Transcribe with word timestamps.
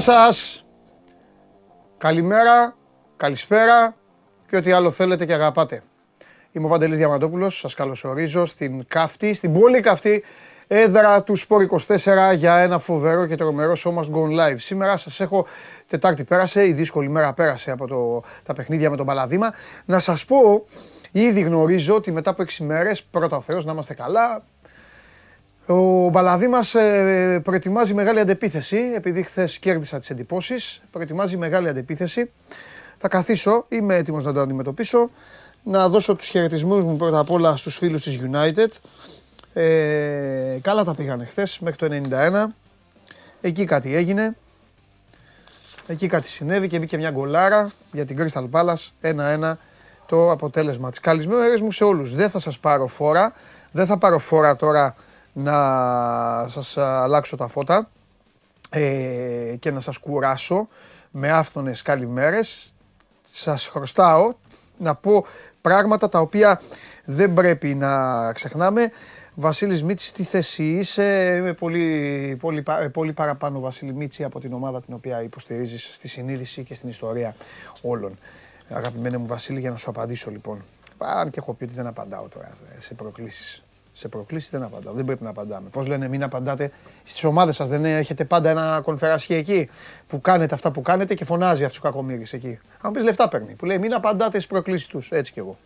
Γεια 0.00 0.12
σας. 0.12 0.64
Καλημέρα, 1.98 2.76
καλησπέρα 3.16 3.94
και 4.48 4.56
ό,τι 4.56 4.72
άλλο 4.72 4.90
θέλετε 4.90 5.26
και 5.26 5.32
αγαπάτε. 5.32 5.82
Είμαι 6.52 6.66
ο 6.66 6.68
Παντελής 6.68 6.98
Διαμαντόπουλος, 6.98 7.58
σας 7.58 7.74
καλωσορίζω 7.74 8.44
στην 8.44 8.84
καυτή, 8.88 9.34
στην 9.34 9.52
πολύ 9.52 9.80
καυτή 9.80 10.24
έδρα 10.66 11.22
του 11.22 11.36
Σπόρ 11.36 11.62
24 11.62 12.34
για 12.34 12.56
ένα 12.56 12.78
φοβερό 12.78 13.26
και 13.26 13.36
τρομερό 13.36 13.72
show 13.84 13.94
must 13.94 14.10
go 14.14 14.50
live. 14.50 14.56
Σήμερα 14.56 14.96
σας 14.96 15.20
έχω, 15.20 15.46
Τετάρτη 15.86 16.24
πέρασε, 16.24 16.66
η 16.66 16.72
δύσκολη 16.72 17.08
μέρα 17.08 17.32
πέρασε 17.32 17.70
από 17.70 17.86
το, 17.86 18.22
τα 18.42 18.52
παιχνίδια 18.52 18.90
με 18.90 18.96
τον 18.96 19.06
Παλαδήμα. 19.06 19.52
Να 19.84 19.98
σας 19.98 20.24
πω, 20.24 20.64
ήδη 21.12 21.40
γνωρίζω 21.40 21.94
ότι 21.94 22.12
μετά 22.12 22.30
από 22.30 22.42
6 22.42 22.64
μέρες, 22.64 23.02
πρώτα 23.02 23.36
ο 23.36 23.40
Θεός 23.40 23.64
να 23.64 23.72
είμαστε 23.72 23.94
καλά, 23.94 24.44
ο 25.66 26.08
Μπαλαδί 26.08 26.48
μας 26.48 26.74
ε, 26.74 27.40
προετοιμάζει 27.44 27.94
μεγάλη 27.94 28.20
αντεπίθεση, 28.20 28.78
επειδή 28.94 29.22
χθες 29.22 29.58
κέρδισα 29.58 29.98
τις 29.98 30.10
εντυπώσεις. 30.10 30.82
Προετοιμάζει 30.90 31.36
μεγάλη 31.36 31.68
αντεπίθεση. 31.68 32.30
Θα 32.98 33.08
καθίσω, 33.08 33.64
είμαι 33.68 33.94
έτοιμος 33.94 34.24
να 34.24 34.32
το 34.32 34.40
αντιμετωπίσω. 34.40 35.10
Να 35.62 35.88
δώσω 35.88 36.16
τους 36.16 36.28
χαιρετισμούς 36.28 36.84
μου 36.84 36.96
πρώτα 36.96 37.18
απ' 37.18 37.30
όλα 37.30 37.56
στους 37.56 37.76
φίλους 37.76 38.02
της 38.02 38.18
United. 38.22 38.68
Ε, 39.52 40.58
καλά 40.62 40.84
τα 40.84 40.94
πήγανε 40.94 41.24
χθες 41.24 41.58
μέχρι 41.58 41.78
το 41.78 41.86
91. 41.86 42.54
Εκεί 43.40 43.64
κάτι 43.64 43.94
έγινε. 43.94 44.36
Εκεί 45.86 46.06
κάτι 46.08 46.28
συνέβη 46.28 46.68
και 46.68 46.78
μπήκε 46.78 46.96
μια 46.96 47.10
γκολάρα 47.10 47.70
για 47.92 48.04
την 48.04 48.18
Crystal 48.20 48.48
Palace. 48.50 48.88
1-1 49.00 49.58
το 50.06 50.30
αποτέλεσμα 50.30 50.90
της. 50.90 51.00
Καλησπέρα 51.00 51.62
μου 51.62 51.72
σε 51.72 51.84
όλους. 51.84 52.14
Δεν 52.14 52.28
θα 52.28 52.38
σας 52.38 52.58
πάρω 52.58 52.86
φόρα. 52.86 53.32
Δεν 53.70 53.86
θα 53.86 53.98
πάρω 53.98 54.18
φόρα 54.18 54.56
τώρα 54.56 54.94
να 55.32 56.48
σας 56.48 56.76
αλλάξω 56.76 57.36
τα 57.36 57.46
φώτα 57.46 57.90
ε, 58.70 59.54
και 59.58 59.70
να 59.70 59.80
σας 59.80 59.98
κουράσω 59.98 60.68
με 61.10 61.30
άφθονες 61.30 61.82
καλημέρες. 61.82 62.74
Σας 63.32 63.66
χρωστάω 63.66 64.32
να 64.78 64.94
πω 64.94 65.24
πράγματα 65.60 66.08
τα 66.08 66.20
οποία 66.20 66.60
δεν 67.04 67.34
πρέπει 67.34 67.74
να 67.74 68.32
ξεχνάμε. 68.32 68.90
Βασίλης 69.34 69.82
Μίτσι, 69.82 70.14
τι 70.14 70.22
θέση 70.22 70.64
είσαι, 70.64 71.36
είμαι 71.38 71.52
πολύ, 71.52 72.36
πολύ, 72.40 72.64
πολύ 72.92 73.12
παραπάνω 73.12 73.60
Βασίλη 73.60 73.92
Μίτσι 73.92 74.24
από 74.24 74.40
την 74.40 74.52
ομάδα 74.52 74.80
την 74.80 74.94
οποία 74.94 75.22
υποστηρίζεις 75.22 75.88
στη 75.92 76.08
συνείδηση 76.08 76.62
και 76.62 76.74
στην 76.74 76.88
ιστορία 76.88 77.34
όλων. 77.82 78.18
Αγαπημένη 78.68 79.16
μου 79.16 79.26
Βασίλη, 79.26 79.60
για 79.60 79.70
να 79.70 79.76
σου 79.76 79.90
απαντήσω 79.90 80.30
λοιπόν. 80.30 80.62
Αν 80.98 81.30
και 81.30 81.38
έχω 81.38 81.54
πει 81.54 81.64
ότι 81.64 81.74
δεν 81.74 81.86
απαντάω 81.86 82.28
τώρα 82.28 82.52
σε 82.78 82.94
προκλήσεις. 82.94 83.62
Σε 84.00 84.08
προκλήσεις 84.08 84.50
δεν 84.50 84.62
απαντάω. 84.62 84.92
Δεν 84.92 85.04
πρέπει 85.04 85.22
να 85.22 85.30
απαντάμε. 85.30 85.68
Πώς 85.68 85.86
λένε, 85.86 86.08
μην 86.08 86.22
απαντάτε. 86.22 86.70
Στις 87.04 87.24
ομάδες 87.24 87.56
σας 87.56 87.68
δεν 87.68 87.84
έχετε 87.84 88.24
πάντα 88.24 88.50
ένα 88.50 88.80
κονφεράσχη 88.82 89.34
εκεί 89.34 89.68
που 90.06 90.20
κάνετε 90.20 90.54
αυτά 90.54 90.70
που 90.70 90.82
κάνετε 90.82 91.14
και 91.14 91.24
φωνάζει 91.24 91.64
αυτού 91.64 91.76
του 91.76 91.82
κακομίρι 91.82 92.26
εκεί. 92.30 92.58
Αν 92.80 92.92
πεις 92.92 93.02
λεφτά 93.02 93.28
παίρνει. 93.28 93.54
Που 93.54 93.64
λέει, 93.64 93.78
μην 93.78 93.94
απαντάτε 93.94 94.30
στις 94.30 94.46
προκλήσεις 94.46 94.86
τους. 94.86 95.10
Έτσι 95.10 95.32
κι 95.32 95.38
εγώ. 95.38 95.58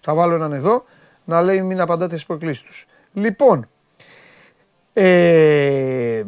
Θα 0.00 0.14
βάλω 0.14 0.34
έναν 0.34 0.52
εδώ 0.52 0.84
να 1.24 1.42
λέει, 1.42 1.62
μην 1.62 1.80
απαντάτε 1.80 2.14
στις 2.14 2.26
προκλήσεις 2.26 2.62
τους. 2.62 2.86
Λοιπόν, 3.12 3.68
ε, 4.92 6.24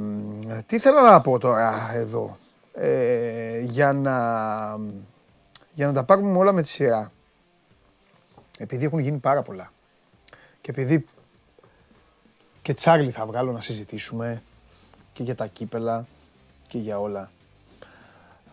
τι 0.66 0.78
θέλω 0.78 1.00
να 1.00 1.20
πω 1.20 1.38
τώρα 1.38 1.91
εδώ. 1.94 2.37
Ε, 2.75 3.58
για, 3.60 3.92
να, 3.92 4.16
για 5.75 5.87
να 5.87 5.92
τα 5.92 6.04
πάρουμε 6.04 6.38
όλα 6.38 6.53
με 6.53 6.62
τη 6.62 6.69
σειρά. 6.69 7.10
Επειδή 8.58 8.84
έχουν 8.84 8.98
γίνει 8.98 9.19
πάρα 9.19 9.42
πολλά. 9.42 9.72
Και 10.60 10.70
επειδή 10.70 11.04
και 12.68 12.74
Τσάρλι 12.74 13.10
θα 13.10 13.26
βγάλω 13.26 13.52
να 13.52 13.60
συζητήσουμε 13.60 14.42
και 15.12 15.22
για 15.22 15.34
τα 15.34 15.46
κύπελα 15.46 16.06
και 16.66 16.78
για 16.78 17.00
όλα. 17.00 17.30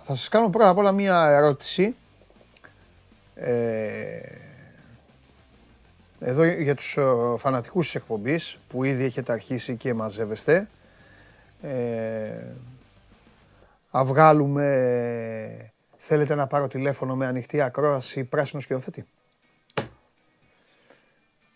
Θα 0.03 0.15
σας 0.15 0.29
κάνω 0.29 0.49
πρώτα 0.49 0.69
απ' 0.69 0.77
όλα 0.77 0.91
μία 0.91 1.29
ερώτηση. 1.29 1.95
Ε, 3.35 4.19
εδώ 6.19 6.43
για 6.43 6.75
τους 6.75 6.97
ε, 6.97 7.03
φανατικούς 7.37 7.85
της 7.85 7.95
εκπομπής 7.95 8.57
που 8.67 8.83
ήδη 8.83 9.03
έχετε 9.03 9.31
αρχίσει 9.31 9.75
και 9.75 9.93
μαζεύεστε. 9.93 10.67
Ε, 11.61 12.43
βγάλουμε, 13.91 15.73
θέλετε 15.97 16.35
να 16.35 16.47
πάρω 16.47 16.67
τηλέφωνο 16.67 17.15
με 17.15 17.25
ανοιχτή 17.25 17.61
ακρόαση 17.61 18.23
πράσινο 18.23 18.61
σκηνοθέτη; 18.61 19.05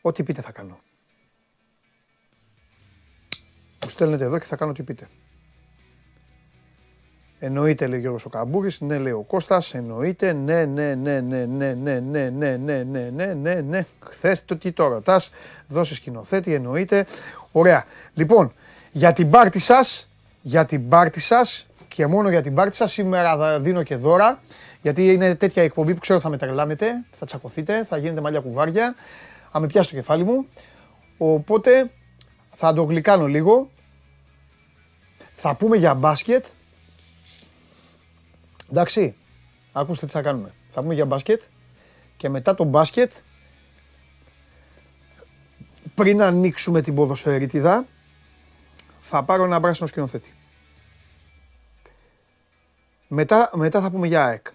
Ό,τι 0.01 0.23
πείτε 0.23 0.41
θα 0.41 0.51
κάνω. 0.51 0.79
Μου 3.83 3.89
στέλνετε 3.89 4.23
εδώ 4.23 4.39
και 4.39 4.45
θα 4.45 4.55
κάνω 4.55 4.71
τι 4.71 4.83
πείτε. 4.83 5.07
Εννοείται 7.39 7.87
λέει 7.87 7.97
ο 7.97 8.01
Γιώργος 8.01 8.25
ο 8.25 8.29
Καμπούρης, 8.29 8.81
ναι 8.81 8.97
λέει 8.97 9.11
ο 9.11 9.21
Κώστας, 9.21 9.73
εννοείται, 9.73 10.33
ναι, 10.33 10.65
ναι, 10.65 10.95
ναι, 10.95 11.19
ναι, 11.19 11.45
ναι, 11.45 11.73
ναι, 11.73 11.99
ναι, 11.99 12.29
ναι, 12.29 12.57
ναι, 12.57 12.83
ναι, 12.83 13.11
ναι, 13.11 13.33
ναι, 13.33 13.53
ναι, 13.53 13.85
χθες 13.99 14.45
το 14.45 14.57
τι 14.57 14.71
το 14.71 14.87
ρωτάς, 14.87 15.31
δώσε 15.67 15.95
σκηνοθέτη, 15.95 16.53
εννοείται, 16.53 17.05
ωραία. 17.51 17.85
Λοιπόν, 18.13 18.53
για 18.91 19.13
την 19.13 19.29
πάρτι 19.29 19.59
σας, 19.59 20.09
για 20.41 20.65
την 20.65 20.89
πάρτι 20.89 21.19
σας 21.19 21.67
και 21.87 22.07
μόνο 22.07 22.29
για 22.29 22.41
την 22.41 22.53
πάρτι 22.53 22.75
σας, 22.75 22.91
σήμερα 22.91 23.37
θα 23.37 23.59
δίνω 23.59 23.83
και 23.83 23.95
δώρα, 23.95 24.39
γιατί 24.81 25.11
είναι 25.11 25.35
τέτοια 25.35 25.63
εκπομπή 25.63 25.93
που 25.93 25.99
ξέρω 25.99 26.19
θα 26.19 26.29
με 26.29 26.37
τρελάνετε, 26.37 27.05
θα 27.11 27.25
τσακωθείτε, 27.25 27.83
θα 27.83 27.97
γίνετε 27.97 28.21
μαλλιά 28.21 28.39
κουβάρια, 28.39 28.95
αν 29.51 29.61
με 29.61 29.67
πιάσει 29.67 29.89
το 29.89 29.95
κεφάλι 29.95 30.23
μου, 30.23 30.47
οπότε 31.17 31.91
θα 32.61 32.73
το 32.73 32.83
γλυκάνω 32.83 33.27
λίγο. 33.27 33.69
Θα 35.35 35.55
πούμε 35.55 35.77
για 35.77 35.93
μπάσκετ. 35.93 36.45
Εντάξει, 38.71 39.15
ακούστε 39.71 40.05
τι 40.05 40.11
θα 40.11 40.21
κάνουμε. 40.21 40.53
Θα 40.69 40.81
πούμε 40.81 40.93
για 40.93 41.05
μπάσκετ 41.05 41.41
και 42.17 42.29
μετά 42.29 42.55
το 42.55 42.63
μπάσκετ, 42.63 43.11
πριν 45.95 46.21
ανοίξουμε 46.21 46.81
την 46.81 46.95
ποδοσφαιρίτιδα, 46.95 47.85
θα 48.99 49.23
πάρω 49.23 49.43
ένα 49.43 49.59
πράσινο 49.59 49.87
σκηνοθέτη. 49.87 50.33
Μετά, 53.07 53.49
μετά 53.53 53.81
θα 53.81 53.91
πούμε 53.91 54.07
για 54.07 54.25
ΑΕΚ. 54.25 54.47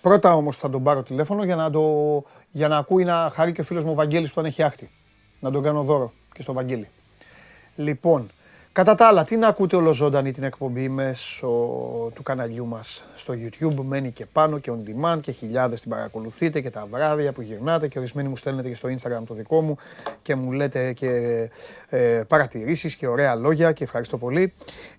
Πρώτα 0.00 0.34
όμως 0.34 0.56
θα 0.56 0.70
τον 0.70 0.82
πάρω 0.82 1.02
τηλέφωνο 1.02 1.44
για 1.44 1.56
να, 1.56 1.70
το, 1.70 2.24
για 2.50 2.68
να 2.68 2.76
ακούει 2.76 3.04
να 3.04 3.30
χαρεί 3.34 3.52
και 3.52 3.60
ο 3.60 3.64
φίλος 3.64 3.84
μου 3.84 3.90
ο 3.90 3.94
Βαγγέλης 3.94 4.28
που 4.28 4.34
τον 4.34 4.44
έχει 4.44 4.62
άχτη. 4.62 4.90
Να 5.40 5.50
τον 5.50 5.62
κάνω 5.62 5.82
δώρο 5.82 6.12
και 6.32 6.42
στο 6.42 6.52
Βαγγέλη. 6.52 6.88
Λοιπόν, 7.80 8.30
κατά 8.72 8.94
τα 8.94 9.06
άλλα, 9.06 9.24
τι 9.24 9.36
να 9.36 9.48
ακούτε 9.48 9.76
ολοζώντανη 9.76 10.32
την 10.32 10.42
εκπομπή 10.42 10.88
μέσω 10.88 11.48
του 12.14 12.22
καναλιού 12.22 12.66
μας 12.66 13.04
στο 13.14 13.34
YouTube, 13.34 13.74
μένει 13.82 14.10
και 14.10 14.26
πάνω 14.26 14.58
και 14.58 14.72
on 14.74 14.88
demand 14.88 15.20
και 15.20 15.32
χιλιάδες 15.32 15.80
την 15.80 15.90
παρακολουθείτε 15.90 16.60
και 16.60 16.70
τα 16.70 16.86
βράδια 16.90 17.32
που 17.32 17.42
γυρνάτε 17.42 17.88
και 17.88 17.98
ορισμένοι 17.98 18.28
μου 18.28 18.36
στέλνετε 18.36 18.68
και 18.68 18.74
στο 18.74 18.88
Instagram 18.88 19.22
το 19.26 19.34
δικό 19.34 19.60
μου 19.60 19.76
και 20.22 20.34
μου 20.34 20.52
λέτε 20.52 20.92
και 20.92 21.10
ε, 21.88 22.22
παρατηρήσεις 22.28 22.96
και 22.96 23.06
ωραία 23.06 23.34
λόγια 23.34 23.72
και 23.72 23.84
ευχαριστώ 23.84 24.18
πολύ. 24.18 24.52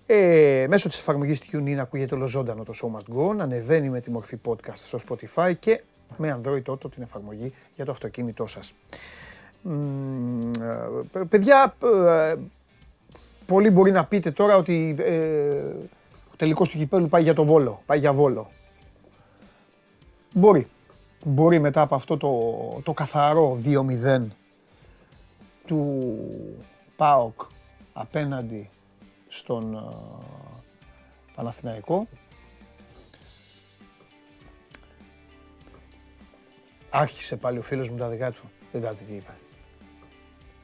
Ε, 0.06 0.66
μέσω 0.68 0.88
της 0.88 0.98
εφαρμογής 0.98 1.40
TuneIn 1.52 1.76
ακούγεται 1.80 2.14
ολοζώντανο 2.14 2.64
το 2.64 2.72
Show 2.82 2.96
Must 2.96 3.16
Go, 3.16 3.36
ανεβαίνει 3.38 3.90
με 3.90 4.00
τη 4.00 4.10
μορφή 4.10 4.36
podcast 4.46 4.72
στο 4.74 4.98
Spotify 5.08 5.52
και 5.60 5.82
με 6.16 6.40
Android 6.42 6.72
Auto 6.72 6.90
την 6.94 7.02
εφαρμογή 7.02 7.52
για 7.76 7.84
το 7.84 7.90
αυτοκίνητό 7.90 8.46
σας. 8.46 8.74
Ε, 9.64 11.24
παιδιά, 11.28 11.74
ε, 11.82 12.34
πολλοί 13.50 13.70
μπορεί 13.70 13.90
να 13.90 14.04
πείτε 14.04 14.30
τώρα 14.30 14.56
ότι 14.56 14.94
ε, 14.98 15.14
ο 16.32 16.36
τελικός 16.36 16.68
του 16.68 16.76
κυπέλου 16.76 17.08
πάει 17.08 17.22
για 17.22 17.34
το 17.34 17.44
Βόλο, 17.44 17.82
πάει 17.86 17.98
για 17.98 18.12
Βόλο. 18.12 18.50
Μπορεί. 20.32 20.68
Μπορεί 21.24 21.58
μετά 21.58 21.80
από 21.80 21.94
αυτό 21.94 22.16
το, 22.16 22.30
το 22.82 22.92
καθαρό 22.92 23.60
2-0 23.64 24.26
του 25.66 26.06
ΠΑΟΚ 26.96 27.40
απέναντι 27.92 28.70
στον 29.28 29.76
uh, 29.76 30.60
Παναθηναϊκό. 31.34 32.06
Άρχισε 36.90 37.36
πάλι 37.36 37.58
ο 37.58 37.62
φίλος 37.62 37.88
μου 37.88 37.96
τα 37.96 38.08
δικά 38.08 38.30
του. 38.30 38.50
Δεν 38.72 38.82
είδατε 38.82 39.02
τι 39.06 39.12
είπε. 39.12 39.32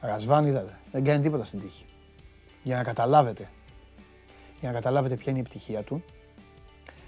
Ρασβάν 0.01 0.45
είδατε. 0.45 0.79
Δεν 0.91 1.03
κάνει 1.03 1.21
τίποτα 1.21 1.43
στην 1.43 1.59
τύχη 1.59 1.85
για 2.67 2.75
να 2.75 2.83
καταλάβετε, 2.83 3.49
για 4.59 4.69
να 4.69 4.75
καταλάβετε 4.75 5.15
ποια 5.15 5.31
είναι 5.31 5.41
η 5.41 5.43
πτυχία 5.43 5.83
του, 5.83 6.03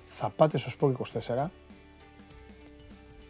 θα 0.05 0.29
πάτε 0.29 0.57
στο 0.57 0.71
Sport 0.79 0.93
24, 1.37 1.45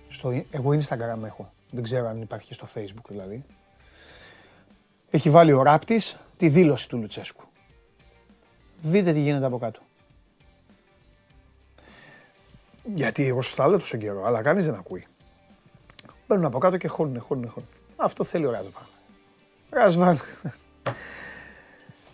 στο, 0.10 0.44
εγώ 0.52 0.70
Instagram 0.70 1.24
έχω, 1.24 1.52
δεν 1.72 1.84
ξέρω 1.84 2.08
αν 2.08 2.22
υπάρχει 2.22 2.54
στο 2.54 2.68
Facebook 2.76 3.06
δηλαδή, 3.08 3.46
έχει 5.10 5.30
βάλει 5.30 5.52
ο 5.52 5.62
Ράπτης 5.62 6.18
τη 6.38 6.50
δήλωση 6.50 6.90
του 6.90 6.98
Λουτσέσκου. 6.98 7.44
Δείτε 8.82 9.14
τι 9.14 9.20
γίνεται 9.20 9.46
από 9.46 9.58
κάτω. 9.58 9.80
Γιατί 12.84 13.26
εγώ 13.26 13.42
σας 13.42 13.56
τα 13.56 13.68
λέω 13.68 13.78
τόσο 13.78 13.98
καιρό, 13.98 14.26
αλλά 14.26 14.42
κανείς 14.42 14.66
δεν 14.66 14.76
ακούει. 14.76 15.08
Μπαίνουν 16.28 16.46
από 16.46 16.58
κάτω 16.58 16.78
και 16.78 16.88
χώνουν, 16.88 17.22
χώνουν, 17.22 17.50
χώνουν. 17.50 17.70
Αυτό 17.96 18.24
θέλει 18.24 18.46
ο 18.46 18.52
Ρασβάν. 18.52 18.84
Ρασβάν. 19.70 20.20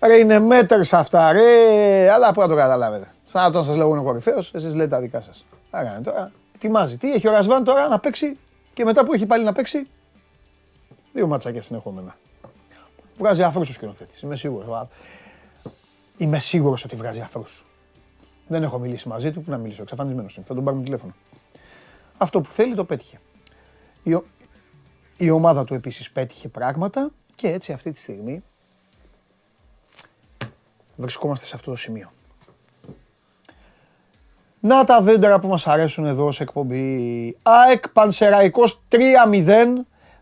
Ρε 0.07 0.15
είναι 0.15 0.39
μέτρες 0.39 0.93
αυτά, 0.93 1.31
ρε. 1.31 2.09
Αλλά 2.11 2.33
πού 2.33 2.41
να 2.41 2.47
το 2.47 2.55
καταλάβετε. 2.55 3.07
Σαν 3.23 3.45
όταν 3.45 3.63
σας 3.63 3.75
λέγω 3.75 3.97
ο 3.97 4.03
κορυφαίος, 4.03 4.51
εσείς 4.53 4.73
λέτε 4.73 4.89
τα 4.89 4.99
δικά 4.99 5.21
σας. 5.21 5.45
Άρα 5.69 5.89
είναι 5.89 6.01
τώρα. 6.01 6.31
Ετοιμάζει. 6.55 6.97
Τι 6.97 7.13
έχει 7.13 7.27
ο 7.27 7.31
Ρασβάν 7.31 7.63
τώρα 7.63 7.87
να 7.87 7.99
παίξει 7.99 8.37
και 8.73 8.85
μετά 8.85 9.05
που 9.05 9.13
έχει 9.13 9.25
πάλι 9.25 9.43
να 9.43 9.53
παίξει; 9.53 9.87
Δύο 11.13 11.27
ματσάκια 11.27 11.61
συνεχόμενα. 11.61 12.15
Βγάζει 13.17 13.43
αφρούς 13.43 13.69
ο 13.69 13.73
σκηνοθέτης. 13.73 14.21
Είμαι 14.21 14.35
σίγουρος. 14.35 14.87
Είμαι 16.17 16.39
σίγουρος 16.39 16.83
ότι 16.83 16.95
βγάζει 16.95 17.21
αφρούς. 17.21 17.65
Δεν 18.47 18.63
έχω 18.63 18.79
μιλήσει 18.79 19.07
μαζί 19.07 19.31
του, 19.31 19.41
που 19.41 19.51
να 19.51 19.57
μιλήσω. 19.57 19.81
Εξαφανισμένος 19.81 20.35
είναι. 20.35 20.45
Θα 20.47 20.53
τον 20.53 20.63
πάρουμε 20.63 20.83
τηλέφωνο. 20.83 21.13
Αυτό 22.17 22.41
που 22.41 22.51
θέλει 22.51 22.75
το 22.75 22.83
πέτυχε. 22.83 23.19
Η, 24.03 24.17
η 25.17 25.29
ομάδα 25.29 25.63
του 25.63 25.73
επίσης 25.73 26.11
πέτυχε 26.11 26.47
πράγματα 26.47 27.09
και 27.35 27.47
έτσι 27.47 27.73
αυτή 27.73 27.91
τη 27.91 27.99
στιγμή 27.99 28.43
βρισκόμαστε 30.95 31.45
σε 31.45 31.55
αυτό 31.55 31.71
το 31.71 31.77
σημείο. 31.77 32.09
Να 34.59 34.83
τα 34.83 35.01
δέντρα 35.01 35.39
που 35.39 35.47
μας 35.47 35.67
αρέσουν 35.67 36.05
εδώ 36.05 36.31
σε 36.31 36.43
εκπομπή. 36.43 37.37
ΑΕΚ 37.41 37.89
Πανσεραϊκός 37.89 38.81
3-0 38.91 38.97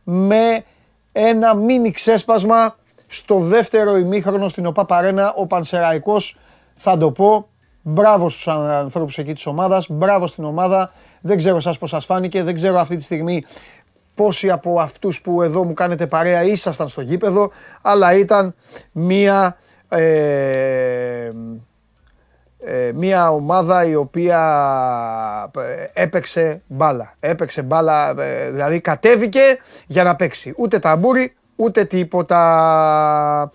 με 0.03 0.63
ένα 1.11 1.53
μίνι 1.53 1.91
ξέσπασμα 1.91 2.75
στο 3.07 3.39
δεύτερο 3.39 3.97
ημίχρονο 3.97 4.49
στην 4.49 4.65
ΟΠΑ 4.65 4.85
Παρένα. 4.85 5.33
Ο 5.33 5.47
Πανσεραϊκός 5.47 6.37
θα 6.75 6.97
το 6.97 7.11
πω. 7.11 7.47
Μπράβο 7.81 8.29
στους 8.29 8.47
ανθρώπους 8.47 9.17
εκεί 9.17 9.33
της 9.33 9.45
ομάδας, 9.45 9.85
μπράβο 9.89 10.27
στην 10.27 10.43
ομάδα. 10.43 10.91
Δεν 11.21 11.37
ξέρω 11.37 11.59
σας 11.59 11.77
πώς 11.77 11.89
σας 11.89 12.05
φάνηκε, 12.05 12.43
δεν 12.43 12.55
ξέρω 12.55 12.79
αυτή 12.79 12.95
τη 12.95 13.03
στιγμή 13.03 13.43
πόσοι 14.15 14.49
από 14.49 14.79
αυτούς 14.79 15.21
που 15.21 15.41
εδώ 15.41 15.63
μου 15.63 15.73
κάνετε 15.73 16.07
παρέα 16.07 16.43
ήσασταν 16.43 16.87
στο 16.87 17.01
γήπεδο, 17.01 17.51
αλλά 17.81 18.13
ήταν 18.13 18.55
μία 18.91 19.57
ε, 19.93 21.31
ε, 22.65 22.91
μια 22.93 23.31
ομάδα 23.31 23.85
η 23.85 23.95
οποία 23.95 24.41
ε, 25.93 26.01
έπαιξε 26.03 26.61
μπάλα. 26.67 27.13
Έπαιξε 27.19 27.61
μπάλα, 27.61 28.21
ε, 28.21 28.49
δηλαδή 28.51 28.79
κατέβηκε 28.79 29.57
για 29.87 30.03
να 30.03 30.15
παίξει. 30.15 30.53
Ούτε 30.57 30.79
ταμπούρι, 30.79 31.35
ούτε 31.55 31.83
τίποτα. 31.83 33.51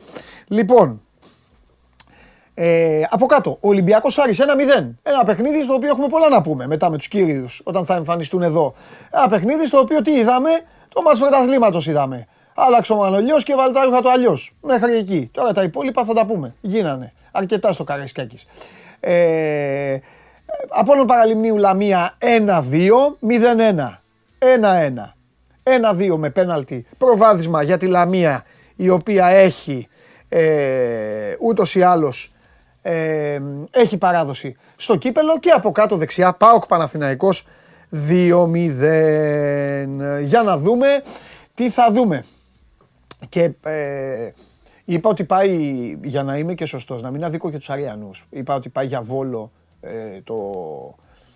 Λοιπόν, 0.46 1.00
ε, 2.54 3.02
από 3.10 3.26
κάτω, 3.26 3.50
ο 3.50 3.68
Ολυμπιακός 3.68 4.18
Άρης 4.18 4.40
1-0. 4.40 4.98
Ένα 5.02 5.24
παιχνίδι 5.24 5.62
στο 5.62 5.74
οποίο 5.74 5.88
έχουμε 5.88 6.08
πολλά 6.08 6.28
να 6.28 6.42
πούμε 6.42 6.66
μετά 6.66 6.90
με 6.90 6.96
τους 6.96 7.08
κύριους 7.08 7.60
όταν 7.64 7.84
θα 7.84 7.94
εμφανιστούν 7.94 8.42
εδώ. 8.42 8.74
Ένα 9.10 9.28
παιχνίδι 9.28 9.66
στο 9.66 9.78
οποίο 9.78 10.02
τι 10.02 10.10
είδαμε, 10.12 10.50
το 10.88 11.02
μάτς 11.02 11.18
πρωταθλήματος 11.18 11.86
είδαμε. 11.86 12.26
Άλλαξε 12.60 12.92
ο 12.92 12.96
Μανολιός 12.96 13.44
και 13.44 13.54
Βαλτάρουχα 13.54 14.02
το 14.02 14.10
αλλιώς. 14.10 14.52
Μέχρι 14.62 14.96
εκεί. 14.96 15.30
Τώρα 15.32 15.52
τα 15.52 15.62
υπόλοιπα 15.62 16.04
θα 16.04 16.12
τα 16.12 16.26
πούμε. 16.26 16.54
Γίνανε. 16.60 17.12
Αρκετά 17.32 17.72
στο 17.72 17.84
Καραϊσκάκης. 17.84 18.46
Ε, 19.00 19.98
Απόλλων 20.68 21.06
Παραλιμνίου 21.06 21.56
Λαμία 21.56 22.16
1-2, 22.18 23.16
0-1, 23.20 24.02
1-1. 24.38 25.14
1-2 26.12 26.16
με 26.16 26.30
πέναλτι 26.30 26.86
προβάδισμα 26.98 27.62
για 27.62 27.76
τη 27.76 27.86
Λαμία 27.86 28.44
η 28.76 28.88
οποία 28.88 29.26
έχει 29.26 29.88
ε, 30.28 31.36
ούτως 31.40 31.74
ή 31.74 31.82
άλλως 31.82 32.32
ε, 32.82 33.38
έχει 33.70 33.96
παράδοση 33.96 34.56
στο 34.76 34.96
κύπελο 34.96 35.38
και 35.38 35.50
από 35.50 35.72
κάτω 35.72 35.96
δεξιά 35.96 36.32
ΠΑΟΚ 36.32 36.66
Παναθηναϊκός 36.66 37.46
2-0. 37.92 37.98
Για 40.22 40.42
να 40.42 40.56
δούμε 40.56 40.86
τι 41.54 41.70
θα 41.70 41.92
δούμε. 41.92 42.24
Και 43.28 43.52
ε, 43.62 44.32
Είπα 44.90 45.10
ότι 45.10 45.24
πάει, 45.24 45.50
για 46.02 46.22
να 46.22 46.38
είμαι 46.38 46.54
και 46.54 46.64
σωστός, 46.64 47.02
να 47.02 47.10
μην 47.10 47.24
αδικό 47.24 47.50
και 47.50 47.56
τους 47.56 47.70
Αριανούς, 47.70 48.26
είπα 48.30 48.54
ότι 48.54 48.68
πάει 48.68 48.86
για 48.86 49.02
Βόλο 49.02 49.50
ε, 49.80 50.20
το, 50.24 50.52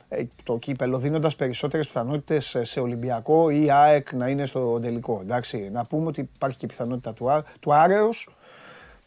ε, 0.08 0.23
το 0.43 0.58
κύπελο, 0.58 0.99
δίνοντας 0.99 1.37
περισσότερες 1.37 1.87
πιθανότητες 1.87 2.56
σε 2.61 2.81
Ολυμπιακό 2.81 3.50
ή 3.50 3.70
ΑΕΚ 3.70 4.12
να 4.12 4.29
είναι 4.29 4.46
στο 4.46 4.81
τελικό. 4.81 5.19
Εντάξει, 5.23 5.69
να 5.73 5.84
πούμε 5.84 6.06
ότι 6.06 6.31
υπάρχει 6.34 6.58
και 6.58 6.67
πιθανότητα 6.67 7.12
του, 7.12 7.44
του 7.61 7.75
Άρεος, 7.75 8.28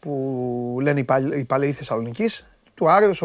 που 0.00 0.78
λένε 0.80 1.04
οι, 1.34 1.44
παλαιοί 1.44 1.72
Θεσσαλονικής, 1.72 2.46
του 2.74 2.90
Άρεος, 2.90 3.22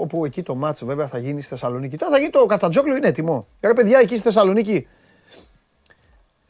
όπου 0.00 0.24
εκεί 0.24 0.42
το 0.42 0.54
μάτς 0.54 0.84
βέβαια 0.84 1.06
θα 1.06 1.18
γίνει 1.18 1.40
στη 1.40 1.50
Θεσσαλονίκη. 1.50 1.96
Τώρα 1.96 2.12
θα 2.12 2.18
γίνει 2.18 2.30
το 2.30 2.46
Καφτατζόκλου, 2.46 2.96
είναι 2.96 3.08
έτοιμο. 3.08 3.46
Ρε 3.60 3.74
παιδιά, 3.74 3.98
εκεί 3.98 4.14
στη 4.14 4.22
Θεσσαλονίκη 4.22 4.86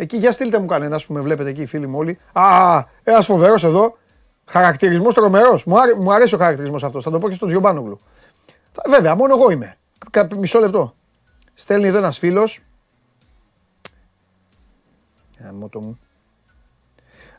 Εκεί 0.03 0.17
για 0.17 0.33
στείλτε 0.33 0.59
μου 0.59 0.67
κανένα 0.67 1.01
που 1.07 1.13
με 1.13 1.21
βλέπετε 1.21 1.49
εκεί, 1.49 1.67
φίλοι 1.67 1.87
μου 1.87 1.99
όλοι. 1.99 2.19
Α, 2.33 2.85
ένα 3.03 3.21
φοβερός 3.21 3.65
εδώ. 3.65 3.97
Χαρακτηρισμός 4.45 5.15
τρομερός. 5.15 5.65
Μου, 5.65 5.81
άρε, 5.81 5.95
μου 5.95 6.13
αρέσει 6.13 6.35
ο 6.35 6.39
χαρακτηρισμός 6.39 6.85
αυτός. 6.85 7.05
Θα 7.05 7.11
το 7.11 7.19
πω 7.19 7.29
και 7.29 7.35
στον 7.35 7.49
Τζιομπάνογλου. 7.49 8.01
Βέβαια, 8.89 9.15
μόνο 9.15 9.35
εγώ 9.35 9.51
είμαι. 9.51 9.77
Μισό 10.37 10.59
λεπτό. 10.59 10.95
Στέλνει 11.55 11.87
εδώ 11.87 11.99
ένας 11.99 12.19
φίλος. 12.19 12.61
μου. 15.73 15.99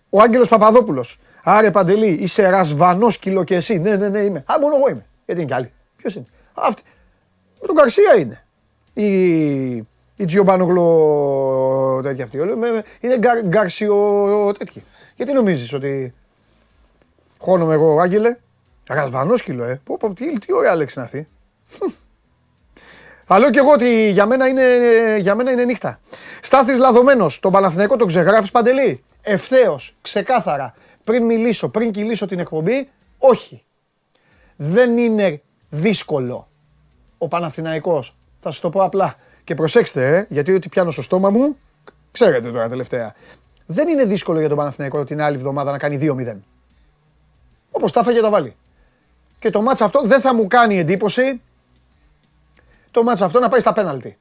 Ο 0.09 0.21
Άγγελος 0.21 0.47
Παπαδόπουλος. 0.47 1.19
Άρε 1.43 1.71
Παντελή, 1.71 2.07
είσαι 2.07 2.49
ρασβανός 2.49 3.17
κιλό 3.17 3.43
και 3.43 3.55
εσύ. 3.55 3.77
Ναι, 3.79 3.95
ναι, 3.95 4.09
ναι, 4.09 4.19
είμαι. 4.19 4.43
Α, 4.51 4.59
μόνο 4.61 4.75
εγώ 4.75 4.89
είμαι. 4.89 5.05
Γιατί 5.25 5.41
είναι 5.41 5.49
κι 5.49 5.55
άλλοι. 5.55 5.71
Ποιος 5.97 6.15
είναι; 6.15 6.25
Αυτή. 6.53 6.83
Με 7.61 7.67
τον 7.67 7.75
Καρσία 7.75 8.15
είναι. 8.15 8.45
Η 8.93 9.87
η 10.15 10.25
Τζιομπάνογλου 10.25 11.99
τέτοια 12.03 12.23
αυτή. 12.23 12.39
Είναι 12.99 13.19
γκαρσιο 13.45 14.51
τέτοια. 14.57 14.81
Γιατί 15.15 15.33
νομίζεις 15.33 15.73
ότι 15.73 16.13
χώνομαι 17.37 17.73
εγώ, 17.73 17.99
Άγγελε; 17.99 18.37
Αγασβανόσκυλο, 18.87 19.63
ε. 19.63 19.81
Πω, 19.83 19.97
πω, 19.97 20.13
τι, 20.13 20.39
τι 20.39 20.53
ωραία 20.53 20.75
λέξη 20.75 20.93
είναι 20.97 21.05
αυτή. 21.05 21.27
Θα 23.25 23.39
λέω 23.39 23.49
και 23.49 23.59
εγώ 23.59 23.71
ότι 23.71 24.09
για 24.09 24.25
μένα 24.25 24.47
είναι, 24.47 24.63
για 25.19 25.35
μένα 25.35 25.51
είναι 25.51 25.63
νύχτα. 25.63 25.99
Στάθης 26.41 26.77
λαδωμένος, 26.77 27.39
τον 27.39 27.51
Παναθηναϊκό 27.51 27.95
τον 27.95 28.07
ξεγράφεις 28.07 28.51
Παντελή; 28.51 29.03
Ευθέως, 29.21 29.95
ξεκάθαρα, 30.01 30.73
πριν 31.03 31.25
μιλήσω, 31.25 31.69
πριν 31.69 31.91
κυλήσω 31.91 32.25
την 32.25 32.39
εκπομπή, 32.39 32.89
όχι. 33.17 33.65
Δεν 34.55 34.97
είναι 34.97 35.41
δύσκολο 35.69 36.47
ο 37.17 37.27
Παναθηναϊκός. 37.27 38.15
Θα 38.39 38.51
σου 38.51 38.61
το 38.61 38.69
πω 38.69 38.83
απλά. 38.83 39.15
Και 39.43 39.55
προσέξτε, 39.55 40.15
ε, 40.15 40.25
γιατί 40.29 40.53
ό,τι 40.53 40.69
πιάνω 40.69 40.91
στο 40.91 41.01
στόμα 41.01 41.29
μου, 41.29 41.57
ξέρετε 42.11 42.51
τώρα 42.51 42.69
τελευταία. 42.69 43.15
Δεν 43.65 43.87
είναι 43.87 44.05
δύσκολο 44.05 44.39
για 44.39 44.47
τον 44.47 44.57
Παναθηναϊκό 44.57 45.03
την 45.03 45.21
άλλη 45.21 45.35
εβδομάδα 45.35 45.71
να 45.71 45.77
κάνει 45.77 45.97
2-0. 46.01 46.35
Όπως 47.71 47.91
τα 47.91 47.99
έφαγε 47.99 48.21
τα 48.21 48.29
βάλει. 48.29 48.55
Και 49.39 49.49
το 49.49 49.61
μάτς 49.61 49.81
αυτό 49.81 50.01
δεν 50.01 50.21
θα 50.21 50.33
μου 50.33 50.47
κάνει 50.47 50.77
εντύπωση 50.77 51.41
το 52.93 53.03
μάτς 53.03 53.21
αυτό 53.21 53.39
να 53.39 53.49
πάει 53.49 53.59
στα 53.59 53.73
πέναλτι. 53.73 54.17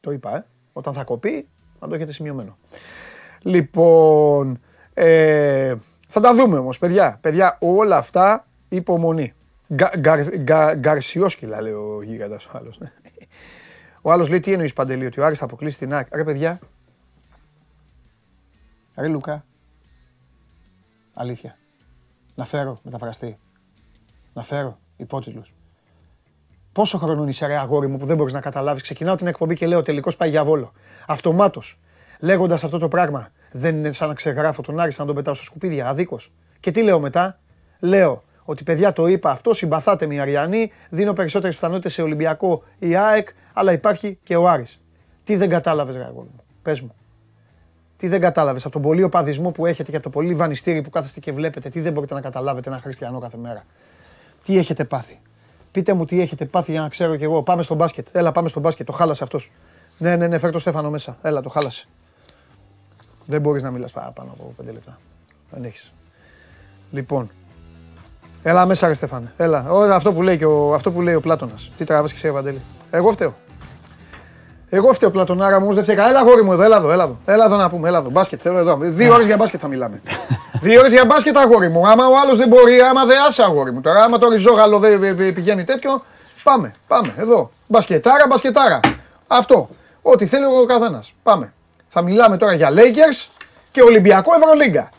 Το 0.00 0.10
είπα, 0.10 0.36
ε. 0.36 0.44
Όταν 0.72 0.92
θα 0.92 1.04
κοπεί, 1.04 1.48
να 1.80 1.88
το 1.88 1.94
έχετε 1.94 2.12
σημειωμένο. 2.12 2.58
Λοιπόν, 3.42 4.60
ε, 4.94 5.74
θα 6.08 6.20
τα 6.20 6.34
δούμε 6.34 6.58
όμως, 6.58 6.78
παιδιά. 6.78 7.18
Παιδιά, 7.20 7.56
όλα 7.60 7.96
αυτά 7.96 8.46
υπομονή. 8.68 9.34
Γκαρσιόσκυλα, 10.74 11.62
λέει 11.62 11.72
ο 11.72 12.02
γίγαντας 12.02 12.46
ο 12.46 12.50
άλλος. 12.52 12.78
Ναι. 12.78 12.92
Ο 14.08 14.12
άλλος 14.12 14.28
λέει 14.28 14.40
τι 14.40 14.52
εννοείς 14.52 14.72
παντελή, 14.72 15.06
ότι 15.06 15.20
ο 15.20 15.24
Άρης 15.24 15.38
θα 15.38 15.44
αποκλείσει 15.44 15.78
την 15.78 15.94
ΑΕΚ; 15.94 16.06
Ρε 16.14 16.24
παιδιά. 16.24 16.58
Ρε 18.96 19.08
Λουκά. 19.08 19.44
Αλήθεια. 21.14 21.58
Να 22.34 22.44
φέρω 22.44 22.78
μεταφραστή. 22.82 23.38
Να 24.32 24.42
φέρω 24.42 24.78
υπότιτλους. 24.96 25.54
Πόσο 26.72 26.98
χρόνο 26.98 27.28
είσαι, 27.28 27.46
ρε 27.46 27.58
αγόρι 27.58 27.86
μου, 27.86 27.96
που 27.96 28.06
δεν 28.06 28.16
μπορείς 28.16 28.32
να 28.32 28.40
καταλάβεις. 28.40 28.82
Ξεκινάω 28.82 29.16
την 29.16 29.26
εκπομπή 29.26 29.54
και 29.54 29.66
λέω 29.66 29.82
τελικώ 29.82 30.12
πάει 30.12 30.30
για 30.30 30.44
βόλο. 30.44 30.72
Αυτομάτως. 31.06 31.78
Λέγοντας 32.20 32.64
αυτό 32.64 32.78
το 32.78 32.88
πράγμα, 32.88 33.32
δεν 33.52 33.76
είναι 33.76 33.92
σαν 33.92 34.08
να 34.08 34.14
ξεγράφω 34.14 34.62
τον 34.62 34.80
Άρη, 34.80 34.92
να 34.96 35.04
τον 35.04 35.14
πετάω 35.14 35.34
στο 35.34 35.44
σκουπίδια. 35.44 35.88
Αδίκως. 35.88 36.32
Και 36.60 36.70
τι 36.70 36.82
λέω 36.82 37.00
μετά; 37.00 37.38
Λέω 37.78 38.22
ότι 38.44 38.64
παιδιά 38.64 38.92
το 38.92 39.06
είπα 39.06 39.30
αυτό, 39.30 39.54
συμπαθάτε 39.54 40.06
με 40.06 40.20
Αριανή, 40.20 40.72
δίνω 40.90 41.12
περισσότερες 41.12 41.54
πιθανότητες 41.54 41.92
σε 41.92 42.02
Ολυμπιακό 42.02 42.62
ή 42.78 42.96
ΑΕΚ, 42.96 43.28
αλλά 43.58 43.72
υπάρχει 43.72 44.18
και 44.22 44.36
ο 44.36 44.48
Άρης. 44.48 44.80
Τι 45.24 45.36
δεν 45.36 45.48
κατάλαβες, 45.48 45.96
Γαργόλ 45.96 46.24
μου, 46.24 46.42
πες 46.62 46.80
μου. 46.80 46.94
Τι 47.96 48.08
δεν 48.08 48.20
κατάλαβες 48.20 48.64
από 48.64 48.72
τον 48.72 48.82
πολύ 48.82 49.02
οπαδισμό 49.02 49.50
που 49.50 49.66
έχετε 49.66 49.90
και 49.90 49.96
από 49.96 50.04
το 50.04 50.10
πολύ 50.10 50.34
βανιστήρι 50.34 50.82
που 50.82 50.90
κάθεστε 50.90 51.20
και 51.20 51.32
βλέπετε, 51.32 51.68
τι 51.68 51.80
δεν 51.80 51.92
μπορείτε 51.92 52.14
να 52.14 52.20
καταλάβετε 52.20 52.68
ένα 52.68 52.78
χριστιανό 52.78 53.18
κάθε 53.18 53.36
μέρα. 53.36 53.64
Τι 54.42 54.58
έχετε 54.58 54.84
πάθει. 54.84 55.20
Πείτε 55.70 55.92
μου 55.92 56.04
τι 56.04 56.20
έχετε 56.20 56.44
πάθει 56.44 56.70
για 56.70 56.80
να 56.80 56.88
ξέρω 56.88 57.16
κι 57.16 57.24
εγώ. 57.24 57.42
Πάμε 57.42 57.62
στο 57.62 57.74
μπάσκετ. 57.74 58.06
Έλα, 58.12 58.32
πάμε 58.32 58.48
στο 58.48 58.60
μπάσκετ. 58.60 58.86
Το 58.86 58.92
χάλασε 58.92 59.22
αυτός. 59.22 59.52
Ναι, 59.98 60.16
ναι, 60.16 60.26
ναι, 60.26 60.38
φέρ 60.38 60.50
το 60.50 60.58
Στέφανο 60.58 60.90
μέσα. 60.90 61.16
Έλα, 61.22 61.40
το 61.40 61.48
χάλασε. 61.48 61.86
Δεν 63.26 63.40
μπορείς 63.40 63.62
να 63.62 63.70
μιλάς 63.70 63.92
παραπάνω 63.92 64.30
από 64.32 64.54
πέντε 64.56 64.72
λεπτά. 64.72 64.98
Δεν 65.50 65.64
έχεις. 65.64 65.92
Λοιπόν, 66.90 67.30
Έλα 68.42 68.66
μέσα 68.66 68.86
ρε 68.86 68.94
Στέφανε. 68.94 69.32
Έλα. 69.36 69.66
αυτό 69.94 70.12
που 70.12 70.22
λέει, 70.22 70.38
και 70.38 70.44
ο, 70.44 70.74
αυτό 70.74 70.92
που 70.92 71.02
λέει 71.02 71.14
ο 71.14 71.20
Πλάτωνας. 71.20 71.70
Τι 71.76 71.84
τραβάς 71.84 72.12
και 72.12 72.18
σε 72.18 72.28
Ευαντέλη. 72.28 72.62
Εγώ 72.90 73.12
φταίω. 73.12 73.34
Εγώ 74.70 74.92
φταίω 74.92 75.10
πλατονάρα 75.10 75.56
μου, 75.58 75.62
όμως 75.62 75.74
δεν 75.74 75.84
φταίει. 75.84 75.96
Έλα, 76.08 76.22
γόρι 76.22 76.44
μου 76.44 76.52
εδώ, 76.52 76.62
έλα 76.62 76.76
εδώ, 76.76 76.90
έλα 76.90 77.04
εδώ. 77.04 77.18
Έλα 77.24 77.44
εδώ 77.44 77.56
να 77.56 77.70
πούμε, 77.70 77.88
έλα 77.88 77.98
εδώ. 77.98 78.10
Μπάσκετ, 78.10 78.40
θέλω 78.42 78.58
εδώ. 78.58 78.76
Δύο 78.80 79.14
ώρες 79.14 79.26
για 79.26 79.36
μπάσκετ 79.36 79.60
θα 79.62 79.68
μιλάμε. 79.68 80.02
Δύο 80.60 80.78
ώρες 80.80 80.92
για 80.92 81.04
μπάσκετ, 81.04 81.36
αγόρι 81.36 81.68
μου. 81.68 81.88
Άμα 81.88 82.06
ο 82.06 82.18
άλλος 82.22 82.36
δεν 82.36 82.48
μπορεί, 82.48 82.80
άμα 82.80 83.04
δεν 83.04 83.20
άσε, 83.22 83.42
αγόρι 83.42 83.72
μου. 83.72 83.80
Τώρα, 83.80 84.04
άμα 84.04 84.18
το 84.18 84.28
ριζόγαλο 84.28 84.78
δεν 84.78 85.02
ε, 85.02 85.08
ε, 85.08 85.32
πηγαίνει 85.32 85.64
τέτοιο, 85.64 86.02
πάμε, 86.42 86.74
πάμε, 86.86 87.14
εδώ. 87.16 87.50
Μπασκετάρα, 87.66 88.24
μπασκετάρα. 88.28 88.80
Αυτό. 89.26 89.68
Ό,τι 90.02 90.26
θέλει 90.26 90.44
ο 90.44 90.64
καθένας. 90.64 91.12
Πάμε. 91.22 91.52
Θα 91.88 92.02
μιλάμε 92.02 92.36
τώρα 92.36 92.52
για 92.52 92.70
Lakers 92.70 93.28
και 93.70 93.82
Ολυμπιακό 93.82 94.34
Ευρωλίγκα. 94.34 94.90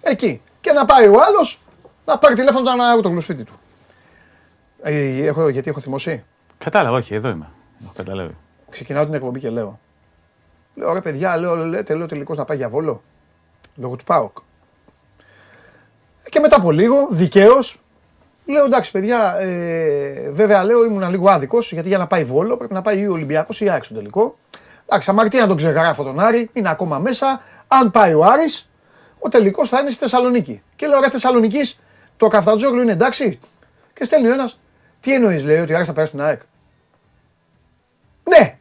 Εκεί. 0.00 0.42
Και 0.60 0.72
να 0.72 0.84
πάει 0.84 1.06
ο 1.06 1.16
άλλος 1.28 1.60
να 2.04 2.18
πάρει 2.18 2.34
τηλέφωνο 2.34 2.70
τον 3.02 3.14
το 3.14 3.20
σπίτι 3.20 3.44
του. 3.44 3.52
Ε, 4.82 5.26
έχω, 5.26 5.48
γιατί 5.48 5.70
έχω 5.70 5.80
θυμώσει; 5.80 6.24
Κατάλαβα, 6.58 6.96
όχι, 6.96 7.14
εδώ 7.14 7.28
είμαι. 7.28 7.48
Έχω 7.84 7.92
καταλάβει. 7.96 8.36
Ξεκινάω 8.72 9.04
την 9.04 9.14
εκπομπή 9.14 9.40
και 9.40 9.50
λέω. 9.50 9.80
Λέω 10.74 10.92
ρε 10.92 11.00
παιδιά, 11.00 11.36
λέω, 11.36 11.56
λέτε, 11.56 11.94
λέω 11.94 12.06
τελικώς 12.06 12.36
να 12.36 12.44
πάει 12.44 12.56
για 12.56 12.68
βόλο. 12.68 13.02
Λόγω 13.76 13.96
του 13.96 14.04
ΠΑΟΚ. 14.04 14.36
Και 16.28 16.40
μετά 16.40 16.56
από 16.56 16.70
λίγο, 16.70 17.08
δικαίως, 17.10 17.80
λέω 18.46 18.64
εντάξει 18.64 18.90
παιδιά, 18.90 19.36
ε, 19.40 20.30
βέβαια 20.30 20.64
λέω 20.64 20.84
ήμουν 20.84 21.10
λίγο 21.10 21.28
άδικος 21.30 21.72
γιατί 21.72 21.88
για 21.88 21.98
να 21.98 22.06
πάει 22.06 22.24
βόλο 22.24 22.56
πρέπει 22.56 22.72
να 22.72 22.82
πάει 22.82 23.00
ή 23.00 23.06
ο 23.06 23.12
Ολυμπιακός 23.12 23.60
ή 23.60 23.70
Άξο 23.70 23.94
τελικό. 23.94 24.36
Εντάξει, 24.86 25.10
αμαρτία 25.10 25.40
να 25.40 25.46
τον 25.46 25.56
ξεγράφω 25.56 26.02
τον 26.02 26.20
Άρη, 26.20 26.50
είναι 26.52 26.70
ακόμα 26.70 26.98
μέσα. 26.98 27.42
Αν 27.68 27.90
πάει 27.90 28.14
ο 28.14 28.24
Άρης, 28.24 28.70
ο 29.18 29.28
τελικός 29.28 29.68
θα 29.68 29.80
είναι 29.80 29.90
στη 29.90 29.98
Θεσσαλονίκη. 29.98 30.62
Και 30.76 30.86
λέω 30.86 31.00
ρε 31.00 31.10
Θεσσαλονίκης, 31.10 31.80
το 32.16 32.26
Καφτατζόγλου 32.26 32.82
είναι 32.82 32.92
εντάξει. 32.92 33.38
Και 33.92 34.04
στέλνει 34.04 34.28
ο 34.28 34.32
ένας, 34.32 34.58
τι 35.00 35.14
εννοείς, 35.14 35.44
λέει, 35.44 35.58
ότι 35.58 35.72
ο 35.72 35.74
Άρης 35.74 35.86
θα 35.86 35.92
περάσει 35.92 36.12
στην 36.12 36.24
ΑΕΚ. 36.24 36.40
Ναι! 38.24 38.56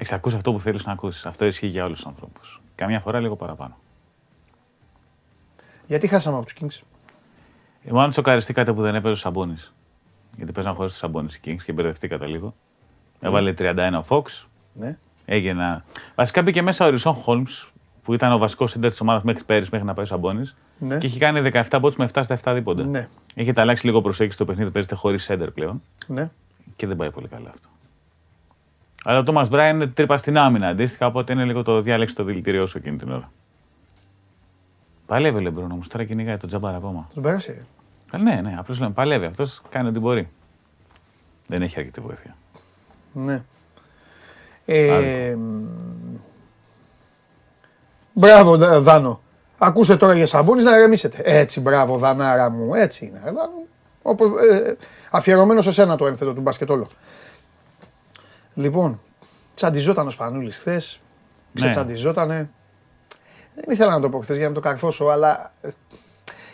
Έχει 0.00 0.14
ακούσει 0.14 0.36
αυτό 0.36 0.52
που 0.52 0.60
θέλεις 0.60 0.84
να 0.84 0.92
ακούσεις. 0.92 1.26
Αυτό 1.26 1.44
ισχύει 1.44 1.66
για 1.66 1.84
όλους 1.84 1.96
τους 1.96 2.06
ανθρώπους. 2.06 2.60
Καμιά 2.74 3.00
φορά 3.00 3.20
λίγο 3.20 3.36
παραπάνω. 3.36 3.76
Γιατί 5.86 6.08
χάσαμε 6.08 6.36
από 6.36 6.44
τους 6.44 6.54
Kings; 6.60 6.84
Ε, 7.84 7.92
μάλλον 7.92 8.12
σοκαριστήκατε 8.12 8.72
που 8.72 8.80
δεν 8.82 8.94
έπαιζε 8.94 9.12
ο 9.12 9.16
Σαμπόνι. 9.16 9.54
Γιατί 10.36 10.52
παίζαν 10.52 10.74
χωρίς 10.74 10.90
τους 10.90 11.00
Σαμπόνι 11.00 11.28
οι 11.32 11.40
Kings 11.44 11.62
και 11.64 11.72
μπερδευτήκατε 11.72 12.26
λίγο. 12.26 12.54
Ναι. 13.20 13.28
Έβαλε 13.28 13.54
31 13.58 14.02
ο 14.02 14.04
Fox. 14.08 14.46
Ναι. 14.72 14.98
Έγινε. 15.24 15.84
Βασικά 16.14 16.42
μπήκε 16.42 16.62
μέσα 16.62 16.86
ο 16.86 16.90
Ρισόν 16.90 17.14
Χόλμς 17.14 17.72
που 18.02 18.14
ήταν 18.14 18.32
ο 18.32 18.38
βασικός 18.38 18.70
σύντερ 18.70 18.90
της 18.90 19.00
ομάδας 19.00 19.22
μέχρι 19.22 19.44
πέρυσι, 19.44 19.68
μέχρι 19.72 19.86
να 19.86 19.94
πάει 19.94 20.04
ο 20.04 20.08
Σαμπόνι. 20.08 20.50
Ναι. 20.78 20.98
Και 20.98 21.06
έχει 21.06 21.18
κάνει 21.18 21.50
17 21.52 21.62
πόντους 21.70 21.96
με 21.96 22.08
7 22.12 22.20
στα 22.24 22.38
7 22.44 22.54
δίποντα. 22.54 22.84
Ναι. 22.84 23.08
Έχετε 23.34 23.60
αλλάξει 23.60 23.86
λίγο 23.86 24.00
προσέγγιση 24.00 24.36
στο 24.36 24.44
παιχνίδι, 24.44 24.70
παίζετε 24.70 24.94
χωρίς 24.94 25.22
σέντερ 25.22 25.50
πλέον. 25.50 25.82
Ναι. 26.06 26.30
Και 26.76 26.86
δεν 26.86 26.96
πάει 26.96 27.10
πολύ 27.10 27.28
καλά 27.28 27.48
αυτό. 27.48 27.68
Αλλά 29.04 29.18
ο 29.18 29.22
Τόμας 29.22 29.48
Μπράιν 29.48 29.74
είναι 29.74 29.86
τρύπα 29.86 30.16
στην 30.16 30.38
άμυνα 30.38 30.68
αντίστοιχα, 30.68 31.06
οπότε 31.06 31.32
είναι 31.32 31.44
λίγο 31.44 31.62
το 31.62 31.80
διάλεξη 31.80 32.14
το 32.14 32.24
δηλητήριό 32.24 32.66
σου 32.66 32.78
εκείνη 32.78 32.96
την 32.96 33.10
ώρα. 33.10 33.32
Παλεύει 35.06 35.36
ο 35.36 35.40
Λεμπρόν 35.40 35.70
όμως, 35.70 35.88
τώρα 35.88 36.04
κυνηγάει 36.04 36.36
τον 36.36 36.48
τζαμπάρα 36.48 36.76
ακόμα. 36.76 37.08
Τον 37.14 37.22
πέρασε. 37.22 37.64
Ε, 38.12 38.16
ναι, 38.16 38.40
ναι, 38.40 38.54
απλώς 38.58 38.78
λέμε 38.80 38.92
παλεύει. 38.92 39.26
Αυτός 39.26 39.62
κάνει 39.68 39.88
ό,τι 39.88 39.98
μπορεί. 39.98 40.28
Δεν 41.46 41.62
έχει 41.62 41.78
αρκετή 41.78 42.00
βοήθεια. 42.00 42.36
Ναι. 43.12 43.42
Ε, 44.64 45.36
μπράβο, 48.12 48.56
Δάνο. 48.80 49.20
Ακούστε 49.58 49.96
τώρα 49.96 50.14
για 50.14 50.26
Σαμπούνι 50.26 50.62
να 50.62 50.76
ηρεμήσετε. 50.76 51.20
Έτσι, 51.24 51.60
μπράβο, 51.60 51.98
Δανάρα 51.98 52.50
μου. 52.50 52.74
Έτσι 52.74 53.06
είναι. 53.06 53.20
Δάνο. 53.24 53.66
Όπως, 54.02 54.30
ε, 54.50 54.76
αφιερωμένο 55.10 55.60
σε 55.60 55.72
σένα 55.72 55.96
το 55.96 56.06
ένθετο 56.06 56.32
του 56.32 56.40
μπασκετόλο. 56.40 56.88
Λοιπόν, 58.54 59.00
τσαντιζόταν 59.54 60.06
ο 60.06 60.10
Σπανούλης 60.10 60.56
χθες. 60.58 61.00
Ναι. 61.52 61.60
Ξετσαντιζότανε. 61.60 62.50
Δεν 63.54 63.64
ήθελα 63.74 63.90
να 63.92 64.00
το 64.00 64.08
πω 64.08 64.18
χθες 64.20 64.36
για 64.36 64.48
να 64.48 64.54
το 64.54 64.60
καρφώσω, 64.60 65.04
αλλά 65.04 65.52
ε, 65.60 65.68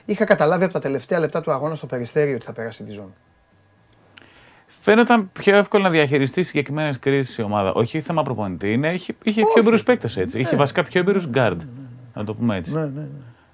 είχα 0.04 0.24
καταλάβει 0.24 0.64
από 0.64 0.72
τα 0.72 0.78
τελευταία 0.80 1.18
λεπτά 1.18 1.40
του 1.40 1.50
αγώνα 1.50 1.74
στο 1.74 1.86
περιστέρι 1.86 2.34
ότι 2.34 2.44
θα 2.44 2.52
περάσει 2.52 2.84
τη 2.84 2.92
ζώνη. 2.92 3.14
Φαίνονταν 4.80 5.30
πιο 5.32 5.56
εύκολο 5.56 5.82
να 5.82 5.90
διαχειριστεί 5.90 6.42
συγκεκριμένες 6.42 6.98
κρίσεις 6.98 7.36
η 7.38 7.42
ομάδα. 7.42 7.72
Όχι 7.72 8.00
θέμα 8.00 8.22
προπονητή, 8.22 8.72
είναι, 8.72 8.92
είχε, 8.92 9.14
είχε 9.22 9.40
πιο 9.40 9.52
εμπειρούς 9.56 9.82
παίκτες 9.82 10.16
έτσι. 10.16 10.40
Είχε 10.40 10.56
βασικά 10.56 10.82
πιο 10.84 11.00
εμπειρούς 11.00 11.26
γκάρντ. 11.26 11.62
Να 12.14 12.24
το 12.24 12.34
πούμε 12.34 12.56
έτσι. 12.56 12.72
Ναι, 12.72 12.80
ναι, 12.80 12.88
ναι. 13.00 13.06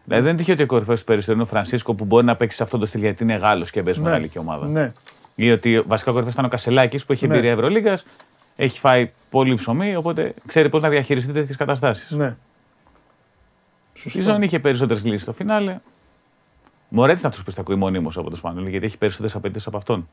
Δηλαδή 0.05 0.25
δεν 0.25 0.37
τυχαίο 0.37 0.55
ότι 0.55 0.63
ο 0.63 0.67
κορυφαίος 0.67 0.99
του 0.99 1.05
περιστέρι 1.05 1.37
είναι 1.37 1.47
ο 1.47 1.51
Φρανσίσκο 1.51 1.95
που 1.95 2.05
μπορεί 2.05 2.25
να 2.25 2.37
παίξει 2.37 2.57
σε 2.57 2.63
αυτό 2.63 2.79
το 2.79 2.87
στυλ 2.87 3.01
γιατί 3.01 3.23
είναι 3.23 3.35
Γάλλος 3.35 3.71
και 3.71 3.83
παίζει 3.83 3.99
Ναι. 4.01 4.05
μεγάλη 4.09 4.29
και 4.29 4.39
ομάδα. 4.39 4.67
ναι. 4.67 4.93
Ή 5.35 5.51
ότι 5.51 5.81
βασικά 5.81 6.11
ο 6.11 6.13
κορυφαίος 6.13 6.35
ήταν 6.35 6.47
ο 6.47 6.49
Κασελάκης 6.49 7.05
που 7.05 7.13
έχει 7.13 7.27
Ναι. 7.27 7.33
εμπειρία 7.35 7.53
Ευρωλίγα, 7.53 7.99
έχει 8.57 8.79
φάει 8.79 9.11
πολύ 9.31 9.55
ψωμί, 9.55 9.97
οπότε 9.97 10.35
ξέρει 10.47 10.69
πώς 10.69 10.83
να 10.83 10.89
διαχειριστεί 10.89 11.33
τέτοιες 11.33 11.57
καταστάσεις. 11.57 12.11
ναι. 12.11 12.37
Η 13.95 13.99
Σωστό. 13.99 14.21
ζώνη 14.23 14.45
είχε 14.45 14.59
περισσότερες 14.59 15.05
λύσεις 15.05 15.23
στο 15.23 15.33
φινάλε. 15.33 15.79
Μωρέτη 16.89 17.21
να 17.23 17.31
τους 17.31 17.43
πεις 17.45 17.55
τα 17.55 17.61
ακούει 17.61 17.77
μονίμως 17.77 18.17
από 18.17 18.31
το 18.31 18.37
Σπανούλη, 18.37 18.71
γιατί 18.71 18.87
έχει 18.87 18.99
περισσότερες 18.99 19.35
απαιτήσεις 19.35 19.67
από 19.67 19.77
αυτόν. 19.77 20.09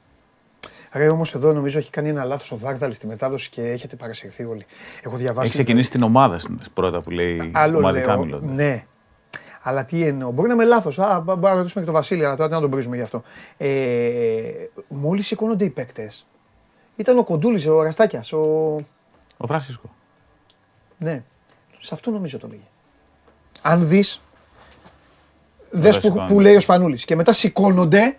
Ρε 0.92 1.08
όμως 1.10 1.34
εδώ 1.34 1.54
νομίζω 1.54 1.78
έχει 1.78 1.90
κάνει 1.90 2.10
ένα 2.10 2.24
λάθος 2.24 2.52
ο 2.52 2.56
Δάγδαλη 2.56 2.94
στη 2.94 3.08
μετάδοση 3.08 3.50
και 3.50 3.62
έχετε 3.62 3.96
παρασυρθεί 3.96 4.44
όλοι. 4.44 4.66
Έχω 5.04 5.16
διαβάσει. 5.18 5.42
Έχει 5.48 5.50
ξεκινήσει 5.58 5.92
την 5.92 6.04
ομάδα 6.04 6.38
συνήθως, 6.38 6.70
πρώτα 6.74 7.00
που 7.00 7.10
λέει 7.12 7.52
Άλλο 7.54 7.78
ομαδικά 7.78 8.14
λέω, 8.16 8.24
μιλώντας. 8.26 8.52
Ναι. 8.56 8.86
Αλλά 9.62 9.86
τι 9.86 10.04
εννοώ. 10.04 10.32
Μπορεί 10.32 10.48
να 10.48 10.54
είμαι 10.54 10.64
λάθος. 10.66 11.00
Α, 11.00 11.20
μπα- 11.20 11.24
μπορούμε 11.24 11.50
να 11.50 11.56
ρωτήσουμε 11.56 11.80
και 11.80 11.86
τον 11.92 11.96
Βασίλη, 12.00 12.26
αλλά 12.26 12.36
τώρα 12.36 12.50
τι 12.50 12.56
να 12.56 12.62
τον 12.62 12.70
πρίζουμε 12.70 12.96
γι' 12.96 13.02
αυτό. 13.02 13.24
Ε, 13.58 13.70
Μόλις 14.88 15.28
σηκώνονται 15.28 15.66
οι 15.66 15.70
παίκτες. 15.70 16.26
Ήταν 17.00 17.18
ο 17.18 17.24
Κοντούλης, 17.24 17.68
ο 17.68 17.82
Ραστάκιας. 17.82 18.34
Ο... 18.34 18.40
Ο 19.38 19.48
Φρανσίσκο. 19.48 19.90
Ναι. 20.98 21.24
Σε 21.80 21.94
αυτό 21.94 22.12
νομίζω 22.12 22.38
το 22.38 22.48
λέγει. 22.48 22.68
Αν 23.62 23.88
δεις. 23.88 24.22
Δες 25.70 25.96
που, 26.00 26.02
σηκώνονται. 26.08 26.34
που 26.34 26.40
λέει 26.40 26.56
ο 26.56 26.60
Σπανούλης. 26.60 27.06
Και 27.06 27.16
μετά 27.16 27.32
σηκώνονται 27.34 28.18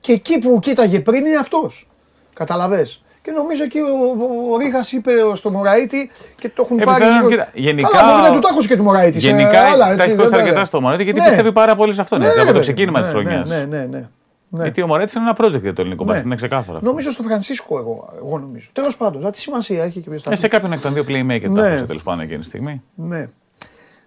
και 0.00 0.12
εκεί 0.12 0.38
που 0.38 0.58
κοίταγε 0.58 1.00
πριν 1.00 1.24
είναι 1.26 1.36
αυτός. 1.36 1.88
Καταλαβέ. 2.32 2.86
Και 3.22 3.30
νομίζω 3.30 3.62
εκεί 3.62 3.78
ο, 3.78 3.84
ο, 4.18 4.52
ο 4.52 4.56
Ρίγα 4.56 4.84
είπε 4.90 5.10
στο 5.34 5.50
Μωραήτη 5.50 6.10
και 6.36 6.48
το 6.48 6.62
έχουν 6.64 6.78
Ε, 6.78 6.84
πάρει. 6.84 6.98
πιθανόν, 7.04 7.16
λίγο- 7.28 7.30
κοίτα, 7.30 7.50
γενικά- 7.54 7.88
Καλά, 7.90 8.10
μπορεί 8.12 8.22
να 8.28 8.32
του 8.34 8.38
τάχωσε 8.38 8.68
και 8.68 8.76
του 8.76 8.82
Μωραήτη. 8.82 9.20
σε 9.20 9.28
Γενικά 9.28 9.60
άλλα, 9.62 9.84
τα 9.86 9.92
έτσι, 9.92 10.02
έχεις 10.04 10.06
δεν 10.06 10.16
δώσει 10.16 10.30
τα- 10.30 10.36
αρκετά 10.36 10.64
στο 10.64 10.80
Μωρέτη 10.80 11.02
γιατί 11.02 11.20
Ναι. 11.20 11.26
πιστεύει 11.26 11.52
πάρα 11.52 11.76
πολύ 11.76 11.94
σε 11.94 12.00
αυτόν. 12.00 12.18
Ναι, 12.18 12.24
έτσι, 12.26 12.36
ρε 12.36 12.42
από 12.42 12.52
το 12.52 12.58
παιδί 12.58 12.68
μου. 12.68 12.74
ξεκίνημα 12.74 12.98
της 13.00 13.08
Ναι, 13.08 13.14
χρονιάς. 13.14 13.48
Ναι, 13.48 13.64
ναι, 13.64 13.84
ναι. 13.84 14.08
Ναι. 14.56 14.62
Γιατί 14.62 14.82
ο 14.82 14.86
Μωρέτη 14.86 15.18
είναι 15.18 15.28
ένα 15.30 15.36
project 15.46 15.60
για 15.60 15.72
το 15.72 15.80
ελληνικό 15.80 16.02
Ναι. 16.04 16.08
μπάσκετ, 16.10 16.26
είναι 16.26 16.36
ξεκάθαρο. 16.36 16.76
αυτό. 16.78 16.88
Νομίζω 16.88 17.10
στο 17.10 17.22
Φρανσίσκο 17.22 17.78
εγώ, 17.78 18.12
εγώ 18.16 18.38
νομίζω. 18.38 18.68
Τέλος 18.72 18.96
πάντων, 18.96 19.16
δηλαδή, 19.16 19.32
τι 19.36 19.40
σημασία 19.40 19.84
έχει 19.84 20.00
και 20.00 20.10
ποιος 20.10 20.22
θα 20.22 20.32
Ε, 20.32 20.36
σε 20.36 20.48
κάποιον 20.48 20.72
εκ 20.72 20.80
των 20.80 20.92
δύο 20.92 21.02
playmaker 21.08 21.48
Ναι. 21.50 21.60
τα 21.60 21.66
έδωσε 21.66 21.86
τέλο 21.86 22.00
πάντων 22.04 22.20
εκείνη 22.20 22.38
τη 22.38 22.44
στιγμή. 22.44 22.82
Ναι. 22.94 23.26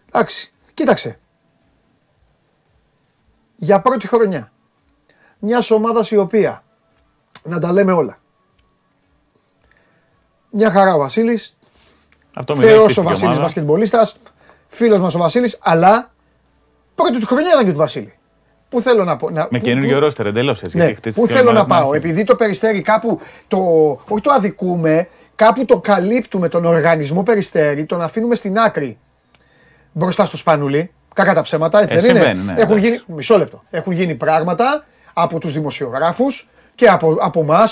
Εντάξει. 0.07 0.53
Κοίταξε. 0.73 1.19
Για 3.55 3.81
πρώτη 3.81 4.07
χρονιά. 4.07 4.51
Μια 5.39 5.63
ομάδα 5.69 6.05
η 6.09 6.17
οποία. 6.17 6.63
Να 7.43 7.59
τα 7.59 7.71
λέμε 7.71 7.91
όλα. 7.91 8.17
Μια 10.51 10.71
χαρά 10.71 10.93
ο 10.95 10.97
Βασίλης. 10.97 11.57
Αυτό 12.35 12.55
μιλάει 12.55 12.69
Θεός 12.71 12.81
χτίστηκε 12.83 12.99
ο 12.99 13.03
η 13.03 13.05
Βασίλης 13.11 13.27
ομάδα. 13.27 13.41
μπασκετμπολίστας. 13.41 14.15
Φίλος 14.67 14.99
μας 14.99 15.15
ο 15.15 15.17
Βασίλης. 15.17 15.57
Αλλά 15.61 16.11
πρώτη 16.95 17.19
του 17.19 17.25
χρονιά 17.25 17.49
ήταν 17.51 17.65
και 17.65 17.71
του 17.71 17.77
Βασίλη. 17.77 18.18
Πού 18.69 18.81
θέλω 18.81 19.03
να 19.03 19.15
πω. 19.15 19.29
Να, 19.29 19.47
Με 19.51 19.57
πού- 19.59 19.65
καινούργιο 19.65 19.93
πού- 19.95 19.99
ρόστερ 20.03 20.25
εντελώς 20.25 20.61
έτσι. 20.61 20.77
ναι, 20.77 20.83
έχει 20.83 20.95
χτίσει 20.95 21.19
πού 21.19 21.25
την 21.25 21.35
θέλω 21.35 21.49
ομάδα 21.49 21.57
να 21.57 21.63
από 21.63 21.73
την 21.73 21.83
πάω. 21.83 21.91
αρχή. 21.93 22.05
Επειδή 22.07 22.23
το 22.23 22.35
περιστέρι 22.35 22.81
κάπου 22.81 23.19
το. 23.47 23.57
Όχι 24.07 24.21
το 24.21 24.31
αδικούμε, 24.31 25.07
κάπου 25.35 25.65
το 25.65 25.79
καλύπτουμε 25.79 26.47
τον 26.47 26.65
οργανισμό 26.65 27.23
περιστέρι, 27.23 27.85
τον 27.85 28.01
αφήνουμε 28.01 28.35
στην 28.35 28.57
άκρη 28.59 28.97
μπροστά 29.91 30.25
στο 30.25 30.37
σπανούλι. 30.37 30.91
Κακά 31.13 31.33
τα 31.33 31.41
ψέματα, 31.41 31.81
έτσι 31.81 31.97
Ε, 31.97 31.99
δεν 32.01 32.09
είναι; 32.09 32.19
συμβαίνει, 32.23 32.45
ναι, 32.45 32.51
Έχουν 32.61 32.71
εντάξει. 32.77 32.87
γίνει, 32.89 33.01
μισό 33.07 33.37
λεπτό. 33.37 33.63
Έχουν 33.69 33.93
γίνει 33.93 34.15
πράγματα 34.15 34.85
από 35.13 35.39
τους 35.39 35.53
δημοσιογράφους 35.53 36.49
και 36.75 36.87
από, 36.87 37.15
από 37.19 37.39
εμά. 37.41 37.67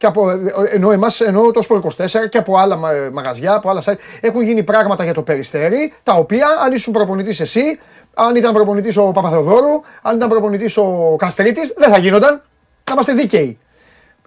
Και 0.00 0.06
από, 0.06 0.30
ενώ 0.72 0.90
εμάς, 0.90 1.20
ενώ 1.20 1.50
το 1.50 1.62
Σπορ 1.62 1.82
24 1.96 2.28
και 2.30 2.38
από 2.38 2.56
άλλα 2.56 2.76
μα- 2.76 3.10
μαγαζιά, 3.12 3.54
από 3.54 3.70
άλλα 3.70 3.82
site, 3.84 3.94
έχουν 4.20 4.42
γίνει 4.42 4.62
πράγματα 4.62 5.04
για 5.04 5.14
το 5.14 5.22
περιστέρι, 5.22 5.92
τα 6.02 6.12
οποία 6.12 6.46
αν 6.64 6.72
ήσουν 6.72 6.92
προπονητής 6.92 7.40
εσύ, 7.40 7.78
αν 8.14 8.36
ήταν 8.36 8.52
προπονητής 8.54 8.96
ο 8.96 9.02
Παπαθεοδόρου, 9.02 9.80
αν 10.02 10.16
ήταν 10.16 10.28
προπονητής 10.28 10.76
ο 10.76 11.14
Καστρίτης, 11.18 11.74
δεν 11.76 11.90
θα 11.90 11.98
γίνονταν. 11.98 12.42
Θα 12.84 12.92
είμαστε 12.92 13.12
δίκαιοι. 13.12 13.58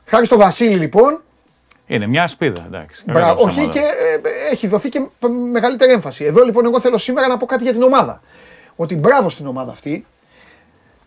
Χάρη 0.05 0.25
στο 0.25 0.37
Βασίλη 0.37 0.75
λοιπόν, 0.75 1.21
Είναι 1.87 2.07
μια 2.07 2.23
ασπίδα, 2.23 2.63
εντάξει. 2.65 3.03
Μπράβο, 3.05 3.19
Κακά 3.27 3.35
τα 3.35 3.41
όχι 3.41 3.69
ψέματα. 3.69 3.79
και 3.79 3.79
ε, 4.29 4.51
έχει 4.51 4.67
δοθεί 4.67 4.89
και 4.89 4.99
π- 5.19 5.29
μεγαλύτερη 5.51 5.91
έμφαση. 5.91 6.23
Εδώ 6.23 6.43
λοιπόν 6.43 6.65
εγώ 6.65 6.79
θέλω 6.79 6.97
σήμερα 6.97 7.27
να 7.27 7.37
πω 7.37 7.45
κάτι 7.45 7.63
για 7.63 7.71
την 7.71 7.83
ομάδα. 7.83 8.21
Ότι 8.75 8.95
μπράβο 8.95 9.29
στην 9.29 9.47
ομάδα 9.47 9.71
αυτή, 9.71 10.05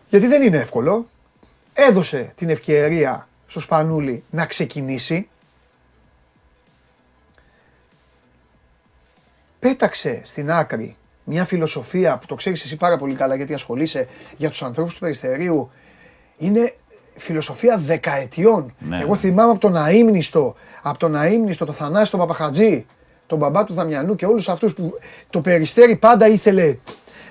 γιατί 0.09 0.27
δεν 0.27 0.41
είναι 0.41 0.57
εύκολο. 0.57 1.05
Έδωσε 1.73 2.31
την 2.35 2.49
ευκαιρία 2.49 3.27
στο 3.47 3.59
Σπανούλι 3.59 4.23
να 4.29 4.45
ξεκινήσει. 4.45 5.27
Πέταξε 9.59 10.21
στην 10.23 10.51
άκρη 10.51 10.95
μια 11.29 11.45
φιλοσοφία 11.45 12.17
που 12.17 12.25
το 12.25 12.35
ξέρεις 12.35 12.63
εσύ 12.63 12.75
πάρα 12.75 12.97
πολύ 12.97 13.15
καλά 13.15 13.35
γιατί 13.35 13.53
ασχολείσαι 13.53 14.07
για 14.37 14.49
τους 14.49 14.61
ανθρώπους 14.61 14.93
του 14.93 14.99
Περιστερίου. 14.99 15.71
Είναι 16.37 16.75
φιλοσοφία 17.15 17.77
δεκαετιών. 17.77 18.75
Ναι. 18.79 19.01
Εγώ 19.01 19.15
θυμάμαι 19.15 19.51
από 19.51 19.59
τον 19.59 19.75
αείμνηστο, 19.75 20.55
από 20.81 20.97
τον 20.97 21.15
αείμνηστο, 21.15 21.65
το 21.65 21.71
Θανάση, 21.71 22.11
τον 22.11 22.19
Παπαχατζή, 22.19 22.85
τον 23.27 23.37
μπαμπά 23.37 23.63
του 23.63 23.73
Δαμιανού 23.73 24.15
και 24.15 24.25
όλους 24.25 24.49
αυτούς 24.49 24.73
που 24.73 24.93
το 25.29 25.41
Περιστέρι 25.41 25.95
πάντα 25.95 26.27
ήθελε 26.27 26.75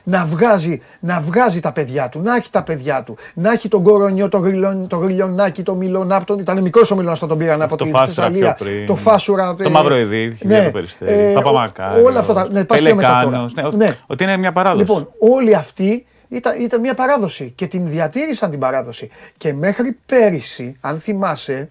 να 0.08 0.24
βγάζει, 0.26 0.80
να 1.00 1.20
βγάζει 1.20 1.60
τα 1.60 1.72
παιδιά 1.72 2.08
του, 2.08 2.20
να 2.22 2.34
έχει 2.36 2.50
τα 2.50 2.62
παιδιά 2.62 3.02
του, 3.02 3.16
να 3.34 3.52
έχει 3.52 3.68
τον 3.68 3.82
κορονιό, 3.82 4.28
το, 4.28 4.38
γρυλον, 4.38 4.86
το 4.88 4.96
γρυλιονάκι, 4.96 5.62
το 5.62 5.74
μιλονάπτον. 5.74 6.38
Ήταν 6.38 6.62
μικρός 6.62 6.90
ο 6.90 6.94
Μιλονάς 6.96 7.16
όταν 7.16 7.28
τον 7.28 7.38
πήραν 7.38 7.62
από 7.62 7.76
Το 7.76 7.84
τη 7.84 7.90
Φάσουρα 7.90 8.06
Θεσσαλία. 8.14 8.52
πιο 8.52 8.66
πριν. 8.66 8.86
Το 8.86 8.94
Φάσουρα. 8.96 9.54
Το 9.54 9.62
ε, 9.64 9.68
Μαυροειδή, 9.68 10.16
είχε 10.22 10.28
βγει 10.32 10.46
ναι, 10.46 10.64
το 10.64 10.70
Περιστέρι. 10.70 11.12
ε, 11.30 11.32
Παπαμακάριος, 11.32 12.06
Όλα 12.06 12.20
αυτά 12.20 12.32
τα. 12.34 12.48
Ναι, 12.50 12.64
πας 12.64 12.80
πιο 12.80 12.94
μετά 12.94 13.08
τώρα. 13.08 13.20
Πελεκάνος, 13.20 13.54
ναι, 13.54 13.62
ότι- 13.66 13.76
Ναι. 13.76 13.98
Ότι 14.06 14.24
είναι 14.24 14.36
μια 14.36 14.52
παράδοση. 14.52 14.80
Λοιπόν, 14.84 15.08
όλοι 15.18 15.54
αυτοί 15.54 16.06
ήταν, 16.28 16.60
ήταν 16.60 16.80
μια 16.80 16.94
παράδοση 16.94 17.52
και 17.56 17.66
την 17.66 17.88
διατήρησαν 17.88 18.50
την 18.50 18.58
παράδοση. 18.58 19.10
Και 19.36 19.52
μέχρι 19.52 19.98
πέρυσι, 20.06 20.76
αν 20.80 20.98
θυμάσαι, 20.98 21.70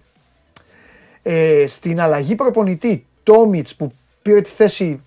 ε, 1.22 1.64
στην 1.68 2.00
αλλαγή 2.00 2.34
προπονητή 2.34 3.06
Τόμιτς 3.22 3.74
που 3.74 3.92
πήρε 4.22 4.40
τη 4.40 4.50
θέση 4.50 5.00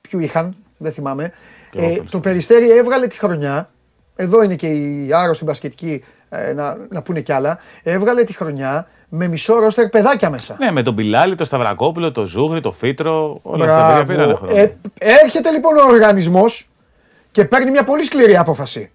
ποιου 0.00 0.18
είχαν, 0.20 0.56
δεν 0.76 0.92
θυμάμαι, 0.92 1.22
εγώ 1.22 1.32
ε, 1.76 1.96
τον 1.96 2.06
το 2.10 2.20
Περιστέρι 2.20 2.70
έβγαλε 2.70 3.06
τη 3.06 3.18
χρονιά, 3.18 3.70
εδώ 4.16 4.42
είναι 4.42 4.54
και 4.54 4.66
οι 4.66 5.08
άρρωστοι 5.12 5.44
μπασκετικοί 5.44 6.04
ε, 6.28 6.52
να, 6.52 6.76
να 6.88 7.02
πούνε 7.02 7.20
κι 7.20 7.32
άλλα, 7.32 7.58
έβγαλε 7.82 8.24
τη 8.24 8.32
χρονιά 8.32 8.86
με 9.08 9.26
μισό 9.26 9.58
ρόστερ 9.58 9.88
παιδάκια 9.88 10.30
μέσα. 10.30 10.56
Ναι, 10.58 10.70
με 10.70 10.82
τον 10.82 10.94
Πιλάλη, 10.94 11.34
τον 11.34 11.46
Σταυρακόπουλο, 11.46 12.12
τον 12.12 12.26
Ζούγρη, 12.26 12.60
τον 12.60 12.72
Φίτρο. 12.72 13.38
Όλα 13.42 13.64
αυτά 13.64 13.78
τα 13.78 13.86
παιδιά 13.86 14.04
πήρανε 14.06 14.32
Μπράβο. 14.32 14.46
χρόνο. 14.46 14.62
Ε, 14.62 14.76
έρχεται 14.98 15.50
λοιπόν 15.50 15.76
ο 15.76 15.84
οργανισμός 15.84 16.68
και 17.30 17.44
παίρνει 17.44 17.70
μια 17.70 17.84
πολύ 17.84 18.04
σκληρή 18.04 18.36
απόφαση 18.36 18.90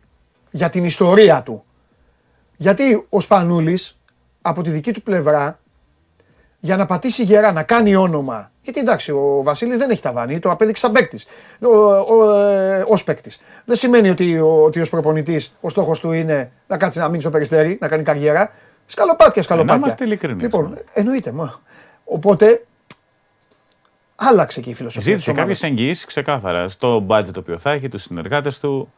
για 0.52 0.70
την 0.70 0.86
ιστορία 0.86 1.44
του. 1.44 1.64
Γιατί 2.56 3.06
ο 3.10 3.20
Σπανούλης 3.20 3.98
από 4.42 4.62
τη 4.62 4.70
δική 4.70 4.92
του 4.94 5.02
πλευρά 5.02 5.60
για 6.60 6.78
να 6.78 6.86
πατήσει 6.86 7.24
γερά, 7.24 7.52
να 7.52 7.64
κάνει 7.64 7.96
όνομα. 7.96 8.52
Γιατί 8.62 8.80
εντάξει, 8.80 9.12
ο 9.12 9.42
Βασίλης 9.44 9.78
δεν 9.78 9.90
έχει 9.90 10.02
ταβάνι, 10.02 10.40
το 10.40 10.52
απέδειξε 10.52 10.82
σαν 10.86 10.92
παίκτης, 10.92 11.26
ο, 11.62 11.78
ο, 12.16 12.32
ε, 12.40 12.86
ως 12.88 13.04
παίκτης. 13.04 13.40
Δεν 13.66 13.76
σημαίνει 13.76 14.10
ότι 14.10 14.40
ο, 14.40 14.64
ότι 14.64 14.80
ως 14.82 14.90
προπονητής 14.90 15.56
ο 15.62 15.70
στόχος 15.70 16.00
του 16.00 16.12
είναι 16.12 16.52
να 16.68 16.78
κάτσει 16.78 17.00
να 17.00 17.08
μείνει 17.10 17.22
στο 17.22 17.30
περιστέρι, 17.30 17.78
να 17.82 17.88
κάνει 17.88 18.04
καριέρα. 18.04 18.52
Σκαλοπάτια, 18.86 19.42
σκαλοπάτια. 19.44 19.76
είμαστε 19.76 20.04
ειλικρινείς. 20.06 20.42
Λοιπόν, 20.42 20.78
εννοείται. 20.94 21.32
Μα. 21.32 21.60
Οπότε, 22.04 22.66
άλλαξε 24.16 24.62
και 24.62 24.70
η 24.70 24.74
φιλοσοφία 24.74 25.12
Ζήτησε 25.12 25.32
της 25.32 25.38
ομάδας. 25.40 25.60
κάποιες 25.60 25.72
εγγυήσεις 25.80 26.06
ξεκάθαρα 26.06 26.70
στο 26.70 27.06
budget 27.10 27.30
το 27.34 27.40
οποίο 27.40 27.58
θα 27.58 27.72
έχει, 27.72 27.90
τους 27.90 28.02
συνεργάτες 28.02 28.60
του. 28.60 28.94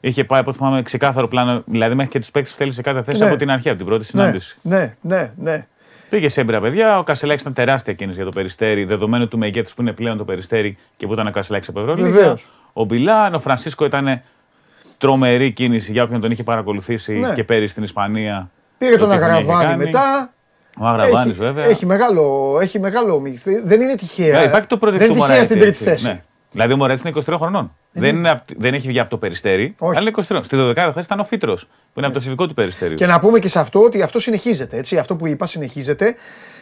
Είχε 0.00 0.24
πάει, 0.24 0.40
από 0.40 0.48
ό,τι 0.50 0.58
θυμάμαι, 0.58 0.82
ξεκάθαρο 0.82 1.28
πλάνο, 1.28 1.62
δηλαδή 1.66 1.94
μέχρι 1.94 2.10
και 2.12 2.18
τους 2.18 2.30
παίκτες 2.30 2.52
που 2.52 2.58
θέλει 2.58 2.72
σε 2.72 2.82
κάθε 2.82 3.02
θέση 3.02 3.18
Ναι. 3.18 3.26
από 3.26 3.36
την 3.36 3.50
αρχή, 3.50 3.68
από 3.68 3.76
την 3.78 3.86
πρώτη 3.86 4.00
Ναι, 4.00 4.06
συνάντηση. 4.22 4.58
ναι, 4.62 4.96
ναι, 5.00 5.32
ναι. 5.36 5.66
Πήγε 6.08 6.28
σε 6.28 6.40
έμπειρα 6.40 6.60
παιδιά. 6.60 6.98
Ο 6.98 7.02
Κασελάκης 7.02 7.42
ήταν 7.42 7.52
τεράστια 7.54 7.92
κίνηση 7.92 8.16
για 8.16 8.24
το 8.24 8.30
περιστέρι, 8.34 8.84
δεδομένου 8.84 9.28
του 9.28 9.38
μεγέθους 9.38 9.74
που 9.74 9.82
είναι 9.82 9.92
πλέον 9.92 10.16
το 10.16 10.24
περιστέρι 10.24 10.76
και 10.96 11.06
που 11.06 11.12
ήταν 11.12 11.26
ο 11.26 11.30
Κασελάκης 11.30 11.68
από 11.68 11.80
Ευρωλίγα. 11.80 12.08
Βεβαίως. 12.08 12.46
Ο 12.72 12.84
Μπιλάν, 12.84 13.34
ο 13.34 13.38
Φρανσίσκο 13.38 13.84
ήταν 13.84 14.22
τρομερή 14.98 15.52
κίνηση 15.52 15.92
για 15.92 16.02
όποιον 16.02 16.20
τον 16.20 16.30
είχε 16.30 16.42
παρακολουθήσει 16.42 17.12
Ναι. 17.12 17.34
και 17.34 17.44
πέρυσι 17.44 17.70
στην 17.70 17.82
Ισπανία. 17.82 18.50
Πήρε 18.78 18.96
τον 18.96 19.10
Ό,τι 19.10 19.18
χρονιά 19.18 19.38
είχε 19.40 19.50
Αγραβάνη 19.50 19.70
κάνει. 19.70 19.84
μετά. 19.84 20.32
Ο 20.78 20.86
Αγραβάνης, 20.86 21.32
έχει, 21.32 21.40
βέβαια. 21.40 21.64
Έχει 21.64 21.86
μεγάλο, 21.86 22.56
έχει 22.60 22.80
μεγάλο 22.80 23.20
mix. 23.20 23.42
Δεν 23.64 23.80
είναι 23.80 23.94
τυχαία. 23.94 24.38
Ναι, 24.38 24.44
υπάρχει 24.44 24.66
το 24.66 24.78
πρώτο 24.78 24.96
Δεν 24.96 25.10
είναι 25.10 25.20
τυχαία 25.20 25.44
στην 25.44 25.58
τρίτη 25.58 25.76
θέση. 25.76 26.22
Ναι. 26.52 26.62
Δηλαδή 26.62 26.72
ο 26.72 26.76
Μωρέτσι 26.76 27.08
είναι 27.08 27.22
23 27.28 27.34
χρονών. 27.38 27.72
Δεν, 27.92 28.16
είναι, 28.16 28.30
απ- 28.30 28.48
δεν 28.58 28.74
έχει 28.74 28.88
βγει 28.88 29.00
από 29.00 29.10
το 29.10 29.18
περιστέρι, 29.18 29.74
Όχι. 29.78 29.98
αλλά 29.98 30.08
είναι 30.08 30.24
23. 30.28 30.40
Στη 30.44 30.56
12η 30.60 30.74
θέση 30.74 30.98
ήταν 31.00 31.20
ο 31.20 31.24
Φίτρος, 31.24 31.64
που 31.64 31.98
είναι 32.00 32.06
από 32.06 32.18
το 32.18 32.24
εφηβικό 32.30 32.48
του 32.48 32.54
περιστέριου. 32.54 32.94
Και 32.96 33.06
να 33.06 33.18
πούμε 33.18 33.38
και 33.38 33.48
σε 33.48 33.58
αυτό 33.58 33.82
ότι 33.82 34.02
αυτό 34.02 34.18
συνεχίζεται. 34.18 34.76
Έτσι. 34.76 34.98
Αυτό 34.98 35.16
που 35.16 35.26
είπα 35.26 35.46
συνεχίζεται 35.46 36.14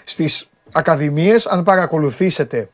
στις 0.05 0.49
ακαδημίες. 0.73 1.47
Αν 1.47 1.63
παρακολουθήσετε 1.63 2.69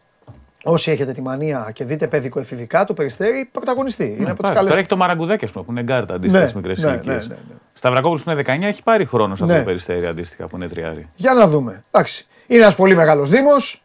όσοι 0.64 0.90
έχετε 0.90 1.12
τη 1.12 1.22
μανία 1.22 1.70
και 1.72 1.84
δείτε 1.84 2.06
παιδικό 2.06 2.40
εφηβικά, 2.40 2.84
το 2.84 2.94
περιστέρι 2.94 3.48
πρωταγωνιστή. 3.52 4.04
είναι 4.04 4.30
από 4.30 4.32
τις 4.32 4.36
Πάει. 4.40 4.52
καλές. 4.52 4.68
Τώρα 4.68 4.78
έχει 4.78 4.88
το 4.88 4.96
Μαραγκουδάκι, 4.96 5.44
ας 5.44 5.50
πούμε, 5.50 5.64
που 5.64 5.70
είναι 5.70 5.82
γκαρντ 5.82 6.14
αντίστοιχα 6.14 6.42
Ναι, 6.42 6.48
στις 6.48 6.60
μικρές 6.60 6.78
ναι, 6.82 6.90
ηλικίες. 6.90 7.14
ναι, 7.28 7.34
ναι, 7.34 7.40
ναι. 7.48 7.54
Σταυρακόπουλος 7.72 8.22
που 8.22 8.30
είναι 8.30 8.42
19 8.46 8.62
έχει 8.66 8.82
πάρει 8.82 9.04
χρόνος 9.06 9.38
σε 9.38 9.44
αυτό 9.44 9.56
Ναι. 9.56 9.60
το 9.62 9.66
περιστέρι 9.66 10.06
αντίστοιχα 10.06 10.46
που 10.46 10.56
είναι 10.56 10.68
τριάρι. 10.68 11.08
Για 11.14 11.32
να 11.34 11.46
δούμε. 11.46 11.84
Εντάξει. 11.90 12.26
Είναι 12.46 12.62
ένας 12.62 12.74
πολύ 12.74 12.94
μεγάλος 12.94 13.28
δήμος. 13.28 13.82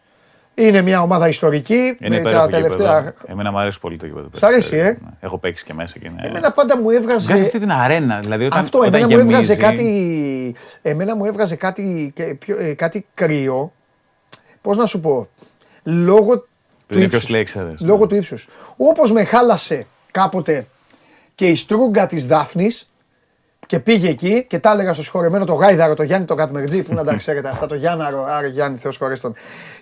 Είναι 0.58 0.82
μια 0.82 1.02
ομάδα 1.02 1.28
ιστορική. 1.28 1.74
Είναι 1.74 1.98
με 2.10 2.16
υπέροχο 2.16 2.48
τα 2.48 2.58
γήπεδο. 2.58 2.76
τελευταία. 2.76 3.14
Εμένα 3.28 3.52
μου 3.52 3.60
αρέσει 3.60 3.80
πολύ 3.80 3.98
το 3.98 4.06
γήπεδο. 4.06 4.30
Σ' 4.34 4.44
αρέσει, 4.44 4.70
Περιστέρι. 4.70 4.98
ε; 5.02 5.06
Ναι. 5.06 5.10
Έχω 5.20 5.38
παίξει 5.38 5.64
και 5.64 5.74
μέσα 5.74 6.00
και 6.00 6.08
είναι. 6.08 6.22
Εμένα 6.28 6.52
πάντα 6.52 6.78
μου 6.78 6.90
έβγαζε. 6.90 7.26
Βγάζει 7.28 7.44
αυτή 7.44 7.60
την 7.60 7.72
αρένα. 7.72 8.20
Δηλαδή 8.20 8.46
όταν, 8.46 8.60
Αυτό, 8.60 8.78
όταν 8.80 8.94
εμένα 8.94 9.08
μου 9.08 9.20
έβγαζε 9.20 9.54
γεμίζει, 9.54 9.56
κάτι. 9.68 10.56
Εμένα 10.82 11.16
μου 11.16 11.26
έβγαζε 11.26 11.56
κάτι, 11.56 12.12
και 12.16 12.24
πιο- 12.40 12.58
ε, 12.60 12.74
κάτι 12.74 13.06
κρύο. 13.14 13.72
Πώς 14.62 14.78
να 14.78 14.86
σου 14.86 15.00
πω; 15.00 15.28
Λόγω 15.84 16.38
του 16.40 16.48
είναι 16.90 16.98
πιο 16.98 17.04
ύψους. 17.06 17.24
σλέξαδες. 17.24 17.80
Λόγω 17.82 18.08
του 18.08 18.16
ύψους. 18.16 18.48
Όπως 18.78 19.12
με 19.12 19.24
χάλασε 19.24 19.86
κάποτε 20.12 20.68
και 21.36 21.48
η 21.50 21.56
στρούγκα 21.56 22.08
της 22.08 22.28
Δάφνης 22.28 22.90
και 23.66 23.80
πήγε 23.80 24.10
εκεί 24.10 24.46
και 24.50 24.60
τα 24.60 24.72
έλεγα 24.72 24.94
στο 24.94 25.02
συγχωρεμένο 25.04 25.46
το 25.46 25.54
Γάιδαρο, 25.54 25.94
το 25.94 26.04
Γιάννη 26.04 26.26
το 26.28 26.36
Κατμερτζή, 26.36 26.82
που 26.82 26.94
να 26.94 27.04
τα 27.04 27.16
ξέρετε 27.22 27.48
αυτά, 27.50 27.66
το 27.68 27.76
Γιάνναρο, 27.76 28.26
άρε 28.30 28.48
Γιάννη, 28.48 28.78
Θεός 28.78 28.98
χωρίς 28.98 29.22
τον. 29.22 29.34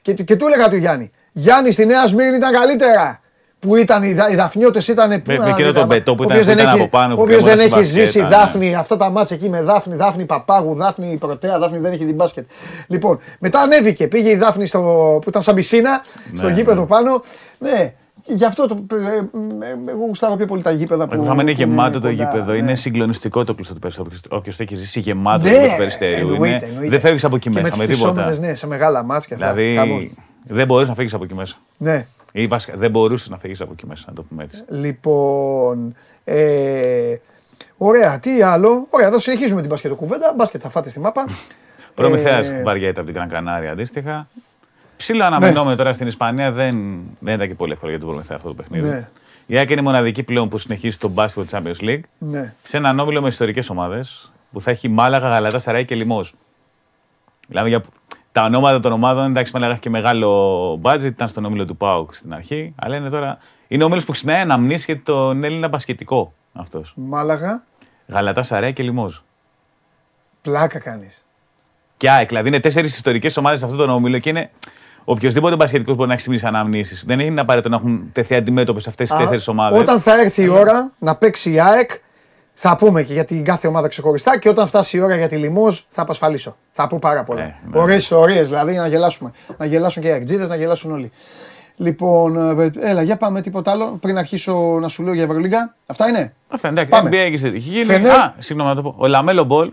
Και, 0.02 0.14
του- 0.14 0.24
και 0.24 0.36
του 0.36 0.46
έλεγα 0.46 0.70
του 0.70 0.76
Γιάννη, 0.76 1.12
Γιάννη 1.32 1.72
στη 1.72 1.86
Νέα 1.86 2.08
Σμύρνη 2.08 2.36
ήταν 2.36 2.54
καλύτερα. 2.54 3.18
Που 3.60 3.76
ήταν 3.76 4.04
οι, 4.04 4.14
δα, 4.14 4.30
οι 4.30 4.36
Δαφνιώτες 4.36 4.88
ήταν. 4.88 5.10
πού 5.10 5.22
Με- 5.26 5.38
να 5.38 5.44
με 5.44 5.50
εκείνο 5.50 5.68
δείτε, 5.68 5.72
τον 5.80 5.82
άμα- 5.84 5.94
πετό 5.96 6.16
που 6.16 6.24
όποιος 6.24 6.42
ήταν- 6.44 6.56
δεν 6.56 6.64
ήταν 6.66 6.74
έχει- 6.76 6.84
από 6.84 6.98
πάνω, 6.98 7.16
που 7.16 7.22
όποιος 7.22 7.44
δεν 7.44 7.56
κρεμόταν 7.58 7.80
έχει 7.80 7.90
στη 7.90 8.00
ζήσει 8.00 8.20
μπασκέτα, 8.20 8.38
ναι. 8.38 8.44
Δάφνη, 8.46 8.76
αυτά 8.76 8.98
τα 8.98 9.10
μάτια 9.10 9.36
εκεί 9.36 9.50
με 9.50 9.62
Δάφνη, 9.62 9.96
Δάφνη 9.96 10.26
Παπάγου, 10.26 10.74
Δάφνη 10.76 11.18
Πρωτέα, 11.18 11.60
Δάφνη 11.60 11.78
δεν 11.78 11.92
έχει 11.94 12.06
την 12.06 12.16
μπάσκετ. 12.16 12.46
Λοιπόν, 12.88 13.20
μετά 13.40 13.60
ανέβηκε, 13.60 14.08
πήγε 14.08 14.30
η 14.30 14.36
Δάφνη 14.36 14.66
στο, 14.66 14.80
που 15.22 15.30
ήταν 15.30 15.42
σαν 15.42 15.56
πισίνα, 15.56 16.04
στο 16.36 16.48
Ναι, 16.48 16.54
γήπεδο 16.54 16.82
ναι. 16.82 16.88
πάνω. 16.88 17.22
Ναι, 17.58 17.94
γι' 18.26 18.46
αυτό 18.46 18.68
το, 18.68 18.86
ε, 18.96 18.96
ε, 18.96 19.18
ε, 19.18 19.92
εγώ 19.92 20.06
γουστάρω 20.06 20.36
πιο 20.36 20.46
πολύ 20.46 20.62
τα 20.62 20.72
γήπεδα 20.72 21.08
που. 21.08 21.14
Εγώ 21.14 21.24
είχαμε 21.24 21.42
είναι 21.42 21.52
που 21.54 21.62
είναι 21.62 21.70
γεμάτο 21.72 22.00
το 22.00 22.08
κοντά, 22.10 22.12
γήπεδο. 22.24 22.52
ναι. 22.52 22.58
Είναι 22.58 22.76
συγκλονιστικό 22.76 23.44
το 23.44 23.54
πλούστο 23.54 23.74
του 23.74 23.80
περιστέριου. 23.80 24.12
Όποιο 24.30 24.52
το 24.58 24.64
έχει 24.64 24.76
ζήσει 24.76 25.00
γεμάτο 25.00 25.44
Ναι, 25.44 25.50
το 25.50 25.50
γήπεδο 25.56 25.72
του 25.72 25.78
περιστέριου. 25.78 26.18
εννοείται, 26.34 26.56
είναι- 26.56 26.66
εννοείται. 26.66 26.90
Δεν 26.90 27.00
φεύγεις 27.00 27.24
από 27.24 27.36
εκεί 27.36 27.50
Και 27.50 27.62
μέσα 27.62 27.76
με 27.78 27.82
με 27.84 27.86
τις 27.88 27.96
τίποτα. 27.96 28.14
φυσόμενες, 28.14 28.40
ναι, 28.40 28.56
σε 28.56 28.68
μεγάλα 28.68 29.04
μάτια 29.04 29.28
και 29.28 29.44
αυτά. 29.44 29.54
Δηλαδή 29.56 29.76
Χαμός. 29.76 30.12
δεν 30.44 30.66
μπορείς 30.68 30.88
να 30.88 30.94
φύγεις 30.94 31.14
από 31.14 31.24
εκεί 31.24 31.34
μέσα. 31.34 31.56
Ναι. 31.78 32.06
Ή 32.32 32.48
βασικά 32.48 32.78
δεν 32.78 32.92
μπορούσες 32.92 33.30
να 33.30 33.38
φύγεις 33.38 33.62
από 33.62 33.72
εκεί 33.74 33.86
μέσα, 33.88 34.04
να 34.08 34.14
το 34.14 34.24
πούμε 34.24 34.44
έτσι. 34.44 34.64
Λοιπόν. 34.68 35.96
Ε, 36.24 37.16
ωραία, 37.78 38.20
τι 38.20 38.42
άλλο. 38.42 38.88
Ωραία, 38.90 39.08
εδώ 39.08 39.20
συνεχίζουμε 39.20 39.60
την 39.62 39.70
μπάσκετ 39.70 39.92
κουβέντα. 39.92 40.34
Μπάσκετ 40.38 40.62
θα 40.64 40.70
φάτε 40.70 40.90
στη 40.90 41.00
μάπα. 41.00 41.26
Προμηθέας 41.96 42.46
Ε, 42.48 42.62
βαριέται 42.66 43.02
από 43.02 43.12
την 43.12 43.22
Gran 43.22 43.34
Canaria 43.34 43.66
αντίστοιχα. 43.72 44.28
Ψήλο 44.98 45.24
αναμενόμενο 45.24 45.76
τώρα 45.76 45.94
στην 45.94 46.08
Ισπανία 46.08 46.52
δεν, 46.52 46.76
δεν 47.20 47.34
ήταν 47.36 47.48
και 47.48 47.56
πολύ 47.56 47.72
εύκολο 47.72 47.92
για 47.92 48.00
τον 48.00 48.10
Προμηθέα 48.10 48.38
αυτό 48.38 48.48
το 48.50 48.54
παιχνίδι. 48.56 48.88
Ναι. 48.90 49.10
Η 49.46 49.58
ΑΕΚ 49.58 49.70
είναι 49.70 49.80
η 49.82 49.84
μοναδική 49.84 50.24
πλέον 50.24 50.50
που 50.50 50.58
συνεχίζει 50.58 50.98
το 50.98 51.08
μπάσκετ 51.08 51.48
Champions 51.52 51.80
League 51.82 52.00
Ναι. 52.18 52.54
σε 52.64 52.78
έναν 52.78 53.00
όμιλο 53.00 53.22
με 53.22 53.28
ιστορικές 53.28 53.70
ομάδες 53.70 54.32
που 54.52 54.62
θα 54.62 54.72
έχει 54.72 54.88
Μάλαγα, 54.88 55.30
Γαλατά, 55.30 55.60
Σαράι 55.60 55.86
και 55.86 55.96
Λιμός. 55.96 56.34
Μιλάμε 57.48 57.70
για 57.70 57.84
τα 58.32 58.44
ονόματα 58.44 58.80
των 58.80 58.92
ομάδων. 58.92 59.26
Εντάξει, 59.30 59.52
Μάλαγα 59.54 59.72
έχει 59.72 59.82
και 59.82 59.90
μεγάλο 59.90 60.80
budget, 60.84 61.04
ήταν 61.04 61.28
στον 61.28 61.46
όμιλο 61.46 61.66
του 61.66 61.78
ΠΑΟΚ 61.78 62.16
στην 62.16 62.34
αρχή. 62.34 62.74
Αλλά 62.76 62.96
είναι 62.96 63.10
τώρα. 63.10 63.38
Είναι 63.68 63.84
ο 63.84 63.86
όμιλος 63.86 64.06
που 64.06 64.12
ξυπνάει 64.12 64.40
αναμνήσει 64.42 64.92
για 64.94 65.02
τον 65.04 65.44
Έλληνα 65.44 65.68
μπασκετικό 65.68 66.34
αυτός. 66.54 66.94
Μάλαγα, 66.96 67.64
Γαλατά, 68.08 68.44
Σαράι 68.44 68.74
και 68.74 68.84
Λιμός. 68.84 69.24
πλάκα 70.42 70.80
κάνεις. 70.80 71.26
Και 71.98 72.10
ΑΕΚ. 72.10 72.28
Δηλαδή 72.28 72.48
είναι 72.48 72.60
τέσσερις 72.60 72.96
ιστορικές 72.96 73.38
ομάδες 73.38 73.60
σε 73.60 73.66
αυτόν 73.66 73.80
τον 73.80 73.90
όμιλο 73.90 74.20
και 74.20 74.30
είναι. 74.30 74.52
Οποιοδήποτε 75.06 75.56
μπασκετικός 75.56 75.96
μπορεί 75.96 76.08
να 76.08 76.14
έχει 76.14 76.22
ξυπνήσει 76.22 76.46
αναμνήσεις. 76.46 77.04
Δεν 77.06 77.20
είναι 77.20 77.42
απαραίτητο 77.42 77.70
να 77.70 77.76
έχουν 77.76 78.10
τεθεί 78.12 78.36
αντιμέτωπες 78.36 78.82
αυτές 78.88 79.10
τις 79.10 79.18
τέσσερις 79.18 79.48
ομάδες. 79.48 79.80
Όταν 79.80 80.02
θα 80.02 80.20
έρθει 80.20 80.44
η 80.44 80.50
ώρα 80.50 80.92
να 81.00 81.16
παίξει 81.16 81.52
η 81.52 81.60
ΑΕΚ, 81.60 81.92
θα 82.54 82.76
πούμε 82.76 83.04
και 83.04 83.14
για 83.14 83.26
την 83.26 83.44
κάθε 83.44 83.68
ομάδα 83.68 83.88
ξεχωριστά 83.88 84.40
και 84.40 84.50
όταν 84.50 84.68
φτάσει 84.68 84.98
η 84.98 85.00
ώρα 85.00 85.16
για 85.16 85.28
τη 85.28 85.36
Λιμόζ 85.36 85.80
θα 85.90 86.02
απασφαλίσω. 86.02 86.56
Θα 86.72 86.88
πω 86.88 87.00
πάρα 87.02 87.24
πολλά. 87.24 87.42
Ναι, 87.42 87.56
ναι. 87.72 87.80
Ωραίες 87.80 88.02
ιστορίες 88.02 88.48
δηλαδή 88.48 88.76
να 88.76 88.88
γελάσουμε. 88.88 89.32
Να 89.58 89.66
γελάσουν 89.66 90.02
και 90.02 90.08
οι 90.08 90.12
ΑΕΚΤΖΙΔΕΣ, 90.12 90.50
να 90.50 90.56
γελάσουν 90.56 90.92
όλοι. 90.92 91.12
Λοιπόν, 91.78 92.60
ε, 92.60 92.72
έλα, 92.80 93.02
για 93.02 93.18
πάμε 93.18 93.42
τίποτα 93.42 93.72
άλλο. 93.72 93.98
Πριν 94.02 94.18
αρχίσω 94.18 94.78
να 94.82 94.88
σου 94.88 95.04
λέω 95.04 95.14
για 95.14 95.24
Ευρωλίγκα. 95.24 95.76
Αυτά 95.86 96.08
είναι. 96.08 96.34
Αυτά 96.50 96.68
εντάξει. 96.68 96.90
Πάμε. 96.90 97.10
NBA 97.10 97.14
έχει 97.14 97.46
έχει 97.46 97.58
γίνει. 97.58 97.84
Φενέρ. 97.84 98.16
Α, 98.16 98.34
συγγνώμη 98.38 98.70
να 98.70 98.76
το 98.76 98.82
πω. 98.82 98.96
Ο 98.98 99.08
Λαμέλο 99.08 99.44
Μπολ 99.44 99.72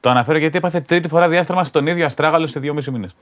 το 0.00 0.10
αναφέρω 0.10 0.38
γιατί 0.38 0.56
έπαθε 0.56 0.80
τρίτη 0.80 1.08
φορά 1.08 1.28
διάστρεμα 1.28 1.64
στον 1.64 1.86
ίδιο 1.86 2.06
αστράγαλο 2.06 2.46
σε 2.46 2.60
δύο 2.60 2.74
μισή 2.74 2.90
μήνες. 2.90 3.14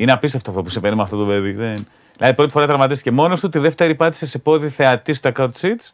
Είναι 0.00 0.12
απίστευτο 0.12 0.50
αυτό 0.50 0.62
που 0.62 0.68
συμβαίνει 0.68 0.96
με 0.96 1.02
αυτό 1.02 1.16
το 1.16 1.24
παιδί. 1.24 1.52
Δεν... 1.52 1.86
Δηλαδή, 2.16 2.34
πρώτη 2.34 2.50
φορά 2.50 2.66
τραυματίστηκε 2.66 3.10
μόνος 3.10 3.40
του, 3.40 3.48
τη 3.48 3.58
δεύτερη 3.58 3.94
πάτησε 3.94 4.26
σε 4.26 4.38
πόδι 4.38 4.68
θεατής 4.68 5.18
στα 5.18 5.32
court 5.36 5.50
seats. 5.60 5.90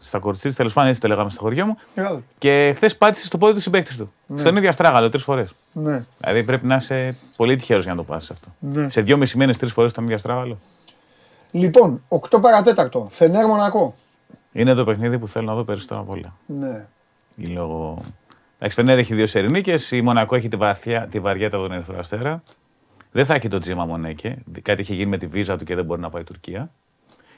Στα 0.00 0.20
court 0.22 0.34
seats, 0.42 0.52
τέλος 0.54 0.72
πάντων, 0.72 0.88
έτσι 0.88 1.00
το 1.00 1.08
λέγαμε 1.08 1.30
στο 1.30 1.40
χωριό 1.40 1.66
μου. 1.66 1.76
Μεγάλο. 1.94 2.22
Και 2.38 2.72
χθες 2.76 2.96
πάτησε 2.96 3.26
στο 3.26 3.38
πόδι 3.38 3.52
του 3.52 3.60
συμπαίκτης 3.60 3.96
του. 3.96 4.12
Στον 4.36 4.56
ίδιο 4.56 4.68
αστράγαλο 4.68 5.08
τρεις 5.08 5.22
φορές. 5.22 5.54
Ναι. 5.72 6.04
Δηλαδή 6.18 6.44
πρέπει 6.44 6.66
να 6.66 6.74
είσαι 6.74 7.16
πολύ 7.36 7.56
τυχερός 7.56 7.82
για 7.82 7.92
να 7.92 7.98
το 7.98 8.04
πάσει 8.04 8.28
αυτό. 8.32 8.48
Ναι. 8.58 8.88
Σε 8.88 9.00
δύο 9.00 9.16
μισή 9.16 9.36
μήνες 9.36 9.58
τρεις 9.58 9.72
φορές 9.72 9.90
στον 9.90 10.04
ίδιο 10.04 10.16
αστράγαλο. 10.16 10.58
Λοιπόν, 11.50 12.02
8 12.08 12.40
παρατέταρτο. 12.40 13.06
Φενέρ 13.10 13.46
Μονακό. 13.46 13.94
Είναι 14.52 14.74
το 14.74 14.84
παιχνίδι 14.84 15.18
που 15.18 15.28
θέλω 15.28 15.46
να 15.46 15.54
δω 15.54 15.62
περισσότερο 15.62 16.00
από 16.00 16.12
όλα. 16.12 16.34
Ναι. 16.46 16.86
Ή 17.36 17.44
λόγω 17.46 18.02
Εντάξει, 18.62 18.76
Φενέρ 18.76 18.98
έχει 18.98 19.14
δύο 19.14 19.26
σερνίκες. 19.26 19.90
Η 19.90 20.00
Μονακό 20.00 20.36
έχει 20.36 20.48
τη, 20.48 20.56
βαθιά, 20.56 21.08
τη 21.10 21.20
βαριέτα 21.20 21.56
από 21.56 21.66
τον 21.66 21.76
Ερυθρό 21.76 21.98
Αστέρα. 21.98 22.42
Δεν 23.12 23.24
θα 23.24 23.34
έχει 23.34 23.48
το 23.48 23.58
Τζίμα 23.58 23.84
Μονέκε. 23.84 24.42
Κάτι 24.62 24.80
είχε 24.80 24.94
γίνει 24.94 25.06
με 25.10 25.18
τη 25.18 25.26
βίζα 25.26 25.56
του 25.56 25.64
και 25.64 25.74
δεν 25.74 25.84
μπορεί 25.84 26.00
να 26.00 26.10
πάει 26.10 26.24
Τουρκία. 26.24 26.70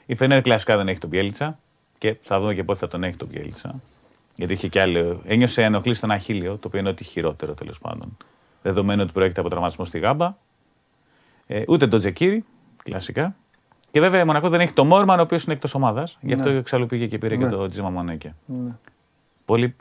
Η 0.05 0.15
Φενέρ 0.15 0.41
κλασικά 0.41 0.77
δεν 0.77 0.87
έχει 0.87 0.99
τον 0.99 1.09
Πιέλτσα. 1.09 1.59
Και 1.97 2.15
θα 2.21 2.39
δούμε 2.39 2.53
και 2.53 2.63
πότε 2.63 2.79
θα 2.79 2.87
τον 2.87 3.03
έχει 3.03 3.17
τον 3.17 3.27
Πιέλτσα. 3.27 3.79
Γιατί 4.35 4.53
είχε 4.53 4.67
και 4.67 4.81
άλλο. 4.81 5.21
Ένιωσε 5.25 5.63
ενοχλής 5.63 5.97
στον 5.97 6.11
Αχίλιο, 6.11 6.51
το 6.57 6.67
οποίο 6.67 6.79
είναι 6.79 6.89
ό,τι 6.89 7.03
χειρότερο 7.03 7.53
τέλος 7.53 7.79
πάντων. 7.79 8.17
Δεδομένου 8.61 9.01
ότι 9.03 9.11
προέρχεται 9.11 9.39
από 9.39 9.49
τραυματισμό 9.49 9.85
στη 9.85 9.99
Γάμπα. 9.99 10.35
Ε, 11.47 11.63
ούτε 11.67 11.87
τον 11.87 11.99
Τζεκίρι, 11.99 12.45
κλασικά. 12.83 13.35
Και 13.91 13.99
βέβαια 13.99 14.21
η 14.21 14.25
Μονακό 14.25 14.49
δεν 14.49 14.59
έχει 14.59 14.73
το 14.73 14.85
Μόρμαν, 14.85 15.19
ο 15.19 15.21
οποίος 15.21 15.43
είναι 15.43 15.53
εκτός 15.53 15.73
ομάδας. 15.75 16.17
Γι' 16.21 16.33
αυτό 16.33 16.49
εξάλλου 16.49 16.85
πήγε 16.85 17.07
και 17.07 17.17
πήρε 17.17 17.35
Ναι. 17.35 17.43
και 17.43 17.49
το 17.49 17.67
Τζίμα 17.67 17.89
Μονέκε. 17.89 18.35
Ναι. 18.45 18.71
Πολύ, 19.45 19.75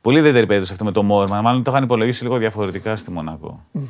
πολύ 0.00 0.18
ιδιαίτερη 0.18 0.46
περίπτωση 0.46 0.72
αυτό 0.72 0.84
με 0.84 0.92
το 0.92 1.02
Μόρμαν. 1.02 1.42
Μάλλον 1.42 1.62
το 1.62 1.70
είχαν 1.70 1.84
υπολογίσει 1.84 2.22
λίγο 2.22 2.36
διαφορετικά 2.36 2.96
στη 2.96 3.10
μονακο 3.10 3.64
Ε, 3.72 3.80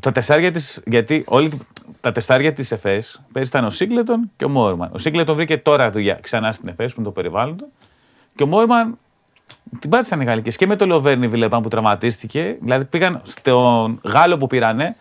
Τα 0.00 0.12
τεσσάρια 0.12 0.52
της, 0.52 0.82
γιατί 0.86 1.24
όλοι 1.26 1.60
τα 2.00 2.12
τεσσάρια 2.12 2.52
της 2.52 2.72
ΕΦΕΣ 2.72 3.22
πέρυσι 3.32 3.50
ήταν 3.50 3.64
ο 3.64 3.70
Σίγκλετον 3.70 4.30
και 4.36 4.44
ο 4.44 4.48
Μόρμαν. 4.48 4.90
Ο 4.92 4.98
Σίγκλετον 4.98 5.34
βρήκε 5.34 5.58
τώρα 5.58 5.90
δουλειά 5.90 6.14
ξανά 6.14 6.52
στην 6.52 6.68
ΕΦΕΣ 6.68 6.94
που 6.94 7.00
είναι 7.00 7.08
το 7.08 7.14
περιβάλλον 7.14 7.56
του. 7.56 7.72
Και 8.34 8.42
ο 8.42 8.46
Μόρμαν 8.46 8.98
την 9.78 9.90
πάτησαν 9.90 10.20
οι 10.20 10.24
Γαλλικές 10.24 10.56
και 10.56 10.66
με 10.66 10.76
το 10.76 10.86
Λοβέρνι 10.86 11.28
Βιλεπάν 11.28 11.62
που 11.62 11.68
τραυματίστηκε. 11.68 12.56
Δηλαδή 12.60 12.84
πήγαν 12.84 13.20
στον 13.24 14.00
Γάλλο 14.04 14.38
που 14.38 14.46
πήρανε, 14.46 14.96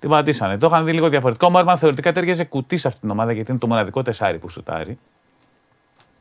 την 0.00 0.08
πατήσανε. 0.08 0.58
Το 0.58 0.66
είχαν 0.66 0.84
δει 0.84 0.92
λίγο 0.92 1.08
διαφορετικό. 1.08 1.46
Ο 1.46 1.50
Μόρμαν 1.50 1.78
θεωρητικά 1.78 2.12
τέριαζε 2.12 2.44
κουτί 2.44 2.76
σε 2.76 2.86
αυτήν 2.88 3.02
την 3.02 3.10
ομάδα 3.10 3.32
γιατί 3.32 3.50
είναι 3.50 3.60
το 3.60 3.66
μοναδικό 3.66 4.02
τεσάρι 4.02 4.38
που 4.38 4.48
σουτάρει. 4.48 4.98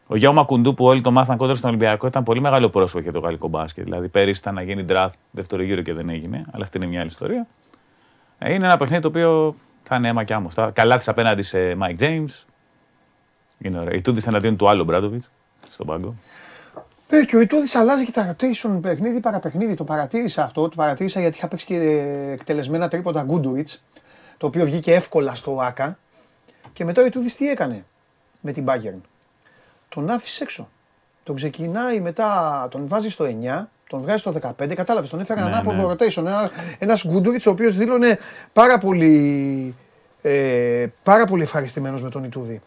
Ο 0.08 0.16
Γιώργο 0.16 0.38
Μακουντού 0.38 0.74
που 0.74 0.86
όλοι 0.86 1.02
το 1.02 1.12
μάθαν 1.12 1.38
κόντρα 1.38 1.56
στον 1.56 1.70
Ολυμπιακό 1.70 2.08
ήταν 2.08 2.24
πολύ 2.24 2.42
μεγάλο 2.42 2.70
πρόσωπο 2.70 3.00
για 3.00 3.12
το 3.12 3.20
γαλλικό 3.20 3.48
μπάσκετ. 3.48 3.84
Δηλαδή 3.84 4.08
πέρυσι 4.08 4.40
ήταν 4.40 4.54
να 4.54 4.62
γίνει 4.62 4.86
draft 4.90 5.10
δεύτερο 5.32 5.62
γύρο 5.62 5.82
και 5.82 5.94
δεν 5.94 6.10
έγινε, 6.10 6.46
αλλά 6.52 6.64
αυτή 6.64 6.78
είναι 6.78 6.86
μια 6.86 7.00
άλλη 7.00 7.10
ιστορία. 7.10 7.48
Ε, 8.40 8.54
Είναι 8.54 8.66
ένα 8.66 8.78
παιχνίδι 8.78 9.02
το 9.02 9.08
οποίο 9.08 9.56
θα 9.84 9.96
είναι 9.96 10.08
αίμα 10.08 10.24
και 10.24 10.34
άμμος. 10.34 10.54
Θα- 10.54 10.72
Καλά 10.72 10.98
τη 11.00 11.04
απέναντι 11.08 11.42
σε 11.42 11.58
Mike 11.82 12.00
James. 12.00 12.44
Είναι 13.58 13.80
ωραίο. 13.80 13.96
Η 13.96 14.02
Τούντι 14.02 14.22
εναντίον 14.28 14.58
του 14.58 14.70
άλλου 14.70 14.84
Μπράντοβιτς 14.84 15.32
στον 15.72 15.86
πάγκο. 15.86 16.16
Ε, 17.10 17.24
και 17.26 17.36
ο 17.36 17.40
Ιτούδης 17.40 17.76
αλλάζει 17.76 18.06
και 18.06 18.12
τα 18.12 18.36
rotation 18.36 18.80
παιχνίδι 18.82 19.20
παραπαιχνίδι. 19.20 19.76
Το 19.76 19.84
παρατήρησα 19.84 20.44
αυτό. 20.44 20.70
Το 20.70 20.76
παρατήρησα 20.76 21.20
γιατί 21.20 21.38
είχα 21.38 21.48
παίξει 21.48 21.66
και 21.66 21.76
ε, 21.76 22.32
εκτελεσμένα 22.32 22.88
τρίποτα 22.88 23.24
Γκούντουριτς, 23.24 23.84
το 24.38 24.48
οποίο 24.48 24.66
βγήκε 24.66 24.94
εύκολα 24.94 25.36
στο 25.36 25.60
ΆΚΑ. 25.62 25.98
Και 26.74 26.86
μετά 26.86 27.02
ο 27.02 27.06
Ιτούδης 27.06 27.36
τι 27.36 27.50
έκανε 27.50 27.86
με 28.42 28.52
την 28.52 28.66
Bayern; 28.68 29.00
Τον 29.90 30.10
άφησε 30.10 30.44
έξω. 30.44 30.70
Τον 31.24 31.36
ξεκινάει 31.36 32.00
μετά, 32.00 32.68
τον 32.72 32.88
βάζει 32.88 33.10
στο 33.10 33.26
9, 33.26 33.70
τον 33.90 34.02
βγάζει 34.02 34.18
στο 34.20 34.34
15. 34.60 34.76
Κατάλαβες, 34.76 35.10
τον 35.10 35.20
έφερε 35.20 35.40
Ναι, 35.42 35.46
ανάποδο 35.46 35.88
ναι. 35.88 35.94
rotation. 35.94 36.18
Ένα 36.26 36.50
ένας 36.80 37.06
Γκούντουριτ 37.08 37.48
ο 37.48 37.50
οποίος 37.50 37.76
δήλωνε 37.78 38.18
πάρα 38.54 38.78
πολύ, 38.78 39.76
ε, 40.22 40.86
πάρα 41.04 41.26
πολύ 41.26 41.44
ευχαριστημένος 41.44 42.04
με 42.04 42.10
τον 42.10 42.24
Ιτούδη. 42.24 42.62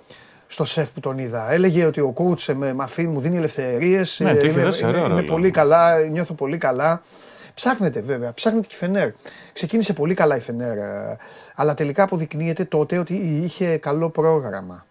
Στο 0.47 0.65
σεφ 0.65 0.93
που 0.93 1.01
τον 1.01 1.19
είδα. 1.19 1.53
Έλεγε 1.53 1.85
ότι 1.85 2.01
ο 2.01 2.15
coach 2.17 2.53
με 2.55 2.73
μαφίν 2.73 3.11
μου 3.11 3.21
δίνει 3.21 3.37
ελευθερίες. 3.37 4.21
Ναι, 4.23 4.31
του 4.31 4.37
είχε 4.39 4.49
είμαι, 4.49 4.63
δώσει 4.63 4.81
είμαι- 4.81 4.89
ωραίο 4.91 5.05
είμαι 5.05 5.15
ρόλο. 5.15 5.27
πολύ 5.33 5.51
καλά, 5.51 5.99
νιώθω 6.09 6.35
πολύ 6.35 6.57
καλά. 6.59 7.03
Ψάχνεται 7.55 8.01
βέβαια, 8.01 8.33
ψάχνεται 8.35 8.67
και 8.67 8.75
η 8.75 8.79
Φενέρ. 8.79 9.09
Ξεκίνησε 9.53 9.93
πολύ 9.93 10.15
καλά 10.15 10.37
η 10.37 10.41
Φενέρ, 10.41 10.77
ε, 10.79 11.17
αλλά 11.55 11.75
τελικά 11.75 12.03
αποδεικνύεται 12.03 12.65
τότε 12.65 12.99
ότι 12.99 13.15
είχε 13.15 13.77
καλό 13.77 14.11
πρόγραμμα. 14.11 14.87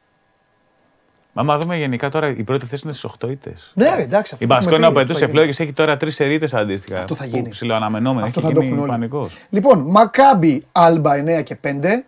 Μα 1.34 1.42
άμα 1.42 1.58
δούμε 1.58 1.78
γενικά 1.78 2.10
τώρα, 2.10 2.28
η 2.28 2.44
πρώτη 2.44 2.66
θέση 2.66 2.82
είναι 2.86 2.94
στις 2.94 3.12
8 3.24 3.30
ήττες. 3.30 3.72
Ναι, 3.76 3.96
ρε, 3.96 4.02
εντάξει. 4.02 4.34
αυτό 4.34 4.46
Η 4.46 4.48
το 4.48 4.54
έχουμε 4.54 4.78
Μπασκόνια 4.78 4.88
πει, 4.88 4.94
που 4.94 5.00
αυτό 5.00 5.14
θα 5.14 5.20
πετούσε 5.20 5.26
γίνει. 5.26 5.38
φλόγε 5.38 5.64
έχει 5.64 5.74
τώρα 5.74 5.98
τρεις 5.98 6.20
ερείτε 6.20 6.58
αντίστοιχα. 6.58 7.00
Αυτό 7.00 7.16
θα 7.16 7.24
που 7.24 7.30
γίνει. 7.34 7.50
Ψιλοαναμενόμενα. 7.50 8.26
Αυτό 8.26 8.40
Έχει 8.40 8.48
θα 8.48 8.54
το 8.54 8.62
γίνει 8.62 8.72
έχουν 8.74 8.84
όλοι. 8.84 8.92
πανικός. 8.92 9.38
Λοιπόν, 9.50 9.80
Μακάμπι 9.88 10.66
Άλμπα 10.72 11.12
9 11.40 11.44
και 11.44 11.58
5. 11.64 12.04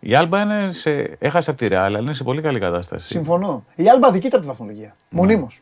Η 0.00 0.14
Άλμπα 0.14 0.40
είναι 0.42 0.72
σε... 0.72 0.90
έχασε 1.18 1.50
από 1.50 1.58
τη 1.58 1.66
Ρεάλ, 1.68 1.84
αλλά 1.84 1.98
είναι 1.98 2.12
σε 2.12 2.22
πολύ 2.24 2.42
καλή 2.42 2.58
κατάσταση. 2.58 3.06
Συμφωνώ. 3.06 3.64
Η 3.74 3.88
Άλμπα 3.88 4.10
δικείται 4.10 4.36
από 4.36 4.44
τη 4.44 4.50
βαθμολογία. 4.50 4.94
Μονίμως. 5.10 5.60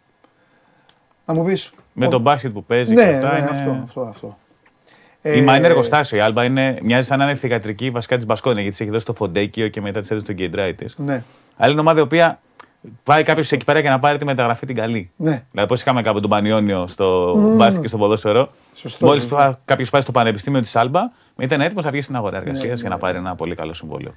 Να 1.26 1.34
μου 1.34 1.44
πεις. 1.44 1.72
Με 1.92 2.08
τον 2.08 2.20
μπάσκετ 2.20 2.52
που 2.52 2.64
παίζει 2.64 2.94
Ναι, 2.94 3.04
και 3.04 3.14
αυτά. 3.14 3.32
ναι, 3.32 3.38
είναι... 3.38 3.48
αυτό, 3.50 3.70
αυτό, 3.82 4.00
αυτό. 4.00 4.38
Η 5.22 5.40
Μα 5.40 5.56
είναι 5.56 5.66
Ε, 5.66 5.70
εργοστάσιο. 5.70 6.18
Η 6.18 6.20
Άλμπα 6.20 6.44
είναι, 6.44 6.78
μοιάζει 6.82 7.06
σαν 7.06 7.18
να 7.18 7.24
είναι 7.24 7.34
θυγατρική 7.34 7.90
βασικά 7.90 8.16
της 8.16 8.26
Μπασκόνια 8.26 8.60
γιατί 8.62 8.70
της 8.76 8.80
έχει 8.80 8.90
δώσει 8.94 9.04
το 9.04 9.12
Φοντέκιο 9.12 9.68
και 9.68 9.80
μετά 9.80 10.00
της 10.00 10.10
έδωσε 10.10 10.26
τον 10.26 10.34
Γκέντράι 10.34 10.74
τη. 10.74 11.02
Ναι, 11.02 11.22
Αλλά 11.56 11.72
είναι 11.72 11.80
ομάδα 11.80 11.98
η 12.00 12.02
οποία 12.02 12.40
πάει 13.04 13.22
κάποιος 13.22 13.52
εκεί 13.52 13.64
πέρα 13.64 13.78
για 13.78 13.90
να 13.90 13.98
πάρει 13.98 14.18
τη 14.18 14.24
μεταγραφή 14.24 14.66
την 14.66 14.76
καλή. 14.76 15.10
ναι. 15.16 15.44
Δηλαδή, 15.50 15.68
πώς 15.68 15.80
είχαμε 15.80 16.02
κάπου 16.02 16.20
τον 16.20 16.30
Πανιόνιο 16.30 16.86
στο 16.86 17.34
μπάσκετ 17.56 17.82
και 17.82 17.88
στο 17.88 17.96
ποδόσφαιρο. 17.98 18.48
Σωστό, 18.74 19.06
Μόλις 19.06 19.22
σωστό. 19.22 19.58
κάποιος 19.64 19.90
πάει 19.90 20.00
στο 20.02 20.12
πανεπιστήμιο 20.12 20.60
της 20.60 20.76
Άλμπα, 20.76 21.00
ήταν 21.38 21.60
έτοιμος 21.60 21.84
να 21.84 21.90
βγει 21.90 22.00
στην 22.00 22.16
αγορά 22.16 22.36
εργασίας 22.36 22.74
ναι, 22.74 22.80
για 22.80 22.88
να 22.88 22.98
πάρει 22.98 23.16
ένα 23.16 23.34
πολύ 23.34 23.54
καλό 23.54 23.72
συμβόλαιο. 23.72 24.12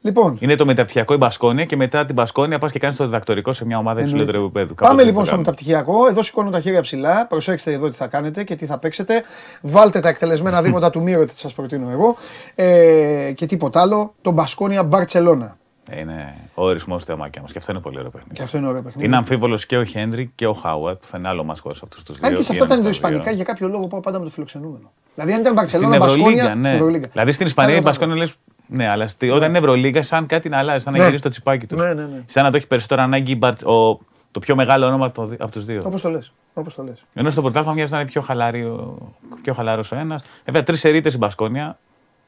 Λοιπόν, 0.00 0.36
Είναι 0.40 0.56
το 0.56 0.66
μεταπτυχιακό 0.66 1.14
η 1.14 1.16
Μπασκόνια 1.16 1.64
και 1.64 1.76
μετά 1.76 2.04
την 2.06 2.14
Μπασκόνια 2.14 2.58
πας 2.58 2.72
και 2.72 2.78
κάνεις 2.78 2.96
το 2.96 3.04
διδακτορικό 3.04 3.52
σε 3.52 3.64
μια 3.66 3.78
ομάδα 3.78 4.00
Εννοείται. 4.00 4.20
υψηλότερου 4.22 4.44
επίπεδου. 4.44 4.74
Πάμε 4.74 4.88
Κάποτε 4.88 5.04
λοιπόν 5.04 5.20
το 5.20 5.26
στο 5.26 5.36
κάνουν. 5.36 5.44
μεταπτυχιακό. 5.50 6.06
Εδώ 6.08 6.22
σηκώνω 6.22 6.50
τα 6.50 6.60
χέρια 6.60 6.80
ψηλά. 6.80 7.26
Προσέξτε 7.26 7.72
εδώ 7.72 7.88
τι 7.88 7.96
θα 7.96 8.06
κάνετε 8.06 8.44
και 8.44 8.54
τι 8.56 8.66
θα 8.66 8.78
παίξετε. 8.78 9.22
Βάλτε 9.62 10.00
τα 10.00 10.08
εκτελεσμένα 10.08 10.62
δήματα 10.64 10.90
του 10.90 11.02
Μύρο, 11.02 11.24
τι 11.24 11.38
σας 11.38 11.52
προτείνω 11.52 11.90
εγώ. 11.90 12.16
Ε, 12.54 13.32
και 13.34 13.46
τίποτα 13.46 13.80
άλλο. 13.80 14.14
Το 14.22 14.30
Μπασκόνια 14.30 14.82
Μπαρσελόνα. 14.84 15.56
Είναι 15.96 16.34
ο 16.54 16.64
ορισμός 16.64 17.00
του 17.00 17.06
θεαμάκια 17.06 17.42
μας 17.42 17.52
και 17.52 17.58
αυτό 17.58 17.72
είναι 17.72 17.80
πολύ 17.80 17.98
ωραίο 17.98 18.10
παιχνίδι. 18.10 18.34
Και 18.34 18.42
αυτό 18.42 18.58
είναι 18.58 18.68
ωραίο 18.68 18.82
παιχνίδι. 18.82 19.06
Είναι 19.06 19.16
αμφίβολος 19.16 19.66
και 19.66 19.76
ο 19.76 19.84
Χέντρικ 19.84 20.28
και 20.34 20.46
ο 20.46 20.52
Χάουαρτ 20.52 21.00
που 21.00 21.06
θα 21.06 21.18
είναι 21.18 21.28
άλλο 21.28 21.44
μασχό 21.44 21.74
σε 21.74 21.80
αυτούς 21.84 22.02
τους 22.02 22.18
δύο. 22.18 22.28
Αν 22.28 22.34
και 22.34 22.42
σε 22.42 22.52
ή 22.52 22.56
αυτά 22.56 22.66
τα 22.66 22.74
ένα 22.74 22.82
από 22.82 22.82
τα 22.82 22.88
Ινδοϊσπανικά 23.08 23.22
δύο. 23.22 23.32
για 23.32 23.44
κάποιο 23.44 23.68
λόγο 23.68 23.86
πάω 23.86 24.00
πάντα 24.00 24.18
με 24.18 24.24
το 24.24 24.30
φιλοξενούμενο. 24.30 24.90
Δηλαδή 25.14 25.32
αν 25.32 25.40
ήταν 25.40 25.52
Στην 25.56 25.80
Μπαρσελόνα 25.80 25.96
Ευρωλίγκα, 25.96 26.24
Μπασκόνια. 26.30 26.54
ναι. 26.54 26.64
Στην 26.64 26.76
Ευρωλίγκα. 26.76 27.08
Δηλαδή 27.12 27.32
στην 27.32 27.46
Ισπανία 27.46 27.74
η 27.74 27.76
Θα 27.76 27.82
Μπασκόνια 27.82 28.16
λες. 28.16 28.34
Ναι, 28.66 28.88
αλλά 28.88 29.06
στη, 29.08 29.30
όταν 29.30 29.48
είναι 29.48 29.58
Ευρωλίγκα, 29.58 30.02
σαν 30.02 30.26
κάτι 30.26 30.48
να 30.48 30.58
αλλάζει, 30.58 30.82
σαν 30.82 30.92
να 30.92 30.98
Ναι. 30.98 31.04
γυρίσει 31.04 31.22
το 31.22 31.28
τσιπάκι 31.28 31.66
τους. 31.66 31.78
Ναι, 31.80 31.92
ναι, 31.94 32.02
ναι. 32.02 32.22
Σαν 32.26 32.44
να 32.44 32.50
το 32.50 32.56
έχει 32.56 32.66
περισσότερο 32.66 33.02
ανάγκη 33.02 33.32
η 33.32 33.36
Μπαρτ- 33.38 33.66
ο- 33.66 33.98
το 34.30 34.40
πιο 34.40 34.54
μεγάλο 34.56 34.86
όνομα 34.86 35.06
από, 35.06 35.14
το 35.14 35.24
δι- 35.26 35.42
από 35.42 35.52
τους 35.52 35.64
δύο. 35.64 35.82
Όπως 35.84 36.02
το 36.02 36.10
λες. 36.10 36.32
Όπως 36.54 36.74
το 36.74 36.82
λες. 36.82 37.04
Ενώ 37.14 37.30
στο 37.30 37.40
πρωτάθλημα 37.40 37.74
μοιάζει 37.74 37.92
να 37.92 38.00
είναι 38.00 38.08
πιο, 38.10 38.20
χαλάρη, 38.20 38.62
ο- 38.64 39.12
πιο 39.42 39.54
χαλάρος 39.54 39.92
ο 39.92 39.96
ένας. 39.96 40.22
Βέβαια, 40.44 40.62
τρεις 40.62 40.84
ερείτε 40.84 41.08
η 41.08 41.16
Μπασκόνια 41.18 41.78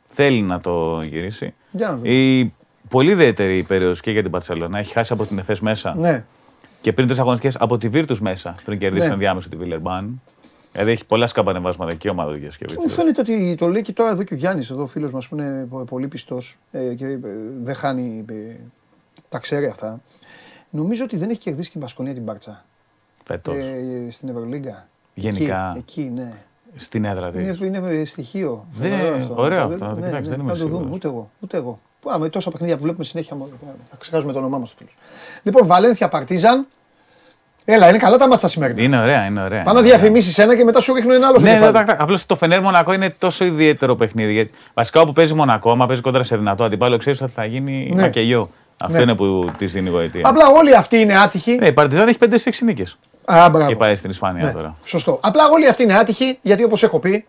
θέλει 0.06 0.42
να 0.42 0.60
το 0.60 1.02
γυρίσει. 1.02 1.54
Για 1.70 1.88
να 1.88 1.96
δούμε. 1.96 2.08
Η 2.08 2.52
πολύ 2.88 3.10
ιδιαίτερη 3.10 3.62
περίοδος 3.62 4.00
και 4.00 4.10
για 4.10 4.22
την 4.22 4.30
Παρσελόνα. 4.30 4.78
Έχει 4.78 4.92
χάσει 4.92 5.12
από 5.12 5.26
την 5.26 5.38
Εφές 5.38 5.60
μέσα 5.60 5.94
Ναι. 5.96 6.24
και 6.82 6.92
πριν 6.92 7.06
τρεις 7.06 7.18
αγωνιστικές 7.18 7.56
από 7.60 7.78
τη 7.78 7.88
Βίρτους 7.88 8.20
μέσα 8.20 8.54
πριν 8.64 8.78
κερδίσει 8.78 9.06
Ναι. 9.06 9.12
ενδιάμεσο 9.12 9.48
τη 9.48 9.56
Βίλερμπαν. 9.56 10.22
Δηλαδή 10.72 10.90
έχει 10.90 11.06
πολλά 11.06 11.26
σκαμπανεβάσματα 11.26 11.94
και 11.94 12.08
η 12.08 12.10
ομάδα 12.10 12.28
του 12.28 12.34
Μου 12.36 12.40
Γιασκεβίτσιου. 12.42 12.88
φαίνεται 12.88 13.20
ότι 13.20 13.54
το 13.58 13.68
λέει 13.68 13.82
και 13.82 13.92
τώρα 13.92 14.10
εδώ 14.10 14.22
και 14.22 14.34
ο 14.34 14.36
Γιάννης, 14.36 14.70
εδώ 14.70 14.82
ο 14.82 14.86
φίλος 14.86 15.12
μας 15.12 15.28
που 15.28 15.36
είναι 15.36 15.66
πο- 15.70 15.84
πολύ 15.84 16.08
πιστός 16.08 16.56
και 16.70 17.04
ε, 17.04 17.18
δεν 17.62 17.74
χάνει. 17.74 18.24
ε, 18.30 18.56
τα 19.28 19.38
ξέρει 19.38 19.66
αυτά. 19.66 20.00
Νομίζω 20.70 21.04
ότι 21.04 21.16
δεν 21.16 21.30
έχει 21.30 21.38
κερδίσει 21.38 21.70
και 21.70 21.78
η 21.78 21.80
Μπασκονία 21.82 22.14
την 22.14 22.22
Μπάρτσα. 22.22 22.64
Φέτος. 23.24 23.54
Ε, 23.54 24.10
στην 24.10 24.28
Ευρωλίγκα. 24.28 24.88
Γενικά. 25.14 25.74
Εκεί, 25.76 26.00
εκεί 26.00 26.10
ναι. 26.14 26.32
Στην 26.76 27.04
έδρα 27.04 27.30
της. 27.30 27.58
Είναι, 27.58 27.78
είναι 27.78 28.04
στοιχείο. 28.04 28.66
Δεν- 28.76 28.92
Φοβερό 28.98 29.34
ωραίο 29.36 29.68
Δεν- 29.68 29.72
αυτό, 29.72 29.84
να 29.84 29.94
το 29.94 30.00
ναι, 30.00 30.06
κοιτάξεις, 30.06 30.28
ναι, 30.30 30.36
δεν 30.36 30.44
είμαι 30.44 30.52
Να 30.52 30.58
το 30.58 30.64
δούμε, 30.64 30.76
σίγουρος. 30.76 30.94
ούτε 30.96 31.08
εγώ. 31.08 31.30
Ούτε 31.40 31.56
εγώ. 31.56 31.78
Πάμε, 32.02 32.28
τόσα 32.28 32.50
παιχνίδια 32.50 32.76
που 32.76 32.82
βλέπουμε 32.82 33.04
συνέχεια. 33.04 33.36
μόνο, 33.36 33.50
Θα 33.90 33.96
ξεχάσουμε 33.98 34.32
το 34.32 34.38
όνομά 34.38 34.58
μας 34.58 34.68
στο 34.68 34.76
τέλος. 34.78 34.94
Λοιπόν, 35.42 35.66
Βαλένθια 35.66 36.08
Παρτίζαν. 36.08 36.66
Έλα, 37.64 37.88
είναι 37.88 37.98
καλά 37.98 38.16
τα 38.16 38.28
μάτσα 38.28 38.48
σήμερα. 38.48 38.74
Είναι 38.76 39.00
ωραία, 39.00 39.24
είναι 39.24 39.42
ωραία. 39.42 39.62
Πάω 39.62 39.72
να 39.74 39.80
είναι 39.80 39.88
ωραία. 39.88 39.98
διαφημίσεις 39.98 40.38
ένα 40.38 40.56
και 40.56 40.64
μετά 40.64 40.80
σου 40.80 40.94
ρίχνω 40.94 41.14
ένα 41.14 41.26
άλλο 41.26 41.38
στο 41.38 41.48
Ναι, 41.48 41.58
κεφάλι. 41.58 41.78
Απλώς 41.98 42.26
το 42.26 42.36
Φενέρ 42.36 42.60
Μονακό 42.60 42.92
είναι 42.92 43.10
τόσο 43.18 43.44
ιδιαίτερο 43.44 43.96
παιχνίδι. 43.96 44.32
Γιατί 44.32 44.52
βασικά 44.74 45.00
όπου 45.00 45.12
παίζει 45.12 45.34
Μονακό, 45.34 45.70
άμα 45.70 45.86
παίζει 45.86 46.02
κόντρα 46.02 46.22
σε 46.22 46.36
δυνατό 46.36 46.64
αντιπάλο, 46.64 46.96
ξέρεις 46.96 47.20
ότι 47.22 47.32
θα 47.32 47.44
γίνει 47.44 47.90
Ναι. 47.94 48.02
μακελιό. 48.02 48.48
Αυτό 48.78 48.96
Ναι. 48.96 49.02
είναι 49.02 49.14
που 49.14 49.50
της 49.58 49.72
δίνει 49.72 49.90
γοητεία. 49.90 50.28
Απλά 50.28 50.48
όλοι 50.48 50.76
αυτοί 50.76 50.98
είναι 50.98 51.18
άτυχοι. 51.18 51.56
Ναι, 51.56 51.66
η 51.68 51.72
Παρτιζάν 51.72 52.08
έχει 52.08 52.18
5-6 52.18 52.64
νίκες. 52.64 52.98
Α, 53.24 53.48
μπράβο. 53.50 53.68
Και 53.68 53.76
πάει 53.76 53.96
στην 53.96 54.10
Ισπανία 54.10 54.44
Ναι, 54.44 54.52
τώρα. 54.52 54.76
Σωστό. 54.84 55.18
Απλά 55.22 55.48
όλοι 55.48 55.68
αυτοί 55.68 55.82
είναι 55.82 55.94
άτυχοι 55.96 56.38
γιατί 56.42 56.64
όπως 56.64 56.82
έχω 56.82 56.98
πει, 56.98 57.26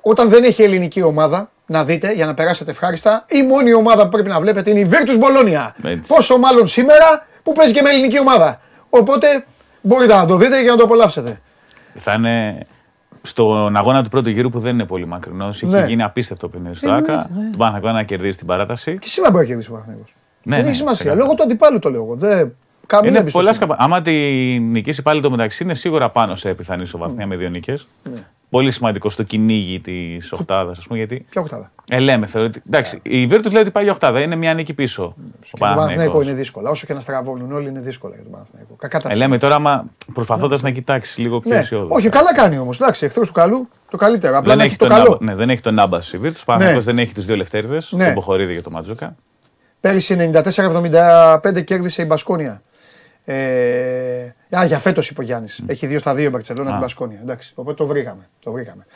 όταν 0.00 0.28
δεν 0.28 0.44
έχει 0.44 0.62
ελληνική 0.62 1.02
ομάδα 1.02 1.50
να 1.66 1.84
δείτε 1.84 2.12
για 2.12 2.26
να 2.26 2.34
περάσετε 2.34 2.70
ευχάριστα, 2.70 3.24
η 3.28 3.42
μόνη 3.42 3.72
ομάδα 3.74 4.02
που 4.02 4.08
πρέπει 4.08 4.28
να 4.28 4.40
βλέπετε 4.40 4.70
είναι 4.70 4.78
η 4.80 4.88
Virtus 4.90 5.18
Bologna. 5.22 5.70
Έτσι. 5.82 6.02
Πόσο 6.06 6.38
μάλλον 6.38 6.66
σήμερα 6.66 7.26
που 7.42 7.52
παίζει 7.52 7.72
και 7.72 7.82
με 7.82 7.90
ελληνική 7.90 8.18
ομάδα. 8.20 8.60
Οπότε 8.90 9.44
μπορείτε 9.80 10.14
να 10.14 10.26
το 10.26 10.36
δείτε 10.36 10.62
και 10.62 10.68
να 10.68 10.76
το 10.76 10.84
απολαύσετε. 10.84 11.40
Θα 11.98 12.12
είναι 12.12 12.66
στον 13.22 13.76
αγώνα 13.76 14.02
του 14.02 14.08
πρώτου 14.08 14.28
γύρου 14.28 14.50
που 14.50 14.60
δεν 14.60 14.74
είναι 14.74 14.84
πολύ 14.84 15.06
μακρινός. 15.06 15.62
Ναι. 15.62 15.78
Έχει 15.78 15.86
γίνει 15.88 16.02
απίστευτο 16.02 16.48
παιχνίδι 16.48 16.74
στο 16.74 16.86
Εννοείται, 16.86 17.12
ΑΚΑ. 17.12 17.28
ναι. 17.34 17.40
Τον 17.50 17.58
Παναγό 17.58 17.90
να 17.90 18.02
κερδίσει 18.02 18.38
την 18.38 18.46
παράταση. 18.46 18.98
Και 18.98 19.08
σήμερα 19.08 19.30
μπορεί 19.30 19.42
να 19.42 19.48
κερδίσει 19.48 19.70
ο 19.70 19.72
Παναθηναϊκός. 19.72 20.14
Ναι, 20.42 20.54
δεν 20.54 20.64
ναι, 20.64 20.70
έχει 20.70 20.78
σημασία. 20.78 20.96
ξεκάθαρα. 20.96 21.24
Λόγω 21.24 21.34
του 21.36 21.42
αντιπάλου 21.42 21.78
το 21.78 21.90
λέω 21.90 22.02
εγώ. 22.02 22.14
Δεν... 22.16 22.56
Καμία 22.86 23.10
Είναι 23.10 23.18
εμπιστοσύνη. 23.18 23.54
πολλά 23.54 23.66
σκαπα... 23.66 23.84
Άμα 23.84 24.02
τη 24.02 24.12
νικήσει 24.58 25.02
πάλι 25.02 25.20
το 25.20 25.30
μεταξύ, 25.30 25.62
είναι 25.64 25.74
σίγουρα 25.74 26.10
πάνω 26.10 26.36
σε 26.36 26.54
πιθανή 26.54 26.82
ισοβαθμία 26.82 27.26
με 27.26 27.36
δύο 27.36 27.48
νίκες. 27.48 27.86
Ναι. 28.02 28.18
Πολύ 28.56 28.70
σημαντικό 28.72 29.10
στο 29.10 29.22
κυνήγι 29.22 29.80
της 29.80 30.32
Οχτάδα, 30.32 30.70
ας 30.70 30.86
πούμε. 30.86 30.98
Γιατί 30.98 31.26
Ποια 31.30 31.40
οκτάδα; 31.40 31.70
ε, 31.90 31.98
λέμε, 31.98 32.26
θεωρώ 32.26 32.46
ότι. 32.48 32.62
Εντάξει, 32.66 32.98
η 33.02 33.28
Virtus 33.30 33.50
λέει 33.52 33.62
ότι 33.62 33.70
πάει 33.70 33.84
η 33.84 33.88
Οχτάδα, 33.88 34.20
είναι 34.20 34.36
μια 34.36 34.54
νίκη 34.54 34.74
πίσω. 34.74 35.02
Ο 35.02 35.12
Και 35.40 35.48
τον 35.50 35.58
Παναθηναϊκό 35.58 35.80
Παναθηναϊκός. 35.80 36.24
είναι 36.26 36.32
δύσκολα. 36.34 36.70
Όσο 36.70 36.86
και 36.86 36.94
να 36.94 37.00
στραβώνουν 37.00 37.52
όλοι 37.52 37.68
είναι 37.68 37.80
δύσκολα 37.80 38.14
για 38.14 38.22
τον 38.22 38.32
Παναθηναϊκό. 38.32 38.74
Κακά 38.74 39.00
τα 39.00 39.10
Ε, 39.10 39.14
λέμε 39.14 39.38
τώρα, 39.38 39.54
άμα 39.54 39.84
προσπαθώντας 40.12 40.62
να 40.62 40.70
κοιτάξεις 40.70 41.16
λίγο 41.18 41.40
πιο 41.40 41.50
Ναι. 41.50 41.58
αισιόδοξα. 41.58 41.96
Όχι, 41.96 42.08
καλά 42.08 42.34
κάνει 42.34 42.58
όμως. 42.58 42.80
Εντάξει, 42.80 43.04
εχθρός 43.04 43.26
του 43.26 43.32
καλού 43.32 43.68
το 43.90 43.96
καλύτερο. 43.96 44.36
Απλά 44.36 44.48
Δεν 44.48 44.56
να 44.58 44.62
έχει, 44.64 44.72
έχει 44.72 44.80
το 44.82 44.86
τον 44.88 44.96
καλό. 44.96 45.12
Άμπα- 45.12 45.24
ναι, 45.24 45.34
δεν 45.34 45.50
έχει 45.50 45.60
τον 45.60 45.78
Άμπα 45.78 45.98
η 45.98 46.18
Virtus. 46.22 46.40
Ο 46.40 46.44
Παναθηναϊκός 46.44 46.84
δεν 46.84 46.98
έχει 46.98 47.12
τι 47.14 47.20
δύο 47.20 47.36
λευτέριδες. 47.36 47.92
Ναι. 47.92 48.04
Τον 48.04 48.12
Μποχορίδη 48.12 48.52
για 48.52 48.62
τον 48.62 48.72
Ματζούκα. 48.72 49.14
Πέρυσι 49.80 50.14
94-75 50.14 51.62
κέρδισε 51.64 52.02
η 52.02 52.04
Μπασκόνια. 52.08 52.62
Ε, 53.24 54.34
α, 54.50 54.64
για 54.64 54.78
φέτος 54.78 55.08
είπε 55.08 55.20
ο 55.20 55.24
Γιάννης. 55.24 55.62
Έχει 55.66 55.86
δύο 55.86 55.98
στα 55.98 56.14
δύο 56.14 56.24
η 56.26 56.28
Μπαρσελόνα 56.28 56.66
την 56.68 56.76
Α. 56.76 56.80
Μπασκόνια. 56.80 57.18
Εντάξει, 57.22 57.52
οπότε 57.54 57.76
το 57.76 57.86
βρήκαμε. 57.86 58.28
Το 58.40 58.52
βρήκαμε. 58.52 58.86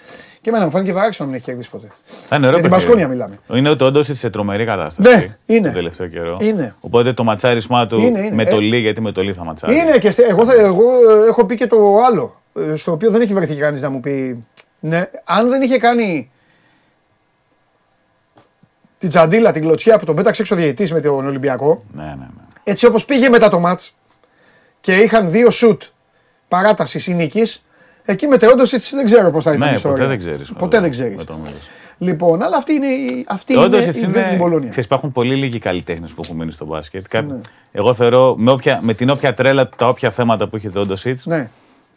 Και 0.41 0.49
εμένα 0.51 0.65
μου 0.65 0.71
φάνηκε 0.71 0.93
βαράξιο 0.93 1.25
να 1.25 1.31
μην 1.31 1.41
έχει 1.41 1.49
κερδίσει 1.51 1.71
ποτέ. 1.71 1.87
Θα 2.05 2.37
είναι 2.37 2.47
ωραίο 2.47 2.59
Για 2.61 2.69
την 2.69 2.79
παιχνίδι. 2.79 2.99
Μπασκόνια 3.01 3.09
μιλάμε. 3.09 3.59
Είναι 3.59 3.71
ότι 3.71 3.85
όντως 3.85 4.09
σε 4.13 4.31
τρομερή 4.31 4.65
κατάσταση. 4.65 5.17
Ναι, 5.17 5.37
είναι. 5.47 5.65
Τον 5.67 5.73
τελευταίο 5.75 6.07
καιρό. 6.07 6.37
Είναι. 6.41 6.75
Οπότε 6.81 7.13
το 7.13 7.25
ματσάρισμά 7.25 7.87
του 7.87 7.99
Είναι, 8.01 8.21
είναι. 8.21 8.35
με 8.35 8.43
Ε, 8.43 8.51
το 8.51 8.59
Λί, 8.61 8.77
γιατί 8.79 9.01
με 9.01 9.13
το 9.13 9.23
Λί 9.23 9.33
θα 9.33 9.45
ματσάρει. 9.45 9.77
Είναι 9.79 9.99
και 9.99 10.11
στε- 10.11 10.29
εγώ, 10.31 10.45
θα- 10.45 10.55
εγώ 10.55 10.83
ε, 11.25 11.27
έχω 11.29 11.45
πει 11.47 11.55
και 11.55 11.67
το 11.67 11.97
άλλο. 12.11 12.41
ε, 12.55 12.75
Στο 12.75 12.93
οποίο 12.93 13.11
δεν 13.11 13.21
έχει 13.21 13.35
βρεθεί 13.35 13.55
κανείς 13.57 13.81
να 13.83 13.91
μου 13.91 14.01
πει. 14.01 14.45
Ναι, 14.81 15.03
αν 15.25 15.49
δεν 15.49 15.63
είχε 15.63 15.79
κάνει 15.79 16.31
την 18.99 19.09
τσαντίλα, 19.09 19.53
την 19.53 19.63
κλωτσιά 19.63 19.99
που 19.99 20.05
τον 20.05 20.15
πέταξε 20.17 20.43
έξω 20.43 20.55
ο 20.55 20.59
διαιτητής 20.59 20.93
με 20.93 21.01
τον 21.01 21.27
Ολυμπιακό, 21.27 21.85
Ναι, 21.95 22.03
ναι, 22.03 22.09
ναι. 22.11 22.27
έτσι 22.65 22.87
όπως 22.87 23.05
πήγε 23.05 23.29
μετά 23.29 23.49
το 23.49 23.59
μάτς 23.59 23.95
και 24.81 24.93
είχαν 24.97 25.31
δύο 25.31 25.51
σουτ 25.51 25.83
παράτασης 26.49 27.07
ή 27.07 27.15
νίκης, 27.15 27.65
εκεί 28.05 28.27
μετεώντας 28.27 28.73
έτσι 28.73 28.97
δεν 28.97 29.05
ξέρω 29.05 29.31
πώς 29.31 29.45
θα 29.45 29.53
ήταν 29.53 29.67
η 29.67 29.71
Ναι, 29.71 29.77
ιστορία. 29.77 29.97
ποτέ 29.97 30.09
δεν 30.09 30.19
ξέρεις. 30.19 30.53
Ποτέ 30.59 30.81
δεν 30.81 30.91
ξέρεις. 30.91 31.17
Λοιπόν, 32.03 32.43
αλλά 32.43 32.57
αυτή 32.57 32.73
είναι, 32.73 32.87
η- 32.87 33.25
αυτή 33.29 33.53
είναι 33.53 33.63
Όντως 33.63 33.81
η 33.85 33.89
έτσι 33.89 34.07
Virtus 34.09 34.15
είναι. 34.33 34.39
Bologna. 34.45 34.61
Ξέρεις, 34.61 34.85
υπάρχουν 34.85 35.13
πολύ 35.13 35.37
λίγοι 35.37 35.59
καλλιτέχνες 35.59 36.11
που 36.11 36.21
έχουν 36.25 36.37
μείνει 36.37 36.53
στο 36.53 36.65
μπάσκετ. 36.65 37.05
Κα- 37.09 37.21
Ναι. 37.23 37.41
Εγώ 37.73 37.95
θεωρώ 37.95 38.35
με, 38.39 38.51
όποια, 38.51 38.79
με 38.83 38.95
την 38.95 39.11
όποια 39.11 39.35
τρέλα, 39.35 39.69
τα 39.69 39.89
όποια 39.89 40.11
θέματα 40.11 40.49
που 40.49 40.57
έχει 40.57 40.67
ο 40.67 40.71
Ντόντοσιτ, 40.71 41.19
Ναι, 41.25 41.51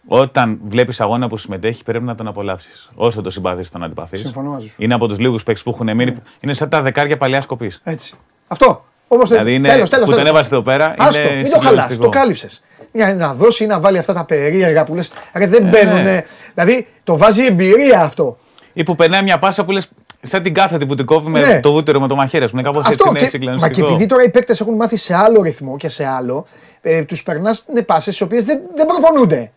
όταν 0.07 0.59
βλέπεις 0.67 1.01
αγώνα 1.01 1.27
που 1.27 1.37
συμμετέχει, 1.37 1.83
πρέπει 1.83 2.03
να 2.05 2.15
τον 2.15 2.27
απολαύσεις. 2.27 2.89
Όσο 2.95 3.21
το 3.21 3.29
συμπαθείς, 3.29 3.69
τον 3.71 3.83
αντιπαθείς. 3.83 4.19
Συμφωνώ 4.19 4.49
μαζί 4.49 4.67
σου. 4.67 4.75
Είναι 4.77 4.93
από 4.93 5.07
τους 5.07 5.19
λίγους 5.19 5.43
παίκτες 5.43 5.63
που 5.63 5.69
έχουν 5.69 5.85
μείνει. 5.85 6.11
Ναι. 6.11 6.17
Είναι 6.39 6.53
σαν 6.53 6.69
τα 6.69 6.81
δεκάρια 6.81 7.17
παλιά 7.17 7.43
κοπή. 7.47 7.71
έτσι. 7.83 8.15
Αυτό. 8.47 8.85
Όπως 9.07 9.29
Δηλαδή 9.29 9.53
είναι, 9.53 9.67
τέλος, 9.69 9.89
τέλος, 9.89 10.05
που 10.05 10.11
τον 10.11 10.19
τέλος. 10.23 10.35
έβασε 10.37 10.53
εδώ 10.55 10.63
πέρα. 10.63 10.93
Άστο, 10.97 11.21
είναι 11.21 11.29
μην 11.41 11.43
το 11.43 11.59
χαλάς, 11.59 11.61
συγκλονιστικό. 11.63 12.03
το 12.03 12.09
κάλυψες. 12.09 12.61
Για 12.95 13.15
να 13.15 13.33
δώσει 13.33 13.63
ή 13.63 13.67
να 13.67 13.79
βάλει 13.79 13.97
αυτά 13.97 14.13
τα 14.13 14.25
περίεργα 14.25 14.83
που 14.83 14.95
λες, 14.95 15.11
ρε 15.33 15.43
Ε, 15.43 15.47
δεν 15.47 15.63
μπαίνουνε. 15.67 16.01
ναι. 16.01 16.21
Δηλαδή 16.53 16.87
το 17.03 17.17
βάζει 17.17 17.45
εμπειρία 17.45 18.01
αυτό. 18.01 18.37
Ή 18.73 18.83
που 18.83 18.95
περνάει 18.95 19.23
μια 19.23 19.39
πάσα 19.39 19.65
που 19.65 19.71
λες. 19.71 19.89
Σαν 20.25 20.43
την 20.43 20.53
κάθετη 20.53 20.85
που 20.85 20.95
την 20.95 21.05
κόβει 21.05 21.29
με 21.29 21.39
Ναι. 21.39 21.59
το 21.59 21.71
βούτυρο 21.71 21.99
με 21.99 22.07
το 22.07 22.15
μαχαίρι. 22.15 22.47
Είναι 22.53 22.61
κάπως 22.61 22.79
έτσι 22.81 22.93
Αυτό 22.93 23.09
είναι 23.09 23.17
και, 23.17 23.23
μα 23.23 23.29
και 23.29 23.37
συγκλονιστικό. 23.37 23.87
επειδή 23.87 24.05
τώρα 24.05 24.23
οι 24.23 24.29
παίκτες 24.29 24.61
έχουν 24.61 24.75
μάθει 24.75 24.97
σε 24.97 25.15
άλλο 25.15 25.41
ρυθμό 25.41 25.77
και 25.77 25.89
σε 25.89 26.05
άλλο, 26.07 26.45
ε, 26.81 27.01
τους 27.03 27.23
περνάς 27.23 27.63
ναι, 27.73 27.81
πάσες 27.81 28.19
οι 28.19 28.23
οποίες 28.23 28.43
δεν, 28.43 28.61
δεν 28.75 28.85
προπονούνται. 28.85 29.51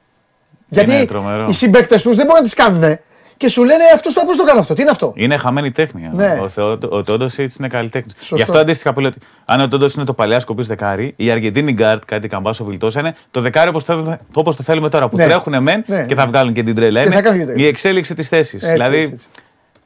Γιατί 0.69 1.05
τρομερό. 1.07 1.45
οι 1.49 1.53
συμπαίκτες 1.53 2.03
τους 2.03 2.17
δεν 2.17 2.27
μπορούν 2.27 2.41
να 2.43 2.49
τις 2.49 2.55
κάνουν 2.55 2.99
και 3.37 3.49
σου 3.49 3.65
λένε 3.65 3.83
αυτός 3.95 4.13
το 4.13 4.23
πώς 4.27 4.37
το 4.37 4.45
κάνω 4.45 4.59
αυτό, 4.61 4.75
τι 4.75 4.81
είναι 4.83 4.91
αυτό; 4.91 5.13
Είναι 5.17 5.37
χαμένη 5.37 5.71
τέχνη. 5.73 6.11
Ναι. 6.13 6.39
Ο, 6.43 6.49
Θεό, 6.49 6.79
ο 6.89 7.03
Τεόντοσιτς 7.03 7.55
είναι 7.59 7.69
καλλιτέχνης. 7.69 8.13
Σωστό. 8.19 8.37
Γι' 8.37 8.43
αυτό 8.43 8.59
αντίστοιχα 8.59 8.93
που 8.93 9.01
λέω 9.01 9.11
ότι 9.11 9.19
αν 9.45 9.61
ο 9.61 9.69
Τεόντοσιτς 9.69 9.95
είναι 9.95 10.05
το 10.05 10.13
παλιάς 10.13 10.41
κοπής 10.41 10.67
δεκάρι, 10.67 11.13
η 11.17 11.31
Αργεντίνη 11.31 11.73
γκαρντ, 11.73 12.03
κάτι 12.05 12.29
Καμπάτσο, 12.29 12.65
Βιλντόσα, 12.65 12.95
είναι 12.95 13.15
το 13.31 13.41
δεκάρι 13.41 13.69
όπως 13.69 13.85
το, 13.85 14.19
όπως 14.35 14.57
το 14.57 14.63
θέλουμε 14.63 14.89
τώρα. 14.89 15.09
Που 15.09 15.17
Ναι. 15.17 15.25
τρέχουν 15.25 15.63
μεν 15.63 15.85
Ναι. 15.87 16.07
και 16.07 16.15
θα 16.15 16.27
βγάλουν 16.27 16.53
και 16.53 16.63
την 16.63 16.75
τρέλα. 16.75 17.01
Και 17.03 17.09
θα 17.09 17.13
Είναι 17.15 17.23
κάνουν 17.23 17.39
και 17.39 17.45
την 17.45 17.55
τρέλα. 17.55 17.67
η 17.67 17.71
εξέλιξη 17.71 18.15
της 18.15 18.29
θέσης. 18.29 18.63
Έτσι, 18.63 18.73
Δηλαδή 18.73 18.97
έτσι, 18.99 19.11
έτσι. 19.13 19.27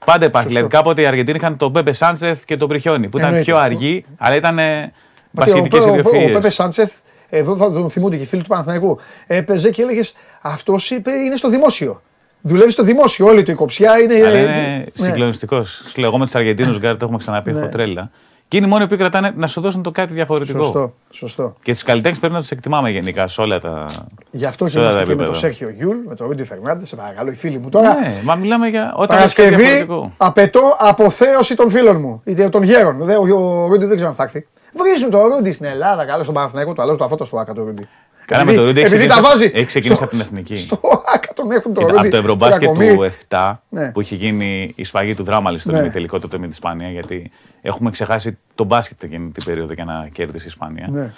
πάντα 0.07 0.27
υπάρχει. 0.27 0.47
Σωστό. 0.49 0.67
Δηλαδή 0.67 0.83
κάποτε 0.83 1.03
οι 1.03 1.07
Αργεντίνοι 1.07 1.39
είχαν 1.43 1.57
τον 1.57 1.73
Πέπε 1.73 1.93
Σάντσεθ 1.93 2.45
και 2.45 2.57
τον 2.57 2.69
Πριτζιόνι 2.69 3.09
που 3.09 3.17
ήταν 3.19 3.29
Εννοείται 3.29 3.51
πιο 3.51 3.61
αυτό. 3.61 3.75
αργοί, 3.75 4.05
αλλά 4.19 4.35
ήταν 4.37 4.55
Μα 4.55 5.45
και 5.45 5.51
μπασκετικές 5.51 5.81
ο, 5.85 5.89
ο, 5.89 5.91
ο, 5.91 5.95
ο 5.95 5.99
ιδιοφυΐες. 6.01 6.33
Πέπε 6.33 6.51
Σάντσεθ, 6.51 6.93
εδώ 7.29 7.57
θα 7.57 7.73
τον 7.73 7.91
θυμούνται 7.91 8.17
και 8.17 8.23
οι 8.23 8.27
φίλοι 8.27 8.43
του 8.43 8.49
Παναθηναϊκού, 8.49 8.99
έπαιζε 9.27 9.71
και 9.71 9.83
έλεγες 9.83 10.15
Αυτός 10.41 10.91
είναι 10.91 11.37
στο 11.37 11.49
δημόσιο. 11.49 12.03
Δουλεύει 12.43 12.71
στο 12.71 12.83
δημόσιο, 12.83 13.27
όλη 13.27 13.43
του 13.43 13.51
η 13.51 13.55
κοψιά 13.55 13.99
είναι. 13.99 14.15
Αλλά 14.15 14.37
ε, 14.37 14.41
είναι 14.41 14.85
ναι. 14.99 15.07
συγκλονιστικός. 15.07 15.83
Σου 15.91 16.01
λέω, 16.01 16.09
εγώ 16.09 16.19
με 16.19 16.27
τους 16.27 16.33
Αργεντίνους 16.35 16.79
γκαρντ 16.79 16.99
το 16.99 17.05
έχουμε 17.05 17.19
ξαναπεί, 17.19 17.53
Ναι. 17.53 17.61
έχω 17.61 17.69
τρέλα. 17.69 18.11
Και 18.49 18.57
είναι 18.57 18.67
οι 18.67 18.69
μόνοι 18.69 18.87
που 18.89 18.97
κρατάνε 18.97 19.33
να 19.37 19.47
σου 19.47 19.61
δώσουν 19.61 19.83
το 19.83 19.91
κάτι 19.91 20.13
διαφορετικό. 20.13 20.63
Σωστό, 20.63 20.95
σωστό. 21.11 21.55
Και 21.63 21.75
τους 21.75 21.81
καλλιτέχνες 21.85 22.19
πρέπει 22.21 22.35
να 22.35 22.41
τους 22.41 22.47
εκτιμάμε 22.51 22.91
γενικά 22.91 23.29
σε 23.29 23.41
όλα 23.41 23.61
τα. 23.61 23.87
Γι' 24.31 24.45
αυτό 24.45 24.65
και 24.65 24.71
σε 24.71 24.79
όλα 24.79 24.87
είμαστε 24.87 25.05
τα 25.05 25.11
και 25.11 25.17
με 25.17 25.25
τον 25.25 25.35
επίπεδα. 25.35 25.39
Σέρχιο 25.39 25.71
Γιούλ, 25.71 25.97
με 26.09 26.15
τον 26.15 26.27
Ρούντι 26.27 26.45
Φερνάντες, 26.45 26.89
σε 26.89 26.97
παρακαλώ, 26.97 27.31
οι 27.31 27.35
φίλοι 27.35 27.59
μου 27.59 27.69
τώρα. 27.69 27.95
Ναι, 28.01 28.21
μα 28.25 28.35
μιλάμε 28.35 28.69
για. 28.69 28.93
Όταν 28.97 29.19
έχεις 29.19 29.33
κάτι 29.33 29.49
Παρασκευή 29.51 29.77
διαφορετικό. 29.77 30.13
απαιτώ 30.17 30.61
αποθέωση 30.79 31.55
των 31.55 31.71
φίλων 31.71 32.01
μου, 32.01 32.21
είτε 32.25 32.49
των 32.49 32.63
γέρων. 32.63 33.05
Δε, 33.05 33.15
ο, 33.17 33.23
ο 33.23 33.67
Ρούντι 33.67 33.85
δεν 33.87 33.95
ξέρω 33.97 34.09
αν 34.09 34.15
θα 34.17 34.23
έρθει. 34.23 34.47
Βρίζουν 34.73 35.11
το 35.11 35.27
Ρούντι 35.27 35.53
στην 35.53 35.67
Ελλάδα, 35.67 36.05
καλά 36.05 36.23
στον 36.23 36.35
Παναθηναϊκό, 36.35 36.73
του 36.73 36.81
αλλάζουν 36.83 36.99
τον 36.99 37.05
αδόξαστο 37.05 37.25
στο 37.25 37.37
ΟΑΚΑ 37.39 37.53
το 37.55 37.63
Ρούντι. 37.65 37.89
Καλά 38.27 38.45
με 38.45 38.51
Επειδή- 38.51 38.57
το 38.59 38.67
Ρούντι 38.67 38.81
έχεις 38.81 38.93
επειδή 38.93 39.09
τα 39.09 39.15
ξεκινήσει- 39.15 39.41
βάζει 39.49 39.53
έχεις 39.61 39.67
ξεκινήσει 39.69 39.97
στο- 39.97 40.05
από 40.05 40.17
την 40.17 40.21
εθνική. 40.27 40.57
Στο 40.57 40.81
Άκα 41.15 41.33
τον 41.35 41.51
έχουν 41.51 41.75
το 41.75 41.81
Κοίτα, 41.81 41.93
Ρούντι. 41.93 42.07
από 42.07 42.11
το 42.11 42.17
Ευρωμπάσκετ 42.17 42.59
Τρακομύρη. 42.61 42.95
του 42.97 43.03
7 43.03 43.63
Ναι. 43.69 43.93
που 43.93 44.01
είχε 44.01 44.15
γίνει 44.15 44.73
η 44.77 44.85
σφαγή 44.85 45.15
του 45.15 45.23
δράμα 45.25 45.59
στο 45.59 45.73
Ναι. 45.73 45.79
ημιτελικό 45.79 46.19
τότε 46.21 46.37
με 46.37 46.43
την 46.43 46.51
Ισπανίας, 46.51 46.93
γιατί 46.93 47.31
έχουμε 47.63 47.91
ξεχάσει 47.91 48.39
τον 48.55 48.67
μπάσκετ 48.67 49.03
εκείνη 49.03 49.31
την 49.31 49.45
περίοδο 49.45 49.73
για 49.73 49.85
να 49.85 50.09
κέρδισε 50.13 50.45
η 50.45 50.49
Ισπανία. 50.49 51.15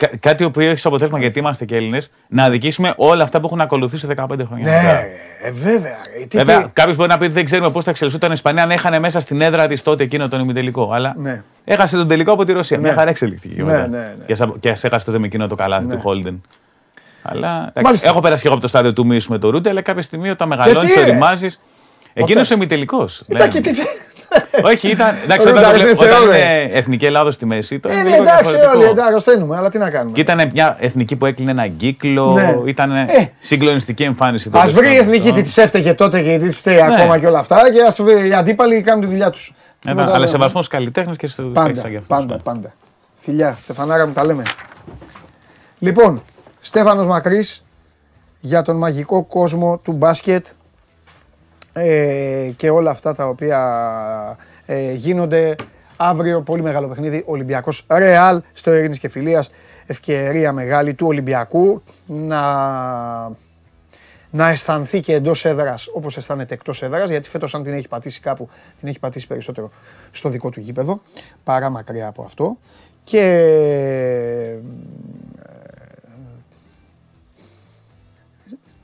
Ναι. 0.00 0.08
Κα- 0.08 0.16
κάτι 0.20 0.36
το 0.42 0.44
οποίος 0.44 0.70
έχει 0.70 0.80
σαν 0.80 0.90
αποτέλεσμα, 0.92 1.20
γιατί 1.20 1.38
είμαστε 1.38 1.64
και 1.64 1.76
Έλληνες, 1.76 2.10
να 2.28 2.44
αδικήσουμε 2.44 2.94
όλα 2.96 3.22
αυτά 3.24 3.40
που 3.40 3.46
έχουν 3.46 3.60
ακολουθήσει 3.60 4.06
15 4.16 4.44
χρόνια. 4.46 4.64
μετά. 4.64 4.82
Ναι, 4.82 5.00
ε, 5.42 5.50
βέβαια. 5.52 5.96
ρε, 6.18 6.26
τι 6.26 6.36
Βέβαια, 6.36 6.62
πει- 6.62 6.68
κάποιος 6.72 6.96
μπορεί 6.96 7.08
να 7.08 7.18
πει 7.18 7.24
ότι 7.24 7.32
δεν 7.32 7.44
ξέρουμε 7.44 7.70
πώς 7.70 7.84
θα 7.84 7.90
εξελισσόταν 7.90 8.30
η 8.30 8.32
Ισπανία 8.36 8.62
αν 8.62 8.70
έχανε 8.70 8.98
μέσα 8.98 9.20
στην 9.20 9.40
έδρα 9.40 9.66
της 9.66 9.82
τότε 9.82 10.02
εκείνο 10.02 10.28
τον 10.28 10.40
ημιτελικό. 10.40 10.90
Αλλά 10.92 11.14
Ναι. 11.18 11.42
έχασε 11.64 11.96
τον 11.96 12.08
τελικό 12.08 12.32
από 12.32 12.44
τη 12.44 12.52
Ρωσία. 12.52 12.78
Μια 12.78 12.92
χαρά 12.94 13.10
εξελιχθήκε. 13.10 13.62
Ναι, 13.62 13.72
μετά. 13.72 13.86
ναι, 13.86 13.98
ναι. 13.98 14.24
Και, 14.26 14.34
σα- 14.34 14.46
και 14.46 14.68
ας 14.70 14.84
έχασε 14.84 15.04
τότε 15.04 15.18
με 15.18 15.26
εκείνο 15.26 15.46
το 15.46 15.54
καλάθι 15.54 15.86
Ναι. 15.86 15.94
του 15.94 16.00
Χόλντεν. 16.00 16.42
Αλλά 17.22 17.56
εντάξει, 17.58 17.82
Μάλιστα. 17.82 18.08
έχω 18.08 18.20
περάσει 18.20 18.40
και 18.40 18.46
εγώ 18.46 18.54
από 18.56 18.62
το 18.64 18.68
στάδιο 18.70 18.92
του 18.92 19.06
μίσου 19.06 19.30
με 19.32 19.38
το 19.38 19.50
Ρούντε, 19.50 19.68
αλλά 19.70 19.82
κάποια 19.82 20.02
στιγμή 20.02 20.30
όταν 20.30 20.48
μεγαλώνεις, 20.48 20.82
Γιατί, 20.84 21.00
το 21.00 21.06
ρε; 21.06 21.12
ρημάζει. 21.12 21.46
Εκείνος 22.14 22.42
Ποτέ. 22.42 22.54
ο 22.54 22.56
ημιτελικός. 22.56 23.22
Ήταν 23.26 23.48
και 23.48 23.60
τι. 23.60 23.70
Όχι, 24.70 24.88
ήταν. 24.88 25.14
Εντάξει, 25.24 25.48
Ο 25.48 25.50
όταν, 25.50 25.62
το 25.62 25.68
Ρούνταρος 25.68 25.82
βλέ- 25.82 25.94
είναι 26.00 26.08
όταν 26.08 26.20
Θεό, 26.22 26.30
ρε. 26.30 26.38
είναι 26.38 26.70
εθνική 26.72 27.04
Ελλάδο 27.04 27.30
στη 27.30 27.46
μέση. 27.46 27.74
Ήταν 27.74 27.92
Ε, 27.92 27.94
ναι, 27.94 28.02
λίγο 28.02 28.14
εντάξει, 28.22 28.32
διαφορετικό. 28.50 28.70
όλοι 28.78 28.84
εντάξει, 28.84 29.04
αρρωσταίνουμε, 29.08 29.56
αλλά 29.56 29.70
τι 29.70 29.78
να 29.78 29.90
κάνουμε. 29.90 30.12
Και 30.14 30.20
ήταν 30.20 30.50
μια 30.52 30.76
εθνική 30.80 31.16
που 31.16 31.26
έκλεινε 31.26 31.50
έναν 31.50 31.76
κύκλο. 31.76 32.32
Ναι. 32.32 32.54
Ήταν 32.70 32.92
Ε. 32.92 33.06
συγκλονιστική 33.38 34.02
εμφάνιση. 34.02 34.48
Α 34.48 34.50
τότε 34.52 34.66
βρει 34.72 34.86
η 34.86 34.90
στο- 34.90 35.00
εθνική 35.02 35.32
τι 35.32 35.42
της 35.42 35.56
έφταιγε 35.58 35.94
τότε 35.94 36.22
και 36.22 36.38
τι 36.38 36.50
φταίει 36.50 36.80
ακόμα 36.82 37.18
και 37.18 37.26
όλα 37.26 37.38
αυτά 37.38 37.72
και 37.72 37.82
ας 37.82 38.02
βρει- 38.02 38.26
οι 38.26 38.34
αντίπαλοι 38.34 38.80
κάνουν 38.80 39.00
τη 39.04 39.06
δουλειά 39.10 39.30
τους. 39.30 39.52
Ένα, 39.86 40.10
αλλά 40.14 40.26
σεβασμός 40.26 40.64
στου 40.64 40.76
καλλιτέχνε 40.76 41.14
και 41.14 41.26
στου 41.26 41.50
Πάντα, 41.50 41.82
πάντα, 42.08 42.38
πάντα. 42.42 42.72
Φιλιά, 43.20 43.58
Στεφανάρα 43.60 44.06
μου 44.06 44.12
τα 44.12 44.24
λέμε. 44.24 44.42
Λοιπόν, 45.78 46.22
Στέφανος 46.60 47.06
Μακρύς 47.06 47.64
για 48.40 48.62
τον 48.62 48.76
μαγικό 48.76 49.22
κόσμο 49.24 49.78
του 49.84 49.92
μπάσκετ 49.92 50.46
ε, 51.76 52.50
και 52.56 52.70
όλα 52.70 52.90
αυτά 52.90 53.14
τα 53.14 53.28
οποία 53.28 53.58
ε, 54.66 54.92
γίνονται 54.92 55.54
αύριο 55.96 56.40
πολύ 56.40 56.62
μεγάλο 56.62 56.88
παιχνίδι 56.88 57.22
Ολυμπιακός 57.26 57.86
Ρεάλ 57.88 58.42
στο 58.52 58.74
Ειρήνης 58.74 58.98
και 58.98 59.08
Φιλίας 59.08 59.50
ευκαιρία 59.86 60.52
μεγάλη 60.52 60.94
του 60.94 61.06
Ολυμπιακού 61.06 61.82
να 62.06 62.42
να 64.34 64.48
αισθανθεί 64.48 65.00
και 65.00 65.12
εντός 65.12 65.44
έδρας 65.44 65.88
όπως 65.92 66.16
αισθάνεται 66.16 66.54
εκτός 66.54 66.82
έδρας, 66.82 67.10
γιατί 67.10 67.28
φέτος, 67.28 67.54
αν 67.54 67.62
την 67.62 67.72
έχει 67.72 67.88
πατήσει 67.88 68.20
κάπου, 68.20 68.48
την 68.78 68.88
έχει 68.88 68.98
πατήσει 68.98 69.26
περισσότερο 69.26 69.70
στο 70.10 70.28
δικό 70.28 70.50
του 70.50 70.60
γήπεδο, 70.60 71.00
παρά 71.44 71.70
μακριά 71.70 72.08
από 72.08 72.22
αυτό. 72.22 72.56
Και 73.04 73.20
ε, 73.20 74.58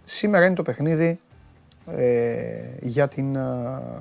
σήμερα 0.04 0.46
είναι 0.46 0.54
το 0.54 0.62
παιχνίδι 0.62 1.20
ε, 1.96 2.76
για, 2.80 3.08
την, 3.08 3.36
ε, 3.36 3.40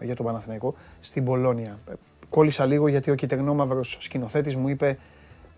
για 0.01 0.15
τον 0.15 0.25
Παναθηναϊκό 0.25 0.75
στην 0.99 1.25
Πολώνια. 1.25 1.79
Ε, 1.89 1.93
Κόλλησα 2.29 2.65
λίγο 2.65 2.87
γιατί 2.87 3.11
ο 3.11 3.15
κυτρινόμαυρος 3.15 3.97
σκηνοθέτης 3.99 4.55
μου 4.55 4.67
είπε 4.67 4.97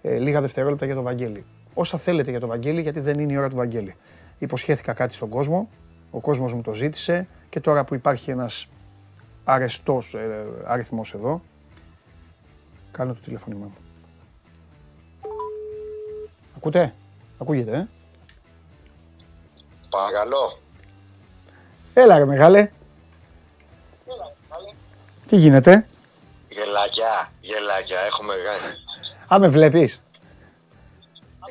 ε, 0.01 0.17
λίγα 0.17 0.41
δευτερόλεπτα 0.41 0.85
για 0.85 0.95
τον 0.95 1.03
Βαγγέλη. 1.03 1.45
Όσα 1.73 1.97
θέλετε 1.97 2.29
για 2.29 2.39
τον 2.39 2.49
Βαγγέλη, 2.49 2.81
γιατί 2.81 2.99
δεν 2.99 3.19
είναι 3.19 3.33
η 3.33 3.37
ώρα 3.37 3.49
του 3.49 3.55
Βαγγέλη. 3.55 3.95
Υποσχέθηκα 4.37 4.93
κάτι 4.93 5.13
στον 5.13 5.29
κόσμο, 5.29 5.69
ο 6.11 6.19
κόσμος 6.19 6.53
μου 6.53 6.61
το 6.61 6.73
ζήτησε 6.73 7.27
και 7.49 7.59
τώρα 7.59 7.83
που 7.83 7.95
υπάρχει 7.95 8.31
ένας 8.31 8.67
αρεστός 9.43 10.13
ε, 10.13 10.45
αριθμός 10.65 11.13
εδώ, 11.13 11.41
κάνω 12.91 13.13
το 13.13 13.19
τηλεφώνημά 13.19 13.65
μου. 13.65 13.75
Ακούτε, 16.55 16.93
ακούγεται, 17.37 17.77
ε; 17.77 17.87
Παρακαλώ. 19.89 20.60
Έλα 21.93 22.17
ρε 22.17 22.25
μεγάλε. 22.25 22.71
Τι 25.27 25.37
γίνεται, 25.37 25.85
Γελάκια, 26.49 27.29
γελάκια, 27.39 27.99
έχουμε 28.07 28.33
κάνει. 28.45 28.73
α 29.27 29.39
με 29.39 29.47
βλέπεις; 29.47 30.01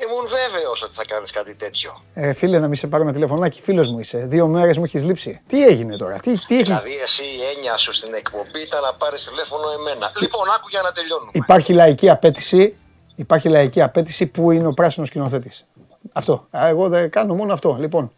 Ήμουν 0.07 0.27
βέβαιος 0.27 0.83
ότι 0.83 0.93
θα 0.93 1.05
κάνεις 1.05 1.31
κάτι 1.31 1.55
τέτοιο. 1.55 2.01
Ε, 2.13 2.33
φίλε, 2.33 2.59
να 2.59 2.67
μην 2.67 2.75
σε 2.77 2.87
πάρω 2.87 3.03
ένα 3.03 3.11
τηλεφωνάκι. 3.13 3.61
Φίλος 3.61 3.87
μου 3.87 3.99
είσαι. 3.99 4.17
Δύο 4.17 4.47
μέρες 4.47 4.77
μου 4.77 4.83
έχεις 4.83 5.03
λείψει. 5.03 5.41
Τι 5.47 5.65
έγινε 5.65 5.97
τώρα, 5.97 6.17
τι, 6.17 6.45
τι 6.45 6.55
έχει. 6.55 6.63
Δηλαδή, 6.63 6.95
εσύ 7.03 7.23
η 7.23 7.39
έννοια 7.55 7.77
σου 7.77 7.93
στην 7.93 8.13
εκπομπή 8.13 8.61
ήταν 8.61 8.81
να 8.81 8.93
πάρεις 8.93 9.23
τηλέφωνο 9.23 9.69
εμένα. 9.79 10.11
Λοιπόν, 10.21 10.49
άκου 10.55 10.67
για 10.69 10.81
να 10.81 10.91
τελειώνουμε. 10.91 11.31
Υπάρχει 11.33 11.73
λαϊκή 11.73 12.09
απέτηση. 12.09 12.75
Υπάρχει 13.15 13.49
λαϊκή 13.49 13.81
απέτηση 13.81 14.25
που 14.25 14.51
είναι 14.51 14.67
ο 14.67 14.73
πράσινος 14.73 15.07
σκηνοθέτης; 15.07 15.67
Αυτό. 16.11 16.47
Α, 16.57 16.67
Εγώ 16.67 16.87
δεν 16.89 17.09
κάνω 17.09 17.33
μόνο 17.35 17.53
αυτό. 17.53 17.77
Λοιπόν, 17.79 18.11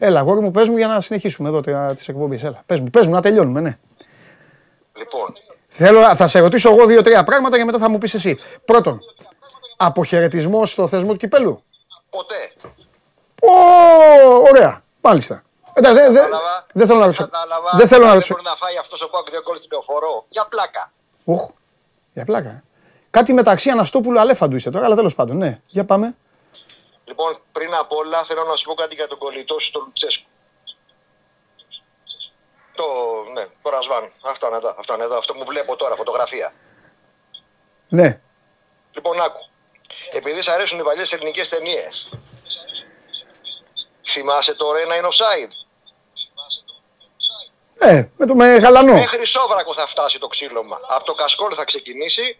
έλα, 0.00 0.20
γόρι 0.20 0.40
μου, 0.40 0.50
πες 0.50 0.68
μου 0.68 0.76
για 0.76 0.86
να 0.86 1.00
συνεχίσουμε 1.00 1.48
εδώ 1.48 1.60
τις 1.94 2.08
εκπομπή. 2.08 2.40
Έλα, 2.42 2.62
πες 2.66 2.80
μου, 2.80 2.90
πες 2.90 3.06
μου, 3.06 3.12
να 3.12 3.20
τελειώνουμε, 3.22 3.60
ναι. 3.60 3.78
Λοιπόν, 4.98 5.34
Θέλω, 5.72 6.14
θα 6.14 6.26
σε 6.26 6.38
ρωτήσω 6.38 6.70
εγώ 6.70 6.86
δύο-τρία 6.86 7.24
πράγματα 7.24 7.56
και 7.58 7.64
μετά 7.64 7.78
θα 7.78 7.88
μου 7.90 7.98
πεις 7.98 8.14
εσύ. 8.14 8.38
Πρώτον, 8.64 9.00
αποχαιρετισμός 9.76 10.70
στο 10.70 10.86
θεσμό 10.88 11.10
του 11.12 11.16
κυπέλου; 11.18 11.62
ποτέ. 12.10 12.52
Ω, 13.42 13.50
ωραία. 14.50 14.82
Μάλιστα. 15.00 15.42
Εντάξει, 15.72 15.98
δεν- 16.02 16.12
δεν- 16.12 16.22
Κατάλαβα. 16.22 16.66
δεν 16.72 16.86
θέλω 16.86 16.98
να 16.98 17.04
ρωτήσω. 17.04 17.24
Κατάλαβα. 17.24 17.70
Δεν 17.76 17.88
θέλω 17.88 18.00
να 18.00 18.06
Δεν 18.06 18.14
ρωτήσω. 18.14 18.34
μπορεί 18.34 18.46
να 18.46 18.54
φάει 18.54 18.76
αυτός 18.76 19.02
ο 19.02 19.08
Πάκου 19.10 19.30
δύο 19.30 19.42
γκολ 19.42 19.56
στην 19.56 19.68
λεωφορώ. 19.72 20.24
Για 20.28 20.46
πλάκα. 20.50 20.92
Ουχ, 21.24 21.48
για 22.12 22.24
πλάκα. 22.24 22.48
ε. 22.48 22.62
Κάτι 23.10 23.32
μεταξύ 23.32 23.70
Αναστόπουλου 23.70 24.20
Αλέφαντου 24.20 24.56
είσαι 24.56 24.70
τώρα, 24.70 24.84
αλλά 24.84 24.94
τέλος 24.94 25.14
πάντων. 25.14 25.36
Ναι, 25.36 25.60
για 25.66 25.84
πάμε. 25.84 26.16
Λοιπόν, 27.10 27.42
πριν 27.52 27.74
απ' 27.74 27.92
όλα 27.92 28.24
θέλω 28.24 28.44
να 28.44 28.56
σου 28.56 28.64
πω 28.64 28.74
κάτι 28.74 28.94
για 28.94 29.08
τον 29.08 29.18
κολλητό 29.18 29.58
σου, 29.58 29.70
τον 29.70 29.82
Λουτσέσκου. 29.84 30.28
Το, 32.74 32.84
ναι, 33.32 33.46
το 33.62 33.70
Ρασβάν. 33.70 34.12
Αυτό 34.22 34.46
είναι 34.46 34.56
εδώ, 34.56 34.74
αυτό 34.78 34.94
είναι 34.94 35.04
εδώ, 35.04 35.16
αυτό 35.18 35.32
που 35.32 35.44
βλέπω 35.44 35.76
τώρα, 35.76 35.96
φωτογραφία. 35.96 36.54
Ναι. 37.88 38.20
Λοιπόν, 38.92 39.20
άκου. 39.20 39.48
Επειδή 40.12 40.42
σ' 40.42 40.48
αρέσουν 40.48 40.78
οι 40.78 40.82
παλιές 40.82 41.12
ελληνικές 41.12 41.48
ταινίες. 41.48 42.08
Θυμάσαι 44.08 44.54
το 44.54 44.72
Ρένα 44.72 44.96
είναι 44.96 45.08
offside. 45.10 45.50
Ε, 47.78 48.08
με 48.16 48.26
το 48.26 48.34
με 48.34 48.56
γαλανό. 48.56 48.92
Μέχρι 48.92 49.24
Σόβρακο 49.26 49.74
θα 49.74 49.86
φτάσει 49.86 50.18
το 50.18 50.26
ξύλωμα. 50.26 50.80
Από 50.88 51.04
το 51.04 51.14
Κασκόλ 51.14 51.52
θα 51.56 51.64
ξεκινήσει. 51.64 52.38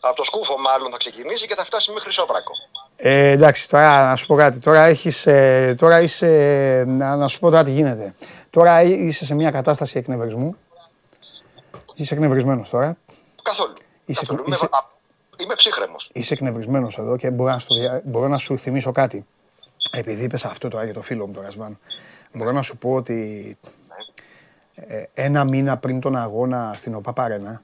Από 0.00 0.16
το 0.16 0.24
Σκούφο 0.24 0.58
μάλλον 0.58 0.90
θα 0.90 0.96
ξεκινήσει 0.96 1.46
και 1.46 1.54
θα 1.54 1.64
φτάσει 1.64 1.92
μέχρι 1.92 2.12
Σόβρακο. 2.12 2.52
Ε, 3.00 3.30
εντάξει, 3.30 3.68
τώρα 3.68 4.08
να 4.08 4.16
σου 4.16 4.26
πω 4.26 4.34
κάτι. 4.36 4.58
Τώρα 4.58 4.84
έχεις, 4.84 5.26
ε, 5.26 5.74
τώρα 5.78 6.00
είσαι, 6.00 6.84
να, 6.86 7.16
να 7.16 7.28
σου 7.28 7.38
πω 7.38 7.50
τώρα 7.50 7.62
τι 7.62 7.70
γίνεται. 7.70 8.14
Τώρα 8.50 8.82
είσαι 8.82 9.24
σε 9.24 9.34
μια 9.34 9.50
κατάσταση 9.50 9.98
εκνευρισμού. 9.98 10.56
Είσαι 11.94 12.14
εκνευρισμένος 12.14 12.68
τώρα. 12.70 12.96
Καθόλου. 13.42 13.72
Είσαι- 14.04 14.20
Καθόλου. 14.26 14.44
είσαι- 14.48 14.58
Είμαι, 14.64 14.76
α, 14.76 15.42
είμαι 15.42 15.54
ψύχρεμος. 15.54 16.10
Είσαι 16.12 16.34
εκνευρισμένος 16.34 16.98
εδώ 16.98 17.16
και 17.16 17.30
μπορώ 17.30 17.50
να, 17.50 17.58
στο 17.58 17.74
δια- 17.74 18.00
μπορώ 18.04 18.28
να 18.28 18.38
σου 18.38 18.58
θυμίσω 18.58 18.92
κάτι. 18.92 19.26
Επειδή 19.92 20.24
είπες 20.24 20.44
αυτό 20.44 20.68
τώρα 20.68 20.84
για 20.84 20.92
το 20.92 21.02
φίλο 21.02 21.26
μου 21.26 21.32
τον 21.32 21.42
Ρασβάν. 21.42 21.78
Μπορώ 22.32 22.52
να 22.52 22.62
σου 22.62 22.76
πω 22.76 22.94
ότι 22.94 23.56
ε, 24.74 25.02
ένα 25.14 25.44
μήνα 25.44 25.76
πριν 25.76 26.00
τον 26.00 26.16
αγώνα 26.16 26.72
στην 26.76 26.94
ΟΠΑ 26.94 27.12
Παρένα 27.12 27.62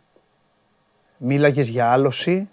μίλαγες 1.16 1.68
για 1.68 1.92
άλωση 1.92 2.48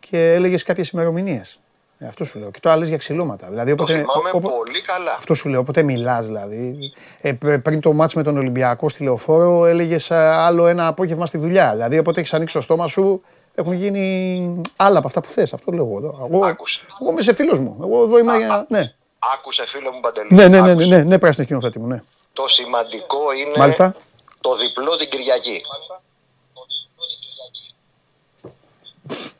και 0.00 0.32
έλεγες 0.32 0.62
κάποιες 0.62 0.88
ημερομηνίες. 0.88 1.58
Ε, 1.98 2.06
αυτό 2.06 2.24
σου 2.24 2.38
λέω. 2.38 2.50
Και 2.50 2.60
το 2.60 2.70
άλλες 2.70 2.88
για 2.88 2.96
ξυλώματα. 2.96 3.46
Δηλαδή, 3.48 3.74
Το 3.74 3.82
όποτε, 3.82 3.98
θυμάμαι 3.98 4.30
όπο- 4.32 4.50
πολύ 4.64 4.80
καλά. 4.82 5.12
αυτό 5.18 5.34
σου 5.34 5.48
λέω, 5.48 5.60
όποτε 5.60 5.82
μιλάς 5.82 6.26
δηλαδή. 6.26 6.92
Ε, 7.20 7.32
πρ- 7.32 7.58
πριν 7.62 7.80
το 7.80 7.92
μάτς 7.92 8.14
με 8.14 8.22
τον 8.22 8.36
Ολυμπιακό 8.38 8.88
στη 8.88 9.02
λεωφόρο, 9.02 9.64
έλεγες 9.66 10.10
άλλο 10.10 10.66
ένα 10.66 10.86
απόγευμα 10.86 11.26
στη 11.26 11.38
δουλειά. 11.38 11.72
Δηλαδή, 11.72 11.98
όποτε 11.98 12.20
έχεις 12.20 12.34
ανοίξει 12.34 12.54
το 12.54 12.60
στόμα 12.60 12.86
σου, 12.86 13.22
έχουν 13.54 13.72
γίνει 13.72 14.60
άλλα 14.76 14.98
από 14.98 15.06
αυτά 15.06 15.20
που 15.20 15.28
θες. 15.28 15.52
Αυτό 15.52 15.72
λέω 15.72 15.84
εγώ 15.84 15.96
εδώ. 15.96 16.28
Εγώ, 16.32 16.46
Άκουσε. 16.46 16.80
εγώ 17.00 17.10
είμαι 17.10 17.22
σε 17.22 17.34
φίλος 17.34 17.58
μου. 17.58 17.76
Εγώ 17.82 18.02
εδώ 18.02 18.18
είμαι. 18.18 18.36
για- 18.36 18.66
ναι. 18.68 18.94
Άκουσε 19.34 19.66
φίλο 19.66 19.92
μου 19.92 20.00
Παντελή. 20.00 20.28
Ναι, 20.34 20.48
ναι, 20.48 20.60
ναι, 20.60 20.60
ναι, 20.66 20.70
Άκουσε. 20.70 20.86
ναι, 20.88 21.02
ναι, 21.02 21.18
πράσινη 21.18 21.44
σκηνοθέτη 21.46 21.78
μου, 21.78 21.86
ναι. 21.86 22.02
Το 22.32 22.48
σημαντικό 22.48 23.32
είναι 23.32 23.52
Μάλιστα. 23.56 23.94
το 24.40 24.56
διπλό 24.56 24.96
την 24.96 25.08
Κυριακή. 25.08 25.62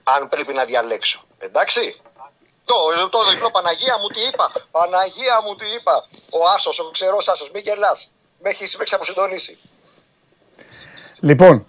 Αν 0.02 0.28
πρέπει 0.28 0.52
να 0.52 0.64
διαλέξω. 0.64 1.20
Εντάξει. 1.38 1.96
Το, 2.64 2.74
το 3.10 3.18
διπλό 3.30 3.50
Παναγία 3.50 3.98
μου 4.00 4.06
τι 4.06 4.20
είπα. 4.20 4.52
Παναγία 4.70 5.36
μου 5.44 5.54
τι 5.54 5.66
είπα. 5.76 6.08
Ο 6.30 6.38
Άσος, 6.56 6.78
ο 6.78 6.90
ξερός 6.92 7.28
Άσος. 7.28 7.50
Μην 7.54 7.62
γελάς. 7.62 8.10
Με 8.42 8.48
έχεις, 8.50 8.76
με 8.76 8.82
έχεις 8.82 8.92
αποσυντονίσει. 8.94 9.58
Λοιπόν, 11.20 11.66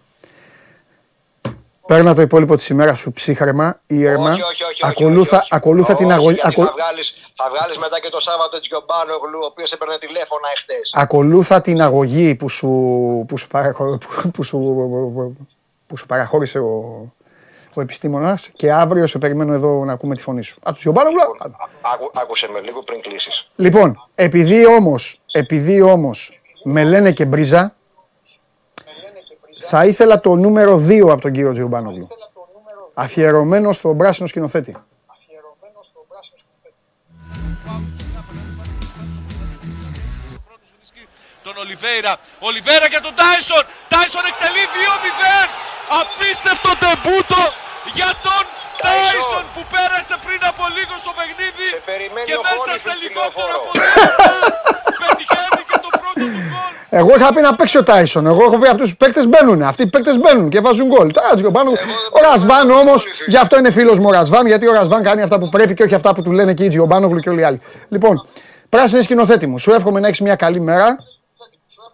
παίρνα 1.88 2.16
το 2.16 2.22
υπόλοιπο 2.22 2.56
της 2.56 2.70
ημέρας 2.70 3.00
σου 3.00 3.12
ψύχρεμα, 3.12 3.80
ήρεμα. 3.88 4.32
Όχι, 4.32 4.42
όχι, 4.42 4.64
όχι, 4.64 4.64
όχι, 4.64 4.80
ακολούθα, 4.84 5.36
όχι, 5.36 5.44
όχι. 5.46 5.56
ακολούθα 5.56 5.96
την 5.96 6.06
Όχι, 6.06 6.16
αγωγή. 6.16 6.34
γιατί 6.42 6.48
ακολ- 6.48 6.68
Θα 6.68 6.74
βγάλεις, 6.74 7.16
θα 7.36 7.50
βγάλεις 7.50 7.78
μετά 7.78 8.00
και 8.00 8.10
το 8.10 8.20
Σάββατο 8.20 8.60
Τζιομπάνογλου, 8.60 9.40
ο 9.42 9.46
οποίος 9.46 9.72
έπαιρνε 9.72 9.98
τηλέφωνα 9.98 10.48
εχθές. 10.56 10.92
ακολούθα 10.96 11.62
την 11.62 11.82
αγωγή 11.82 12.36
που 12.36 12.50
σου, 12.50 12.68
που 13.28 13.38
σου, 13.38 13.48
παραχω- 13.48 13.98
που 14.34 14.44
σου, 14.44 14.58
που 15.88 15.98
σου 15.98 16.06
παραχώρησε 16.06 16.60
ο, 16.60 16.74
ο 17.78 17.82
επιστήμονας 17.82 18.50
και 18.56 18.72
αύριο 18.72 19.08
σε 19.08 19.18
περιμένω 19.18 19.54
εδώ 19.54 19.86
να 19.86 19.94
ακούμε 19.94 20.16
τη 20.16 20.22
φωνή 20.22 20.42
σου. 20.44 20.60
Α, 20.64 20.72
του 20.74 20.80
Γιωμπάνογλου. 20.82 21.20
Α- 21.22 21.26
άκου- 21.94 22.12
Άκουσε 22.18 22.48
με 22.54 22.62
λίγο 22.62 22.84
πριν 22.84 23.02
κλείσεις. 23.02 23.50
Λοιπόν, 23.56 24.10
επειδή 24.16 24.66
όμως, 24.66 25.22
επειδή 25.32 25.82
όμως 25.82 26.42
με 26.64 26.84
λένε 26.84 27.12
και 27.12 27.26
μπρίζα, 27.26 27.74
θα 29.60 29.86
ήθελα 29.86 30.20
το 30.20 30.36
νούμερο 30.36 30.78
2 30.78 31.12
από 31.12 31.22
τον 31.22 31.32
κύριο 31.32 31.52
Τζιουμπάνογλου. 31.52 32.08
Αφιερωμένο 32.94 33.72
στον 33.72 33.98
πράσινο 33.98 34.28
σκηνοθέτη. 34.28 34.76
τον 41.48 41.56
Ολιβέηρα. 41.64 42.14
Ολιβέηρα 42.50 42.88
για 42.94 43.02
τον 43.06 43.14
Τάισον. 43.22 43.64
Τάισον 43.94 44.26
εκτελεί 44.32 44.64
2-0. 44.76 45.44
Απίστευτο 46.02 46.72
τεμπούτο 46.84 47.42
για 48.00 48.12
τον 48.26 48.44
Τάισον 48.84 49.46
που 49.54 49.62
πέρασε 49.74 50.16
πριν 50.26 50.42
από 50.52 50.64
λίγο 50.78 50.94
στο 51.04 51.12
παιχνίδι 51.18 51.68
Σε 51.76 51.82
περιμένει 51.92 52.26
και 52.30 52.36
ο 52.42 52.44
μέσα 52.46 52.56
Χόνης 52.60 52.82
σε 52.86 52.92
στην 52.94 53.00
λιγότερο 53.04 53.54
από 53.60 53.70
τηλεοφόρο. 53.76 53.80
δύο 53.80 53.94
λεπτά 54.06 54.34
πετυχαίνει 55.02 55.62
και 55.70 55.78
το 55.86 55.90
πρώτο 56.02 56.24
του 56.34 56.42
γκολ. 56.50 56.72
Εγώ 57.00 57.12
είχα 57.18 57.30
πει 57.34 57.42
να 57.48 57.52
παίξει 57.58 57.78
ο 57.82 57.84
Τάισον. 57.90 58.24
Εγώ 58.32 58.42
έχω 58.48 58.58
πει 58.62 58.68
αυτούς 58.74 58.88
τους 58.90 58.98
παίκτες 59.02 59.26
μπαίνουν. 59.32 59.60
Αυτοί 59.72 59.82
οι 59.88 59.90
παίκτες 59.94 60.16
μπαίνουν 60.22 60.48
και 60.54 60.60
βάζουν 60.66 60.88
γκολ. 60.92 61.08
Τώρα 61.18 61.30
Τζιομπάνογλου. 61.38 61.80
Ο 62.18 62.20
Ρασβάν 62.28 62.68
όμω, 62.82 62.94
γι' 63.34 63.42
αυτό 63.44 63.54
είναι 63.60 63.72
φίλος 63.78 63.98
μου 64.02 64.08
ο 64.12 64.14
Ρασβάν, 64.18 64.44
γιατί 64.52 64.66
ο 64.72 64.74
Ρασβάν 64.80 65.02
κάνει 65.08 65.22
αυτά 65.28 65.36
που 65.42 65.48
πρέπει 65.56 65.74
και 65.78 65.84
όχι 65.84 65.96
αυτά 66.00 66.10
που 66.16 66.22
του 66.26 66.32
λένε 66.38 66.52
και 66.58 66.64
οι 66.64 66.70
Τζιομπάνογλου 66.74 67.20
και 67.20 67.30
όλοι 67.30 67.42
οι 67.42 67.48
άλλοι. 67.50 67.60
Λοιπόν, 67.90 68.28
πράσινη 68.70 69.04
σκηνοθέτη 69.04 69.48
μου, 69.48 69.58
σου 69.60 69.72
εύχομαι 69.72 70.00
να 70.00 70.08
έχεις 70.08 70.22
μια 70.22 70.36
καλή 70.36 70.62
μέρα. 70.62 70.96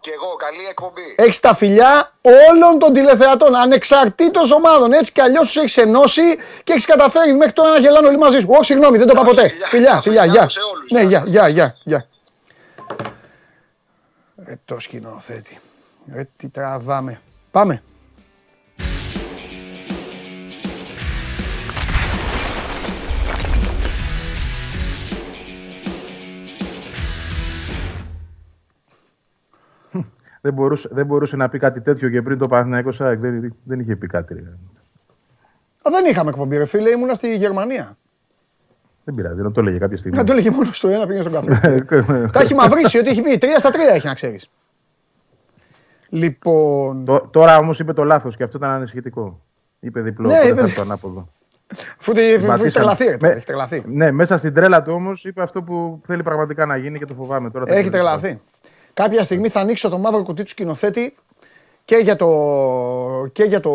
Και 0.02 0.12
εγώ, 0.14 0.36
καλή 0.36 0.66
εκπομπή. 0.70 1.16
Έχεις 1.16 1.40
τα 1.40 1.56
φιλιά 1.56 2.12
όλων 2.50 2.80
των 2.80 2.94
τηλεθεατών, 2.94 3.56
ανεξαρτήτως 3.56 4.52
ομάδων. 4.52 4.92
Έτσι 4.94 5.12
κι 5.12 5.22
αλλιώς 5.22 5.46
τους 5.46 5.56
έχεις 5.58 5.78
ενώσει 5.78 6.22
και 6.64 6.72
έχεις 6.74 6.86
καταφέρει 6.86 7.34
μέχρι 7.34 7.54
τώρα 7.54 7.70
να 7.70 7.78
γελάνε 7.78 8.08
όλοι 8.08 8.18
μαζί 8.18 8.40
σου. 8.40 8.48
Όχι, 8.50 8.64
συγγνώμη, 8.66 8.98
δεν 8.98 9.08
το 9.08 9.14
είπα 9.16 9.24
ποτέ. 9.26 9.48
Φιλιά, 9.50 9.68
Φιλιά, 9.68 10.02
φιλιά, 10.02 10.22
φιλιά 10.22 10.26
γεια. 10.26 10.50
σε 10.50 10.60
όλους. 10.74 10.92
Ναι, 10.92 11.02
γεια, 11.02 11.24
γεια, 11.26 11.48
γεια, 11.48 11.76
γεια. 11.84 12.08
Ε, 14.46 14.54
το 14.66 14.80
σκηνοθέτη. 14.80 15.60
Ε, 16.14 16.24
τι 16.38 16.50
τραβάμε. 16.50 17.22
Πάμε. 17.52 17.82
Δεν 30.42 30.54
μπορούσε, 30.54 30.90
δεν 30.92 31.06
μπορούσε 31.06 31.36
να 31.36 31.50
πει 31.50 31.60
κάτι 31.60 31.82
τέτοιο 31.82 32.10
και 32.10 32.22
πριν 32.22 32.38
το 32.38 32.48
Παναθηναϊκός 32.48 32.96
ΣΑΕΚ. 32.96 33.20
Δεν, 33.20 33.56
δεν 33.64 33.80
είχε 33.80 33.96
πει 33.96 34.08
κάτι. 34.08 34.34
Ρε. 34.34 34.40
Α, 35.82 35.92
δεν 35.92 36.06
είχαμε 36.06 36.30
εκπομπή, 36.30 36.58
ρε 36.58 36.66
φίλε, 36.66 36.90
ήμουνα 36.90 37.14
στη 37.14 37.36
Γερμανία. 37.36 37.98
Δεν 39.04 39.16
πειράζει, 39.16 39.42
να 39.42 39.52
το 39.52 39.60
έλεγε 39.62 39.78
κάποια 39.78 39.98
στιγμή. 39.98 40.18
Να 40.18 40.24
το 40.24 40.32
έλεγε 40.32 40.50
μόνος 40.52 40.78
στο 40.78 40.88
ένα, 40.88 41.08
πήγαινε 41.08 41.30
στον 41.30 41.34
καθένα. 41.46 42.30
Τα 42.34 42.40
έχει 42.40 42.56
μαυρίσει, 42.56 42.98
ότι 42.98 43.10
έχει 43.10 43.22
πει. 43.22 43.38
Τρία 43.38 43.60
στα 43.60 43.70
τρία 43.72 43.90
έχει 43.94 44.08
να 44.08 44.14
ξέρεις. 44.14 44.50
Λοιπόν. 46.10 47.06
Τω- 47.06 47.28
Τώρα 47.32 47.58
όμως 47.58 47.80
είπε 47.80 47.94
το 47.94 48.04
λάθος 48.04 48.36
και 48.36 48.44
αυτό 48.44 48.58
ήταν 48.58 48.70
ανησυχητικό. 48.70 49.42
Είπε 49.80 50.02
διπλό, 50.02 50.28
Ναι, 50.28 50.40
ναι, 50.40 50.62
είπε- 50.62 50.74
το 50.76 50.82
ανάποδο. 50.82 51.28
Αφού 52.00 52.14
το- 52.14 52.20
αφού 52.22 52.30
έχει 52.30 52.46
Ματίσαμε. 52.46 52.70
τρελαθεί, 52.72 53.04
ρε, 53.06 53.18
τώρα, 53.18 53.32
Με- 53.32 53.38
έχει 53.38 53.46
τρελαθεί. 53.46 53.84
Ναι, 53.88 54.12
μέσα 54.12 54.38
στην 54.38 54.54
τρέλα 54.54 54.82
του 54.84 54.94
όμως 54.94 55.26
είπε 55.26 55.42
αυτό 55.42 55.64
που 55.64 56.02
θέλει 56.06 56.24
πραγματικά 56.24 56.66
να 56.66 56.78
γίνει 56.78 56.98
και 57.00 57.06
το 57.06 57.14
φοβάμαι 57.14 57.50
τώρα. 57.50 57.66
θα 57.66 57.72
Έχει 57.72 57.82
γίνει. 57.82 57.94
τρελαθεί. 57.94 58.40
Κάποια 58.94 59.24
στιγμή 59.24 59.50
θα 59.50 59.60
ανοίξω 59.60 59.90
το 59.90 59.98
μαύρο 59.98 60.24
κουτί 60.24 60.44
του 60.44 60.50
σκηνοθέτη 60.50 61.16
και 61.86 61.96
για 61.96 62.16
το, 62.16 62.28
και 63.32 63.44
για 63.44 63.60
το, 63.60 63.72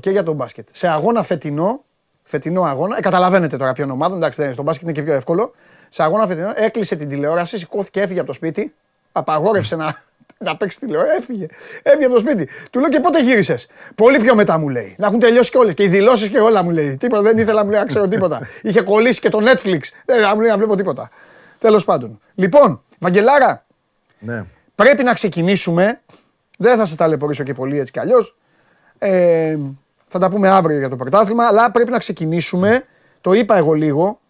και 0.00 0.10
για 0.10 0.22
το 0.22 0.32
μπάσκετ. 0.32 0.68
Σε 0.70 0.88
αγώνα 0.88 1.22
φετινό, 1.22 1.84
φετινό 2.22 2.62
αγώνα, 2.62 2.96
ε, 2.96 3.00
καταλαβαίνετε 3.00 3.56
τώρα 3.56 3.72
ποιον 3.72 3.90
ομάδα, 3.90 4.16
εντάξει, 4.16 4.36
δεν 4.36 4.44
είναι, 4.44 4.54
στο 4.54 4.62
μπάσκετ 4.62 4.88
είναι 4.88 4.92
και 4.92 5.02
πιο 5.02 5.12
εύκολο. 5.12 5.52
Σε 5.88 6.02
αγώνα 6.02 6.26
φετινό 6.26 6.52
έκλεισε 6.54 6.96
την 6.96 7.08
τηλεόραση, 7.08 7.58
σηκώθηκε, 7.58 8.00
έφυγε 8.00 8.18
από 8.18 8.28
το 8.28 8.34
σπίτι, 8.34 8.74
απαγόρευσε 9.12 9.76
να, 9.76 9.96
να 10.46 10.56
παίξει 10.56 10.80
τηλεόραση. 10.80 11.16
Έφυγε. 11.16 11.46
Έφυγε 11.82 12.04
από 12.04 12.14
το 12.14 12.20
σπίτι. 12.20 12.48
Του 12.70 12.80
λέω 12.80 12.88
και 12.88 13.00
πότε 13.00 13.22
γύρισες; 13.22 13.66
Πολύ 13.94 14.18
πιο 14.18 14.34
μετά 14.34 14.58
μου 14.58 14.68
λέει. 14.68 14.94
Να 14.98 15.06
έχουν 15.06 15.18
τελειώσει 15.18 15.50
και 15.50 15.58
όλες. 15.58 15.74
Και 15.74 15.82
οι 15.82 15.88
δηλώσεις 15.88 16.28
και 16.28 16.38
όλα 16.38 16.62
μου 16.62 16.70
λέει. 16.70 16.96
Τίποτα 16.96 17.22
δεν 17.22 17.38
ήθελα 17.38 17.64
μου 17.64 17.70
λέει, 17.70 17.80
να 17.80 17.86
ξέρω 17.86 18.08
τίποτα. 18.08 18.40
Είχε 18.62 18.80
κολλήσει 18.80 19.20
και 19.20 19.28
το 19.28 19.38
Netflix. 19.42 19.80
Δεν 20.04 20.30
μου 20.34 20.40
λέει 20.40 20.50
να 20.50 20.56
βλέπω 20.56 20.76
τίποτα. 20.76 21.10
Τέλος 21.58 21.84
πάντων. 21.84 22.20
Λοιπόν, 22.34 22.82
Βαγγελάρα, 22.98 23.64
Ναι. 24.20 24.44
πρέπει 24.74 25.02
να 25.02 25.14
ξεκινήσουμε. 25.14 26.00
Δεν 26.58 26.76
θα 26.76 26.84
σε 26.84 26.96
ταλαιπωρήσω 26.96 27.42
και 27.44 27.54
πολύ 27.54 27.78
έτσι 27.78 27.92
κι 27.92 27.98
αλλιώς. 27.98 28.36
Ε, 28.98 29.56
θα 30.06 30.18
τα 30.18 30.28
πούμε 30.30 30.48
αύριο 30.48 30.78
για 30.78 30.88
το 30.88 30.96
πρωτάθλημα, 30.96 31.46
αλλά 31.46 31.70
πρέπει 31.70 31.90
να 31.90 31.98
ξεκινήσουμε. 31.98 32.84
Το 33.20 33.32
είπα 33.32 33.56
εγώ 33.56 33.72
λίγο. 33.72 34.20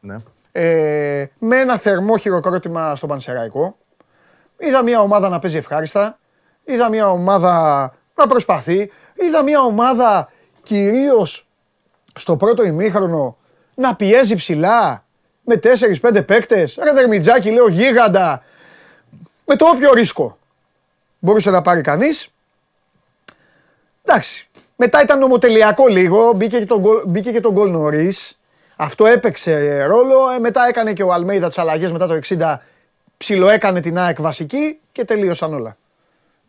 ναι. 0.00 0.16
Ε, 0.52 1.26
με 1.38 1.56
ένα 1.56 1.76
θερμό 1.78 2.16
χειροκρότημα 2.16 2.96
στον 2.96 3.08
Πανσεραϊκό. 3.08 3.76
Είδα 4.58 4.82
μια 4.82 5.00
ομάδα 5.00 5.28
να 5.28 5.38
παίζει 5.38 5.56
ευχάριστα. 5.56 6.18
Είδα 6.64 6.88
μια 6.88 7.10
ομάδα 7.10 7.92
να 8.14 8.26
προσπαθεί. 8.26 8.90
Είδα 9.14 9.42
μια 9.42 9.60
ομάδα 9.60 10.32
κυρίως 10.62 11.46
στο 12.14 12.36
πρώτο 12.36 12.64
ημίχρονο 12.64 13.36
να 13.74 13.96
πιέζει 13.96 14.34
ψηλά 14.36 15.04
με 15.44 15.60
4-5 16.02 16.26
παίκτες. 16.26 16.78
Ρε 16.82 16.92
Δερμιτζάκη, 16.92 17.50
λέω 17.50 17.68
γίγαντα. 17.68 18.42
Με 19.46 19.56
το 19.56 19.66
όποιο 19.66 19.92
ρίσκο 19.92 20.38
μπορούσε 21.18 21.50
να 21.50 21.62
πάρει 21.62 21.80
κανείς. 21.80 22.28
Εντάξει. 24.02 24.48
Μετά 24.76 25.02
ήταν 25.02 25.18
νομοτελειακό 25.18 25.86
λίγο, 25.86 26.32
μπήκε 26.32 26.58
και 26.58 26.66
το 26.66 26.80
γκολ, 26.80 27.02
μπήκε 27.06 27.32
και 27.32 27.40
το 27.40 27.52
γκολ 27.52 27.70
νωρίς. 27.70 28.38
Αυτό 28.76 29.06
έπαιξε 29.06 29.84
ρόλο. 29.84 30.30
Ε, 30.36 30.38
μετά 30.38 30.66
έκανε 30.68 30.92
και 30.92 31.02
ο 31.02 31.12
Αλμέιδα 31.12 31.48
τις 31.48 31.58
αλλαγές 31.58 31.92
μετά 31.92 32.06
το 32.06 32.18
60. 32.28 32.56
Ψιλοέκανε 33.16 33.80
την 33.80 33.98
ΑΕΚ 33.98 34.20
βασική 34.20 34.78
και 34.92 35.04
τελείωσαν 35.04 35.54
όλα. 35.54 35.76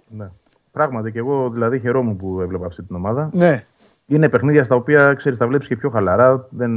ναι. 0.08 0.30
Πράγματι 0.72 1.12
και 1.12 1.20
εγώ 1.20 1.50
δηλαδή 1.50 1.80
χαιρόμουν 1.80 2.18
που 2.18 2.42
έβλεπα 2.42 2.66
αυτή 2.66 2.84
την 2.84 2.96
ομάδα. 2.96 3.30
Ναι. 3.34 3.66
Είναι 4.06 4.30
παιχνίδια 4.30 4.64
στα 4.64 4.76
οποία 4.76 5.14
ξέρεις, 5.14 5.38
τα 5.38 5.48
βλέπεις 5.48 5.68
και 5.68 5.76
πιο 5.76 5.90
χαλαρά. 5.90 6.48
Δεν, 6.50 6.72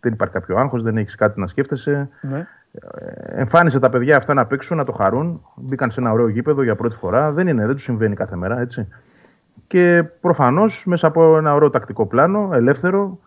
δεν 0.00 0.12
υπάρχει 0.12 0.34
κάποιο 0.34 0.56
άγχος, 0.56 0.82
δεν 0.82 0.96
έχεις 0.96 1.14
κάτι 1.14 1.40
να 1.40 1.46
σκέφτεσαι. 1.46 2.08
ναι. 2.20 2.46
Ε, 2.72 3.40
Εμφάνισε 3.40 3.78
τα 3.78 3.90
παιδιά 3.90 4.16
αυτά 4.16 4.34
να 4.34 4.46
παίξουν, 4.46 4.76
να 4.76 4.84
το 4.84 4.92
χαρούν. 4.92 5.46
Μπήκαν 5.54 5.90
σε 5.90 6.00
ένα 6.00 6.12
ωραίο 6.12 6.28
γήπεδο 6.28 6.62
για 6.62 6.76
πρώτη 6.76 6.96
φορά. 6.96 7.32
Δεν 7.32 7.48
είναι, 7.48 7.66
δεν 7.66 7.74
τους 7.74 7.82
συμβαίνει 7.84 8.14
κάθε 8.14 8.36
μέρα, 8.36 8.60
έτσι. 8.60 8.88
Και 9.66 10.04
προφανώς 10.20 10.82
μέσα 10.86 11.06
από 11.06 11.36
ένα 11.36 11.54
ωραίο 11.54 11.70
τακτικό 11.70 12.06
πλάνο, 12.06 12.50
ελεύθερο, 12.52 13.18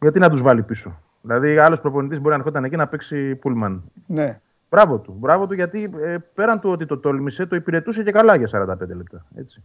γιατί 0.00 0.18
να 0.18 0.30
τους 0.30 0.42
βάλει 0.42 0.62
πίσω. 0.62 0.98
Δηλαδή, 1.22 1.58
άλλος 1.58 1.80
προπονητής 1.80 2.18
μπορεί 2.18 2.30
να 2.30 2.34
ερχόταν 2.34 2.64
εκεί 2.64 2.76
να 2.76 2.86
παίξει 2.86 3.34
πούλμαν. 3.34 3.82
ναι. 4.06 4.40
Μπράβο 4.70 4.98
του. 4.98 5.16
Μπράβο 5.18 5.46
του 5.46 5.54
γιατί 5.54 5.94
ε, 6.02 6.16
πέραν 6.34 6.60
του 6.60 6.70
ότι 6.70 6.86
το 6.86 6.98
τόλμησε, 6.98 7.46
το 7.46 7.56
υπηρετούσε 7.56 8.02
και 8.02 8.10
καλά 8.12 8.36
για 8.36 8.48
45 8.52 8.78
λεπτά. 8.96 9.24
Έτσι. 9.36 9.62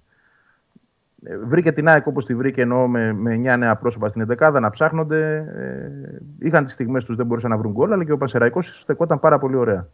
Ε, 1.30 1.38
βρήκε 1.38 1.72
την 1.72 1.88
ΑΕΚ 1.88 2.08
όπως 2.08 2.26
τη 2.26 2.36
βρήκε 2.36 2.62
ενώ 2.62 2.88
με, 2.88 3.14
με 3.14 3.36
9 3.36 3.58
νέα 3.58 3.76
πρόσωπα 3.76 4.10
στην 4.10 4.28
11 4.40 4.58
να 4.62 4.70
ψάχνονται. 4.70 5.36
Ε, 5.36 6.46
είχαν 6.48 6.64
τις 6.64 6.74
στιγμές 6.74 7.04
τους, 7.04 7.16
δεν 7.16 7.26
μπορούσαν 7.26 7.50
να 7.50 7.58
βρουν 7.58 7.72
γκολ, 7.72 7.92
αλλά 7.92 8.04
και 8.04 8.12
ο 8.12 8.18
Πασεραϊκό 8.18 8.62
στεκόταν 8.62 9.20
πάρα 9.20 9.40
πολύ 9.40 9.56
ωραία. 9.56 9.88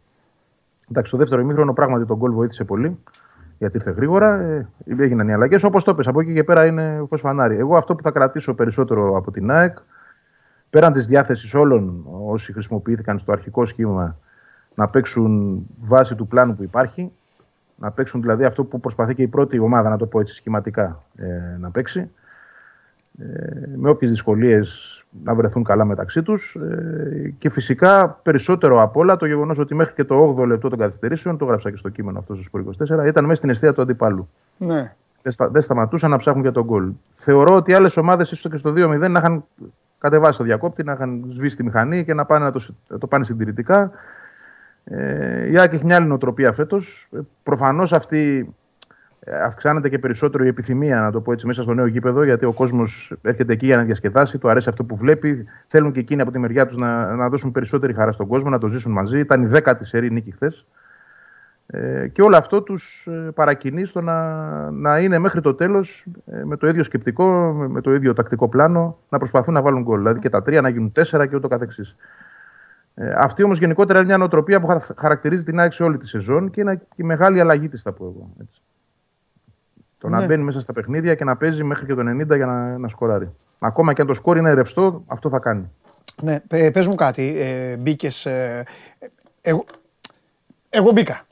Εντάξει, 0.90 1.10
το 1.10 1.16
δεύτερο 1.16 1.40
ημίχρονο 1.40 1.72
πράγματι 1.72 2.04
τον 2.04 2.16
γκολ 2.16 2.32
βοήθησε 2.32 2.64
πολύ. 2.64 2.98
Γιατί 3.58 3.76
ήρθε 3.76 3.90
γρήγορα, 3.90 4.40
ε, 4.40 4.68
έγιναν 4.96 5.28
οι 5.28 5.32
αλλαγές. 5.32 5.62
Όπως 5.62 5.84
το 5.84 5.94
πες, 5.94 6.06
από 6.06 6.20
εκεί 6.20 6.34
και 6.34 6.44
πέρα 6.44 6.66
είναι 6.66 7.04
φω 7.08 7.16
φανάρι. 7.16 7.56
Εγώ 7.56 7.76
αυτό 7.76 7.94
που 7.94 8.02
θα 8.02 8.10
κρατήσω 8.10 8.54
περισσότερο 8.54 9.16
από 9.16 9.30
την 9.30 9.50
ΑΕΚ, 9.50 9.78
πέραν 10.70 10.92
της 10.92 11.06
διάθεσης 11.06 11.54
όλων 11.54 12.06
όσοι 12.26 12.52
χρησιμοποιήθηκαν 12.52 13.18
στο 13.18 13.32
αρχικό 13.32 13.64
σχήμα 13.64 14.18
να 14.74 14.88
παίξουν 14.88 15.62
βάση 15.84 16.14
του 16.14 16.26
πλάνου 16.26 16.54
που 16.56 16.62
υπάρχει, 16.62 17.12
να 17.76 17.90
παίξουν 17.90 18.20
δηλαδή 18.20 18.44
αυτό 18.44 18.64
που 18.64 18.80
προσπαθεί 18.80 19.14
και 19.14 19.22
η 19.22 19.26
πρώτη 19.26 19.58
ομάδα, 19.58 19.88
να 19.88 19.96
το 19.96 20.06
πω 20.06 20.20
έτσι 20.20 20.34
σχηματικά, 20.34 21.02
ε, 21.16 21.56
να 21.60 21.70
παίξει. 21.70 22.10
Ε, 23.18 23.24
με 23.76 23.88
όποιες 23.88 24.10
δυσκολίες 24.10 24.98
να 25.24 25.34
βρεθούν 25.34 25.64
καλά 25.64 25.84
μεταξύ 25.84 26.22
τους 26.22 26.54
ε, 26.54 27.34
και 27.38 27.50
φυσικά 27.50 28.20
περισσότερο 28.22 28.82
απ' 28.82 28.96
όλα 28.96 29.16
το 29.16 29.26
γεγονός 29.26 29.58
ότι 29.58 29.74
μέχρι 29.74 29.94
και 29.94 30.04
το 30.04 30.36
8ο 30.38 30.46
λεπτό 30.46 30.68
των 30.68 30.78
καθυστερήσεων, 30.78 31.38
το 31.38 31.44
γράψα 31.44 31.70
και 31.70 31.76
στο 31.76 31.88
κείμενο 31.88 32.18
αυτό 32.18 32.34
στο 32.34 32.42
Σπορ 32.42 32.64
24, 33.02 33.06
ήταν 33.06 33.24
μέσα 33.24 33.36
στην 33.36 33.50
αιστεία 33.50 33.74
του 33.74 33.82
αντιπάλου. 33.82 34.28
ναι. 34.56 34.94
Δεν, 35.22 35.32
στα, 35.32 35.48
δεν 35.48 35.62
σταματούσαν 35.62 36.10
να 36.10 36.16
ψάχνουν 36.16 36.42
για 36.42 36.52
τον 36.52 36.64
γκολ. 36.64 36.90
Θεωρώ 37.16 37.54
ότι 37.54 37.72
άλλες 37.74 37.96
ομάδες 37.96 38.30
ίσως 38.30 38.50
και 38.50 38.56
στο 38.56 38.70
2-0 38.76 39.10
να 39.10 39.18
είχαν 39.18 39.44
κατεβάσει 39.98 40.38
το 40.38 40.44
διακόπτη, 40.44 40.84
να 40.84 40.92
είχαν 40.92 41.24
σβήσει 41.28 41.56
τη 41.56 41.62
μηχανή 41.62 42.04
και 42.04 42.14
να 42.14 42.24
πάνε 42.24 42.44
να 42.44 42.52
το, 42.52 42.58
συ- 42.58 42.74
να 42.88 42.98
το 42.98 43.06
πάνε 43.06 43.24
συντηρητικά. 43.24 43.90
Ε, 44.84 45.50
η 45.50 45.58
ΑΕΚ 45.58 45.72
έχει 45.72 45.84
μια 45.84 45.96
άλλη 45.96 46.06
νοοτροπία 46.06 46.52
φέτος. 46.52 47.08
Προφανώς 47.42 47.92
αυτή 47.92 48.54
ε, 49.20 49.42
αυξάνεται 49.42 49.88
και 49.88 49.98
περισσότερο 49.98 50.44
η 50.44 50.48
επιθυμία, 50.48 51.00
να 51.00 51.10
το 51.10 51.20
πω 51.20 51.32
έτσι, 51.32 51.46
μέσα 51.46 51.62
στο 51.62 51.74
νέο 51.74 51.86
γήπεδο, 51.86 52.24
γιατί 52.24 52.44
ο 52.44 52.52
κόσμος 52.52 53.12
έρχεται 53.22 53.52
εκεί 53.52 53.66
για 53.66 53.76
να 53.76 53.82
διασκεδάσει, 53.82 54.38
του 54.38 54.48
αρέσει 54.48 54.68
αυτό 54.68 54.84
που 54.84 54.96
βλέπει. 54.96 55.46
Θέλουν 55.66 55.92
και 55.92 56.00
εκείνοι 56.00 56.20
από 56.20 56.30
τη 56.30 56.38
μεριά 56.38 56.66
τους 56.66 56.76
να, 56.76 57.14
να 57.14 57.28
δώσουν 57.28 57.52
περισσότερη 57.52 57.94
χαρά 57.94 58.12
στον 58.12 58.26
κόσμο, 58.26 58.50
να 58.50 58.58
το 58.58 58.68
ζήσουν 58.68 58.92
μαζί. 58.92 59.18
Ήταν 59.18 59.42
η 59.42 59.46
δέκατη 59.46 59.84
σερή 59.86 60.10
νίκη 60.10 60.30
χθες. 60.30 60.66
Ε, 61.66 62.08
και 62.08 62.22
όλο 62.22 62.36
αυτό 62.36 62.62
τους 62.62 63.06
ε, 63.06 63.30
παρακινεί 63.34 63.84
στο 63.84 64.00
να, 64.00 64.70
να 64.70 64.98
είναι 64.98 65.18
μέχρι 65.18 65.40
το 65.40 65.54
τέλος 65.54 66.06
ε, 66.26 66.44
με 66.44 66.56
το 66.56 66.68
ίδιο 66.68 66.82
σκεπτικό, 66.82 67.52
με, 67.52 67.68
με 67.68 67.80
το 67.80 67.94
ίδιο 67.94 68.12
τακτικό 68.12 68.48
πλάνο, 68.48 68.98
να 69.08 69.18
προσπαθούν 69.18 69.54
να 69.54 69.62
βάλουν 69.62 69.82
γκολ. 69.82 69.98
Δηλαδή 69.98 70.18
και 70.18 70.28
τα 70.28 70.42
τρία 70.42 70.60
να 70.60 70.68
γίνουν 70.68 70.92
τέσσερα 70.92 71.26
και 71.26 71.36
ούτω 71.36 71.48
καθεξής. 71.48 71.96
Ε, 72.94 73.12
αυτή 73.16 73.42
όμως 73.42 73.58
γενικότερα 73.58 73.98
είναι 73.98 74.08
μια 74.08 74.16
νοοτροπία 74.18 74.60
που 74.60 74.66
χαρα- 74.66 74.86
χαρακτηρίζει 74.96 75.44
την 75.44 75.58
ΑΕΚ 75.58 75.72
σε 75.72 75.82
όλη 75.82 75.98
τη 75.98 76.06
σεζόν 76.08 76.50
και 76.50 76.60
είναι 76.60 76.76
και 76.76 76.84
η 76.96 77.02
μεγάλη 77.02 77.40
αλλαγή 77.40 77.68
της, 77.68 77.82
θα 77.82 77.92
πω 77.92 78.04
εγώ. 78.04 78.30
Έτσι. 78.40 78.60
Το 79.98 80.08
Ναι. 80.08 80.16
να 80.16 80.26
μπαίνει 80.26 80.42
μέσα 80.42 80.60
στα 80.60 80.72
παιχνίδια 80.72 81.14
και 81.14 81.24
να 81.24 81.36
παίζει 81.36 81.64
μέχρι 81.64 81.86
και 81.86 81.94
το 81.94 82.02
90 82.02 82.36
για 82.36 82.46
να, 82.46 82.78
να 82.78 82.88
σκοράρει. 82.88 83.32
Ακόμα 83.60 83.92
και 83.92 84.00
αν 84.00 84.06
το 84.06 84.14
σκόρ 84.14 84.36
είναι 84.36 84.52
ρευστό, 84.52 85.04
αυτό 85.06 85.28
θα 85.28 85.38
κάνει. 85.38 85.70
Ναι, 86.22 86.38
ε, 86.48 86.70
πες 86.70 86.86
μου 86.86 86.94
κάτι. 86.94 87.34
Ε, 87.40 87.76
μπήκες, 87.76 88.26
ε, 88.26 88.64
εγώ, 89.40 89.64
εγώ 90.68 90.90
μπήκα. 90.90 91.26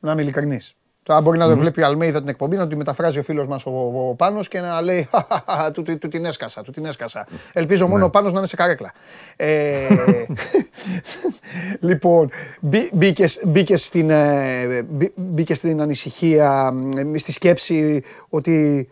Να 0.00 0.12
είμαι 0.12 0.22
ειλικρινής. 0.22 0.76
Τώρα 1.02 1.20
μπορεί 1.20 1.38
να 1.38 1.48
το 1.48 1.56
βλέπει 1.56 1.80
η 1.80 1.82
Αλμέιδα 1.82 2.18
την 2.18 2.28
εκπομπή, 2.28 2.56
να 2.56 2.66
τη 2.68 2.76
μεταφράζει 2.76 3.18
ο 3.18 3.22
φίλος 3.22 3.46
μας 3.46 3.66
ο, 3.66 3.70
ο 4.08 4.14
Πάνος 4.14 4.48
και 4.48 4.60
να 4.60 4.80
λέει 4.80 5.08
«Χαχαχα, 5.10 5.70
του, 5.70 5.82
του, 5.82 5.98
του 5.98 6.08
την 6.08 6.24
έσκασα, 6.24 6.62
του 6.62 6.70
την 6.70 6.84
έσκασα. 6.84 7.26
Ελπίζω 7.52 7.86
μόνο 7.88 8.04
ο 8.04 8.10
Πάνος 8.10 8.32
να 8.32 8.38
είναι 8.38 8.46
σε 8.48 8.56
καρέκλα. 8.56 8.92
Ε, 9.36 9.86
λοιπόν, 11.80 12.30
μπή- 12.60 12.90
μπήκες, 12.94 13.40
μπήκες, 13.46 13.84
στην, 13.84 14.10
ε, 14.10 14.82
μπή- 14.82 15.12
μπήκες 15.16 15.56
στην 15.58 15.80
ανησυχία, 15.80 16.72
ε, 17.14 17.18
στη 17.18 17.32
σκέψη 17.32 18.02
ότι 18.28 18.88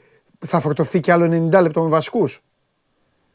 θα 0.47 0.61
φορτωθεί 0.61 1.01
κι 1.01 1.11
άλλο 1.11 1.49
90 1.53 1.61
λεπτό 1.63 1.83
με 1.83 1.89
βασικούς. 1.89 2.43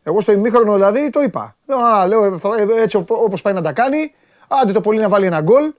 Εγώ 0.04 0.22
στο 0.22 0.32
ημίχρονο 0.32 0.74
δηλαδή 0.74 1.10
το 1.10 1.22
είπα. 1.22 1.56
Λέω, 1.68 1.78
α, 1.78 2.08
λέω 2.08 2.24
ε, 2.24 2.38
θα- 2.38 2.50
ε, 2.78 2.82
έτσι 2.82 2.98
οπ- 2.98 3.12
όπως 3.12 3.42
πάει 3.42 3.54
να 3.54 3.62
τα 3.62 3.72
κάνει, 3.74 4.14
άντε 4.48 4.72
το 4.72 4.82
πολύ 4.82 5.00
να 5.00 5.10
βάλει 5.10 5.26
ένα 5.26 5.42
γκολ 5.42 5.74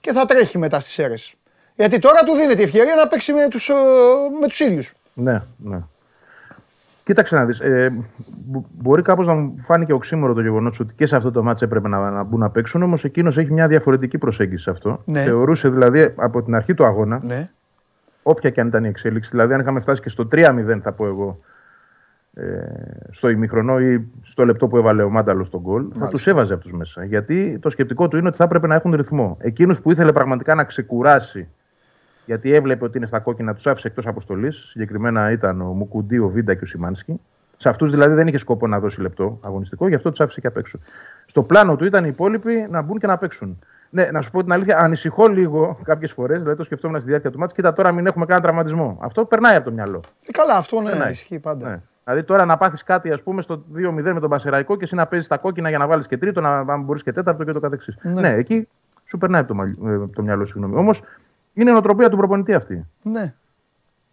και 0.00 0.12
θα 0.12 0.24
τρέχει 0.24 0.58
μετά 0.58 0.80
στις 0.80 0.98
αίρες. 0.98 1.34
Γιατί 1.76 1.98
τώρα 1.98 2.22
του 2.22 2.34
δίνεται 2.34 2.60
η 2.60 2.64
ευκαιρία 2.64 2.94
να 2.94 3.06
παίξει 3.06 3.32
με 3.32 3.48
τους, 3.50 3.68
ε, 3.68 3.72
με 4.40 4.46
τους 4.48 4.60
ίδιους. 4.60 4.94
Ναι, 5.14 5.42
ναι. 5.56 5.78
Κοίταξε 7.04 7.34
να 7.34 7.44
δεις, 7.46 7.60
ε, 7.60 7.92
μπο- 8.46 8.64
μπορεί 8.70 9.02
κάπως 9.02 9.26
να 9.26 9.34
μου 9.34 9.54
φάνηκε 9.64 9.92
οξύμορο 9.92 10.32
το 10.34 10.40
γεγονός 10.40 10.80
ότι 10.80 10.94
και 10.94 11.06
σε 11.06 11.16
αυτό 11.16 11.30
το 11.30 11.42
μάτς 11.42 11.62
έπρεπε 11.62 11.88
να, 11.88 12.10
να 12.10 12.22
μπουν 12.22 12.40
να 12.40 12.50
παίξουν, 12.50 12.82
όμως 12.82 13.04
εκείνος 13.04 13.36
έχει 13.38 13.52
μια 13.52 13.68
διαφορετική 13.68 14.18
προσέγγιση 14.18 14.62
σε 14.62 14.70
αυτό. 14.70 15.02
Ναι. 15.04 15.22
Θεωρούσε 15.22 15.68
δηλαδή 15.68 16.12
από 16.16 16.42
την 16.42 16.54
αρχή 16.54 16.74
του 16.74 16.84
αγώνα, 16.84 17.20
Ναι. 17.24 17.50
όποια 18.22 18.50
και 18.50 18.60
αν 18.60 18.66
ήταν 18.68 18.84
η 18.84 18.88
εξέλιξη, 18.88 19.30
δηλαδή 19.30 19.54
αν 19.54 19.60
είχαμε 19.60 19.80
φτάσει 19.80 20.02
και 20.02 20.08
στο 20.08 20.26
3-0 20.26 20.80
θα 20.82 20.92
πω 20.92 21.06
εγώ, 21.06 21.40
ε, 22.34 22.42
στο 23.10 23.28
ημιχρονό 23.28 23.78
ή 23.80 24.06
στο 24.22 24.44
λεπτό 24.44 24.68
που 24.68 24.76
έβαλε 24.76 25.02
ο 25.02 25.10
Μάνταλος 25.10 25.46
στον 25.46 25.60
γκολ, 25.60 25.86
θα 25.98 26.08
τους 26.08 26.26
έβαζε 26.26 26.54
αυτούς 26.54 26.72
μέσα. 26.72 27.04
Γιατί 27.04 27.58
το 27.58 27.70
σκεπτικό 27.70 28.08
του 28.08 28.16
είναι 28.16 28.28
ότι 28.28 28.36
θα 28.36 28.44
έπρεπε 28.44 28.66
να 28.66 28.74
έχουν 28.74 28.94
ρυθμό. 28.94 29.36
Εκείνου 29.40 29.74
που 29.82 29.90
ήθελε 29.90 30.12
πραγματικά 30.12 30.54
να 30.54 30.64
ξεκουράσει, 30.64 31.48
γιατί 32.26 32.52
έβλεπε 32.54 32.84
ότι 32.84 32.96
είναι 32.96 33.06
στα 33.06 33.18
κόκκινα, 33.18 33.54
του 33.54 33.70
άφησε 33.70 33.86
εκτός 33.88 34.06
αποστολής. 34.06 34.56
Συγκεκριμένα 34.68 35.30
ήταν 35.30 35.60
ο 35.60 35.64
Μουκουντή, 35.64 36.18
ο 36.18 36.28
Βίντα 36.28 36.54
και 36.54 36.64
ο 36.64 36.66
Σιμάνσκι. 36.66 37.20
Σε 37.56 37.68
αυτούς 37.68 37.90
δηλαδή 37.90 38.14
δεν 38.14 38.26
είχε 38.26 38.38
σκόπο 38.38 38.66
να 38.66 38.78
δώσει 38.80 39.00
λεπτό 39.00 39.38
αγωνιστικό, 39.42 39.88
γι' 39.88 39.94
αυτό 39.94 40.10
τους 40.10 40.20
άφησε 40.20 40.40
και 40.40 40.46
απ' 40.46 40.56
έξω. 40.56 40.78
Στο 41.26 41.42
πλάνο 41.42 41.76
του 41.76 41.84
ήταν 41.84 42.04
οι 42.04 42.08
υπόλοιποι 42.12 42.66
να 42.70 42.82
μπουν 42.82 42.98
και 42.98 43.06
να 43.06 43.18
παίξουν. 43.18 43.58
Ναι, 43.90 44.08
να 44.12 44.20
σου 44.20 44.30
πω 44.30 44.42
την 44.42 44.52
αλήθεια, 44.52 44.78
ανησυχώ 44.78 45.26
λίγο 45.28 45.78
κάποιες 45.82 46.12
φορές, 46.12 46.38
δηλαδή 46.38 46.56
το 46.56 46.62
σκεφτόμουν 46.64 47.00
στη 47.00 47.08
διάρκεια 47.08 47.30
του 47.30 47.38
μάτς, 47.38 47.52
κοίτα 47.52 47.72
τώρα 47.72 47.92
μην 47.92 48.06
έχουμε 48.06 48.24
κανένα 48.24 48.46
τραυματισμό. 48.46 48.98
Αυτό 49.02 49.24
περνάει 49.24 49.56
από 49.56 49.64
το 49.64 49.70
μυαλό. 49.70 50.00
Ε, 50.26 50.30
καλά, 50.32 50.56
αυτό 50.56 50.80
ναι, 50.80 50.92
Ναι. 50.92 51.08
ισχύει 51.10 51.38
πάντα. 51.38 51.68
Ναι. 51.68 51.78
Δηλαδή 52.04 52.22
τώρα 52.24 52.44
να 52.44 52.56
πάθεις 52.56 52.82
κάτι 52.82 53.12
ας 53.12 53.22
πούμε, 53.22 53.42
στο 53.42 53.62
2-0 53.74 54.12
με 54.14 54.20
τον 54.20 54.30
Πασεραϊκό 54.30 54.76
και 54.76 54.84
εσύ 54.84 54.94
να 54.94 55.06
παίζεις 55.06 55.28
τα 55.28 55.36
κόκκινα 55.36 55.68
για 55.68 55.78
να 55.78 55.86
βάλεις 55.86 56.06
και 56.06 56.16
τρίτο, 56.18 56.40
να 56.40 56.58
αν 56.58 56.82
μπορείς 56.82 57.02
και 57.02 57.12
τέταρτο 57.12 57.44
και 57.44 57.52
το 57.52 57.60
καθεξής. 57.60 57.96
Ναι. 58.02 58.20
Ναι. 58.20 58.28
εκεί 58.34 58.68
σου 59.04 59.18
περνάει 59.18 59.40
από 59.40 59.48
το, 59.48 59.54
μαλλι- 59.54 59.78
ε, 59.86 59.94
από 59.94 60.12
το 60.14 60.22
μυαλό, 60.22 60.44
συγγνώμη. 60.46 60.76
Όμως 60.76 61.02
είναι 61.56 61.70
η 61.70 61.72
νοοτροπία 61.72 62.08
του 62.08 62.16
προπονητή 62.16 62.54
αυτή. 62.54 62.86
Ναι. 63.02 63.34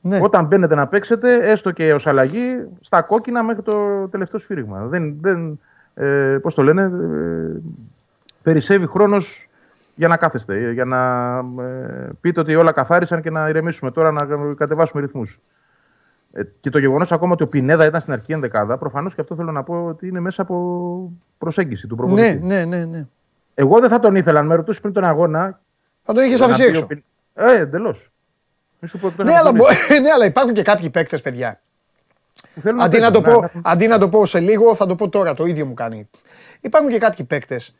Ναι. 0.01 0.19
Όταν 0.21 0.45
μπαίνετε 0.45 0.75
να 0.75 0.87
παίξετε, 0.87 1.51
έστω 1.51 1.71
και 1.71 1.93
ως 1.93 2.07
αλλαγή, 2.07 2.67
στα 2.81 3.01
κόκκινα 3.01 3.43
μέχρι 3.43 3.61
το 3.61 4.07
τελευταίο 4.07 4.39
σφύριγμα. 4.39 4.85
Δεν, 4.85 5.15
δεν, 5.21 5.59
ε, 5.93 6.37
πώς 6.41 6.53
το 6.53 6.63
λένε, 6.63 6.83
ε, 6.83 7.61
περισσεύει 8.43 8.87
χρόνος 8.87 9.49
για 9.95 10.07
να 10.07 10.17
κάθεστε, 10.17 10.71
για 10.71 10.85
να 10.85 11.37
ε, 11.63 12.09
πείτε 12.21 12.39
ότι 12.39 12.55
όλα 12.55 12.71
καθάρισαν 12.71 13.21
και 13.21 13.29
να 13.29 13.49
ηρεμήσουμε 13.49 13.91
τώρα 13.91 14.11
να 14.11 14.27
κατεβάσουμε 14.57 15.01
ρυθμούς. 15.01 15.39
Ε, 16.33 16.41
και 16.59 16.69
το 16.69 16.77
γεγονός 16.77 17.11
ακόμα 17.11 17.33
ότι 17.33 17.43
ο 17.43 17.47
Πινέδα 17.47 17.85
ήταν 17.85 18.01
στην 18.01 18.13
αρχή 18.13 18.33
ενδεκάδα, 18.33 18.77
προφανώς 18.77 19.15
και 19.15 19.21
αυτό 19.21 19.35
θέλω 19.35 19.51
να 19.51 19.63
πω 19.63 19.85
ότι 19.85 20.07
είναι 20.07 20.19
μέσα 20.19 20.41
από 20.41 21.11
προσέγγιση 21.37 21.87
του 21.87 21.95
προπονητή. 21.95 22.39
Ναι, 22.45 22.55
ναι, 22.55 22.77
ναι, 22.77 22.85
ναι. 22.85 23.05
Εγώ 23.53 23.79
δεν 23.79 23.89
θα 23.89 23.99
τον 23.99 24.15
ήθελα. 24.15 24.39
Αν 24.39 24.45
με 24.45 24.55
ρωτούσες 24.55 24.81
πριν 24.81 24.93
τον 24.93 25.03
αγώνα. 25.03 25.59
Θα 26.03 26.13
τον 26.13 26.23
είχες 26.23 26.39
να 26.39 26.45
αφήσει 26.45 26.61
πει 26.61 26.67
ο 26.67 26.69
έξω. 26.69 26.85
Πιν- 26.85 27.03
Ε, 27.33 27.55
εντελώς. 27.55 28.11
Ναι, 29.17 29.35
αλλά, 29.35 29.51
μπο- 29.51 29.67
ναι, 30.01 30.11
αλλά 30.11 30.25
υπάρχουν 30.25 30.53
και 30.53 30.61
κάποιοι 30.61 30.89
παίκτες, 30.89 31.21
παιδιά. 31.21 31.61
Αντί 32.79 32.99
να, 32.99 33.11
το 33.11 33.21
πω, 33.21 33.49
αντί 33.63 33.87
να 33.87 33.97
το 33.97 34.09
πω 34.09 34.25
σε 34.25 34.39
λίγο, 34.39 34.75
θα 34.75 34.85
το 34.85 34.95
πω 34.95 35.09
τώρα. 35.09 35.33
Το 35.33 35.45
ίδιο 35.45 35.65
μου 35.65 35.73
κάνει. 35.73 36.09
Υπάρχουν 36.61 36.91
και 36.91 36.97
κάποιοι 36.97 37.25
παίκτες. 37.25 37.75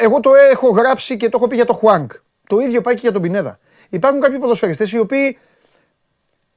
Εγώ 0.00 0.20
το 0.20 0.30
έχω 0.34 0.68
γράψει 0.68 1.16
και 1.16 1.28
το 1.28 1.36
έχω 1.38 1.46
πει 1.46 1.54
για 1.56 1.64
το 1.64 1.72
Χουάνκ. 1.72 2.12
Το 2.46 2.58
ίδιο 2.58 2.80
πάει 2.80 2.94
και 2.94 3.00
για 3.00 3.12
τον 3.12 3.22
Πινέδα. 3.22 3.58
Υπάρχουν 3.88 4.20
κάποιοι 4.20 4.38
ποδοσφαιριστές 4.38 4.92
οι 4.92 4.98
οποίοι 4.98 5.38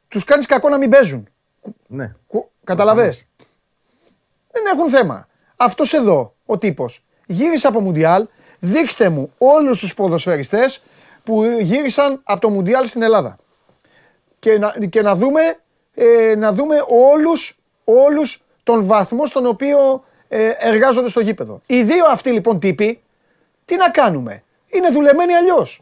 τους 0.07 0.23
κάνεις 0.23 0.45
κακό 0.45 0.69
να 0.69 0.77
μην 0.77 0.89
παίζουν. 0.89 1.27
Ναι. 1.87 2.15
Καταλαβες; 2.63 3.25
Δεν 4.51 4.63
έχουν 4.73 4.89
θέμα. 4.89 5.27
Αυτός 5.55 5.93
εδώ, 5.93 6.35
ο 6.45 6.57
τύπος, 6.57 7.05
γύρισε 7.27 7.67
από 7.67 7.79
Μουντιάλ. 7.79 8.27
Δείξτε 8.59 9.09
μου 9.09 9.31
όλους 9.37 9.79
τους 9.79 9.93
ποδοσφαιριστές 9.93 10.81
που 11.25 11.43
γύρισαν 11.43 12.21
από 12.23 12.41
το 12.41 12.49
Μουντιάλ 12.49 12.87
στην 12.87 13.01
Ελλάδα. 13.01 13.37
Και 14.39 14.57
να, 14.57 14.73
και 14.89 15.01
να 15.01 15.15
δούμε, 15.15 15.41
ε, 15.93 16.35
να 16.37 16.51
δούμε 16.51 16.75
όλους, 16.87 17.57
όλους 17.83 18.43
τον 18.63 18.85
βαθμό 18.85 19.25
στον 19.25 19.45
οποίο 19.45 20.03
ε, 20.27 20.51
εργάζονται 20.57 21.09
στο 21.09 21.19
γήπεδο. 21.19 21.61
Οι 21.65 21.83
δύο 21.83 22.05
αυτοί 22.05 22.31
λοιπόν 22.31 22.59
τύποι, 22.59 23.01
τι 23.65 23.75
να 23.75 23.89
κάνουμε; 23.89 24.43
Είναι 24.67 24.89
δουλεμένοι 24.89 25.33
αλλιώς. 25.33 25.81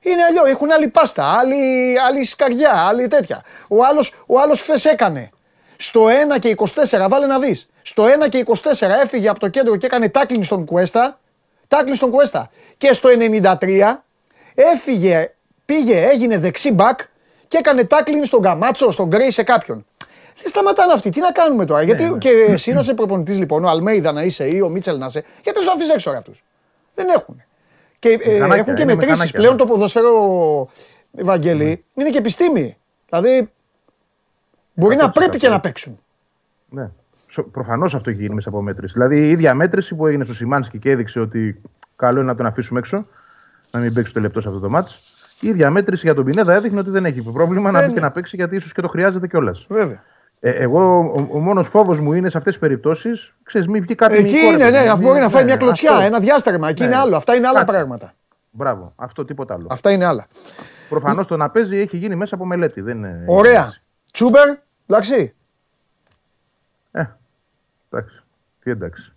Είναι 0.00 0.22
αλλιώς. 0.22 0.48
Έχουν 0.48 0.72
άλλη 0.72 0.88
πάστα, 0.88 1.24
άλλη, 1.38 1.94
άλλη 2.06 2.24
σκαριά, 2.24 2.72
άλλη 2.72 3.08
τέτοια. 3.08 3.42
Ο 3.68 3.84
άλλος, 3.84 4.12
ο 4.26 4.40
άλλος 4.40 4.60
χθες 4.60 4.84
έκανε. 4.84 5.30
Στο 5.76 6.06
1 6.34 6.38
και 6.38 6.48
24, 6.48 7.06
βάλε 7.08 7.26
να 7.26 7.38
δεις. 7.38 7.68
Στο 7.82 8.04
1 8.04 8.28
και 8.28 8.38
24 8.38 8.88
έφυγε 9.02 9.28
από 9.28 9.40
το 9.40 9.48
κέντρο 9.48 9.76
και 9.76 9.86
έκανε 9.86 10.08
τάκλινγκ 10.08 10.42
στον 10.42 10.64
Κουέστα. 10.64 11.20
Τάκλινγκ 11.68 11.96
στον 11.96 12.10
Κουέστα. 12.10 12.50
Και 12.76 12.92
στο 12.92 13.08
93 13.08 14.02
έφυγε, 14.54 15.34
πήγε, 15.64 16.08
έγινε 16.08 16.38
δεξί 16.38 16.72
μπακ 16.72 17.00
και 17.48 17.56
έκανε 17.56 17.84
τάκλινγκ 17.84 18.24
στον 18.24 18.42
Καμάτσο, 18.42 18.90
στον 18.90 19.06
Γκρέι 19.06 19.30
σε 19.30 19.42
κάποιον. 19.42 19.86
Δεν 20.42 20.50
σταματάνε 20.50 20.92
αυτοί. 20.92 21.10
Τι 21.10 21.20
να 21.20 21.32
κάνουμε 21.32 21.64
τώρα; 21.64 21.82
γιατί 21.82 22.16
και 22.18 22.28
εσύ 22.28 22.72
να 22.72 22.80
είσαι 22.80 22.94
προπονητής 22.94 23.38
λοιπόν, 23.38 23.64
ο 23.64 23.68
Αλμέιδα 23.68 24.12
να 24.12 24.22
είσαι 24.22 24.48
ή 24.48 24.60
ο 24.60 24.68
Μίτσελ 24.68 24.98
να 24.98 25.06
είσαι, 25.06 25.24
γιατί 25.42 25.58
τους 25.58 25.68
αφήσεις 25.68 25.92
έξω 25.92 26.10
αυτούς. 26.10 26.44
Δεν 26.94 27.08
έχουν. 27.08 27.42
Και 27.98 28.08
ε, 28.08 28.32
Μηχανάκια, 28.32 28.56
έχουν 28.56 28.74
και 28.74 28.82
είναι 28.82 28.92
μετρήσεις. 28.92 29.12
μηχανάκια, 29.12 29.38
Πλέον 29.38 29.52
ναι. 29.52 29.58
το 29.58 29.66
ποδοσφαίρο, 29.66 30.68
Ευαγγέλη, 31.16 31.84
είναι 31.94 32.10
και 32.10 32.18
επιστήμη. 32.18 32.76
Δηλαδή 33.08 33.50
μπορεί 34.74 34.96
να 34.96 35.08
100%. 35.08 35.12
πρέπει 35.12 35.38
και 35.38 35.48
να 35.48 35.60
παίξουν. 35.60 35.98
Ναι. 36.68 36.90
Προφανώς 37.52 37.94
αυτό 37.94 38.10
έχει 38.10 38.20
γίνει 38.20 38.34
μέσα 38.34 38.48
από 38.48 38.62
μέτρηση. 38.62 38.92
Δηλαδή 38.92 39.16
η 39.16 39.30
ίδια 39.30 39.54
μέτρηση 39.54 39.94
που 39.94 40.06
έγινε 40.06 40.24
στο 40.24 40.34
Σιμάνσκι 40.34 40.78
και 40.78 40.90
έδειξε 40.90 41.20
ότι 41.20 41.60
καλό 41.96 42.18
είναι 42.18 42.28
να 42.28 42.34
τον 42.34 42.46
αφήσουμε 42.46 42.78
έξω, 42.78 43.06
να 43.72 43.80
μην 43.80 43.94
παίξει 43.94 44.12
το 44.12 44.20
λεπτό 44.20 44.40
σε 44.40 44.48
αυτό 44.48 44.60
το 44.60 44.68
μάτς. 44.68 45.00
Η 45.40 45.48
ίδια 45.48 45.70
μέτρηση 45.70 46.06
για 46.06 46.14
τον 46.14 46.24
Πινέδα 46.24 46.54
έδειχνε 46.54 46.78
ότι 46.80 46.90
δεν 46.90 47.04
έχει 47.04 47.22
πρόβλημα 47.22 47.70
να 47.70 47.78
Ε, 47.80 47.82
μπει 47.86 47.92
και 47.92 48.00
ναι. 48.00 48.06
να 48.06 48.10
παίξει 48.12 48.36
γιατί 48.36 48.56
ίσως 48.56 48.72
και 48.72 48.80
το 48.80 48.88
χρειάζεται 48.88 49.26
κιόλας. 49.26 49.66
Βέβαια. 49.68 50.02
Ε, 50.40 50.50
εγώ, 50.50 50.98
ο, 50.98 51.28
ο 51.32 51.38
μόνος 51.38 51.68
φόβος 51.68 52.00
μου 52.00 52.12
είναι 52.12 52.30
σε 52.30 52.38
αυτές 52.38 52.52
τις 52.52 52.62
περιπτώσεις, 52.62 53.32
ξέρεις, 53.42 53.66
μην 53.66 53.82
βγει 53.82 53.94
κάτι 53.94 54.14
Εκεί 54.14 54.32
μυϊκό, 54.32 54.48
ρε 54.48 54.54
είναι, 54.54 54.64
παιδί 54.64 54.76
ναι, 54.78 54.84
μου. 54.84 54.90
αφού 54.90 55.02
μπορεί 55.02 55.20
να 55.20 55.28
φάει 55.28 55.40
Ναι, 55.42 55.48
μια 55.48 55.56
κλωτσιά, 55.56 55.90
αυτό. 55.90 56.02
ένα 56.04 56.18
διάστρεμα. 56.18 56.68
Εκεί 56.68 56.80
Ναι. 56.82 56.86
είναι 56.88 56.96
άλλο. 56.96 57.16
Αυτά 57.16 57.34
είναι 57.34 57.46
άλλα 57.46 57.58
Κάτι. 57.58 57.72
πράγματα. 57.72 58.12
Μπράβο, 58.50 58.92
αυτό 58.96 59.24
τίποτα 59.24 59.54
άλλο. 59.54 59.66
Αυτά 59.70 59.90
είναι 59.90 60.04
άλλα. 60.04 60.26
Προφανώς 60.88 61.26
το 61.26 61.36
να 61.36 61.50
παίζει 61.50 61.76
έχει 61.76 61.96
γίνει 61.96 62.14
μέσα 62.14 62.34
από 62.34 62.44
μελέτη. 62.44 62.80
Δεν 62.80 62.96
είναι... 62.96 63.24
Ωραία. 63.26 63.74
Τσούμπερ, 64.12 64.48
εντάξει. 64.86 65.34
Ε, 66.92 67.04
εντάξει. 67.90 68.22
Τι 68.62 68.70
εντάξει. 68.70 69.11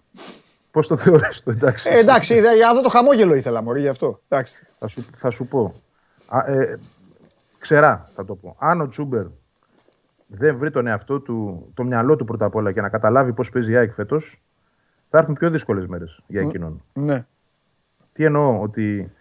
Πώς 0.76 0.88
το 0.88 0.97
θεωρείς 0.97 1.43
το 1.43 1.51
εντάξει. 1.51 1.89
Ε, 1.89 1.97
εντάξει, 1.97 2.36
είδα, 2.36 2.53
για 2.53 2.67
να 2.67 2.73
δω 2.73 2.82
το 2.82 2.89
χαμόγελο 2.89 3.36
ήθελα 3.36 3.61
μωρή 3.61 3.80
γι' 3.80 3.88
αυτό. 3.88 4.21
Εντάξει. 4.28 4.67
Θα 4.80 4.88
σου, 4.88 5.01
θα 5.15 5.30
σου 5.30 5.47
πω. 5.47 5.73
Α, 6.30 6.51
ε, 6.51 6.80
ξερά 7.59 8.03
θα 8.07 8.26
το 8.26 8.36
πω. 8.36 8.55
Αν 8.59 8.82
ο 8.82 8.88
Τσούμπερ 8.88 9.26
δεν 10.28 10.57
βρει 10.57 10.71
τον 10.71 10.88
εαυτό 10.88 11.19
του, 11.19 11.67
το 11.73 11.84
μυαλό 11.84 12.15
του 12.15 12.26
πρώτα 12.26 12.45
απ' 12.45 12.55
όλα 12.55 12.71
και 12.71 12.82
να 12.82 12.89
καταλάβει 12.89 13.34
πώς 13.34 13.49
παίζει 13.49 13.71
η 13.71 13.76
ΑΕΚ 13.76 13.93
φέτος, 13.93 14.43
θα 15.09 15.17
έρθουν 15.17 15.36
πιο 15.36 15.49
δύσκολες 15.49 15.86
μέρες 15.88 16.19
για 16.28 16.41
εκείνον. 16.41 16.84
Ναι. 16.93 17.26
Τι 18.13 18.23
εννοώ, 18.23 18.61
ότι 18.61 19.11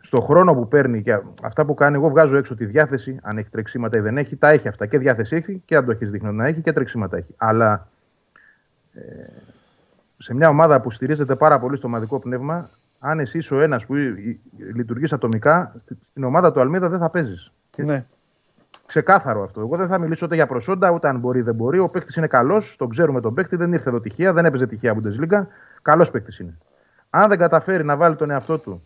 στο 0.00 0.20
χρόνο 0.20 0.54
που 0.54 0.68
παίρνει 0.68 1.02
και 1.02 1.18
αυτά 1.42 1.64
που 1.64 1.74
κάνει, 1.74 1.96
εγώ 1.96 2.08
βγάζω 2.08 2.36
έξω 2.36 2.54
τη 2.54 2.64
διάθεση, 2.64 3.18
αν 3.22 3.38
έχει 3.38 3.48
τρεξίματα 3.50 3.98
ή 3.98 4.00
δεν 4.00 4.18
έχει, 4.18 4.36
τα 4.36 4.48
έχει 4.48 4.68
αυτά. 4.68 4.86
Και 4.86 4.98
διάθεση 4.98 5.36
έχει 5.36 5.62
και 5.64 5.76
αν 5.76 5.84
το 5.84 5.90
έχεις 5.90 6.10
δείχνει 6.10 6.32
να 6.32 6.46
έχει 6.46 6.60
και 6.60 6.72
τρεξίματα 6.72 7.16
έχει. 7.16 7.34
Αλλά 7.36 7.88
ε, 8.92 9.00
σε 10.22 10.34
μια 10.34 10.48
ομάδα 10.48 10.80
που 10.80 10.90
στηρίζεται 10.90 11.34
πάρα 11.34 11.58
πολύ 11.58 11.76
στο 11.76 11.86
ομαδικό 11.86 12.18
πνεύμα, 12.18 12.68
αν 13.00 13.18
εσύ 13.20 13.38
είσαι 13.38 13.54
ο 13.54 13.60
ένας 13.60 13.86
που 13.86 13.94
λειτουργείς 14.74 15.12
ατομικά, 15.12 15.72
στη- 15.76 15.98
στην 16.02 16.24
ομάδα 16.24 16.52
του 16.52 16.60
Αλμίδα 16.60 16.88
δεν 16.88 16.98
θα 16.98 17.10
παίζεις. 17.10 17.52
ναι. 17.84 18.04
Ξεκάθαρο 18.86 19.42
αυτό. 19.42 19.60
Εγώ 19.60 19.76
δεν 19.76 19.88
θα 19.88 19.98
μιλήσω 19.98 20.26
ούτε 20.26 20.34
για 20.34 20.46
προσόντα, 20.46 20.90
ούτε 20.90 21.08
αν 21.08 21.18
μπορεί 21.18 21.38
ή 21.38 21.42
δεν 21.42 21.54
μπορεί. 21.54 21.78
Ο 21.78 21.88
παίκτης 21.88 22.16
είναι 22.16 22.26
καλός, 22.26 22.76
τον 22.78 22.88
ξέρουμε 22.88 23.20
τον 23.20 23.34
παίκτη, 23.34 23.56
δεν 23.56 23.72
ήρθε 23.72 23.88
εδώ 23.88 24.00
τυχαία, 24.00 24.32
δεν 24.32 24.44
έπαιζε 24.44 24.66
τυχαία 24.66 24.94
Bundesliga. 24.94 25.46
Καλός 25.82 26.10
παίκτης 26.10 26.38
είναι. 26.38 26.58
Αν 27.10 27.28
δεν 27.28 27.38
καταφέρει 27.38 27.84
να 27.84 27.96
βάλει 27.96 28.16
τον 28.16 28.30
εαυτό 28.30 28.58
του 28.58 28.82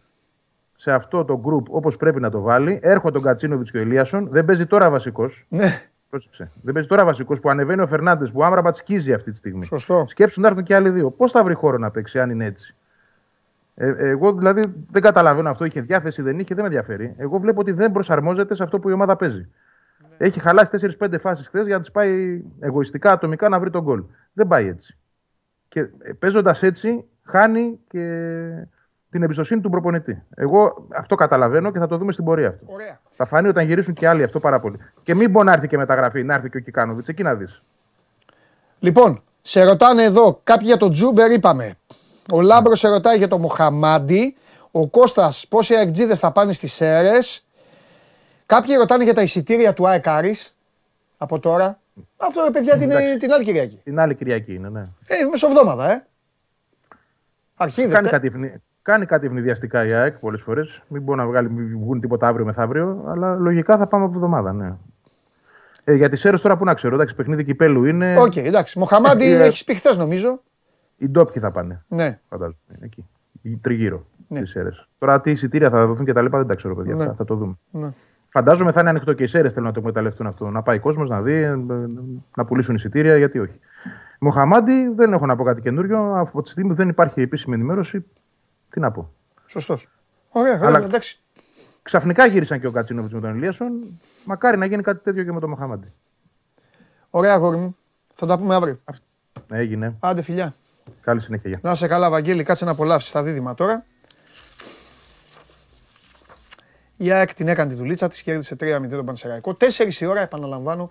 σε 0.77 0.93
αυτό 0.93 1.25
το 1.25 1.41
group 1.47 1.63
όπως 1.69 1.97
πρέπει 1.97 2.21
να 2.21 2.31
το 2.31 2.41
βάλει, 2.41 2.79
έρχονται 2.83 3.19
ο 3.19 3.21
Γκατσίνοβιτς 3.21 3.71
και 3.71 3.79
ο 3.79 3.81
Ελίασον, 3.81 4.29
δεν 4.31 4.45
παίζει 4.45 4.67
τώρα 4.67 4.91
βασικός. 4.91 5.47
ναι. 5.49 5.83
Πρόσεξε. 6.15 6.51
Δεν 6.63 6.75
παίζει 6.75 6.89
τώρα 6.89 7.05
βασικός 7.05 7.41
που 7.41 7.51
ανεβαίνει 7.51 7.81
ο 7.81 7.87
Φερνάντες 7.87 8.31
που 8.31 8.45
άμραμπατ 8.45 8.77
σκίζει 8.77 9.13
αυτή 9.13 9.31
τη 9.31 9.37
στιγμή. 9.37 9.65
Σωστό. 9.65 10.07
Σκέψου 10.09 10.41
να 10.41 10.49
έρθουν 10.49 10.65
και 10.65 10.75
άλλοι 10.75 10.91
δύο. 10.91 11.11
Πώς 11.11 11.31
θα 11.31 11.45
βρει 11.45 11.55
χώρο 11.55 11.79
να 11.79 11.91
παίξει, 11.91 12.21
αν 12.21 12.31
είναι 12.31 12.45
έτσι; 12.45 12.75
Ε, 13.75 13.89
ε, 13.89 14.09
εγώ 14.09 14.33
δηλαδή 14.33 14.63
δεν 14.91 15.03
καταλαβαίνω 15.03 15.51
αυτό. 15.51 15.65
Είχε 15.65 15.81
διάθεση, 15.81 16.23
δεν 16.23 16.39
είχε, 16.39 16.55
δεν 16.55 16.65
με 16.65 16.65
ενδιαφέρει. 16.65 17.15
Εγώ 17.17 17.39
βλέπω 17.39 17.61
ότι 17.61 17.73
δεν 17.73 17.93
προσαρμόζεται 17.93 18.55
σε 18.55 18.63
αυτό 18.63 18.79
που 18.79 18.89
η 18.89 18.93
ομάδα 18.93 19.17
παίζει. 19.17 19.49
Έχει 20.19 20.41
χαλάσει 20.41 20.97
4-5 20.99 21.15
φάσεις 21.21 21.47
χθες 21.47 21.67
για 21.67 21.75
να 21.75 21.81
τις 21.81 21.91
πάει 21.91 22.43
εγωιστικά, 22.61 23.13
ατομικά 23.13 23.49
να 23.49 23.61
βρει 23.61 23.71
τον 23.71 23.83
γκολ. 23.83 24.05
Δεν 24.33 24.47
πάει 24.47 24.69
έτσι. 24.69 24.97
Και 25.69 25.83
παίζοντας 26.19 26.63
έτσι, 26.63 27.05
χάνει 27.23 27.79
και 27.89 28.67
την 29.15 29.23
εμπιστοσύνη 29.23 29.61
του 29.61 29.71
προπονητή. 29.71 30.23
Εγώ 30.35 30.87
αυτό 30.97 31.15
καταλαβαίνω 31.15 31.73
και 31.73 31.79
θα 31.79 31.87
το 31.87 31.97
δούμε 31.97 32.13
στην 32.13 32.25
πορεία 32.25 32.49
αυτό. 32.49 32.65
Ωραία. 32.67 33.01
Θα 33.11 33.27
φανεί 33.27 33.49
όταν 33.49 33.67
γυρίσουν 33.67 33.95
και 33.95 34.09
άλλοι 34.09 34.23
αυτό 34.23 34.41
πάρα 34.41 34.61
πολύ. 34.61 34.79
Και 35.03 35.15
μην 35.15 35.31
μπορεί 35.31 35.47
να 35.47 35.53
έρθει 35.53 35.67
και 35.69 35.77
μεταγραφή, 35.77 36.23
να 36.25 36.35
έρθει 36.35 36.51
και 36.51 36.57
ο 36.57 36.61
Κικάνοβιτς. 36.61 37.09
Εκεί 37.09 37.23
να 37.23 37.35
δεις. 37.35 37.63
Λοιπόν, 38.79 39.23
σε 39.43 39.63
ρωτάνε 39.65 40.03
εδώ 40.03 40.41
κάποιοι 40.45 40.67
για 40.69 40.77
τον 40.77 40.91
Τζούμπερ, 40.91 41.31
είπαμε. 41.31 41.75
Ο 42.33 42.41
Λάμπρος 42.41 42.79
σε 42.79 42.89
ρωτάει 42.89 43.17
για 43.17 43.29
τον 43.29 43.41
Μοχαμάντι. 43.41 44.37
Ο 44.71 44.89
Κώστας 44.89 45.47
πόσοι 45.49 45.75
αεκτζίδες 45.75 46.19
θα 46.19 46.33
πάνε 46.33 46.53
στις 46.53 46.73
ΣΕΡΕΣ. 46.73 47.47
Κάποιοι 48.47 48.75
ρωτάνε 48.79 49.05
για 49.05 49.15
τα 49.15 49.23
εισιτήρια 49.23 49.73
του 49.75 49.89
ΑΕΚ 49.89 50.07
Άρης 50.09 50.57
από 51.19 51.39
τώρα. 51.39 51.79
Αυτό 52.17 52.43
ρε 52.45 52.51
παιδιά 52.51 52.77
την, 52.79 52.91
Εντάξει. 52.91 53.17
την 53.17 53.33
άλλη 53.33 53.45
Κυριακή. 53.45 53.81
Την 53.85 53.99
άλλη 54.01 54.15
Κυριακή 54.15 54.55
είναι, 54.55 54.69
ναι. 54.69 54.81
Ε, 55.07 55.25
μεσοβδόμαδα, 55.31 55.93
ε. 55.93 56.07
Αρχή 57.57 57.81
Κάνει 57.81 57.93
Δευτέ- 57.93 58.11
κάτι, 58.11 58.27
ευνη- 58.27 58.63
κάνει 58.85 59.07
κάτι 59.07 59.27
αιφνιδιαστικά 59.27 59.87
η 59.87 59.93
ΑΕΚ 59.93 60.19
πολλές 60.19 60.43
φορές. 60.43 60.83
Μην 60.89 61.03
μπορεί 61.03 61.19
να 61.19 61.27
βγάλει, 61.27 61.51
μην 61.51 61.79
βγουν 61.79 62.01
τίποτα 62.01 62.29
αύριο 62.29 62.45
μεθαύριο, 62.45 63.05
αλλά 63.09 63.35
λογικά 63.35 63.77
θα 63.77 63.87
πάμε 63.87 64.05
από 64.05 64.15
εβδομάδα, 64.15 64.53
ναι. 64.53 64.75
Ε, 65.85 65.95
για 65.95 66.09
τις 66.09 66.25
ΑΕΡΕ 66.25 66.39
τώρα 66.39 66.57
που 66.57 66.65
να 66.65 66.75
ξέρω, 66.75 66.95
εντάξει, 66.95 67.15
παιχνίδι 67.15 67.45
κυπέλου 67.45 67.85
είναι. 67.85 68.21
Οκ, 68.21 68.37
εντάξει. 68.37 68.79
Μοχαμάντι 68.79 69.25
Ε, 69.33 69.43
έχεις 69.45 69.65
πει 69.65 69.75
χθες 69.75 69.97
νομίζω. 69.97 70.41
Οι 70.97 71.09
ντόπιοι 71.09 71.43
θα 71.43 71.51
πάνε, 71.51 71.85
Ναι. 71.89 72.19
φαντάζομαι. 72.29 72.57
Εκεί. 72.81 73.07
Η 73.43 73.57
τριγύρω 73.57 74.07
Ναι. 74.29 74.43
τι 74.43 74.53
αίρε. 74.55 74.69
Τώρα 74.99 75.21
τι 75.21 75.31
εισιτήρια 75.31 75.71
θα 75.71 75.87
δοθούν 75.87 76.05
και 76.05 76.13
τα 76.13 76.23
λοιπά 76.23 76.39
δεν 76.39 76.47
τα 76.47 76.55
ξέρω, 76.55 76.75
παιδιά. 76.75 76.95
Ναι. 76.95 77.05
Θα, 77.05 77.15
θα 77.15 77.25
το 77.25 77.35
δούμε. 77.35 77.55
ναι. 77.71 77.89
Φαντάζομαι 78.29 78.73
θα 78.73 78.81
είναι 78.81 78.89
ανοιχτό 78.89 79.13
και 79.13 79.23
οι 79.23 79.29
αίρε 79.33 79.49
θέλουν 79.49 79.65
να 79.65 79.73
το 79.73 79.79
εκμεταλλευτούν 79.81 80.27
αυτό. 80.27 80.51
Να 80.51 80.63
πάει 80.63 80.79
κόσμος 80.79 81.09
να 81.09 81.23
δει, 81.23 81.33
ε, 81.33 81.57
να 82.37 82.45
πουλήσουν 82.45 82.75
εισιτήρια, 82.75 83.17
γιατί 83.17 83.39
όχι. 83.39 83.59
Μοχαμάντι 84.21 84.89
δεν 84.97 85.13
έχω 85.13 85.27
να 85.27 85.37
πω 85.37 85.45
κάτι 85.45 85.61
καινούριο. 85.61 86.19
Από 86.19 86.43
τη 86.43 86.49
στιγμή 86.49 86.71
που 86.71 86.77
δεν 86.77 86.89
υπάρχει 86.89 87.21
επίσημη 87.21 87.55
ενημέρωση, 87.55 88.05
τι 88.75 88.81
να 88.81 88.91
πω. 88.91 89.13
Σωστός. 89.47 89.89
Ωραία, 90.29 90.57
Αλλά- 90.57 90.67
ωραία, 90.69 90.81
εντάξει. 90.81 91.21
Ξαφνικά 91.83 92.27
γύρισαν 92.27 92.61
και 92.61 92.67
ο 92.67 92.71
Κατσίνοβιτς 92.71 93.13
με 93.15 93.21
τον 93.21 93.31
Ελίασον. 93.31 93.73
Μακάρι 94.25 94.57
να 94.57 94.67
γίνει 94.67 94.83
κάτι 94.83 95.03
τέτοιο 95.03 95.25
και 95.25 95.33
με 95.33 95.41
τον 95.41 95.51
Μοχαμάντι. 95.51 95.93
Ωραία, 97.11 97.35
αγόρι 97.35 97.57
μου. 97.57 97.77
Θα 98.15 98.27
τα 98.27 98.39
πούμε 98.39 98.55
αύριο. 98.55 98.79
Έγινε. 99.51 99.97
Άντε, 100.01 100.23
φιλιά. 100.23 100.55
Καλή 101.01 101.21
συνέχεια. 101.21 101.51
Γεια. 101.51 101.61
Να 101.63 101.71
είσαι 101.71 101.87
καλά, 101.87 102.11
Βαγγέλη, 102.11 102.43
κάτσε 102.43 102.65
να 102.65 102.71
απολαύσεις 102.71 103.11
τα 103.11 103.23
δίδυμα 103.23 103.55
τώρα. 103.55 103.85
Η 106.97 107.11
ΑΕΚ 107.11 107.35
την 107.35 107.49
έκανε 107.49 107.71
τη 107.71 107.77
δουλίτσα 107.77 108.09
της, 108.09 108.23
κέρδισε 108.23 108.57
3-0 108.57 108.97
τον 108.97 109.05
Πανσεραϊκό. 109.07 109.55
4 109.55 110.01
η 110.01 110.07
ώρα, 110.07 110.21
επαναλαμβάνω. 110.21 110.91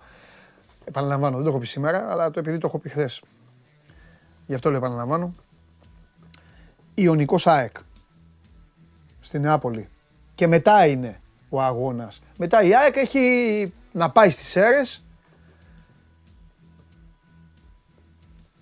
Επαναλαμβάνω, 0.84 1.34
δεν 1.34 1.44
το 1.44 1.50
έχω 1.50 1.58
πει 1.58 1.66
σήμερα, 1.66 2.10
αλλά 2.10 2.30
το 2.30 2.38
επειδή 2.38 2.58
το 2.58 2.66
έχω 2.66 2.78
πει 2.78 2.88
χθες. 2.88 3.22
Γι' 4.46 4.54
αυτό 4.54 4.68
λέω 4.70 4.78
επαναλαμβάνω. 4.78 5.34
Ιωνικός 6.94 7.46
ΑΕΚ. 7.46 7.76
Στη 9.20 9.38
Νεάπολη. 9.38 9.88
Και 10.34 10.46
μετά 10.46 10.86
είναι 10.86 11.20
ο 11.48 11.62
αγώνας. 11.62 12.20
Μετά 12.36 12.62
η 12.62 12.76
ΑΕΚ 12.76 12.96
έχει 12.96 13.72
να 13.92 14.10
πάει 14.10 14.30
στις 14.30 14.46
Σέρες 14.46 15.04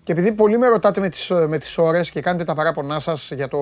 Και 0.03 0.11
επειδή 0.11 0.31
πολλοί 0.31 0.57
με 0.57 0.67
ρωτάτε 0.67 0.99
με 0.99 1.09
τις, 1.09 1.29
με 1.47 1.57
τις 1.57 1.77
ώρες 1.77 2.11
και 2.11 2.21
κάνετε 2.21 2.43
τα 2.43 2.53
παράπονά 2.53 2.99
σας 2.99 3.31
για 3.31 3.47
το, 3.47 3.59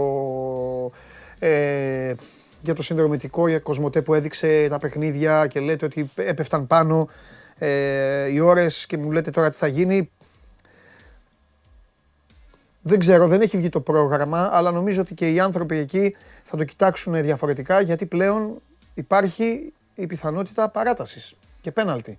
ε, 1.39 2.13
για 2.61 2.73
το 2.75 2.81
συνδρομητικό, 2.81 3.47
για 3.47 3.59
Κοσμοτέ 3.59 4.01
που 4.01 4.13
έδειξε 4.13 4.67
τα 4.69 4.77
παιχνίδια 4.77 5.47
και 5.47 5.59
λέτε 5.59 5.85
ότι 5.85 6.09
έπεφταν 6.15 6.67
πάνω 6.67 7.07
ε, 7.57 8.27
οι 8.31 8.39
ώρες 8.39 8.85
και 8.85 8.97
μου 8.97 9.11
λέτε 9.11 9.31
τώρα 9.31 9.49
τι 9.49 9.55
θα 9.55 9.67
γίνει. 9.67 10.11
Δεν 12.81 12.99
ξέρω, 12.99 13.27
δεν 13.27 13.41
έχει 13.41 13.57
βγει 13.57 13.69
το 13.69 13.81
πρόγραμμα, 13.81 14.49
αλλά 14.51 14.71
νομίζω 14.71 15.01
ότι 15.01 15.13
και 15.13 15.29
οι 15.31 15.39
άνθρωποι 15.39 15.77
εκεί 15.77 16.15
θα 16.43 16.57
το 16.57 16.63
κοιτάξουν 16.63 17.21
διαφορετικά 17.21 17.81
γιατί 17.81 18.05
πλέον 18.05 18.61
υπάρχει 18.93 19.73
η 19.95 20.07
πιθανότητα 20.07 20.69
παράτασης 20.69 21.35
και 21.61 21.71
πέναλτι. 21.71 22.17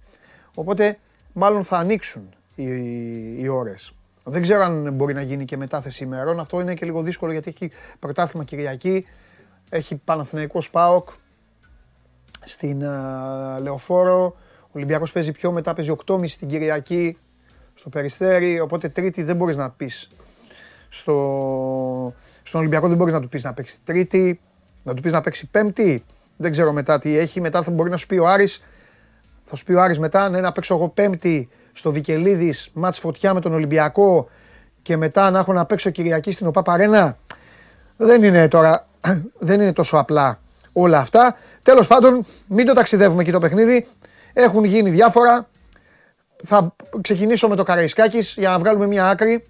Οπότε 0.55 0.99
μάλλον 1.33 1.65
θα 1.65 1.77
ανοίξουν 1.77 2.29
οι, 2.55 2.65
οι 3.43 3.49
ώρες. 3.49 3.93
Δεν 4.25 4.43
ξέρω 4.43 4.63
αν 4.63 4.93
μπορεί 4.93 5.15
να 5.15 5.23
γίνει 5.23 5.45
και 5.45 5.57
μετάθεση 5.57 6.05
ημερών. 6.05 6.41
Αυτό 6.41 6.61
είναι 6.61 6.75
και 6.75 6.85
λίγο 6.85 7.03
δύσκολο 7.03 7.33
γιατί 7.33 7.49
έχει 7.49 7.71
πρωτάθλημα 7.99 8.45
Κυριακή. 8.45 9.07
Έχει 9.69 9.97
Παναθηναϊκός 9.97 10.65
ΣΠΑΟΚ 10.65 11.09
στην 12.45 12.83
uh, 12.83 13.61
Λεωφόρο. 13.63 14.37
Ο 14.63 14.71
Ολυμπιακός 14.73 15.13
παίζει 15.13 15.33
πιο 15.33 15.53
μετά, 15.53 15.75
παίζει 15.75 15.95
8.30 16.07 16.31
την 16.31 16.49
Κυριακή 16.49 17.19
στο 17.75 17.89
Περιστέρι. 17.89 18.61
Οπότε 18.61 18.89
Τρίτη 18.89 19.23
δεν 19.23 19.37
μπορείς 19.37 19.57
να 19.57 19.71
πεις. 19.71 20.09
Στο... 20.95 22.14
Στον 22.43 22.61
Ολυμπιακό 22.61 22.88
δεν 22.88 22.97
μπορείς 22.97 23.12
να 23.12 23.20
του 23.20 23.28
πεις 23.28 23.45
να 23.45 23.55
παίξει 23.55 23.78
Τρίτη. 23.84 24.40
Να 24.82 24.95
του 24.95 25.03
πεις 25.03 25.12
να 25.12 25.20
παίξει 25.20 25.47
Πέμπτη. 25.47 26.05
Δεν 26.36 26.51
ξέρω 26.51 26.72
μετά 26.72 26.99
τι 26.99 27.18
έχει. 27.18 27.40
Μετά 27.40 27.62
θα 27.62 27.70
μπορεί 27.70 27.90
να 27.90 27.97
σου 27.97 28.07
πει 28.07 28.16
ο 28.16 28.26
Άρης. 28.28 28.62
Θα 29.45 29.57
σου 29.57 29.64
πει 29.64 29.72
ο 29.72 29.82
Άρης 29.82 29.99
μετά 29.99 30.28
ναι, 30.28 30.40
να 30.40 30.53
παίξω 30.53 30.74
εγώ 30.74 30.88
Πέμπτη 30.88 31.49
στο 31.72 31.93
Βικελίδης, 31.93 32.70
μάτς 32.72 32.99
φωτιά 32.99 33.34
με 33.34 33.40
τον 33.40 33.53
Ολυμπιακό 33.53 34.28
και 34.82 34.97
μετά 34.97 35.30
να 35.30 35.38
έχω 35.38 35.53
να 35.53 35.66
παίξω 35.66 35.90
Κυριακή 35.90 36.32
στην 36.32 36.47
ΟΠΑ 36.47 36.62
Παρένα. 36.62 37.18
Δεν 37.97 38.22
είναι 38.22 38.49
τώρα, 38.49 38.86
δεν 39.38 39.61
είναι 39.61 39.72
τόσο 39.72 39.97
απλά 39.97 40.38
όλα 40.72 40.99
αυτά. 40.99 41.36
Τέλος 41.62 41.86
πάντων, 41.86 42.24
μην 42.49 42.66
το 42.66 42.72
ταξιδεύουμε 42.72 43.22
εκεί 43.22 43.32
το 43.32 43.38
παιχνίδι. 43.38 43.86
Έχουν 44.32 44.64
γίνει 44.64 44.90
διάφορα. 44.90 45.49
Θα 46.45 46.74
ξεκινήσω 47.01 47.49
με 47.49 47.57
το 47.57 47.62
Καραϊσκάκης 47.62 48.34
για 48.38 48.51
να 48.51 48.59
βγάλουμε 48.59 48.86
μια 48.86 49.09
άκρη 49.09 49.45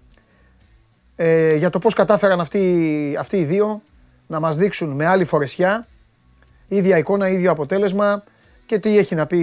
ε, 1.25 1.55
για 1.57 1.70
το 1.70 1.79
πώς 1.79 1.95
κατάφεραν 1.95 2.41
αυτοί, 2.41 3.16
αυτοί 3.18 3.37
οι 3.37 3.45
δύο 3.45 3.83
να 4.27 4.41
μας 4.41 4.57
δείξουν 4.57 4.91
με 4.91 5.07
άλλη 5.07 5.25
φορεσιά 5.25 5.87
ίδια 6.68 6.99
εικόνα, 6.99 7.29
ίδιο 7.29 7.51
αποτέλεσμα 7.51 8.25
και 8.66 8.79
τι 8.79 8.99
έχει 8.99 9.14
να 9.14 9.27
πει 9.27 9.39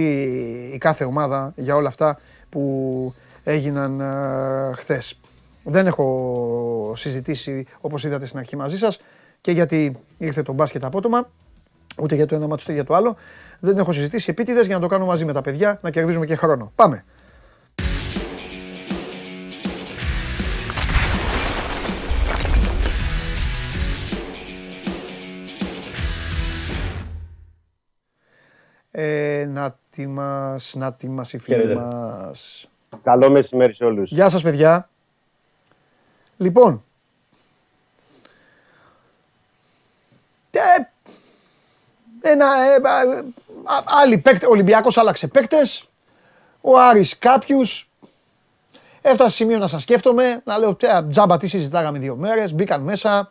η 0.74 0.78
κάθε 0.78 1.04
ομάδα 1.04 1.52
για 1.56 1.74
όλα 1.74 1.88
αυτά 1.88 2.18
που 2.48 3.14
έγιναν 3.44 4.00
ε, 4.00 4.74
χθες. 4.74 5.20
Δεν 5.64 5.86
έχω 5.86 6.92
συζητήσει 6.96 7.66
όπως 7.80 8.04
είδατε 8.04 8.26
στην 8.26 8.38
αρχή 8.38 8.56
μαζί 8.56 8.78
σας 8.78 9.00
και 9.40 9.52
γιατί 9.52 9.96
ήρθε 10.18 10.42
το 10.42 10.52
μπάσκετ 10.52 10.84
απότομα, 10.84 11.30
ούτε 11.98 12.14
για 12.14 12.26
το 12.26 12.34
ένα 12.34 12.46
μάτσο 12.46 12.64
ούτε 12.68 12.74
για 12.74 12.84
το 12.84 12.94
άλλο. 12.94 13.16
Δεν 13.60 13.78
έχω 13.78 13.92
συζητήσει 13.92 14.30
επίτηδες 14.30 14.66
για 14.66 14.74
να 14.74 14.80
το 14.80 14.88
κάνω 14.88 15.04
μαζί 15.04 15.24
με 15.24 15.32
τα 15.32 15.42
παιδιά, 15.42 15.78
να 15.82 15.90
κερδίζουμε 15.90 16.26
και 16.26 16.36
χρόνο. 16.36 16.72
Πάμε. 16.74 17.04
Ε, 28.90 29.46
να 29.48 29.76
τη 29.90 30.06
μας, 30.06 30.74
να 30.76 30.92
τη 30.92 31.08
μας 31.08 31.32
η 31.32 31.38
φίλη 31.38 31.56
Χαίρετε. 31.56 31.80
μας. 31.80 32.68
Καλό 33.02 33.30
μεσημέρι 33.30 33.74
σε 33.74 33.84
όλους. 33.84 34.10
Γεια 34.10 34.28
σας 34.28 34.42
παιδιά. 34.42 34.88
Λοιπόν. 36.36 36.82
Ε, 40.50 40.60
ένα, 42.20 42.46
ε, 42.46 42.74
α, 42.88 42.98
α, 43.74 43.82
άλλοι 44.02 44.18
παίκτες, 44.18 44.48
ο 44.48 44.50
Ολυμπιακός 44.50 44.98
άλλαξε 44.98 45.26
παίκτες. 45.26 45.88
Ο 46.60 46.78
Άρης 46.80 47.18
κάποιους. 47.18 47.84
Έφτασε 49.02 49.34
σημείο 49.34 49.58
να 49.58 49.66
σας 49.66 49.82
σκέφτομαι, 49.82 50.42
να 50.44 50.58
λέω 50.58 50.74
«Τε, 50.74 50.88
τζάμπα 51.08 51.36
τι 51.36 51.46
συζητάγαμε 51.46 51.98
δύο 51.98 52.16
μέρες, 52.16 52.54
μπήκαν 52.54 52.80
μέσα. 52.82 53.30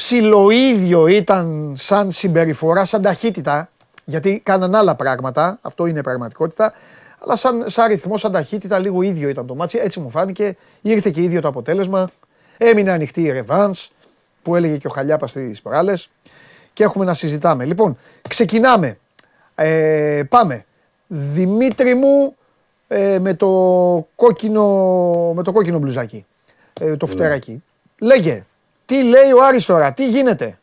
Ψιλοίδιο 0.00 1.06
ήταν 1.06 1.72
σαν 1.76 2.10
συμπεριφορά, 2.10 2.84
σαν 2.84 3.02
ταχύτητα, 3.02 3.70
γιατί 4.04 4.40
κάναν 4.44 4.74
άλλα 4.74 4.94
πράγματα, 4.94 5.58
αυτό 5.62 5.86
είναι 5.86 6.02
πραγματικότητα, 6.02 6.72
αλλά 7.18 7.36
σαν, 7.36 7.64
σαν 7.66 7.86
ρυθμό, 7.86 8.16
σαν 8.16 8.32
ταχύτητα, 8.32 8.78
λίγο 8.78 9.02
ίδιο 9.02 9.28
ήταν 9.28 9.46
το 9.46 9.54
ματς, 9.54 9.78
έτσι 9.78 10.00
μου 10.00 10.10
φάνηκε, 10.10 10.56
ήρθε 10.82 11.10
και 11.10 11.22
ίδιο 11.22 11.40
το 11.40 11.48
αποτέλεσμα, 11.48 12.10
έμεινε 12.56 12.92
ανοιχτή 12.92 13.22
η 13.22 13.30
ρεβάνς, 13.30 13.90
που 14.42 14.56
έλεγε 14.56 14.76
και 14.76 14.86
ο 14.86 14.90
Χαλιάπας 14.90 15.30
τις 15.30 15.62
προάλλες, 15.62 16.10
και 16.72 16.82
έχουμε 16.82 17.04
να 17.04 17.14
συζητάμε. 17.14 17.64
Λοιπόν, 17.64 17.98
ξεκινάμε. 18.28 18.98
Ε, 19.54 20.22
πάμε. 20.28 20.64
Δημήτρη 21.06 21.94
μου 21.94 22.36
ε, 22.88 23.18
με, 23.18 23.34
το 23.34 23.48
κόκκινο, 24.14 24.62
με 25.34 25.42
το 25.42 25.52
κόκκινο 25.52 25.78
μπλουζάκι, 25.78 26.26
ε, 26.80 26.96
το 26.96 27.06
φτεράκι. 27.06 27.62
Λέγε, 27.98 28.44
τι 28.86 29.02
λέει 29.02 29.32
ο 29.32 29.44
Άρης 29.44 29.66
τώρα, 29.66 29.92
τι 29.92 30.08
γίνεται; 30.08 30.58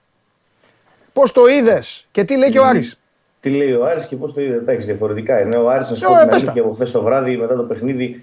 Πώς 1.13 1.31
το 1.31 1.45
είδες 1.45 2.07
και 2.11 2.23
τι 2.23 2.37
λέει 2.37 2.49
και 2.49 2.59
ο 2.59 2.65
Άρης; 2.65 2.99
Τι 3.39 3.49
λέει 3.49 3.71
ο 3.73 3.85
Άρης 3.85 4.07
και 4.07 4.15
πώς 4.15 4.33
το 4.33 4.41
είδε; 4.41 4.55
Εντάξει, 4.55 4.85
διαφορετικά 4.85 5.39
είναι. 5.41 5.57
Ο 5.57 5.69
Άρης, 5.69 5.89
να 5.89 5.95
σου 5.95 6.05
Ε, 6.05 6.07
πω 6.07 6.19
την 6.19 6.29
πες 6.29 6.37
τα. 6.39 6.45
αλήθεια, 6.45 6.61
από 6.61 6.73
χθες 6.73 6.91
το 6.91 7.01
βράδυ 7.03 7.37
μετά 7.37 7.55
το 7.55 7.63
παιχνίδι, 7.63 8.21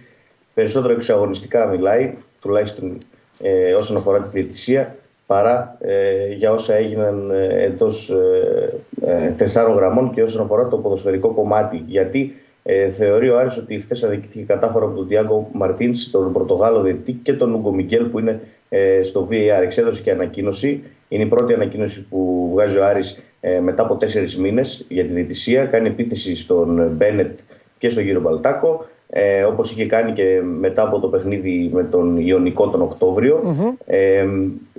περισσότερο 0.55 0.93
εξαγωνιστικά 0.93 1.67
μιλάει, 1.67 2.15
τουλάχιστον 2.41 2.99
ε, 3.43 3.75
όσον 3.75 3.97
αφορά 3.97 4.19
τη 4.21 4.29
διαιτησία, 4.29 4.97
παρά 5.27 5.77
ε, 5.81 6.27
για 6.33 6.53
όσα 6.53 6.75
έγιναν 6.75 7.31
ε, 7.31 7.65
εντός 7.65 8.11
ε, 8.11 8.73
ε, 9.07 9.31
τεσσάρων 9.31 9.77
γραμμών 9.77 10.15
και 10.15 10.23
όσον 10.23 10.43
αφορά 10.43 10.69
το 10.69 10.77
ποδοσφαιρικό 10.77 11.29
κομμάτι. 11.29 11.83
Γιατί 11.87 12.35
ε, 12.63 12.91
θεωρεί 12.91 13.31
ο 13.31 13.39
Άρης 13.39 13.57
ότι 13.57 13.81
χθες 13.81 14.03
αδικήθηκε 14.05 14.43
κατάφορα 14.45 14.85
από 14.85 14.95
τον 14.97 15.09
Τιάγκο 15.09 15.49
Μαρτίνς, 15.53 16.11
τον 16.11 16.33
Πορτογάλο 16.33 16.81
διαιτητή 16.83 17.13
και 17.13 17.33
τον 17.33 17.55
Ούγκο 17.55 17.73
Μιγγέλ 17.73 18.05
που 18.05 18.19
είναι 18.19 18.31
ε, 18.31 18.41
στο 19.03 19.29
VAR. 19.31 19.63
Εξέδωσε 19.63 20.03
και 20.03 20.11
ανακοίνωση. 20.11 20.83
Είναι 21.09 21.23
η 21.23 21.27
πρώτη 21.27 21.53
ανακοίνωση 21.53 22.07
που 22.09 22.49
βγάζει 22.53 22.79
ο 22.79 22.85
Άρης 22.85 23.23
ε, 23.41 23.61
μετά 23.61 23.83
από 23.83 23.97
τέσσερις 23.97 24.37
μήνες 24.37 24.85
για 24.89 25.05
τη 25.05 25.13
διαιτησία. 25.13 25.65
Κάνει 25.65 25.89
επίθεση 25.89 26.37
στον 26.37 26.91
Μπένετ 26.97 27.39
και 27.79 27.89
στον 27.89 28.05
κύριο 28.05 28.21
Μπαλτάκο. 28.21 28.87
Ε, 29.13 29.43
Όπως 29.43 29.71
είχε 29.71 29.87
κάνει 29.87 30.13
και 30.13 30.41
μετά 30.59 30.83
από 30.83 30.99
το 31.01 31.09
παιχνίδι 31.09 31.71
με 31.73 31.85
τον 31.85 32.17
Ιωνικό 32.19 32.69
τον 32.69 32.83
οκτωβριο 32.83 33.43
Ε, 33.87 34.27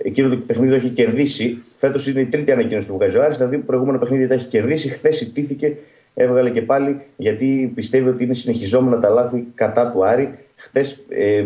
εκείνο 0.04 0.30
το 0.30 0.36
παιχνίδι 0.36 0.70
το 0.70 0.76
έχει 0.76 0.90
κερδίσει. 0.90 1.64
Φέτος 1.78 2.08
είναι 2.08 2.20
η 2.20 2.26
τρίτη 2.26 2.52
ανακοίνωση 2.52 2.88
που 2.88 2.94
βγάζει 2.94 3.18
ο 3.18 3.24
Άρης. 3.24 3.38
Τα 3.38 3.46
δύο 3.46 3.60
προηγούμενα 3.66 3.98
παιχνίδια 3.98 4.28
τα 4.28 4.34
έχει 4.34 4.48
κερδίσει. 4.48 4.90
Χθες 4.90 5.22
ιτήθηκε, 5.22 5.78
έβγαλε 6.14 6.50
και 6.50 6.62
πάλι 6.62 7.00
γιατί 7.18 7.72
πιστεύει 7.76 8.10
ότι 8.10 8.24
είναι 8.24 8.34
συνεχιζόμενα 8.34 9.00
τα 9.00 9.10
λάθη 9.10 9.48
κατά 9.56 9.92
του 9.92 10.06
Άρη. 10.06 10.34
Χθες 10.56 11.06
ε, 11.10 11.44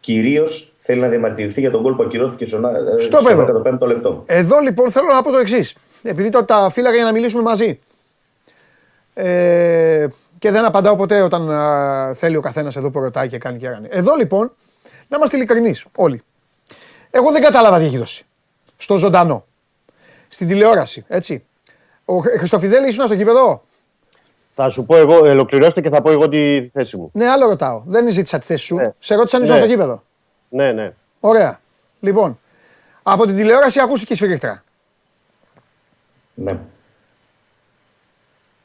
κυρίως 0.00 0.74
θέλει 0.90 1.00
να 1.00 1.08
διαμαρτυρηθεί 1.08 1.60
για 1.60 1.70
τον 1.70 1.82
κόλ 1.82 1.94
που 1.94 2.02
ακυρώθηκε 2.02 2.44
στο, 2.44 2.56
ε, 2.56 3.00
Στο 3.02 3.20
στο 3.20 3.28
παιδό. 3.28 3.62
15ο 3.80 3.86
λεπτό. 3.86 4.22
Εδώ 4.26 4.58
λοιπόν 4.60 4.90
θέλω 4.90 5.06
να 5.12 5.22
πω 5.22 5.30
το 5.30 5.38
εξής. 5.38 5.74
Επειδή 6.02 6.28
το, 6.28 6.44
τα 6.44 6.70
φύλαγα 6.70 6.94
για 6.96 7.04
να 7.04 7.12
μιλήσουμε 7.12 7.42
μαζί. 7.42 7.78
Ε, 9.14 10.06
και 10.38 10.50
δεν 10.50 10.64
απαντάω 10.64 10.96
ποτέ 10.96 11.20
όταν 11.20 11.50
α, 11.50 12.14
θέλει 12.14 12.36
ο 12.36 12.40
καθένας 12.40 12.76
εδώ 12.76 12.90
που 12.90 13.00
ρωτάει 13.00 13.28
και 13.28 13.38
κάνει 13.38 13.58
και 13.58 13.66
έκανε. 13.66 13.88
Εδώ 13.90 14.14
λοιπόν, 14.14 14.52
να 15.08 15.16
είμαστε 15.16 15.36
ειλικρινείς 15.36 15.84
όλοι. 15.96 16.22
Εγώ 17.10 17.32
δεν 17.32 17.42
κατάλαβα 17.42 17.78
τι 17.78 17.84
έχει 17.84 17.98
δώσει. 17.98 18.26
Στο 18.76 18.96
ζωντανό. 18.96 19.44
Στην 20.28 20.46
τηλεόραση, 20.48 21.04
έτσι. 21.08 21.44
Ο 22.04 22.16
Χρ- 22.18 22.38
Χριστοφιδέλη 22.38 22.88
ήσουν 22.88 23.04
στο 23.06 23.14
γήπεδο; 23.14 23.62
Θα 24.54 24.68
σου 24.68 24.84
πω 24.84 24.96
εγώ, 24.96 25.16
ολοκληρώστε 25.18 25.80
και 25.80 25.88
θα 25.90 26.02
πω 26.02 26.10
εγώ 26.10 26.28
τη 26.28 26.68
θέση 26.72 26.96
μου. 26.96 27.10
Ναι, 27.12 27.26
άλλο 27.28 27.46
ρωτάω. 27.48 27.82
Δεν 27.86 28.10
ζήτησα 28.12 28.38
τη 28.38 28.46
θέση 28.46 28.64
σου. 28.64 28.74
Ναι. 28.76 28.92
Σε 28.98 29.14
ρώτησα 29.14 29.36
αν 29.36 29.42
ήσουν 29.42 29.54
Ναι. 29.54 29.60
στο 29.60 29.70
γήπεδο. 29.70 30.02
Ναι, 30.48 30.72
ναι. 30.72 30.92
Ωραία. 31.20 31.60
Λοιπόν, 32.00 32.40
από 33.02 33.26
την 33.26 33.36
τηλεόραση 33.36 33.80
ακούστηκε 33.80 34.12
η 34.12 34.16
σφυρίχτρα. 34.16 34.62
ναι. 36.34 36.58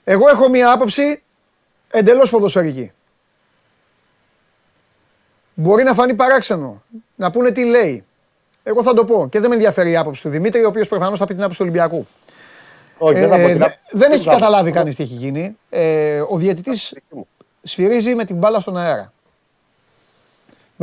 Εγώ 0.04 0.30
έχω 0.30 0.50
μία 0.50 0.72
άποψη 0.72 1.24
εντελώς 1.92 2.30
ποδοσφαιρική. 2.30 2.92
Μπορεί 5.54 5.84
να 5.84 5.94
φανεί 5.94 6.14
παράξενο, 6.14 6.84
να 7.16 7.32
πούνε 7.32 7.52
τι 7.52 7.64
λέει. 7.66 8.06
Εγώ 8.64 8.84
θα 8.84 8.94
το 8.94 9.06
πω 9.06 9.28
και 9.30 9.40
δεν 9.40 9.50
με 9.50 9.56
ενδιαφέρει 9.56 9.92
η 9.92 9.98
άποψη 9.98 10.22
του 10.22 10.30
Δημήτρη, 10.30 10.64
ο 10.64 10.68
οποίος 10.68 10.88
προφανώς 10.88 11.20
θα 11.20 11.26
πει 11.26 11.34
την 11.34 11.42
άποψη 11.44 11.60
του 11.60 11.66
Ολυμπιακού. 11.70 12.08
Όχι, 12.98 13.20
δεν 13.20 13.30
θα 13.30 13.36
πω 13.36 13.42
Ε, 13.42 13.48
την 13.48 13.58
δε- 13.58 13.64
άποψη. 13.64 13.80
δεν 13.92 14.12
έχει 14.12 14.24
θα 14.24 14.32
πω. 14.32 14.38
καταλάβει 14.38 14.72
κανείς 14.72 14.96
τι 14.96 15.04
έχει 15.04 15.14
γίνει. 15.14 15.58
Ε, 15.70 16.22
ο 16.30 16.38
διαιτητής 16.38 16.96
σφυρίζει 17.64 18.16
με 18.16 18.26
την 18.26 18.36
μπάλα 18.36 18.60
στον 18.60 18.78
αέρα. 18.78 19.13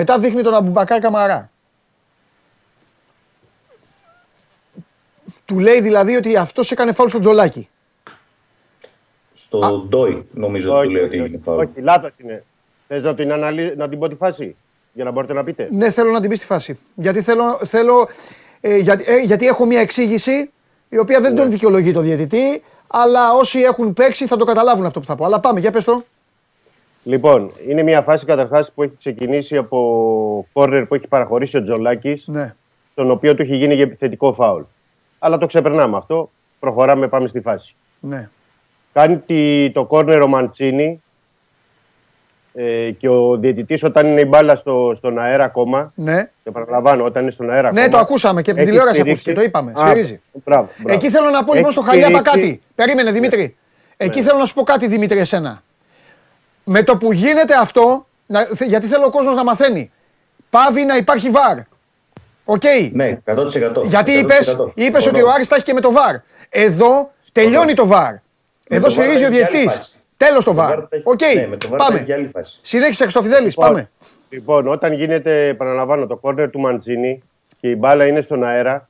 Μετά 0.01 0.18
δείχνει 0.18 0.42
τον 0.42 0.55
Αμπουμπακάρ 0.55 1.01
Καμαρά. 1.01 1.51
Του 5.44 5.59
λέει 5.59 5.80
δηλαδή 5.80 6.16
ότι 6.16 6.36
αυτός 6.36 6.70
έκανε 6.70 6.92
φάουλ 6.92 7.09
στο 7.09 7.18
τζολάκι. 7.18 7.68
Στο 9.32 9.86
Ντόι 9.88 10.26
νομίζω 10.32 10.72
ότι 10.76 10.86
του 10.86 10.92
λέει 10.92 11.03
ότι 11.03 11.16
έγινε 11.16 11.38
φάουλ. 11.38 11.59
όχι, 11.59 11.80
λάθος 11.80 12.11
είναι. 12.16 12.44
Θες 12.88 13.03
να, 13.03 13.14
την 13.14 13.32
αναλύ... 13.32 13.76
να 13.76 13.88
την 13.88 13.98
πω 13.98 14.09
τη 14.09 14.14
φάση, 14.14 14.57
για 14.92 15.05
να 15.05 15.11
μπορείτε 15.11 15.32
να 15.32 15.44
πείτε. 15.44 15.68
Ναι, 15.70 15.90
θέλω 15.90 16.11
να 16.11 16.20
την 16.20 16.28
πεις 16.28 16.38
στη 16.38 16.46
φάση. 16.46 16.78
Γιατί, 16.94 17.22
θέλω, 17.22 17.59
θέλω, 17.64 18.09
ε, 18.61 18.76
γιατί, 18.76 19.05
ε, 19.07 19.18
γιατί 19.18 19.46
έχω 19.46 19.64
μια 19.64 19.80
εξήγηση 19.80 20.51
η 20.88 20.98
οποία 20.98 21.20
δεν 21.20 21.34
τον 21.34 21.51
δικαιολογεί 21.51 21.92
το 21.92 22.01
διαιτητή, 22.01 22.62
αλλά 22.86 23.32
όσοι 23.32 23.61
έχουν 23.61 23.92
παίξει 23.92 24.26
θα 24.26 24.36
το 24.36 24.44
καταλάβουν 24.44 24.86
αυτό 24.86 25.01
που 25.01 25.07
θα 25.07 25.16
πω. 25.16 25.24
Αλλά 25.24 25.40
πάμε, 25.40 25.61
για 25.61 25.70
πες 25.70 25.84
το. 25.84 26.05
Λοιπόν, 27.05 27.51
είναι 27.68 27.82
μια 27.82 28.03
φάση 28.03 28.24
καταρχάς 28.24 28.72
που 28.72 28.82
έχει 28.82 28.96
ξεκινήσει 28.98 29.57
από 29.57 30.46
κόρνερ 30.53 30.84
που 30.86 30.94
έχει 30.94 31.07
παραχωρήσει 31.07 31.57
ο 31.57 31.62
Τζολάκης, 31.62 32.24
Ναι. 32.26 32.55
στον 32.92 33.11
οποίο 33.11 33.34
του 33.34 33.42
έχει 33.42 33.57
γίνει 33.57 33.74
για 33.74 33.84
επιθετικό 33.84 34.32
φάουλ. 34.32 34.62
Αλλά 35.18 35.38
το 35.38 35.46
ξεπερνάμε 35.46 35.96
αυτό. 35.96 36.30
Προχωράμε, 36.59 37.09
πάμε 37.09 37.28
στη 37.28 37.40
φάση. 37.40 37.74
ναι. 38.01 38.28
Κάνει 38.92 39.16
τη- 39.18 39.70
το 39.72 39.84
κόρνερ 39.84 40.22
ο 40.22 40.26
Μαντσίνη 40.28 41.03
ε, 42.55 42.90
και 42.90 43.09
ο 43.09 43.36
διαιτητής 43.36 43.82
όταν 43.84 44.07
είναι 44.07 44.20
η 44.20 44.24
μπάλα 44.28 44.57
στο, 44.57 44.94
στον 44.96 45.18
αέρα 45.18 45.44
ακόμα. 45.44 45.92
Ναι. 45.94 46.30
Και 46.44 46.51
παραλαμβάνω, 46.51 47.05
όταν 47.05 47.22
είναι 47.22 47.30
στον 47.30 47.51
αέρα 47.51 47.72
Ναι, 47.72 47.80
ακόμα. 47.80 47.96
το 47.96 48.03
ακούσαμε 48.03 48.42
και 48.42 48.51
από 48.51 48.59
την 48.59 48.68
έχει 48.68 48.70
τηλεόραση 48.76 49.01
στηρίξει- 49.01 49.28
ακούστηκε, 49.28 49.51
το 49.51 49.59
είπαμε. 49.59 49.72
Α, 49.80 49.86
Σφυρίζει. 49.90 50.20
μπράβο, 50.44 50.68
μπράβο. 50.78 50.94
Εκεί 50.98 51.11
θέλω 51.11 51.30
να 51.30 51.44
πω 51.44 51.55
λοιπόν 51.55 51.70
Έχει 51.70 51.72
στο 51.72 51.80
Χαλιάπα 51.90 52.18
στηρίξει- 52.18 52.32
κάτι. 52.32 52.61
Περίμενε 52.74 53.11
Δημήτρη. 53.12 53.57
Εκεί 53.96 54.18
Ναι. 54.18 54.24
θέλω 54.26 54.38
να 54.38 54.44
σου 54.44 54.55
πω 54.55 54.62
κάτι 54.62 54.86
Δημήτρη 54.86 55.18
εσένα. 55.18 55.62
Με 56.73 56.83
το 56.83 56.97
που 56.97 57.12
γίνεται 57.12 57.55
αυτό, 57.61 58.07
να- 58.27 58.45
θε- 58.45 58.68
γιατί 58.68 58.87
θέλω 58.87 59.05
ο 59.07 59.11
κόσμος 59.11 59.35
να 59.35 59.45
μαθαίνει. 59.45 59.91
Παύει 60.51 60.84
να 60.85 60.97
υπάρχει 60.97 61.31
VAR. 61.30 61.57
Οκ. 62.45 62.62
Ναι, 62.93 63.18
100%. 63.25 63.83
Γιατί 63.85 64.12
100%. 64.12 64.18
είπες, 64.21 64.57
είπες 64.75 64.95
ότι 64.95 65.03
Συμφωνώ. 65.03 65.27
ο 65.27 65.31
Άρης 65.35 65.49
τα 65.49 65.57
έχει 65.57 65.64
και 65.64 65.73
με 65.73 65.81
το 65.81 65.93
VAR. 65.93 66.14
Εδώ 66.49 67.11
τελειώνει 67.33 67.75
το 67.75 67.87
VAR. 67.86 68.14
Εδώ 68.68 68.87
το 68.87 68.87
VAR 68.87 68.91
σφυρίζει 68.91 69.25
ο 69.25 69.27
έχει 69.27 69.27
άλλη 69.27 69.35
διαιτής. 69.37 69.73
φάση. 69.75 69.93
Τέλος 70.16 70.45
το 70.45 70.51
Το 70.51 70.57
VAR. 70.57 70.78
VAR 70.79 70.83
τα 70.91 70.97
έχει- 70.97 71.09
Οκ. 71.09 71.21
ναι, 71.35 71.47
με 71.47 71.57
το 71.57 71.66
VAR 71.68 71.71
τα 71.71 71.85
Πάμε. 71.85 71.99
έχει 71.99 72.12
άλλη 72.12 72.29
φάση. 72.29 72.59
Συνέχισε 72.62 73.03
Χριστοφιδέλης. 73.03 73.49
Λοιπόν, 73.57 73.66
Πάμε. 73.68 73.91
Λοιπόν, 74.29 74.68
όταν 74.68 74.93
γίνεται, 74.93 75.47
επαναλαμβάνω, 75.49 76.07
το 76.07 76.16
κόρνερ 76.16 76.51
του 76.51 76.61
Μαντζίνη 76.61 77.23
και 77.61 77.71
η 77.71 77.75
μπάλα 77.79 78.07
είναι 78.07 78.21
στον 78.21 78.45
αέρα, 78.45 78.89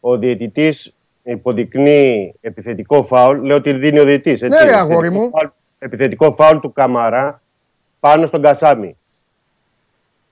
ο 0.00 0.16
διαιτητής 0.18 0.92
υποδεικνύει 1.22 2.34
επιθετικό 2.40 3.02
φάουλ. 3.04 3.46
Λέω 3.46 3.56
ότι 3.56 3.72
δίνει 3.72 3.98
ο 4.00 4.04
διαιτητής. 4.04 4.40
Ναι, 4.40 4.64
ρε, 4.64 4.74
αγόρι 4.76 5.10
μου. 5.10 5.30
Επιθετικό 5.84 6.34
φάουλ 6.34 6.58
του 6.58 6.72
Καμαρά 6.72 7.42
πάνω 8.00 8.26
στον 8.26 8.42
Κασάμι. 8.42 8.96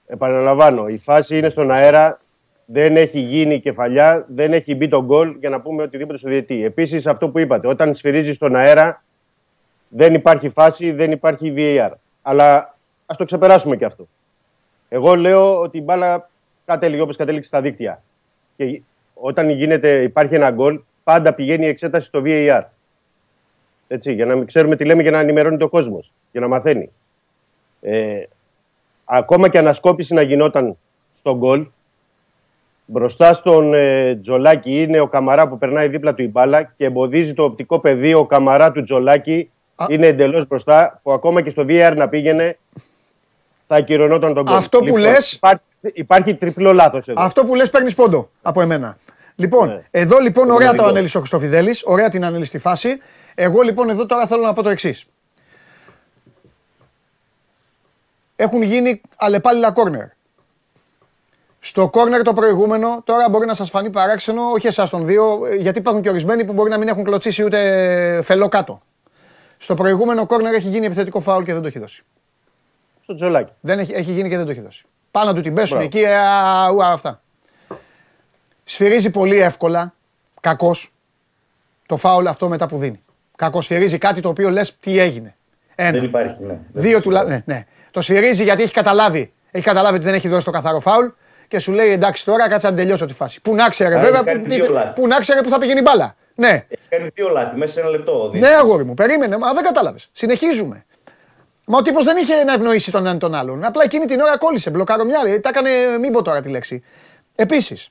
Επαναλαμβάνω, 0.06 0.86
η 0.88 0.98
φάση 0.98 1.38
είναι 1.38 1.48
στον 1.48 1.70
αέρα. 1.70 2.20
Δεν 2.64 2.96
έχει 2.96 3.18
γίνει 3.18 3.60
κεφαλιά, 3.60 4.24
δεν 4.28 4.52
έχει 4.52 4.74
μπει 4.74 4.88
το 4.88 5.04
γκολ 5.04 5.36
για 5.40 5.48
να 5.50 5.60
πούμε 5.60 5.82
οτιδήποτε 5.82 6.18
στο 6.18 6.28
διαιτή. 6.28 6.64
Επίσης, 6.64 7.06
αυτό 7.06 7.28
που 7.28 7.38
είπατε, 7.38 7.68
όταν 7.68 7.94
σφυρίζει 7.94 8.32
στον 8.32 8.56
αέρα, 8.56 9.02
δεν 9.88 10.14
υπάρχει 10.14 10.48
φάση, 10.48 10.90
δεν 10.92 11.10
υπάρχει 11.10 11.54
VAR. 11.56 11.90
Αλλά 12.22 12.76
ας 13.06 13.16
το 13.16 13.24
ξεπεράσουμε 13.24 13.76
και 13.76 13.84
αυτό. 13.84 14.08
Εγώ 14.88 15.14
λέω 15.14 15.60
ότι 15.60 15.78
η 15.78 15.82
μπάλα 15.84 16.30
κατέληγε 16.64 17.02
όπως 17.02 17.16
κατέληξε 17.16 17.48
στα 17.48 17.60
δίκτυα. 17.60 18.02
Και 18.56 18.80
όταν 19.14 19.50
γίνεται, 19.50 20.02
υπάρχει 20.02 20.34
ένα 20.34 20.50
γκολ, 20.50 20.80
πάντα 21.04 21.32
πηγαίνει 21.32 21.64
η 21.64 21.68
εξέταση 21.68 22.06
στο 22.06 22.22
VAR. 22.24 22.62
Έτσι, 23.92 24.12
για 24.12 24.26
να 24.26 24.34
μην 24.34 24.46
ξέρουμε 24.46 24.76
τι 24.76 24.84
λέμε 24.84 25.02
και 25.02 25.10
να 25.10 25.18
ενημερώνει 25.18 25.62
ο 25.62 25.68
κόσμος, 25.68 26.12
για 26.32 26.40
να 26.40 26.48
μαθαίνει. 26.48 26.90
Ε, 27.80 28.22
ακόμα 29.04 29.48
και 29.48 29.58
ανασκόπηση 29.58 30.14
να 30.14 30.22
γινόταν 30.22 30.76
στο 31.18 31.36
γκολ, 31.36 31.66
μπροστά 32.84 33.34
στον 33.34 33.74
ε, 33.74 34.14
Τζολάκη 34.22 34.82
είναι 34.82 35.00
ο 35.00 35.06
Καμαρά 35.06 35.48
που 35.48 35.58
περνάει 35.58 35.88
δίπλα 35.88 36.14
του 36.14 36.22
η 36.22 36.28
μπάλα 36.28 36.62
και 36.62 36.84
εμποδίζει 36.84 37.34
το 37.34 37.44
οπτικό 37.44 37.78
πεδίο 37.78 38.18
ο 38.18 38.26
Καμαρά 38.26 38.72
του 38.72 38.82
Τζολάκη. 38.82 39.50
Α. 39.76 39.86
Είναι 39.88 40.06
εντελώς 40.06 40.46
μπροστά, 40.46 41.00
που 41.02 41.12
ακόμα 41.12 41.42
και 41.42 41.50
στο 41.50 41.64
VR 41.68 41.92
να 41.96 42.08
πήγαινε 42.08 42.58
θα 43.66 43.76
ακυρωνόταν 43.76 44.34
τον 44.34 44.44
γκολ. 44.44 44.54
Αυτό 44.56 44.78
που 44.78 44.96
λες- 44.96 45.32
Υπάρχει, 45.32 45.62
υπάρχει 45.92 46.34
τριπλό 46.34 46.72
λάθος 46.72 47.08
εδώ. 47.08 47.22
Αυτό 47.22 47.44
που 47.44 47.54
λες 47.54 47.70
παίρνεις 47.70 47.94
πόντο 47.94 48.28
από 48.42 48.60
εμένα. 48.60 48.96
Λοιπόν, 49.34 49.68
Ναι. 49.68 49.80
εδώ 49.90 50.18
λοιπόν 50.18 50.50
ωραία 50.50 50.58
το 50.58 50.64
Ομαδικό. 50.72 50.88
ανέλησε 50.88 51.16
ο 51.16 51.20
Χριστοφιδέλης, 51.20 51.82
ωραία 51.84 52.08
την 52.08 52.24
ανέλησε 52.24 52.48
στη 52.48 52.58
φάση. 52.58 52.98
Εγώ 53.34 53.60
λοιπόν 53.62 53.90
εδώ 53.90 54.06
τώρα 54.06 54.26
θέλω 54.26 54.42
να 54.42 54.52
πω 54.52 54.62
το 54.62 54.68
εξής. 54.68 55.04
Έχουν 58.36 58.62
γίνει 58.62 59.00
αλλεπάλληλα 59.16 59.70
κόρνερ. 59.72 60.06
Στο 61.60 61.88
κόρνερ 61.88 62.22
το 62.22 62.32
προηγούμενο, 62.32 63.02
τώρα 63.04 63.28
μπορεί 63.28 63.46
να 63.46 63.54
σας 63.54 63.70
φανεί 63.70 63.90
παράξενο, 63.90 64.42
όχι 64.50 64.66
εσάς 64.66 64.90
των 64.90 65.06
δύο, 65.06 65.46
ε, 65.46 65.54
γιατί 65.54 65.78
υπάρχουν 65.78 66.02
και 66.02 66.08
ορισμένοι 66.08 66.44
που 66.44 66.52
μπορεί 66.52 66.70
να 66.70 66.78
μην 66.78 66.88
έχουν 66.88 67.04
κλωτσίσει 67.04 67.44
ούτε 67.44 68.20
φελό 68.22 68.48
κάτω. 68.48 68.80
Στο 69.58 69.74
προηγούμενο 69.74 70.26
κόρνερ 70.26 70.54
έχει 70.54 70.68
γίνει 70.68 70.86
επιθετικό 70.86 71.20
φάουλ 71.20 71.44
και 71.44 71.52
δεν 71.52 71.62
το 71.62 71.66
έχει 71.68 71.78
δώσει. 71.78 72.02
Στο 73.02 73.14
Τζολάκη. 73.14 73.52
Δεν 73.60 73.78
έχει, 73.78 73.92
έχει 73.92 74.12
γίνει 74.12 74.28
και 74.28 74.36
δεν 74.36 74.44
το 74.44 74.50
έχει 74.50 74.60
δώσει. 74.60 74.84
Πάνω 75.10 75.32
του 75.32 75.40
την 75.40 75.54
πέσουν 75.54 75.76
Μπράβο. 75.78 75.96
εκεί, 75.96 76.04
ε, 76.06 76.16
α, 76.16 76.68
ου, 76.70 76.82
α, 76.84 76.92
αυτά. 76.92 77.21
Σφυρίζει 78.72 79.10
πολύ 79.10 79.38
εύκολα, 79.40 79.94
κακός, 80.40 80.92
το 81.86 81.96
φάουλ 81.96 82.26
αυτό 82.26 82.48
μετά 82.48 82.66
που 82.68 82.78
δίνει. 82.78 83.02
Κακός 83.36 83.64
σφυρίζει 83.64 83.98
κάτι 83.98 84.20
το 84.20 84.28
οποίο 84.28 84.50
λες 84.50 84.76
τι 84.80 84.98
έγινε. 84.98 85.34
Ένα. 85.74 85.90
Δεν 85.90 86.04
υπάρχει, 86.04 86.42
ναι. 86.42 86.46
Δεν 86.46 86.58
Δύο 86.72 86.82
υπάρχει. 86.82 87.02
τουλάχιστον. 87.06 87.42
Ναι, 87.46 87.54
ναι. 87.54 87.64
Το 87.90 88.00
σφυρίζει 88.00 88.42
γιατί 88.42 88.62
έχει 88.62 88.72
καταλάβει. 88.72 89.32
Έχει 89.50 89.64
καταλάβει 89.64 89.96
ότι 89.96 90.04
δεν 90.04 90.14
έχει 90.14 90.28
δώσει 90.28 90.44
το 90.44 90.50
καθαρό 90.50 90.80
φάουλ 90.80 91.06
και 91.48 91.58
σου 91.58 91.72
λέει 91.72 91.90
εντάξει 91.90 92.24
τώρα 92.24 92.48
κάτσε 92.48 92.68
να 92.70 92.74
τελειώσω 92.74 93.06
τη 93.06 93.12
φάση. 93.14 93.40
Πού 93.40 93.54
να 93.54 93.68
ξέρε 93.68 93.96
Α, 93.96 94.00
βέβαια, 94.00 94.16
έχει 94.20 94.24
κάνει 94.24 94.42
που, 94.42 94.48
δύο 94.48 94.68
λάθη. 94.68 95.00
που 95.00 95.06
να 95.06 95.18
ξέρε 95.18 95.42
που 95.42 95.48
θα 95.48 95.58
πηγαίνει 95.58 95.78
η 95.78 95.82
μπάλα. 95.84 96.16
Ναι, 96.34 96.48
Έχει 96.68 96.88
κάνει 96.88 97.08
δύο 97.14 97.28
λάθη 97.28 97.56
μέσα 97.56 97.72
σε 97.72 97.80
ένα 97.80 97.88
λεπτό. 97.88 98.20
ο 98.22 98.24
ναι, 98.24 98.30
διαιτητής. 98.30 98.56
αγόρι 98.56 98.84
μου, 98.84 98.94
περίμενε. 98.94 99.38
Μα 99.38 99.52
δεν 99.54 99.62
κατάλαβες. 99.64 100.08
Συνεχίζουμε. 100.12 100.84
Μα 101.66 101.78
ο 101.78 101.82
τύπος 101.82 102.04
δεν 102.04 102.16
είχε 102.16 102.44
να 102.44 102.52
ευνοήσει 102.52 102.90
τον 102.90 103.00
έναν 103.06 103.18
τον 103.18 103.34
άλλον. 103.34 103.64
Απλά 103.64 103.82
εκείνη 103.84 104.04
την 104.04 104.20
ώρα 104.20 104.38
κόλλησε. 104.38 104.70
Μπλοκαρομιά. 104.70 105.40
Τα 105.40 105.48
έκανε. 105.48 105.70
Μην 106.00 106.12
πω 106.12 106.22
τώρα 106.22 106.40
τη 106.42 106.48
λέξη. 106.48 106.82
Επίσης, 107.34 107.88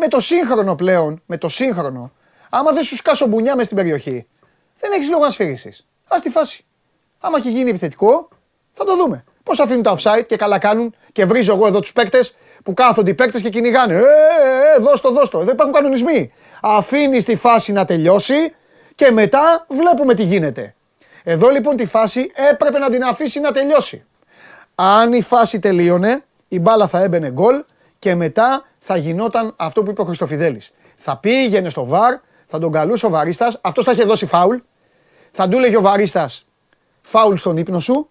με 0.00 0.08
το 0.08 0.20
σύγχρονο 0.20 0.74
πλέον, 0.74 1.22
με 1.26 1.36
το 1.36 1.48
σύγχρονο, 1.48 2.12
άμα 2.50 2.72
δεν 2.72 2.82
σου 2.82 2.96
σκάσω 2.96 3.26
μπουνιά 3.26 3.56
μες 3.56 3.64
στην 3.64 3.76
περιοχή, 3.76 4.26
δεν 4.80 4.92
έχεις 4.92 5.10
λόγο 5.10 5.22
να 5.24 5.30
σφυρίξει. 5.30 5.84
Α 6.08 6.16
τη 6.22 6.30
φάση. 6.30 6.64
Άμα 7.20 7.38
έχει 7.38 7.50
γίνει 7.50 7.70
επιθετικό, 7.70 8.28
θα 8.72 8.84
το 8.84 8.96
δούμε. 8.96 9.24
Πώς 9.42 9.60
αφήνουν 9.60 9.82
τα 9.82 9.96
offside 9.96 10.26
και 10.26 10.36
καλά 10.36 10.58
κάνουν 10.58 10.94
και 11.12 11.24
βρίζω 11.24 11.54
εγώ 11.54 11.66
εδώ 11.66 11.80
τους 11.80 11.92
παίκτες 11.92 12.36
που 12.62 12.74
κάθονται 12.74 13.10
οι 13.10 13.14
παίκτες 13.14 13.42
και 13.42 13.48
κυνηγάνε. 13.48 13.94
Ε, 13.94 13.98
ε, 13.98 14.02
ε, 14.76 14.80
δώσ' 14.80 15.00
το, 15.00 15.10
δώσ' 15.10 15.28
το. 15.28 15.40
Εδώ 15.40 15.50
υπάρχουν 15.50 15.74
κανονισμοί. 15.74 16.32
Αφήνεις 16.62 17.24
τη 17.24 17.36
φάση 17.36 17.72
να 17.72 17.84
τελειώσει 17.84 18.54
και 18.94 19.10
μετά 19.10 19.66
βλέπουμε 19.68 20.14
τι 20.14 20.22
γίνεται. 20.22 20.74
Εδώ 21.24 21.48
λοιπόν 21.48 21.76
τη 21.76 21.84
φάση 21.84 22.30
έπρεπε 22.50 22.78
να 22.78 22.88
την 22.88 23.04
αφήσει 23.04 23.40
να 23.40 23.52
τελειώσει. 23.52 24.04
Αν 24.74 25.12
η 25.12 25.22
φάση 25.22 25.58
τελείωνε, 25.58 26.24
η 26.48 26.60
μπάλα 26.60 26.86
θα 26.86 27.02
έμπαινε 27.02 27.30
γκολ 27.30 27.64
και 27.98 28.14
μετά 28.14 28.64
θα 28.78 28.96
γινόταν 28.96 29.54
αυτό 29.56 29.82
που 29.82 29.90
είπε 29.90 30.00
ο 30.00 30.04
Χριστοφιδέλης. 30.04 30.72
Θα 30.96 31.16
πήγαινε 31.16 31.68
στο 31.68 31.86
βαρ, 31.86 32.14
θα 32.46 32.58
τον 32.58 32.72
καλούσε 32.72 33.06
ο 33.06 33.10
βαρίστας, 33.10 33.58
αυτός 33.62 33.84
θα 33.84 33.92
είχε 33.92 34.04
δώσει 34.04 34.26
φάουλ, 34.26 34.56
θα 35.30 35.48
του 35.48 35.56
έλεγε 35.56 35.76
ο 35.76 35.80
βαρίστας 35.80 36.46
φάουλ 37.02 37.34
στον 37.34 37.56
ύπνο 37.56 37.80
σου, 37.80 38.10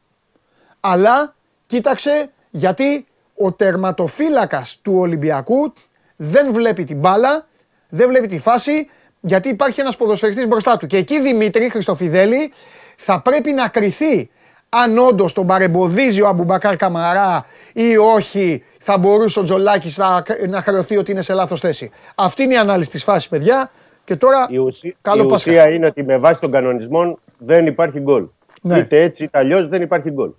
αλλά 0.80 1.36
κοίταξε 1.66 2.32
γιατί 2.50 3.06
ο 3.36 3.52
τερματοφύλακας 3.52 4.80
του 4.82 4.94
Ολυμπιακού 4.98 5.74
δεν 6.16 6.54
βλέπει 6.54 6.84
την 6.84 6.98
μπάλα, 6.98 7.48
δεν 7.90 8.08
βλέπει 8.10 8.28
τη 8.28 8.40
φάση, 8.40 8.90
γιατί 9.22 9.50
υπάρχει 9.50 9.80
ένας 9.80 9.98
ποδοσφαιριστής 9.98 10.48
μπροστά 10.48 10.78
του. 10.78 10.88
Και 10.88 10.98
εκεί 10.98 11.22
Δημήτρη 11.22 11.70
Χριστοφιδέλη 11.70 12.54
θα 12.98 13.22
πρέπει 13.22 13.52
να 13.52 13.68
κριθεί 13.68 14.30
αν 14.70 14.98
όντως 14.98 15.34
τον 15.34 15.48
παρεμποδίζει 15.48 16.22
ο 16.22 16.28
Αμπουμπακάρ 16.28 16.76
Καμαρά 16.76 17.46
ή 17.74 17.98
όχι, 17.98 18.64
θα 18.90 18.98
μπορούσε 18.98 19.40
ο 19.40 19.44
Τζολάκης 19.44 19.98
να, 19.98 20.24
να 20.50 20.62
χρεωθεί 20.62 20.98
ότι 20.98 21.12
είναι 21.12 21.22
σε 21.22 21.34
λάθος 21.34 21.60
θέση. 21.60 21.90
Αυτή 22.16 22.44
είναι 22.44 22.54
η 22.54 22.58
ανάλυση 22.58 22.90
της 22.90 23.04
φάσης, 23.04 23.30
παιδιά. 23.30 23.72
Και 24.04 24.16
τώρα, 24.16 24.48
Η, 24.50 24.58
ουσία, 24.58 24.94
καλό 25.02 25.24
η 25.24 25.26
Πάσχα. 25.26 25.52
ουσία 25.52 25.70
είναι 25.70 25.86
ότι 25.86 26.04
με 26.04 26.18
βάση 26.18 26.40
των 26.40 26.52
κανονισμών 26.52 27.20
δεν 27.38 27.66
υπάρχει 27.66 28.00
γκολ. 28.00 28.26
Ναι. 28.62 28.78
Είτε 28.78 29.02
έτσι 29.02 29.24
είτε 29.24 29.38
αλλιώς 29.38 29.68
δεν 29.68 29.82
υπάρχει 29.82 30.10
γκολ. 30.12 30.30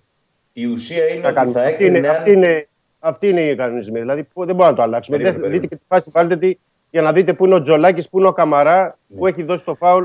Η 0.53 0.66
ουσία 0.66 1.09
είναι 1.09 1.20
Θα 1.20 1.26
ότι 1.26 1.36
κάνουμε. 1.36 1.61
θα 1.61 1.66
Αυτή 1.68 1.84
είναι, 1.84 1.99
έκρινε 1.99 2.09
αυτή, 2.09 2.30
αν... 2.30 2.36
είναι, 2.36 2.68
αυτή 2.99 3.28
είναι 3.28 3.40
η 3.40 3.55
κανονισμοί. 3.57 4.01
Δηλαδή 4.01 4.22
που 4.22 4.44
δεν 4.44 4.55
μπορούμε 4.55 4.70
να 4.70 4.76
το 4.76 4.82
αλλάξουμε. 4.82 5.16
Περίμενε, 5.16 5.40
Δεν- 5.42 5.51
περίμενε. 5.51 5.68
δείτε 5.68 5.74
και 5.74 5.80
τη 5.88 5.94
φάση, 5.94 6.11
βάλτε 6.12 6.36
τη 6.36 6.59
για 6.90 7.03
να 7.03 7.12
δείτε 7.12 7.32
πού 7.32 7.44
είναι 7.44 7.55
ο 7.55 7.62
Τζολάκης, 7.62 8.09
πού 8.09 8.18
είναι 8.18 8.28
ο 8.28 8.32
Καμαρά, 8.32 8.99
Ναι. 9.07 9.18
που 9.18 9.26
έχει 9.26 9.42
δώσει 9.42 9.64
το 9.64 9.74
φάουλ. 9.74 10.05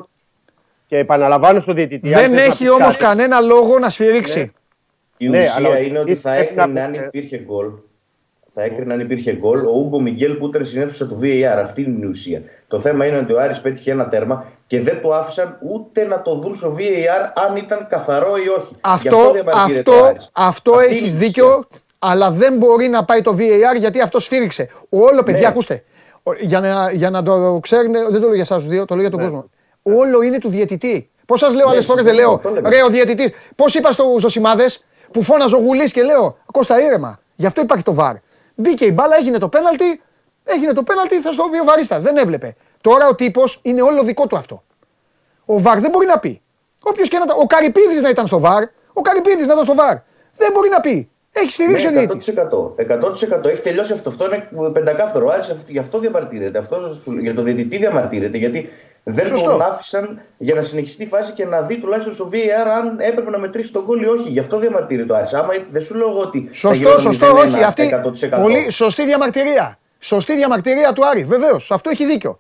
Και 0.88 0.98
επαναλαμβάνω 0.98 1.60
στο 1.60 1.74
διαιτητή. 1.74 2.14
αν 2.14 2.20
δεν 2.22 2.30
θες 2.30 2.40
να 2.40 2.44
έχει 2.44 2.58
πεις 2.64 2.70
όμως 2.70 2.98
κάτι, 2.98 3.04
κανένα 3.04 3.40
λόγο 3.40 3.80
να 3.80 3.90
σφυρίξει. 3.90 4.52
Η 5.18 5.30
Ναι, 5.30 5.38
ουσία 5.38 5.54
αλλά 5.58 5.80
είναι 5.80 6.00
ότι 6.00 6.16
θα 6.16 6.30
πρέπει 6.36 6.56
να 6.56 6.62
έκρινε 6.64 6.82
αν 6.82 6.92
πούμε- 6.92 7.06
υπήρχε 7.08 7.38
γκολ. 7.38 7.68
Θα 8.56 8.64
έκρινε 8.64 8.94
αν 8.94 9.00
υπήρχε 9.00 9.34
γκολ 9.34 9.66
ο 9.66 9.72
Ούγκο 9.72 10.00
Μιγγέλ 10.02 10.34
που 10.34 10.48
ήταν 10.48 10.66
στην 10.66 10.82
αίθουσα 10.82 11.08
του 11.08 11.20
VAR. 11.22 11.58
Αυτή 11.62 11.82
είναι 11.82 12.06
η 12.06 12.10
ουσία. 12.10 12.42
Το 12.68 12.80
θέμα 12.80 13.06
είναι 13.06 13.18
ότι 13.18 13.34
ο 13.34 13.40
Άρης 13.42 13.62
πέτυχε 13.62 13.92
ένα 13.92 14.10
τέρμα 14.10 14.46
και 14.68 14.82
δεν 14.82 15.02
το 15.02 15.14
άφησαν 15.14 15.58
ούτε 15.62 16.06
να 16.08 16.22
το 16.22 16.36
δουν 16.36 16.56
στο 16.56 16.76
VAR 16.80 17.32
αν 17.48 17.56
ήταν 17.56 17.88
καθαρό 17.90 18.36
ή 18.38 18.50
όχι. 18.50 18.68
Γι' 18.72 18.80
Αυτό, 18.82 19.32
διαμαρτύρεται 19.32 19.90
ο 19.90 19.94
αυτό, 19.94 20.06
Άρης. 20.06 20.30
αυτό 20.34 20.72
Αυτή 20.74 20.86
είναι 20.88 20.96
έχεις 20.98 21.14
η 21.14 21.18
δίκιο, 21.18 21.48
ουσία. 21.48 21.66
αλλά 22.00 22.32
δεν 22.32 22.54
μπορεί 22.58 22.88
να 22.88 23.06
πάει 23.06 23.22
το 23.22 23.36
VAR 23.38 23.78
γιατί 23.80 24.02
αυτό 24.02 24.20
σφύριξε. 24.20 24.68
Όλο, 24.90 25.24
παιδιά, 25.24 25.42
Ναι. 25.42 25.48
ακούστε. 25.48 25.84
Ο- 26.24 26.34
Για 26.34 26.60
να, 26.60 26.92
για 26.92 27.10
να 27.10 27.24
το 27.24 27.60
ξέρουν, 27.62 27.92
δεν 27.92 28.14
το 28.14 28.20
λέω 28.20 28.34
για 28.34 28.42
εσάς 28.42 28.58
τους 28.64 28.68
δύο, 28.72 28.86
το 28.86 28.94
λέω 28.96 29.02
για 29.08 29.12
τον 29.12 29.20
κόσμο. 29.20 29.50
Όλο 29.84 30.22
είναι 30.22 30.38
του 30.38 30.50
διαιτητή. 30.50 31.10
Πώς 31.26 31.40
σας 31.40 31.56
λέω 31.56 31.70
άλλες 31.70 31.86
φορές, 31.86 32.04
δεν 32.06 32.14
λέω, 32.14 32.32
αυτό 32.32 32.50
λέμε. 32.50 32.70
ρε 32.70 32.84
ο 32.84 32.88
διαιτητής. 32.88 33.32
Πώς 33.56 33.76
είπα 33.76 33.92
στου 33.92 34.20
Ζωσιμάδε 34.20 34.66
που 35.12 35.24
φώναζε 35.24 35.56
ο 35.56 35.60
Γουλής 35.60 35.92
και 35.92 36.02
λέω, 36.04 36.38
Κώστα 36.52 36.82
ήρεμα. 36.82 37.20
Γι' 37.36 37.46
αυτό 37.46 37.62
υπάρχει 37.62 37.84
το 37.84 37.94
βαρ. 37.94 38.16
Μπήκε 38.56 38.86
η 38.86 38.92
μπάλα, 38.94 39.16
έγινε 39.16 39.38
το 39.38 39.50
πέναλτι, 39.50 40.02
έγινε 40.44 40.74
το 40.74 40.84
πέναλτι, 40.84 41.16
θα 41.22 41.32
στο 41.32 41.44
πει 41.52 41.60
ο 41.60 41.64
βαρίστας. 41.64 42.04
Δεν 42.04 42.18
έβλεπε. 42.18 42.56
Τώρα 42.82 43.08
ο 43.08 43.16
τύπος 43.16 43.60
είναι 43.62 43.82
όλο 43.82 44.04
δικό 44.04 44.28
του 44.28 44.38
αυτό. 44.38 44.64
Ο 45.46 45.60
βαρ 45.60 45.80
δεν 45.80 45.90
μπορεί 45.92 46.06
να 46.06 46.20
πει. 46.20 46.42
Όποιος 46.84 47.08
και 47.10 47.18
να 47.18 47.24
ήταν. 47.24 47.38
Ο 47.40 47.46
Καρυπίδης 47.46 48.02
να 48.02 48.10
ήταν 48.10 48.28
στο 48.28 48.40
βαρ, 48.40 48.64
ο 48.94 49.02
Καρυπίδης 49.02 49.48
να 49.48 49.54
ήταν 49.54 49.64
στο 49.66 49.76
βαρ. 49.76 49.96
Δεν 50.36 50.52
μπορεί 50.54 50.70
να 50.70 50.80
πει. 50.80 51.10
Έχει 51.36 51.50
σφυρίξει 51.50 51.88
ο 51.88 51.90
Ναι, 51.92 51.98
διαιτητή. 52.00 52.32
100%. 52.32 52.76
100% 52.78 53.46
έχει 53.50 53.62
τελειώσει 53.62 53.94
αυτό. 53.94 54.10
Αυτό 54.10 54.26
είναι 54.26 54.70
πεντακάθαρο. 54.70 55.28
Άρης 55.30 55.50
αυτό- 55.50 55.72
γι' 55.72 55.80
αυτό 55.80 55.98
διαμαρτύρεται. 56.00 56.58
Αυτό, 56.58 56.94
σου- 56.94 57.20
για 57.20 57.34
το 57.36 57.42
διαιτητή 57.42 57.78
διαμαρτύρεται. 57.78 58.38
Γιατί 58.38 58.70
δεν 59.04 59.26
Σωστό. 59.26 59.50
τον 59.50 59.62
άφησαν 59.62 60.22
για 60.38 60.56
να 60.56 60.64
συνεχιστεί 60.64 61.04
η 61.04 61.06
φάση 61.06 61.34
και 61.34 61.46
να 61.46 61.62
δει 61.62 61.80
τουλάχιστον 61.80 62.14
στο 62.14 62.30
VAR 62.32 62.68
αν 62.82 63.00
έπρεπε 63.00 63.30
να 63.30 63.40
μετρήσει 63.40 63.72
τον 63.72 63.84
γκολ 63.86 64.02
ή 64.02 64.08
όχι. 64.08 64.30
Γι' 64.30 64.40
αυτό 64.40 64.58
διαμαρτύρεται 64.58 65.08
το 65.08 65.16
Άρης. 65.16 65.34
Άμα 65.34 65.50
δεν 65.70 65.82
σου 65.82 65.96
λέω 65.96 66.10
εγώ 66.10 66.20
ότι. 66.20 66.48
θα 66.48 66.54
Σωστό, 66.54 66.84
γινόταν 66.84 67.00
σωστό, 67.00 67.28
0-1, 67.36 67.38
όχι. 67.38 67.64
Αυτή 67.64 68.02
100%. 68.30 68.42
πολύ 68.42 68.70
σωστή 68.72 69.06
διαμαρτυρία. 69.06 69.78
Σωστή 70.00 70.36
διαμαρτυρία 70.36 70.94
του 70.94 71.08
Άρη. 71.08 71.24
Βεβαίως, 71.24 71.72
αυτό 71.72 71.90
έχει 71.90 72.06
δίκιο. 72.06 72.40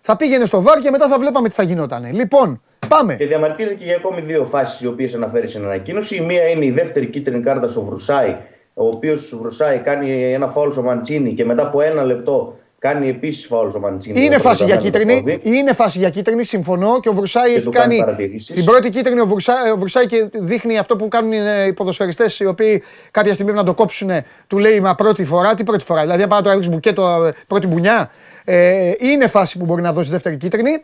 Θα 0.00 0.16
πήγαινε 0.16 0.44
στο 0.44 0.62
βάρ 0.62 0.78
και 0.80 0.90
μετά 0.90 1.08
θα 1.08 1.18
βλέπαμε 1.18 1.48
τι 1.48 1.54
θα 1.54 1.62
γινόταν. 1.62 2.14
Λοιπόν, 2.14 2.62
πάμε. 2.88 3.14
Και 3.14 3.26
διαμαρτύρεται 3.26 3.74
και 3.74 3.84
για 3.84 3.96
ακόμη 3.96 4.20
δύο 4.20 4.44
φάσεις 4.44 4.80
οι 4.80 4.86
οποίες 4.86 5.14
αναφέρεις 5.14 5.50
στην 5.50 5.64
ανακοίνωση. 5.64 6.16
Η 6.16 6.20
μία 6.20 6.48
είναι 6.48 6.64
η 6.64 6.70
δεύτερη 6.70 7.06
κίτρινη 7.06 7.42
κάρτα 7.42 7.68
στο 7.68 7.82
Βρουσάη, 7.82 8.36
ο 8.74 8.86
οποίος 8.86 9.36
Βρουσάη 9.40 9.78
κάνει 9.78 10.32
ένα 10.32 10.46
φάουλ 10.46 10.70
στο 10.70 10.82
Μαντσίνη 10.82 11.34
και 11.34 11.44
μετά 11.44 11.62
από 11.62 11.80
ένα 11.80 12.02
λεπτό 12.04 12.56
κάνει 12.78 13.08
επίσης 13.08 13.46
φάουλ 13.46 13.68
στο 13.68 13.78
Μαντσίνη. 13.80 14.24
Είναι 14.24 14.36
το 14.36 14.42
φάση 14.42 14.64
για 14.64 14.76
πρωτάθλημα 14.76 15.12
του 15.12 15.22
κίτρινη. 15.22 15.40
πόδι. 15.40 15.58
Είναι 15.58 15.72
φάση 15.72 15.98
για 15.98 16.10
κίτρινη, 16.10 16.44
συμφωνώ. 16.44 17.00
Και 17.00 17.08
ο 17.08 17.12
Βρουσάη 17.12 17.54
έχει 17.54 17.62
του 17.62 17.70
κάνει 17.70 17.96
κάνει. 17.96 17.98
παρατηρήσεις. 17.98 18.48
Στην 18.48 18.64
πρώτη 18.64 18.90
κίτρινη 18.90 19.20
ο 19.20 19.26
Βρουσάη, 19.26 19.70
ο 19.70 19.76
Βρουσάη 19.76 20.06
και 20.06 20.28
δείχνει 20.32 20.78
αυτό 20.78 20.96
που 20.96 21.08
κάνουν 21.08 21.32
ε, 21.32 21.66
οι 21.66 21.72
ποδοσφαιριστές 21.72 22.38
οι 22.38 22.46
οποίοι 22.46 22.82
κάποια 23.10 23.34
στιγμή 23.34 23.52
πρέπει 23.52 23.66
να 23.66 23.74
το 23.74 23.82
κόψουν. 23.82 24.10
Του 24.46 24.58
λέει 24.58 24.80
Μα 24.80 24.94
πρώτη 24.94 25.24
φορά, 25.24 25.54
τι 25.54 25.64
πρώτη 25.64 25.84
φορά. 25.84 26.00
Δηλαδή, 26.00 26.22
αν 26.22 26.28
πάει 26.28 26.40
να 26.40 26.44
το 26.44 26.52
ρίξει 26.52 26.68
μπουκέτο 26.68 27.24
ε, 27.24 27.32
πρώτη 27.46 27.66
μπουνιά. 27.66 28.10
Ε, 28.44 28.92
είναι 28.98 29.26
φάση 29.26 29.58
που 29.58 29.64
μπορεί 29.64 29.82
να 29.82 29.92
δώσει 29.92 30.10
δεύτερη 30.10 30.36
κίτρινη. 30.36 30.80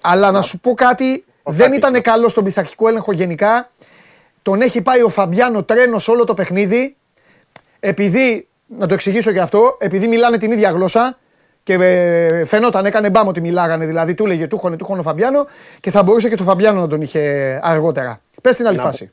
Αλλά 0.00 0.30
να 0.30 0.42
σου 0.42 0.58
πω 0.58 0.74
κάτι, 0.74 1.24
δεν 1.42 1.72
ήταν 1.72 2.00
καλό 2.00 2.28
στον 2.28 2.44
πειθαρχικό 2.44 2.88
έλεγχο 2.88 3.12
γενικά. 3.12 3.70
Τον 4.42 4.60
έχει 4.60 4.82
πάει 4.82 5.02
ο 5.02 5.08
Φαμπιάνο 5.08 5.62
τρένος 5.62 6.02
σε 6.02 6.10
όλο 6.10 6.24
το 6.24 6.34
παιχνίδι. 6.34 6.96
Επειδή, 7.80 8.48
να 8.66 8.86
το 8.86 8.94
εξηγήσω 8.94 9.32
και 9.32 9.40
αυτό, 9.40 9.76
επειδή 9.80 10.06
μιλάνε 10.06 10.38
την 10.38 10.52
ίδια 10.52 10.70
γλώσσα 10.70 11.18
και 11.62 11.72
ε, 11.74 12.44
φαινόταν, 12.44 12.84
έκανε 12.86 13.10
μπάμ 13.10 13.28
ότι 13.28 13.40
μιλάγανε, 13.40 13.86
δηλαδή 13.86 14.14
του 14.14 14.24
έλεγε 14.24 14.46
τούχον, 14.46 14.76
τούχον 14.76 14.98
ο 14.98 15.02
Φαμπιάνο 15.02 15.46
και 15.80 15.90
θα 15.90 16.02
μπορούσε 16.02 16.28
και 16.28 16.36
το 16.36 16.42
Φαμπιάνο 16.42 16.80
να 16.80 16.86
τον 16.86 17.00
είχε 17.00 17.60
αργότερα. 17.62 18.20
Πες 18.42 18.56
την 18.56 18.66
άλλη 18.66 18.78
φάση. 18.78 19.10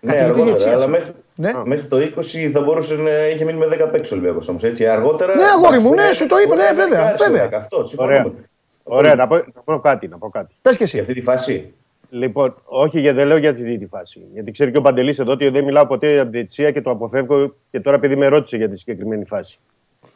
Ναι, 0.00 0.12
Καθηγητής 0.12 0.22
αργότερα, 0.30 0.44
διετησίας. 0.44 0.74
αλλά 0.74 0.88
μέχρι, 0.88 1.12
Ναι. 1.34 1.52
μέχρι 1.64 1.86
το 1.86 1.96
20 1.98 2.48
θα 2.52 2.60
μπορούσε 2.60 2.94
να 2.94 3.10
είχε 3.28 3.44
μείνει 3.44 3.58
με 3.58 3.66
10 3.66 3.88
παίξεις 3.90 4.12
ο 4.12 4.14
Ολυμπιακός 4.14 4.48
όμως. 4.48 4.62
Έτσι, 4.64 4.86
αργότερα. 4.86 5.34
Ναι, 5.34 5.42
αγόρι 5.42 5.78
μου, 5.78 5.88
ναι, 5.94 6.00
εντάξει, 6.02 6.18
σου 6.20 6.26
το 6.26 6.36
είπε, 6.38 6.46
μπορεί 6.46 6.60
ναι, 6.60 6.66
να 6.68 6.74
βέβαια, 6.74 7.00
είναι 7.02 7.16
βέβαια. 7.16 7.42
άρεσε, 7.42 7.56
Αυτό, 7.56 7.76
Ωραία. 7.76 7.88
συμφωνούμε. 8.16 8.44
Ωραία, 8.82 9.14
να 9.14 9.26
πω, 9.26 9.34
να 9.36 9.60
πω 9.64 9.78
κάτι. 9.80 10.08
Να 10.08 10.18
πω 10.18 10.28
κάτι. 10.28 10.54
Πες 10.62 10.76
και 10.76 10.84
Για 10.84 10.86
εσύ. 10.86 10.98
αυτή 10.98 11.14
τη 11.14 11.22
φάση. 11.22 11.72
Λοιπόν, 12.10 12.54
όχι, 12.64 13.00
γιατί 13.00 13.16
δεν 13.16 13.26
λέω 13.26 13.36
για 13.36 13.54
τη 13.54 13.62
δίτη 13.62 13.86
φάση. 13.86 14.20
Γιατί 14.32 14.50
ξέρει 14.50 14.72
και 14.72 14.78
ο 14.78 14.82
Παντελής 14.82 15.18
εδώ 15.18 15.32
ότι 15.32 15.48
δεν 15.48 15.64
μιλάω 15.64 15.86
ποτέ 15.86 16.12
για 16.12 16.24
τη 16.24 16.30
διαιτησία 16.30 16.70
και 16.70 16.80
το 16.82 16.90
αποφεύγω 16.90 17.54
και 17.70 17.80
τώρα 17.80 17.96
επειδή 17.96 18.16
με 18.16 18.26
ρώτησε 18.26 18.56
για 18.56 18.68
τη 18.68 18.76
συγκεκριμένη 18.76 19.24
φάση. 19.24 19.58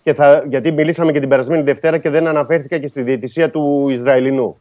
Και 0.02 0.14
θα, 0.14 0.44
γιατί 0.48 0.70
μιλήσαμε 0.70 1.12
και 1.12 1.20
την 1.20 1.28
περασμένη 1.28 1.62
Δευτέρα 1.62 1.98
και 1.98 2.10
δεν 2.10 2.26
αναφέρθηκα 2.26 2.78
και 2.78 2.88
στη 2.88 3.02
διαιτησία 3.02 3.50
του 3.50 3.88
Ισραηλινού. 3.90 4.60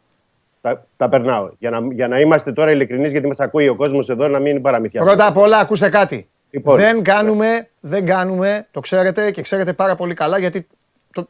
Τα, 0.61 0.85
τα 0.97 1.09
περνάω. 1.09 1.49
Για 1.59 1.69
να, 1.69 1.79
για 1.93 2.07
να 2.07 2.19
είμαστε 2.19 2.51
τώρα 2.51 2.71
ειλικρινείς, 2.71 3.11
γιατί 3.11 3.27
μας 3.27 3.39
ακούει 3.39 3.67
ο 3.67 3.75
κόσμος 3.75 4.09
εδώ 4.09 4.27
να 4.27 4.39
μην 4.39 4.51
είναι 4.51 4.59
παραμυθιά. 4.59 5.03
Πρώτα 5.03 5.27
απ' 5.27 5.37
όλα, 5.37 5.57
ακούστε 5.57 5.89
κάτι. 5.89 6.27
Λοιπόν, 6.49 6.77
δεν 6.77 7.03
κάνουμε, 7.03 7.67
δεν 7.79 8.05
κάνουμε, 8.05 8.67
το 8.71 8.79
ξέρετε 8.79 9.31
και 9.31 9.41
ξέρετε 9.41 9.73
πάρα 9.73 9.95
πολύ 9.95 10.13
καλά 10.13 10.37
γιατί 10.37 10.67
το, 11.13 11.27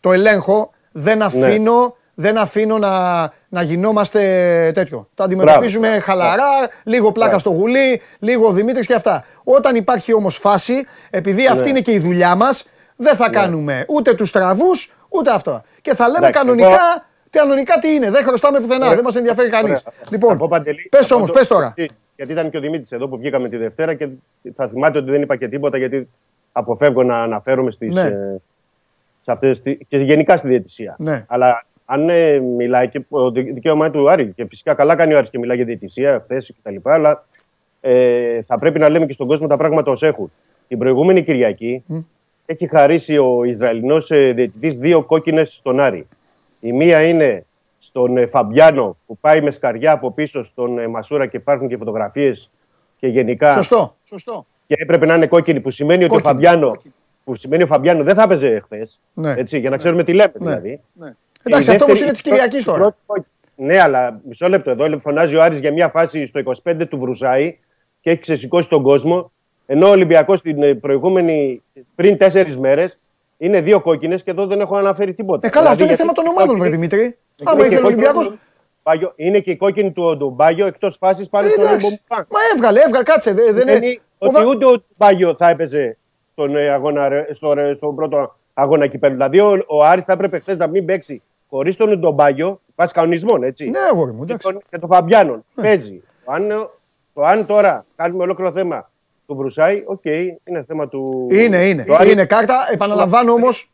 το 0.00 0.12
ελέγχω. 0.12 0.70
Δεν 0.92 1.18
Ναι. 1.18 1.24
αφήνω, 1.24 1.96
δεν 2.14 2.38
αφήνω 2.38 2.78
να, 2.78 3.20
να 3.48 3.62
γινόμαστε 3.62 4.20
τέτοιο. 4.74 5.08
Τα 5.14 5.24
αντιμετωπίζουμε 5.24 5.88
χαλαρά, 5.88 6.42
λίγο 6.84 7.12
πλάκα 7.12 7.38
στο 7.38 7.50
γουλί, 7.50 8.00
λίγο 8.18 8.46
ο 8.46 8.52
Δημήτρης 8.52 8.86
και 8.86 8.94
αυτά. 8.94 9.24
Όταν 9.44 9.74
υπάρχει 9.74 10.14
όμως 10.14 10.36
φάση, 10.36 10.86
επειδή 11.10 11.42
Ναι. 11.42 11.48
αυτή 11.48 11.68
είναι 11.68 11.80
και 11.80 11.92
η 11.92 11.98
δουλειά 11.98 12.34
μας, 12.34 12.68
δεν 13.02 13.14
θα 13.16 13.30
κάνουμε 13.30 13.84
ούτε 13.88 14.14
τους 14.14 14.30
τραβούς, 14.30 14.92
ούτε 15.08 15.30
αυτό. 15.30 15.62
Και 15.80 15.94
θα 15.94 16.04
λέμε 16.08 16.26
Εντάξει, 16.26 16.38
κανονικά, 16.40 16.66
εγώ- 16.68 17.02
κανονικά 17.30 17.78
τι 17.78 17.94
είναι. 17.94 18.10
Δεν 18.10 18.24
χρωστάμε 18.24 18.60
πουθενά, 18.60 18.84
Ωραία. 18.84 18.94
δεν 18.94 19.04
μας 19.04 19.16
ενδιαφέρει 19.16 19.48
κανείς. 19.48 19.70
Ωραία. 19.70 19.82
Να 19.84 20.08
Λοιπόν, 20.10 20.38
πω, 20.38 20.48
Παντελή, 20.48 20.86
πες 20.90 21.00
να 21.00 21.06
πω 21.08 21.14
όμως, 21.14 21.30
το- 21.30 21.38
πες 21.38 21.46
τώρα. 21.48 21.74
Γιατί 22.16 22.32
ήταν 22.32 22.50
και 22.50 22.56
ο 22.56 22.60
Δημήτρης 22.60 22.92
εδώ 22.92 23.08
που 23.08 23.16
βγήκαμε 23.18 23.48
τη 23.48 23.56
Δευτέρα 23.56 23.94
και 23.94 24.08
θα 24.56 24.68
θυμάται 24.68 24.98
ότι 24.98 25.10
δεν 25.10 25.22
είπα 25.22 25.36
και 25.36 25.48
τίποτα 25.48 25.78
γιατί 25.78 26.08
αποφεύγω 26.52 27.02
να 27.02 27.22
αναφέρομαι 27.22 27.70
στις, 27.70 27.92
Ναι. 27.94 28.00
ε, 28.02 28.40
σε 29.22 29.32
αυτές, 29.32 29.62
τις- 29.62 29.78
και 29.88 29.96
γενικά 29.96 30.36
στη 30.36 30.48
διαιτησία. 30.48 30.94
Ναι. 30.98 31.24
Αλλά 31.28 31.64
αν 31.84 32.08
ε, 32.08 32.38
μιλάει 32.38 32.88
και 32.88 33.00
ο 33.08 33.30
δι- 33.30 33.52
δικαίωμα 33.54 33.86
είναι 33.86 33.94
του 33.94 34.10
Άρη 34.10 34.32
και 34.36 34.46
φυσικά 34.48 34.74
καλά 34.74 34.96
κάνει 34.96 35.14
ο 35.14 35.18
Άρης 35.18 35.30
και 35.30 35.38
μιλάει 35.38 35.56
για 35.56 35.66
διαιτησία, 35.66 36.20
χθες 36.24 36.52
κτλ. 36.62 36.76
Αλλά 36.82 37.24
ε, 37.80 38.42
θα 38.42 38.58
πρέπει 38.58 38.78
να 38.78 38.88
λέμε 38.88 39.06
και 39.06 39.12
στον 39.12 39.26
κόσμο 39.26 39.46
τα 39.46 39.56
πράγματα 39.56 39.90
ως 39.90 40.02
έχουν. 40.02 40.32
Την 40.68 40.78
προηγούμενη 40.78 41.24
Κυριακή 41.24 41.84
έχει 42.52 42.66
χαρίσει 42.66 43.16
ο 43.18 43.44
Ισραηλινός 43.44 44.10
ε, 44.10 44.32
διαιτητής 44.32 44.78
δύο 44.78 45.02
κόκκινες 45.02 45.52
στον 45.52 45.80
Άρη. 45.80 46.06
Η 46.60 46.72
μία 46.72 47.02
είναι 47.08 47.44
στον 47.78 48.16
ε, 48.16 48.26
Φαμπιάνο 48.26 48.96
που 49.06 49.18
πάει 49.18 49.40
με 49.40 49.50
σκαριά 49.50 49.92
από 49.92 50.12
πίσω 50.12 50.42
στον 50.44 50.78
ε, 50.78 50.86
Μασούρα 50.88 51.26
και 51.26 51.36
υπάρχουν 51.36 51.68
και 51.68 51.76
φωτογραφίες 51.76 52.50
και 52.98 53.06
γενικά 53.06 53.52
Σωστό. 53.52 53.96
Σωστό. 54.04 54.46
και 54.66 54.74
έπρεπε 54.78 55.06
να 55.06 55.14
είναι 55.14 55.26
κόκκινη 55.26 55.60
που 55.60 55.70
σημαίνει 55.70 56.04
ότι 56.04 56.14
ο 56.16 56.20
Κόκκινη, 56.20 56.32
Φαμπιάνο 56.32 56.76
που 57.24 57.36
σημαίνει 57.36 57.62
ο 57.62 57.66
Φαμπιάνο 57.66 58.02
δεν 58.02 58.14
θα 58.14 58.22
έπαιζε 58.22 58.60
χθες. 58.64 59.00
Ναι. 59.14 59.34
Έτσι, 59.36 59.58
για 59.58 59.70
να 59.70 59.76
ξέρουμε 59.76 60.04
τι 60.04 60.12
λέμε 60.12 60.32
Ναι. 60.38 60.54
δηλαδή. 60.54 60.80
Εντάξει, 61.42 61.70
Η 61.70 61.72
αυτό 61.72 61.84
όμως 61.84 61.98
δεύτερη- 61.98 62.00
είναι 62.00 62.10
της 62.12 62.20
Κυριακής 62.22 62.60
η 62.62 62.64
τώρα. 62.64 62.78
πρώτη 62.78 62.96
κόκκινη- 63.06 63.26
Ναι, 63.56 63.80
αλλά 63.80 64.20
μισό 64.28 64.48
λεπτό 64.48 64.70
εδώ 64.70 64.98
φωνάζει 64.98 65.36
ο 65.36 65.42
Άρης 65.42 65.58
για 65.58 65.72
μια 65.72 65.88
φάση 65.88 66.26
στο 66.26 66.38
25 66.38 66.86
του 66.88 66.98
Βρουσάη 66.98 67.58
και 68.00 68.10
έχει 68.10 68.20
ξεσηκώσει 68.20 68.68
τον 68.68 68.82
κόσμο. 68.82 69.32
Ενώ 69.72 69.86
ο 69.86 69.90
Ολυμπιακός 69.90 70.40
την 70.40 70.62
ε, 70.62 70.74
προηγούμενη, 70.74 71.62
πριν 71.94 72.18
τέσσερις 72.18 72.56
μέρες, 72.56 72.98
είναι 73.38 73.60
δύο 73.60 73.80
κόκκινες 73.80 74.22
και 74.22 74.30
εδώ 74.30 74.46
δεν 74.46 74.60
έχω 74.60 74.76
αναφέρει 74.76 75.14
τίποτα. 75.14 75.46
Ε, 75.46 75.50
καλά, 75.50 75.70
αυτό 75.70 75.84
είναι 75.84 75.94
Δηλαδή, 75.94 76.00
θέμα 76.00 76.12
των 76.12 76.24
γιατί 76.24 76.38
ομάδων, 76.40 76.58
βρε 76.60 76.68
κόκκινη- 76.70 76.90
Δημήτρη. 76.90 77.18
είναι 77.36 77.50
Άμα 77.50 77.60
και 77.60 77.66
ήθελε 77.66 77.80
ο 77.80 77.82
κόκκινη 77.82 78.06
Ολυμπιακό. 78.06 78.30
του 78.30 78.38
Μπάγιο- 78.82 79.12
Είναι 79.16 79.40
και 79.40 79.50
η 79.50 79.56
κόκκινη 79.56 79.92
του 79.92 80.16
Ντουμπάγιο 80.16 80.66
εκτός 80.66 80.96
φάσης 81.00 81.28
πάνω 81.28 81.48
στον 81.48 81.64
Εντάξει. 81.64 81.86
Μπομπάν. 82.08 82.26
Μα 82.30 82.38
έβγαλε, 82.54 82.80
έβγαλε, 82.80 83.04
κάτσε. 83.04 83.32
δε- 83.32 83.52
Δεν 83.52 83.68
είναι. 83.68 83.72
Σημαίνει 83.72 84.00
Ο 84.18 84.26
ότι 84.26 84.34
Βα- 84.34 84.46
ούτε 84.46 84.66
ο 84.66 84.82
Μπάγιο 84.96 85.34
θα 85.38 85.48
έπαιζε 85.48 85.96
στον, 86.32 86.56
ε, 86.56 86.68
αγώνα, 86.68 87.08
ρε- 87.08 87.26
στο, 87.34 87.52
ρε- 87.52 87.74
στον 87.74 87.94
πρώτο 87.94 88.36
αγώνα 88.54 88.86
κυπέλου. 88.86 89.12
Δηλαδή 89.12 89.40
ο, 89.40 89.64
ο 89.66 89.84
Άρης 89.84 90.04
θα 90.04 90.12
έπρεπε 90.12 90.38
χθες 90.38 90.56
να 90.56 90.66
μην 90.66 90.84
παίξει 90.84 91.22
χωρίς 91.50 91.76
τον 91.76 91.98
Ντομπάγιο, 91.98 92.60
βάσει 92.76 92.92
κανονισμών, 92.92 93.42
έτσι. 93.42 93.64
Ναι, 93.70 93.78
αγόρι 93.92 94.12
μου, 94.12 94.24
και, 94.24 94.32
εντάξει. 94.32 94.46
Ναι. 94.46 94.52
τον, 94.52 94.62
και 94.70 94.78
τον 94.78 94.88
Φαμπιάνον. 94.88 95.44
Παίζει. 95.54 96.02
Αν, 96.24 96.50
ε, 96.50 96.54
το 97.14 97.22
αν 97.24 97.46
τώρα 97.46 97.84
κάνουμε 97.96 98.22
ολόκληρο 98.22 98.52
θέμα 98.52 98.90
του 99.32 99.38
Βρουσάη, 99.38 99.82
οκ, 99.86 100.04
είναι 100.44 100.64
θέμα 100.66 100.88
του. 100.88 101.26
Είναι, 101.30 101.68
είναι. 101.68 101.84
του 101.84 101.94
Άρη. 101.96 102.10
Είναι 102.12 102.24
κάρτα. 102.24 102.68
Επαναλαμβάνω 102.72 103.32
όμως. 103.32 103.66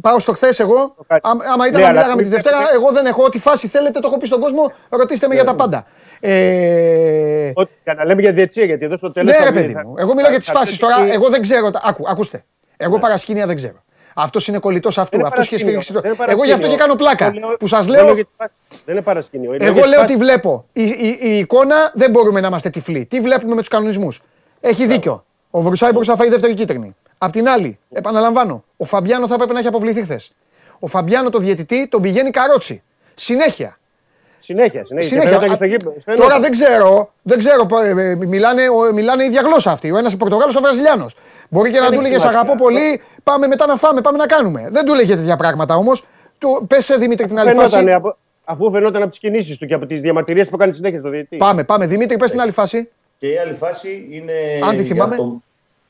Πάω 0.00 0.18
στο 0.18 0.32
χθες 0.32 0.60
εγώ. 0.60 0.94
κάνει. 1.06 1.20
Άμα 1.24 1.44
άμα 1.52 1.66
ήταν 1.66 1.80
Ναι, 1.80 1.86
να 1.86 1.88
αλλά 1.88 1.98
μιλάγαμε 1.98 2.22
τη 2.22 2.28
μην 2.28 2.30
Δευτέρα, 2.30 2.58
πέφτει- 2.58 2.74
εγώ 2.74 2.92
δεν 2.92 3.06
έχω 3.06 3.22
ό,τι 3.24 3.38
φάση 3.38 3.68
θέλετε, 3.68 4.00
το 4.00 4.06
έχω 4.08 4.18
πει 4.18 4.26
στον 4.26 4.40
κόσμο. 4.40 4.72
Ρωτήστε 4.90 5.28
με 5.28 5.34
για 5.34 5.44
τα 5.44 5.54
πάντα. 5.54 5.84
Ε, 6.20 7.50
Ότι, 7.54 7.70
για 7.84 7.94
να 7.94 8.04
λέμε 8.04 8.20
για 8.20 8.32
διετσία, 8.32 8.64
γιατί 8.64 8.84
εδώ 8.84 8.96
στο 8.96 9.12
τέλος. 9.12 9.38
Ναι, 9.38 9.44
ρε 9.44 9.52
παιδί 9.52 9.74
μου. 9.84 9.94
Εγώ 9.96 10.14
μιλάω 10.14 10.30
για 10.30 10.38
τις 10.38 10.50
φάσεις 10.50 10.78
τώρα. 10.78 10.94
Εγώ 11.12 11.28
δεν 11.28 11.42
ξέρω. 11.42 11.70
τα- 11.70 11.80
Άκου, 11.84 12.04
ακούστε. 12.06 12.44
Εγώ 12.76 12.98
παρασκήνια 12.98 13.46
δεν 13.46 13.56
ξέρω. 13.56 13.82
Αυτός 14.16 14.48
είναι 14.48 14.58
κολλητός 14.58 14.98
αυτού. 14.98 15.10
Δεν 15.10 15.18
είναι 15.18 15.28
Αυτός 15.28 15.44
έχει 15.52 15.64
παρασκήνιο. 15.64 15.80
σφίξει. 15.82 16.02
το- 16.02 16.08
Δεν 16.16 16.24
είναι 16.24 16.32
Εγώ 16.32 16.44
γι' 16.44 16.52
αυτό 16.52 16.68
και 16.68 16.76
κάνω 16.76 16.94
πλάκα. 16.94 17.30
Το 17.32 17.38
λέω- 17.38 17.56
Που 17.56 17.66
σας 17.66 17.86
το 17.86 17.92
λέω. 17.92 18.04
για 18.14 18.24
τη 18.24 18.30
φάση. 18.36 18.50
Δεν 18.84 18.94
είναι 18.94 19.04
παρασκήνιο. 19.04 19.52
Εγώ 19.60 19.72
για 19.72 19.82
τη 19.82 19.88
λέω 19.88 20.00
φάση. 20.00 20.12
τι 20.12 20.18
βλέπω. 20.18 20.64
Η, 20.72 20.82
η, 20.82 21.18
η 21.22 21.38
εικόνα 21.38 21.76
δεν 21.94 22.10
μπορούμε 22.10 22.40
να 22.40 22.46
είμαστε 22.46 22.70
τυφλοί. 22.70 23.06
Τι 23.06 23.20
βλέπουμε 23.20 23.54
με 23.54 23.60
τους 23.60 23.68
κανονισμούς; 23.68 24.20
Έχει 24.68 24.86
δίκιο. 24.86 25.24
Ο 25.50 25.60
Βρουσάη 25.62 25.90
μπορούσε 25.92 26.10
να 26.10 26.16
φάει 26.16 26.28
δεύτερη 26.28 26.54
κίτρινη. 26.54 26.96
Απ' 27.18 27.32
την 27.32 27.48
άλλη, 27.48 27.78
επαναλαμβάνω, 27.92 28.64
ο 28.76 28.84
Φαμπιάνο 28.84 29.26
θα 29.26 29.34
έπρεπε 29.34 29.52
να 29.52 29.58
έχει 29.58 29.68
αποβληθεί 29.68 30.02
χθες. 30.02 30.34
Ο 30.78 30.86
Φαμπιάνο 30.86 31.30
το 31.30 31.38
διαιτητή 31.38 31.88
τον 31.88 32.02
πηγαίνει 32.02 32.30
καρότσι. 32.30 32.82
Συνέχεια. 33.14 33.78
Συνέχεια, 34.40 34.84
συνέχεια. 34.86 35.08
Συνέχεια. 35.08 35.28
Φαινόταν 35.30 35.48
και 35.48 35.52
Α, 35.52 35.56
στο 35.56 35.64
γήπεδο. 35.64 35.90
Τώρα 35.90 36.16
Φαινόταν. 36.16 36.40
δεν 36.40 36.50
ξέρω, 36.50 37.12
δεν 37.22 37.38
ξέρω 37.38 37.66
ε, 37.84 37.88
ε, 38.10 38.14
μιλάνε, 38.16 38.62
ο- 38.68 38.92
μιλάνε 38.94 39.22
η 39.22 39.26
ίδια 39.26 39.40
γλώσσα 39.40 39.70
αυτή. 39.70 39.92
Ο 39.92 39.96
ένας 39.98 40.16
Πορτογάλος, 40.16 40.56
ο 40.56 40.60
Βραζιλιάνος. 40.60 41.14
Μπορεί 41.48 41.70
και 41.70 41.80
να 41.80 41.86
του 41.86 41.92
έχει 41.92 42.00
έλεγε 42.00 42.18
σημασία. 42.18 42.38
Αγαπώ 42.40 42.62
πολύ, 42.62 43.00
πάμε 43.22 43.46
μετά 43.46 43.66
να 43.66 43.76
φάμε, 43.76 44.00
πάμε 44.00 44.18
να 44.18 44.26
κάνουμε. 44.26 44.68
Δεν 44.70 44.84
του 44.84 44.92
έλεγε 44.92 45.16
τέτοια 45.16 45.36
πράγματα 45.36 45.76
όμως. 45.76 46.04
Πες 46.66 46.94
Δημήτρη 46.98 47.26
την 47.26 47.38
άλλη 47.38 47.48
Φαινόταν, 47.48 47.70
φάση. 47.70 47.90
από- 47.90 48.16
αφού 48.44 48.70
φαινόταν 48.70 49.00
από 49.02 49.10
τις 49.10 49.18
κινήσεις 49.18 49.56
του 49.58 49.66
και 49.66 49.74
από 49.74 49.86
τις 49.86 50.00
διαμαρτυρίες 50.00 50.48
που 50.48 50.56
κάνει 50.56 50.72
συνέχεια 50.72 50.98
στο 50.98 51.08
διαιτητή. 51.08 51.36
Πάμε, 51.36 51.64
πάμε. 51.64 51.86
Δημήτρη, 51.86 52.16
πες 52.16 52.30
την 52.30 52.40
άλλη 52.40 52.50
φάση. 52.52 52.90
Και 53.18 53.28
η 53.28 53.38
άλλη 53.38 53.54
φάση 53.54 54.06
είναι. 54.10 54.32
Αν 54.62 54.76
τη 54.76 54.82
για 54.82 54.84
θυμάμαι. 54.94 55.16
το- 55.16 55.42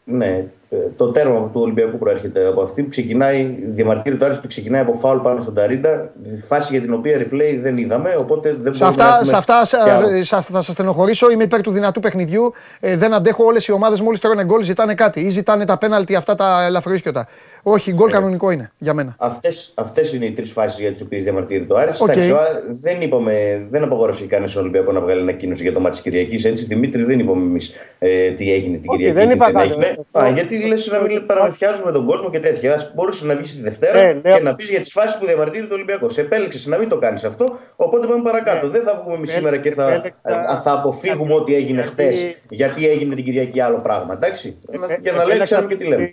Ναι. 0.05 0.45
Ε, 0.75 0.91
το 0.97 1.11
τέρμα 1.11 1.35
του 1.53 1.61
Ολυμπιακού 1.61 1.99
προέρχεται 1.99 2.47
από 2.47 2.63
αυτή 2.63 2.83
που 2.83 2.89
ξεκινάει, 2.89 3.57
διαμαρτύρει 3.61 4.17
το 4.17 4.25
Άρης 4.25 4.41
που 4.41 4.47
ξεκινάει 4.47 4.81
από 4.81 4.93
φάουλ 4.93 5.19
πάνω 5.19 5.41
στον 5.41 5.55
Ταρίντα, 5.55 6.13
φάση 6.47 6.73
για 6.73 6.81
την 6.81 6.93
οποία 6.95 7.17
replay 7.19 7.59
δεν 7.63 7.77
είδαμε, 7.77 8.15
οπότε 8.19 8.57
δεν 8.61 8.75
Σε 8.75 8.85
μπορούμε 8.85 9.03
να 9.03 9.05
αυτά, 9.09 9.17
πούμε 9.19 9.31
σε 9.31 9.37
αυτά 9.37 9.61
κι 9.85 9.91
άλλο. 9.91 10.09
ε, 10.09 10.25
σας- 10.25 10.47
θα 10.47 10.63
σας 10.63 10.75
στενοχωρήσω. 10.75 11.31
Είμαι 11.31 11.43
υπέρ 11.45 11.61
του 11.61 11.71
δυνατού 11.71 12.01
παιχνιδιού. 12.01 12.53
Ε, 12.81 12.97
δεν 12.97 13.15
αντέχω 13.15 13.45
όλες 13.45 13.67
οι 13.67 13.73
ομάδες 13.73 14.01
μόλις 14.01 14.21
τρώνε 14.21 14.45
γκολ 14.45 14.63
ζητάνε 14.63 14.95
κάτι 14.95 15.21
ή 15.21 15.29
ζητάνε 15.29 15.65
τα 15.65 15.79
πέναλτι 15.79 16.15
αυτά 16.15 16.35
τα 16.35 16.65
ελαφροίσκιοτα. 16.65 17.27
Όχι, 17.63 17.93
γκολ 17.93 18.11
κανονικό 18.11 18.51
είναι 18.51 18.71
για 18.79 18.95
μένα. 18.95 19.15
Αυτές, 19.19 19.73
αυτές 19.75 20.13
είναι 20.13 20.25
οι 20.25 20.31
τρεις 20.33 20.53
φάσεις 20.53 20.81
για 20.81 20.93
τις 20.93 21.01
οποίες 21.01 21.23
διαμαρτύρεται 21.23 21.65
ο 21.67 21.75
Άρης. 21.77 22.01
Οκ. 22.01 22.09
Εντάξει, 22.09 22.31
ο 22.31 22.39
Άρης 22.41 22.81
δεν, 22.81 23.01
είπαμε, 23.01 23.67
δεν 23.71 23.83
απαγόρευσε 23.83 24.25
κανένα 24.25 24.49
στον 24.49 24.63
Ολυμπιακό 24.63 24.93
να 24.93 25.01
βγάλει 25.01 25.21
ανακοίνωση 25.21 25.63
για 25.63 25.73
το 25.73 25.81
ματς 25.81 25.91
της 25.91 26.01
Κυριακής. 26.01 26.45
Έτσι, 26.45 26.65
Δημήτρη, 26.65 27.03
δεν 27.05 27.19
είπαμε 27.19 27.43
εμείς 27.43 27.73
ε, 27.99 28.31
τι 28.31 28.53
έγινε 28.53 28.77
την 28.79 28.91
Όχι, 28.91 28.99
Κυριακή, 28.99 29.19
δεν 29.19 29.29
τι 29.29 29.35
είπα 29.35 29.45
δεν 29.45 29.55
κάτι. 29.55 29.67
έγινε. 29.69 29.97
Α, 30.13 30.29
γιατί 30.35 30.57
λες 30.67 30.87
να 30.87 31.01
μην 31.01 31.27
παραμυθιάζουμε 31.27 31.93
τον 31.93 32.07
κόσμο 32.07 32.31
και 32.31 32.41
τέτοια. 32.41 32.75
Ας 32.75 32.93
μπορούσες 32.95 33.27
να 33.27 33.35
βγεις 33.37 33.57
τη 33.57 33.63
Δευτέρα 33.63 34.03
Ναι, 34.03 34.13
ναι. 34.13 34.37
και 34.37 34.43
να 34.43 34.55
πεις 34.55 34.71
για 34.71 34.81
τις 34.81 34.93
φάσεις 34.93 35.19
που 35.19 35.27
διαμαρτύρεται 35.27 35.67
ο 35.67 35.75
Ολυμπιακός. 35.75 36.13
Σε 36.13 36.21
επέλεξες 36.21 36.67
να 36.67 36.77
μην 36.79 36.89
το 36.89 36.99
κάνεις 36.99 37.25
αυτό, 37.25 37.57
οπότε 37.77 38.07
πάμε 38.07 38.23
παρακάτω. 38.23 38.67
Ναι. 38.67 38.73
Δεν 38.73 38.83
θα 38.83 38.95
βγούμε 39.01 39.15
εμείς 39.17 39.31
Ε, 39.31 39.33
σήμερα 39.33 39.57
και 39.57 39.71
θα, 39.71 39.89
επέλεξα- 39.93 40.57
θα 40.63 40.73
αποφύγουμε 40.73 41.25
γιατί- 41.25 41.41
ό,τι 41.41 41.55
έγινε 41.55 41.81
γιατί- 41.81 41.89
χτες, 42.03 42.37
γιατί 42.49 42.89
έγινε 42.89 43.15
την 43.15 43.25
Κυριακή 43.25 43.61
άλλο 43.61 43.79
πράγμα. 43.79 44.13
Εντάξει, 44.15 44.57
Ε, 44.71 44.97
για 45.01 45.13
να 45.13 45.25
λέει 45.25 45.39
ξέρουμε 45.39 45.69
και 45.69 45.77
τι 45.77 45.87
λέμε. 45.87 46.13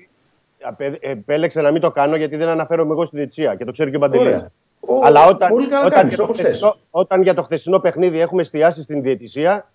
Απε- 0.64 0.97
Επέλεξα 0.99 1.62
να 1.62 1.72
μην 1.72 1.82
το 1.82 1.91
κάνω 1.91 2.16
γιατί 2.16 2.36
δεν 2.36 2.47
αναφέρομαι 2.47 2.91
εγώ 2.91 3.06
στη 3.06 3.16
διετησία 3.18 3.56
και 3.56 3.66
το 3.66 3.72
ξέρει 3.72 3.89
και 3.89 3.95
ο 3.95 3.99
Παντελής. 3.99 4.26
Ωραία. 4.26 4.52
Ο- 4.80 5.06
Αλλά 5.06 5.26
όταν, 5.26 5.49
Πολύ 5.49 5.68
καλά 5.68 5.86
όταν, 5.86 5.91
κάνεις, 5.91 6.08
για 6.08 6.18
το 6.18 6.24
όπως 6.24 6.36
θες. 6.38 6.45
χθεσινό, 6.45 6.76
όταν 6.91 7.22
για 7.22 7.34
το 7.34 7.43
χθεσινό 7.43 7.80
παιχνίδι 7.80 8.20
έχουμε 8.20 8.41
εστιάσει 8.41 8.82
στην 8.82 9.02
διαιτησία, 9.02 9.72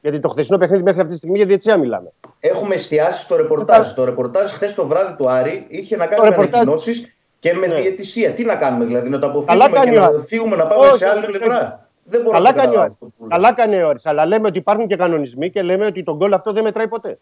γιατί 0.00 0.20
το 0.20 0.28
χθεσινό 0.28 0.58
παιχνίδι 0.58 0.82
μέχρι 0.82 1.00
αυτή 1.00 1.12
τη 1.12 1.16
στιγμή 1.18 1.36
για 1.36 1.46
διαιτησία 1.46 1.76
μιλάμε. 1.76 2.12
Έχουμε 2.40 2.74
εστιάσει 2.74 3.20
στο 3.20 3.36
ρεπορτάζ. 3.36 3.92
Το 3.92 4.04
ρεπορτάζ 4.04 4.50
χθες 4.50 4.74
το 4.74 4.86
βράδυ 4.86 5.14
του 5.16 5.30
Άρη 5.30 5.66
είχε 5.68 5.96
να 5.96 6.06
κάνει 6.06 6.22
με 6.22 6.28
ρεπορτάζ- 6.28 6.54
ανακοινώσεις 6.54 7.16
και 7.38 7.54
με 7.54 7.66
Ναι. 7.66 7.80
διαιτησία. 7.80 8.32
Τι 8.32 8.44
να 8.44 8.56
κάνουμε, 8.56 8.84
δηλαδή, 8.84 9.08
να 9.08 9.18
το 9.18 9.26
Καλά 9.46 9.64
αποφύγουμε 9.64 9.68
κάνει 9.78 9.90
και 9.90 9.96
ο 9.98 10.00
να 10.00 10.06
Άρης. 10.06 10.26
φύγουμε 10.26 10.56
να 10.56 10.66
πάμε 10.66 10.86
Όχι, 10.86 10.96
σε 10.96 11.08
άλλη 11.08 11.18
όχι, 11.26 11.26
πλευρά; 11.38 11.88
Δεν 12.04 12.20
μπορώ 12.22 12.32
Καλά 12.36 12.50
να 12.50 12.56
κάνει 12.56 12.68
ο 12.68 12.72
καταλάβω 12.72 12.80
Άρης. 12.82 12.92
αυτό 12.94 13.06
που 13.18 13.26
λες. 13.26 13.28
Καλά 13.36 13.52
κάνει 13.54 13.82
ο 13.82 13.88
Άρης. 13.88 14.06
Αλλά 14.06 14.26
λέμε 14.26 14.46
ότι 14.48 14.58
υπάρχουν 14.58 14.86
και 14.86 14.96
κανονισμοί 14.96 15.50
και 15.50 15.62
λέμε 15.62 15.86
ότι 15.86 16.02
τον 16.02 16.16
γκολ 16.16 16.32
αυτό 16.32 16.52
δεν 16.52 16.62
μετράει 16.62 16.88
ποτέ. 16.88 17.18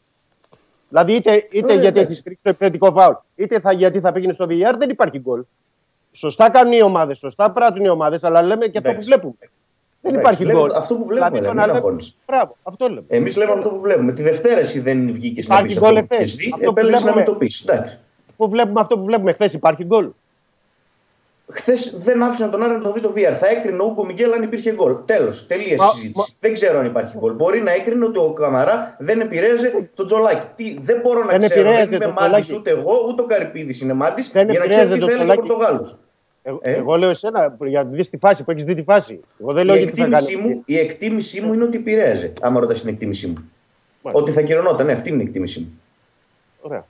Δηλαδή 0.89 1.13
είτε, 1.13 1.33
είτε 1.51 1.65
Ωραία, 1.65 1.77
γιατί 1.81 1.99
εντάξει. 1.99 2.13
έχει 2.13 2.23
κρίξει 2.23 2.43
το 2.43 2.49
επιθετικό 2.49 2.93
φάουλ, 2.93 3.15
είτε 3.35 3.61
θα, 3.61 3.73
γιατί 3.73 4.01
θα 4.01 4.13
πήγαινε 4.13 4.33
στο 4.33 4.47
VR, 4.49 4.75
δεν 4.79 4.91
υπάρχει 4.91 5.19
γκολ. 5.19 5.43
Σωστά 6.13 6.51
κάνουν 6.51 6.73
οι 6.73 6.83
ομάδες, 6.83 7.19
σωστά 7.19 7.51
πράττουν 7.51 7.85
οι 7.85 7.89
ομάδες, 7.89 8.25
αλλά 8.25 8.43
λέμε 8.43 8.67
και 8.67 8.79
αυτό 8.79 8.81
που 8.81 8.89
Εντάξει. 8.89 9.09
βλέπουμε. 9.09 9.35
Δεν 10.07 10.15
Εντάξει, 10.15 10.21
υπάρχει 10.43 10.45
λέμε 10.45 10.59
γκολ. 10.59 10.71
αυτό 10.77 10.95
που 10.95 11.05
βλέπουμε, 11.07 11.31
λέμε, 11.31 11.41
το 11.47 11.53
μην 11.53 11.61
να 11.61 11.67
λέμε- 11.67 11.79
αγχώνεσαι. 11.79 12.13
Μπράβο, 12.27 12.57
αυτό 12.63 12.89
λέμε. 12.89 13.03
Εμείς 13.09 13.37
λέμε 13.37 13.53
αυτό 13.53 13.69
που 13.69 13.81
βλέπουμε. 13.81 14.13
Τη 14.13 14.23
Δευτέρα 14.23 14.61
εσύ 14.61 14.81
δεν 14.81 15.13
βγήκες 15.13 15.47
να 15.49 15.55
Υπάρχει 15.55 15.75
πεις 15.75 15.83
γκολ 15.85 15.97
αυτό 15.97 16.07
που 16.09 16.15
εχθές. 16.15 16.29
έχεις 16.35 16.35
δει. 16.45 16.51
Αυτό 16.55 16.73
που 16.73 16.79
Επέλεξε 16.79 17.05
να 17.05 17.11
μην 17.15 17.23
βλέπουμε. 17.23 17.39
το 17.39 17.45
πεις. 17.45 17.65
Εντάξει. 17.67 17.99
Που 18.37 18.49
βλέπουμε 18.49 18.81
αυτό 18.81 18.99
που 18.99 19.05
βλέπουμε 19.05 19.33
χθε, 19.33 19.51
υπάρχει 19.53 19.85
γκολ. 19.85 20.09
Χθες 21.53 21.95
δεν 21.99 22.23
άφησαν 22.23 22.51
τον 22.51 22.63
Άρη 22.63 22.73
να 22.73 22.81
το 22.81 22.93
δει 22.93 23.01
το 23.01 23.13
VR. 23.17 23.33
Θα 23.33 23.47
έκρινε 23.47 23.83
ο 23.83 23.85
Ούγκο 23.91 24.05
Μιγγέλ 24.05 24.33
αν 24.33 24.43
υπήρχε 24.43 24.73
γκολ. 24.73 24.97
Τέλος. 25.05 25.47
Τελεία 25.47 25.77
Μα- 25.77 25.87
συζήτηση. 25.87 26.13
μα- 26.17 26.25
Δεν 26.41 26.53
ξέρω 26.53 26.79
αν 26.79 26.87
υπάρχει 26.87 27.17
γκολ. 27.19 27.33
Μπορεί 27.33 27.61
να 27.63 27.71
έκρινε 27.73 28.05
ότι 28.05 28.19
ο 28.19 28.33
Καμαρά 28.33 28.97
δεν 28.99 29.21
επηρέαζε 29.21 29.89
τον 29.95 30.07
Τζολάκη. 30.07 30.47
Τι, 30.55 30.77
δεν 30.81 31.01
μπορώ 31.03 31.25
να 31.25 31.27
Δεν 31.27 31.39
ξέρω. 31.39 31.55
Δεν 31.55 31.71
επηρέαζε 31.71 31.95
είμαι 31.95 32.05
τον 32.05 32.13
μάντη 32.13 32.41
Τζολάκη. 32.41 32.55
ούτε 32.55 32.71
εγώ, 32.71 32.93
ούτε 33.09 33.23
ο 33.23 33.25
Καρυπίδης 33.25 33.81
είναι 33.81 33.93
μάντη. 33.93 34.23
Δεν 34.33 34.51
Για 34.51 34.59
να 34.59 34.67
ξέρω 34.67 34.83
επηρέαζε 34.83 34.93
τι 34.95 34.99
τον 35.01 35.09
θέλει 35.09 35.21
ο 35.21 35.25
Τζολάκη. 35.25 35.47
Πορτογάλος. 35.49 35.97
Εγώ, 36.47 36.59
Ε; 36.63 36.73
εγώ 36.73 36.97
λέω 36.97 37.11
εσένα 37.11 37.57
για 37.65 37.83
να 37.83 37.91
δεις 37.91 38.11
τη 38.11 38.17
φάση 38.17 38.43
που 38.45 38.51
έχεις 38.51 38.65
δει 38.65 38.75
τη 38.75 38.83
φάση. 38.83 39.21
Εγώ 39.41 39.53
δεν 39.53 39.63
Η 39.63 39.67
λέω 39.67 39.77
γιατί 39.77 39.97
θα 40.01 40.05
εκτίμησή, 40.07 40.35
κάνει. 40.37 40.49
μου, 40.49 40.63
η 40.67 40.79
εκτίμησή 40.79 41.41
μου 41.41 41.53
είναι 41.55 41.65
ότι 41.65 41.77
επηρέαζε. 41.77 42.33
Άμα 42.41 42.61
ρωτάς 42.61 42.81
την 42.81 42.89
εκτίμησή 42.89 43.27
μου. 43.27 43.51
Μάλιστα. 44.03 44.23
Ότι 44.23 44.33
θα 44.33 44.41
κυρωνόταν. 44.43 44.87
Ναι, 44.87 44.93
αυτή 44.93 45.09
είναι 45.11 45.23
η 45.23 45.27
εκτίμησή 45.27 45.61
μου. 45.61 45.81
Ωραία. 46.61 46.85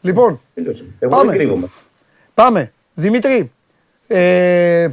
Λοιπόν, 0.00 0.40
Τελείωσε. 0.54 0.84
Εγώ 0.98 1.10
Πάμε. 1.16 1.30
δεν 1.30 1.38
κρύβομαι. 1.38 1.68
πάμε. 2.34 2.72
Δημήτρη, 2.94 3.52
ε, 4.06 4.88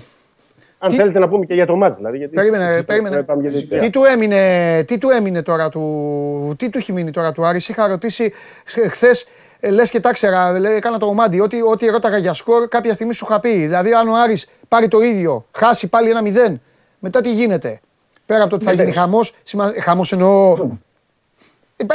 Αν 0.79 0.89
Τι- 0.89 0.95
θέλετε 0.95 1.19
να 1.19 1.27
πούμε 1.29 1.45
και 1.45 1.53
για 1.53 1.65
το 1.65 1.75
μάτς, 1.75 1.95
δηλαδή. 1.97 2.17
Γιατί... 2.17 2.35
περίμενε, 2.35 2.83
περίμενε. 2.83 3.23
Πάμε 3.23 3.41
για 3.41 3.49
διαιτησία. 3.49 3.77
Τι 3.79 3.89
του 3.89 4.03
έμεινε, 4.03 4.83
τι 4.83 4.97
του 4.97 5.09
έμεινε 5.09 5.41
τώρα 5.41 5.69
του, 5.69 6.53
τι 6.57 6.69
του 6.69 6.77
έχει 6.77 6.91
μείνει 6.93 7.11
τώρα 7.11 7.31
του 7.31 7.45
Άρης; 7.45 7.69
Είχα 7.69 7.87
ρωτήσει 7.87 8.33
χθες, 8.65 9.27
λες 9.71 9.89
και 9.89 9.99
τα 9.99 10.13
ξέρα, 10.13 10.59
λέει, 10.59 10.75
έκανα 10.75 10.97
το 10.97 11.05
ομάντι. 11.05 11.39
Ό,τι, 11.39 11.61
ό,τι 11.61 11.85
ρώταγα 11.85 12.17
για 12.17 12.33
σκορ, 12.33 12.67
κάποια 12.67 12.93
στιγμή 12.93 13.13
σου 13.13 13.25
είχα 13.29 13.39
πει. 13.39 13.49
Δηλαδή, 13.49 13.93
αν 13.93 14.07
ο 14.07 14.15
Άρης 14.15 14.49
πάρει 14.67 14.87
το 14.87 15.01
ίδιο, 15.01 15.45
χάσει 15.51 15.87
πάλι 15.87 16.09
ένα 16.09 16.21
μηδέν, 16.21 16.61
μετά 16.99 17.21
τι 17.21 17.33
γίνεται; 17.33 17.79
Πέρα 18.25 18.41
από 18.41 18.49
το 18.49 18.55
ότι 18.55 18.65
θα 18.65 18.71
γίνει 18.71 18.83
Εντάξει. 18.83 18.99
χαμός, 18.99 19.33
χαμός 19.81 20.11
εννοώ. 20.11 20.57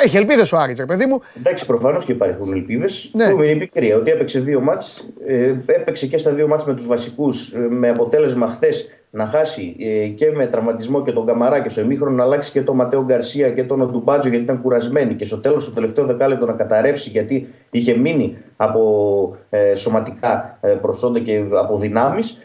Έχει 0.04 0.16
ελπίδες 0.16 0.52
ο 0.52 0.56
Άρης, 0.56 0.78
ρε 0.78 0.84
παιδί 0.84 1.06
μου. 1.06 1.20
Εντάξει, 1.38 1.66
προφανώς 1.66 2.04
και 2.04 2.12
υπάρχουν 2.12 2.52
ελπίδες. 2.52 3.10
Ναι. 3.12 3.26
Ναι. 3.26 3.46
Είναι 3.46 3.58
πικρία 3.58 3.96
ότι 3.96 4.10
έπαιξε 4.10 4.40
δύο 4.40 4.60
μάτς, 4.60 5.08
ε, 5.26 5.54
έπαιξε 5.66 6.06
και 6.06 6.16
στα 6.16 6.30
δύο 6.30 6.48
μάτς 6.48 6.64
με 6.64 6.74
τους 6.74 6.86
βασικούς, 6.86 7.52
με 7.68 7.88
αποτέλεσμα 7.88 8.46
χθες 8.46 8.88
να 9.10 9.26
χάσει 9.26 9.76
ε, 9.78 10.06
και 10.06 10.30
με 10.30 10.46
τραυματισμό 10.46 11.02
και 11.02 11.12
τον 11.12 11.26
Καμαρά 11.26 11.60
και 11.60 11.68
στο 11.68 11.80
ημίχρονο 11.80 12.16
να 12.16 12.22
αλλάξει 12.22 12.52
και 12.52 12.62
τον 12.62 12.76
Ματέο 12.76 13.04
Γκαρσία 13.04 13.50
και 13.50 13.64
τον 13.64 13.80
Οντουμπάτζο 13.80 14.28
γιατί 14.28 14.44
ήταν 14.44 14.62
κουρασμένοι 14.62 15.14
και 15.14 15.24
στο 15.24 15.40
τέλος, 15.40 15.62
στο 15.62 15.72
τελευταίο 15.72 16.04
δεκάλεπτο 16.04 16.46
να 16.46 16.52
καταρρεύσει 16.52 17.10
γιατί 17.10 17.48
είχε 17.70 17.96
μείνει 17.96 18.36
από 18.56 19.36
ε, 19.50 19.74
σωματικά 19.74 20.58
ε, 20.60 20.68
προσόντα 20.68 21.18
και 21.18 21.44
από 21.52 21.76
δυνάμεις. 21.76 22.42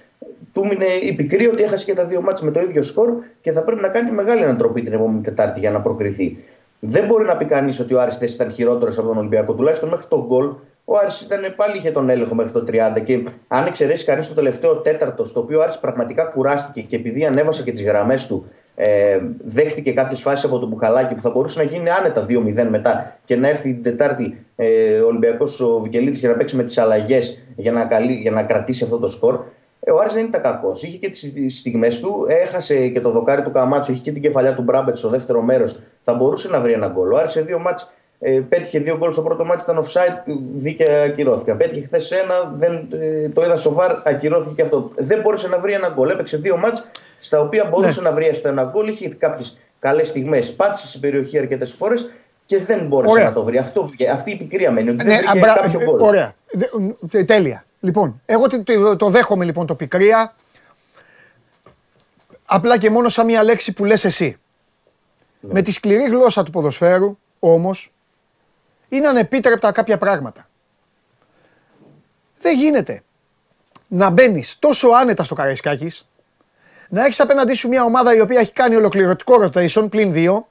Του 0.53 0.65
μείνε 0.65 0.85
η 1.01 1.13
πικρή 1.13 1.47
ότι 1.47 1.63
έχασε 1.63 1.85
και 1.85 1.93
τα 1.93 2.05
δύο 2.05 2.21
μάτς 2.21 2.41
με 2.41 2.51
το 2.51 2.59
ίδιο 2.59 2.81
σκορ 2.81 3.09
και 3.41 3.51
θα 3.51 3.63
πρέπει 3.63 3.81
να 3.81 3.87
κάνει 3.87 4.11
μεγάλη 4.11 4.43
ανατροπή 4.43 4.81
την 4.81 4.93
επόμενη 4.93 5.21
Τετάρτη 5.21 5.59
για 5.59 5.71
να 5.71 5.81
προκριθεί. 5.81 6.37
Δεν 6.79 7.05
μπορεί 7.05 7.25
να 7.25 7.37
πει 7.37 7.45
κανείς 7.45 7.79
ότι 7.79 7.93
ο 7.93 8.01
Άρης 8.01 8.15
χθες 8.15 8.33
ήταν 8.33 8.51
χειρότερος 8.51 8.97
από 8.97 9.07
τον 9.07 9.17
Ολυμπιακό. 9.17 9.53
Τουλάχιστον 9.53 9.89
μέχρι 9.89 10.05
τον 10.09 10.25
γκολ 10.25 10.49
ο 10.85 10.97
Άρης 10.97 11.21
ήταν, 11.21 11.53
πάλι 11.55 11.77
είχε 11.77 11.91
τον 11.91 12.09
έλεγχο 12.09 12.35
μέχρι 12.35 12.51
το 12.51 12.63
30. 12.67 13.03
Και 13.03 13.23
αν 13.47 13.65
εξαιρέσει 13.65 14.05
κανείς 14.05 14.27
το 14.27 14.33
τελευταίο 14.33 14.75
τέταρτο, 14.75 15.23
στο 15.23 15.39
οποίο 15.39 15.59
ο 15.59 15.61
Άρης 15.61 15.79
πραγματικά 15.79 16.23
κουράστηκε 16.23 16.81
και 16.81 16.95
επειδή 16.95 17.25
ανέβασε 17.25 17.63
και 17.63 17.71
τις 17.71 17.83
γραμμές 17.83 18.27
του, 18.27 18.45
ε, 18.75 19.19
δέχτηκε 19.45 19.91
κάποιες 19.91 20.21
φάσεις 20.21 20.45
από 20.45 20.59
τον 20.59 20.69
Μπουχαλάκη 20.69 21.13
που 21.13 21.21
θα 21.21 21.29
μπορούσε 21.29 21.59
να 21.59 21.65
γίνει 21.65 21.89
άνετα 21.89 22.25
2-0 22.25 22.69
μετά 22.69 23.19
και 23.25 23.35
να 23.35 23.47
έρθει 23.47 23.73
την 23.73 23.83
Τετάρτη 23.83 24.45
ε, 24.55 24.99
ο 24.99 25.05
Ολυμπιακός 25.07 25.59
ο 25.59 25.79
Βικελίδης 25.79 26.19
για 26.19 26.29
να 26.29 26.35
παίξει 26.35 26.55
με 26.55 26.63
τις 26.63 26.77
αλλαγές 26.77 27.43
για, 27.55 27.71
να 27.71 27.85
καλύ- 27.85 28.21
για 28.21 28.31
να 28.31 28.43
κρατήσει 28.43 28.83
αυτό 28.83 28.97
το 28.97 29.07
σκορ. 29.07 29.39
Ε, 29.79 29.91
ο 29.91 29.99
Άρης 29.99 30.13
δεν 30.13 30.25
ήταν 30.25 30.41
κακός. 30.41 30.83
Είχε 30.83 30.97
και 30.97 31.09
τις 31.09 31.59
στιγμές 31.59 31.99
του, 31.99 32.25
έχασε 32.29 32.87
και 32.87 33.01
το 33.01 33.11
δοκάρι 33.11 33.41
του 33.41 33.51
Καμάτσο, 33.51 33.91
είχε 33.91 34.01
και 34.01 34.11
την 34.11 34.21
κεφαλιά 34.21 34.55
του 34.55 34.61
Μπράμπετς 34.61 34.99
στο 34.99 35.09
δεύτερο 35.09 35.41
μέρος. 35.41 35.83
Θα 36.01 36.13
μπορούσε 36.13 36.49
να 36.49 36.59
βρει 36.59 36.73
ένα 36.73 36.87
γκολ. 36.87 37.11
Ο 37.11 37.17
Άρης 37.17 37.31
σε 37.31 37.41
δύο 37.41 37.59
μάτς 37.59 37.91
ε, 38.25 38.39
πέτυχε 38.49 38.79
δύο 38.79 38.97
γκολ 38.97 39.11
στο 39.11 39.21
πρώτο 39.21 39.45
μάτς, 39.45 39.63
ήταν 39.63 39.83
offside, 39.83 40.33
δίκαια 40.53 41.03
ακυρώθηκαν. 41.03 41.57
Πέτυχε 41.57 41.85
χθες 41.85 42.11
ένα, 42.11 42.53
δεν, 42.55 42.87
ε, 43.01 43.29
το 43.29 43.41
είδα 43.43 43.57
στο 43.57 43.73
βαρ, 43.73 43.91
ακυρώθηκε 44.03 44.55
και 44.55 44.61
αυτό. 44.61 44.89
Δεν 44.95 45.21
μπόρεσε 45.21 45.47
να 45.47 45.59
βρει 45.59 45.73
ένα 45.73 45.89
γκολ. 45.89 46.09
Έπαιξε 46.09 46.37
δύο 46.37 46.57
μάτς 46.57 46.83
στα 47.19 47.39
οποία 47.39 47.65
μπορούσε 47.65 48.01
Ναι. 48.01 48.09
να 48.09 48.15
βρει 48.15 48.25
έστω 48.27 48.47
ένα 48.47 48.63
γκολ. 48.63 48.87
Είχε 48.87 49.09
κάποιες 49.09 49.57
καλές 49.79 50.07
στιγμές, 50.07 50.53
πάτησε 50.53 50.87
στην 50.87 51.01
περιοχή 51.01 51.37
αρκετές 51.37 51.71
φορές 51.73 52.09
και 52.45 52.57
δεν 52.63 52.87
μπόρεσε 52.87 53.13
Ωραία. 53.13 53.25
να 53.25 53.33
το 53.33 53.43
βρει. 53.43 53.57
Αυτό, 53.57 53.85
βγε- 53.87 54.09
αυτή 54.09 54.31
η 54.31 54.35
πικρία 54.35 54.71
μένει. 54.71 54.89
Ότι 54.89 55.03
Ναι, 55.03 55.09
δεν 55.09 55.17
βρήκε 55.17 55.37
αμπρα- 55.37 55.61
κάποιο 55.61 55.79
ε, 55.81 55.83
γκολ. 55.83 56.01
Ωραία. 56.01 56.33
Δε- 56.51 57.19
ε, 57.19 57.23
Τέλεια. 57.23 57.65
Λοιπόν, 57.79 58.21
εγώ 58.25 58.47
το, 58.47 58.63
το- 58.63 58.95
το 58.95 59.09
δέχομαι 59.09 59.45
λοιπόν 59.45 59.65
το 59.65 59.75
πικρία. 59.75 60.33
Απλά 62.45 62.77
και 62.77 62.89
μόνο 62.89 63.09
σαν 63.09 63.25
μια 63.25 63.43
λέξη 63.43 63.73
που 63.73 63.85
λες 63.85 64.05
εσύ. 64.05 64.37
Με 65.39 65.61
τη 65.61 65.71
σκληρή 65.71 66.03
γλώσσα 66.03 66.43
του 66.43 66.51
ποδοσφαίρου, 66.51 67.17
όμως, 67.39 67.92
είναι 68.95 69.07
ανεπίτρεπτα 69.07 69.71
κάποια 69.71 69.97
πράγματα. 69.97 70.47
Δεν 72.39 72.57
γίνεται 72.57 73.03
να 73.87 74.09
μπαίνεις 74.09 74.55
τόσο 74.59 74.87
άνετα 74.89 75.23
στο 75.23 75.35
Καραϊσκάκης, 75.35 76.07
να 76.89 77.05
έχεις 77.05 77.19
απέναντί 77.19 77.53
σου 77.53 77.67
μια 77.67 77.83
ομάδα 77.83 78.15
η 78.15 78.19
οποία 78.19 78.39
έχει 78.39 78.51
κάνει 78.51 78.75
ολοκληρωτικό 78.75 79.35
rotation, 79.43 79.87
πλην 79.89 80.13
δύο, 80.13 80.47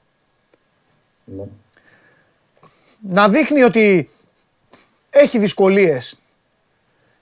Ναι. 1.25 1.43
να 2.99 3.29
δείχνει 3.29 3.63
ότι 3.63 4.09
έχει 5.09 5.37
δυσκολίες 5.37 6.17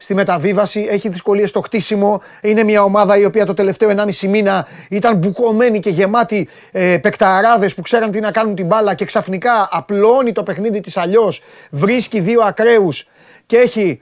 στη 0.02 0.14
μεταβίβαση, 0.14 0.88
έχει 0.90 1.10
δυσκολίες 1.10 1.50
στο 1.50 1.62
χτίσιμο. 1.62 2.22
Είναι 2.42 2.64
μια 2.64 2.84
ομάδα 2.84 3.18
η 3.18 3.26
οποία 3.26 3.46
το 3.46 3.54
τελευταίο 3.54 3.90
1,5 3.90 4.28
μήνα 4.28 4.68
ήταν 4.90 5.16
μπουκωμένη 5.16 5.80
και 5.80 5.90
γεμάτη 5.90 6.48
ε, 6.72 6.98
παικταράδες 6.98 7.74
που 7.76 7.82
ξέραν 7.82 8.12
τι 8.12 8.20
να 8.20 8.32
κάνουν 8.32 8.56
την 8.56 8.66
μπάλα 8.66 8.94
και 8.94 9.06
ξαφνικά 9.06 9.68
απλώνει 9.72 10.32
το 10.32 10.44
παιχνίδι 10.44 10.80
της 10.80 10.98
αλλιώς, 10.98 11.42
βρίσκει 11.72 12.20
δύο 12.20 12.42
ακραίους 12.42 13.08
και 13.46 13.58
έχει 13.58 14.02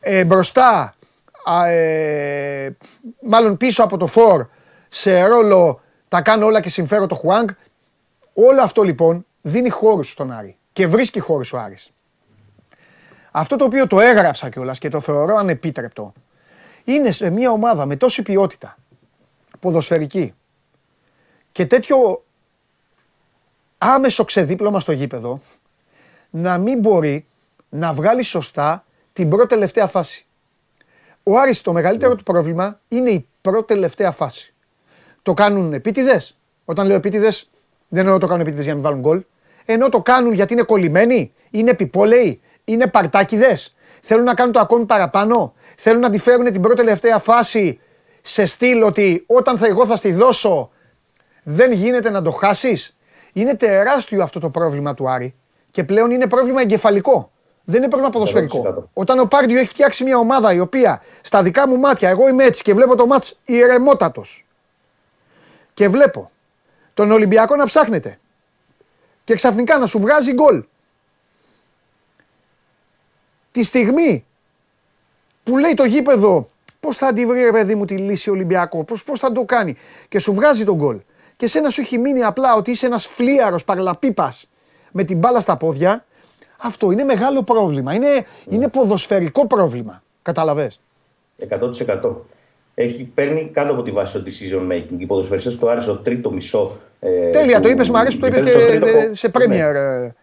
ε, 0.00 0.24
μπροστά, 0.24 0.94
α, 1.44 1.68
ε, 1.68 2.76
μάλλον 3.22 3.56
πίσω 3.56 3.82
από 3.82 3.96
το 3.96 4.06
φορ, 4.06 4.46
σε 4.88 5.24
ρόλο 5.24 5.80
τα 6.08 6.20
κάνω 6.20 6.46
όλα 6.46 6.60
και 6.60 6.68
συμφέρω 6.68 7.06
το 7.06 7.14
Χουάνγκ. 7.14 7.48
Όλο 8.34 8.62
αυτό 8.62 8.82
λοιπόν 8.82 9.26
δίνει 9.40 9.68
χώρους 9.68 10.10
στον 10.10 10.32
Άρη 10.32 10.56
και 10.72 10.86
βρίσκει 10.86 11.20
χώρους 11.20 11.52
ο 11.52 11.58
Άρης. 11.58 11.90
Αυτό 13.38 13.56
το 13.56 13.64
οποίο 13.64 13.86
το 13.86 14.00
έγραψα 14.00 14.48
κιόλας 14.48 14.78
και 14.78 14.88
το 14.88 15.00
θεωρώ 15.00 15.36
ανεπίτρεπτο 15.36 16.12
είναι 16.84 17.10
σε 17.10 17.30
μια 17.30 17.50
ομάδα 17.50 17.86
με 17.86 17.96
τόση 17.96 18.22
ποιότητα 18.22 18.76
ποδοσφαιρική 19.60 20.34
και 21.52 21.66
τέτοιο 21.66 22.24
άμεσο 23.78 24.24
ξεδίπλωμα 24.24 24.80
στο 24.80 24.92
γήπεδο 24.92 25.40
να 26.30 26.58
μην 26.58 26.78
μπορεί 26.78 27.26
να 27.68 27.92
βγάλει 27.92 28.22
σωστά 28.22 28.84
την 29.12 29.28
πρώτη 29.28 29.46
τελευταία 29.46 29.86
φάση. 29.86 30.26
Ο 31.22 31.38
Άρης 31.38 31.60
το 31.60 31.72
μεγαλύτερο 31.72 32.14
του 32.14 32.22
πρόβλημα 32.22 32.80
είναι 32.88 33.10
η 33.10 33.26
πρώτη 33.40 33.66
τελευταία 33.66 34.10
φάση. 34.10 34.54
Το 35.22 35.34
κάνουν 35.34 35.72
επίτηδες. 35.72 36.36
Όταν 36.64 36.86
λέω 36.86 36.96
επίτηδες, 36.96 37.50
δεν 37.88 38.04
εννοώ 38.04 38.18
το 38.18 38.26
κάνουν 38.26 38.40
επίτηδες 38.40 38.64
για 38.64 38.74
να 38.74 38.80
μην 38.80 38.88
βάλουν 38.90 39.04
γκολ. 39.04 39.24
Ενώ 39.64 39.88
το 39.88 40.02
κάνουν 40.02 40.32
γιατί 40.32 40.52
είναι 40.52 40.62
κολλημένοι, 40.62 41.32
είναι 41.50 41.70
επιπόλαιοι, 41.70 42.40
είναι 42.68 42.86
παρτάκιδες. 42.86 43.74
Θέλουν 44.00 44.24
να 44.24 44.34
κάνουν 44.34 44.52
το 44.52 44.60
ακόμη 44.60 44.84
παραπάνω. 44.84 45.54
Θέλουν 45.76 46.00
να 46.00 46.10
τη 46.10 46.18
φέρουν 46.18 46.52
την 46.52 46.60
πρώτη 46.60 46.76
τελευταία 46.76 47.18
φάση 47.18 47.80
σε 48.20 48.46
στυλ 48.46 48.82
ότι 48.82 49.24
όταν 49.26 49.58
θα 49.58 49.66
εγώ 49.66 49.86
θα 49.86 49.96
στη 49.96 50.12
δώσω 50.12 50.70
δεν 51.42 51.72
γίνεται 51.72 52.10
να 52.10 52.22
το 52.22 52.30
χάσεις. 52.30 52.96
Είναι 53.32 53.54
τεράστιο 53.54 54.22
αυτό 54.22 54.40
το 54.40 54.50
πρόβλημα 54.50 54.94
του 54.94 55.10
Άρη 55.10 55.34
και 55.70 55.84
πλέον 55.84 56.10
είναι 56.10 56.26
πρόβλημα 56.26 56.60
εγκεφαλικό. 56.60 57.30
Δεν 57.64 57.76
είναι 57.76 57.88
πρόβλημα 57.88 58.12
ποδοσφαιρικό. 58.12 58.88
Όταν 58.92 59.18
ο 59.18 59.24
Πάρντιο 59.24 59.58
έχει 59.58 59.68
φτιάξει 59.68 60.04
μια 60.04 60.18
ομάδα 60.18 60.52
η 60.52 60.60
οποία 60.60 61.02
στα 61.20 61.42
δικά 61.42 61.68
μου 61.68 61.76
μάτια, 61.78 62.08
εγώ 62.08 62.28
είμαι 62.28 62.44
έτσι 62.44 62.62
και 62.62 62.74
βλέπω 62.74 62.96
το 62.96 63.06
μάτς 63.06 63.40
ηρεμότατος. 63.44 64.46
Και 65.74 65.88
βλέπω 65.88 66.30
τον 66.94 67.10
Ολυμπιακό 67.10 67.56
να 67.56 67.64
ψάχνεται. 67.64 68.18
Και 69.24 69.34
ξαφνικά 69.34 69.78
να 69.78 69.86
σου 69.86 69.98
βγάζει 69.98 70.32
γκολ. 70.32 70.64
Τη 73.56 73.62
στιγμή 73.62 74.24
που 75.42 75.58
λέει 75.58 75.74
το 75.74 75.84
γήπεδο 75.84 76.48
πώς 76.80 76.96
θα 76.96 77.12
τη 77.12 77.26
βρει 77.26 77.42
ρε 77.42 77.50
παιδί 77.52 77.74
μου 77.74 77.84
τη 77.84 77.96
λύση 77.96 78.30
Ολυμπιακό, 78.30 78.84
πώς 78.84 79.18
θα 79.18 79.32
το 79.32 79.44
κάνει 79.44 79.76
και 80.08 80.18
σου 80.18 80.34
βγάζει 80.34 80.64
τον 80.64 80.74
γκολ. 80.74 81.00
Και 81.36 81.46
σένα 81.46 81.70
σου 81.70 81.80
έχει 81.80 81.98
μείνει 81.98 82.22
απλά 82.22 82.54
ότι 82.54 82.70
είσαι 82.70 82.86
ένας 82.86 83.06
φλίαρος 83.06 83.64
παραλαπίπας 83.64 84.48
με 84.92 85.04
την 85.04 85.18
μπάλα 85.18 85.40
στα 85.40 85.56
πόδια. 85.56 86.04
Αυτό 86.56 86.90
είναι 86.90 87.02
μεγάλο 87.04 87.42
πρόβλημα. 87.42 87.94
Είναι, 87.94 88.26
είναι 88.48 88.68
ποδοσφαιρικό 88.68 89.46
πρόβλημα. 89.46 90.02
Καταλαβες; 90.22 90.80
100% 91.48 92.12
έχει, 92.74 93.04
παίρνει 93.04 93.50
κάτω 93.52 93.72
από 93.72 93.82
τη 93.82 93.90
βάση 93.90 94.12
το 94.12 94.24
decision 94.26 94.72
making. 94.72 94.98
Οι 94.98 95.06
ποδοσφαιριστές 95.06 95.56
του 95.56 95.70
Άρη 95.70 95.80
στο 95.80 95.96
τρίτο 95.96 96.30
μισό. 96.30 96.80
Ε, 97.00 97.30
Τέλεια, 97.30 97.60
το 97.60 97.68
είπες, 97.68 97.88
μου 97.88 97.98
αρέσει 97.98 98.18
που 98.18 98.20
το 98.20 98.26
είπες 98.26 98.54
και 98.54 99.10
σε 99.12 99.30
Premier 99.32 99.72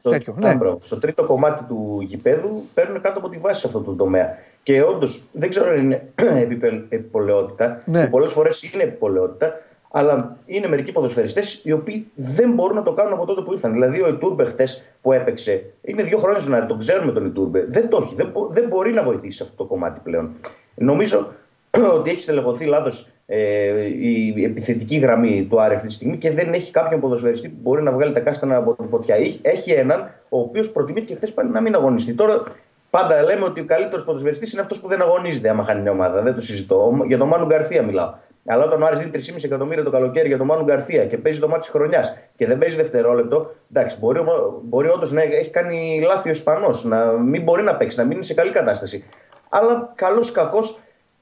ναι, 0.03 0.11
τέτοιο. 0.11 0.36
Ναι. 0.39 0.57
Στο 0.80 0.97
τρίτο 0.97 1.24
κομμάτι 1.24 1.63
του 1.63 1.97
γηπέδου 2.01 2.63
παίρνουν 2.74 3.01
κάτω 3.01 3.19
από 3.19 3.30
τη 3.30 3.38
βάση 3.38 3.59
σε 3.59 3.67
αυτό 3.67 3.80
το 3.80 3.91
τομέα. 3.91 4.38
Και 4.63 4.82
όντως 4.82 5.24
δεν 5.32 5.49
ξέρω 5.49 5.69
αν 5.69 5.82
είναι 5.82 6.07
επιπολαιότητα. 6.89 7.82
Ναι. 7.86 8.07
Πολλές 8.07 8.32
φορές 8.32 8.63
είναι 8.63 8.84
επιπολαιότητα. 8.84 9.59
Αλλά 9.95 10.38
είναι 10.45 10.67
μερικοί 10.67 10.91
ποδοσφαιριστές 10.91 11.61
οι 11.63 11.71
οποίοι 11.71 12.07
δεν 12.15 12.51
μπορούν 12.51 12.76
να 12.76 12.84
το 12.84 12.93
κάνουν 12.93 13.13
από 13.13 13.26
τότε 13.26 13.41
που 13.41 13.51
ήρθαν. 13.51 13.74
Δηλαδή, 13.74 14.01
ο 14.01 14.07
Ιτούρμπε 14.07 14.45
χτες 14.45 14.84
που 15.01 15.11
έπαιξε, 15.11 15.65
είναι 15.82 16.03
δύο 16.03 16.17
χρόνια 16.17 16.39
στον 16.39 16.53
Άρη, 16.53 16.65
τον 16.65 16.78
ξέρουμε 16.78 17.11
τον 17.11 17.26
Ιτούρμπε. 17.26 17.65
Δεν 17.69 17.89
το 17.89 17.99
έχει, 18.03 18.15
δεν, 18.15 18.32
δεν 18.49 18.67
μπορεί 18.67 18.93
να 18.93 19.03
βοηθήσει 19.03 19.38
σε 19.38 19.43
αυτό 19.43 19.55
το 19.55 19.65
κομμάτι 19.65 19.99
πλέον. 20.03 20.36
Νομίζω 20.76 21.34
ότι 21.97 22.09
έχει 22.09 22.21
στελεχωθεί 22.21 22.65
λάθος 22.65 23.12
ε, 23.26 23.84
η 23.86 24.43
επιθετική 24.43 24.97
γραμμή 24.97 25.47
του 25.49 25.61
Άρη 25.61 25.76
αυτή 25.76 25.88
τη 25.88 25.93
στιγμή 25.93 26.17
και 26.17 26.32
δεν 26.32 26.53
έχει 26.53 26.71
κάποιον 26.71 26.99
ποδοσφαιριστή 26.99 27.49
που 27.49 27.57
μπορεί 27.61 27.84
να 27.84 27.91
βγάλει 27.91 28.13
τα 28.13 28.19
κάστανα 28.19 28.55
από 28.55 28.76
τη 28.76 28.88
φωτιά. 28.88 29.15
Έχει 29.41 29.71
έναν 29.71 30.13
ο 30.30 30.39
οποίος 30.39 30.71
προτιμήθηκε 30.71 31.15
χθες 31.15 31.34
πάλι 31.34 31.49
να 31.49 31.61
μην 31.61 31.76
αγωνιστεί. 31.76 32.13
Τώρα 32.13 32.41
πάντα 32.89 33.24
λέμε 33.24 33.45
ότι 33.45 33.59
ο 33.59 33.65
καλύτερος 33.65 34.05
ποδοσφαιριστής 34.05 34.51
είναι 34.51 34.61
αυτός 34.61 34.82
που 34.82 34.88
δεν 34.88 35.01
αγωνίζεται 35.01 35.49
άμα 35.49 35.63
χάνει 35.63 35.82
μια 35.82 35.91
ομάδα. 35.91 36.21
Δεν 36.21 36.36
το 36.36 36.41
συζητώ. 36.41 36.91
Για 37.07 37.17
τον 37.17 37.28
Μάνου 37.28 37.45
Γκαρθία 37.45 37.84
μιλάω. 37.84 38.13
Αλλά 38.45 38.63
όταν 38.63 38.82
ο 38.82 38.86
Άρης 38.86 38.99
δίνει 38.99 39.11
3,5 39.13 39.43
εκατομμύρια 39.43 39.84
το 39.84 39.89
καλοκαίρι 39.89 40.28
για 40.28 40.38
τον 40.38 40.45
Μάνου 40.45 40.63
Γκαρθία 40.63 41.05
και 41.05 41.17
παίζει 41.17 41.39
το 41.39 41.47
μάτι 41.47 41.59
της 41.59 41.69
χρονιάς 41.69 42.17
και 42.36 42.45
δεν 42.45 42.57
παίζει 42.57 42.76
δευτερόλεπτο, 42.76 43.53
εντάξει, 43.71 43.97
μπορεί, 43.99 44.19
μπορεί 44.61 44.88
όντως 44.88 45.11
να 45.11 45.21
έχει 45.21 45.49
κάνει 45.49 46.01
λάθη 46.05 46.28
ο 46.28 46.32
Ισπανός, 46.32 46.84
να 46.84 47.11
μην 47.11 47.43
μπορεί 47.43 47.63
να 47.63 47.76
παίξει, 47.76 47.97
να 47.97 48.03
μην 48.03 48.11
είναι 48.11 48.24
σε 48.24 48.34
καλή 48.34 48.51
κατάσταση. 48.51 49.05
Αλλά 49.49 49.91
καλός 49.95 50.32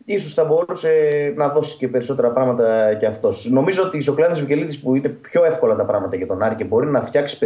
κακό 0.05 0.13
ίσως 0.15 0.33
θα 0.33 0.43
μπορούσε 0.43 1.33
να 1.35 1.49
δώσει 1.49 1.77
και 1.77 1.87
περισσότερα 1.87 2.31
πράγματα 2.31 2.93
κι 2.93 3.05
αυτός. 3.05 3.49
Νομίζω 3.49 3.83
ότι 3.83 3.97
η 3.97 3.99
Σοκλάνη 3.99 4.39
Βικελίδη 4.39 4.77
που 4.77 4.95
είναι 4.95 5.09
πιο 5.09 5.45
εύκολα 5.45 5.75
τα 5.75 5.85
πράγματα 5.85 6.15
για 6.15 6.27
τον 6.27 6.41
Άρη 6.41 6.55
και 6.55 6.63
μπορεί 6.63 6.87
να 6.87 7.01
φτιάξει 7.01 7.37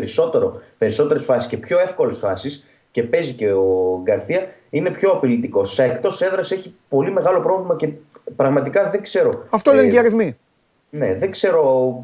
περισσότερες 0.77 1.23
φάσεις 1.23 1.49
και 1.49 1.57
πιο 1.57 1.79
εύκολες 1.79 2.17
φάσεις 2.17 2.65
και 2.91 3.03
παίζει 3.03 3.33
και 3.33 3.51
ο 3.51 3.99
Γκαρθία, 4.03 4.47
είναι 4.69 4.89
πιο 4.89 5.09
απειλητικός. 5.09 5.73
Σε 5.73 5.83
εκτός 5.83 6.21
έδρας 6.21 6.51
έχει 6.51 6.75
πολύ 6.89 7.11
μεγάλο 7.11 7.39
πρόβλημα 7.39 7.75
και 7.75 7.89
πραγματικά 8.35 8.89
δεν 8.89 9.01
ξέρω. 9.01 9.45
Αυτό 9.49 9.71
λένε 9.71 9.87
ε, 9.87 9.89
και 9.89 9.95
οι 9.95 9.99
αριθμοί. 9.99 10.37
Ναι, 10.89 11.13
δεν 11.13 11.31
ξέρω 11.31 11.61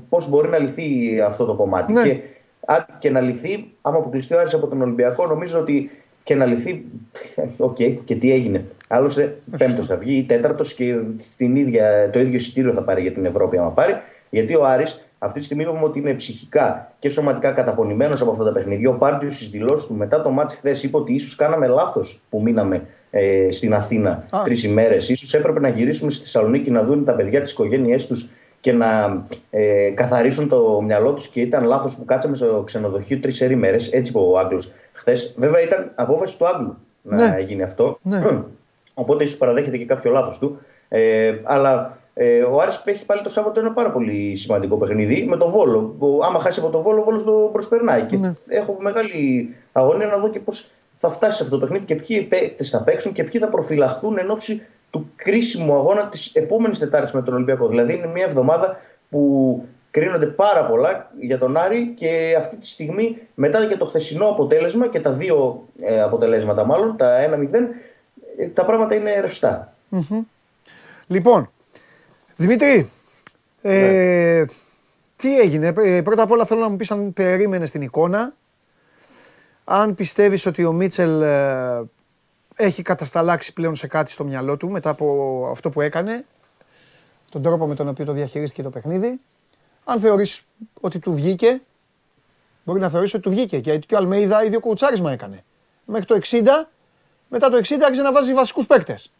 πώς 0.09 0.29
μπορεί 0.29 0.49
να 0.49 0.57
λυθεί 0.57 1.19
αυτό 1.21 1.45
το 1.45 1.53
κομμάτι. 1.53 1.93
Ναι. 1.93 2.01
Και, 2.01 2.19
αν 2.65 2.85
και 2.99 3.09
να 3.09 3.21
λυθεί, 3.21 3.73
άμα 3.81 3.97
αποκλειστεί 3.97 4.33
ο 4.33 4.39
Άρης 4.39 4.53
από 4.53 4.67
τον 4.67 4.81
Ολυμπιακό, 4.81 5.25
νομίζω 5.25 5.59
ότι 5.59 5.91
και 6.23 6.35
να 6.35 6.45
λυθεί. 6.45 6.85
OK, 7.57 7.75
okay, 7.79 7.97
και 8.05 8.15
τι 8.15 8.31
έγινε. 8.31 8.65
Άλλωστε, 8.93 9.37
πέμπτος 9.57 9.87
θα 9.87 9.97
βγει 9.97 10.17
ή 10.17 10.23
τέταρτος 10.23 10.73
και 10.73 10.95
την 11.37 11.55
ίδια, 11.55 12.09
το 12.09 12.19
ίδιο 12.19 12.33
εισιτήριο 12.33 12.73
θα 12.73 12.83
πάρει 12.83 13.01
για 13.01 13.11
την 13.11 13.25
Ευρώπη, 13.25 13.57
άμα 13.57 13.69
πάρει. 13.69 13.93
Γιατί 14.29 14.55
ο 14.55 14.65
Άρης 14.65 15.05
αυτή 15.19 15.39
τη 15.39 15.45
στιγμή 15.45 15.63
είπαμε 15.63 15.83
ότι 15.83 15.99
είναι 15.99 16.13
ψυχικά 16.13 16.91
και 16.99 17.09
σωματικά 17.09 17.51
καταπονημένος 17.51 18.21
από 18.21 18.31
αυτά 18.31 18.43
τα 18.43 18.51
παιχνίδια. 18.51 18.89
Ο 18.89 18.93
Πάρντιου 18.93 19.29
στις 19.29 19.49
δηλώσεις 19.49 19.85
του 19.87 19.93
μετά 19.93 20.21
το 20.21 20.29
ματς 20.29 20.55
χθες 20.55 20.83
είπε 20.83 20.97
ότι 20.97 21.13
ίσως 21.13 21.35
κάναμε 21.35 21.67
λάθος 21.67 22.21
που 22.29 22.41
μείναμε 22.41 22.85
ε, 23.11 23.51
στην 23.51 23.73
Αθήνα 23.73 24.25
τρεις 24.43 24.63
ημέρες. 24.63 25.11
σω 25.25 25.37
έπρεπε 25.37 25.59
να 25.59 25.69
γυρίσουμε 25.69 26.11
στη 26.11 26.21
Θεσσαλονίκη 26.21 26.71
να 26.71 26.83
δουν 26.83 27.05
τα 27.05 27.15
παιδιά 27.15 27.41
της 27.41 27.51
οικογένειές 27.51 28.07
τους 28.07 28.29
και 28.59 28.71
να 28.71 29.23
ε, 29.49 29.89
καθαρίσουν 29.89 30.47
το 30.47 30.81
μυαλό 30.81 31.13
τους. 31.13 31.27
Και 31.27 31.41
ήταν 31.41 31.65
λάθος 31.65 31.95
που 31.95 32.05
κάτσαμε 32.05 32.35
στο 32.35 32.63
ξενοδοχείο 32.65 33.19
τρεις 33.19 33.39
ημέρε. 33.39 33.75
Έτσι 33.75 34.11
είπε 34.11 34.19
ο 34.19 34.37
Άγγλος 34.37 34.71
χθες. 34.91 35.33
Βέβαια 35.37 35.61
ήταν 35.61 35.91
απόφαση 35.95 36.37
του 36.37 36.47
Άγγλου 36.47 36.77
να 37.01 37.15
ναι. 37.15 37.39
γίνει 37.39 37.63
αυτό. 37.63 37.99
Ναι. 38.01 38.21
Οπότε 38.93 39.23
ίσως 39.23 39.37
παραδέχεται 39.37 39.77
και 39.77 39.85
κάποιο 39.85 40.11
λάθος 40.11 40.39
του. 40.39 40.59
Ε, 40.89 41.33
αλλά 41.43 41.97
ε, 42.13 42.41
ο 42.41 42.59
Άρης 42.59 42.81
έχει 42.85 43.05
πάλι 43.05 43.21
το 43.21 43.29
Σάββατο 43.29 43.59
ένα 43.59 43.71
πάρα 43.71 43.91
πολύ 43.91 44.35
σημαντικό 44.35 44.77
παιχνίδι 44.77 45.25
με 45.29 45.37
τον 45.37 45.49
Βόλο. 45.49 45.95
Ο, 45.99 46.23
άμα 46.25 46.39
χάσει 46.39 46.59
από 46.59 46.69
τον 46.69 46.81
Βόλο, 46.81 46.99
ο 46.99 47.03
Βόλος 47.03 47.23
το 47.23 47.49
προσπερνάει. 47.51 48.01
Και 48.01 48.17
ναι. 48.17 48.33
έχω 48.47 48.77
μεγάλη 48.79 49.55
αγωνία 49.71 50.07
να 50.07 50.17
δω 50.17 50.29
και 50.29 50.39
πώς 50.39 50.71
θα 50.95 51.09
φτάσει 51.09 51.37
σε 51.37 51.43
αυτό 51.43 51.55
το 51.55 51.61
παιχνίδι 51.61 51.85
και 51.85 51.95
ποιοι 51.95 52.21
παίκτες 52.21 52.69
θα 52.69 52.83
παίξουν 52.83 53.13
και 53.13 53.23
ποιοι 53.23 53.41
θα 53.41 53.49
προφυλαχθούν 53.49 54.17
εν 54.17 54.31
ώψη 54.31 54.65
του 54.89 55.11
κρίσιμου 55.15 55.73
αγώνα 55.73 56.07
της 56.07 56.35
επόμενης 56.35 56.79
Τετάρτης 56.79 57.11
με 57.11 57.21
τον 57.21 57.33
Ολυμπιακό. 57.33 57.67
Δηλαδή 57.67 57.93
είναι 57.93 58.07
μια 58.07 58.25
εβδομάδα 58.25 58.77
που 59.09 59.63
κρίνονται 59.91 60.25
πάρα 60.25 60.65
πολλά 60.65 61.11
για 61.19 61.37
τον 61.37 61.57
Άρη 61.57 61.93
και 61.97 62.35
αυτή 62.37 62.55
τη 62.55 62.67
στιγμή 62.67 63.17
μετά 63.35 63.65
και 63.65 63.77
το 63.77 63.85
χθεσινό 63.85 64.25
αποτέλεσμα 64.25 64.87
και 64.87 64.99
τα 64.99 65.11
δύο 65.11 65.67
ε, 65.81 66.01
αποτελέσματα 66.01 66.65
μάλλον, 66.65 66.97
τα 66.97 67.17
1-0, 67.29 67.53
ε, 67.53 67.59
τα 68.53 68.65
πράγματα 68.65 68.95
είναι 68.95 69.19
ρευστά. 69.19 69.73
Mm-hmm. 69.91 70.19
Λοιπόν, 71.07 71.51
Δημήτρη, 72.35 72.89
ε, 73.61 74.39
ναι. 74.39 74.45
τι 75.15 75.39
έγινε; 75.39 75.73
Ε, 75.77 76.01
πρώτα 76.01 76.23
απ' 76.23 76.31
όλα 76.31 76.45
θέλω 76.45 76.59
να 76.59 76.69
μου 76.69 76.75
πεις 76.75 76.91
αν 76.91 77.13
περίμενες 77.13 77.71
την 77.71 77.81
εικόνα. 77.81 78.33
Αν 79.63 79.95
πιστεύεις 79.95 80.45
ότι 80.45 80.65
ο 80.65 80.71
Μίτσελ 80.71 81.21
ε, 81.21 81.83
έχει 82.55 82.81
κατασταλάξει 82.81 83.53
πλέον 83.53 83.75
σε 83.75 83.87
κάτι 83.87 84.11
στο 84.11 84.23
μυαλό 84.23 84.57
του 84.57 84.69
μετά 84.69 84.89
από 84.89 85.47
αυτό 85.51 85.69
που 85.69 85.81
έκανε, 85.81 86.25
τον 87.31 87.41
τρόπο 87.41 87.67
με 87.67 87.75
τον 87.75 87.87
οποίο 87.87 88.05
το 88.05 88.11
διαχειρίστηκε 88.11 88.61
το 88.61 88.69
παιχνίδι. 88.69 89.19
Αν 89.83 89.99
θεωρείς 89.99 90.45
ότι 90.81 90.99
του 90.99 91.13
βγήκε, 91.13 91.61
μπορεί 92.63 92.79
να 92.79 92.89
θεωρείς 92.89 93.13
ότι 93.13 93.23
του 93.23 93.29
βγήκε. 93.29 93.57
Γιατί 93.57 93.85
και 93.85 93.95
ο 93.95 93.97
Αλμέιδα 93.97 94.43
ίδιο 94.43 94.59
κουτσάρισμα 94.59 95.11
έκανε. 95.11 95.43
Μέχρι 95.85 96.05
το 96.05 96.19
60, 96.23 96.47
μετά 97.31 97.49
το 97.49 97.57
60 97.57 97.75
άρχισε 97.83 98.01
να 98.01 98.11
βάζει 98.11 98.33
βασικούς 98.33 98.65
παίκτες. 98.65 99.11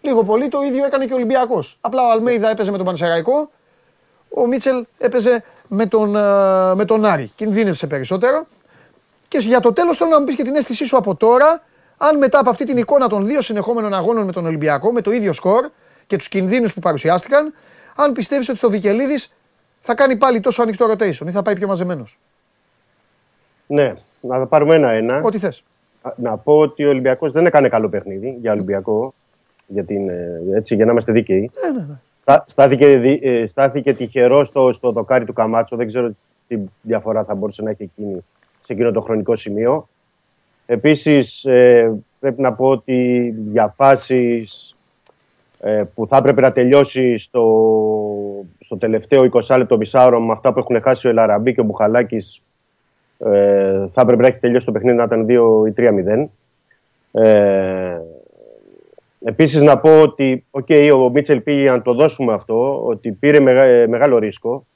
Λίγο 0.00 0.24
πολύ 0.24 0.48
το 0.48 0.62
ίδιο 0.62 0.84
έκανε 0.84 1.06
και 1.06 1.12
ο 1.12 1.16
Ολυμπιακός. 1.16 1.78
Απλά 1.80 2.06
ο 2.06 2.10
Αλμέιδα 2.10 2.50
έπαιζε 2.50 2.70
με 2.70 2.76
τον 2.76 2.86
Πανσεραϊκό, 2.86 3.50
ο 4.28 4.46
Μίτσελ 4.46 4.86
έπαιζε 4.98 5.44
με 5.68 5.86
τον, 5.86 6.16
ε, 6.16 6.74
με 6.74 6.84
τον 6.84 7.04
Άρη. 7.04 7.32
Κινδύνευσε 7.36 7.86
περισσότερο. 7.86 8.46
Και 9.28 9.38
για 9.38 9.60
το 9.60 9.72
τέλος 9.72 9.96
θέλω 9.96 10.10
να 10.10 10.18
μου 10.18 10.24
πεις 10.24 10.34
και 10.34 10.42
την 10.42 10.54
αίσθησή 10.54 10.84
σου 10.84 10.96
από 10.96 11.14
τώρα, 11.14 11.62
αν 11.96 12.18
μετά 12.18 12.38
από 12.38 12.50
αυτή 12.50 12.64
την 12.64 12.76
εικόνα 12.76 13.08
των 13.08 13.26
δύο 13.26 13.40
συνεχόμενων 13.40 13.94
αγώνων 13.94 14.24
με 14.24 14.32
τον 14.32 14.46
Ολυμπιακό, 14.46 14.92
με 14.92 15.00
το 15.00 15.12
ίδιο 15.12 15.32
σκορ 15.32 15.70
και 16.06 16.16
τους 16.16 16.28
κινδύνους 16.28 16.74
που 16.74 16.80
παρουσιάστηκαν, 16.80 17.54
αν 17.96 18.12
πιστεύεις 18.12 18.48
ότι 18.48 18.58
στο 18.58 18.70
Βικελίδης 18.70 19.34
θα 19.80 19.94
κάνει 19.94 20.16
πάλι 20.16 20.40
τόσο 20.40 20.62
ανοιχτό 20.62 20.90
rotation 20.90 21.26
ή 21.26 21.30
θα 21.30 21.42
πάει 21.42 21.54
πιο 21.54 21.66
μαζεμένος; 21.66 22.18
Ναι, 23.66 23.94
να 24.20 24.46
πάρουμε 24.46 24.74
ένα-ένα. 24.74 25.22
Ό,τι 25.22 25.38
θες. 25.38 25.62
Να 26.16 26.36
πω 26.36 26.58
ότι 26.58 26.84
ο 26.84 26.88
Ολυμπιακός 26.88 27.32
δεν 27.32 27.46
έκανε 27.46 27.68
καλό 27.68 27.88
παιχνίδι 27.88 28.36
για 28.40 28.52
Ολυμπιακό 28.52 29.14
για, 29.66 29.84
την, 29.84 30.08
ε, 30.08 30.40
έτσι, 30.54 30.74
για 30.74 30.84
να 30.84 30.90
είμαστε 30.90 31.12
δίκαιοι. 31.12 31.50
Ναι, 31.62 31.78
ναι, 31.78 31.86
ναι. 31.86 32.36
Στάθηκε, 32.46 32.86
ε, 33.22 33.46
στάθηκε 33.46 33.94
τυχερό 33.94 34.44
στο, 34.44 34.72
στο 34.72 34.90
δοκάρι 34.90 35.24
του 35.24 35.32
Καμάτσο. 35.32 35.76
Δεν 35.76 35.86
ξέρω 35.86 36.10
τι 36.48 36.58
διαφορά 36.82 37.24
θα 37.24 37.34
μπορούσε 37.34 37.62
να 37.62 37.70
έχει 37.70 37.82
εκείνη 37.82 38.24
σε 38.60 38.72
εκείνο 38.72 38.90
το 38.90 39.00
χρονικό 39.00 39.36
σημείο. 39.36 39.88
Επίσης, 40.66 41.44
ε, 41.44 41.92
πρέπει 42.20 42.40
να 42.40 42.52
πω 42.52 42.68
ότι 42.68 43.28
για 43.50 43.74
φάσεις 43.76 44.68
που 45.94 46.06
θα 46.08 46.16
έπρεπε 46.16 46.40
να 46.40 46.52
τελειώσει 46.52 47.18
στο, 47.18 47.44
στο 48.60 48.76
τελευταίο 48.76 49.28
20 49.32 49.56
λεπτό 49.56 49.76
μισάωρο 49.76 50.20
με 50.20 50.32
αυτά 50.32 50.52
που 50.52 50.58
έχουν 50.58 50.82
χάσει 50.82 51.06
ο 51.06 51.10
Ελαραμπή 51.10 51.54
και 51.54 51.60
ο 51.60 51.64
Μπουχαλάκης 51.64 52.42
θα 53.90 54.00
έπρεπε 54.00 54.22
να 54.22 54.26
έχει 54.26 54.38
τελειώσει 54.38 54.66
το 54.66 54.72
παιχνίδι 54.72 54.96
να 54.96 55.04
ήταν 55.04 55.26
2 55.28 55.68
ή 55.68 55.72
3-0. 55.76 56.26
Ε, 57.12 58.00
Επίσης 59.26 59.62
να 59.62 59.78
πω 59.78 60.00
ότι 60.00 60.44
okay, 60.50 60.90
ο 60.94 61.10
Μίτσελ 61.10 61.40
πήγε 61.40 61.60
για 61.60 61.72
να 61.72 61.82
το 61.82 61.94
δώσουμε 61.94 62.32
αυτό, 62.32 62.84
ότι 62.84 63.12
πήρε 63.12 63.40
μεγα, 63.40 63.62
ε, 63.62 63.86
μεγάλο 63.86 64.18
ρίσκο. 64.18 64.66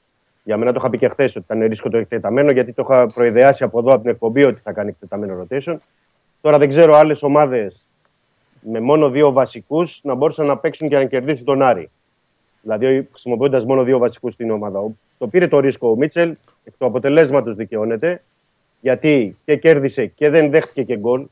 Για 0.44 0.56
μένα 0.56 0.72
το 0.72 0.78
είχα 0.80 0.90
πει 0.90 0.98
και 0.98 1.08
χθες 1.08 1.36
ότι 1.36 1.44
ήταν 1.50 1.68
ρίσκο 1.68 1.88
το 1.90 1.96
εκτεταμένο, 1.96 2.50
γιατί 2.50 2.72
το 2.72 2.82
είχα 2.88 3.06
προειδεάσει 3.06 3.64
από 3.64 3.78
εδώ 3.78 3.92
από 3.92 4.00
την 4.00 4.10
εκπομπή 4.10 4.44
ότι 4.44 4.60
θα 4.60 4.72
κάνει 4.72 4.88
εκτεταμένο 4.88 5.46
rotation. 5.50 5.76
Τώρα 6.40 6.58
δεν 6.58 6.68
ξέρω 6.68 6.94
άλλες 6.94 7.22
ομάδες 7.22 7.88
με 8.60 8.80
μόνο 8.80 9.10
δύο 9.10 9.32
βασικούς 9.32 10.00
να 10.02 10.14
μπορούσαν 10.14 10.46
να 10.46 10.58
παίξουν 10.58 10.88
και 10.88 10.96
να 10.96 11.04
κερδίσουν 11.04 11.44
τον 11.44 11.62
Άρη. 11.62 11.90
Δηλαδή, 12.62 13.08
χρησιμοποιώντας 13.10 13.64
μόνο 13.64 13.82
δύο 13.82 13.98
βασικούς 13.98 14.34
στην 14.34 14.50
ομάδα. 14.50 14.80
Το 15.18 15.26
πήρε 15.26 15.48
το 15.48 15.60
ρίσκο 15.60 15.90
ο 15.90 15.96
Μίτσελ, 15.96 16.36
εκ 16.64 16.72
του 16.78 16.86
αποτελέσματος 16.86 17.56
δικαιώνεται, 17.56 18.22
γιατί 18.80 19.36
και 19.44 19.56
κέρδισε 19.56 20.06
και 20.06 20.30
δεν 20.30 20.50
δέχτηκε 20.50 20.82
και 20.82 20.96
γκολ 20.96 21.26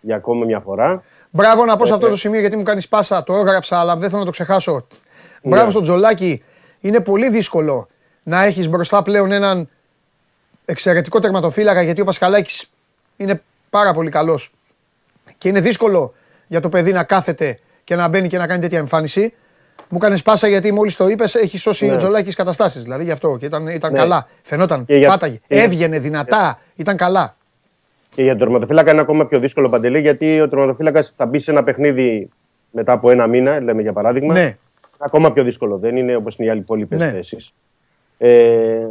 για 0.00 0.16
ακόμα 0.16 0.44
μια 0.44 0.60
φορά. 0.60 1.02
Μπράβο 1.30 1.64
να 1.64 1.76
πω 1.76 1.84
σε 1.84 1.90
Ε, 1.92 1.94
αυτό 1.94 2.06
ε. 2.06 2.10
το 2.10 2.16
σημείο 2.16 2.40
γιατί 2.40 2.56
μου 2.56 2.62
κάνεις 2.62 2.88
πάσα. 2.88 3.24
Το 3.24 3.34
έγραψα, 3.34 3.78
αλλά 3.78 3.96
δεν 3.96 4.08
θέλω 4.08 4.18
να 4.20 4.24
το 4.24 4.30
ξεχάσω. 4.30 4.72
Ναι. 4.72 5.50
Μπράβο 5.50 5.70
στον 5.70 5.82
Τζολάκη. 5.82 6.42
Είναι 6.80 7.00
πολύ 7.00 7.30
δύσκολο 7.30 7.88
να 8.24 8.42
έχεις 8.44 8.68
μπροστά 8.68 9.02
πλέον 9.02 9.32
έναν 9.32 9.68
εξαιρετικό 10.64 11.20
τερματοφύλακα 11.20 11.82
γιατί 11.82 12.00
ο 12.00 12.04
Πασχαλάκης 12.04 12.70
είναι 13.16 13.42
πάρα 13.70 13.92
πολύ 13.92 14.10
καλός. 14.10 14.52
Και 15.38 15.48
είναι 15.48 15.60
δύσκολο 15.60 16.14
για 16.46 16.60
το 16.60 16.68
παιδί 16.68 16.92
να 16.92 17.04
κάθεται 17.04 17.58
και 17.84 17.96
να 17.96 18.08
μπαίνει 18.08 18.28
και 18.28 18.38
να 18.38 18.46
κάνει 18.46 18.60
τέτοια 18.60 18.78
εμφάνιση. 18.78 19.34
Μου 19.88 19.98
έκανε 20.02 20.18
πάσα 20.24 20.48
γιατί 20.48 20.72
μόλις 20.72 20.96
το 20.96 21.08
είπες, 21.08 21.34
έχεις 21.34 21.60
σώσει 21.62 21.86
Ναι. 21.86 21.92
ο 21.92 21.96
Τζολάκη 21.96 22.32
καταστάσεις. 22.34 22.82
Δηλαδή 22.82 23.04
γι' 23.04 23.10
αυτό 23.10 23.36
και 23.36 23.46
ήταν, 23.46 23.66
ήταν 23.66 23.92
Ναι. 23.92 23.98
καλά. 23.98 24.26
Φαινόταν, 24.42 24.84
Και 24.84 24.96
για- 24.96 25.08
πάταγε, 25.08 25.34
και 25.34 25.54
για- 25.54 25.62
έβγαινε 25.62 25.98
δυνατά, 25.98 26.58
ήταν 26.76 26.96
καλά. 26.96 27.36
Και 28.10 28.22
για 28.22 28.30
τον 28.30 28.38
τερματοφύλακα 28.40 28.92
είναι 28.92 29.00
ακόμα 29.00 29.26
πιο 29.26 29.38
δύσκολο 29.38 29.68
παντελή, 29.68 30.00
γιατί 30.00 30.40
ο 30.40 30.48
τερματοφύλακας 30.48 31.12
θα 31.16 31.26
μπει 31.26 31.38
σε 31.38 31.50
ένα 31.50 31.62
παιχνίδι 31.62 32.28
μετά 32.70 32.92
από 32.92 33.10
ένα 33.10 33.26
μήνα, 33.26 33.60
λέμε 33.60 33.82
για 33.82 33.92
παράδειγμα. 33.92 34.32
Ναι. 34.34 34.56
Ακόμα 34.98 35.32
πιο 35.32 35.42
δύσκολο. 35.42 35.76
Δεν 35.78 35.96
είναι 35.96 36.16
όπως 36.16 36.36
είναι 36.36 36.48
οι 36.48 36.50
άλλοι 36.50 36.60
υπόλοιπες 36.60 36.98
Ναι. 36.98 37.10
θέσεις. 37.10 37.52
Ε, 38.18 38.86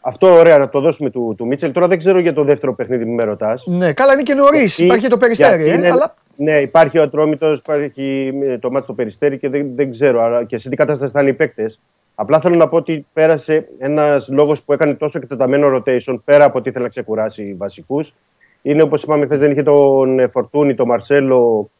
αυτό 0.00 0.32
ωραία 0.38 0.58
να 0.58 0.68
το 0.68 0.80
δώσουμε 0.80 1.10
του, 1.10 1.34
του 1.36 1.46
Μίτσελ. 1.46 1.72
Τώρα 1.72 1.88
δεν 1.88 1.98
ξέρω 1.98 2.18
για 2.18 2.32
το 2.32 2.44
δεύτερο 2.44 2.74
παιχνίδι 2.74 3.04
που 3.04 3.10
με 3.12 3.24
ρωτάς. 3.24 3.62
Ναι, 3.66 3.92
καλά 3.92 4.12
είναι 4.12 4.22
και 4.22 4.34
νωρίς. 4.34 4.78
Υπάρχει 4.78 5.02
και 5.02 5.08
το 5.08 5.16
περιστέρι, 5.16 5.68
ε, 5.68 5.90
αλλά 5.90 6.14
Ναι, 6.36 6.60
υπάρχει 6.60 6.98
ο 6.98 7.02
Ατρόμητος, 7.02 7.58
υπάρχει 7.58 8.32
ε, 8.42 8.58
το 8.58 8.70
μάτι 8.70 8.84
στο 8.84 8.92
περιστέρι 8.92 9.38
και 9.38 9.48
δεν, 9.48 9.70
δεν 9.74 9.90
ξέρω 9.90 10.22
άρα 10.22 10.44
και 10.44 10.58
σε 10.58 10.68
τι 10.68 10.76
κατάσταση 10.76 11.12
θα 11.12 11.20
είναι 11.20 11.30
οι 11.30 11.34
παίκτες. 11.34 11.80
Απλά 12.14 12.40
θέλω 12.40 12.54
να 12.54 12.68
πω 12.68 12.76
ότι 12.76 13.06
πέρασε 13.12 13.68
ένας 13.78 14.28
λόγος 14.28 14.62
που 14.62 14.72
έκανε 14.72 14.94
τόσο 14.94 15.18
εκτεταμένο 15.18 15.76
rotation 15.76 16.16
πέρα 16.24 16.44
από 16.44 16.58
ότι 16.58 16.68
ήθελε 16.68 16.84
να 16.84 16.90
ξεκουράσει 16.90 17.54
βασικούς. 17.58 18.14
Είναι 18.62 18.82
όπως 18.82 19.02
είπαμε 19.02 19.24
χθες, 19.24 19.38
δεν 19.38 19.50
είχε 19.50 19.62
τον 19.62 20.18
ε, 20.18 20.26
Φορτούνη, 20.26 20.74
τον 20.74 20.86
Μαρσέλο, 20.86 21.70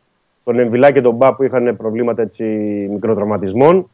τον 0.44 0.58
Εμβιλά 0.58 0.90
και 0.90 1.00
τον 1.00 1.14
Μπα 1.14 1.34
που 1.34 1.42
είχαν 1.42 1.76
προβλήματα 1.76 2.22
έτσι, 2.22 2.44
μικροτραυματισμών. 2.90 3.90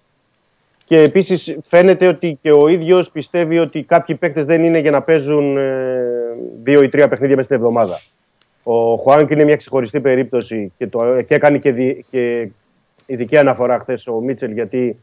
Και 0.84 1.00
επίσης 1.00 1.58
φαίνεται 1.64 2.06
ότι 2.06 2.38
και 2.42 2.52
ο 2.52 2.68
ίδιος 2.68 3.10
πιστεύει 3.10 3.58
ότι 3.58 3.82
κάποιοι 3.82 4.14
παίκτες 4.14 4.44
δεν 4.44 4.64
είναι 4.64 4.78
για 4.78 4.90
να 4.90 5.02
παίζουν 5.02 5.56
ε, 5.56 6.02
δύο 6.62 6.82
ή 6.82 6.88
τρία 6.88 7.08
παιχνίδια 7.08 7.36
μέσα 7.36 7.48
στην 7.48 7.60
εβδομάδα. 7.60 7.98
Ο 8.62 8.96
Χουάνκ 8.96 9.30
είναι 9.30 9.44
μια 9.44 9.56
ξεχωριστή 9.56 10.00
περίπτωση 10.00 10.72
και, 10.78 10.86
το, 10.86 11.22
και 11.22 11.34
έκανε 11.34 11.58
και, 11.58 11.72
δι, 11.72 12.04
και 12.10 12.48
ειδική 13.06 13.36
αναφορά 13.36 13.78
χθες 13.78 14.06
ο 14.06 14.20
Μίτσελ 14.20 14.52
γιατί 14.52 14.96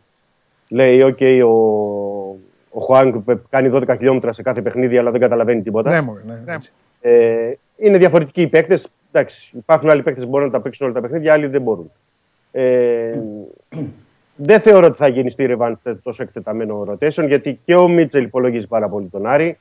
λέει: 0.69 1.01
OK, 1.03 1.41
ο, 1.45 1.53
ο 2.69 2.81
Χουάνκ 2.81 3.15
κάνει 3.49 3.69
12 3.73 3.95
χιλιόμετρα 3.97 4.33
σε 4.33 4.41
κάθε 4.41 4.61
παιχνίδι, 4.61 4.97
αλλά 4.97 5.11
δεν 5.11 5.21
καταλαβαίνει 5.21 5.61
τίποτα. 5.61 5.91
ναι, 5.91 6.01
μωρέ, 6.01 6.21
ναι, 6.25 6.53
έτσι. 6.53 6.71
Ε, 7.01 7.51
είναι 7.77 7.97
διαφορετικοί 7.97 8.41
οι 8.41 8.47
παίκτες. 8.47 8.89
Υπάρχουν 9.51 9.89
άλλοι 9.89 10.03
παίκτες 10.03 10.23
που 10.23 10.29
μπορούν 10.29 10.45
να 10.45 10.51
τα 10.51 10.61
παίξουν 10.61 10.85
όλα 10.85 10.95
τα 10.95 11.01
παιχνίδια, 11.01 11.33
άλλοι 11.33 11.47
δεν 11.47 11.61
μπορούν. 11.61 11.91
Ε, 12.51 13.19
δεν 14.35 14.59
θεωρώ 14.59 14.85
ότι 14.85 14.97
θα 14.97 15.07
γίνει 15.07 15.29
στη 15.31 15.45
Ρεβάν 15.45 15.79
τόσο 16.03 16.23
εκτεταμένο 16.23 16.85
rotation, 16.89 17.27
γιατί 17.27 17.59
και 17.65 17.75
ο 17.75 17.87
Μίτσελ 17.87 18.23
υπολογίζει 18.23 18.67
πάρα 18.67 18.89
πολύ 18.89 19.07
τον 19.07 19.27
Άρη 19.27 19.57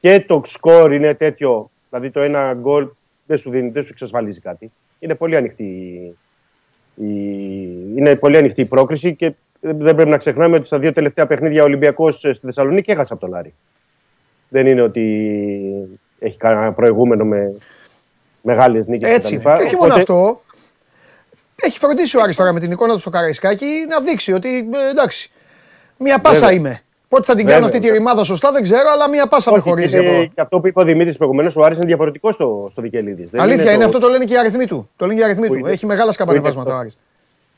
και 0.00 0.24
το 0.26 0.42
σκορ 0.44 0.92
είναι 0.92 1.14
τέτοιο. 1.14 1.70
Δηλαδή 1.88 2.10
το 2.10 2.20
ένα 2.20 2.54
γκολ 2.60 2.88
δεν 3.26 3.38
σου 3.38 3.50
δίνει, 3.50 3.68
δεν 3.70 3.82
σου 3.82 3.88
εξασφαλίζει 3.92 4.40
κάτι. 4.40 4.72
Είναι 4.98 5.14
πολύ 5.14 5.36
ανοιχτή, 5.36 5.64
η, 6.94 7.06
είναι 7.96 8.16
πολύ 8.16 8.36
ανοιχτή 8.36 8.60
η 8.60 8.64
πρόκριση 8.64 9.14
και 9.14 9.32
δεν 9.60 9.94
πρέπει 9.94 10.10
να 10.10 10.16
ξεχνάμε 10.18 10.56
ότι 10.56 10.66
στα 10.66 10.78
δύο 10.78 10.92
τελευταία 10.92 11.26
παιχνίδια 11.26 11.62
ο 11.62 11.64
Ολυμπιακός 11.64 12.14
στη 12.16 12.38
Θεσσαλονίκη 12.42 12.90
έχασε 12.90 13.12
από 13.12 13.26
τον 13.26 13.34
Άρη. 13.34 13.54
Δεν 14.48 14.66
είναι 14.66 14.82
ότι 14.82 15.30
έχει 16.18 16.36
κανένα 16.36 16.72
προηγούμενο 16.72 17.24
με 17.24 17.56
μεγάλες 18.42 18.86
νίκες 18.86 19.10
Έτσι 19.10 19.36
κτλ. 19.36 19.48
είναι. 19.48 19.56
Και 19.58 19.62
όχι 19.64 19.74
μόνο 19.76 19.86
Οπότε- 19.94 20.00
αυτό. 20.00 20.40
Έχει 21.62 21.78
φροντίσει 21.78 22.16
ο 22.16 22.22
Άρης 22.22 22.36
τώρα 22.36 22.52
με 22.52 22.60
την 22.60 22.72
εικόνα 22.72 22.92
του 22.92 23.00
στο 23.00 23.10
Καραϊσκάκι 23.10 23.66
να 23.88 24.00
δείξει 24.00 24.32
ότι 24.32 24.48
ε, 24.58 24.90
εντάξει. 24.90 25.30
Μία 25.98 26.18
πάσα 26.18 26.40
Βέβαια. 26.40 26.54
είμαι. 26.54 26.80
Πότε 27.08 27.22
θα 27.22 27.32
την 27.34 27.36
Βέβαια. 27.44 27.54
κάνω 27.54 27.66
αυτή 27.66 27.78
τη 27.78 27.90
ρημάδα 27.90 28.24
σωστά 28.24 28.52
δεν 28.52 28.62
ξέρω, 28.62 28.88
αλλά 28.92 29.08
μία 29.08 29.26
πάσα 29.26 29.50
με 29.50 29.56
Όχι, 29.58 29.68
χωρίζει 29.68 29.98
είναι 29.98 30.08
εδώ. 30.08 30.24
Και 30.24 30.40
αυτό 30.40 30.60
που 30.60 30.66
είπε 30.66 30.80
ο 30.80 30.84
Δημήτρης 30.84 31.16
προηγουμένως, 31.16 31.56
ο 31.56 31.62
Άρης 31.64 31.76
είναι 31.76 31.86
διαφορετικός 31.86 32.34
στο, 32.34 32.68
στο 32.72 32.82
Βικελίδης. 32.82 33.30
Αλήθεια 33.36 33.72
είναι, 33.72 33.84
αυτό 33.84 33.98
το 33.98 34.08
λένε 34.08 34.24
και 34.24 34.34
οι 34.34 34.38
αριθμοί 34.38 34.66
του. 34.66 34.88
Το 34.96 35.06
λένε 35.06 35.14
και 35.18 35.20
οι 35.20 35.24
αριθμοί 35.24 35.46
Που 35.46 35.52
του. 35.52 35.58
είναι- 35.58 35.70
Έχει 35.70 35.86
μεγάλα 35.86 36.12
σκαμπανεβάσματα 36.12 36.68
ο 36.68 36.72
αυτό. 36.72 36.80
Άρης. 36.80 36.98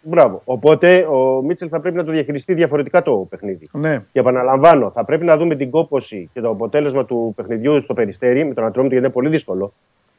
Μπράβο. 0.02 0.42
Οπότε 0.44 0.98
ο 1.10 1.42
Μίτσελ 1.42 1.68
θα 1.70 1.80
πρέπει 1.80 1.96
να 1.96 2.04
το 2.04 2.12
διαχειριστεί 2.12 2.54
διαφορετικά 2.54 3.02
το 3.02 3.26
παιχνίδι. 3.30 3.68
Ναι. 3.72 4.02
Και 4.12 4.18
επαναλαμβάνω, 4.20 4.90
θα 4.94 5.04
πρέπει 5.04 5.24
να 5.24 5.36
δούμε 5.36 5.54
την 5.56 5.70
κόποση 5.70 6.30
και 6.32 6.40
το 6.40 6.48
αποτέλεσμα 6.50 7.04
του 7.04 7.32
παιχνιδιού 7.36 7.82
στο 7.82 7.94
περιστέρι 7.94 8.44
με 8.44 8.54
τον 8.54 8.64
Ατρόμητο, 8.64 8.92
γιατί 8.94 9.06
είναι 9.06 9.14
πολύ 9.14 9.28
δύσκολο 9.28 9.72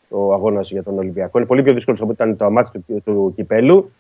ο 0.10 0.34
αγώνας 0.34 0.72
για 0.72 0.84
τον 0.84 0.98
Ολυμπιακό. 0.98 1.38
Είναι 1.38 1.48
πολύ 1.48 1.64
πιο 1.64 1.74
δύσκολο 1.74 1.98
από 2.02 2.06
ό,τι 2.12 2.24
ήταν 2.24 2.38
το 2.38 2.52
μάτι 2.52 2.80
του, 2.88 3.02
του 3.06 3.34
κυπέλου. 3.36 3.92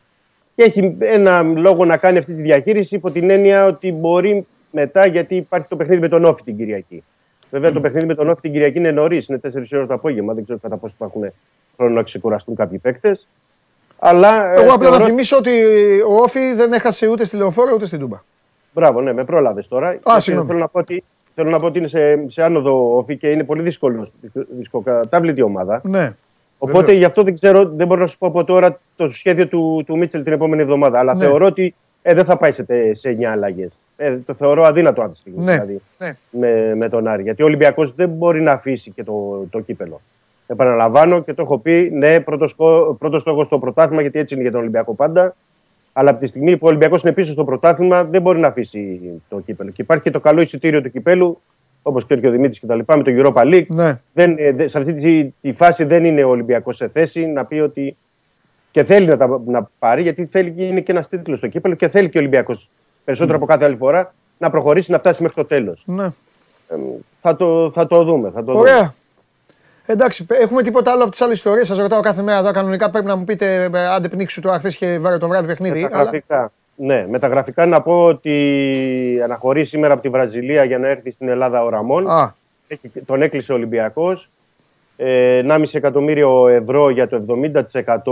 Και 0.56 0.64
έχει 0.64 0.96
ένα 1.00 1.42
λόγο 1.42 1.86
να 1.86 1.98
κάνει 1.98 2.18
αυτή 2.18 2.34
τη 2.34 2.42
διαχείριση 2.42 2.96
υπό 2.96 3.12
την 3.12 3.30
έννοια 3.30 3.66
ότι 3.66 3.92
μπορεί 3.92 4.46
μετά, 4.72 5.08
γιατί 5.08 5.36
υπάρχει 5.36 5.68
το 5.68 5.76
παιχνίδι 5.76 6.02
με 6.02 6.08
τον 6.08 6.26
Όφη 6.26 6.44
την 6.44 6.58
Κυριακή. 6.58 7.04
Βέβαια, 7.52 7.72
το 7.72 7.82
παιχνίδι 7.82 8.06
με 8.06 8.16
τον 8.16 8.30
Όφη 8.30 8.42
την 8.42 8.52
Κυριακή 8.52 8.78
είναι 8.78 8.92
νωρίς, 8.92 9.28
είναι 9.28 9.38
4 9.44 9.48
ώρες 9.74 9.88
το 9.88 9.94
απόγευμα. 9.94 10.34
Δεν 10.34 10.44
ξέρω 10.44 10.60
κατά 10.62 10.78
πόσο 10.78 10.94
υπάρχουν 10.98 11.32
χρόνο 11.78 11.94
να 11.94 12.04
ξεκουραστούν 12.04 12.56
κάποιοι 12.56 12.78
παίκτες. 12.78 13.28
Αλλά. 14.00 14.52
ε, 14.54 14.62
Εγώ 14.62 14.74
απλά 14.74 14.84
να 14.90 14.90
θεωρώ- 14.96 15.06
θυμίσω 15.06 15.38
ότι 15.38 15.52
ο 16.08 16.14
Όφη 16.16 16.54
δεν 16.54 16.74
έχασε 16.74 17.08
ούτε 17.08 17.24
στη 17.26 17.38
λεωφόρο 17.38 17.72
ούτε 17.74 17.86
στην 17.86 18.00
Τούμπα. 18.00 18.18
Μπράβο, 18.74 19.02
ναι, 19.02 19.14
με 19.14 19.24
πρόλαβες 19.24 19.68
τώρα. 19.68 19.92
Γιατί 19.92 20.22
συγγνώμη. 20.22 20.48
Θέλω 20.48 20.60
να 20.60 20.68
πω 20.68 20.80
ότι, 20.80 21.04
θέλω 21.34 21.50
να 21.50 21.60
πω 21.60 21.66
ότι 21.66 21.78
είναι 21.78 21.88
σε, 21.88 22.26
σε 22.28 22.44
άνοδο 22.44 22.98
όφη 22.98 23.18
και 23.18 23.28
είναι 23.30 23.44
πολύ 23.44 23.62
δύσκολος, 23.62 24.12
δυσκολοκατάβλητη 24.58 25.42
ομάδα. 25.42 25.82
Ναι. 25.84 26.12
Οπότε 26.58 26.80
βεβαίως. 26.80 26.98
γι' 27.00 27.06
αυτό 27.06 27.24
δεν 27.24 27.34
ξέρω, 27.36 27.66
δεν 27.70 27.88
μπορώ 27.88 28.02
να 28.02 28.08
σου 28.08 28.18
πω 28.18 28.28
από 28.28 28.44
τώρα 28.44 28.80
το 28.96 29.10
σχέδιο 29.12 29.48
του, 29.48 29.84
του 29.86 29.98
Μίτσελ 29.98 30.24
την 30.24 30.34
επόμενη 30.34 30.62
εβδομάδα. 30.62 31.00
Αλλά 31.00 31.14
Ναι. 31.14 31.20
θεωρώ 31.26 31.46
ότι 31.46 31.76
ε, 32.02 32.14
δεν 32.14 32.26
θα 32.26 32.38
πάει 32.38 32.52
σε, 32.52 32.64
τε- 32.64 32.96
σε 32.98 33.10
9 33.10 33.24
αλλαγές. 33.24 33.80
Ε, 34.02 34.16
το 34.26 34.34
θεωρώ 34.34 34.64
αδύνατο 34.64 35.02
αυτή 35.02 35.14
τη 35.14 35.20
στιγμή. 35.20 35.44
Ναι. 35.44 35.52
Δηλαδή, 35.52 35.82
Ναι. 35.98 36.14
με, 36.32 36.76
με 36.76 36.90
τον 36.90 37.08
Άρη. 37.08 37.22
Γιατί 37.24 37.42
ο 37.42 37.46
Ολυμπιακός 37.46 37.94
δεν 37.96 38.10
μπορεί 38.10 38.42
να 38.42 38.52
αφήσει 38.52 38.92
και 38.92 39.04
το, 39.04 39.46
το 39.50 39.60
κύπελο. 39.60 40.02
Επαναλαμβάνω 40.48 41.22
και 41.24 41.34
το 41.34 41.42
έχω 41.42 41.58
πει, 41.58 41.90
ναι, 41.94 42.20
πρώτο, 42.20 42.48
πρώτο 43.00 43.20
στόχος 43.20 43.46
στο 43.46 43.60
πρωτάθλημα, 43.60 44.02
γιατί 44.02 44.20
έτσι 44.20 44.34
είναι 44.34 44.44
για 44.44 44.52
τον 44.52 44.60
Ολυμπιακό 44.62 44.94
πάντα. 44.96 45.36
Αλλά 45.94 46.10
από 46.10 46.20
τη 46.20 46.28
στιγμή 46.28 46.52
που 46.58 46.66
ο 46.66 46.70
Ολυμπιακός 46.70 47.02
είναι 47.02 47.12
πίσω 47.12 47.32
στο 47.32 47.44
πρωτάθλημα, 47.46 48.04
δεν 48.04 48.22
μπορεί 48.22 48.40
να 48.40 48.48
αφήσει 48.48 49.00
το 49.30 49.40
κύπελο. 49.40 49.70
Και 49.70 49.82
υπάρχει 49.82 50.04
και 50.04 50.12
το 50.12 50.20
καλό 50.20 50.42
εισιτήριο 50.42 50.82
του 50.82 50.92
κυπέλου, 50.92 51.42
όπως 51.82 52.06
και 52.06 52.14
ο 52.14 52.32
Δημήτρη 52.32 52.60
κτλ. 52.60 52.80
με 52.88 53.04
το 53.04 53.12
Europa 53.34 53.42
League. 53.54 53.66
Ναι. 53.68 54.00
Δεν, 54.14 54.36
ε, 54.38 54.52
δε- 54.52 54.68
σε 54.68 54.78
αυτή 54.78 54.94
τη, 54.94 55.26
τη 55.42 55.52
φάση 55.52 55.84
δεν 55.84 56.06
είναι 56.06 56.24
ο 56.24 56.30
Ολυμπιακός 56.30 56.76
σε 56.76 56.88
θέση 56.88 57.26
να 57.26 57.46
πει 57.46 57.60
ότι. 57.60 57.96
και 58.72 58.84
θέλει 58.84 59.06
να, 59.08 59.18
τα, 59.18 59.42
να 59.46 59.70
πάρει, 59.80 60.02
γιατί 60.02 60.26
θέλει, 60.26 60.52
και 60.52 60.64
είναι 60.64 60.82
και 60.82 60.92
ένας 60.92 61.08
τίτλος 61.10 61.38
στο 61.38 61.48
κύπελο 61.48 61.76
και 61.76 61.88
θέλει 61.88 62.10
και 62.10 62.18
ο 62.18 62.22
Ολυμπιακός 62.22 62.70
περισσότερο 63.06 63.38
από 63.38 63.46
κάθε 63.46 63.66
άλλη 63.66 63.76
φορά 63.76 64.14
να 64.38 64.50
προχωρήσει 64.50 64.92
να 64.92 65.00
φτάσει 65.00 65.22
μέχρι 65.22 65.38
το 65.38 65.46
τέλος. 65.46 65.84
ναι. 65.86 66.08
θα, 67.22 67.36
το, 67.36 67.72
θα 67.72 67.88
το 67.88 68.04
δούμε. 68.04 68.30
Θα 68.34 68.44
το 68.44 68.52
δούμε. 68.52 68.60
Ωραία. 68.70 68.94
Εντάξει, 69.86 70.26
πε- 70.26 70.42
έχουμε 70.42 70.64
τίποτα 70.64 70.92
άλλο 70.92 71.02
από 71.02 71.12
τις 71.12 71.22
άλλες 71.22 71.36
ιστορίες; 71.38 71.68
Σας 71.68 71.78
ρωτάω 71.78 72.00
κάθε 72.02 72.22
μέρα 72.22 72.40
τώρα. 72.40 72.52
Κανονικά 72.52 72.90
πρέπει 72.90 73.06
να 73.06 73.16
μου 73.16 73.24
πείτε 73.24 73.64
ε, 73.74 73.88
άντε 73.88 74.08
πνίξου 74.10 74.42
τώρα 74.42 74.58
χθες 74.58 74.78
και 74.78 75.00
βάρε 75.00 75.18
το 75.18 75.28
βράδυ 75.28 75.48
παιχνίδι. 75.48 75.82
Με 75.82 75.90
τα 75.90 75.96
Αλλά... 75.96 76.04
γραφικά. 76.04 76.52
Ναι, 76.76 77.06
με 77.10 77.20
τα 77.20 77.28
γραφικά 77.28 77.66
να 77.66 77.82
πω 77.82 78.06
ότι 78.06 79.20
αναχωρεί 79.24 79.66
σήμερα 79.66 79.94
από 79.94 80.02
τη 80.02 80.10
Βραζιλία 80.10 80.64
για 80.64 80.78
να 80.80 80.88
έρθει 80.88 81.12
στην 81.12 81.28
Ελλάδα 81.30 81.64
ο 81.64 81.70
Ραμόν. 81.70 82.10
Α, 82.10 82.34
Έχει- 82.68 82.92
τον 83.06 83.22
έκλεισε 83.22 83.52
ο 83.52 83.56
Ολυμπιακός. 83.56 84.30
Ε, 84.98 85.42
1,5 85.48 85.64
εκατομμύριο 85.72 86.48
ευρώ 86.48 86.90
για 86.90 87.08
το 87.08 87.16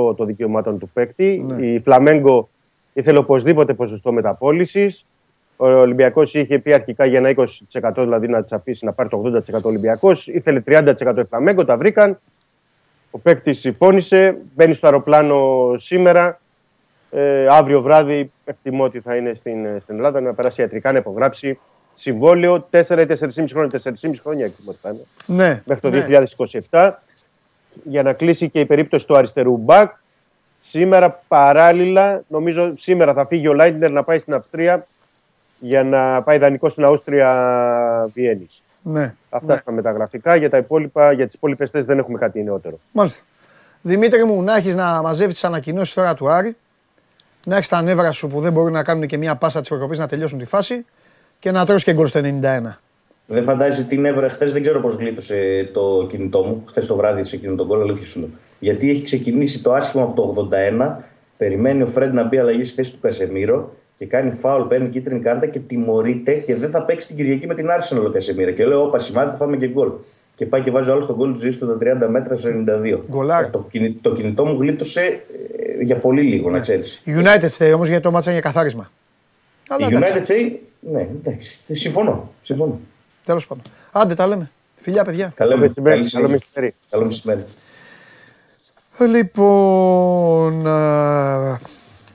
70% 0.02 0.16
των 0.16 0.26
δικαιωμάτων 0.26 0.78
του 0.80 0.90
παίκτη. 0.94 1.44
Ναι. 1.48 1.66
Η 1.66 1.80
Φλαμέγκο 1.80 2.50
ήθελε 2.98 3.18
οπωσδήποτε 3.18 3.74
ποσοστό 3.74 4.12
μεταπόλησης. 4.12 5.06
Ο 5.58 5.68
Ολυμπιακός 5.68 6.34
είχε 6.34 6.60
πει 6.60 6.74
αρχικά 6.74 7.06
για 7.06 7.18
ένα 7.18 7.48
20% 7.72 7.92
δηλαδή 7.96 8.28
να 8.28 8.44
τη 8.44 8.56
αφήσει 8.56 8.86
να 8.86 8.92
πάρει 8.92 9.10
το 9.10 9.42
80% 9.50 9.62
Ολυμπιακός. 9.62 10.28
Ήθελε 10.28 10.64
30% 10.68 10.94
η 11.18 11.24
Φλαμέγκο, 11.30 11.66
τα 11.66 11.78
βρήκαν. 11.78 12.20
Ο 13.12 13.20
παίκτης 13.20 13.60
συμφώνησε. 13.60 14.38
Μπαίνει 14.56 14.74
στο 14.74 14.88
αεροπλάνο 14.88 15.74
σήμερα. 15.78 16.40
Ε, 17.12 17.48
αύριο 17.50 17.82
βράδυ 17.82 18.32
εκτιμώ 18.46 18.84
ότι 18.84 19.00
θα 19.00 19.16
είναι 19.16 19.34
στην, 19.34 19.80
στην 19.82 19.96
Ελλάδα 19.96 20.22
να 20.22 20.34
περάσει 20.34 20.62
ιατρικά 20.62 20.92
να 20.92 20.98
υπογράψει 20.98 21.60
συμβόλαιο 21.94 22.68
4 22.72 22.80
ή 22.80 22.84
4,5 22.86 23.46
χρόνια. 23.50 23.82
4,5 23.84 24.14
χρόνια 24.22 24.46
εκτιμώ 24.46 24.70
ότι 24.72 24.80
θα 24.82 24.90
είναι 24.90 25.06
ναι. 25.26 25.62
μέχρι 25.66 25.82
το 25.82 25.90
ναι. 25.90 26.26
2027. 26.70 26.92
για 27.84 28.04
να 28.04 28.14
κλείσει 28.14 28.50
και 28.50 28.60
η 28.60 28.66
περίπτωση 28.66 29.08
του 29.08 29.16
αριστερού 29.16 29.58
μπακ. 29.58 29.92
Σήμερα 30.70 31.24
παράλληλα, 31.28 32.24
νομίζω 32.28 32.74
σήμερα 32.78 33.14
θα 33.14 33.26
φύγει 33.26 33.48
ο 33.48 33.54
Λάιντνερ 33.54 33.92
να 33.92 34.04
πάει 34.04 34.20
στην 34.20 34.34
Αυστρία 34.34 34.88
για 35.60 35.84
να 35.84 36.22
πάει 36.22 36.38
δανεικό 36.38 36.70
στην 36.70 36.84
Αούστρια 36.84 38.10
Βιέννης. 38.14 38.62
Ναι. 38.82 39.16
Αυτά 39.30 39.54
ναι. 39.54 39.60
στα 39.60 39.72
μεταγραφικά. 39.72 40.36
Για, 40.36 40.50
τα 40.50 40.58
υπόλοιπα, 40.58 41.12
για 41.12 41.26
τις 41.26 41.36
υπόλοιπες 41.36 41.70
θέσεις 41.70 41.88
δεν 41.88 41.98
έχουμε 42.00 42.18
κάτι 42.18 42.44
νεότερο. 42.44 42.80
Μάλιστα. 42.92 43.22
Δημήτρη 43.82 44.24
μου, 44.24 44.42
να 44.42 44.56
έχεις 44.56 44.76
να 44.76 45.02
μαζεύει 45.02 45.32
τις 45.32 45.44
ανακοινώσεις 45.44 45.94
τώρα 45.94 46.16
του 46.16 46.30
Άρη, 46.30 46.56
να 47.44 47.56
έχεις 47.56 47.68
τα 47.68 47.82
νεύρα 47.82 48.12
σου 48.12 48.28
που 48.28 48.40
δεν 48.40 48.54
μπορούν 48.54 48.72
να 48.72 48.84
κάνουν 48.84 49.08
και 49.08 49.18
μια 49.18 49.36
πάσα 49.36 49.60
της 49.60 49.70
προκοπής 49.70 50.00
να 50.00 50.08
τελειώσουν 50.08 50.40
τη 50.40 50.46
φάση 50.46 50.86
και 51.40 51.52
να 51.52 51.66
τρώσει 51.66 51.84
και 51.84 51.94
γκολ 51.94 52.08
στο 52.08 52.20
91. 52.24 52.24
Δεν 53.26 53.44
φαντάζει 53.44 53.84
την 53.84 54.06
Εύρα 54.06 54.30
χθες, 54.30 54.54
δεν 54.54 54.62
ξέρω 54.62 54.80
πώς 54.80 54.94
γλίτωσε 54.94 55.70
το 55.74 56.08
κινητό 56.10 56.44
μου. 56.44 56.64
Χθες 56.68 56.86
το 56.86 56.96
βράδυ 56.96 57.24
σε 57.24 57.36
εκείνο 57.36 57.56
τον 57.56 57.68
κόλλο, 57.68 57.82
αλήθεια 57.82 58.06
σου 58.06 58.20
λέω. 58.20 58.30
Γιατί 58.60 58.90
έχει 58.90 59.02
ξεκινήσει 59.04 59.64
το 59.64 59.74
άσχημα 59.74 60.04
από 60.04 60.34
το 60.34 60.50
81, 61.00 61.04
περιμένει 61.38 61.82
ο 61.82 61.86
Φρέντ 61.86 62.14
να 62.14 62.24
μπει 62.24 62.38
αλλαγή 62.38 62.64
στη 62.64 62.76
θέση 62.76 62.92
του 62.92 62.98
Κασεμίρο 63.02 63.76
και 63.98 64.06
κάνει 64.06 64.32
φάουλ, 64.32 64.68
παίρνει 64.68 64.90
κίτρινη 64.90 65.20
κάρτα 65.20 65.46
και 65.48 65.60
τιμωρείται 65.60 66.34
και 66.34 66.56
δεν 66.56 66.70
θα 66.70 66.82
παίξει 66.84 67.08
την 67.08 67.16
Κυριακή 67.16 67.48
με 67.48 67.56
την 67.56 67.68
Arsenal 67.68 68.06
ο 68.06 68.10
Κασεμίρο. 68.10 68.52
Και 68.52 68.66
λέω: 68.66 68.84
Όπα, 68.84 69.00
σημάδι 69.00 69.30
θα 69.30 69.36
φάμε 69.36 69.58
και 69.58 69.68
γκολ. 69.68 69.90
Και 70.36 70.46
πάει 70.46 70.62
και 70.62 70.72
βάζει 70.72 70.90
άλλο 70.92 71.06
τον 71.06 71.16
γκολ 71.16 71.34
του 71.34 71.40
ζωή 71.40 71.56
του 71.58 71.68
τα 71.68 72.06
30 72.06 72.10
μέτρα 72.10 72.36
στο 72.36 72.50
92. 72.68 73.00
Γκολάρι. 73.10 73.50
Το, 73.50 73.68
κινη- 73.72 74.02
το 74.02 74.14
κινητό 74.14 74.46
μου 74.46 74.58
γλίτωσε 74.62 75.02
ε, 75.02 75.84
για 75.84 75.96
πολύ 75.98 76.22
λίγο, 76.22 76.50
να 76.50 76.60
ξέρεις. 76.60 77.02
Η 77.04 77.12
United 77.18 77.48
φταίει 77.50 77.72
όμως 77.74 77.88
γιατί 77.88 78.04
το 78.04 78.12
μάτσα 78.12 78.32
είναι 78.32 78.40
για 78.40 78.50
καθάρισμα. 78.52 78.92
Η 79.64 79.66
Αλλά 79.68 79.88
United 79.90 80.22
θέλει. 80.24 80.62
Ναι, 80.80 81.02
εντάξει, 81.02 81.60
συμφωνώ. 81.76 82.32
συμφωνώ. 82.42 82.80
Τέλος 83.26 83.48
πάντων. 83.48 83.64
Άντε 83.92 84.14
τα 84.14 84.28
λέμε. 84.28 84.52
Φιλιά, 84.76 85.04
παιδιά. 85.04 85.32
Καλό 85.36 85.50
Καλό 85.52 85.62
μεσημέρι. 85.62 86.00
καλή 86.00 86.10
Καλό 86.10 86.40
συνέχεια. 86.50 86.74
μεσημέρι. 87.06 87.46
Καλό 88.98 89.12
μεσημέρι. 89.12 89.18
Λοιπόν, 89.18 90.68
α, 90.68 91.60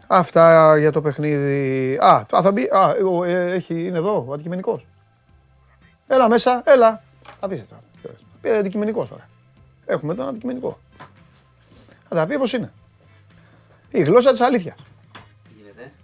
αυτά 0.06 0.76
για 0.78 0.92
το 0.92 1.00
παιχνίδι. 1.00 1.98
Α, 2.00 2.26
α, 2.36 2.42
θα 2.42 2.52
μπει, 2.52 2.62
α, 2.62 2.96
ο, 3.10 3.24
ε, 3.24 3.52
έχει, 3.52 3.84
είναι 3.84 3.98
εδώ 3.98 4.24
ο 4.28 4.32
αντικειμενικός. 4.32 4.86
Έλα 6.06 6.28
μέσα, 6.28 6.62
έλα. 6.64 7.02
Θα 7.40 7.48
δεις 7.48 7.64
τώρα. 7.68 7.82
Ε, 8.42 8.59
αντικειμενικός 8.59 9.09
τώρα. 9.09 9.28
Έχουμε 9.86 10.12
εδώ 10.12 10.22
ένα 10.22 10.30
αντικειμενικό. 10.30 10.78
Θα 12.09 12.14
τα 12.14 12.26
πει 12.26 12.38
πώς 12.38 12.52
είναι. 12.52 12.72
Η 13.90 14.02
γλώσσα 14.02 14.30
της 14.30 14.40
αλήθειας. 14.40 14.76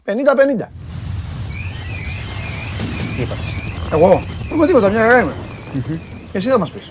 50-50. 0.04 0.68
Εγώ, 3.92 4.22
εγώ 4.52 4.66
τίποτα, 4.66 4.88
μια 4.88 5.00
χαρά 5.00 5.20
είμαι. 5.20 5.34
Εσύ 6.32 6.48
θα 6.48 6.58
μας 6.58 6.70
πεις. 6.70 6.90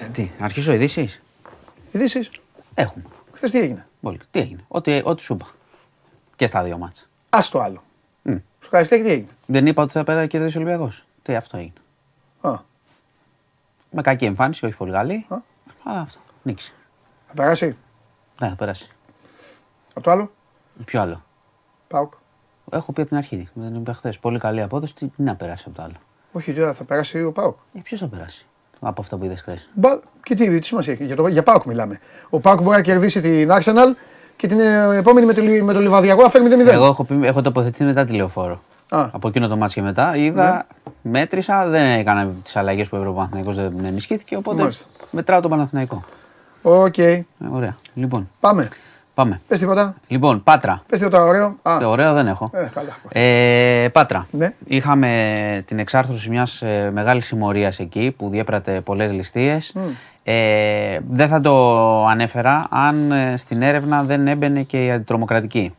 Ε, 0.00 0.06
τι, 0.12 0.30
να 0.38 0.44
αρχίσω 0.44 0.72
ειδήσεις; 0.72 1.22
Ειδήσεις, 1.90 2.30
Έχουμε. 2.80 3.04
χθες 3.32 3.50
τι 3.50 3.58
έγινε; 3.58 3.86
Πολύ. 4.00 4.20
Τι 4.30 4.38
έγινε; 4.40 4.64
Ό,τι, 4.68 5.00
ό,τι 5.04 5.22
σου 5.22 5.34
είπα. 5.34 5.46
Και 6.36 6.46
στα 6.46 6.62
δύο 6.62 6.78
μάτσα. 6.78 7.04
Ας 7.30 7.48
το 7.48 7.60
άλλο. 7.60 7.82
Μμ. 8.22 8.36
Σου 8.60 8.70
Καραϊσκάκη 8.70 9.02
τι 9.02 9.10
έγινε; 9.10 9.28
Δεν 9.46 9.66
είπα 9.66 9.82
ότι 9.82 9.92
θα 9.92 10.04
πέρα 10.04 10.26
κερδίσει 10.26 10.56
ο 10.58 10.60
Ολυμπιακός. 10.60 11.04
Τι 11.22 11.36
αυτό 11.36 11.56
έγινε. 11.56 11.72
Α, 12.40 12.58
Με 13.90 14.02
κακή 14.02 14.24
εμφάνιση, 14.24 14.64
όχι 14.66 14.76
πολύ 14.76 14.92
καλή. 14.92 15.26
Α. 15.28 15.36
Αλλά 15.84 16.00
αυτό. 16.00 16.20
Νίξη. 16.42 16.72
θα 17.26 17.34
περάσει; 17.34 17.76
Ναι, 18.40 18.48
θα 18.48 18.54
περάσει. 18.54 18.90
Από 19.90 20.00
το 20.00 20.10
άλλο, 20.10 20.32
Ποιο 20.84 21.00
άλλο; 21.00 21.24
Πάουκ. 21.88 22.12
Έχω 22.70 22.92
πει 22.92 23.00
από 23.00 23.08
την 23.10 23.18
αρχή. 23.18 23.48
Δεν 23.54 23.74
είπα 23.74 23.92
χθες. 23.92 24.18
Πολύ 24.18 24.38
καλή 24.38 24.62
απόδοση. 24.62 24.94
Τι 24.94 25.10
να 25.16 25.36
περάσει 25.36 25.64
από 25.66 25.76
το 25.76 25.82
άλλο. 25.82 25.94
Όχι, 26.32 26.52
τώρα 26.54 26.74
θα 26.74 26.84
περάσει 26.84 27.22
ο 27.22 27.32
Πάουκ. 27.32 27.56
Ε, 27.74 27.80
Ποιος 27.80 28.00
θα 28.00 28.06
περάσει; 28.06 28.46
Από 28.80 29.00
αυτά 29.00 29.16
που 29.16 29.24
είδες 29.24 29.40
χθες. 29.40 29.68
Μπα, 29.74 29.90
και 30.22 30.34
τι, 30.34 30.58
τι 30.58 30.66
σημασία 30.66 30.92
έχει, 30.92 31.04
για, 31.04 31.16
το, 31.16 31.26
για 31.28 31.42
Πάουκ 31.42 31.64
μιλάμε. 31.64 31.98
Ο 32.30 32.40
Πάουκ 32.40 32.62
μπορεί 32.62 32.76
να 32.76 32.82
κερδίσει 32.82 33.20
την 33.20 33.50
Arsenal 33.52 33.94
και 34.36 34.46
την 34.46 34.60
ε, 34.60 34.96
επόμενη 34.96 35.26
με 35.26 35.32
το, 35.32 35.42
Λι- 35.42 35.62
με 35.62 35.72
το 35.72 35.80
Λεβαδειακό 35.80 36.22
να 36.22 36.28
φέρνει 36.28 36.48
0-0. 36.64 36.66
Εγώ 36.66 36.84
έχω, 36.86 37.04
πει, 37.04 37.20
έχω 37.26 37.42
τοποθετηθεί 37.42 37.84
μετά 37.84 38.04
τη 38.04 38.12
λεωφόρο. 38.12 38.60
Α. 38.88 39.08
Από 39.12 39.28
εκείνο 39.28 39.48
το 39.48 39.56
ματς 39.56 39.74
και 39.74 39.82
μετά 39.82 40.16
είδα, 40.16 40.66
μέτρησα, 41.02 41.66
δεν 41.68 41.98
έκανα 41.98 42.30
τις 42.42 42.56
αλλαγές 42.56 42.88
που 42.88 42.94
έπρεπε 42.96 43.12
ο 43.12 43.16
Παναθηναϊκός 43.16 43.56
δεν 43.56 43.84
ενισχύθηκε. 43.84 44.36
Οπότε 44.36 44.60
Μάλιστα. 44.60 44.86
μετράω 45.10 45.40
τον 45.40 45.50
Παναθηναϊκό. 45.50 46.04
Οκ, 46.62 46.98
Ε, 46.98 47.24
ωραία. 47.52 47.76
Λοιπόν, 47.94 48.30
πάμε. 48.40 48.68
Πάμε. 49.18 49.40
Πες 49.48 49.58
τίποτα. 49.58 49.94
Λοιπόν, 50.06 50.42
Πάτρα. 50.42 50.82
Πες 50.86 50.98
τίποτα 50.98 51.24
ωραίο. 51.24 51.56
Α, 51.62 51.76
Το 51.80 51.88
ωραίο 51.90 52.12
δεν 52.12 52.26
έχω. 52.26 52.50
ε, 52.52 52.68
καλά. 52.74 52.96
Ε, 53.12 53.88
Πάτρα. 53.92 54.26
Ναι. 54.30 54.50
Είχαμε 54.66 55.62
την 55.66 55.78
εξάρθρωση 55.78 56.30
μιας 56.30 56.62
ε, 56.62 56.90
μεγάλης 56.92 57.26
συμμορίας 57.26 57.78
εκεί 57.78 58.14
που 58.16 58.28
διέπρατε 58.28 58.80
πολλές 58.80 59.12
ληστείες. 59.12 59.74
Ε, 60.24 60.98
δεν 61.10 61.28
θα 61.28 61.40
το 61.40 62.06
ανέφερα 62.06 62.66
αν 62.70 63.12
ε, 63.12 63.36
στην 63.36 63.62
έρευνα 63.62 64.02
δεν 64.02 64.28
έμπαινε 64.28 64.62
και 64.62 64.84
η 64.84 64.90
αντιτρομοκρατική. 64.90 65.74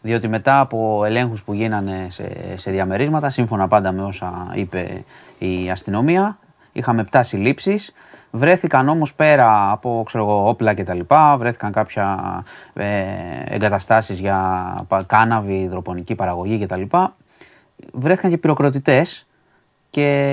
Διότι 0.00 0.28
μετά 0.28 0.60
από 0.60 1.02
ελέγχους 1.04 1.42
που 1.42 1.52
γίνανε 1.52 2.06
σε, 2.10 2.28
σε 2.56 2.70
διαμερίσματα, 2.70 3.30
σύμφωνα 3.30 3.68
πάντα 3.68 3.92
με 3.92 4.02
όσα 4.02 4.50
είπε 4.54 5.04
η 5.38 5.70
αστυνομία, 5.70 6.38
είχαμε 6.72 7.06
7 7.10 7.20
συλλήψεις. 7.22 7.92
Βρέθηκαν 8.36 8.88
όμως 8.88 9.14
πέρα 9.14 9.70
από 9.70 10.02
ξέρω 10.06 10.24
εγώ, 10.24 10.48
όπλα 10.48 10.74
και 10.74 10.84
τα 10.84 10.94
λοιπά, 10.94 11.36
βρέθηκαν 11.36 11.72
κάποια 11.72 12.18
ε, 12.74 12.84
εγκαταστάσεις 13.48 14.18
για 14.20 14.38
πα- 14.88 15.04
κάναβη, 15.06 15.54
υδροπονική 15.60 16.14
παραγωγή 16.14 16.58
και 16.58 16.66
τα 16.66 16.76
λοιπά. 16.76 17.16
Βρέθηκαν 17.92 18.30
και 18.30 18.38
πυροκροτητές 18.38 19.26
και 19.90 20.28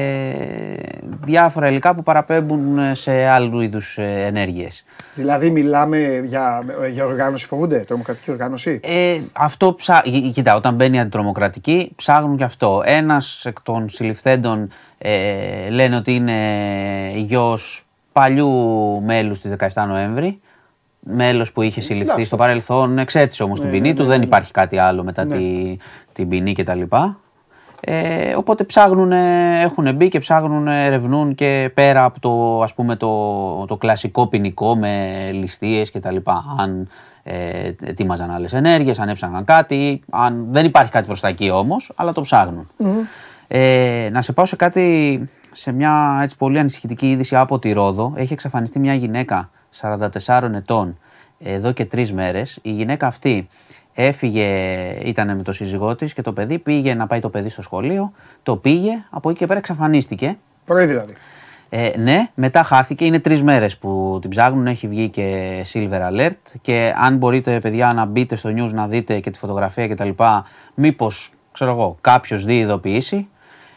διάφορα 1.25 1.67
υλικά 1.69 1.95
που 1.95 2.03
παραπέμπουν 2.03 2.95
σε 2.95 3.25
άλλου 3.25 3.61
είδους 3.61 3.97
ε, 3.97 4.25
ενέργειες. 4.25 4.83
Δηλαδή 5.15 5.49
μιλάμε 5.49 6.21
για, 6.23 6.63
για 6.91 7.05
οργάνωση 7.05 7.47
φοβούνται, 7.47 7.77
τρομοκρατική 7.79 8.31
οργάνωση; 8.31 8.79
Ε, 8.83 9.17
αυτό 9.33 9.73
ψά... 9.75 10.01
Κοι- 10.03 10.33
Κοίτα, 10.33 10.55
όταν 10.55 10.75
μπαίνει 10.75 10.95
η 10.97 10.99
αντιτρομοκρατική, 10.99 11.91
ψάχνουν 11.95 12.37
και 12.37 12.43
αυτό. 12.43 12.81
Ένας 12.85 13.45
εκ 13.45 13.61
των 13.61 13.89
συλληφθέντων 13.89 14.69
ε, 14.97 15.69
λένε 15.69 15.95
ότι 15.95 16.15
είναι 16.15 16.33
γιος 17.15 17.82
παλιού 18.13 18.49
μέλους 19.01 19.39
της 19.39 19.55
17 19.59 19.67
Νοέμβρη. 19.87 20.39
Μέλος 20.99 21.51
που 21.51 21.61
είχε 21.61 21.81
συλληφθεί 21.81 22.25
στο 22.25 22.35
παρελθόν, 22.35 22.97
εξέτησε 22.97 23.43
όμως 23.43 23.59
την 23.59 23.71
ποινή 23.71 23.93
του, 23.93 24.05
δεν 24.05 24.21
υπάρχει 24.21 24.51
κάτι 24.51 24.77
άλλο 24.77 25.03
μετά 25.03 25.25
τη, 25.25 25.75
την 26.13 26.27
ποινή 26.27 26.53
κτλ. 26.53 26.81
Ε, 27.85 28.35
οπότε 28.35 28.63
ψάχνουν, 28.63 29.11
έχουν 29.61 29.95
μπει 29.95 30.07
και 30.07 30.19
ψάχνουν, 30.19 30.67
ερευνούν 30.67 31.35
και 31.35 31.71
πέρα 31.73 32.03
από 32.03 32.19
το, 32.19 32.61
ας 32.61 32.73
πούμε, 32.73 32.95
το, 32.95 33.65
το 33.65 33.77
κλασικό 33.77 34.27
ποινικό 34.27 34.75
με 34.75 35.29
ληστείες 35.33 35.91
και 35.91 35.99
τα 35.99 36.11
λοιπά. 36.11 36.43
Αν 36.59 36.87
ε, 37.23 37.71
ετοίμαζαν 37.81 38.31
άλλες 38.31 38.53
ενέργειες, 38.53 38.99
αν 38.99 39.09
έψαχναν 39.09 39.45
κάτι, 39.45 40.01
αν, 40.09 40.47
δεν 40.51 40.65
υπάρχει 40.65 40.91
κάτι 40.91 41.05
προς 41.05 41.19
τα 41.19 41.27
εκεί 41.27 41.49
όμως, 41.49 41.91
αλλά 41.95 42.11
το 42.11 42.21
ψάχνουν. 42.21 42.67
Ε, 43.47 44.09
να 44.11 44.21
σε 44.21 44.31
πάω 44.33 44.45
σε 44.45 44.55
κάτι, 44.55 45.29
σε 45.53 45.71
μια 45.71 46.19
έτσι, 46.21 46.37
πολύ 46.37 46.59
ανησυχητική 46.59 47.11
είδηση 47.11 47.35
από 47.35 47.59
τη 47.59 47.71
Ρόδο. 47.71 48.13
Έχει 48.15 48.33
εξαφανιστεί 48.33 48.79
μια 48.79 48.93
γυναίκα 48.93 49.49
44 49.81 50.49
ετών 50.53 50.97
εδώ 51.39 51.71
και 51.71 51.85
τρεις 51.85 52.13
μέρες. 52.13 52.59
Η 52.61 52.71
γυναίκα 52.71 53.07
αυτή 53.07 53.47
έφυγε, 53.93 54.45
ήταν 55.03 55.35
με 55.37 55.43
το 55.43 55.51
σύζυγό 55.51 55.95
της 55.95 56.13
και 56.13 56.21
το 56.21 56.33
παιδί 56.33 56.59
πήγε 56.59 56.93
να 56.93 57.07
πάει 57.07 57.19
το 57.19 57.29
παιδί 57.29 57.49
στο 57.49 57.61
σχολείο. 57.61 58.11
Το 58.43 58.55
πήγε, 58.55 59.03
από 59.09 59.29
εκεί 59.29 59.39
και 59.39 59.45
πέρα 59.45 59.59
εξαφανίστηκε. 59.59 60.37
Πρωί 60.65 60.85
δηλαδή. 60.85 61.13
Ε, 61.75 61.91
ναι, 61.97 62.27
μετά 62.33 62.63
χάθηκε. 62.63 63.05
Είναι 63.05 63.19
τρεις 63.19 63.43
μέρες 63.43 63.77
που 63.77 64.17
την 64.21 64.29
ψάχνουν. 64.29 64.67
Έχει 64.67 64.87
βγει 64.87 65.09
και 65.09 65.55
Silver 65.73 66.11
Alert. 66.11 66.37
Και 66.61 66.93
αν 66.97 67.17
μπορείτε, 67.17 67.59
παιδιά, 67.59 67.91
να 67.95 68.05
μπείτε 68.05 68.35
στο 68.35 68.49
news 68.49 68.71
να 68.73 68.87
δείτε 68.87 69.19
και 69.19 69.31
τη 69.31 69.39
φωτογραφία 69.39 69.87
κτλ. 69.87 70.09
Μήπως, 70.73 71.31
ξέρω 71.51 71.71
εγώ, 71.71 71.97
κάποιος 72.01 72.45
δει 72.45 72.57
ειδοποιήσει. 72.57 73.27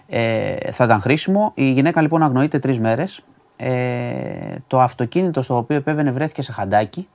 Ε, 0.08 0.54
θα 0.72 0.84
ήταν 0.84 1.00
χρήσιμο. 1.00 1.52
Η 1.54 1.70
γυναίκα 1.70 2.00
λοιπόν 2.00 2.22
αγνοείται 2.22 2.58
τρεις 2.58 2.78
μέρες. 2.78 3.20
Ε, 3.56 4.54
το 4.66 4.80
αυτοκίνητο 4.80 5.42
στο 5.42 5.56
οποίο 5.56 5.76
επέβαινε 5.76 6.10
βρέθηκε 6.10 6.42
σε 6.42 6.52
χαντάκι. 6.52 7.08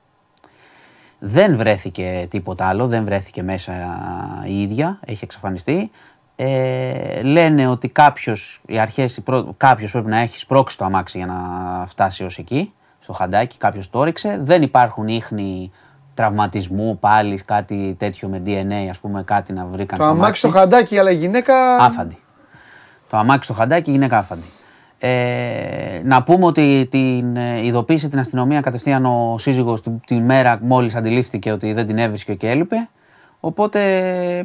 Δεν 1.18 1.56
βρέθηκε 1.56 2.26
τίποτα 2.30 2.66
άλλο, 2.66 2.86
δεν 2.86 3.04
βρέθηκε 3.04 3.42
μέσα 3.42 3.72
η 4.46 4.62
ίδια, 4.62 4.98
έχει 5.06 5.24
εξαφανιστεί. 5.24 5.90
Ε, 6.36 7.22
λένε 7.22 7.66
ότι 7.66 7.88
κάποιος, 7.88 8.60
οι 8.66 8.78
αρχές, 8.78 9.16
οι 9.16 9.20
πρω- 9.20 9.54
κάποιος 9.56 9.90
πρέπει 9.90 10.08
να 10.08 10.18
έχει 10.18 10.38
σπρώξει 10.38 10.78
το 10.78 10.84
αμάξι 10.84 11.18
για 11.18 11.26
να 11.26 11.34
φτάσει 11.86 12.24
ως 12.24 12.38
εκεί, 12.38 12.72
στο 13.00 13.12
χαντάκι, 13.12 13.56
κάποιος 13.58 13.90
το 13.90 13.98
όριξε. 13.98 14.38
Δεν 14.42 14.62
υπάρχουν 14.62 15.08
ίχνη 15.08 15.70
τραυματισμού 16.14 16.98
πάλι, 16.98 17.36
κάτι 17.36 17.94
τέτοιο 17.98 18.28
με 18.28 18.42
DNA, 18.46 18.88
ας 18.90 18.98
πούμε, 18.98 19.22
κάτι 19.22 19.52
να 19.52 19.64
βρήκαν 19.66 19.98
Το 19.98 20.04
στο 20.04 20.12
αμάξι 20.12 20.40
στο 20.40 20.48
χαντάκι, 20.58 20.98
αλλά 20.98 21.10
η 21.10 21.14
γυναίκα. 21.16 21.76
Άφαντη. 21.76 22.16
Το 23.12 23.18
αμάξι 23.18 23.44
στο 23.44 23.52
χαντάκι, 23.52 23.90
η 23.90 23.92
γυναίκα 23.92 24.18
άφαντη. 24.18 24.46
Ε, 24.98 26.00
να 26.04 26.22
πούμε 26.22 26.44
ότι 26.44 26.88
την 26.90 27.36
ε, 27.36 27.64
ειδοποίησε 27.64 28.08
την 28.08 28.18
αστυνομία 28.18 28.60
κατευθείαν 28.60 29.06
ο 29.06 29.36
σύζυγος 29.38 29.82
την, 29.82 30.00
τη 30.06 30.14
μέρα 30.14 30.58
μόλις 30.62 30.94
αντιλήφθηκε 30.94 31.52
ότι 31.52 31.72
δεν 31.72 31.86
την 31.86 31.98
έβρισκε 31.98 32.34
και 32.34 32.48
έλειπε. 32.50 32.88
Οπότε 33.40 33.80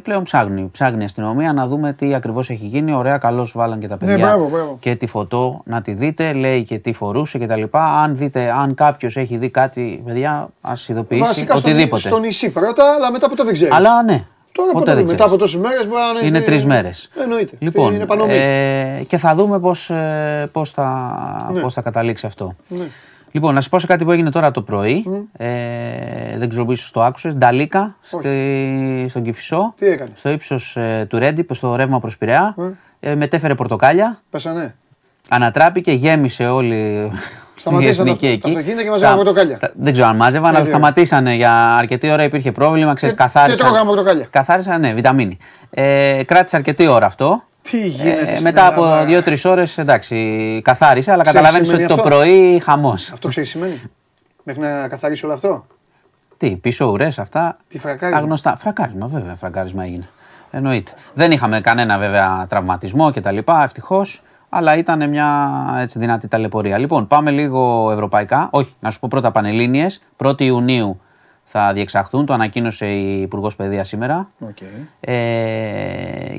πλέον 0.02 0.22
ψάχνει, 0.22 0.68
ψάχνει 0.72 1.02
η 1.02 1.04
αστυνομία 1.04 1.52
να 1.52 1.66
δούμε 1.66 1.92
τι 1.92 2.14
ακριβώς 2.14 2.50
έχει 2.50 2.66
γίνει. 2.66 2.92
Ωραία, 2.92 3.18
καλώς 3.18 3.52
βάλαν 3.54 3.78
και 3.78 3.88
τα 3.88 3.96
παιδιά 3.96 4.16
Ναι, 4.16 4.22
μπράβο, 4.22 4.48
μπράβο. 4.48 4.76
και 4.80 4.96
τη 4.96 5.06
φωτό 5.06 5.60
να 5.64 5.82
τη 5.82 5.92
δείτε. 5.92 6.32
Λέει 6.32 6.62
και 6.62 6.78
τι 6.78 6.92
φορούσε 6.92 7.38
κτλ. 7.38 7.62
Αν 7.70 8.16
δείτε, 8.16 8.50
αν 8.50 8.74
κάποιος 8.74 9.16
έχει 9.16 9.36
δει 9.36 9.50
κάτι, 9.50 10.02
παιδιά, 10.04 10.48
ας 10.60 10.88
ειδοποιήσει 10.88 11.22
Βασικά 11.22 11.56
στο, 11.56 11.68
οτιδήποτε. 11.68 12.08
στο 12.08 12.18
νησί 12.18 12.50
πρώτα, 12.50 12.94
αλλά 12.94 13.10
μετά 13.10 13.28
ποτέ 13.28 13.44
δεν 13.44 13.52
ξέρεις. 13.54 13.74
Αλλά 13.74 14.02
ναι. 14.02 14.24
Τώρα 14.52 14.72
ποτέ 14.72 14.84
ποτέ, 14.84 14.94
δεν 14.94 15.04
μετά 15.04 15.14
ξέρεις. 15.14 15.32
από 15.32 15.36
τόσες 15.36 15.60
μέρες 15.60 15.86
μπορεί 15.88 16.00
να 16.20 16.26
Είναι 16.26 16.40
τρεις 16.40 16.64
μέρες. 16.64 17.10
Εννοείται. 17.22 17.52
Λοιπόν, 17.58 17.94
είναι 17.94 18.02
επανομή. 18.02 18.32
ε, 18.34 19.02
και 19.08 19.16
θα 19.16 19.34
δούμε 19.34 19.58
πώς 19.60 19.90
πώς 20.52 20.70
θα, 20.70 21.50
Ναι. 21.52 21.60
πώς 21.60 21.74
θα 21.74 21.80
καταλήξει 21.82 22.26
αυτό. 22.26 22.56
Ναι. 22.68 22.84
Λοιπόν, 23.30 23.54
να 23.54 23.60
σα 23.60 23.68
πω 23.68 23.78
σε 23.78 23.86
κάτι 23.86 24.04
που 24.04 24.10
έγινε 24.10 24.30
τώρα 24.30 24.50
το 24.50 24.62
πρωί. 24.62 25.04
Ε, 25.36 25.48
δεν 26.36 26.48
ξέρω 26.48 26.66
ίσως 26.70 26.90
το 26.90 27.02
άκουσες. 27.02 27.34
Νταλίκα 27.34 27.96
στη, 28.00 29.06
στον 29.08 29.22
Κυφισό. 29.22 29.74
Τι 29.76 29.86
έκανε; 29.86 30.10
Στο 30.14 30.30
ύψος 30.30 30.76
του 31.08 31.18
Ρέντι, 31.18 31.46
στο 31.50 31.76
ρεύμα 31.76 32.00
προς 32.00 32.18
Πειραιά. 32.18 32.54
Ε, 33.00 33.14
μετέφερε 33.14 33.54
πορτοκάλια. 33.54 34.20
Πέσανε. 34.30 34.74
Ανατράπηκε, 35.28 35.92
γέμισε 35.92 36.46
όλη 36.48 37.10
η 37.58 37.60
Σταματήσαν 37.60 38.06
εθνική 38.06 38.26
τα- 38.26 38.32
εκεί. 38.32 38.40
τα 38.40 38.48
αυτοκίνητα 38.48 38.82
και 38.82 38.90
μαζεύαν 38.90 39.16
πορτοκάλια. 39.16 39.56
στα- 39.56 39.72
Δεν 39.76 39.92
ξέρω 39.92 40.08
αν 40.08 40.16
μάζευαν, 40.16 40.48
αλλά 40.48 40.54
Γιατί, 40.58 40.68
σταματήσανε 40.70 41.34
για 41.34 41.76
αρκετή 41.76 42.10
ώρα. 42.10 42.22
Υπήρχε 42.22 42.52
πρόβλημα, 42.52 42.94
ξέρεις, 42.94 43.14
Και- 43.16 43.22
καθάρισαν. 43.22 43.56
και 43.56 43.62
τρώγαμε 43.64 43.88
πορτοκάλια. 43.90 44.26
Καθάρισαν, 44.30 44.80
ναι, 44.80 44.92
βιταμίνη. 44.92 45.36
Ε, 45.70 46.22
κράτησε 46.26 46.56
αρκετή 46.56 46.86
ώρα 46.86 47.06
αυτό. 47.06 47.42
Τι 47.62 47.86
γίνεται. 47.88 48.20
Ε, 48.26 48.30
στην 48.30 48.42
μετά 48.42 48.66
από 48.66 48.82
Ελλάδα. 48.84 49.04
δύο-τρεις 49.04 49.44
ώρες, 49.44 49.78
εντάξει, 49.78 50.16
καθάρισε, 50.64 51.12
αλλά 51.12 51.22
Ξέρεις 51.22 51.38
καταλαβαίνεις 51.40 51.68
σημαίνει 51.68 51.84
ότι 51.92 51.94
το 51.94 52.00
αυτό; 52.08 52.16
πρωί 52.16 52.60
χαμός. 52.64 53.10
Αυτό 53.12 53.28
ξέρεις 53.28 53.50
τι 53.52 53.58
σημαίνει; 53.58 53.82
Μέχρι 54.42 54.60
να 54.62 54.88
καθαρίσει 54.88 55.24
όλο 55.24 55.34
αυτό; 55.34 55.66
Τι, 56.36 56.56
πίσω 56.56 56.84
ουρές, 56.86 57.18
αυτά; 57.18 57.56
Τι 57.68 57.78
φρακάρισμα; 57.78 58.20
Τα 58.20 58.26
γνωστά. 58.26 58.56
Φρακάρισμα, 58.56 59.06
βέβαια, 59.06 59.34
φρακάρισμα 59.34 59.84
έγινε. 59.84 60.08
Εννοείται. 60.50 60.92
Δεν 61.14 61.30
είχαμε 61.32 61.60
κανένα 61.60 61.98
βέβαια 61.98 62.46
τραυματισμό 62.48 63.10
κτλ. 63.12 63.38
Ευτυχώς. 63.64 64.22
Αλλά 64.48 64.76
ήταν 64.76 65.08
μια 65.08 65.50
έτσι, 65.80 65.98
δυνατή 65.98 66.28
ταλαιπωρία. 66.28 66.78
Λοιπόν, 66.78 67.06
πάμε 67.06 67.30
λίγο 67.30 67.90
ευρωπαϊκά. 67.92 68.48
Όχι, 68.52 68.74
να 68.80 68.90
σου 68.90 69.00
πω 69.00 69.08
πρώτα 69.10 69.30
πανελλήνιες. 69.30 70.02
1η 70.16 70.40
Ιουνίου 70.40 71.00
θα 71.44 71.72
διεξαχθούν. 71.72 72.26
Το 72.26 72.32
ανακοίνωσε 72.32 72.86
η 72.86 73.20
Υπουργός 73.20 73.56
Παιδείας 73.56 73.88
σήμερα. 73.88 74.28
Οκ. 74.40 74.56
Ε, 75.00 76.36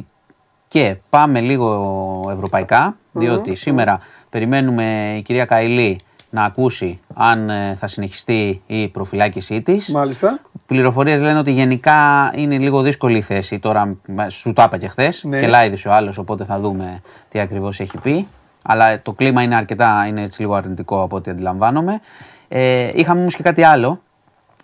και 0.68 0.96
πάμε 1.10 1.40
λίγο 1.40 2.30
ευρωπαϊκά, 2.32 2.96
διότι 3.12 3.56
σήμερα 3.56 4.00
περιμένουμε 4.30 5.16
η 5.18 5.22
κυρία 5.22 5.46
Καϊλή 5.46 6.00
να 6.30 6.44
ακούσει 6.44 7.00
αν 7.14 7.50
ε, 7.50 7.76
θα 7.76 7.88
συνεχιστεί 7.88 8.62
η 8.68 8.88
προφυλάκησή 8.88 9.62
της. 9.62 9.88
Μάλιστα. 9.90 10.40
Πληροφορίες 10.66 11.22
λένε 11.22 11.40
ότι 11.40 11.52
γενικά 11.52 12.32
είναι 12.36 12.58
λίγο 12.58 12.82
δύσκολη 12.82 13.18
η 13.18 13.22
θέση. 13.22 13.60
Τώρα 13.60 13.96
μα- 14.08 14.30
σου 14.30 14.54
το 14.54 14.64
είπα 14.64 14.78
και 14.78 14.88
χθες. 14.88 15.24
Ναι. 15.24 15.40
Κελάηδησε 15.40 15.88
ο 15.88 15.94
άλλος, 15.94 16.18
οπότε 16.18 16.44
θα 16.44 16.60
δούμε 16.60 17.02
τι 17.30 17.40
ακριβώς 17.40 17.80
έχει 17.80 17.98
πει. 18.04 18.28
Αλλά 18.62 19.02
το 19.02 19.12
κλίμα 19.14 19.42
είναι 19.42 19.56
αρκετά, 19.56 20.06
είναι 20.08 20.22
έτσι 20.22 20.42
λίγο 20.42 20.54
αρνητικό 20.54 21.02
από 21.02 21.16
ό,τι 21.16 21.32
αντιλαμβάνομαι. 21.32 22.00
Ε, 22.48 22.90
είχαμε 22.94 23.20
όμως 23.20 23.36
και 23.36 23.44
κάτι 23.44 23.64
άλλο. 23.64 24.02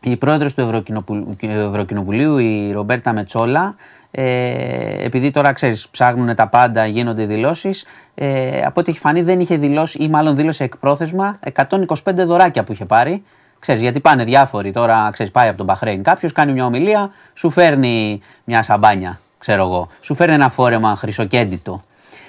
Η 0.02 0.18
πρόεδρος 0.18 0.54
του 0.54 0.62
Ευρωκοινοβου- 0.62 1.44
Ευρωκοινοβουλίου, 1.44 2.38
η 2.38 2.72
Ρομπέρτα 2.72 3.14
Μετσόλα, 3.14 3.76
ε, 4.18 5.06
επειδή 5.06 5.32
τώρα 5.32 5.54
ξέρεις 5.54 5.88
ψάχνουν 5.88 6.36
τα 6.36 6.48
πάντα, 6.48 6.86
γίνονται 6.86 7.26
δηλώσεις, 7.26 7.86
ε, 8.16 8.62
από 8.66 8.80
ό,τι 8.80 8.92
έχει 8.92 9.00
φανεί 9.00 9.22
δεν 9.22 9.40
είχε 9.40 9.58
δηλώσει 9.58 9.98
ή 9.98 10.08
μάλλον 10.08 10.36
δήλωσε 10.36 10.64
εκπρόθεσμα 10.64 11.40
125 11.54 12.26
δωράκια 12.26 12.64
που 12.64 12.72
είχε 12.72 12.86
πάρει. 12.86 13.24
Ξέρεις, 13.60 13.82
γιατί 13.82 14.00
πάνε 14.00 14.24
διάφοροι 14.24 14.72
τώρα, 14.72 15.10
ξέρεις, 15.12 15.32
πάει 15.32 15.48
από 15.48 15.58
τον 15.58 15.66
Μπαχρέιν 15.66 16.04
κάποιος, 16.04 16.32
κάνει 16.32 16.54
μια 16.54 16.66
ομιλία, 16.66 17.12
σου 17.34 17.50
φέρνει 17.50 18.22
μια 18.44 18.64
σαμπάνια, 18.64 19.20
ξέρω 19.38 19.64
εγώ, 19.64 19.90
σου 20.02 20.16
φέρνει 20.16 20.34
ένα 20.34 20.50
φόρεμα 20.50 20.96
χρυσοκέντητο, 20.96 21.84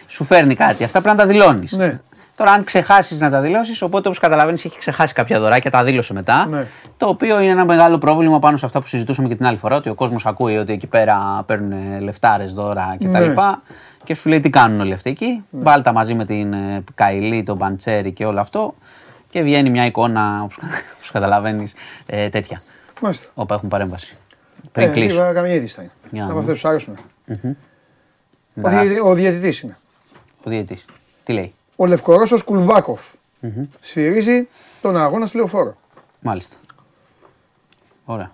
σου 0.06 0.24
φέρνει 0.24 0.54
κάτι, 0.54 0.84
αυτά 0.84 1.00
πρέπει 1.00 1.16
να 1.16 1.22
τα 1.22 1.28
δηλώνεις. 1.28 1.72
Ναι. 1.72 2.00
Τώρα, 2.36 2.50
αν 2.50 2.64
ξεχάσεις 2.64 3.20
να 3.20 3.30
τα 3.30 3.40
δηλώσεις, 3.40 3.82
οπότε 3.82 4.06
όπως 4.08 4.20
καταλαβαίνεις, 4.20 4.64
έχει 4.64 4.78
ξεχάσει 4.78 5.14
κάποια 5.14 5.40
δωράκια, 5.40 5.70
τα 5.70 5.84
δήλωσε 5.84 6.12
μετά. 6.12 6.46
Ναι. 6.46 6.66
Το 6.96 7.06
οποίο 7.08 7.40
είναι 7.40 7.50
ένα 7.50 7.64
μεγάλο 7.64 7.98
πρόβλημα 7.98 8.38
πάνω 8.38 8.56
σε 8.56 8.66
αυτά 8.66 8.80
που 8.80 8.86
συζητούσαμε 8.86 9.28
και 9.28 9.34
την 9.34 9.46
άλλη 9.46 9.56
φορά, 9.56 9.76
ότι 9.76 9.88
ο 9.88 9.94
κόσμος 9.94 10.26
ακούει 10.26 10.56
ότι 10.56 10.72
εκεί 10.72 10.86
πέρα 10.86 11.42
παίρνουν 11.46 12.00
λεφτάρες, 12.00 12.52
δώρα 12.52 12.96
κτλ. 12.98 13.06
Ναι. 13.08 13.34
Και 14.04 14.14
σου 14.14 14.28
λέει 14.28 14.40
τι 14.40 14.50
κάνουν 14.50 14.80
όλοι 14.80 14.92
αυτοί 14.92 15.10
εκεί; 15.10 15.44
Βάλτα 15.50 15.92
μαζί 15.92 16.14
με 16.14 16.24
την 16.24 16.52
ε, 16.52 16.84
Καηλή, 16.94 17.42
τον 17.42 17.58
Παντσέρη 17.58 18.12
και 18.12 18.24
όλο 18.24 18.40
αυτό. 18.40 18.74
Και 19.30 19.42
βγαίνει 19.42 19.70
μια 19.70 19.84
εικόνα, 19.86 20.40
όπως 20.94 21.10
καταλαβαίνεις, 21.12 21.72
ε, 22.06 22.28
τέτοια. 22.28 22.62
Μάλιστα. 23.00 23.28
Όπου 23.34 23.52
έχουν 23.54 23.68
παρέμβαση. 23.68 24.16
Πριν 24.72 24.88
Ε, 24.88 24.92
κλείσω. 24.92 25.14
λίγα 25.20 25.32
καμία 25.32 25.52
είδηση 25.54 25.74
θα 25.74 25.82
είναι. 25.82 25.90
Για 26.10 26.22
να 26.22 26.30
Από 26.30 26.40
δούμε. 26.40 26.52
αυτέ 26.52 26.60
του 26.62 26.68
αρέσουν. 26.68 26.94
Ο, 27.28 27.56
Να. 28.54 28.70
διαιτη- 28.70 29.02
ο 29.04 29.14
διαιτητής 29.14 29.60
είναι. 29.60 29.76
Ο 30.44 30.50
διαιτή. 30.50 30.78
Τι 31.24 31.32
λέει; 31.32 31.54
Ο 31.76 31.86
Λευκορώσος 31.86 32.42
Κουλμπάκοφ. 32.42 33.12
Σφυρίζει 33.80 34.48
τον 34.80 34.96
αγώνα 34.96 35.26
στη 35.26 35.36
λεωφόρο. 35.36 35.76
Μάλιστα. 36.20 36.56
Ωραία. 38.04 38.30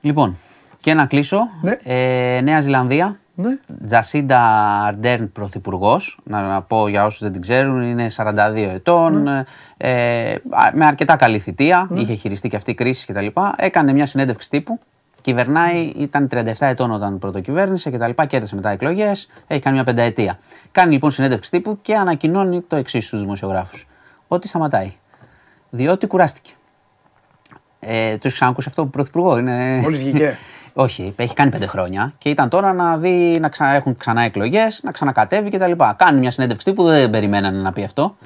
Λοιπόν, 0.00 0.36
και 0.80 0.94
να 0.94 1.06
κλείσω. 1.06 1.38
Ναι. 1.62 1.78
Ε, 1.82 2.40
Νέα 2.40 2.60
Ζηλανδία. 2.60 3.16
Ναι. 3.34 3.58
Τζασίντα 3.86 4.40
Αρντέρν 4.84 5.32
πρωθυπουργός. 5.32 6.18
Να, 6.24 6.42
να 6.42 6.62
πω 6.62 6.88
για 6.88 7.04
όσους 7.04 7.20
δεν 7.20 7.32
την 7.32 7.40
ξέρουν, 7.40 7.82
είναι 7.82 8.06
42 8.16 8.54
ετών. 8.56 9.22
Ναι. 9.22 9.42
Ε, 9.76 10.32
α, 10.32 10.70
με 10.74 10.84
αρκετά 10.84 11.16
καλή 11.16 11.38
θητεία. 11.38 11.88
Είχε 11.94 12.14
χειριστεί 12.14 12.48
και 12.48 12.56
αυτή 12.56 12.74
κρίση 12.74 13.12
κτλ. 13.12 13.26
Έκανε 13.56 13.92
μια 13.92 14.06
συνέντευξη 14.06 14.50
τύπου. 14.50 14.78
Κυβερνάει, 15.22 15.92
ήταν 15.96 16.28
37 16.32 16.44
ετών 16.58 16.90
όταν 16.90 17.18
πρωτοκυβέρνησε 17.18 17.90
κτλ. 17.90 18.22
Κέρδισε 18.26 18.54
μετά 18.54 18.70
εκλογές. 18.70 19.28
Έχει 19.46 19.60
κάνει 19.60 19.74
μια 19.74 19.84
πενταετία. 19.84 20.38
Κάνει 20.72 20.92
λοιπόν 20.92 21.10
συνέντευξη 21.10 21.50
τύπου 21.50 21.78
και 21.82 21.96
ανακοινώνει 21.96 22.60
το 22.60 22.76
εξής 22.76 23.06
στους 23.06 23.20
δημοσιογράφους. 23.20 23.86
Ότι 24.28 24.48
σταματάει. 24.48 24.92
Διότι 25.70 26.06
κουράστηκε. 26.06 26.50
Ε, 27.80 28.10
το 28.10 28.20
έχεις 28.22 28.34
ξανακούσει 28.34 28.68
αυτό 28.68 28.84
που 28.84 28.90
πρωθυπουργό 28.90 29.38
είναι; 29.38 29.78
Μόλις 29.82 29.98
βγήκε. 29.98 30.36
Όχι, 30.74 31.12
έχει 31.16 31.34
κάνει 31.34 31.50
πέντε 31.50 31.66
χρόνια 31.66 32.12
και 32.18 32.28
ήταν 32.28 32.48
τώρα 32.48 32.72
να 32.72 32.98
δει 32.98 33.38
να 33.40 33.48
ξα... 33.48 33.74
έχουν 33.74 33.96
ξανά 33.96 34.22
εκλογές, 34.22 34.80
να 34.82 34.92
ξανακατεύει 34.92 35.50
κτλ. 35.50 35.72
Κάνει 35.96 36.18
μια 36.18 36.30
συνέντευξη 36.30 36.72
που 36.72 36.82
δεν 36.82 37.10
περιμένανε 37.10 37.58
να 37.58 37.72
πει 37.72 37.84
αυτό 37.84 38.16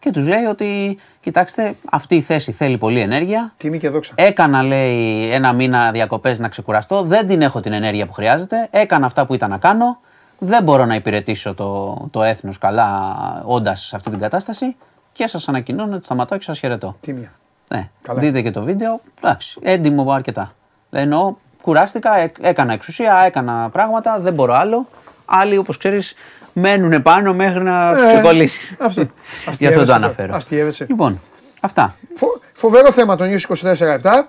και 0.00 0.10
τους 0.10 0.24
λέει 0.26 0.44
ότι 0.44 0.98
κοιτάξτε, 1.20 1.74
αυτή 1.90 2.16
η 2.16 2.20
θέση 2.20 2.52
θέλει 2.52 2.78
πολλή 2.78 3.00
ενέργεια. 3.00 3.52
Τιμή 3.56 3.78
και 3.78 3.88
δόξα. 3.88 4.12
Έκανα, 4.14 4.62
λέει, 4.62 5.30
ένα 5.32 5.52
μήνα 5.52 5.90
διακοπές 5.90 6.38
να 6.38 6.48
ξεκουραστώ. 6.48 7.02
Δεν 7.02 7.26
την 7.26 7.42
έχω 7.42 7.60
την 7.60 7.72
ενέργεια 7.72 8.06
που 8.06 8.12
χρειάζεται. 8.12 8.68
Έκανα 8.70 9.06
αυτά 9.06 9.26
που 9.26 9.34
ήταν 9.34 9.50
να 9.50 9.58
κάνω. 9.58 9.98
Δεν 10.38 10.62
μπορώ 10.62 10.84
να 10.84 10.94
υπηρετήσω 10.94 11.54
το, 11.54 11.96
το 12.10 12.22
έθνος 12.22 12.58
καλά, 12.58 13.14
όντας 13.44 13.80
σε 13.86 13.96
αυτή 13.96 14.10
την 14.10 14.18
κατάσταση. 14.18 14.76
Και 15.12 15.26
σας 15.26 15.48
ανακοινώνω 15.48 15.94
ότι 15.96 16.04
σταματάω 16.04 16.38
και 16.38 16.44
σας 16.44 16.58
χαιρετώ. 16.58 16.96
Τίμια. 17.00 17.32
Ναι, 17.68 17.88
Καλά. 18.02 18.20
δείτε 18.20 18.42
και 18.42 18.50
το 18.50 18.62
βίντεο. 18.62 19.00
Εντάξει, 19.22 19.58
έντιμο 19.62 20.12
αρκετά. 20.12 20.52
Εννοώ, 20.90 21.34
κουράστηκα, 21.62 22.18
έ- 22.18 22.36
έκανα 22.40 22.72
εξουσία, 22.72 23.22
έκανα 23.26 23.68
πράγματα, 23.72 24.20
δεν 24.20 24.34
μπορώ 24.34 24.54
άλλο. 24.54 24.86
Άλλοι, 25.24 25.56
όπως 25.56 25.76
ξέρεις, 25.76 26.14
μένουν 26.52 27.02
πάνω 27.02 27.34
μέχρι 27.34 27.62
να 27.62 27.94
τους 27.94 28.02
Ε, 28.02 28.06
ξεκολλήσεις. 28.06 28.76
αυτό. 28.80 29.00
Γι' 29.00 29.06
αυτό 29.06 29.50
Αστείευεσαι 29.50 29.78
το 29.80 29.84
τώρα. 29.84 29.96
αναφέρω. 29.96 30.34
Αστείευεσαι. 30.34 30.86
Λοιπόν, 30.88 31.20
αυτά. 31.60 31.96
Φο- 32.14 32.40
φοβερό 32.52 32.92
θέμα 32.92 33.16
το 33.16 33.24
News 33.24 33.54
24-7. 33.56 34.26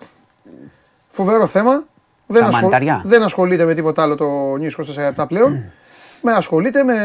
Φοβερό 1.10 1.45
θέμα. 1.48 1.84
Δεν, 2.27 2.41
Τα 2.41 2.49
μανιταριά. 2.52 3.02
δεν 3.06 3.23
ασχολείται 3.23 3.65
με 3.65 3.73
τίποτα 3.73 4.02
άλλο 4.02 4.15
το 4.15 4.26
News 4.53 5.15
24-7 5.23 5.26
πλέον. 5.27 5.64
με 6.22 6.31
ασχολείται 6.34 6.84
με, 6.84 6.95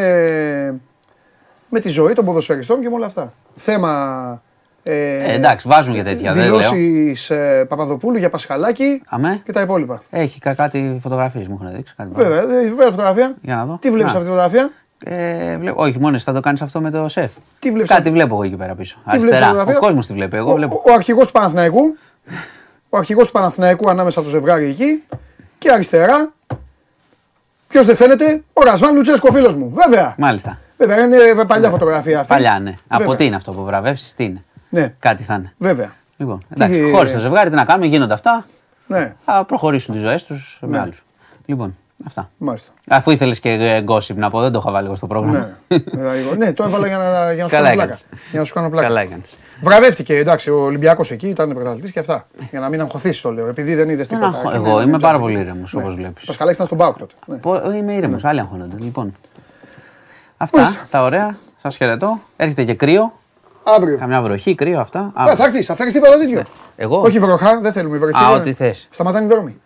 με 1.69 1.81
τη 1.81 1.89
ζωή 1.89 2.13
των 2.13 2.25
ποδοσφαιριστών 2.25 2.81
και 2.81 2.89
με 2.89 2.95
όλα 2.95 3.07
αυτά. 3.07 3.33
Θέμα. 3.57 4.43
Ε, 4.83 5.33
Ε, 5.33 5.33
εντάξει, 5.35 5.69
βάζουν 5.69 5.95
και 5.95 6.03
τέτοια. 6.03 6.33
Δεν 6.33 6.45
λέω. 6.45 6.57
Δηλώσεις 6.71 7.31
ε, 7.31 7.65
Παπαδοπούλου 7.69 8.19
για 8.19 8.31
Πασχαλάκη 8.31 9.03
Αμέ. 9.07 9.41
και 9.45 9.53
τα 9.53 9.61
υπόλοιπα. 9.61 10.03
Έχει 10.11 10.39
κα- 10.39 10.55
κάτι 10.55 10.97
φωτογραφίες 11.01 11.47
μου 11.49 11.59
έχουν 11.63 11.77
δείξει. 11.77 11.95
Κάτι 11.97 12.11
πάνω. 12.13 12.25
Βέβαια, 12.29 12.47
δεν 12.47 12.69
βέβαια 12.69 12.91
φωτογραφία. 12.91 13.35
Για 13.43 13.55
να 13.57 13.65
δω. 13.65 13.79
Τι 13.81 13.91
βλέπεις 13.91 14.13
Να. 14.13 14.19
αυτή 14.19 14.31
τη 14.31 14.37
φωτογραφία; 14.37 14.71
Ε, 15.05 15.57
βλέπω, 15.59 15.83
όχι, 15.83 15.99
μόνος 15.99 16.15
εσύ 16.17 16.25
θα 16.25 16.33
το 16.33 16.41
κάνεις 16.41 16.63
αυτό 16.63 16.81
με 16.81 16.91
το 16.91 17.09
σεφ. 17.09 17.33
Τι 17.59 17.71
βλέπεις 17.71 17.89
Κάτι 17.89 18.01
αυτή- 18.01 18.13
βλέπω 18.13 18.35
εγώ 18.35 18.43
εκεί 18.43 18.57
πέρα 18.57 18.75
πίσω. 18.75 18.95
Τι 18.95 19.03
βλέπεις 19.19 19.25
Αριστερά. 19.27 19.47
φωτογραφία; 19.47 19.77
Ο 19.77 19.81
κόσμος 19.81 20.07
τη 20.07 20.13
βλέπει. 20.13 20.37
Εγώ 20.37 20.51
Ο, 20.53 20.55
βλέπω. 20.55 20.75
ο, 20.87 20.91
ο 20.91 20.95
αρχηγός 20.95 21.27
του 21.27 21.33
Παναθηναϊκού. 21.33 21.97
Ο 22.91 22.97
αρχηγός 22.99 23.27
του 23.27 23.33
Παναθηναϊκού 23.33 23.91
ανάμεσα 23.91 24.19
από 24.19 24.29
το 24.29 24.35
ζευγάρι 24.35 24.65
εκεί. 24.69 25.03
Και 25.59 25.71
αριστερά. 25.71 26.33
Ποιος 27.69 27.87
δεν 27.87 27.97
φαίνεται, 27.97 28.43
ο 28.53 28.63
Ρασβάν 28.63 28.95
Λουτσέσκο, 28.95 29.33
φίλος 29.33 29.55
μου. 29.55 29.73
Βέβαια. 29.75 30.15
Μάλιστα. 30.19 30.59
Βέβαια, 30.77 31.05
είναι 31.05 31.45
παλιά 31.47 31.71
φωτογραφία 31.71 32.17
αυτή. 32.21 32.33
Παλιά, 32.33 32.59
ναι. 32.59 32.75
Από 32.89 32.99
Βέβαια. 33.03 33.17
τι 33.17 33.25
είναι 33.25 33.37
αυτό 33.37 33.53
που 33.53 33.65
βραβεύσεις, 33.65 34.15
τι 34.15 34.25
είναι; 34.25 34.45
Ναι, 34.69 34.95
Κάτι 34.99 35.23
θα 35.23 35.35
είναι. 35.35 35.53
βέβαια. 35.59 35.95
Λοιπόν, 36.17 36.39
εντάξει, 36.55 36.81
Τι- 36.85 36.91
χωρίς 36.91 37.13
το 37.13 37.19
ζευγάρι, 37.19 37.51
τι 37.51 37.57
να 37.57 37.65
κάνουμε, 37.65 37.87
γίνονται 37.87 38.13
αυτά. 38.15 38.45
Ναι, 38.87 39.15
Θα 39.19 39.45
προχωρήσουν 39.45 39.95
τις 39.95 40.03
ζωές 40.03 40.25
τους 40.25 40.59
με 40.63 40.69
Ναι. 40.69 40.79
άλλους. 40.81 41.05
Λοιπόν, 41.47 41.77
αυτά. 42.05 42.31
μάλιστα. 42.39 42.73
Αφού 42.89 43.11
ήθελες 43.11 43.41
και 43.41 43.51
ε, 43.51 43.85
gossip 43.89 44.15
να 44.15 44.31
πω, 44.31 44.41
δεν 44.41 44.53
το 44.53 44.59
είχα 44.63 44.71
βάλει 44.71 44.87
εγώ 44.87 44.97
στο 44.97 45.07
πρόγραμμα. 45.07 45.57
Ναι, 45.69 45.77
ναι, 45.93 46.37
ναι, 46.37 46.53
το 46.53 46.63
έβαλα 46.65 46.87
για 46.87 46.97
να, 46.99 47.33
για 47.33 47.43
να 47.43 47.49
σου 47.49 47.55
Καλά 47.57 47.69
κάνω 47.69 47.75
πλάκα. 47.83 47.83
έκανες. 47.83 48.05
Για 48.31 48.39
να 48.41 48.45
σου 48.47 48.55
κάνω 48.55 48.71
πλάκα. 48.71 48.87
Καλά 48.87 49.01
έκανες. 49.01 49.37
Βραβεύτηκε, 49.63 50.17
εντάξει, 50.17 50.51
ο 50.51 50.61
Ολυμπιακός 50.63 51.11
εκεί 51.11 51.29
ήταν 51.29 51.53
πρωταθλητής 51.55 51.91
και 51.93 51.99
αυτά. 51.99 52.27
Για 52.51 52.61
να 52.61 52.69
μην 52.69 52.81
αγχωθείς 52.81 53.21
το 53.21 53.33
λέω, 53.33 53.47
επειδή 53.49 53.75
δεν 53.75 53.89
είδες 53.89 54.07
Δεν 54.09 54.19
τίποτα. 54.19 54.37
αγχω- 54.39 54.51
Ναι, 54.51 54.57
Εγώ 54.57 54.77
ναι, 54.77 54.83
είμαι 54.83 54.91
ναι, 54.93 54.99
πάρα 54.99 55.17
ναι. 55.17 55.23
πολύ 55.23 55.39
ήρεμος 55.39 55.73
Ναι. 55.75 55.83
όπω 55.83 55.91
βλέπεις. 55.93 56.23
Ο 56.23 56.27
Πασχαλάκης 56.27 56.55
ήταν 56.61 56.67
στον 56.67 56.79
Πάοκ 56.79 56.97
τότε. 56.99 57.15
Ναι. 57.71 57.77
Είμαι 57.77 57.93
ήρεμος, 57.93 58.25
άλλοι 58.25 58.41
αγχώνονται. 58.41 58.77
Λοιπόν. 58.79 59.15
Αυτά 60.37 60.67
τα 60.91 61.03
ωραία. 61.03 61.37
Σας 61.63 61.77
χαιρετώ. 61.77 62.19
Έρχεται 62.37 62.65
και 62.65 62.75
κρύο. 62.75 63.13
Αύριο. 63.77 63.99
Καμιά 63.99 64.23
βροχή, 64.23 64.55
κρύο 64.55 64.81
αυτά. 64.81 64.99
Α, 65.01 65.11
Αύριο. 65.15 65.37
θα 65.37 65.45
έρθεις, 65.45 65.67
θα 65.67 65.75
φέρεις 65.75 65.93
τίποτα 65.93 66.19
τέτοιο. 66.19 66.43
Εγώ. 66.77 67.01
Όχι 67.01 67.19
βροχά, 67.19 67.61
δεν 67.61 67.73
θέλουμε 67.73 67.99
βροχή. 67.99 68.17
Α, 68.25 68.29
δεν- 68.31 68.41
ό,τι 68.41 68.53
θες. 68.53 68.87
Σταματάνε 68.91 69.25
οι 69.25 69.29
δρόμοι. 69.29 69.61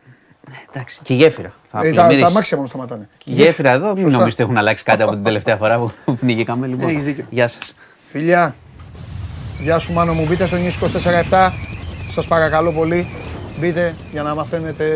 Εντάξει. 0.70 0.98
Και 1.02 1.12
η 1.12 1.16
γέφυρα. 1.16 1.54
Θα 1.70 1.78
Ε, 1.78 1.82
τα, 1.82 1.94
τα 1.94 2.00
πλημμυρίσει. 2.00 2.24
αμάξια 2.26 2.56
μόνο 2.56 2.68
σταματάνε. 2.68 3.08
Η 3.24 3.32
γέφυρα 3.32 3.70
εδώ, 3.70 3.92
μην 3.92 4.02
Σωστά. 4.02 4.18
νομίζετε 4.18 4.42
έχουν 4.42 4.56
αλλάξει 4.56 4.84
κάτι 4.84 5.02
από 5.02 5.12
την 5.12 5.22
τελευταία 5.22 5.56
φορά 5.56 5.78
που 5.78 5.92
πνιγήκαμε. 6.20 6.66
Λοιπόν. 6.66 6.88
Έχεις 6.88 7.04
δίκιο. 7.04 7.24
Γεια 7.30 7.48
σας. 7.48 7.74
Φιλιά, 8.08 8.54
γεια 9.60 9.78
σου 9.78 9.92
Μάνο 9.92 10.12
μου, 10.12 10.26
μπείτε 10.26 10.46
στο 10.46 10.56
News 10.56 10.84
24-7, 11.30 11.50
σας 12.12 12.26
παρακαλώ 12.26 12.72
πολύ, 12.72 13.06
μπείτε 13.58 13.94
για 14.12 14.22
να 14.22 14.34
μαθαίνετε 14.34 14.86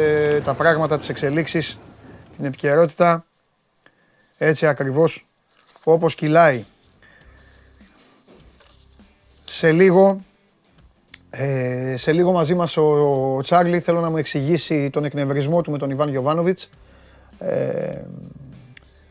τα 0.45 0.55
πράγματα, 0.55 0.99
τις 0.99 1.09
εξελίξεις, 1.09 1.79
την 2.37 2.45
επικαιρότητα, 2.45 3.25
έτσι 4.39 4.67
ακριβώς 4.67 5.27
όπως 5.85 6.15
κυλάει. 6.15 6.65
Σε 9.45 9.73
λίγο, 9.73 10.21
ε, 11.36 11.97
σε 11.97 12.12
λίγο 12.12 12.32
μαζί 12.32 12.55
μας 12.55 12.77
ο, 12.77 12.82
ο 13.36 13.43
Τσάρλι 13.43 13.81
θέλω 13.81 14.01
να 14.01 14.11
μου 14.11 14.16
εξηγήσει 14.16 14.90
τον 14.90 15.05
εκνευρισμό 15.05 15.61
του 15.61 15.70
με 15.70 15.78
τον 15.78 15.90
Ιβάν 15.90 16.09
Γιοβάνοβιτς. 16.09 16.70
Ε, 17.39 18.01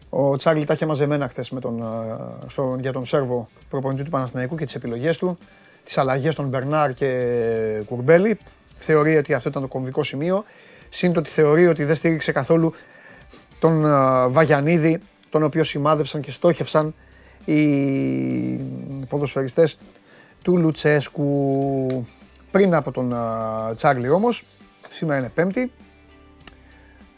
ο 0.10 0.38
Τσάρλι 0.38 0.66
τα 0.66 0.74
είχε 0.74 0.86
μαζεμένα 0.86 1.28
χθες 1.28 1.54
στον, 2.48 2.80
για 2.80 2.92
τον 2.92 3.06
Σέρβο 3.06 3.50
προπονητή 3.70 4.04
του 4.04 4.10
Παναθηναϊκού 4.10 4.56
και 4.56 4.66
τις 4.66 4.76
επιλογές 4.76 5.18
του. 5.18 5.38
Τις 5.84 5.98
αλλαγές 5.98 6.36
των 6.36 6.48
Μπερνάρ 6.48 6.94
και 6.94 7.84
Κουρμπέλη. 7.86 8.38
Θεωρεί 8.76 9.18
ότι 9.18 9.34
αυτό 9.34 9.50
ήταν 9.50 9.62
το 9.62 9.68
κομβικό 9.68 10.04
σημείο. 10.04 10.44
Συν 10.90 11.14
το 11.14 11.20
ότι 11.20 11.30
θεωρεί 11.30 11.68
ότι 11.68 11.84
δεν 11.84 11.96
στήριξε 11.96 12.32
καθόλου 12.32 12.74
τον 13.60 13.86
α, 13.86 14.30
Βαγιανίδη, 14.30 15.00
τον 15.30 15.44
οποίο 15.44 15.64
σημάδεψαν 15.64 16.22
και 16.22 16.32
στόχευσαν 16.32 16.94
οι 17.46 17.56
ποδοσφαιριστές 19.10 19.78
του 20.44 20.58
Λουτσέσκου. 20.58 22.06
Πριν 22.52 22.76
από 22.76 22.92
τον 22.92 23.14
α, 23.14 23.74
Τσάρλι 23.76 24.10
όμως, 24.10 24.44
σήμερα 24.90 25.20
είναι 25.20 25.30
Πέμπτη, 25.30 25.72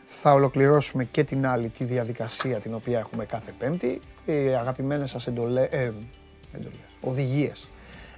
θα 0.06 0.34
ολοκληρώσουμε 0.34 1.04
και 1.04 1.24
την 1.24 1.48
άλλη 1.48 1.70
τη 1.70 1.84
διαδικασία 1.84 2.60
την 2.60 2.74
οποία 2.74 3.00
έχουμε 3.00 3.26
κάθε 3.26 3.52
Πέμπτη. 3.58 4.02
Οι 4.26 4.34
αγαπημένες 4.34 5.10
σας 5.10 5.28
εντολέ, 5.28 5.62
ε, 5.62 5.92
εντολές, 6.52 6.80
οδηγίες 7.02 7.70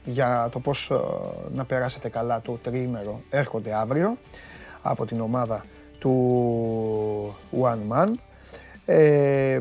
για 0.03 0.49
το 0.51 0.59
πώς 0.59 0.89
ε, 0.89 0.95
να 1.53 1.65
περάσετε 1.65 2.09
καλά 2.09 2.41
το 2.41 2.59
τριήμερο 2.63 3.21
έρχονται 3.29 3.73
αύριο 3.73 4.17
από 4.81 5.05
την 5.05 5.21
ομάδα 5.21 5.65
του 5.99 7.35
One 7.61 7.93
Man. 7.93 8.13
Ε, 8.85 9.59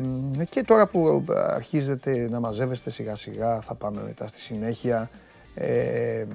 και 0.49 0.63
τώρα 0.63 0.87
που 0.87 1.23
αρχίζετε 1.29 2.27
να 2.31 2.39
μαζεύεστε 2.39 2.89
σιγά 2.89 3.15
σιγά 3.15 3.61
θα 3.61 3.75
πάμε 3.75 4.01
μετά 4.01 4.27
στη 4.27 4.39
συνέχεια 4.39 5.09
ε, 5.59 6.25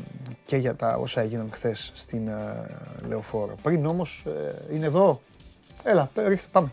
και 0.45 0.57
για 0.57 0.77
τα 0.77 0.97
όσα 0.97 1.21
έγιναν 1.21 1.49
χθες 1.53 1.91
στην 1.95 2.29
ε, 2.29 2.67
Λεωφόρο. 3.09 3.55
Πριν 3.63 3.87
όμως 3.87 4.25
ε, 4.27 4.75
είναι 4.75 4.87
εδώ 4.87 5.21
Έλα, 5.85 6.11
ρίχτε, 6.15 6.49
πάμε. 6.53 6.73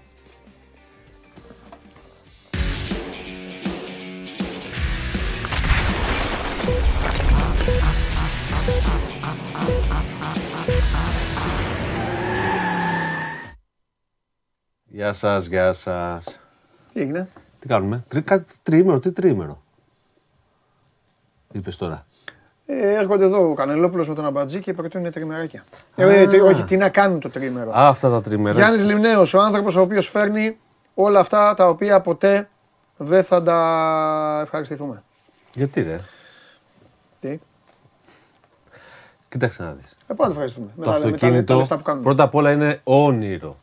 Γεια 14.86 15.14
σας, 15.14 15.46
γεια 15.46 15.74
σας. 15.74 16.40
Τι 16.94 17.00
έγινε; 17.00 17.30
Τι 17.60 17.68
κάνουμε, 17.68 18.04
τρι, 18.08 18.22
κάτι 18.22 18.54
τριήμερο, 18.64 19.00
τι 19.00 19.12
τριήμερο. 19.12 19.62
Είπες 21.52 21.76
τώρα. 21.76 22.06
Ε, 22.72 22.94
έρχονται 22.94 23.26
εδώ 23.26 23.50
ο 23.50 23.54
Κανελόπουλος 23.54 24.08
με 24.08 24.16
τον 24.16 24.26
Αμπατζή 24.26 24.60
και 24.60 24.74
προτείνουν 24.74 25.12
τριμεράκια. 25.12 25.64
Ε, 25.96 26.22
ε, 26.22 26.28
τι- 26.28 26.40
όχι, 26.40 26.64
τι 26.64 26.78
να 26.78 26.90
κάνουν 26.90 27.20
το 27.20 27.30
τρίμερο. 27.30 27.72
Α, 27.72 27.88
αυτά 27.88 28.10
τα 28.10 28.22
τριμέρα. 28.22 28.56
Γιάννης 28.58 28.84
Λιμνέος, 28.86 29.34
ο 29.34 29.40
άνθρωπος 29.42 29.76
ο 29.76 29.82
οποίος 29.82 30.08
φέρνει 30.10 30.58
όλα 30.94 31.20
αυτά 31.20 31.54
τα 31.54 31.68
οποία 31.68 32.02
ποτέ 32.02 32.50
δεν 32.98 33.24
θα 33.24 33.44
τα 33.44 34.40
ευχαριστηθούμε. 34.44 35.04
Γιατί 35.54 35.82
ρε; 35.82 36.00
Τι; 37.20 37.40
Κοίταξε 39.30 39.64
να 39.64 39.72
δεις. 39.72 39.98
Ε, 40.08 40.14
πάντα 40.14 40.32
ευχαριστούμε. 40.32 40.68
Με 40.76 40.86
Το 40.86 40.92
τα- 40.92 40.98
με 40.98 41.04
τα- 41.04 41.10
τα 41.10 41.16
αυτοκίνητο 41.16 41.56
λεφτά 41.58 41.78
που 41.78 41.84
κάνουμε. 41.84 42.04
πρώτα 42.04 42.24
απ' 42.24 42.36
όλα 42.36 42.52
είναι 42.52 42.80
όνειρο. 42.84 43.58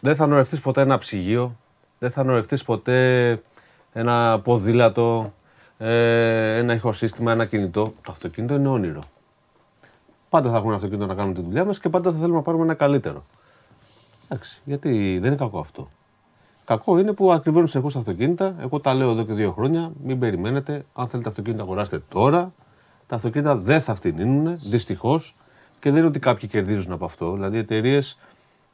Δεν 0.00 0.16
θα 0.16 0.24
ονορευτείς 0.24 0.60
ποτέ 0.60 0.80
ένα 0.80 0.98
ψυγείο, 0.98 1.56
δεν 1.98 2.10
θα 2.10 2.20
ονορευτείς 2.22 2.64
ποτέ 2.64 3.30
ένα 3.92 4.40
ποδήλατο, 4.44 5.32
ε, 5.34 5.39
ένα 5.86 6.74
ηχοσύστημα, 6.74 7.32
ένα 7.32 7.44
κινητό. 7.44 7.92
Το 8.02 8.10
αυτοκίνητο 8.10 8.54
είναι 8.54 8.68
όνειρο. 8.68 9.00
Πάντα 10.28 10.50
θα 10.50 10.56
έχουμε 10.56 10.68
ένα 10.68 10.76
αυτοκίνητο 10.76 11.06
να 11.06 11.14
κάνουμε 11.14 11.34
τη 11.34 11.42
δουλειά 11.42 11.64
μας 11.64 11.80
και 11.80 11.88
πάντα 11.88 12.12
θα 12.12 12.18
θέλουμε 12.18 12.36
να 12.36 12.42
πάρουμε 12.42 12.62
ένα 12.62 12.74
καλύτερο. 12.74 13.24
Εντάξει, 14.28 14.60
γιατί 14.64 15.18
δεν 15.18 15.28
είναι 15.28 15.36
κακό 15.36 15.58
αυτό. 15.58 15.90
Κακό 16.64 16.98
είναι 16.98 17.12
που 17.12 17.32
ακριβώνουν 17.32 17.68
συνεχώ 17.68 17.90
αυτοκίνητα. 17.96 18.54
Εγώ 18.60 18.80
τα 18.80 18.94
λέω 18.94 19.10
εδώ 19.10 19.24
και 19.24 19.32
δύο 19.32 19.52
χρόνια. 19.52 19.92
Μην 20.04 20.18
περιμένετε. 20.18 20.84
Αν 20.94 21.08
θέλετε 21.08 21.28
αυτοκίνητα, 21.28 21.62
αγοράστε 21.62 22.02
τώρα. 22.08 22.52
Τα 23.06 23.16
αυτοκίνητα 23.16 23.56
δεν 23.56 23.80
θα 23.80 23.94
φτηνίνουν, 23.94 24.58
δυστυχώς. 24.62 25.34
Και 25.80 25.90
δεν 25.90 25.98
είναι 25.98 26.08
ότι 26.08 26.18
κάποιοι 26.18 26.48
κερδίζουν 26.48 26.92
από 26.92 27.04
αυτό. 27.04 27.32
Δηλαδή, 27.32 27.56
οι 27.56 27.58
εταιρείες 27.58 28.18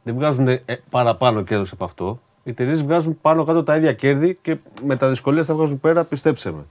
δεν 0.03 0.15
βγάζουν 0.15 0.49
ε, 0.49 0.63
παραπάνω 0.91 1.43
κέρδος 1.43 1.73
από 1.73 1.85
αυτό. 1.85 2.21
Οι 2.43 2.51
εταιρείες 2.51 2.83
βγάζουν 2.83 3.19
πάνω 3.21 3.45
κάτω 3.45 3.63
τα 3.63 3.77
ίδια 3.77 3.93
κέρδη 3.93 4.39
και 4.43 4.59
με 4.83 4.97
τα 4.97 5.09
δυσκολία 5.09 5.45
θα 5.45 5.55
βγάζουν 5.55 5.81
πέρα, 5.81 6.05
πιστέψτε 6.05 6.51
με. 6.51 6.65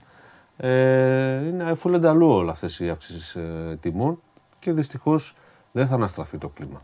Ε, 0.56 1.46
είναι 1.46 1.74
φουλενταλού 1.74 2.28
όλα 2.30 2.52
αυτές 2.52 2.80
οι 2.80 2.88
αύξησει 2.90 3.40
ε, 3.40 3.76
τιμών 3.76 4.20
και 4.58 4.72
δυστυχώς 4.72 5.34
δεν 5.72 5.86
θα 5.86 5.94
αναστραφεί 5.94 6.38
το 6.38 6.48
κλίμα. 6.48 6.82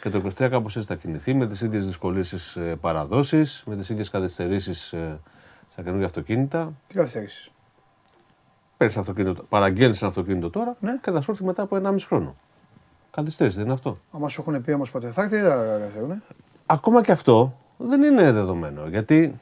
Και 0.00 0.10
το 0.10 0.22
23 0.24 0.48
κάπως 0.50 0.76
έτσι 0.76 0.88
θα 0.88 0.94
κινηθεί 0.96 1.34
με 1.34 1.46
τις 1.46 1.60
ίδιες 1.60 1.86
δυσκολίε 1.86 2.22
στι 2.22 2.60
παραδόσεις, 2.80 3.62
με 3.66 3.76
τις 3.76 3.88
ίδιες 3.88 4.10
καθυστερήσεις 4.10 4.94
στα 5.68 5.82
καινούργια 5.82 6.06
αυτοκίνητα. 6.06 6.72
Τι 6.86 6.94
καθυστερήσεις; 6.94 7.50
Παίρνεις 8.76 8.96
αυτοκίνητο, 8.96 9.42
παραγγέλνεις 9.42 10.00
ένα 10.00 10.10
αυτοκίνητο 10.10 10.50
τώρα 10.50 10.76
Ναι. 10.80 10.98
και 11.02 11.10
θα 11.10 11.20
σου 11.20 11.30
έρθει 11.30 11.44
μετά 11.44 11.62
από 11.62 11.76
1,5 11.76 12.06
χρόνο. 12.06 12.36
Καθυστέρηση, 13.10 13.56
δεν 13.56 13.64
είναι 13.64 13.74
αυτό. 13.74 13.98
Άμα 14.10 14.28
σου 14.28 14.40
έχουν 14.40 14.62
πει 14.62 14.72
όμως 14.72 14.90
ποτέ 14.90 15.10
θα 15.10 15.22
έρθει, 15.22 15.36
δεν 15.36 15.50
θα 15.50 15.98
έρθουν. 15.98 16.22
Ακόμα 16.66 17.02
και 17.02 17.12
αυτό 17.12 17.58
δεν 17.76 18.02
είναι 18.02 18.32
δεδομένο. 18.32 18.86
Γιατί 18.88 19.38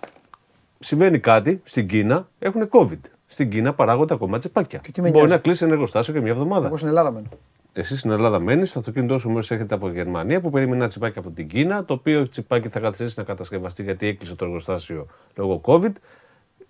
συμβαίνει 0.78 1.18
κάτι 1.18 1.60
στην 1.64 1.88
Κίνα, 1.88 2.28
έχουν 2.38 2.68
COVID. 2.72 3.00
Στην 3.32 3.50
Κίνα 3.50 3.74
παράγονται 3.74 4.14
ακόμα 4.14 4.38
τσιπάκια. 4.38 4.80
τι 4.92 5.00
με 5.00 5.08
Μπορεί 5.08 5.12
νοιάζει; 5.18 5.30
να 5.30 5.38
κλείσει 5.38 5.64
ένα 5.64 5.72
εργοστάσιο 5.72 6.12
και 6.14 6.20
μια 6.20 6.30
εβδομάδα. 6.30 6.66
Εγώ 6.66 6.76
στην 6.76 6.88
Ελλάδα 6.88 7.10
μένω. 7.10 7.26
Εσύ 7.72 7.96
στην 7.96 8.10
Ελλάδα 8.10 8.38
μένεις, 8.40 8.72
το 8.72 8.78
αυτοκίνητό 8.78 9.18
σου 9.18 9.30
μόλις 9.30 9.50
έρχεται 9.50 9.74
από 9.74 9.88
Γερμανία 9.90 10.40
που 10.40 10.50
περίμενε 10.50 10.76
ένα 10.76 10.88
τσιπάκι 10.88 11.18
από 11.18 11.30
την 11.30 11.48
Κίνα, 11.48 11.84
το 11.84 11.94
οποίο 11.94 12.28
τσιπάκι 12.28 12.68
θα 12.68 12.80
καθυστερήσει 12.80 13.14
να 13.18 13.24
κατασκευαστεί 13.24 13.82
γιατί 13.82 14.06
έκλεισε 14.06 14.34
το 14.34 14.44
εργοστάσιο 14.44 15.06
λόγω 15.34 15.60
COVID. 15.64 15.92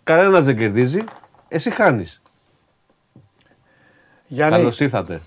Κανένας 0.04 0.44
δεν 0.44 0.56
κερδίζει, 0.56 1.04
εσύ 1.48 1.70
χάνεις. 1.70 2.22
Γιάννη, 4.26 4.56
Καλώς 4.56 4.80
ήρθατε. 4.80 5.20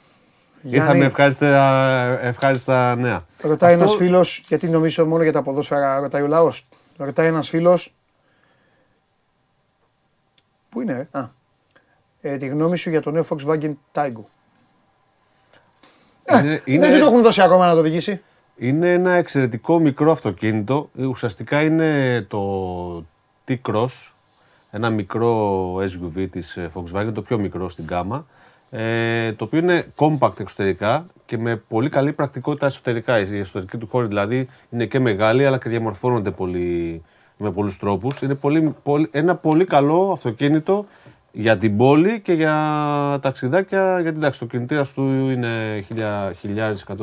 Γιάννη. 0.62 0.88
Ήρθαμε 0.88 1.06
ευχάριστα, 1.06 2.20
ευχάριστα 2.22 2.96
νέα. 2.96 3.26
ρωτάει 3.42 3.74
Αυτό- 3.74 3.84
ένας 3.86 3.96
φίλος, 3.96 4.44
γιατί 4.48 4.68
νομίζω 4.68 5.06
μόνο 5.06 5.24
για 5.24 5.32
τα 5.32 5.42
ποδόσφαιρα 5.42 6.00
ρωτάει 6.00 6.22
ο 6.22 6.28
λαός. 6.28 6.68
Ρωτάει 6.98 7.28
ένας 7.28 7.50
φίλος, 7.50 7.94
πού 10.74 10.82
είναι 10.82 10.94
ρε, 10.94 11.08
α, 11.20 11.30
ε, 12.22 12.38
τη 12.38 12.48
γνώμη 12.48 12.78
σου 12.78 12.90
για 12.90 13.02
το 13.02 13.12
νέο 13.12 13.26
Volkswagen 13.30 13.74
Taigo. 13.94 14.24
Είναι, 16.66 16.88
Δεν 16.88 16.94
του 16.94 17.00
το 17.00 17.06
έχουν 17.06 17.22
δώσει 17.22 17.42
ακόμα 17.42 17.68
να 17.68 17.74
το 17.74 17.80
οδηγήσει. 17.80 18.22
Είναι 18.56 18.94
ένα 18.94 19.12
εξαιρετικό 19.12 19.80
μικρό 19.80 20.12
αυτοκίνητο. 20.12 20.90
Ουσιαστικά 20.96 21.62
είναι 21.62 22.22
το 22.28 23.06
T-Cross, 23.48 24.12
ένα 24.72 24.90
μικρό 24.90 25.76
SUV 25.76 26.28
της 26.32 26.58
ε, 26.58 26.70
Volkswagen, 26.74 27.12
το 27.14 27.22
πιο 27.22 27.40
μικρό 27.40 27.70
στην 27.70 27.86
γάμα, 27.90 28.26
ε, 28.70 29.34
το 29.34 29.44
οποίο 29.44 29.60
είναι 29.60 29.86
compact 29.96 30.40
εξωτερικά 30.40 31.06
και 31.26 31.38
με 31.38 31.56
πολύ 31.56 31.90
καλή 31.90 32.14
πρακτικότητα 32.14 32.66
εσωτερικά. 32.66 33.20
Η 33.20 33.40
εσωτερική 33.40 33.78
του 33.78 33.88
χώρη 33.88 34.08
δηλαδή 34.08 34.48
είναι 34.70 34.86
και 34.86 35.00
μεγάλη 35.00 35.46
αλλά 35.46 35.58
και 35.58 35.70
διαμορφώνονται 35.70 36.32
πολύ, 36.32 37.02
με 37.44 37.52
πολλούς 37.52 37.78
τρόπους. 37.78 38.22
Είναι 38.22 38.36
πολύ, 38.36 38.76
πολύ, 38.84 39.10
ένα 39.12 39.36
πολύ 39.36 39.66
καλό 39.66 40.12
αυτοκίνητο 40.14 40.86
για 41.32 41.58
την 41.58 41.78
πόλη 41.78 42.22
και 42.22 42.34
για 42.34 42.56
ταξιδάκια, 43.22 44.00
γιατί 44.00 44.18
εντάξει, 44.18 44.40
το 44.40 44.46
κινητήρας 44.46 44.94
του 44.94 45.02
είναι 45.02 45.86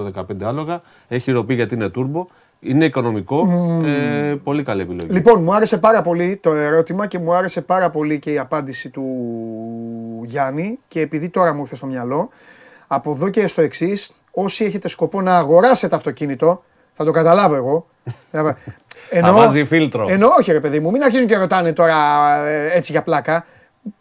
1115 0.09 0.43
άλογα, 0.43 0.83
έχει 1.09 1.33
ροπή 1.33 1.55
γιατί 1.55 1.75
είναι 1.75 1.91
turbo, 1.95 2.27
είναι 2.61 2.85
οικονομικό, 2.85 3.49
ε, 3.85 4.35
πολύ 4.45 4.63
καλή 4.63 4.83
επιλογή. 4.83 5.13
Λοιπόν, 5.13 5.43
μου 5.43 5.55
άρεσε 5.55 5.79
πάρα 5.79 6.03
πολύ 6.03 6.37
το 6.37 6.53
ερώτημα 6.53 7.07
και 7.07 7.19
μου 7.19 7.35
άρεσε 7.35 7.61
πάρα 7.61 7.91
πολύ 7.91 8.19
και 8.19 8.33
η 8.33 8.39
απάντηση 8.39 8.89
του 8.89 9.05
Γιάννη 10.23 10.79
και 10.89 11.01
επειδή 11.01 11.29
τώρα 11.29 11.55
μου 11.55 11.61
ήρθε 11.61 11.75
στο 11.75 11.87
μυαλό, 11.87 12.29
από 12.87 13.11
εδώ 13.11 13.29
και 13.29 13.47
στο 13.47 13.63
εξής, 13.63 14.11
όσοι 14.31 14.65
έχετε 14.65 14.89
σκοπό 14.89 15.21
να 15.21 15.37
αγοράσετε 15.37 15.97
αυτοκίνητο, 15.97 16.63
θα 16.93 17.05
το 17.05 17.11
καταλάβω 17.11 17.55
εγώ. 17.55 17.87
Θα 19.13 19.33
βάζει 19.33 19.65
φίλτρο. 19.65 20.07
Ενώ 20.09 20.29
όχι, 20.39 20.53
ρε 20.53 20.61
παιδί 20.61 20.81
μου, 20.81 20.91
μην 20.91 21.03
αρχίζουν 21.03 21.27
και 21.27 21.37
ρωτάνε 21.37 21.73
τώρα 21.73 21.97
ε, 22.47 22.71
έτσι 22.77 22.93
για 22.93 23.03
πλάκα. 23.03 23.45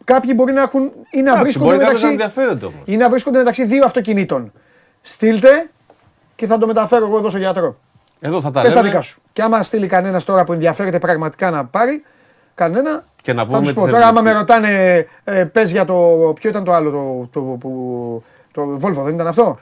Κάποιοι 0.04 0.32
μπορεί 0.36 0.52
να 0.52 0.62
έχουν 0.62 0.82
ή 1.10 1.16
να 1.16 1.20
Εντάξει, 1.20 1.40
βρίσκονται 1.42 1.64
μπορεί 1.64 1.78
κάποιος 1.78 2.02
μεταξύ, 2.02 2.04
να 2.04 2.10
ενδιαφέρεται 2.10 2.64
όμως. 2.66 2.80
ή 2.84 2.96
να 2.96 3.08
βρίσκονται 3.10 3.38
μεταξύ 3.38 3.64
δύο 3.64 3.84
αυτοκινήτων. 3.84 4.52
Στείλτε 5.02 5.70
και 6.36 6.46
θα 6.46 6.58
το 6.58 6.66
μεταφέρω 6.66 7.06
εγώ 7.06 7.18
εδώ 7.18 7.28
στο 7.28 7.38
γιατρό. 7.38 7.76
Εδώ 8.20 8.40
θα 8.40 8.50
τα 8.50 8.60
Πες 8.62 8.70
τα 8.74 8.76
λέμε. 8.80 8.88
δικά 8.90 9.00
σου. 9.02 9.20
Και 9.32 9.42
άμα 9.42 9.62
στείλει 9.62 9.86
κανένας 9.86 10.24
τώρα 10.24 10.44
που 10.44 10.52
ενδιαφέρεται 10.52 10.98
πραγματικά 10.98 11.50
να 11.50 11.64
πάρει, 11.64 12.02
κανένα. 12.54 13.04
Και 13.22 13.32
να 13.32 13.40
θα 13.40 13.46
πούμε 13.46 13.60
τους 13.60 13.72
πω. 13.72 13.82
τις 13.84 13.92
Τώρα, 13.92 14.06
άμα 14.06 14.20
με 14.22 14.30
ευλογίες. 14.30 14.56
ρωτάνε, 14.58 15.06
ε, 15.24 15.44
πες 15.44 15.70
για 15.70 15.84
το. 15.84 15.94
Ποιο 16.40 16.50
ήταν 16.50 16.64
το 16.64 16.72
άλλο, 16.72 16.90
το, 16.90 17.28
το, 17.32 17.40
που, 17.40 18.22
το 18.52 18.62
Volvo, 18.82 19.02
δεν 19.04 19.14
ήταν 19.14 19.26
αυτό; 19.26 19.58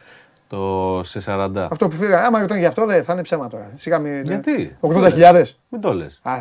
Το 0.49 1.01
σε 1.05 1.21
40. 1.27 1.51
Αυτό 1.71 1.89
που 1.89 1.95
φύγα. 1.95 2.25
Άμα 2.27 2.41
ρωτάνε 2.41 2.61
για 2.61 2.69
αυτό, 2.69 2.87
δεν 2.87 3.05
θα 3.05 3.13
είναι 3.13 3.23
ψέμα 3.23 3.49
τώρα. 3.49 3.71
Σιγά 3.75 3.99
μην. 3.99 4.23
Γιατί; 4.25 4.77
80.000. 4.81 5.43
Μην 5.69 5.81
το 5.81 5.93
λες. 5.95 6.21
Α, 6.23 6.35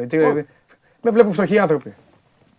ε, 0.00 0.06
τι, 0.06 0.16
με 1.02 1.10
βλέπουν 1.10 1.32
φτωχοί 1.32 1.58
άνθρωποι. 1.58 1.94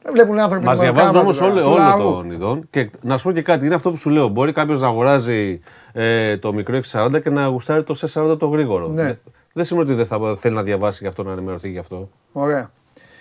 Με 0.06 0.12
βλέπουν 0.12 0.40
άνθρωποι. 0.40 0.66
Μας 0.66 0.78
με 0.80 0.84
διαβάζουν 0.84 1.12
κάμα 1.12 1.24
όμως 1.24 1.38
τώρα, 1.38 1.52
όλο, 1.52 1.62
του 1.62 1.68
όλο 1.68 1.78
λαού. 1.78 1.98
των 2.12 2.32
ειδών. 2.32 2.68
Και 2.70 2.90
να 3.02 3.18
σου 3.18 3.24
πω 3.24 3.32
και 3.32 3.42
κάτι, 3.42 3.66
είναι 3.66 3.76
αυτό 3.76 3.92
που 3.92 3.98
σου 3.98 4.10
λέω. 4.10 4.28
Μπορεί 4.28 4.52
κάποιος 4.52 4.82
να 4.82 4.88
αγοράζει 4.88 5.60
ε, 5.94 6.38
το 6.38 6.54
μικρό 6.54 6.80
640 6.92 7.22
και 7.24 7.30
να 7.30 7.46
γουστάρει 7.46 7.84
το 7.84 7.94
σε 7.94 8.08
40 8.22 8.40
το 8.40 8.48
γρήγορο. 8.48 8.88
Ναι. 8.88 9.04
Δεν- 9.04 9.20
Δεν 9.54 9.66
σημαίνει 9.66 9.86
ότι 9.86 9.96
δεν 9.96 10.06
θα 10.06 10.36
θέλει 10.40 10.56
να 10.56 10.64
διαβάσει 10.64 11.00
γι' 11.04 11.10
αυτό, 11.10 11.24
να 11.24 11.32
ενημερωθεί 11.32 11.70
γι' 11.70 11.78
αυτό. 11.78 12.10
Ωραία. 12.32 12.72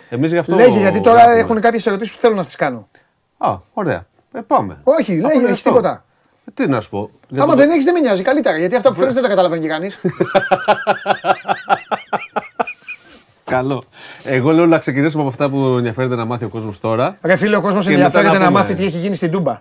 Εμείς 0.09 0.31
γι' 0.32 0.39
αυτό. 0.39 0.55
Λέγε, 0.55 0.78
γιατί 0.78 1.01
τώρα 1.01 1.19
γράφουμε. 1.19 1.39
έχουν 1.40 1.61
κάποιες 1.61 1.86
ερωτήσεις 1.86 2.15
που 2.15 2.20
θέλω 2.20 2.35
να 2.35 2.43
τις 2.43 2.57
κάνω. 2.57 2.89
Α, 3.39 3.57
ωραία. 3.74 4.07
Ε, 4.32 4.40
πάμε. 4.47 4.81
Όχι, 4.85 5.12
Αφού 5.12 5.20
λέγε, 5.20 5.35
είναι 5.35 5.43
έχεις 5.43 5.52
αυτό. 5.52 5.69
τίποτα. 5.70 6.05
Ε, 6.51 6.62
Τι 6.62 6.68
να 6.68 6.81
σου 6.81 6.90
πω. 6.90 7.10
Για 7.28 7.43
Άμα 7.43 7.52
το- 7.52 7.59
δεν 7.59 7.70
έχεις, 7.70 7.85
δεν 7.85 7.94
με 7.94 8.01
νοιάζει. 8.01 8.22
Καλύτερα. 8.22 8.59
Γιατί 8.59 8.77
αυτά 8.77 8.89
που 8.89 8.94
φέρνεις 8.97 9.14
δεν 9.14 9.22
τα 9.22 9.28
καταλαβαίνει 9.28 9.62
και 9.62 9.68
κανείς. 9.68 9.98
Καλό. 13.44 13.82
Εγώ 14.24 14.51
λέω 14.52 14.66
να 14.66 14.78
ξεκινήσουμε 14.78 15.22
από 15.22 15.31
αυτά 15.31 15.51
που 15.51 15.56
ενδιαφέρεται 15.77 16.14
να 16.14 16.24
μάθει 16.24 16.44
ο 16.44 16.48
κόσμος 16.48 16.81
τώρα. 16.81 17.16
Ρε 17.22 17.36
φίλε, 17.36 17.56
ο 17.56 17.60
κόσμος 17.60 17.85
Και 17.85 17.90
μετά 17.90 18.05
ενδιαφέρεται 18.05 18.32
να 18.39 18.44
να 18.44 18.47
πούμε. 18.51 18.59
μάθει 18.59 18.74
τι 18.74 18.85
έχει 18.85 18.98
γίνει 18.98 19.14
στην 19.14 19.31
Τούμπα. 19.31 19.60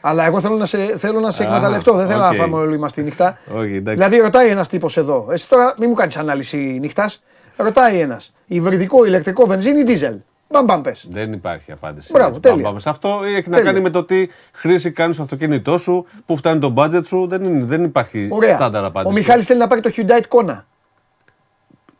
Αλλά 0.00 0.24
εγώ 0.24 0.40
θέλω 0.40 0.56
να 0.56 0.66
σε, 0.66 0.78
θέλω 0.98 1.20
να 1.20 1.30
σε 1.30 1.42
εκμεταλλευτώ. 1.42 1.92
Δεν 1.94 2.06
θέλω 2.06 2.24
οκ. 2.24 2.30
να 2.32 2.36
φάμε 2.38 2.56
όλοι 2.56 2.78
μας 2.78 2.92
τη 2.92 3.02
νύχτα. 3.02 3.38
Όχι, 3.56 3.74
εντάξει. 3.74 4.02
δηλαδή, 4.04 4.22
ρωτάει 4.22 4.48
ένας 4.48 4.68
τύπος 4.68 4.96
εδώ. 4.96 5.26
Εσύ 5.30 5.48
τώρα 5.48 5.74
μην 5.78 5.88
μου 5.88 5.94
κάνεις 5.94 6.16
ανάλυση 6.16 6.56
νύχτας. 6.56 7.22
Ρωτάει 7.56 7.98
ένας. 7.98 8.32
Υβριδικό, 8.46 9.04
ηλεκτρικό, 9.04 9.46
βενζίνη, 9.46 9.82
δίζελ; 9.82 10.14
Μπαμ, 10.48 10.64
μπαμ, 10.64 10.80
πες. 10.80 11.06
Δεν 11.10 11.32
υπάρχει 11.32 11.72
απάντηση. 11.72 12.12
Μπράβο, 12.12 12.28
Έτσι, 12.28 12.40
τέλεια. 12.40 12.62
Πάμε 12.64 12.80
σε 12.80 12.88
αυτό. 12.90 13.20
Έχει 13.24 13.48
να 13.48 13.56
Τέλεια. 13.56 13.62
κάνει 13.62 13.82
με 13.82 13.90
το 13.90 14.04
τι 14.04 14.26
χρήση 14.52 14.90
κάνεις 14.90 15.14
στο 15.14 15.24
αυτοκίνητό 15.24 15.78
σου, 15.78 16.06
πού 16.26 16.36
φτάνει 16.36 16.60
το 16.60 16.74
budget 16.76 17.04
σου. 17.04 17.26
Δεν, 17.26 17.44
είναι, 17.44 17.64
δεν 17.64 17.84
υπάρχει 17.84 18.28
Ωραία. 18.30 18.54
στάνταρ 18.54 18.82
Ο 18.82 18.86
απάντηση. 18.86 19.14
Μιχάλης 19.14 19.46
θέλει 19.46 19.58
να 19.58 19.66
πάρει 19.66 19.80
το 19.80 19.90
Hyundai 19.96 20.20
Kona. 20.28 20.62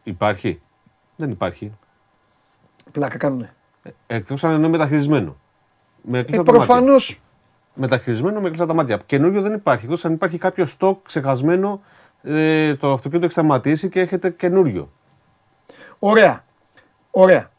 Υπάρχει. 0.02 0.60
Δεν 1.16 1.30
υπάρχει. 1.30 1.72
Πλάκα 2.92 3.16
κάνουνε. 3.16 3.54
Εκτός 4.06 4.44
αν 4.44 4.52
εννοεί 4.52 4.70
μεταχειρισμένο. 4.70 5.36
Με 6.02 6.18
Ε, 6.18 6.22
κλειστά 6.22 6.42
τα 6.44 6.52
μάτια. 6.52 6.66
Προφανώς. 6.66 7.20
Μεταχειρισμένο 7.74 8.40
με 8.40 8.46
κλειστά 8.46 8.66
τα 8.66 8.74
μάτια. 8.74 9.00
Καινούριο 9.06 9.40
δεν 9.42 9.52
υπάρχει. 9.52 9.84
Εκτός 9.84 10.04
αν 10.04 10.12
υπάρχει 10.12 10.38
κάποιο 10.38 10.66
στόκ 10.66 10.98
ξεχασμένο, 11.04 11.80
ε, 12.22 12.74
το 12.74 12.92
αυτοκίνητο 12.92 13.24
έχει 13.24 13.34
σταματήσει 13.34 13.88
και 13.88 14.00
έχετε 14.00 14.30
καινούριο. 14.30 14.90
Ωραία. 15.98 16.44
Ωραία. 17.10 17.50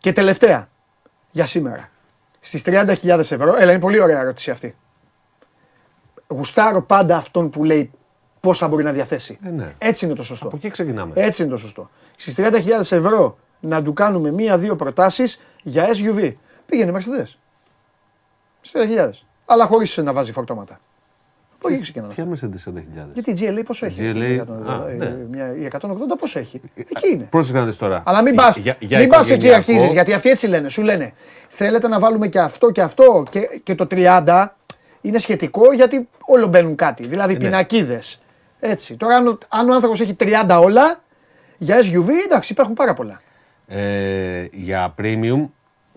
Και 0.00 0.12
τελευταία 0.12 0.68
για 1.30 1.46
σήμερα. 1.46 1.90
Στις 2.40 2.62
30.000 2.66 3.18
ευρώ. 3.18 3.56
Έλα, 3.56 3.70
είναι 3.70 3.80
πολύ 3.80 4.00
ωραία 4.00 4.20
ερώτηση 4.20 4.50
αυτή. 4.50 4.76
Γουστάρω 6.26 6.82
πάντα 6.82 7.16
αυτόν 7.16 7.50
που 7.50 7.64
λέει 7.64 7.90
πόσα 8.40 8.68
μπορεί 8.68 8.84
να 8.84 8.92
διαθέσει. 8.92 9.38
Ε, 9.42 9.50
ναι. 9.50 9.74
Έτσι 9.78 10.04
είναι 10.04 10.14
το 10.14 10.22
σωστό. 10.22 10.46
Από 10.46 10.56
εκεί 10.56 10.70
ξεκινάμε. 10.70 11.12
Έτσι 11.16 11.42
είναι 11.42 11.50
το 11.50 11.56
σωστό. 11.56 11.90
Στις 12.16 12.34
30.000 12.36 12.78
ευρώ 12.78 13.38
να 13.60 13.82
του 13.82 13.92
κάνουμε 13.92 14.30
μία-δύο 14.30 14.76
προτάσεις 14.76 15.40
για 15.62 15.88
SUV. 15.88 16.34
Πήγαινε 16.66 16.98
Mercedes. 16.98 17.34
Στις 18.60 18.88
30.000. 18.90 19.10
Αλλά 19.46 19.66
χωρίς 19.66 19.96
να 19.96 20.12
βάζει 20.12 20.32
φορτώματα. 20.32 20.80
Από 21.62 21.72
εκεί 21.72 21.82
ξεκινάμε. 21.82 22.12
Ποια 22.14 22.26
μέσα 22.26 22.48
τι 22.48 22.62
40.000. 22.66 22.80
Γιατί 23.12 23.30
η 23.30 23.36
GLA 23.40 23.62
πόσο 23.66 23.86
έχει; 23.86 24.12
GLA, 24.14 24.16
η 24.16 24.34
180, 24.40 24.82
α, 24.84 24.88
ε, 24.90 24.94
ναι. 24.94 25.16
μια- 25.30 25.54
Η 25.56 25.64
180 25.64 26.16
πόσο 26.18 26.38
έχει; 26.38 26.60
Εκεί 26.74 27.08
είναι. 27.12 27.24
Πρόσεχε 27.30 27.58
να 27.58 27.64
δεις 27.64 27.76
τώρα. 27.76 28.02
Αλλά 28.06 28.22
μην 28.22 28.32
Για- 28.32 28.42
πας, 28.42 28.56
για- 28.56 28.76
για 28.78 28.98
μην 28.98 29.08
πας 29.08 29.20
εκεί 29.30 29.32
οικογενειακό- 29.34 29.68
αρχίζεις, 29.70 29.92
γιατί 29.92 30.12
αυτοί 30.12 30.28
έτσι 30.30 30.46
λένε. 30.46 30.68
Σου 30.68 30.82
λένε, 30.82 31.12
θέλετε 31.48 31.88
να 31.88 31.98
βάλουμε 31.98 32.26
και 32.28 32.38
αυτό 32.38 32.70
και 32.70 32.80
αυτό 32.82 33.22
και, 33.30 33.60
και 33.62 33.74
το 33.74 33.86
30 33.90 34.56
είναι 35.00 35.18
σχετικό 35.18 35.72
γιατί 35.72 36.08
όλο 36.26 36.46
μπαίνουν 36.46 36.74
κάτι. 36.74 37.06
Δηλαδή 37.06 37.32
ναι. 37.32 37.38
πινακίδες. 37.38 38.20
Έτσι. 38.60 38.94
Τώρα 38.96 39.14
αν, 39.16 39.26
ο- 39.26 39.38
αν 39.48 39.68
ο 39.68 39.74
άνθρωπος 39.74 40.00
έχει 40.00 40.14
30 40.14 40.60
όλα, 40.60 41.00
για 41.58 41.76
SUV 41.78 42.08
εντάξει 42.24 42.52
υπάρχουν 42.52 42.74
πάρα 42.74 42.94
πολλά. 42.94 43.20
Ε, 43.66 44.44
για 44.52 44.94
premium, 45.02 45.48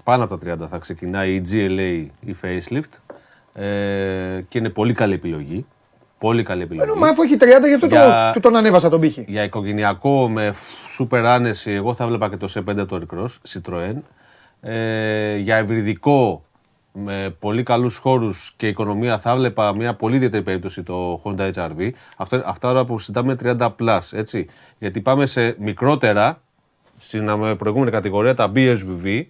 πάνω 0.04 0.24
από 0.24 0.38
τα 0.38 0.54
30 0.66 0.68
θα 0.70 0.78
ξεκινάει 0.78 1.34
η 1.34 1.42
GLA 1.52 2.06
η 2.30 2.36
facelift 2.42 2.78
ε, 3.03 3.03
και 4.48 4.58
είναι 4.58 4.70
πολύ 4.70 4.94
καλή 4.94 5.14
επιλογή. 5.14 5.66
Πολύ 6.18 6.44
καλή 6.44 6.62
επιλογή. 6.62 6.90
Ενώ, 6.90 7.00
μα 7.00 7.08
αφού 7.08 7.22
έχει 7.22 7.38
30 7.40 7.68
γι' 7.68 7.74
αυτό 7.74 7.86
Για- 7.86 8.26
το, 8.28 8.32
του 8.34 8.40
τον 8.40 8.56
ανέβασα 8.56 8.90
τον 8.90 9.00
πύχη. 9.00 9.26
Για 9.28 9.44
οικογενειακό 9.44 10.30
με 10.30 10.54
σούπερ 10.88 11.26
άνεση, 11.26 11.72
εγώ 11.72 11.94
θα 11.94 12.08
βλέπα 12.08 12.30
και 12.30 12.38
το 12.38 12.48
C5 12.54 12.86
το 12.88 13.02
Recross, 13.02 13.60
Citroën. 13.62 13.94
Ε, 14.62 15.36
για 15.38 15.56
ευρυδικό 15.56 16.44
με 16.92 17.36
πολύ 17.40 17.64
καλούς 17.64 17.98
χώρους 17.98 18.54
και 18.58 18.68
οικονομία 18.68 19.20
θα 19.20 19.36
βλέπα 19.36 19.76
μια 19.76 19.94
πολύ 19.94 20.16
ιδιαίτερη 20.16 20.44
περίπτωση 20.44 20.84
το 20.84 21.22
Honda 21.24 21.52
HRV. 21.54 21.90
Αυτά, 22.18 22.42
αυτά 22.46 22.70
ώρα 22.70 22.86
που 22.86 23.00
συζητάμε 23.00 23.36
30+, 23.44 23.70
έτσι. 24.12 24.48
Γιατί 24.80 25.02
πάμε 25.02 25.26
σε 25.26 25.56
μικρότερα, 25.60 26.42
στην 26.98 27.28
ε, 27.28 27.56
προηγούμενη 27.56 27.92
κατηγορία, 27.92 28.36
τα 28.36 28.52
BSUV, 28.56 29.22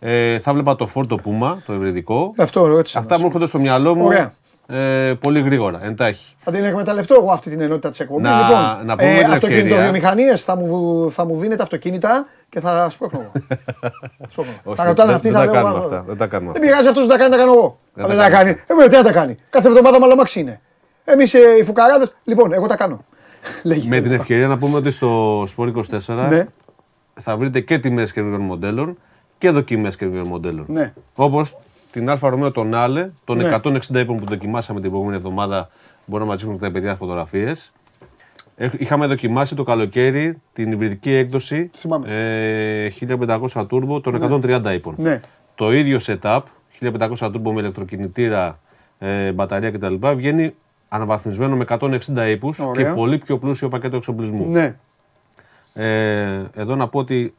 ε, 0.00 0.38
θα 0.38 0.52
βλέπα 0.52 0.76
το 0.76 0.88
Ford 0.94 1.06
το 1.08 1.16
Puma, 1.24 1.54
το 1.66 1.72
ευρυδικό. 1.72 2.32
Αυτό 2.38 2.66
ρώτησα. 2.66 2.98
Αυτά 2.98 3.18
μου 3.18 3.26
έρχονται 3.26 3.46
στο 3.46 3.58
μυαλό 3.58 3.94
μου 3.94 4.04
Ωραία. 4.04 4.32
ε, 4.66 5.14
πολύ 5.20 5.40
γρήγορα, 5.40 5.80
εντάχει. 5.84 6.34
Θα 6.44 6.50
την 6.50 6.64
εκμεταλλευτώ 6.64 7.14
εγώ 7.14 7.30
αυτή 7.30 7.50
την 7.50 7.60
ενότητα 7.60 7.90
της 7.90 8.00
εκπομπής. 8.00 8.30
Να- 8.30 8.36
λοιπόν, 8.40 8.86
να 8.86 8.96
πούμε 8.96 9.12
με 9.14 9.22
την 9.22 9.32
αυτοκινητοβιομηχανίες 9.32 10.42
θα 10.44 10.56
μου, 10.56 11.10
θα 11.10 11.24
μου 11.24 11.36
δίνετε 11.38 11.62
αυτοκίνητα 11.62 12.26
και 12.48 12.60
θα 12.60 12.88
σπρώχνω 12.90 13.20
εγώ. 13.20 13.32
Σπρώχνω. 14.30 14.52
Όχι, 14.64 14.76
θα 14.76 14.84
ρωτάνε 14.84 15.06
δεν- 15.06 15.16
αυτοί, 15.16 15.28
δεν 15.30 15.40
θα 15.40 15.46
τα 15.46 15.52
λέω, 15.52 15.62
κάνουμε 15.62 15.76
«Α, 15.76 15.80
αυτά, 15.84 16.02
δεν 16.06 16.16
τα 16.16 16.26
κάνουμε 16.26 16.52
Δεν 16.52 16.62
αυτά». 16.62 16.70
πειράζει 16.72 16.88
αυτός 16.88 17.06
να 17.06 17.10
τα 17.12 17.18
κάνει, 17.18 17.30
τα 17.30 17.36
κάνω 17.36 17.52
εγώ. 17.52 17.78
Δεν 17.94 18.04
Αν 18.04 18.10
τα 18.10 18.16
δεν 18.16 18.24
τα 18.24 18.30
κάνουμε 18.30 18.52
κάνει. 18.52 18.64
Ε, 18.66 18.74
βέβαια, 18.74 18.88
τι 18.88 18.96
να 18.96 19.12
τα 19.12 19.18
κάνει. 19.20 19.36
Κάθε 19.50 19.68
εβδομάδα 19.68 20.00
μαλαμάξι 20.00 20.40
είναι. 20.40 20.60
Εμείς 21.04 21.32
οι 21.32 21.64
φουκαράδες. 21.64 22.14
Λοιπόν, 22.24 22.52
εγώ 22.52 22.66
τα 22.66 22.76
κάνω. 22.76 23.04
Λέγε. 23.62 23.88
Με 23.88 24.00
την 24.00 24.12
ευκαιρία 24.12 24.46
να 24.46 24.58
πούμε 24.58 24.76
ότι 24.76 24.90
στο 24.90 25.42
Sport 25.42 25.72
24 26.06 26.28
Ναι. 26.28 26.44
θα 27.20 27.36
βρείτε 27.36 27.60
και 27.60 27.78
τιμές 27.78 28.12
καινούριων 28.12 28.40
μοντέλων 28.40 28.98
και 29.38 29.50
δοκιμές 29.50 29.96
καινούριων 29.96 30.26
μοντέλων. 30.26 30.64
Ναι. 30.68 30.92
Όπως 31.14 31.56
την 31.92 32.10
Alfa 32.10 32.28
Romeo 32.28 32.38
Tonale, 32.38 32.52
τον 32.52 33.36
Ναι. 33.36 33.58
160 33.64 33.98
ίππων 34.00 34.16
που 34.16 34.24
δοκιμάσαμε 34.24 34.80
την 34.80 34.88
προηγούμενη 34.90 35.18
εβδομάδα. 35.18 35.70
Μπορεί 36.04 36.22
να 36.22 36.28
μας 36.28 36.36
δείχνουν 36.36 36.58
τα 36.58 36.70
παιδιά 36.70 36.96
φωτογραφίες. 36.96 37.72
Είχαμε 38.78 39.06
δοκιμάσει 39.06 39.54
το 39.54 39.62
καλοκαίρι 39.62 40.40
την 40.52 40.72
υβριδική 40.72 41.10
έκδοση 41.12 41.70
Θυμάμαι. 41.74 42.06
ε, 42.08 42.90
1500 42.90 43.66
turbo 43.70 44.02
των 44.02 44.40
130 44.44 44.74
ίππων. 44.74 44.94
Ναι. 44.98 45.20
Το 45.54 45.72
ίδιο 45.72 45.98
setup, 46.02 46.40
1500 46.80 47.26
turbo 47.26 47.52
με 47.52 47.60
ηλεκτροκινητήρα, 47.60 48.58
ε, 48.98 49.32
μπαταρία 49.32 49.70
κτλ. 49.70 49.94
βγαίνει 50.14 50.54
αναβαθμισμένο 50.88 51.56
με 51.56 51.64
160 51.68 52.28
ίππους 52.30 52.56
και 52.56 52.62
Ωραία. 52.62 52.94
πολύ 52.94 53.18
πιο 53.18 53.38
πλούσιο 53.38 53.68
πακέτο 53.68 53.96
εξοπλισμού. 53.96 54.50
Ναι. 54.50 54.76
Ε, 55.74 56.42
εδώ 56.54 56.76
να 56.76 56.88
πω 56.88 56.98
ότι 56.98 57.34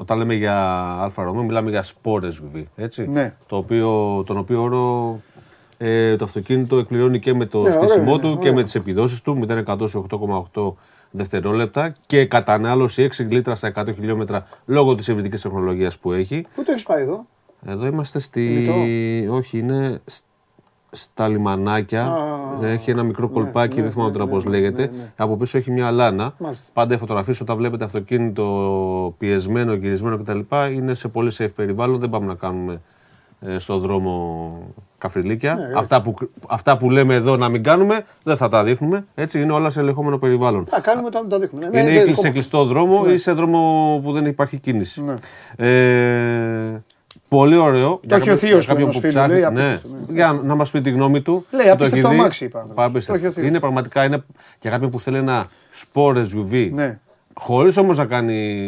όταν 0.00 0.18
λέμε 0.18 0.34
για 0.34 0.56
Alfa 1.00 1.22
Romeo 1.24 1.42
μιλάμε 1.42 1.70
για 1.70 1.84
Sport 1.84 2.22
SUV, 2.22 2.62
έτσι, 2.76 3.08
Ναι. 3.08 3.34
το 3.46 3.56
οποίο, 3.56 4.22
τον 4.26 4.36
οποίο 4.36 4.62
όρο 4.62 5.20
ε, 5.78 6.16
το 6.16 6.24
αυτοκίνητο 6.24 6.76
εκπληρώνει 6.78 7.18
και 7.18 7.34
με 7.34 7.46
το 7.46 7.62
Ναι, 7.62 7.70
στήσιμό 7.70 8.04
ωραίο 8.12 8.18
του 8.18 8.26
είναι, 8.26 8.34
και 8.36 8.40
ωραίο. 8.40 8.54
με 8.54 8.62
τις 8.62 8.74
επιδόσεις 8.74 9.20
του 9.22 9.44
0 9.48 9.88
σε 9.88 9.98
8,8 9.98 10.72
δευτερόλεπτα 11.10 11.94
και 12.06 12.24
κατανάλωση 12.24 13.08
6 13.16 13.24
λίτρα 13.28 13.54
στα 13.54 13.72
100 13.76 13.92
χιλιόμετρα 13.94 14.46
λόγω 14.66 14.94
της 14.94 15.08
ευρυδικής 15.08 15.42
τεχνολογίας 15.42 15.98
που 15.98 16.12
έχει. 16.12 16.46
Πού 16.54 16.64
το 16.64 16.70
έχεις 16.72 16.82
πάει 16.82 17.02
εδώ; 17.02 17.26
Εδώ 17.66 17.86
είμαστε 17.86 18.18
στη... 18.18 18.68
Όχι, 19.30 19.58
είναι 19.58 20.00
σ- 20.04 20.24
στα 20.90 21.28
λιμανάκια. 21.28 22.04
Α, 22.06 22.66
έχει 22.66 22.90
ένα 22.90 23.02
μικρό 23.02 23.28
κολπάκι, 23.28 23.76
ναι, 23.76 23.82
δεν 23.82 23.90
θυμάμαι 23.90 24.10
ναι, 24.10 24.16
τώρα 24.16 24.28
ναι, 24.28 24.34
πώς 24.36 24.44
ναι, 24.44 24.50
λέγεται. 24.50 24.82
ναι, 24.82 24.96
ναι. 24.96 25.12
Από 25.16 25.36
πίσω 25.36 25.58
έχει 25.58 25.70
μια 25.70 25.90
αλάνα. 25.90 26.34
Μάλιστα. 26.38 26.66
Πάντα 26.72 26.94
οι 26.94 26.98
φωτογραφίες 26.98 27.40
όταν 27.40 27.56
βλέπετε 27.56 27.84
αυτοκίνητο 27.84 29.14
πιεσμένο, 29.18 29.74
γυρισμένο 29.74 30.18
κτλ. 30.18 30.38
είναι 30.74 30.94
σε 30.94 31.08
πολύ 31.08 31.30
safe 31.38 31.54
περιβάλλον. 31.56 32.00
Δεν 32.00 32.10
πάμε 32.10 32.26
να 32.26 32.34
κάνουμε 32.34 32.80
ε, 33.40 33.58
στον 33.58 33.80
δρόμο 33.80 34.52
καφριλίκια. 34.98 35.54
Ναι, 35.54 35.78
αυτά, 35.78 36.02
που, 36.02 36.14
αυτά 36.48 36.76
που 36.76 36.90
λέμε 36.90 37.14
εδώ 37.14 37.36
να 37.36 37.48
μην 37.48 37.62
κάνουμε 37.62 38.04
δεν 38.22 38.36
θα 38.36 38.48
τα 38.48 38.64
δείχνουμε. 38.64 39.06
Έτσι 39.14 39.40
είναι 39.40 39.52
όλα 39.52 39.70
σε 39.70 39.80
ελεγχόμενο 39.80 40.18
περιβάλλον. 40.18 40.64
Τα 40.64 40.80
κάνουμε 40.80 41.06
όταν 41.06 41.28
τα 41.28 41.38
δείχνουμε. 41.38 41.68
Ναι, 41.68 41.80
Είναι 41.80 41.90
ναι, 41.90 41.98
ή 41.98 42.02
δικό 42.02 42.14
σε 42.14 42.22
μας. 42.26 42.32
κλειστό 42.34 42.64
δρόμο 42.64 43.04
Ναι. 43.04 43.12
ή 43.12 43.16
σε 43.18 43.32
δρόμο 43.32 44.00
που 44.04 44.12
δεν 44.12 44.26
υπάρχει 44.26 44.58
κίνηση. 44.58 45.02
Ναι. 45.02 45.14
Ε, 45.56 46.82
Πολύ 47.30 47.56
ωραίο. 47.56 48.00
Το 48.08 48.14
έχει 48.14 48.30
ο 48.30 48.36
θείος 48.36 48.66
του 48.66 48.76
ενός 48.76 48.98
φίλου, 48.98 49.26
λέει, 49.28 49.40
ναι, 49.40 49.46
απίστευτο, 49.46 49.88
ναι. 49.88 50.14
για 50.14 50.40
να 50.44 50.54
μας 50.54 50.70
πει 50.70 50.80
τη 50.80 50.90
γνώμη 50.90 51.22
του. 51.22 51.46
Λέει, 51.50 51.66
που 51.66 51.72
απίστευτο 51.72 52.06
έχει 52.06 52.14
δει. 52.14 52.20
αμάξι, 52.20 52.44
είπα, 52.44 52.58
άνθρωπος. 52.60 52.84
Απίστευτο. 52.84 53.20
Το 53.20 53.26
έχει 53.26 53.26
ο 53.26 53.32
θείος. 53.40 53.46
Είναι 53.46 53.60
πραγματικά 53.60 54.04
είναι 54.04 54.24
για 54.60 54.70
κάποιον 54.70 54.90
που 54.90 55.00
θέλει 55.00 55.16
ένα 55.16 55.46
σπορ 55.70 56.18
SUV. 56.18 56.70
Ναι. 56.72 56.98
Χωρίς 57.34 57.76
όμως 57.76 57.96
να 57.98 58.04
κάνει 58.04 58.62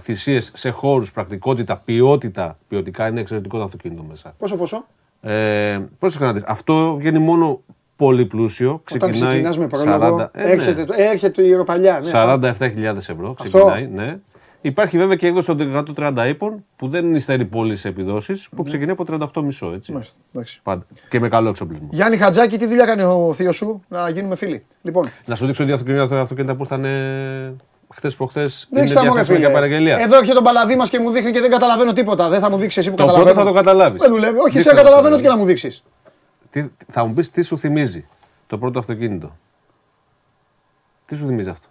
θυσίες 0.00 0.50
σε 0.54 0.70
χώρους, 0.70 1.12
πρακτικότητα, 1.12 1.82
ποιότητα. 1.84 2.58
Ποιοτικά 2.68 3.08
είναι 3.08 3.20
εξαιρετικό 3.20 3.58
το 3.58 3.64
αυτοκίνητο 3.64 4.04
μέσα. 4.08 4.34
Πόσο, 4.38 4.56
πόσο; 4.56 4.84
Ε, 5.20 5.78
πρόσεχε 5.98 6.24
να 6.24 6.32
δεις. 6.32 6.42
Αυτό 6.46 6.96
βγαίνει 6.96 7.18
μόνο 7.18 7.60
πολύ 7.96 8.26
πλούσιο. 8.26 8.70
Όταν 8.70 8.82
Ξεκινάει 9.10 9.30
ξεκινάς 9.30 9.58
με 9.58 9.66
πρόλογο, 9.66 10.16
40, 10.16 10.30
ε, 10.34 10.42
ναι. 10.44 10.50
έρχεται, 10.50 10.84
το- 10.84 10.94
έρχεται 10.96 11.42
η 11.42 11.50
Ευρωπαλιά. 11.50 12.00
Ναι. 12.04 12.10
47.000 12.12 12.96
ευρώ 12.96 13.34
ξεκινάει, 13.34 13.86
ναι. 13.86 14.18
Υπάρχει 14.60 14.98
βέβαια 14.98 15.16
και 15.16 15.26
έκδοση 15.26 15.54
των 15.54 15.84
130 15.96 16.26
ύπων 16.28 16.64
που 16.76 16.88
δεν 16.88 17.14
υστερεί 17.14 17.44
πολύ 17.44 17.76
σε 17.76 17.88
επιδόσεις 17.88 18.48
που 18.56 18.62
ξεκινάει 18.62 18.96
από 18.98 19.04
38,5 19.60 19.72
έτσι. 19.74 19.92
Μάλιστα, 19.92 20.18
εντάξει. 20.32 20.60
Πάντα. 20.62 20.86
Και 21.08 21.20
με 21.20 21.28
καλό 21.28 21.48
εξοπλισμό. 21.48 21.88
Γιάννη 21.90 22.16
Χατζάκη, 22.16 22.56
τι 22.58 22.66
δουλειά 22.66 22.84
κάνει 22.84 23.02
ο 23.02 23.32
θείος 23.34 23.56
σου, 23.56 23.82
να 23.88 24.08
γίνουμε 24.08 24.36
φίλοι; 24.36 24.64
Λοιπόν, 24.82 25.10
Να 25.26 25.34
σου 25.34 25.46
δείξω 25.46 25.64
δύο 25.64 25.74
αυτοκίνητα, 25.74 26.20
αυτοκίνητα 26.20 26.56
που 26.56 26.62
ήρθαν 26.62 26.84
χθες 27.94 28.16
προχθές. 28.16 28.68
Είναι 28.70 28.80
δείξτε 28.80 28.98
τα 29.00 29.04
μου, 29.04 29.06
ρε 29.08 29.12
διαθέσιμα 29.12 29.36
φίλε. 29.36 29.46
για 29.46 29.54
παραγγελία. 29.54 29.98
Εδώ 29.98 30.16
έρχεται 30.16 30.34
τον 30.34 30.44
παλαδί 30.44 30.76
μας 30.76 30.90
και 30.90 30.98
μου 30.98 31.10
δείχνει 31.10 31.30
και 31.30 31.40
δεν 31.40 31.50
καταλαβαίνω 31.50 31.92
τίποτα. 31.92 32.28
Δεν 32.28 32.40
θα 32.40 32.50
μου 32.50 32.56
δείξεις 32.56 32.78
εσύ 32.78 32.90
που 32.90 32.96
Το 32.96 33.04
πρώτο 33.04 33.18
καταλαβαίνω. 33.18 33.46
θα 33.46 33.52
το 33.52 33.64
καταλάβεις. 33.64 34.00
Δεν 34.02 34.10
δουλεύει. 34.10 34.38
Όχι, 34.38 34.58
εσύ 34.58 34.68
να 34.68 34.74
καταλαβαίνω 34.74 35.16
τι 35.16 35.22
και 35.22 35.28
να 35.28 35.36
μου 35.36 35.44
δείξεις. 35.44 35.84
θα 36.90 37.04
μου 37.04 37.14
πεις 37.14 37.30
τι 37.30 37.42
σου 37.42 37.58
θυμίζει 37.58 38.08
το 38.46 38.58
πρώτο 38.58 38.78
αυτοκίνητο. 38.78 39.36
Τι 41.06 41.16
σου 41.16 41.26
θυμίζει 41.26 41.48
αυτό; 41.48 41.68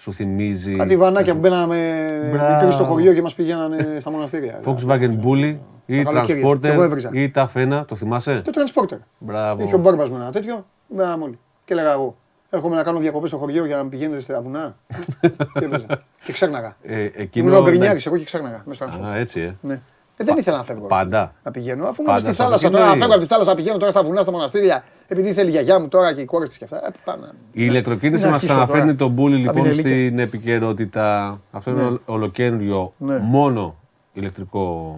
Σου 0.00 0.12
θυμίζει. 0.12 0.76
Κάτι 0.76 0.96
βανάκια 0.96 1.32
που 1.32 1.38
μπαίναμε 1.38 2.08
Μπράβο. 2.30 2.54
μικροί 2.54 2.72
στο 2.72 2.84
χωριό 2.84 3.12
και 3.12 3.22
μας 3.22 3.34
πηγαίνανε 3.34 3.96
στα 4.00 4.10
μοναστήρια. 4.10 4.60
Volkswagen 4.64 5.18
Bully 5.24 5.56
ή 5.86 6.02
Τα 6.02 6.10
καλοκαίρια. 6.10 6.24
Και 6.34 6.40
εγώ 6.40 6.50
Transporter 6.50 6.82
έβριζα. 6.84 7.10
ή 7.12 7.30
τα 7.30 7.46
Φένα, 7.48 7.84
το 7.84 7.94
θυμάσαι; 7.96 8.40
Το 8.44 8.52
transporter. 8.54 8.98
Μπράβο. 9.18 9.62
Είχε 9.62 9.74
ο 9.74 9.78
Μπόρμπας 9.78 10.10
με 10.10 10.16
ένα 10.16 10.32
τέτοιο, 10.32 10.66
με 10.86 11.02
ένα 11.02 11.18
μόλι. 11.18 11.38
Και 11.64 11.72
έλεγα 11.72 11.92
εγώ, 11.92 12.16
έρχομαι 12.50 12.76
να 12.76 12.82
κάνω 12.82 12.98
διακοπές 12.98 13.28
στο 13.28 13.38
χωριό 13.38 13.64
για 13.64 13.76
να 13.76 13.88
πηγαίνετε 13.88 14.20
στα 14.20 14.42
βουνά. 14.42 14.76
και 15.58 15.64
έβριζα. 15.64 15.86
Και 16.24 16.32
ξέρναγα. 16.32 16.76
Ε, 16.82 16.94
Ήμουν 17.00 17.12
εκείνο, 17.16 17.56
ο 17.58 17.62
Γκρινιάρης, 17.62 17.80
εντάξει. 17.88 18.08
εγώ 18.08 18.16
και 18.16 18.24
ξέρναγα. 18.24 18.62
Μέσα 18.66 18.86
στο 18.88 18.98
transporter. 19.00 19.06
Α, 19.06 19.16
έτσι, 19.16 19.40
ε. 19.40 19.56
Ναι. 19.60 19.80
Ε, 20.20 20.24
δεν 20.24 20.36
ήθελα 20.36 20.56
να 20.56 20.64
φεύγω. 20.64 20.86
Πάντα. 20.86 21.32
Να 21.42 21.50
πηγαίνω. 21.50 21.86
Αφού 21.88 22.02
Πάντα 22.02 22.18
είμαι 22.18 22.26
στη 22.26 22.34
στο 22.34 22.42
θάλασσα 22.42 22.66
αυτοκίνητο 22.66 22.78
τώρα, 22.78 22.90
να 22.90 22.96
ή- 22.96 23.00
φεύγω 23.00 23.14
από 23.14 23.22
τη 23.22 23.28
θάλασσα, 23.28 23.50
να 23.50 23.56
πηγαίνω 23.56 23.76
τώρα 23.78 23.90
στα 23.90 24.02
βουνά, 24.02 24.22
στα 24.22 24.30
μοναστήρια, 24.30 24.84
επειδή 25.08 25.32
θέλει 25.32 25.48
η 25.48 25.50
γιαγιά 25.50 25.80
μου 25.80 25.88
τώρα 25.88 26.14
και 26.14 26.20
οι 26.20 26.24
κόρε 26.24 26.46
της 26.46 26.56
και 26.58 26.64
αυτά. 26.64 26.76
Ε, 26.76 26.90
πάμε. 27.04 27.26
Η 27.34 27.50
ηλεκτροκίνηση 27.52 28.22
Μην 28.22 28.30
μας 28.32 28.40
αρχίσω 28.42 28.58
αναφέρνει 28.58 28.94
τώρα. 28.94 29.14
τον 29.14 29.24
Bully 29.24 29.30
Τα 29.30 29.36
λοιπόν 29.36 29.54
πινελίκια. 29.54 29.90
στην 29.90 30.18
επικαιρότητα. 30.18 31.38
Αυτό 31.50 31.70
είναι 31.70 31.80
Ναι. 31.80 31.86
ολο- 31.86 32.00
ολοκένουργιο 32.04 32.92
Ναι. 32.98 33.18
μόνο 33.18 33.74
ηλεκτρικό 34.12 34.94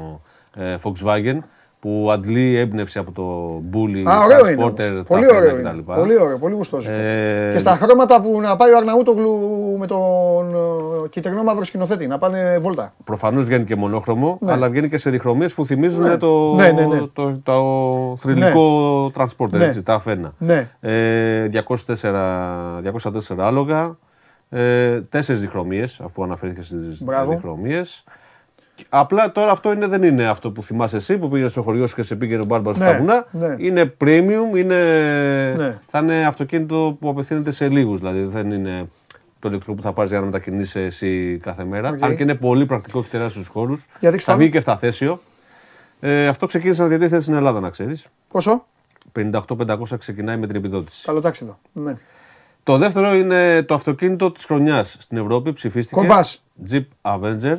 ε, 0.56 0.76
Volkswagen 0.82 1.36
που 1.81 2.09
αντλεί 2.12 2.57
έμπνευση 2.57 2.98
από 2.98 3.12
το 3.12 3.55
Bully, 3.73 4.02
Α, 4.05 4.24
ωραίο 4.24 4.51
είναι. 4.51 4.65
Transporter, 4.65 4.90
όμως. 4.90 4.97
τα 4.97 5.05
Πολύ 5.07 5.27
Fena 5.31 5.35
ωραίο 5.36 5.55
κτλ. 5.57 5.69
είναι. 5.69 5.82
Πολύ 5.82 6.20
ωραίο, 6.20 6.39
πολύ 6.39 6.55
γουστόζικο. 6.55 6.93
Ε, 6.94 7.51
Και 7.52 7.59
στα 7.59 7.70
χρώματα 7.74 8.20
που 8.20 8.40
να 8.40 8.57
πάει 8.57 8.73
ο 8.73 8.77
Αρναούτογλου 8.77 9.39
με 9.78 9.86
τον 9.86 10.55
ε, 11.05 11.09
κυτρινό 11.09 11.43
μαύρο 11.43 11.65
σκηνοθέτη, 11.65 12.07
να 12.07 12.19
πάνε 12.19 12.59
βόλτα. 12.61 12.94
Προφανώς 13.05 13.44
βγαίνει 13.44 13.65
και 13.65 13.77
μονόχρωμο, 13.77 14.39
Ναι. 14.40 14.52
αλλά 14.52 14.70
βγαίνει 14.70 14.89
και 14.89 14.98
σε 14.98 15.11
διχρωμίες 15.11 15.55
που 15.55 15.66
θυμίζουν 15.66 16.02
Ναι. 16.05 16.16
το, 16.16 16.55
Ναι, 16.55 16.70
ναι, 16.70 16.86
ναι. 16.86 17.01
το, 17.12 17.40
το 17.43 18.16
θρηλυκό 18.19 19.05
transporter, 19.16 19.51
Ναι. 19.51 19.65
έτσι, 19.65 19.82
τα 19.82 19.94
αφένα. 19.94 20.32
Ναι. 20.39 20.69
Ε, 20.81 21.48
204, 21.48 22.81
204 22.82 23.39
άλογα, 23.39 23.97
ε, 24.48 25.01
τέσσερις 25.01 25.40
διχρωμίες, 25.40 26.01
αφού 26.05 26.23
αναφέρθηκες 26.23 26.66
στις 26.66 27.05
Μπράβο. 27.05 27.40
Διχρωμίες. 28.81 29.02
Απλά 29.02 29.32
τώρα 29.32 29.51
αυτό 29.51 29.73
είναι, 29.73 29.86
δεν 29.86 30.02
είναι 30.02 30.27
αυτό 30.28 30.51
που 30.51 30.62
θυμάσαι 30.62 30.97
εσύ 30.97 31.19
που 31.19 31.28
πήγε 31.28 31.48
στο 31.48 31.62
χωριό 31.62 31.86
σου 31.86 31.94
και 31.94 32.02
σε 32.02 32.16
πήγαινε 32.16 32.43
ο 32.43 32.44
μπάρμπα 32.44 32.73
σου 32.74 32.78
Ναι, 32.81 32.86
στα 32.89 32.97
βουνά. 32.98 33.27
ναι. 33.31 33.55
Είναι 33.59 33.94
premium, 34.05 34.57
είναι, 34.57 34.77
Ναι. 35.57 35.78
θα 35.86 35.98
είναι 35.98 36.24
αυτοκίνητο 36.27 36.97
που 37.01 37.09
απευθύνεται 37.09 37.51
σε 37.51 37.69
λίγους. 37.69 37.98
Δηλαδή 37.98 38.23
δεν 38.23 38.51
είναι 38.51 38.89
το 39.39 39.48
ηλεκτρικό 39.48 39.74
που 39.77 39.82
θα 39.82 39.93
πάρεις 39.93 40.11
για 40.11 40.20
να 40.20 40.24
μετακινήσει 40.27 40.81
εσύ 40.81 41.39
κάθε 41.43 41.65
μέρα. 41.65 41.89
Οκ. 41.89 42.02
Αν 42.02 42.16
και 42.16 42.23
είναι 42.23 42.35
πολύ 42.35 42.66
πρακτικό 42.66 43.02
και 43.02 43.09
τεράστιους 43.10 43.44
χώρους. 43.52 43.86
Για 44.01 44.11
δείξτε 44.11 44.31
Θα 44.31 44.36
το. 44.36 44.43
βγει 44.43 44.52
και 44.52 44.61
εφταθέσιο. 44.60 45.18
Ε, 46.01 46.27
αυτό 46.27 46.47
ξεκίνησε 46.47 46.82
να 46.82 46.89
διατίθεται 46.89 47.23
στην 47.23 47.35
Ελλάδα, 47.35 47.61
να 47.61 47.70
ξέρεις. 47.70 48.07
Πόσο; 48.28 48.66
58-500 49.12 49.97
ξεκινάει 49.98 50.36
με 50.36 50.47
την 50.47 50.57
επιδότηση. 50.57 51.05
Καλοτάξιδο. 51.06 51.59
Ναι. 51.73 51.94
Το 52.62 52.78
δεύτερο 52.78 53.15
είναι 53.15 53.62
το 53.62 53.74
αυτοκίνητο 53.74 54.32
της 54.32 54.44
χρονιάς 54.44 54.97
στην 54.98 55.19
Ευρώπη. 55.19 55.52
Ψηφίστηκε. 55.52 56.01
Κομπάς. 56.01 56.44
Jeep 56.70 56.85
Avenger. 57.02 57.57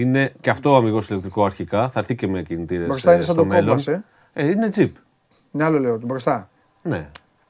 Είναι 0.00 0.32
και 0.40 0.50
αυτό 0.50 0.76
αμυγός 0.76 1.08
ηλεκτρικό 1.08 1.44
αρχικά. 1.44 1.88
Θα 1.88 1.98
έρθει 2.00 2.14
και 2.14 2.28
με 2.28 2.42
κινητήρες. 2.42 2.86
Μπροστά 2.86 3.12
είναι 3.12 3.22
σαν 3.22 3.34
στο 3.34 3.42
το 3.42 3.48
μέλλον. 3.48 3.78
Compass, 3.78 3.86
ε. 3.86 4.00
Ε, 4.32 4.48
είναι 4.48 4.68
Jeep. 4.76 4.90
Ναι, 5.50 5.64
άλλο 5.64 5.78
λέω, 5.78 5.98
μπροστά. 6.02 6.48
Ναι. 6.82 7.08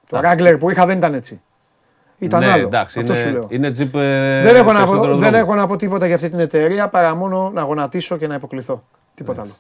Το 0.09 0.21
Wrangler 0.23 0.57
που 0.59 0.71
είχα 0.71 0.87
δεν 0.87 0.97
ήταν 0.99 1.15
έτσι. 1.15 1.41
Ήταν 2.19 2.41
ναι, 2.41 2.51
άλλο. 2.51 2.67
εντάξει, 2.67 2.99
Αυτό 2.99 3.13
είναι, 3.13 3.23
σου 3.23 3.31
λέω. 3.31 3.47
είναι 3.49 3.69
Jeep. 3.69 3.95
ε, 3.95 4.43
δεν, 4.43 4.57
έχω 4.57 4.73
να 4.73 4.79
πω, 4.79 4.85
περισσότερο 4.85 5.17
δεν 5.17 5.31
δρόμο. 5.31 5.37
έχω 5.37 5.55
να 5.55 5.67
πω 5.67 5.77
τίποτα 5.77 6.07
για 6.07 6.15
αυτή 6.15 6.29
την 6.29 6.39
εταιρεία 6.39 6.89
παρά 6.89 7.15
μόνο 7.15 7.51
να 7.55 7.63
γονατίσω 7.63 8.17
και 8.17 8.27
να 8.27 8.35
υποκληθώ. 8.35 8.85
Τίποτα 9.15 9.43
άλλο. 9.43 9.53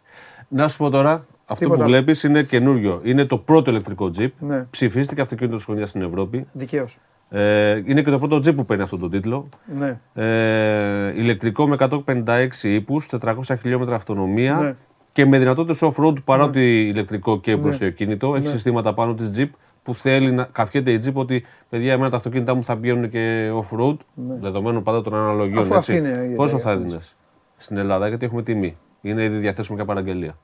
Να 0.48 0.68
σου 0.68 0.76
πω 0.76 0.90
τώρα, 0.90 1.12
αυτό 1.12 1.54
Τίποτα 1.54 1.76
που 1.76 1.82
άλλο. 1.82 1.90
βλέπεις 1.92 2.22
είναι 2.22 2.42
καινούριο. 2.42 3.00
Είναι 3.04 3.24
το 3.24 3.38
πρώτο 3.38 3.70
ηλεκτρικό 3.70 4.10
Jeep. 4.18 4.28
Ναι. 4.38 4.66
Ψηφίστηκε 4.70 5.20
αυτοκίνητο 5.20 5.56
της 5.56 5.64
χρονιάς 5.64 5.88
στην 5.88 6.02
Ευρώπη. 6.02 6.46
Δικαίως. 6.52 6.98
Ε, 7.30 7.82
είναι 7.84 8.02
και 8.02 8.10
το 8.10 8.18
πρώτο 8.18 8.36
Jeep 8.36 8.54
που 8.54 8.64
παίρνει 8.64 8.82
αυτόν 8.82 9.00
τον 9.00 9.10
τίτλο. 9.10 9.48
Ναι. 9.78 9.98
Ε, 10.14 11.12
ηλεκτρικό 11.20 11.68
με 11.68 11.76
156 11.78 12.48
ύπους, 12.62 13.08
400 13.20 13.56
χιλιόμετρα 13.60 13.96
αυτονομία 13.96 14.54
Ναι. 14.56 14.74
και 15.12 15.26
με 15.26 15.38
δυνατότητες 15.38 15.82
off-road 15.82 16.24
παρότι 16.24 16.80
ηλεκτρικό 16.80 17.40
και 17.40 17.56
μπροστιοκίνητο. 17.56 18.34
Έχει 18.34 18.46
συστήματα 18.48 18.94
πάνω 18.94 19.14
της 19.14 19.32
Jeep 19.38 19.48
που 19.82 19.94
θέλει 19.94 20.30
να 20.32 20.44
καφιέται 20.44 20.90
η 20.92 20.98
Jeep 21.04 21.12
ότι 21.12 21.44
παιδιά 21.68 21.92
εμένα 21.92 22.10
τα 22.10 22.16
αυτοκίνητά 22.16 22.54
μου 22.54 22.64
θα 22.64 22.76
πηγαίνουν 22.76 23.08
και 23.08 23.50
off-road 23.54 23.96
δεδομένων 24.40 24.82
πάντα 24.82 25.02
των 25.02 25.14
αναλογιών. 25.14 25.54
Ναι. 25.54 25.60
Αφού 25.60 25.74
αυτή 25.74 25.92
έτσι. 25.94 26.10
είναι 26.12 26.22
η 26.32 26.34
Πόσο 26.34 26.56
εταιρεία 26.56 26.64
θα 26.64 26.70
αυτή. 26.70 26.82
έδινες 26.82 27.16
στην 27.56 27.76
Ελλάδα 27.76 28.08
γιατί 28.08 28.24
έχουμε 28.26 28.42
τιμή. 28.42 28.76
Είναι 29.00 29.22
ήδη 29.24 29.36
διαθέσιμο 29.38 29.76
για 29.76 29.84
παραγγελία. 29.86 30.38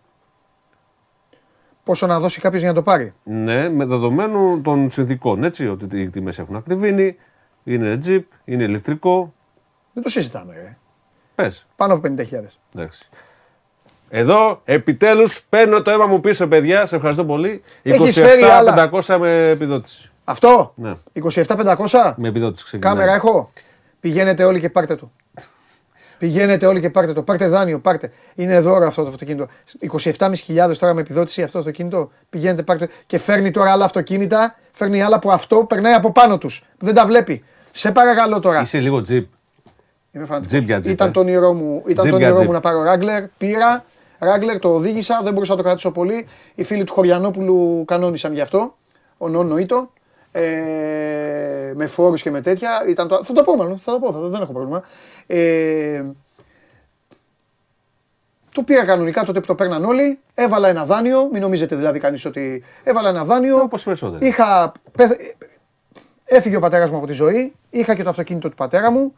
Πόσο 1.85 2.06
να 2.06 2.19
δώσει 2.20 2.40
κάποιος 2.40 2.61
για 2.61 2.70
να 2.70 2.77
το 2.77 2.82
πάρει. 2.82 3.15
Ναι, 3.23 3.69
με 3.69 3.85
δεδομένου 3.85 4.61
των 4.61 4.90
συνθήκων, 4.90 5.44
έτσι, 5.44 5.69
ότι 5.69 6.01
οι 6.01 6.11
τιμές 6.11 6.39
έχουν 6.39 6.56
ακριβήνει, 6.56 7.16
είναι 7.65 7.98
Jeep, 8.06 8.23
είναι 8.44 8.62
ηλεκτρικό. 8.62 9.35
Δεν 9.93 10.02
το 10.02 10.09
συζητάμε. 10.09 10.55
Ρε. 10.55 10.77
Πες. 11.35 11.66
Πάνω 11.77 11.94
από 11.94 12.09
50.000. 12.09 12.24
Εντάξει. 12.74 13.09
Εδώ 14.09 14.61
επιτέλους 14.65 15.43
παίρνω 15.48 15.82
το 15.82 15.90
αίμα 15.90 16.06
μου 16.06 16.20
πίσω, 16.20 16.47
παιδιά. 16.47 16.86
Σε 16.86 16.97
ευχαριστώ 16.97 17.24
πολύ. 17.24 17.62
Έχεις 17.82 18.15
φέρει 18.15 18.43
άλλα. 18.43 18.90
27-500 18.93 19.16
με 19.19 19.48
επιδότηση. 19.48 20.11
Αυτό; 20.24 20.73
Ναι. 20.77 20.93
27.500. 21.12 22.15
Με 22.16 22.28
επιδότηση 22.28 22.65
ξεκινάει. 22.65 22.94
Κάμερα 22.94 23.15
έχω; 23.15 23.51
Πηγαίνετε 24.01 24.44
όλοι 24.44 24.61
και 24.61 24.70
πάρτε 24.70 24.97
το. 24.97 25.11
Πηγαίνετε 26.25 26.67
όλοι 26.67 26.81
και 26.81 26.91
πάρτε 26.91 27.13
το. 27.13 27.23
Πάρτε 27.23 27.49
δάνειο, 27.49 27.79
πάρτε. 27.79 28.13
Είναι 28.35 28.61
δώρο 28.61 28.87
αυτό 28.87 29.03
το 29.03 29.09
αυτοκίνητο. 29.09 29.47
27.500 30.19 30.77
τώρα 30.79 30.95
με 30.95 31.01
επιδότηση 31.01 31.43
αυτό 31.43 31.53
το 31.53 31.59
αυτοκίνητο. 31.59 32.11
Πηγαίνετε, 32.31 32.63
πάρτε. 32.63 32.87
το. 32.87 32.93
Και 33.07 33.19
φέρνει 33.19 33.51
τώρα 33.51 33.71
άλλα 33.71 33.85
αυτοκίνητα. 33.85 34.57
Φέρνει 34.73 35.03
άλλα 35.03 35.19
που 35.19 35.31
αυτό 35.31 35.65
περνάει 35.65 35.93
από 35.93 36.13
πάνω 36.13 36.39
τους. 36.39 36.65
Δεν 36.79 36.95
τα 36.95 37.07
βλέπει. 37.07 37.45
Σε 37.71 37.93
παρακαλώ 37.93 38.41
τώρα. 38.41 38.61
Είσαι 38.61 38.79
λίγο 38.79 38.99
Jeep. 39.09 39.25
Είμαι 40.13 40.25
φανατικός. 40.25 40.59
Jeep 40.59 40.63
για 40.63 40.79
Jeep, 40.79 40.87
Ήταν 40.87 41.09
ε. 41.09 41.11
το 41.11 41.21
όνειρό 41.21 41.53
μου, 41.53 41.83
ήταν 41.87 42.07
Jeep 42.07 42.11
το 42.11 42.17
για 42.17 42.27
όνειρό 42.27 42.43
Jeep. 42.43 42.47
μου 42.47 42.53
να 42.53 42.61
πάρω 42.61 42.83
Wrangler. 42.87 43.25
Πήρα. 43.39 43.85
Wrangler 44.19 44.59
το 44.61 44.75
οδήγησα, 44.75 45.21
δεν 45.23 45.33
μπορούσα 45.33 45.51
να 45.51 45.59
το 45.59 45.65
κρατήσω 45.65 45.91
πολύ. 45.91 46.27
Οι 46.55 46.63
φίλοι 46.65 46.85
του 46.85 46.93
Χωριανόπουλου 46.93 47.85
κανόνισαν 47.87 48.33
γι' 48.33 48.41
αυτό. 48.41 48.75
Ο 49.19 49.29
Νόνο 49.29 49.59
Ήτο. 49.59 49.91
Ε, 50.37 51.73
με 51.75 51.87
φόρους 51.87 52.23
και 52.23 52.31
με 52.31 52.41
τέτοια. 52.41 52.85
Ήταν 52.89 53.09
το... 53.09 53.25
Θα 53.25 53.33
το 53.33 53.43
πω 53.43 53.57
μάλλον, 53.57 53.79
θα 53.79 53.93
το 53.93 53.99
πω, 53.99 54.13
θα, 54.13 54.19
δεν 54.19 54.43
έχω 54.43 54.53
πρόβλημα. 54.53 54.83
Ε, 55.27 56.05
το 58.55 58.63
πήρα 58.63 58.85
κανονικά 58.85 59.25
τότε 59.25 59.41
που 59.41 59.47
το 59.47 59.55
παίρναν 59.55 59.85
όλοι. 59.85 60.19
Έβαλα 60.35 60.69
ένα 60.69 60.85
δάνειο. 60.85 61.29
Μην 61.33 61.41
νομίζετε 61.41 61.77
δηλαδή 61.77 61.99
κανείς 61.99 62.25
ότι. 62.25 62.65
Έβαλα 62.85 63.09
ένα 63.09 63.25
δάνειο. 63.25 63.61
Όπως 63.61 63.83
οι 63.83 63.85
περισσότεροι. 63.85 64.27
Είχα. 64.27 64.73
πέθ- 64.97 65.21
Έφυγε 66.25 66.57
ο 66.57 66.61
πατέρας 66.61 66.91
μου 66.91 66.97
από 66.97 67.07
τη 67.07 67.13
ζωή. 67.13 67.53
Είχα 67.71 67.95
και 67.95 68.03
το 68.03 68.09
αυτοκίνητο 68.11 68.49
του 68.49 68.55
πατέρα 68.55 68.91
μου. 68.91 69.15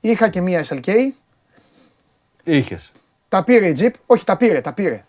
Είχα 0.00 0.28
και 0.28 0.40
μία 0.40 0.64
SLK. 0.68 0.90
Είχες. 2.44 2.92
Τα 3.28 3.44
πήρε 3.44 3.66
η 3.68 3.76
Jeep. 3.80 3.90
Όχι, 4.06 4.24
τα 4.24 4.36
πήρε, 4.36 4.60
τα 4.60 4.72
πήρε. 4.72 5.04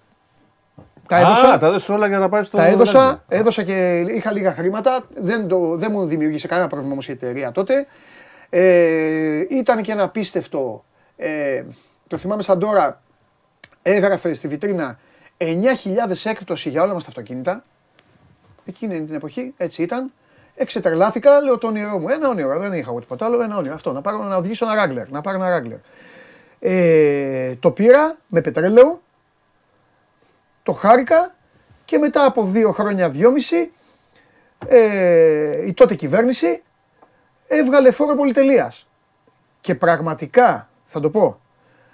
Τα 1.08 1.18
έδωσα. 1.18 1.54
Α, 1.54 1.58
τα 1.58 1.68
έδωσε 1.68 1.92
όλα 1.92 2.08
για 2.08 2.20
να 2.20 2.30
πάρεις 2.30 2.50
το. 2.50 2.58
Τα 2.58 2.66
έδωσα, 2.66 3.16
Wrangler. 3.18 3.20
έδωσα 3.28 3.64
και 3.64 4.00
είχα 4.00 4.32
λίγα 4.32 4.54
χρήματα. 4.54 5.06
Δεν, 5.16 5.48
το, 5.48 5.76
δεν 5.76 5.92
μου 5.92 6.06
δημιούργησε 6.06 6.48
κανένα 6.48 6.68
πρόβλημα 6.68 6.92
όμως 6.94 7.08
η 7.08 7.12
εταιρεία 7.12 7.52
τότε. 7.52 7.86
Ε, 8.50 9.46
ήταν 9.50 9.82
και 9.82 9.92
ένα 9.92 10.04
απίστευτο. 10.04 10.86
Ε, 11.16 11.64
το 12.08 12.18
θυμάμαι 12.18 12.42
σαν 12.42 12.60
τώρα. 12.60 13.02
Έγραφε 13.82 14.34
στη 14.34 14.48
βιτρίνα 14.48 15.00
9.000 15.38 15.46
έκπτωση 16.24 16.70
για 16.70 16.84
όλα 16.84 16.94
μας 16.94 17.04
τα 17.04 17.10
αυτοκίνητα. 17.10 17.64
Εκείνη 18.66 19.06
την 19.06 19.16
εποχή 19.16 19.54
έτσι 19.58 19.82
ήταν. 19.82 20.12
Εξετρελάθηκα, 20.56 21.42
λέω 21.42 21.58
το 21.58 21.68
όνειρό 21.68 22.00
μου. 22.00 22.10
Ένα 22.10 22.30
όνειρο, 22.30 22.60
δεν 22.60 22.74
είχα 22.74 22.90
εγώ 22.90 23.00
τίποτα 23.00 23.26
άλλο. 23.26 23.42
Ένα 23.42 23.58
όνειρο. 23.58 23.74
Αυτό, 23.74 23.92
να, 23.92 24.02
πάρω, 24.02 24.24
να 24.24 24.36
οδηγήσω 24.36 24.66
ένα 24.70 24.84
Wrangler. 24.84 25.08
Να 25.10 25.22
πάρω 25.22 25.44
ένα 25.44 25.58
Wrangler. 25.58 25.80
Ε, 26.60 27.48
Ε, 27.50 27.56
το 27.56 27.72
πήρα 27.72 28.18
με 28.28 28.42
πετρέλαιο, 28.42 29.02
το 30.64 30.72
χάρηκα 30.72 31.36
και 31.86 31.98
μετά 31.98 32.26
από 32.26 32.46
δύο 32.46 32.72
χρόνια, 32.72 33.10
δυόμιση, 33.10 33.72
ε, 34.68 35.66
η 35.66 35.74
τότε 35.74 35.96
κυβέρνηση 35.96 36.64
έβγαλε 37.48 37.92
φόρο 37.92 38.16
πολυτελείας. 38.16 38.88
Και 39.62 39.76
πραγματικά, 39.76 40.70
θα 40.84 41.00
το 41.00 41.10
πω, 41.10 41.40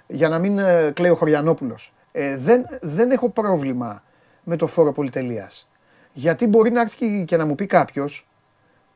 για 0.06 0.28
να 0.28 0.38
μην 0.38 0.58
ε, 0.58 0.90
κλαίει 0.94 1.10
ο 1.10 1.14
Χωριανόπουλος, 1.14 1.92
ε, 2.12 2.36
δεν, 2.36 2.66
δεν 2.80 3.10
έχω 3.10 3.28
πρόβλημα 3.28 4.02
με 4.44 4.56
το 4.56 4.66
φόρο 4.66 4.92
πολυτελείας. 4.92 5.68
Γιατί 6.12 6.46
μπορεί 6.46 6.70
να 6.70 6.80
έρθει 6.80 7.24
και 7.24 7.36
να 7.36 7.46
μου 7.46 7.54
πει 7.54 7.66
κάποιος, 7.66 8.26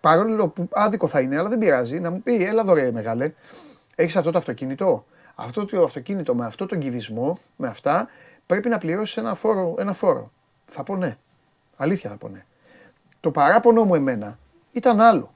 παρόλο 0.00 0.48
που 0.48 0.68
άδικο 0.72 1.06
θα 1.06 1.20
είναι, 1.20 1.38
αλλά 1.38 1.48
δεν 1.48 1.58
πειράζει, 1.58 2.00
να 2.00 2.10
μου 2.10 2.22
πει: 2.22 2.44
Έλα 2.44 2.64
δωρε 2.64 2.92
μεγάλε, 2.92 3.32
έχεις 3.94 4.16
αυτό 4.16 4.30
το 4.30 4.38
αυτοκίνητο. 4.38 5.04
Αυτό 5.34 5.64
το 5.64 5.82
αυτοκίνητο 5.82 6.34
με 6.34 6.44
αυτό 6.44 6.66
τον 6.66 6.78
κυβισμό, 6.78 7.38
με 7.56 7.68
αυτά, 7.68 8.08
πρέπει 8.46 8.68
να 8.68 8.78
πληρώσεις 8.78 9.16
ένα 9.16 9.34
φόρο, 9.34 9.74
ένα 9.78 9.92
φόρο. 9.92 10.32
Θα 10.64 10.82
πω 10.82 10.96
ναι. 10.96 11.16
Αλήθεια 11.76 12.10
θα 12.10 12.16
πω 12.16 12.28
ναι. 12.28 12.44
Το 13.20 13.30
παράπονο 13.30 13.84
μου 13.84 13.94
εμένα 13.94 14.38
ήταν 14.72 15.00
άλλο. 15.00 15.34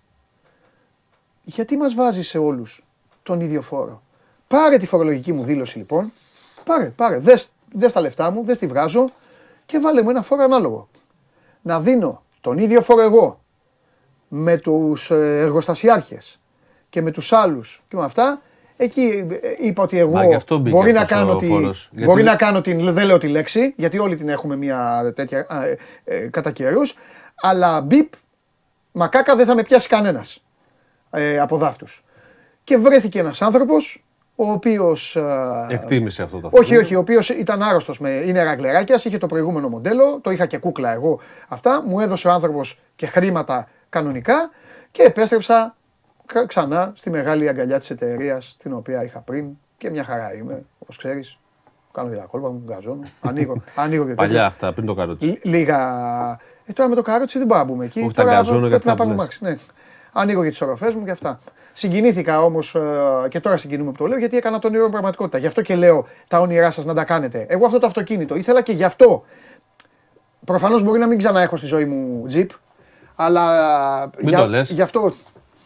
Γιατί 1.44 1.76
μας 1.76 1.94
βάζει 1.94 2.22
σε 2.22 2.38
όλους 2.38 2.84
τον 3.22 3.40
ίδιο 3.40 3.62
φόρο; 3.62 4.02
Πάρε 4.48 4.76
τη 4.76 4.86
φορολογική 4.86 5.32
μου 5.32 5.42
δήλωση 5.42 5.78
λοιπόν. 5.78 6.12
Πάρε, 6.64 6.92
πάρε. 6.96 7.18
Δες, 7.18 7.52
δες 7.72 7.92
τα 7.92 8.00
λεφτά 8.00 8.30
μου, 8.30 8.44
δες 8.44 8.58
τη 8.58 8.66
βγάζω 8.66 9.10
και 9.66 9.78
βάλε 9.78 10.02
μου 10.02 10.10
ένα 10.10 10.22
φόρο 10.22 10.42
ανάλογο. 10.42 10.88
Να 11.62 11.80
δίνω 11.80 12.22
τον 12.40 12.58
ίδιο 12.58 12.80
φόρο 12.82 13.00
εγώ 13.02 13.40
με 14.28 14.56
τους 14.56 15.10
ε, 15.10 15.40
εργοστασιάρχες 15.40 16.40
και 16.88 17.02
με 17.02 17.10
τους 17.10 17.32
άλλους 17.32 17.82
και 17.88 17.96
με 17.96 18.04
αυτά, 18.04 18.42
εκεί 18.76 19.26
ε, 19.42 19.54
είπα 19.58 19.82
ότι 19.82 19.98
εγώ 19.98 20.12
Μα 20.12 20.24
γι' 20.24 20.34
αυτό 20.34 20.58
μπήκε 20.58 20.76
μπορεί, 20.76 20.92
να 20.92 21.00
αυτός 21.00 21.18
κάνω, 21.18 21.32
ο 21.32 21.36
τη, 21.36 21.46
φόρος. 21.46 21.88
μπορεί 21.92 22.06
Γιατί- 22.06 22.22
να 22.22 22.36
κάνω 22.36 22.60
την, 22.60 22.92
δεν 22.92 23.06
λέω 23.06 23.18
τη 23.18 23.28
λέξη, 23.28 23.74
γιατί 23.76 23.98
όλοι 23.98 24.16
την 24.16 24.28
έχουμε 24.28 24.56
μια 24.56 25.12
τέτοια 25.14 25.46
α, 25.48 25.64
ε, 25.66 25.78
ε, 26.04 26.28
κατά 26.28 26.50
καιρούς, 26.50 26.94
αλλά 27.34 27.80
μπιπ, 27.80 28.12
μακάκα 28.92 29.36
δεν 29.36 29.46
θα 29.46 29.54
με 29.54 29.62
πιάσει 29.62 29.88
κανένας 29.88 30.42
ε, 31.12 31.38
από 31.38 31.56
δάφτους. 31.56 32.04
Και 32.64 32.76
βρέθηκε 32.76 33.18
ένας 33.18 33.42
άνθρωπος, 33.42 34.04
ο 34.36 34.50
οποίος... 34.50 35.16
α, 35.16 35.66
Εκτίμησε 35.70 36.22
αυτό 36.22 36.40
το 36.40 36.46
όχι, 36.46 36.56
αυτοκίνητο. 36.56 36.84
όχι, 36.84 36.94
ο 36.94 36.98
οποίος 36.98 37.28
ήταν 37.28 37.62
άρρωστος 37.62 37.98
με. 38.00 38.10
είναι 38.10 38.42
ραγκλεράκιας, 38.42 39.04
είχε 39.04 39.18
το 39.18 39.26
προηγούμενο 39.26 39.68
μοντέλο, 39.68 40.18
το 40.22 40.30
είχα 40.30 40.46
και 40.46 40.58
κούκλα 40.58 40.92
εγώ. 40.92 41.20
Αυτά 41.48 41.82
μου 41.86 42.00
έδωσε 42.00 42.28
ο 42.28 42.30
άνθρωπος 42.30 42.80
και 42.96 43.06
χρήματα 43.06 43.68
κανονικά 43.88 44.50
και 44.90 45.02
επέστρεψα 45.02 45.76
κα- 46.26 46.46
ξανά 46.46 46.92
στη 46.94 47.10
μεγάλη 47.10 47.48
αγκαλιά 47.48 47.78
της 47.78 47.90
εταιρείας 47.90 48.56
την 48.58 48.72
οποία 48.72 49.04
είχα 49.04 49.18
πριν 49.18 49.46
και 49.78 49.90
μια 49.90 50.04
χαρά 50.04 50.34
είμαι, 50.34 50.62
όπως 50.78 50.96
ξέρεις. 50.96 51.36
Κάνω 51.92 52.08
για 52.08 52.18
τα 52.18 52.24
κόλπα 52.24 52.50
μου, 52.50 52.62
γκαζώνω. 52.64 53.00
Ανοίγω, 53.20 53.62
ανοίγω 53.74 54.04
και 54.06 54.14
Παλιά 54.14 54.32
τέτοια. 54.32 54.46
αυτά, 54.46 54.72
πριν 54.72 54.86
το 54.86 54.94
καρότσι. 54.94 55.26
Λ- 55.28 55.44
Λίγα. 55.44 55.78
Ε, 56.66 56.72
τώρα 56.72 56.88
με 56.88 56.94
το 56.94 57.02
καρότσι 57.02 57.38
δεν 57.38 57.46
μπορούμε 57.46 57.66
να 57.66 57.72
μπούμε 57.72 57.84
εκεί. 57.84 58.00
Όχι, 58.00 58.12
τα 58.14 58.22
Τώρα 58.22 58.34
γκαζώνω 58.36 58.68
και 58.68 58.76
πρέπει 58.76 58.76
αυτά 58.76 58.90
να 58.90 58.94
που 58.96 59.02
πάμε 59.02 59.12
λες. 59.14 59.22
μάξι. 59.22 59.44
Ναι. 59.44 59.56
Ανοίγω 60.12 60.42
για 60.42 60.50
τις 60.50 60.60
οροφές 60.60 60.94
μου 60.94 61.04
και 61.04 61.10
αυτά. 61.10 61.38
Συγκινήθηκα 61.72 62.42
όμως 62.42 62.76
και 63.28 63.40
τώρα 63.40 63.56
συγκινούμε 63.56 63.90
που 63.90 63.96
το 63.96 64.06
λέω 64.06 64.18
γιατί 64.18 64.36
έκανα 64.36 64.58
τον 64.58 64.70
όνειρο 64.70 64.84
μου 64.84 64.90
πραγματικότητα. 64.90 65.38
Γι' 65.38 65.46
αυτό 65.46 65.62
και 65.62 65.74
λέω 65.74 66.06
τα 66.28 66.40
όνειρά 66.40 66.70
σας 66.70 66.84
να 66.84 66.94
τα 66.94 67.04
κάνετε. 67.04 67.46
Εγώ 67.48 67.66
αυτό 67.66 67.78
το 67.78 67.86
αυτοκίνητο 67.86 68.34
ήθελα 68.36 68.62
και 68.62 68.72
γι' 68.72 68.84
αυτό. 68.84 69.24
Προφανώς 70.44 70.82
μπορεί 70.82 70.98
να 70.98 71.06
μην 71.06 71.18
ξαναέχω 71.18 71.56
στη 71.56 71.66
ζωή 71.66 71.84
μου 71.84 72.26
τζιπ. 72.26 72.50
Αλλά 73.14 73.44
Μην 74.18 74.28
για, 74.28 74.38
το 74.38 74.46
λες. 74.46 74.70
γι' 74.70 74.82
αυτό. 74.82 75.12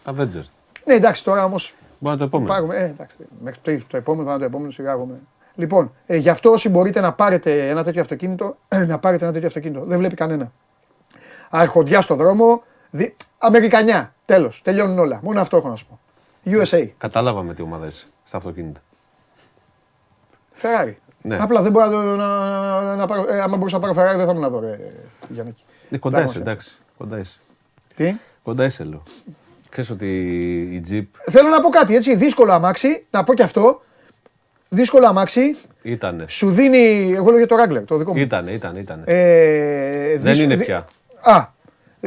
Avenger. 0.05 0.45
Ναι, 0.85 0.95
εντάξει, 0.95 1.25
τώρα 1.25 1.45
όμως 1.45 1.75
Μπορεί 1.99 2.15
να 2.15 2.21
το 2.21 2.25
επόμενο. 2.25 2.53
Πάρουμε, 2.53 2.77
ε, 2.77 2.85
εντάξει, 2.85 3.17
μέχρι 3.43 3.61
το, 3.63 3.85
το 3.89 3.97
επόμενο 3.97 4.25
θα 4.25 4.31
είναι 4.31 4.41
το 4.41 4.45
επόμενο, 4.45 4.71
σιγά 4.71 4.91
εγώ 4.91 5.05
με. 5.05 5.15
Λοιπόν, 5.55 5.93
ε, 6.07 6.17
γι' 6.17 6.29
αυτό 6.29 6.51
όσοι 6.51 6.69
μπορείτε 6.69 7.01
να 7.01 7.13
πάρετε 7.13 7.69
ένα 7.69 7.85
τέτοιο 7.85 8.01
αυτοκίνητο, 8.01 8.57
να 8.89 8.99
πάρετε 8.99 9.25
ένα 9.25 9.33
τέτοιο 9.33 9.49
αυτοκίνητο. 9.49 9.85
Δεν 9.85 9.99
βλέπει 9.99 10.15
κανένα. 10.15 10.53
Αρχοντιά 11.51 12.01
στο 12.01 12.15
δρόμο, 12.15 12.63
δι... 12.97 13.17
Αμερικανιά. 13.39 14.15
Τέλος. 14.25 14.61
Τελειώνουν 14.65 14.99
όλα. 14.99 15.21
Μόνο 15.23 15.41
αυτό 15.41 15.57
έχω 15.57 15.69
να 15.69 15.77
σου 15.77 15.87
πω. 15.87 15.99
USA. 16.45 16.89
Κατάλαβα 16.99 17.43
με 17.43 17.55
τι 17.55 17.63
ομάδα 17.63 17.87
είσαι 17.87 18.05
στα 18.25 18.37
αυτοκίνητα. 18.37 18.81
Ferrari. 20.63 20.95
Ναι. 21.23 21.37
Απλά 21.41 21.63
δεν 21.63 21.73
μπορώ 21.73 21.85
να, 21.87 21.91
το- 21.91 22.03
να, 22.17 22.27
να, 22.83 22.97
να 22.97 23.07
πάρω. 23.07 23.25
Ε, 23.29 23.41
άμα 23.41 23.57
μπορούσα 23.57 23.79
να 23.79 23.93
πάρω 23.93 23.93
Ferrari 24.13 24.17
δεν 24.17 24.27
θα 24.27 24.33
ήμουν 24.33 24.45
εδώ, 24.45 24.61
ρε 24.61 24.79
Γιάννη. 25.29 25.55
Ε, 25.91 25.99
κοντά 25.99 26.23
είσαι, 26.23 26.39
εντάξει. 26.39 26.71
Κοντά 26.99 27.19
είσαι. 27.19 27.37
Τι; 27.95 28.15
Κοντά 28.43 28.65
είσαι, 28.65 28.85
λέω. 28.85 29.03
Ξέρεις 29.71 29.91
ότι 29.91 30.07
η 30.73 30.83
Jeep 30.91 31.19
Θέλω 31.31 31.49
να 31.49 31.61
πω 31.61 31.69
κάτι 31.69 31.95
έτσι. 31.97 32.17
Δύσκολο 32.17 32.53
αμάξι, 32.53 33.07
να 33.11 33.25
πω 33.25 33.35
και 33.35 33.43
αυτό. 33.43 33.83
Δύσκολο 34.69 35.07
αμάξι, 35.07 35.57
ήτανε. 35.83 36.25
σου 36.29 36.51
δίνει. 36.51 37.13
Εγώ 37.15 37.29
λέω 37.31 37.39
για 37.39 37.47
το 37.47 37.57
Wrangler, 37.59 37.83
το 37.87 37.97
δικό 37.97 38.15
μου. 38.15 38.21
Ήτανε, 38.21 38.51
ήτανε, 38.51 38.79
ήτανε. 38.79 39.03
Ε, 39.07 40.11
Δεν 40.11 40.21
δύσκ- 40.23 40.43
είναι 40.43 40.55
δι- 40.57 40.65
πια. 40.67 40.87
Α, 41.23 41.47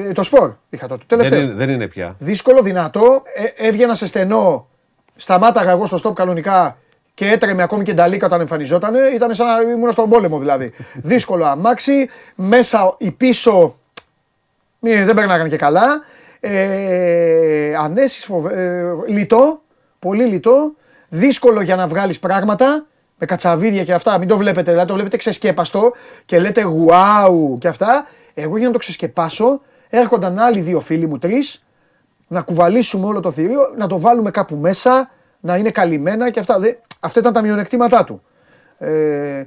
ε, 0.08 0.12
το 0.12 0.24
σπορ 0.24 0.54
είχα 0.70 0.88
τότε. 0.88 1.04
Δεν 1.08 1.18
Τελευταίο. 1.18 1.42
είναι, 1.42 1.54
δεν 1.54 1.70
είναι 1.70 1.88
πια. 1.88 2.16
Δύσκολο, 2.20 2.62
δυνατό. 2.62 3.24
Ε, 3.56 3.68
έβγαινα 3.68 3.96
σε 3.96 4.08
στενό. 4.08 4.68
Σταμάταγα 5.16 5.72
εγώ 5.72 5.86
στο 5.86 5.98
στόπ 5.98 6.16
κανονικά 6.16 6.78
και 7.14 7.28
έτρεμε 7.28 7.64
ακόμη 7.64 7.84
και 7.84 7.94
νταλίκα 7.94 8.26
όταν 8.26 8.40
εμφανιζόταν. 8.40 8.94
Ήταν 9.14 9.36
σαν 9.36 9.48
να 9.48 9.72
ήμουν 9.72 9.92
στον 9.92 10.10
πόλεμο 10.10 10.40
δηλαδή. 10.40 10.74
Δύσκολο 10.94 11.46
αμάξι. 11.46 12.10
Μέσα 12.36 12.96
η 12.98 13.12
πίσω 13.12 13.76
μη, 14.80 15.04
δεν 15.04 15.16
περνάγανε 15.16 15.50
και 15.50 15.58
καλά. 15.58 16.04
Ε, 16.40 17.76
ανέσεις, 17.76 18.26
φοβε... 18.26 18.54
ε, 18.54 19.12
λιτό, 19.12 19.62
πολύ 20.00 20.26
λιτό. 20.26 20.74
Δύσκολο 21.10 21.62
για 21.62 21.76
να 21.76 21.88
βγάλεις 21.88 22.20
πράγματα 22.20 22.86
με 23.18 23.26
κατσαβίδια 23.26 23.84
και 23.84 23.94
αυτά. 23.94 24.18
Μην 24.18 24.28
το 24.28 24.38
βλέπετε, 24.38 24.72
δηλαδή 24.72 24.88
το 24.88 24.94
βλέπετε 24.94 25.18
ξεσκέπαστο 25.18 25.92
και 26.26 26.40
λέτε 26.40 26.64
wow 26.88 27.60
και 27.60 27.68
αυτά. 27.68 28.08
Εγώ 28.34 28.58
για 28.58 28.68
να 28.68 28.74
το 28.74 28.80
ξεσκεπάσω 28.80 29.62
έρχονταν 29.90 30.40
άλλοι 30.40 30.60
δύο 30.62 30.80
φίλοι 30.80 31.08
μου, 31.08 31.18
τρεις, 31.18 31.64
να 32.28 32.42
κουβαλήσουμε 32.42 33.06
όλο 33.06 33.20
το 33.20 33.32
θηρίο, 33.32 33.62
να 33.78 33.88
το 33.88 34.00
βάλουμε 34.00 34.32
κάπου 34.32 34.56
μέσα, 34.56 35.10
να 35.40 35.56
είναι 35.58 35.70
καλυμμένα 35.70 36.30
και 36.30 36.40
αυτά. 36.40 36.60
Δε, 36.60 36.74
αυτά 37.00 37.20
ήταν 37.20 37.34
τα 37.34 37.42
μειονεκτήματά 37.42 38.04
του. 38.04 38.22
Ε, 38.78 39.44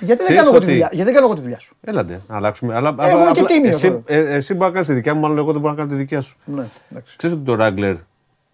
γιατί, 0.00 0.16
δεν 0.16 0.16
Ξέρεις 0.16 0.36
κάνω 0.36 0.48
εγώ 0.48 0.58
τη 0.58 0.64
ότι- 0.64 0.66
δουλειά, 0.66 0.88
γιατί 0.92 1.04
δεν 1.04 1.14
κάνω 1.14 1.26
εγώ 1.26 1.34
τη 1.34 1.40
δουλειά 1.40 1.58
σου; 1.58 1.76
Έλατε, 1.80 2.20
να 2.28 2.36
αλλάξουμε. 2.36 2.74
Αλλά, 2.74 2.94
Ε, 3.00 3.08
εγώ 3.08 3.20
είμαι 3.20 3.30
και 3.30 3.40
απλά 3.40 3.54
τίμιος, 3.54 3.74
εσύ, 3.74 3.86
τώρα. 3.88 4.02
ε, 4.06 4.34
εσύ 4.34 4.52
μπορεί 4.54 4.66
να 4.66 4.72
κάνεις 4.72 4.88
τη 4.88 4.94
δικιά 4.94 5.14
μου, 5.14 5.20
μάλλον 5.20 5.38
εγώ 5.38 5.52
δεν 5.52 5.60
μπορώ 5.60 5.72
να 5.72 5.78
κάνω 5.78 5.90
τη 5.90 5.96
δικιά 5.96 6.20
σου. 6.20 6.36
Ναι, 6.44 6.64
εντάξει. 6.90 7.16
Ξέρεις 7.16 7.36
ότι 7.36 7.44
το 7.44 7.56
Wrangler 7.60 7.94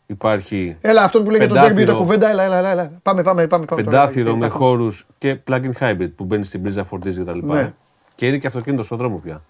υπάρχει 0.07 0.77
Έλα, 0.81 1.03
αυτόν 1.03 1.25
που 1.25 1.31
λέγεται 1.31 1.49
τον 1.53 1.57
Πεντάθυρο. 1.63 1.83
Derby, 1.83 1.93
το 1.93 1.97
κουβέντα, 1.97 2.31
έλα, 2.31 2.43
έλα, 2.43 2.57
έλα, 2.59 2.71
έλα. 2.71 2.93
Πάμε, 3.03 3.23
πάμε, 3.23 3.47
πάμε. 3.47 3.65
πάμε 3.65 3.83
πεντάθυρο 3.83 4.25
τώρα. 4.27 4.37
με 4.37 4.47
Ε, 4.47 4.49
χώρους 4.49 5.07
και 5.19 5.39
plug-in 5.51 5.73
hybrid 5.81 6.11
που 6.17 6.25
μπαίνει 6.25 6.45
στην 6.45 6.63
πρίζα, 6.63 6.85
φορτίζει 6.85 7.23
κτλ. 7.23 7.39
Ναι. 7.43 7.73
Και 8.15 8.27
είναι 8.27 8.37
και 8.39 8.47
αυτοκίνητος 8.47 8.87
στον 8.87 8.99
δρόμο 8.99 9.17
πια. 9.17 9.43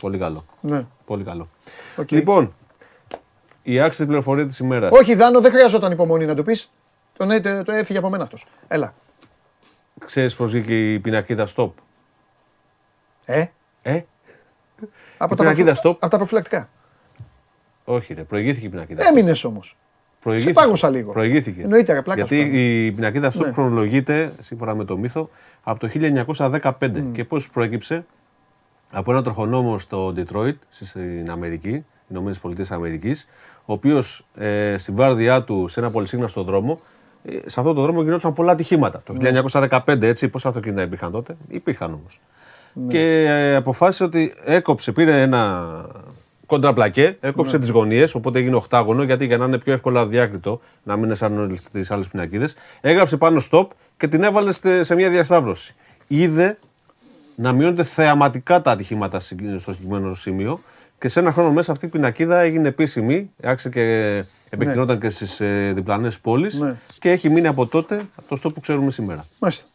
Πολύ 0.00 0.18
καλό. 0.18 0.44
Ναι. 0.60 0.86
Πολύ 1.04 1.24
καλό. 1.24 1.48
Οκ. 1.96 2.10
Λοιπόν, 2.10 2.54
η 3.62 3.80
άξιτη 3.80 4.06
πληροφορία 4.06 4.46
της 4.46 4.58
ημέρας. 4.58 4.90
Όχι, 4.92 5.14
Δάνο, 5.14 5.40
δεν 5.40 5.50
χρειαζόταν 5.52 5.92
υπομονή 5.92 6.24
να 6.26 6.34
το 6.34 6.42
πεις. 6.42 6.72
Το, 7.16 7.24
ναι, 7.24 7.40
το, 7.40 7.62
το 7.64 7.72
έφυγε 7.72 7.98
από 7.98 8.08
μένα 8.10 8.22
αυτός. 8.22 8.46
Έλα. 8.68 8.94
Ξέρεις 10.06 10.36
πώς 10.36 10.50
βγήκε 10.50 10.92
η 10.92 10.98
πινακίδα 10.98 11.48
stop; 11.56 11.70
Ε, 13.26 13.44
Ε, 13.82 14.00
από, 15.18 15.34
Η 15.34 15.36
τα 15.36 15.42
πινακίδα 15.42 15.72
προφυ- 15.72 15.86
stop; 15.86 15.96
από 16.00 16.08
τα 16.10 16.16
προφυλακτικά. 16.16 16.68
όχι, 17.84 18.14
ρε, 18.14 18.22
προηγήθηκε 18.22 18.66
η 18.66 18.68
πινακίδα. 18.68 19.02
stop. 19.02 19.06
Έμεινες 19.10 19.44
όμως. 19.44 19.76
Προηγήθηκε. 20.22 20.54
σε 20.58 20.60
πάγωσα 20.64 20.90
λίγο. 20.90 21.12
Προηγήθηκε. 21.12 21.62
Εννοείται, 21.62 21.92
ρε, 21.92 22.02
πλάκας 22.02 22.28
Γιατί 22.28 22.44
σου 22.44 22.50
κάνω. 22.50 22.62
η 22.62 22.92
πινακίδα 22.92 23.32
stop 23.32 23.44
Ναι. 23.46 23.52
χρονολογείται, 23.52 24.32
σύμφωνα 24.40 24.74
με 24.74 24.84
το 24.84 24.96
μύθο, 24.96 25.30
από 25.62 25.80
το 25.80 25.88
1915. 25.88 27.02
Και 27.12 27.24
πώς 27.24 27.50
προέκυψε; 27.50 28.06
Από 28.90 29.10
ένα 29.12 29.22
τροχονόμο 29.22 29.78
στο 29.78 30.14
Detroit, 30.16 30.54
στην 30.68 31.30
Αμερική, 31.30 31.84
Ηνωμένες 32.10 32.38
Πολιτείες 32.38 32.70
Αμερικής, 32.70 33.28
ο 33.64 33.72
οποίος 33.72 34.24
ε, 34.34 34.78
στη 34.78 34.92
βάρδιά 34.92 35.42
του 35.44 35.68
σε 35.68 35.80
ένα 35.80 35.90
πολυσύγναστο 35.90 36.42
δρόμο, 36.42 36.78
ε, 37.24 37.32
σε 37.46 37.60
αυτό 37.60 37.72
το 37.72 37.82
δρόμο 37.82 38.02
γινόντουσαν 38.02 38.32
πολλά 38.32 38.52
ατυχήματα. 38.52 39.02
Το 39.04 39.14
1915, 39.86 40.02
έτσι, 40.02 40.28
πόσα 40.28 40.48
αυτοκίνητα 40.48 40.82
υπήρχαν 40.82 41.12
τότε, 41.12 41.36
υπήρχαν 41.48 41.92
όμως. 41.92 42.20
Και 42.88 43.24
ε, 43.28 43.54
αποφάσισε 43.54 44.04
ότι 44.04 44.34
έκοψε, 44.44 44.92
πήρε 44.92 45.22
ένα 45.22 45.66
κοντραπλακέ, 46.46 47.16
έκοψε 47.20 47.58
τις 47.58 47.70
γωνίες, 47.70 48.14
οπότε 48.14 48.38
έγινε 48.38 48.56
οχτάγωνο, 48.56 49.02
γιατί 49.02 49.26
για 49.26 49.36
να 49.38 49.44
είναι 49.44 49.58
πιο 49.58 49.72
εύκολα 49.72 50.06
διάκριτο, 50.06 50.60
να 50.82 50.96
μην 50.96 51.04
είναι 51.04 51.14
σαν 51.14 51.38
όλες 51.38 51.68
τις 51.68 51.90
άλλες 51.90 52.08
πινακίδες, 52.08 52.56
έγραψε 52.80 53.16
πάνω 53.16 53.40
stop 53.50 53.66
και 53.96 54.08
την 54.08 54.22
έβαλε 54.22 54.52
στε- 54.52 54.84
σε 54.84 54.94
μια 54.94 55.10
διασταύρωση. 55.10 55.74
Είδε 56.06 56.58
να 57.40 57.52
μειώνονται 57.52 57.84
θεαματικά 57.84 58.60
τα 58.62 58.70
ατυχήματα 58.70 59.20
συγκ- 59.20 59.58
στο 59.58 59.72
συγκεκριμένο 59.72 60.14
σημείο 60.14 60.58
και 60.98 61.08
σε 61.08 61.20
ένα 61.20 61.32
χρόνο 61.32 61.52
μέσα 61.52 61.72
αυτή 61.72 61.84
η 61.84 61.88
πινακίδα 61.88 62.38
έγινε 62.38 62.68
επίσημη, 62.68 63.30
άρχισε 63.42 63.68
και 63.68 64.24
επεκτηνόταν 64.50 64.98
και 65.00 65.10
στις 65.10 65.40
ε, 65.40 65.72
διπλανές 65.74 66.18
πόλεις 66.18 66.60
Ναι. 66.60 66.74
και 66.98 67.10
έχει 67.10 67.28
μείνει 67.28 67.46
από 67.46 67.66
τότε 67.66 68.00
το 68.28 68.36
stop 68.42 68.54
που 68.54 68.60
ξέρουμε 68.60 68.90
σήμερα. 68.90 69.24
Μάλιστα. 69.38 69.66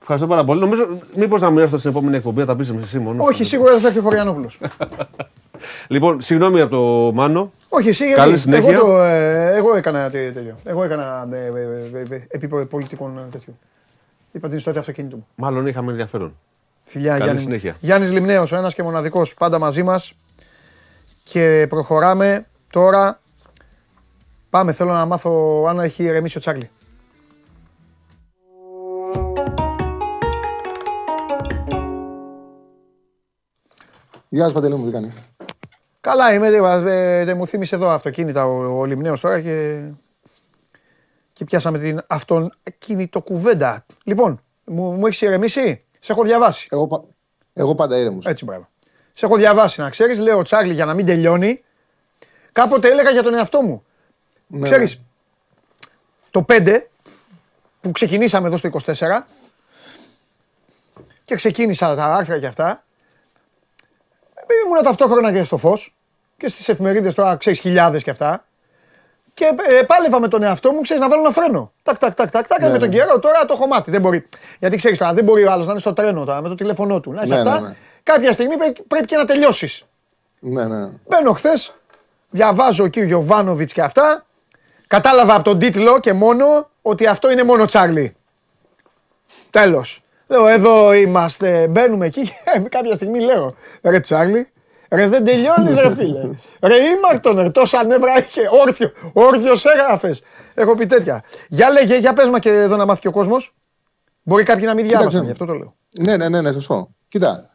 Ευχαριστώ 0.00 0.28
πάρα 0.28 0.44
πολύ. 0.44 0.60
Νομίζω, 0.60 0.98
μήπως 1.16 1.40
να 1.40 1.50
μην 1.50 1.58
έρθω 1.58 1.76
στην 1.78 1.90
επόμενη 1.90 2.16
εκπομπή, 2.16 2.40
να 2.40 2.46
τα 2.46 2.56
πει 2.56 2.66
εσύ 2.82 2.98
μόνος. 2.98 3.26
Όχι, 3.28 3.44
σίγουρα 3.44 3.70
δεν 3.72 3.80
θα 3.80 3.86
έρθει 3.86 3.98
ο 3.98 4.02
Χωριανόπουλος. 4.02 4.58
Λοιπόν, 5.88 6.20
συγγνώμη 6.20 6.60
από 6.60 6.70
το 6.76 7.12
Μάνο. 7.14 7.52
Όχι, 7.68 7.88
εσύ 7.88 8.04
Καλή 8.12 8.28
γιατί 8.28 8.40
συνέχεια. 8.40 8.72
Εγώ, 8.72 8.86
το, 8.86 9.02
ε, 9.02 9.54
εγώ 9.56 9.74
έκανα 9.76 10.10
τε- 10.10 10.34
τέτοιο. 10.34 10.56
Εγώ 10.64 10.84
έκανα 10.84 11.28
ε, 11.32 11.36
ε, 11.36 12.12
ε, 12.12 12.14
ε, 12.16 12.26
επί 12.28 12.66
πολιτικών 12.66 13.18
ε, 13.18 13.20
τέτοιου. 13.30 13.58
Είπα 14.32 14.48
την 14.48 14.56
ιστορία 14.56 14.80
αυτοκίνητου 14.80 15.16
μου. 15.16 15.26
Μάλλον 15.34 15.66
είχαμε 15.66 15.90
ενδιαφέρον. 15.90 16.38
Φιλιά, 16.80 17.10
Καλή 17.12 17.22
Γιάννη. 17.22 17.40
συνέχεια. 17.42 17.76
Γιάννης 17.80 18.12
Λιμνέος, 18.12 18.52
ο 18.52 18.56
ένας 18.56 18.74
και 18.74 18.82
μοναδικός, 18.82 19.34
πάντα 19.34 19.58
μαζί 19.58 19.82
μας. 19.82 20.12
Και 21.22 21.66
προχωράμε 21.68 22.46
τώρα. 22.70 23.20
Πάμε, 24.50 24.72
θέλω 24.72 24.92
να 24.92 25.04
μάθω 25.06 25.64
αν 25.68 25.78
έχει 25.78 26.02
ηρεμήσει 26.02 26.36
ο 26.36 26.40
Τσάρλι. 26.40 26.70
Γεια 34.28 34.46
σα, 34.46 34.52
Παντελή 34.52 34.74
μου, 34.74 34.86
τι 34.86 34.92
κάνεις; 34.92 35.14
Καλά 36.00 36.34
είμαι, 36.34 36.46
ε, 36.46 37.20
ε, 37.20 37.34
μου 37.34 37.46
θύμισε 37.46 37.74
εδώ 37.74 37.88
αυτοκίνητα 37.88 38.46
ο, 38.46 38.78
ο 38.78 38.84
Λιμνέος 38.84 39.20
τώρα 39.20 39.40
και, 39.40 39.84
και 41.40 41.46
πιάσαμε 41.46 41.78
την 41.78 42.00
αυτοκίνητο 42.06 43.20
κουβέντα. 43.20 43.84
Λοιπόν, 44.04 44.40
μου, 44.64 44.90
μου 44.92 45.06
έχεις 45.06 45.20
ηρεμήσει, 45.20 45.84
σε 46.00 46.12
έχω 46.12 46.22
διαβάσει. 46.22 46.66
Εγώ, 46.70 46.86
πα- 46.86 47.04
εγώ 47.52 47.74
πάντα 47.74 47.98
ήρεμος. 47.98 48.26
Έτσι, 48.26 48.44
μπράβο. 48.44 48.68
Σε 49.14 49.26
έχω 49.26 49.36
διαβάσει, 49.36 49.80
να 49.80 49.90
ξέρεις, 49.90 50.18
λέω 50.18 50.38
ο 50.38 50.42
Τσάρλι 50.42 50.72
για 50.72 50.84
να 50.84 50.94
μην 50.94 51.06
τελειώνει. 51.06 51.64
Κάποτε 52.52 52.88
έλεγα 52.88 53.10
για 53.10 53.22
τον 53.22 53.34
εαυτό 53.34 53.60
μου. 53.62 53.84
Ναι, 54.46 54.64
Ξέρεις, 54.64 55.02
το 56.30 56.42
5 56.48 56.90
που 57.80 57.90
ξεκινήσαμε 57.90 58.46
εδώ 58.46 58.56
στο 58.56 58.68
24 58.68 59.26
και 61.24 61.34
ξεκίνησα 61.34 61.94
τα 61.94 62.04
άρθρα 62.04 62.38
και 62.38 62.46
αυτά, 62.46 62.84
ε, 64.34 64.42
ήμουν 64.66 64.82
ταυτόχρονα 64.82 65.32
και 65.32 65.44
στο 65.44 65.56
φως 65.56 65.94
και 66.36 66.48
στις 66.48 66.68
εφημερίδες 66.68 67.14
τώρα 67.14 67.36
ξέρεις 67.36 67.60
χιλιάδες 67.60 68.02
και 68.02 68.10
αυτά 68.10 68.44
και 69.40 69.76
ε, 69.78 69.82
πάλευα 69.82 70.20
με 70.20 70.28
τον 70.28 70.42
εαυτό 70.42 70.72
μου, 70.72 70.80
ξέρεις, 70.80 71.02
να 71.02 71.08
βάλω 71.08 71.20
ένα 71.22 71.30
φρένο. 71.30 71.72
Τάκ, 71.82 71.98
τάκ, 71.98 72.14
τάκ, 72.14 72.30
τάκ, 72.30 72.46
τάκ, 72.46 72.60
Ναι, 72.60 72.68
με 72.70 72.78
τον 72.78 72.88
ναι. 72.88 72.94
καιρό 72.94 73.18
τώρα 73.18 73.44
το 73.44 73.52
έχω 73.52 73.66
μάθει. 73.66 73.90
Δεν 73.90 74.00
μπορεί. 74.00 74.28
Γιατί 74.58 74.76
ξέρεις 74.76 74.98
τώρα, 74.98 75.12
δεν 75.12 75.24
μπορεί 75.24 75.44
ο 75.44 75.50
άλλος 75.50 75.66
να 75.66 75.70
είναι 75.72 75.80
στο 75.80 75.92
τρένο 75.92 76.24
τώρα 76.24 76.42
με 76.42 76.48
το 76.48 76.54
τηλέφωνό 76.54 77.00
του. 77.00 77.12
Να 77.12 77.20
έχει 77.22 77.30
Ναι, 77.30 77.38
αυτά. 77.38 77.60
ναι, 77.60 77.68
ναι. 77.68 77.74
Κάποια 78.02 78.32
στιγμή 78.32 78.56
πρέπει, 78.56 78.82
πρέπει 78.82 79.06
και 79.06 79.16
να 79.16 79.24
τελειώσεις. 79.24 79.84
Ναι, 80.40 80.64
ναι. 80.66 80.88
Μπαίνω 81.08 81.32
χθες, 81.32 81.74
διαβάζω 82.30 82.84
εκεί 82.84 83.00
ο 83.00 83.04
Γιωβάνοβιτς 83.04 83.72
και 83.72 83.82
αυτά. 83.82 84.24
Κατάλαβα 84.86 85.34
από 85.34 85.44
τον 85.44 85.58
τίτλο 85.58 86.00
και 86.00 86.12
μόνο 86.12 86.68
ότι 86.82 87.06
αυτό 87.06 87.30
είναι 87.30 87.42
μόνο 87.44 87.64
Τσάρλι. 87.64 88.16
Τέλος. 89.50 90.02
Λέω, 90.26 90.46
εδώ 90.46 90.92
είμαστε, 90.92 91.66
μπαίνουμε 91.68 92.06
εκεί. 92.06 92.22
και 92.22 92.60
Κάποια 92.76 92.94
στιγμή 92.94 93.20
λέω, 93.20 93.52
ρε 93.82 94.00
Τσάρλι, 94.00 94.48
ρε 94.90 95.08
δεν 95.08 95.24
τελειώνεις, 95.24 95.74
ρε 95.74 95.94
φίλε. 95.94 96.30
Ρε 96.60 96.74
ήμαρτον, 96.88 97.36
ρε, 97.36 97.50
τόσα 97.50 97.84
νεύρα 97.86 98.18
είχε. 98.18 98.40
Όρθιο, 98.66 98.90
όρθιος 99.12 99.64
έγραφες. 99.64 100.22
Έχω 100.54 100.74
πει 100.74 100.86
τέτοια. 100.86 101.24
Για 101.48 101.70
λέγε, 101.70 101.96
για 101.98 102.12
πες 102.12 102.28
μας 102.28 102.40
και 102.40 102.48
εδώ 102.50 102.76
να 102.76 102.86
μάθει 102.86 103.00
και 103.00 103.08
ο 103.08 103.12
κόσμος. 103.12 103.54
Μπορεί 104.22 104.42
κάποιοι 104.42 104.64
να 104.66 104.74
μην 104.74 104.84
διάβασαν, 104.88 105.10
Κοίταξε. 105.10 105.26
γι' 105.26 105.42
αυτό 105.42 105.44
το 105.44 105.58
λέω. 105.58 105.74
Ναι, 106.00 106.16
ναι, 106.16 106.28
ναι, 106.28 106.40
ναι, 106.40 106.52
σωστό. 106.52 106.88
Κοίτα, 107.08 107.50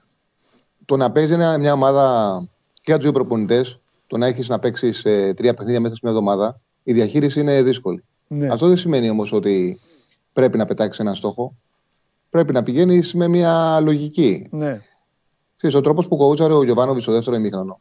το 0.85 0.97
να 0.97 1.11
παίζει 1.11 1.33
ένα- 1.33 1.57
μια 1.57 1.73
ομάδα 1.73 2.37
και 2.73 2.81
για 2.85 2.95
τους 2.95 3.03
δύο 3.03 3.13
προπονητές, 3.13 3.79
το 4.07 4.17
να 4.17 4.27
έχεις 4.27 4.49
να 4.49 4.59
παίξεις 4.59 5.01
τρία 5.35 5.53
παιχνίδια 5.53 5.79
μέσα 5.79 5.93
σε 5.95 5.99
μια 6.03 6.11
εβδομάδα, 6.11 6.59
η 6.83 6.93
διαχείριση 6.93 7.39
είναι 7.39 7.61
δύσκολη. 7.61 8.03
Ναι. 8.27 8.47
Αυτό 8.47 8.67
δεν 8.67 8.77
σημαίνει 8.77 9.09
όμως 9.09 9.31
ότι 9.33 9.79
πρέπει 10.33 10.57
να 10.57 10.65
πετάξεις 10.65 10.99
ένα 10.99 11.13
στόχο. 11.13 11.55
Πρέπει 12.29 12.53
να 12.53 12.63
πηγαίνεις 12.63 13.13
με 13.13 13.27
μια 13.27 13.79
λογική. 13.79 14.47
Ναι. 14.51 14.81
Ξέρεις, 15.57 15.75
ο 15.75 15.81
τρόπος 15.81 16.07
που 16.07 16.17
κοούτσαρε 16.17 16.53
ο 16.53 16.63
Γιωβάνοβιτς 16.63 17.03
στο 17.03 17.13
δεύτερο 17.13 17.35
ημίχρονο 17.35 17.79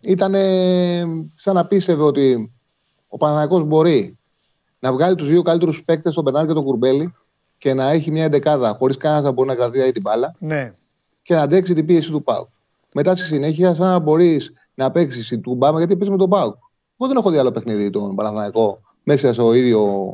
ήταν 0.00 0.34
σαν 1.28 1.54
να 1.54 1.66
πίστευε 1.66 2.02
ότι 2.02 2.52
ο 3.08 3.16
Παναγιακός 3.16 3.64
μπορεί 3.64 4.18
να 4.78 4.92
βγάλει 4.92 5.14
τους 5.14 5.28
δύο 5.28 5.42
καλύτερους 5.42 5.84
παίκτες, 5.84 6.14
τον 6.14 6.24
Μπερνάρ 6.24 6.46
και 6.46 6.52
τον 6.52 6.64
Κουρμπέλη, 6.64 7.14
και 7.58 7.74
να 7.74 7.90
έχει 7.90 8.10
μια 8.10 8.24
εντεκάδα 8.24 8.74
χωρίς 8.74 8.96
κανένας 8.96 9.24
να 9.24 9.30
μπορεί 9.32 9.48
να 9.48 9.54
κρατήσει 9.54 9.92
την 9.92 10.02
μπάλα 10.02 10.34
Ναι. 10.38 10.74
και 11.22 11.34
να 11.34 11.42
αντέξει 11.42 11.74
την 11.74 11.86
πίεση 11.86 12.10
του 12.10 12.22
Πάουκ. 12.22 12.48
Μετά 12.94 13.16
στη 13.16 13.26
συνέχεια, 13.26 13.74
σαν 13.74 13.86
να 13.86 13.98
μπορείς 13.98 14.52
να 14.74 14.90
παίξεις 14.90 15.38
του 15.42 15.54
Μπάμα, 15.54 15.78
γιατί 15.78 15.92
παίζεις 15.92 16.10
με 16.10 16.16
τον 16.16 16.28
Πάουκ. 16.28 16.54
Εγώ 16.98 17.08
δεν 17.08 17.16
έχω 17.16 17.30
δει 17.30 17.38
άλλο 17.38 17.50
παιχνίδι 17.50 17.90
τον 17.90 18.14
Παναθηναϊκό 18.14 18.80
μέσα 19.02 19.32
στο 19.32 19.54
ίδιο 19.54 20.12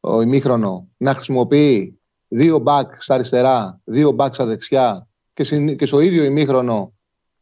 ο, 0.00 0.20
ημίχρονο 0.20 0.88
να 0.96 1.14
χρησιμοποιεί 1.14 1.98
δύο 2.28 2.58
μπακ 2.58 3.02
στα 3.02 3.14
αριστερά, 3.14 3.80
δύο 3.84 4.10
μπακ 4.10 4.34
στα 4.34 4.44
δεξιά 4.44 5.07
και, 5.38 5.44
συν- 5.44 5.76
και 5.76 5.86
στο 5.86 6.00
ίδιο 6.00 6.24
ημίχρονο 6.24 6.92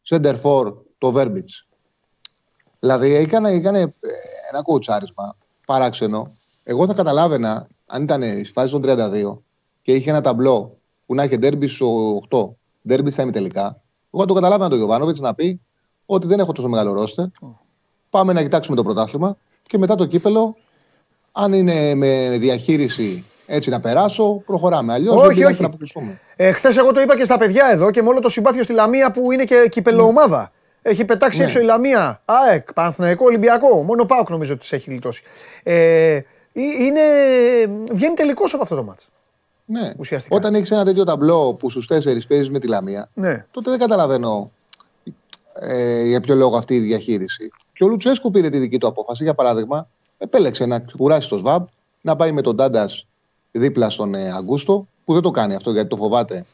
center 0.09 0.35
for 0.43 0.75
το 0.99 1.13
Verbitz. 1.17 1.67
Δηλαδή 2.79 3.15
έκανε, 3.15 3.51
έκανε 3.51 3.81
ε, 3.81 3.89
ένα 4.53 4.63
κουτσάρισμα 4.63 5.37
παράξενο. 5.67 6.37
Εγώ 6.63 6.87
θα 6.87 6.95
καταλάβαινα 6.95 7.69
αν 7.87 8.03
ήταν 8.03 8.23
στη 8.23 8.53
φάση 8.53 8.73
των 8.73 8.83
32 8.85 9.39
και 9.83 9.95
είχε 9.95 10.11
ένα 10.11 10.21
ταμπλό 10.21 10.79
που 11.07 11.15
να 11.15 11.25
είχε 11.25 11.37
ντέρμπι 11.37 11.67
στο 11.67 12.21
8, 12.31 12.49
ντέρμπι 12.89 13.11
στα 13.11 13.23
ημιτελικά. 13.23 13.83
Εγώ 14.11 14.23
θα 14.23 14.27
το 14.27 14.35
καταλάβαινα 14.35 14.69
τον 14.69 14.79
Γιωβάνοβιτς 14.79 15.21
να 15.21 15.35
πει 15.35 15.61
ότι 16.07 16.27
δεν 16.27 16.39
έχω 16.41 16.53
τόσο 16.53 16.69
μεγάλο 16.69 16.93
ρόστερ. 16.93 17.27
Πάμε 18.11 18.33
να 18.33 18.43
κοιτάξουμε 18.43 18.77
το 18.77 18.83
πρωτάθλημα 18.83 19.37
και 19.63 19.79
μετά 19.79 19.95
το 19.95 20.07
κύπελο, 20.07 20.57
αν 21.33 21.53
είναι 21.53 21.95
με 21.95 22.37
διαχείριση 22.39 23.25
έτσι 23.47 23.71
να 23.71 23.81
περάσω, 23.81 24.43
προχωράμε. 24.47 24.93
Αλλιώς 24.93 25.15
Όχι, 25.17 25.27
δεν 25.27 25.35
πειράζει 25.35 25.53
όχι. 25.53 25.61
να 25.63 25.69
αποκλειστούμε. 25.69 26.21
Ε, 26.37 26.53
Χθες 26.53 26.77
εγώ 26.77 26.93
το 26.93 27.01
είπα 27.01 27.17
και 27.17 27.25
στα 27.25 27.39
παιδιά 27.39 27.67
εδώ 27.73 27.91
και 27.91 28.03
με 28.03 28.09
όλο 28.09 28.21
το 28.21 28.29
συμπάθειο 28.29 28.63
στη 28.63 28.73
Λαμία 28.73 29.11
που 29.11 29.33
είναι 29.33 29.45
και 29.45 29.67
κυπελοομάδα. 29.71 30.53
Έχει 30.83 31.05
πετάξει 31.05 31.39
Ναι. 31.39 31.45
έξω 31.45 31.59
η 31.61 31.63
Λαμία. 31.63 32.23
ΑΕΚ, 32.25 32.73
Παναθηναϊκό, 32.73 33.25
Ολυμπιακό. 33.25 33.83
Μόνο 33.83 34.05
Πάοκ 34.05 34.31
νομίζω 34.31 34.53
ότι 34.55 34.69
του 34.69 34.75
έχει 34.75 34.91
γλιτώσει. 34.91 35.23
Ε, 35.63 36.21
είναι, 36.53 37.01
βγαίνει 37.93 38.15
τελικός 38.15 38.55
από 38.55 38.63
αυτό 38.63 38.75
το 38.77 38.83
μάτς. 38.83 39.09
Ναι. 39.65 39.93
Ουσιαστικά. 39.99 40.37
Όταν 40.37 40.55
έχεις 40.55 40.71
ένα 40.71 40.85
τέτοιο 40.85 41.05
ταμπλό 41.05 41.55
που 41.55 41.71
στους 41.71 41.87
τέσσερις 41.87 42.27
παίζεις 42.27 42.51
με 42.51 42.59
τη 42.59 42.67
Λαμία, 42.69 43.11
Ναι. 43.15 43.45
τότε 43.51 43.71
δεν 43.71 43.79
καταλαβαίνω 43.79 44.51
ε, 45.61 46.03
για 46.03 46.21
ποιο 46.21 46.35
λόγο 46.35 46.57
αυτή 46.57 46.75
η 46.75 46.79
διαχείριση. 46.79 47.51
Και 47.73 47.85
ο 47.85 47.87
Λουτσέσκου 47.89 48.31
πήρε 48.31 48.49
τη 48.51 48.59
δική 48.59 48.79
του 48.79 48.87
απόφαση. 48.87 49.23
Για 49.23 49.35
παράδειγμα, 49.35 49.89
επέλεξε 50.19 50.67
να 50.67 50.79
ξεκουράσει 50.81 51.29
το 51.29 51.39
ΣΒΑΜ, 51.39 51.65
να 52.01 52.17
πάει 52.17 52.33
με 52.33 52.41
τον 52.41 52.57
Τάντας 52.57 53.07
δίπλα 53.59 53.91
στον 53.91 54.15
ε, 54.15 54.31
Αγκούστο, 54.33 54.87
που 55.05 55.13
δεν 55.13 55.23
το 55.23 55.31
κάνει 55.31 55.55
αυτό 55.55 55.71
γιατί 55.73 55.89
το 55.89 55.97
φοβάται 55.97 56.45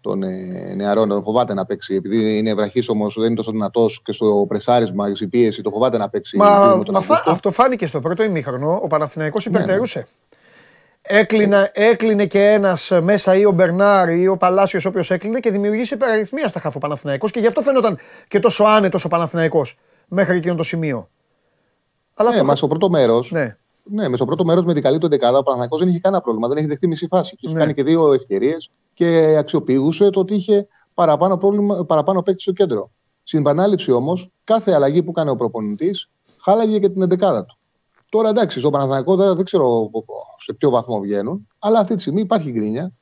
τον 0.00 0.22
ε, 0.22 0.72
νεαρό, 0.76 1.06
τον 1.06 1.22
φοβάται 1.22 1.54
να 1.54 1.66
παίξει. 1.66 1.94
Επειδή 1.94 2.38
είναι 2.38 2.54
βραχίσωμο, 2.54 3.08
δεν 3.16 3.24
είναι 3.24 3.34
τόσο 3.34 3.50
δυνατός 3.50 4.02
και 4.04 4.12
στο 4.12 4.44
πρεσάρισμα, 4.48 5.14
στη 5.14 5.28
πίεση, 5.28 5.62
το 5.62 5.70
φοβάται 5.70 5.98
να 5.98 6.08
παίξει 6.08 6.36
Μα, 6.36 6.46
επειδή 6.64 6.78
με 6.78 6.84
τον 6.84 6.94
μα 6.94 7.00
φα- 7.00 7.12
Αγκούστο. 7.12 7.30
αυτό 7.30 7.50
φάνηκε 7.50 7.86
στο 7.86 8.00
πρώτο 8.00 8.22
ημίχρονο. 8.22 8.80
Ο 8.82 8.86
Παναθηναϊκός 8.86 9.46
Ναι, 9.46 9.56
υπερτερούσε. 9.58 10.06
Έκλεινε, 11.02 11.70
έκλεινε 11.74 12.26
και 12.26 12.44
ένας 12.52 12.92
μέσα 13.02 13.34
ή 13.36 13.44
ο 13.44 13.50
Μπερνάρ 13.50 14.08
ή 14.08 14.26
ο 14.28 14.36
Παλάσιος, 14.36 14.84
όποιο 14.84 15.02
έκλεινε 15.08 15.40
και 15.40 15.50
δημιουργήσε 15.50 15.94
υπεραριθμία 15.94 16.48
στα 16.48 16.60
χάφο 16.60 16.78
Παναθηναϊκός 16.78 17.30
και 17.30 17.40
γι' 17.40 17.46
αυτό 17.46 17.60
φαίνονταν 17.62 17.98
και 18.28 18.38
τόσο 18.40 18.64
άνετος 18.64 19.04
ο 19.04 19.08
Παναθηναϊκός 19.08 19.78
μέχρι 20.08 20.36
εκείνο 20.36 20.54
το 20.54 20.62
σημείο. 20.62 21.08
Αλλά 22.14 22.28
Ναι, 22.28 22.34
αυτό. 22.34 22.46
μα 22.48 22.56
στο 22.56 22.66
πρώτο 22.66 22.90
μέρος. 22.90 23.30
Ναι. 23.30 23.56
Ναι, 23.90 24.08
με 24.08 24.16
στο 24.16 24.24
πρώτο 24.24 24.44
μέρος 24.44 24.64
με 24.64 24.72
την 24.72 24.82
καλή 24.82 24.98
του 24.98 25.06
εντεκάδα 25.06 25.38
ο 25.38 25.42
Παναθηναϊκός 25.42 25.78
δεν 25.78 25.88
είχε 25.88 25.98
κανένα 25.98 26.22
πρόβλημα. 26.22 26.48
Δεν 26.48 26.56
έχει 26.56 26.66
δεχτεί 26.66 26.86
μισή 26.86 27.06
φάση. 27.06 27.36
Και 27.36 27.46
είχε 27.46 27.54
Ναι. 27.54 27.60
κάνει 27.60 27.74
και 27.74 27.82
δύο 27.82 28.12
ευκαιρίες 28.12 28.70
και 28.94 29.36
αξιοποιούσε 29.38 30.10
το 30.10 30.20
ότι 30.20 30.34
είχε 30.34 30.66
παραπάνω, 30.94 31.36
πρόβλημα, 31.36 31.84
παραπάνω 31.84 32.22
παίκτη 32.22 32.42
στο 32.42 32.52
κέντρο. 32.52 32.90
Στην 33.22 33.40
επανάληψη 33.40 33.90
όμως, 33.90 34.30
κάθε 34.44 34.72
αλλαγή 34.72 35.02
που 35.02 35.10
έκανε 35.10 35.30
ο 35.30 35.34
προπονητής 35.34 36.10
χάλαγε 36.40 36.78
και 36.78 36.88
την 36.88 37.02
εντεκάδα 37.02 37.44
του. 37.44 37.58
Τώρα 38.08 38.28
εντάξει, 38.28 38.58
στο 38.58 38.70
Παναθηναϊκό 38.70 39.16
τώρα 39.16 39.34
δεν 39.34 39.44
ξέρω 39.44 39.90
σε 40.38 40.52
ποιο 40.52 40.70
βαθμό 40.70 41.00
βγαίνουν, 41.00 41.46
αλλά 41.58 41.78
αυτή 41.78 41.94
τη 41.94 42.00
στιγμή 42.00 42.20
υπάρχει 42.20 42.50
γκρίνια 42.50 42.92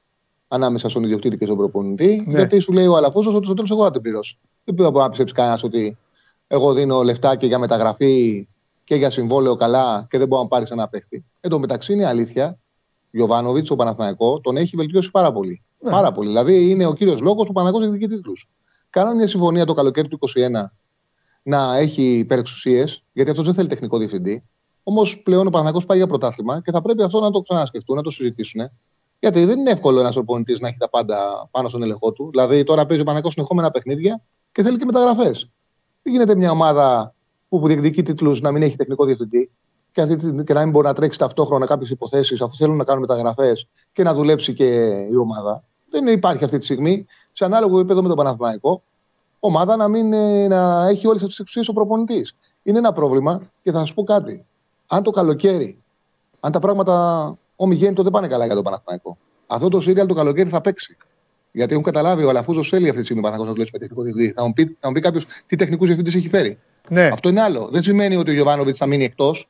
ανάμεσα 0.48 0.88
στον 0.88 1.02
ιδιοκτήτη 1.02 1.36
και 1.36 1.44
στον 1.44 1.56
προπονητή. 1.56 2.24
Ναι. 2.26 2.38
Γιατί 2.38 2.58
σου 2.58 2.72
λέει 2.72 2.86
ο 2.86 2.96
Αλαφούζος 2.96 3.34
ότι 3.34 3.44
στο 3.44 3.54
τέλος 3.54 3.70
εγώ 3.70 3.82
θα 3.82 3.90
την 3.90 4.02
πληρώσω. 4.02 4.38
Δεν 4.64 4.74
μπορεί 4.74 4.96
να 4.96 5.08
πιστέψει 5.08 5.34
κανένας 5.34 5.62
ότι 5.62 5.96
εγώ 6.46 6.72
δίνω 6.72 7.02
λεφτά 7.02 7.36
και 7.36 7.46
για 7.46 7.58
μεταγραφή 7.58 8.46
και 8.86 8.94
για 8.94 9.10
συμβόλαιο 9.10 9.54
καλά 9.54 10.06
και 10.10 10.18
δεν 10.18 10.28
μπορεί 10.28 10.42
να 10.42 10.48
πάρεις 10.48 10.70
ένα 10.70 10.88
παίχτη. 10.88 11.24
Εν 11.40 11.50
τω 11.50 11.58
μεταξύ 11.58 11.92
είναι 11.92 12.06
αλήθεια, 12.06 12.58
Γιωβάνοβιτς, 13.10 13.70
ο 13.70 13.76
Παναθηναϊκός, 13.76 14.40
τον 14.42 14.56
έχει 14.56 14.76
βελτιώσει 14.76 15.10
πάρα 15.10 15.32
πολύ. 15.32 15.62
Ναι. 15.78 15.90
Πάρα 15.90 16.12
πολύ. 16.12 16.28
Δηλαδή 16.28 16.70
είναι 16.70 16.86
ο 16.86 16.92
κύριος 16.92 17.20
λόγος 17.20 17.46
που 17.46 17.50
ο 17.50 17.52
Παναθηναϊκός 17.52 17.96
έχει 17.96 18.08
τίτλου. 18.08 18.32
Κάνανε 18.90 19.16
μια 19.16 19.26
συμφωνία 19.26 19.64
το 19.64 19.72
καλοκαίρι 19.72 20.08
του 20.08 20.18
2021 20.18 20.50
να 21.42 21.76
έχει 21.76 22.18
υπερεξουσίες, 22.18 23.04
γιατί 23.12 23.30
αυτός 23.30 23.46
δεν 23.46 23.54
θέλει 23.54 23.68
τεχνικό 23.68 23.98
διευθυντή. 23.98 24.44
Όμως 24.82 25.22
πλέον 25.22 25.46
ο 25.46 25.50
Παναθηναϊκός 25.50 25.86
πάει 25.86 25.98
για 25.98 26.06
πρωτάθλημα 26.06 26.60
και 26.60 26.70
θα 26.70 26.82
πρέπει 26.82 27.02
αυτό 27.02 27.20
να 27.20 27.30
το 27.30 27.40
ξανασκεφτούν, 27.40 27.96
να 27.96 28.02
το 28.02 28.10
συζητήσουν. 28.10 28.70
Γιατί 29.18 29.44
δεν 29.44 29.58
είναι 29.58 29.70
εύκολο 29.70 30.00
ένας 30.00 30.14
προπονητής 30.14 30.60
να 30.60 30.68
έχει 30.68 30.78
τα 30.78 30.88
πάντα 30.88 31.48
πάνω 31.50 31.68
στον 31.68 31.82
ελεγχό 31.82 32.12
του. 32.12 32.28
Δηλαδή 32.30 32.64
τώρα 32.64 32.86
παίζει 32.86 33.02
ο 33.02 33.04
Παναθηναϊκός 33.04 33.32
συνεχόμενα 33.32 33.70
παιχνίδια 33.70 34.22
και 34.52 34.62
θέλει 34.62 34.76
και 34.76 34.84
μεταγραφές. 34.84 35.50
Δεν 36.02 36.12
γίνεται 36.12 36.36
μια 36.36 36.50
ομάδα 36.50 37.15
που 37.56 37.62
που 37.62 37.66
διεκδικεί 37.68 38.02
τίτλους 38.02 38.40
να 38.40 38.52
μην 38.52 38.62
έχει 38.62 38.76
τεχνικό 38.76 39.04
διευθυντή 39.04 39.50
και, 39.92 40.00
αυτή, 40.00 40.16
τη- 40.16 40.44
και 40.44 40.52
να 40.52 40.60
μην 40.60 40.70
μπορεί 40.70 40.86
να 40.86 40.92
τρέξει 40.92 41.18
ταυτόχρονα 41.18 41.66
κάποιες 41.66 41.90
υποθέσεις 41.90 42.40
αφού 42.40 42.56
θέλουν 42.56 42.76
να 42.76 42.84
κάνουν 42.84 43.00
μεταγραφές 43.00 43.68
και 43.92 44.02
να 44.02 44.14
δουλέψει 44.14 44.52
και 44.52 44.64
η 45.10 45.16
ομάδα. 45.16 45.64
Δεν 45.90 46.06
υπάρχει 46.06 46.44
αυτή 46.44 46.58
τη 46.58 46.64
στιγμή 46.64 47.06
σε 47.32 47.44
ανάλογο 47.44 47.78
επίπεδο 47.78 48.02
με 48.02 48.08
τον 48.08 48.16
Παναθηναϊκό. 48.16 48.82
ομάδα 49.40 49.76
να, 49.76 49.88
μην, 49.88 50.12
ε, 50.12 50.46
να 50.46 50.86
έχει 50.88 51.06
όλες 51.06 51.20
αυτές 51.22 51.28
τις 51.28 51.38
εξουσίες 51.38 51.68
ο 51.68 51.72
προπονητής. 51.72 52.36
Είναι 52.62 52.78
ένα 52.78 52.92
πρόβλημα 52.92 53.50
και 53.62 53.70
θα 53.72 53.78
σας 53.78 53.94
πω 53.94 54.02
κάτι. 54.04 54.46
Αν 54.86 55.02
το 55.02 55.10
καλοκαίρι, 55.10 55.82
αν 56.40 56.52
τα 56.52 56.58
πράγματα 56.58 57.36
ομιγέννητο 57.56 58.02
δεν 58.02 58.12
πάνε 58.12 58.26
καλά 58.28 58.44
για 58.46 58.54
τον 58.54 58.64
Παναθηναϊκό, 58.64 59.16
αυτό 59.46 59.68
το 59.68 59.80
σύριαλ 59.80 60.06
το 60.06 60.14
καλοκαίρι 60.14 60.48
θα 60.48 60.60
παίξει. 60.60 60.96
Γιατί 61.52 61.72
έχουν 61.72 61.84
καταλάβει 61.84 62.24
ο 62.24 62.28
Αλαφούζος 62.28 62.68
θέλει 62.68 62.84
αυτή 62.88 62.98
τη 62.98 63.04
στιγμή 63.04 63.20
ο 63.20 63.24
Παναθηναϊκός 63.24 63.46
να 63.46 63.52
δουλέψει 63.52 63.72
με 63.72 63.78
τεχνικό 63.78 64.02
διευθυντή. 64.02 64.32
Θα 64.32 64.46
μου 64.46 64.52
πει, 64.52 64.76
θα 64.80 64.88
μου 64.88 64.94
πει 64.94 65.00
κάποιος 65.00 65.26
τι 65.46 65.56
τεχνικούς 65.56 65.86
διευθυντές 65.86 66.14
έχει 66.14 66.28
φέρει. 66.28 66.58
Ναι. 66.88 67.06
Αυτό 67.06 67.28
είναι 67.28 67.40
άλλο. 67.40 67.68
Δεν 67.72 67.82
σημαίνει 67.82 68.16
ότι 68.16 68.30
ο 68.30 68.34
Γιωβάνοβιτς 68.34 68.78
θα 68.78 68.86
μείνει 68.86 69.04
εκτός, 69.04 69.48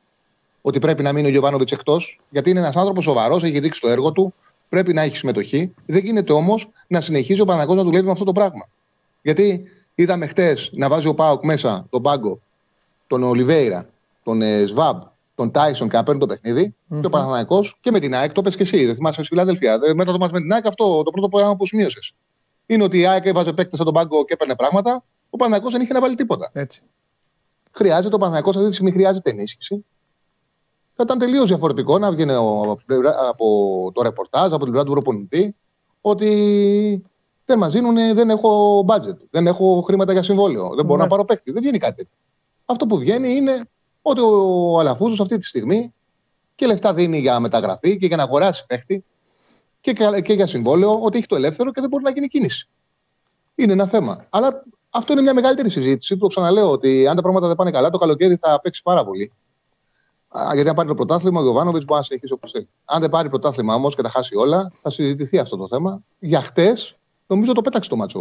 ότι 0.61 0.79
πρέπει 0.79 1.03
να 1.03 1.13
μείνει 1.13 1.27
ο 1.27 1.29
Γιωβάνοβιτς 1.29 1.71
εκτός, 1.71 2.19
γιατί 2.29 2.49
είναι 2.49 2.59
ένας 2.59 2.75
άνθρωπος 2.75 3.03
σοβαρός, 3.03 3.43
έχει 3.43 3.59
δείξει 3.59 3.81
το 3.81 3.87
έργο 3.87 4.11
του, 4.11 4.33
πρέπει 4.69 4.93
να 4.93 5.01
έχει 5.01 5.17
συμμετοχή. 5.17 5.73
Δεν 5.85 6.03
γίνεται 6.03 6.33
όμως 6.33 6.69
να 6.87 7.01
συνεχίζει 7.01 7.41
ο 7.41 7.45
Παναγό 7.45 7.73
να 7.73 7.83
δουλεύει 7.83 8.05
με 8.05 8.11
αυτό 8.11 8.23
το 8.23 8.31
πράγμα. 8.31 8.69
Γιατί 9.21 9.63
είδαμε 9.95 10.27
χτες 10.27 10.69
να 10.73 10.89
βάζει 10.89 11.07
ο 11.07 11.13
Πάοκ 11.13 11.45
μέσα 11.45 11.87
τον 11.89 12.01
Πάγκο, 12.01 12.39
τον 13.07 13.23
Ολιβέηρα, 13.23 13.85
τον 14.23 14.41
ε, 14.41 14.65
Σβάμπ, 14.65 15.01
τον 15.35 15.51
Τάισον 15.51 15.89
και 15.89 15.97
να 15.97 16.03
παίρνει 16.03 16.19
το 16.19 16.25
παιχνιδι 16.25 16.75
Και 16.99 17.05
ο 17.05 17.09
Παναθανικό 17.09 17.63
και 17.79 17.91
με 17.91 17.99
την 17.99 18.15
ΑΕΚ 18.15 18.31
το 18.31 18.41
πες 18.41 18.55
και 18.55 18.61
εσύ. 18.61 18.85
Δεν 18.85 18.95
θυμάσαι 18.95 19.19
στη 19.23 19.27
Φιλαδέλφια. 19.27 19.79
Ε, 19.83 19.93
Μετά 19.93 20.11
το 20.11 20.17
μα 20.17 20.29
με 20.31 20.39
την 20.39 20.53
ΑΕΚ, 20.53 20.67
αυτό 20.67 21.03
το 21.03 21.11
πρώτο 21.11 21.29
πράγμα 21.29 21.55
που 21.55 21.65
σημείωσες. 21.65 22.13
Είναι 22.65 22.83
ότι 22.83 22.99
η 22.99 23.05
ΑΕΚ 23.05 23.25
έβαζε 23.25 23.53
παίκτες 23.53 23.79
στον 23.79 23.93
πάγκο 23.93 24.25
και 24.25 24.33
έπαιρνε 24.33 24.55
πράγματα. 24.55 25.03
Ο 25.29 25.37
Παναθανικό 25.37 25.69
δεν 25.69 25.81
είχε 25.81 25.93
να 25.93 25.99
βάλει 25.99 26.15
τίποτα. 26.15 26.49
Έτσι. 26.53 26.81
Χρειάζεται 27.77 28.15
ο 28.15 28.17
Παναθανικό 28.17 28.49
αυτή 28.49 28.65
τη 28.67 28.73
στιγμή 28.73 28.91
χρειάζεται 28.91 29.29
ενίσχυση. 29.29 29.85
Θα 30.93 31.03
ήταν 31.03 31.17
τελείως 31.17 31.47
διαφορετικό 31.47 31.97
να 31.97 32.11
βγαίνει 32.11 32.31
ο- 32.31 32.61
από, 32.61 32.75
την 32.75 32.85
πλευρά- 32.85 33.27
από 33.29 33.45
το 33.93 34.01
ρεπορτάζ, 34.01 34.53
από 34.53 34.63
την 34.63 34.71
πλευρά 34.71 34.83
του 34.83 34.91
προπονητή, 34.91 35.55
ότι 36.01 37.03
δεν 37.45 37.57
μας 37.57 37.73
δίνουν, 37.73 37.95
δεν 37.95 38.29
έχω 38.29 38.79
budget, 38.87 39.17
δεν 39.29 39.47
έχω 39.47 39.81
χρήματα 39.81 40.11
για 40.11 40.23
συμβόλαιο, 40.23 40.75
δεν 40.75 40.85
μπορώ 40.85 40.97
Ναι. 40.97 41.03
να 41.03 41.09
πάρω 41.09 41.25
παίκτη. 41.25 41.51
Δεν 41.51 41.61
βγαίνει 41.61 41.77
κάτι 41.77 41.95
τέτοιο. 41.95 42.11
Αυτό 42.65 42.85
που 42.85 42.97
βγαίνει 42.97 43.35
είναι 43.35 43.69
ότι 44.01 44.21
ο 44.21 44.79
Αλαφούζος 44.79 45.19
αυτή 45.19 45.37
τη 45.37 45.45
στιγμή 45.45 45.93
και 46.55 46.65
λεφτά 46.65 46.93
δίνει 46.93 47.19
για 47.19 47.39
μεταγραφή 47.39 47.97
και 47.97 48.05
για 48.05 48.17
να 48.17 48.23
αγοράσει 48.23 48.65
παίκτη 48.65 49.03
και, 49.81 49.93
κα- 49.93 50.19
και 50.21 50.33
για 50.33 50.47
συμβόλαιο, 50.47 50.99
ότι 51.01 51.17
έχει 51.17 51.27
το 51.27 51.35
ελεύθερο 51.35 51.71
και 51.71 51.81
δεν 51.81 51.89
μπορεί 51.89 52.03
να 52.03 52.11
γίνει 52.11 52.27
κίνηση. 52.27 52.67
Είναι 53.55 53.73
ένα 53.73 53.85
θέμα. 53.87 54.25
Αλλά 54.29 54.63
αυτό 54.97 55.13
είναι 55.13 55.21
μια 55.21 55.33
μεγαλύτερη 55.33 55.69
συζήτηση. 55.69 56.17
Το 56.17 56.27
ξαναλέω 56.27 56.71
ότι 56.71 57.07
αν 57.07 57.15
τα 57.15 57.21
πράγματα 57.21 57.47
δεν 57.47 57.55
πάνε 57.55 57.71
καλά, 57.71 57.89
το 57.89 57.97
καλοκαίρι 57.97 58.35
θα 58.35 58.59
παίξει 58.61 58.81
πάρα 58.83 59.05
πολύ. 59.05 59.31
Α, 60.27 60.49
Γιατί 60.53 60.69
αν 60.69 60.75
πάρει 60.75 60.87
το 60.87 60.93
πρωτάθλημα, 60.93 61.39
ο 61.39 61.43
Γιωβάνοβιτς 61.43 61.85
μπορεί 61.85 61.99
να 61.99 62.05
συνεχίσει 62.05 62.33
όπως 62.33 62.51
θέλει. 62.51 62.67
Αν 62.85 63.01
δεν 63.01 63.09
πάρει 63.09 63.29
πρωτάθλημα 63.29 63.75
όμως 63.75 63.95
και 63.95 64.01
τα 64.01 64.09
χάσει 64.09 64.35
όλα, 64.35 64.71
θα 64.81 64.89
συζητηθεί 64.89 65.37
αυτό 65.37 65.57
το 65.57 65.67
θέμα. 65.67 66.03
Για 66.19 66.41
χτες, 66.41 66.97
νομίζω 67.27 67.51
το 67.53 67.61
πέταξε 67.61 67.89
το 67.89 67.95
μάτσο 67.95 68.19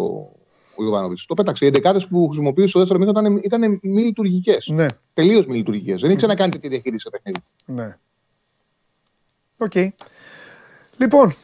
ο 0.76 0.82
Γιοβάνοβιτς. 0.82 1.26
Το 1.26 1.34
πέταξε. 1.34 1.64
Οι 1.64 1.68
εντεκάδες 1.68 2.06
που 2.08 2.26
χρησιμοποιούσε 2.26 2.68
στο 2.68 2.78
δεύτερο 2.78 2.98
μήνα 3.00 3.10
ήταν, 3.10 3.36
ήταν 3.36 3.78
μη 3.82 4.02
λειτουργικές. 4.02 4.68
Ναι, 4.68 4.86
Τελείως 5.12 5.46
μη 5.46 5.56
λειτουργικές. 5.56 6.00
Δεν 6.00 6.10
ήξερε 6.10 6.32
να 6.32 6.38
κάνει 6.38 6.50
τέτοια 6.50 6.68
διαχείριση 6.70 7.02
σε 7.02 7.10
παιχνίδι. 7.10 7.38
ναι. 7.64 7.96
Οκ. 9.58 9.72
Λοιπόν, 10.96 11.34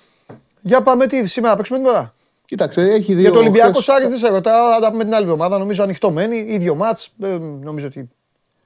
για 0.60 0.82
πάμε 0.82 1.06
τι 1.06 1.26
σήμερα 1.26 1.56
παίξουμε 1.56 1.78
την 1.78 1.88
ώρα; 1.88 2.14
Κοίταξε, 2.52 2.80
έχει 2.82 3.12
δύο. 3.12 3.20
Για 3.20 3.30
το 3.32 3.38
Ολυμπιακό 3.38 3.70
χθες- 3.80 3.88
Άρης 3.88 4.08
δεν 4.08 4.18
σε 4.18 4.28
ρωτάω, 4.28 4.72
θα 4.72 4.80
τα 4.80 4.90
πούμε 4.90 5.04
την 5.04 5.14
άλλη 5.14 5.24
εβδομάδα. 5.24 5.58
Νομίζω 5.58 5.82
ανοιχτό 5.82 6.10
μένει, 6.10 6.36
ίδιο 6.48 6.74
ματς. 6.74 7.12
Ε, 7.20 7.38
νομίζω 7.38 7.86
ότι. 7.86 8.10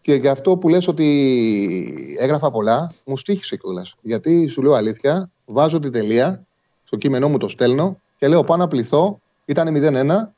Και 0.01 0.15
για 0.15 0.31
αυτό 0.31 0.57
που 0.57 0.69
λες 0.69 0.89
ότι 0.89 2.17
έγραφα 2.19 2.51
πολλά, 2.51 2.91
μου 3.05 3.17
στοίχισε 3.17 3.57
κιόλας. 3.57 3.95
Γιατί 4.01 4.47
σου 4.47 4.63
λέω 4.63 4.73
αλήθεια, 4.75 5.31
βάζω 5.45 5.81
την 5.81 5.93
τελεία, 5.93 6.45
στο 6.85 6.97
κείμενό 6.97 7.29
μου 7.29 7.37
το 7.39 7.49
στέλνω 7.49 8.01
και 8.17 8.29
λέω 8.29 8.45
πάω 8.45 8.57
να 8.57 8.69
πληθώ, 8.69 9.21
ήταν 9.45 9.69
0-1, 9.69 10.33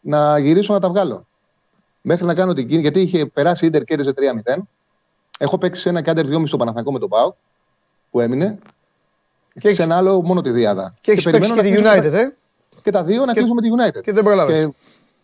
να 0.00 0.38
γυρίσω 0.38 0.72
να 0.72 0.80
τα 0.80 0.88
βγάλω. 0.88 1.26
Μέχρι 2.00 2.24
να 2.24 2.34
κάνω 2.34 2.52
την 2.52 2.64
κίνηση, 2.66 2.80
γιατί 2.82 3.00
είχε 3.00 3.26
περάσει 3.26 3.64
η 3.64 3.68
Ιντερ 3.70 3.84
κέρδιζε 3.84 4.12
3-0. 4.12 4.68
Έχω 5.38 5.58
παίξει 5.58 5.80
σε 5.80 5.88
ένα 5.88 6.02
κάντερ 6.02 6.26
2,5 6.26 6.46
στο 6.46 6.56
Παναθανικό 6.56 6.92
με 6.92 6.98
τον 6.98 7.08
Πάο, 7.08 7.32
που 8.10 8.20
έμεινε. 8.20 8.58
Και, 9.60 9.70
σε 9.74 9.82
ένα 9.82 9.96
άλλο 9.96 10.22
μόνο 10.22 10.40
τη 10.40 10.50
Διάδα. 10.50 10.94
Και 11.00 11.10
έχεις 11.12 11.24
παίξει 11.24 11.52
και 11.52 11.60
τη 11.62 11.68
κλείσω 11.68 11.84
United, 11.84 12.10
τα- 12.10 12.18
ε. 12.18 12.36
Και 12.86 12.92
τα 12.92 13.04
δύο 13.04 13.24
να 13.24 13.32
κλείσω 13.32 13.54
με 13.54 13.60
τη 13.60 13.68
United. 13.78 14.00
Και 14.02 14.12
δεν 14.12 14.24
πρόλαβες. 14.24 14.66
Και, 14.66 14.72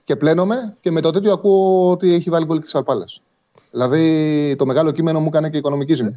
και 0.05 0.16
πλένομαι 0.16 0.76
και 0.80 0.90
με 0.90 1.01
το 1.01 1.10
τέτοιο 1.10 1.32
ακούω 1.32 1.90
ότι 1.90 2.14
έχει 2.14 2.30
βάλει 2.30 2.44
γκολ 2.44 2.60
και 2.60 2.70
Αλπάλας. 2.72 3.22
Δηλαδή 3.70 4.55
το 4.59 4.66
μεγάλο 4.66 4.90
κείμενο 4.90 5.20
μου 5.20 5.26
έκανε 5.26 5.51
και 5.51 5.56
οικονομική 5.56 5.94
ζημιά. 5.94 6.16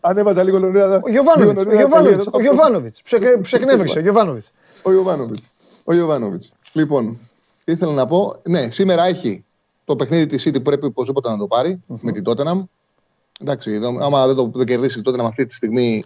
Αν 0.00 0.18
έβαζα 0.18 0.42
λίγο 0.42 0.58
νωρίτερα. 0.58 1.00
Ο 1.04 1.10
Γιωβάνοβιτς. 1.10 1.40
λίγο 1.40 1.50
Ο 1.50 1.54
νωρίτερα 1.54 1.76
Γιωβάνοβιτς. 1.76 2.24
τελείωνα, 2.24 2.30
Ο 2.32 2.40
Γιωβάνοβιτς. 2.40 3.02
Ψεκνεύρισε 3.42 3.98
ο 3.98 4.00
Γιωβάνοβιτς. 4.00 4.52
Ο 4.82 4.92
Ιωβάνοβιτ. 4.92 5.42
Ο 5.84 5.92
Ιωβάνοβιτ. 5.94 6.42
Λοιπόν, 6.72 7.18
τι 7.64 7.72
ήθελα 7.72 7.92
να 7.92 8.06
πω. 8.06 8.34
Ναι, 8.42 8.70
σήμερα 8.70 9.04
έχει 9.04 9.44
το 9.84 9.96
παιχνίδι 9.96 10.26
της 10.26 10.48
City 10.48 10.54
που 10.54 10.62
πρέπει 10.62 10.86
οπωσδήποτε 10.86 11.28
να 11.28 11.38
το 11.38 11.46
πάρει 11.46 11.82
με 11.86 12.12
την 12.12 12.22
Tottenham. 12.26 12.62
Εντάξει, 13.40 13.72
εδώ, 13.72 13.96
άμα 14.00 14.26
δεν 14.26 14.36
το 14.36 14.50
δεν 14.54 14.66
κερδίσει 14.66 14.98
η 14.98 15.02
Tottenham 15.06 15.24
αυτή 15.24 15.46
τη 15.46 15.54
στιγμή, 15.54 16.04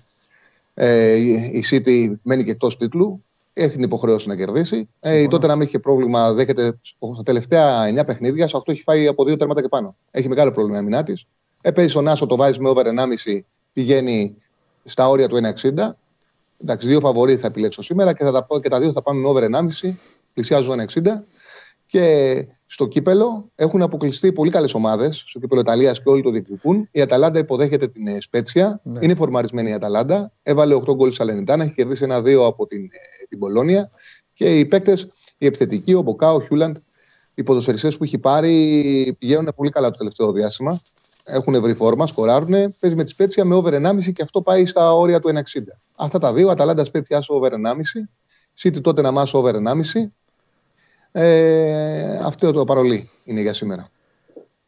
ε, 0.74 1.12
η 1.12 1.32
η 1.32 1.64
City 1.70 2.14
μένει 2.22 2.44
και 2.44 2.50
εκτός 2.50 2.76
τίτλου. 2.76 3.24
Έχει 3.56 3.74
την 3.74 3.82
υποχρέωση 3.82 4.28
να 4.28 4.36
κερδίσει. 4.36 4.88
Ε, 5.00 5.18
η 5.18 5.28
Tottenham 5.30 5.60
έχει 5.60 5.78
πρόβλημα, 5.78 6.32
δέχεται 6.32 6.80
στα 7.14 7.22
τελευταία 7.22 7.88
9 8.00 8.06
παιχνίδια, 8.06 8.46
σε 8.46 8.56
8 8.56 8.60
έχει 8.72 8.82
φάει 8.82 9.06
από 9.06 9.22
2 9.22 9.38
τέρματα 9.38 9.60
και 9.60 9.68
πάνω. 9.68 9.96
Έχει 10.10 10.28
μεγάλο 10.28 10.50
πρόβλημα 10.50 10.76
η 10.76 10.80
αμυνά 10.80 11.02
της. 11.02 11.24
Ε, 11.60 11.70
παίζει 11.70 11.90
στον 11.90 12.08
Άσο, 12.08 12.26
το 12.26 12.36
βάζει 12.36 12.60
με 12.60 12.68
over 12.68 12.86
1,5, 12.86 13.40
πηγαίνει 13.72 14.36
στα 14.84 15.08
όρια 15.08 15.28
του 15.28 15.36
1,60. 15.36 15.96
Εντάξει, 16.58 16.86
δύο 16.86 17.00
φαβοροί 17.00 17.36
θα 17.36 17.46
επιλέξω 17.46 17.82
σήμερα 17.82 18.12
και, 18.12 18.24
θα 18.24 18.32
τα, 18.32 18.44
πω- 18.44 18.60
και 18.60 18.68
τα 18.68 18.80
δύο 18.80 18.92
θα 18.92 19.02
πάμε 19.02 19.20
με 19.20 19.26
over 19.28 19.42
1,5. 19.42 19.94
Πλησιάζω 20.34 20.72
1,60. 20.72 21.00
Και 21.86 22.46
στο 22.74 22.86
κύπελο 22.86 23.50
έχουν 23.54 23.82
αποκλειστεί 23.82 24.32
πολύ 24.32 24.50
καλές 24.50 24.74
ομάδες. 24.74 25.24
Στο 25.26 25.38
κύπελο 25.38 25.60
Ιταλίας 25.60 26.02
και 26.02 26.08
όλοι 26.08 26.22
το 26.22 26.30
διεκδικούν. 26.30 26.88
Η 26.90 27.00
Αταλάντα 27.00 27.38
υποδέχεται 27.38 27.88
την 27.88 28.06
ε, 28.06 28.20
Σπέτσια. 28.20 28.80
Είναι 29.00 29.14
φορμαρισμένη 29.14 29.70
η 29.70 29.72
Αταλάντα. 29.72 30.32
Έβαλε 30.42 30.74
8 30.74 30.94
γκολ 30.94 31.12
Σαλενιτάνα. 31.12 31.64
Έχει 31.64 31.74
κερδίσει 31.74 32.04
ένα-δύο 32.04 32.46
από 32.46 32.66
την, 32.66 32.84
ε, 32.84 33.24
την 33.28 33.38
Πολώνια. 33.38 33.90
Και 34.32 34.58
οι 34.58 34.66
παίκτες, 34.66 35.08
οι 35.38 35.46
επιθετικοί, 35.46 35.94
ο 35.94 36.02
Μποκά, 36.02 36.32
ο 36.32 36.40
Χιούλαντ, 36.40 36.76
οι 37.34 37.42
ποδοσφαιριστές 37.42 37.96
που 37.96 38.04
έχει 38.04 38.18
πάρει 38.18 39.16
πηγαίνουν 39.18 39.52
πολύ 39.56 39.70
καλά 39.70 39.90
το 39.90 39.96
τελευταίο 39.96 40.32
διάστημα. 40.32 40.80
Έχουν 41.24 41.60
βρει 41.60 41.74
φόρμα, 41.74 42.06
σκοράρουν. 42.06 42.76
Παίζει 42.78 42.96
με 42.96 43.04
τη 43.04 43.10
Σπέτσια 43.10 43.44
με 43.44 43.54
over 43.54 43.72
1,5 43.72 44.12
και 44.12 44.22
αυτό 44.22 44.42
πάει 44.42 44.66
στα 44.66 44.94
όρια 44.94 45.20
του 45.20 45.28
1,60. 45.28 45.40
Αυτά 45.96 46.18
τα 46.18 46.32
δύο, 46.32 46.48
Αταλάντα 46.48 46.84
Σπέτσια 46.84 47.18
άσο 47.18 47.34
over 47.34 47.50
1,5. 47.52 48.08
City 48.62 48.80
τότε 48.82 49.02
να 49.02 49.10
μάσω 49.10 49.38
over 49.38 49.54
1,5. 49.54 50.12
Ε, 51.16 52.18
αυτό 52.24 52.52
το 52.52 52.64
παρολί 52.64 53.10
είναι 53.24 53.40
για 53.40 53.52
σήμερα. 53.52 53.88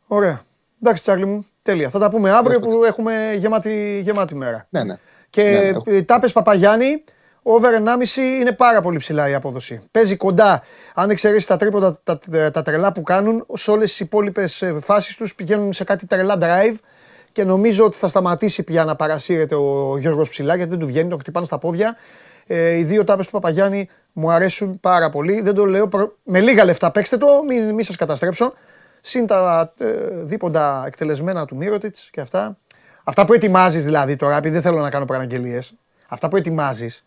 Ωραία. 0.06 0.40
Εντάξει, 0.82 1.02
Τσάρλι 1.02 1.24
μου, 1.26 1.46
τέλεια. 1.62 1.90
Θα 1.90 1.98
τα 1.98 2.10
πούμε 2.10 2.30
αύριο 2.30 2.60
που 2.60 2.84
έχουμε 2.84 3.34
γεμάτη, 3.38 4.00
γεμάτη 4.04 4.34
μέρα. 4.34 4.66
Ναι, 4.70 4.84
ναι. 4.84 4.94
Και 5.30 5.42
Ναι, 5.42 5.50
ναι, 5.50 5.58
έχω- 5.66 5.82
ε, 5.86 6.02
τάπες 6.02 6.32
Παπαγιάννη, 6.32 7.04
over 7.42 7.72
1,5 7.74 8.20
είναι 8.40 8.52
πάρα 8.52 8.80
πολύ 8.80 8.98
ψηλά 8.98 9.28
η 9.28 9.34
απόδοση. 9.34 9.80
Παίζει 9.90 10.16
κοντά, 10.16 10.62
αν 10.94 11.10
εξαιρέσεις 11.10 11.46
τα 11.46 11.56
τρίποτα 11.56 12.00
τα, 12.04 12.18
τα, 12.30 12.50
τα 12.50 12.62
τρελά 12.62 12.92
που 12.92 13.02
κάνουν, 13.02 13.46
σε 13.54 13.70
όλες 13.70 13.90
τις 13.90 14.00
υπόλοιπες 14.00 14.62
φάσεις 14.80 15.16
τους 15.16 15.34
πηγαίνουν 15.34 15.72
σε 15.72 15.84
κάτι 15.84 16.06
τρελά 16.06 16.38
drive 16.40 16.76
και 17.32 17.44
νομίζω 17.44 17.84
ότι 17.84 17.96
θα 17.96 18.08
σταματήσει 18.08 18.62
πια 18.62 18.84
να 18.84 18.96
παρασύρεται 18.96 19.54
ο 19.54 19.96
Γιώργος 19.98 20.28
ψηλά 20.28 20.54
γιατί 20.56 20.70
δεν 20.70 20.78
του 20.78 20.86
βγαίνει, 20.86 21.08
τον 21.08 21.18
χτυπάνε 21.18 21.46
στα 21.46 21.58
πόδια. 21.58 21.96
Ε, 22.46 22.72
οι 22.74 22.84
δύο 22.84 23.04
τάπες 23.04 23.26
του 23.26 23.32
Παπαγιάννη 23.32 23.88
μου 24.12 24.30
αρέσουν 24.30 24.80
πάρα 24.80 25.08
πολύ. 25.10 25.40
Δεν 25.40 25.54
το 25.54 25.64
λέω. 25.64 25.88
προ- 25.88 26.16
Με 26.24 26.40
λίγα 26.40 26.64
λεφτά 26.64 26.90
παίξτε 26.90 27.16
το, 27.16 27.26
μην, 27.48 27.74
μην 27.74 27.84
σας 27.84 27.96
καταστρέψω. 27.96 28.52
Συν 29.00 29.26
τα 29.26 29.72
ε, 29.78 29.86
δίποντα 30.22 30.84
εκτελεσμένα 30.86 31.44
του 31.46 31.56
Μύρωτιτς 31.56 32.08
και 32.12 32.20
αυτά. 32.20 32.56
Αυτά 33.04 33.24
που 33.26 33.32
ετοιμάζεις 33.32 33.84
δηλαδή 33.84 34.16
τώρα, 34.16 34.36
επειδή 34.36 34.52
δεν 34.54 34.62
θέλω 34.62 34.80
να 34.80 34.90
κάνω 34.90 35.04
προαναγγελίες. 35.04 35.72
Αυτά 36.08 36.28
που 36.28 36.36
ετοιμάζεις 36.36 37.04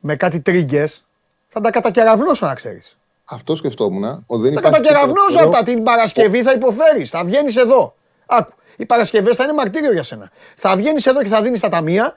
με 0.00 0.16
κάτι 0.16 0.40
τρίγκες, 0.40 1.04
θα 1.48 1.60
τα 1.60 1.70
κατακεραυνώσω 1.70 2.46
να 2.46 2.54
ξέρεις. 2.54 2.96
Αυτό 3.24 3.54
σκεφτόμουν. 3.54 4.04
Ότι 4.26 4.42
δεν 4.42 4.52
Θα 4.52 4.58
υπάρχει 4.58 4.80
κατακεραυνώσω 4.80 5.38
τίποτα 5.38 5.58
αυτά. 5.58 5.62
Την 5.72 5.82
Παρασκευή 5.82 6.42
θα 6.42 6.52
υποφέρεις. 6.52 7.10
Θα 7.10 7.24
βγαίνεις 7.24 7.56
εδώ. 7.56 7.94
Άκου. 8.26 8.52
Οι 8.76 8.86
Παρασκευές 8.86 9.36
θα 9.36 9.44
είναι 9.44 9.52
μαρτύριο 9.52 9.92
για 9.92 10.02
σένα. 10.02 10.30
Θα 10.56 10.76
βγαίνεις 10.76 11.06
εδώ 11.06 11.22
και 11.22 11.28
θα 11.28 11.42
δίνεις 11.42 11.60
τα 11.60 11.68
ταμεία. 11.68 12.16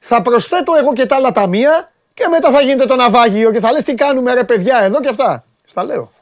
Θα 0.00 0.22
προσθέτω 0.22 0.72
εγώ 0.80 0.92
και 0.92 1.06
τα 1.06 1.16
άλλα 1.16 1.32
ταμεία 1.32 1.90
και 2.14 2.26
μετά 2.30 2.50
θα 2.50 2.60
γίνεται 2.60 2.86
το 2.86 2.96
ναυάγιο 2.96 3.52
και 3.52 3.60
θα 3.60 3.72
λες 3.72 3.82
τι 3.82 3.94
κάνουμε 3.94 4.34
ρε 4.34 4.44
παιδιά 4.44 4.78
εδώ 4.82 5.00
και 5.00 5.08
αυτά. 5.08 5.44
Στα 5.64 5.84
λέω. 5.84 6.12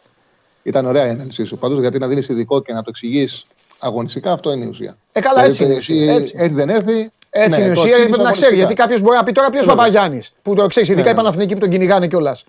Ήταν 0.62 0.86
ωραία 0.86 1.06
η 1.06 1.10
ανάλυση 1.10 1.44
σου 1.44 1.56
πάντως 1.58 1.78
γιατί 1.78 1.98
να 1.98 2.06
δίνεις 2.08 2.28
ειδικό 2.28 2.62
και 2.62 2.72
να 2.72 2.78
το 2.78 2.86
εξηγείς 2.88 3.46
αγωνιστικά, 3.78 4.32
αυτό 4.32 4.52
είναι 4.52 4.64
η 4.64 4.68
ουσία. 4.68 4.96
Ε, 5.12 5.20
καλά, 5.20 5.44
έτσι 5.44 5.64
είναι 5.64 5.74
η 5.74 5.78
Δηλαδή, 5.78 6.02
ουσία, 6.02 6.12
εσύ, 6.12 6.20
έτσι. 6.20 6.34
Έρθει 6.38 6.54
δεν 6.54 6.68
έρθει. 6.68 7.10
Έτσι 7.30 7.58
ναι, 7.58 7.64
είναι 7.64 7.72
η 7.72 7.74
το 7.74 7.80
ουσία, 7.80 7.90
εξήγεις 7.90 8.10
πρέπει 8.10 8.22
να 8.22 8.32
ξέρει. 8.32 8.46
αγωνιστικά. 8.46 8.54
Γιατί 8.54 8.74
κάποιος 8.74 9.00
μπορεί 9.00 9.16
να 9.16 9.22
πει 9.22 9.32
τώρα 9.32 9.50
ποιος 9.50 9.66
Βέβαια. 9.66 9.84
Παπαγιάννη. 9.84 10.22
Που 10.42 10.54
το 10.54 10.66
ξέρεις, 10.66 10.88
ειδικά 10.88 11.04
Ναι, 11.04 11.10
οι 11.10 11.14
ναι. 11.14 11.18
Παναθηνικοί 11.18 11.54
που 11.54 11.60
τον 11.60 11.70
κυνηγάνε 11.70 12.06
κιόλας. 12.06 12.44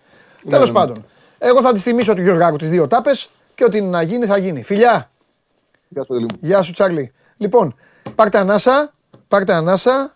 Τέλο 0.50 0.66
ναι. 0.66 0.72
πάντων. 0.72 1.06
Εγώ 1.38 1.62
θα 1.62 1.72
της 1.74 1.82
θυμίσω 1.82 2.14
του 2.14 2.22
Γιωργάκου 2.22 2.56
τις 2.58 2.70
δύο 2.70 2.88
τάπες 2.88 3.30
και 3.56 3.64
ό,τι 3.64 3.82
να 3.82 4.02
γίνει 4.02 4.26
θα 4.26 4.38
γίνει. 4.38 4.64
Φιλιά! 4.64 5.10
Γεια 5.90 6.02
σου, 6.02 6.08
Παντελή 6.08 6.26
μου. 6.32 6.38
Γεια 6.42 6.62
σου, 6.62 6.72
Τσάρλι. 6.72 7.14
Λοιπόν, 7.38 7.76
πάρτε 8.16 8.38
ανάσα, 8.38 8.94
πάρτε 9.28 9.54
ανάσα, 9.54 10.16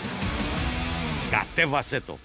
Κατέβασέ 1.31 1.99
το. 1.99 2.17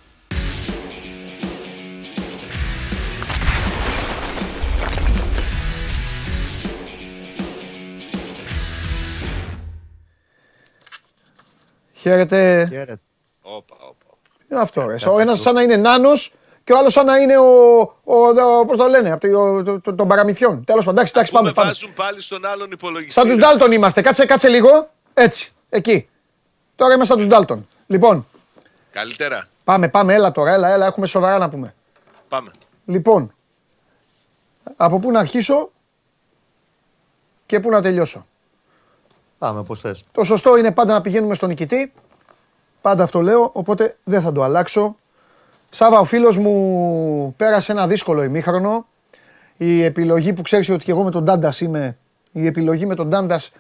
Χαίρετε. 11.93 12.67
Χαίρετε. 12.71 13.01
Όπα, 13.43 13.77
όπα. 13.81 14.19
Είναι 14.51 14.61
αυτό. 14.61 14.87
Ρε. 14.87 15.11
Ο 15.11 15.19
ένας 15.19 15.41
σαν 15.41 15.55
να 15.55 15.63
είναι 15.63 15.77
νάνος 15.77 16.33
και 16.65 16.73
ο 16.73 16.79
άλλος 16.79 16.93
σαν 16.93 17.07
να 17.07 17.17
είναι 17.17 17.39
ο. 17.39 17.81
ο, 18.05 18.17
ο 18.59 18.67
Πώς 18.67 18.77
το 18.77 18.87
λένε, 18.87 19.13
από 19.13 19.29
το, 19.29 19.63
το, 19.63 19.81
το, 19.81 19.95
των 19.95 20.09
παραμυθιών. 20.09 20.65
Τέλος 20.65 20.85
πάντων, 20.85 20.99
εντάξει, 20.99 21.13
εντάξει, 21.17 21.33
Πούμε, 21.33 21.43
πάμε. 21.43 21.53
πάμε. 21.53 21.69
βάζουν 21.69 21.93
πάλι 21.95 22.21
στον 22.21 22.47
άλλον 22.47 22.71
υπολογιστή. 22.71 23.13
Σαν 23.13 23.25
τους 23.25 23.35
ρε. 23.35 23.41
Ντάλτον 23.41 23.73
είμαστε. 23.73 24.01
Κάτσε, 24.01 24.25
κάτσε 24.25 24.49
λίγο. 24.49 24.91
Έτσι, 25.15 25.53
εκεί. 25.69 26.09
Τώρα 26.77 26.95
είμαστε 26.95 27.15
σαν 27.15 27.23
τους 27.23 27.35
Ντάλτον. 27.35 27.69
Λοιπόν, 27.87 28.27
Καλύτερα. 28.97 29.49
πάμε, 29.65 29.89
πάμε, 29.89 30.15
έλα 30.15 30.33
τώρα, 30.33 30.53
έλα, 30.53 30.69
έλα, 30.69 30.87
έχουμε 30.87 31.07
σοβαρά 31.07 31.39
να 31.39 31.49
πούμε. 31.49 31.75
Πάμε. 32.29 32.51
Λοιπόν, 32.87 33.35
από 34.77 34.99
πού 34.99 35.11
να 35.11 35.19
αρχίσω 35.19 35.71
και 37.47 37.61
πού 37.61 37.71
να 37.71 37.83
τελειώσω. 37.83 38.27
Πάμε, 39.39 39.63
πώς 39.63 39.81
θες. 39.81 40.05
Το 40.13 40.25
σωστό 40.25 40.57
είναι 40.57 40.73
πάντα 40.73 40.93
να 40.93 41.01
πηγαίνουμε 41.01 41.35
στον 41.35 41.49
νικητή. 41.49 41.93
Πάντα 42.81 43.03
αυτό 43.03 43.21
λέω, 43.21 43.51
οπότε 43.53 43.97
δεν 44.05 44.21
θα 44.21 44.33
το 44.33 44.43
αλλάξω. 44.43 44.97
Σάβα, 45.69 45.99
ο 45.99 46.05
φίλος 46.05 46.39
μου 46.39 47.35
πέρασε 47.37 47.73
ένα 47.73 47.87
δύσκολο 47.87 48.23
ημίχρονο. 48.23 48.87
Η 49.57 49.83
επιλογή 49.83 50.33
που 50.33 50.43
ξέρεις 50.43 50.69
ότι 50.69 50.85
και 50.85 50.91
εγώ 50.91 51.03
με 51.03 51.11
τον 51.11 51.25
Τάντας 51.25 51.61
είμαι, 51.61 51.99
η 52.33 52.47
επιλογή 52.47 52.87
με 52.87 52.95
τον 52.95 53.11
Τάντας 53.11 53.53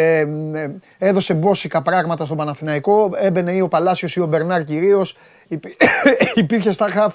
ε, 0.00 0.18
ε, 0.52 0.70
έδωσε 0.98 1.34
μπόσικα 1.34 1.82
πράγματα 1.82 2.24
στον 2.24 2.36
Παναθηναϊκό. 2.36 3.10
Έμπαινε 3.16 3.52
ή 3.52 3.60
ο 3.60 3.68
Παλάσιος 3.68 4.16
ή 4.16 4.20
ο 4.20 4.26
Μπερνάρ 4.26 4.64
κυρίως. 4.64 5.16
Υπή- 5.48 5.76
Υπήρχε 6.34 6.72
στα 6.72 6.88
χαφ 6.88 7.14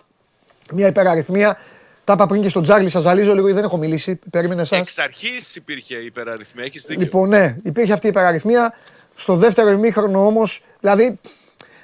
μια 0.72 0.88
υπεραριθμία. 0.88 1.58
Τα 2.04 2.14
είπα 2.14 2.26
πριν 2.26 2.42
και 2.42 2.50
στον 2.50 2.64
Τζάρλι, 2.64 2.90
σας 2.90 3.02
ζαλίζω 3.02 3.32
λίγο 3.34 3.46
γιατί 3.46 3.56
δεν 3.56 3.64
έχω 3.64 3.78
μιλήσει. 3.78 4.20
Περίμενε 4.30 4.62
εσάς. 4.62 4.80
Εξ 4.80 4.98
αρχής 4.98 5.56
υπήρχε 5.56 5.96
υπεραριθμία. 5.96 6.64
Έχεις 6.64 6.86
δίκιο. 6.86 7.04
Λοιπόν, 7.04 7.30
ναι, 7.30 7.56
υπήρχε 7.64 7.94
αυτή 7.94 8.06
η 8.06 8.10
υπεραριθμία. 8.10 8.74
Στο 9.16 9.36
δεύτερο 9.36 9.70
ημίχρονο 9.70 10.26
όμως, 10.26 10.64
δηλαδή 10.80 11.20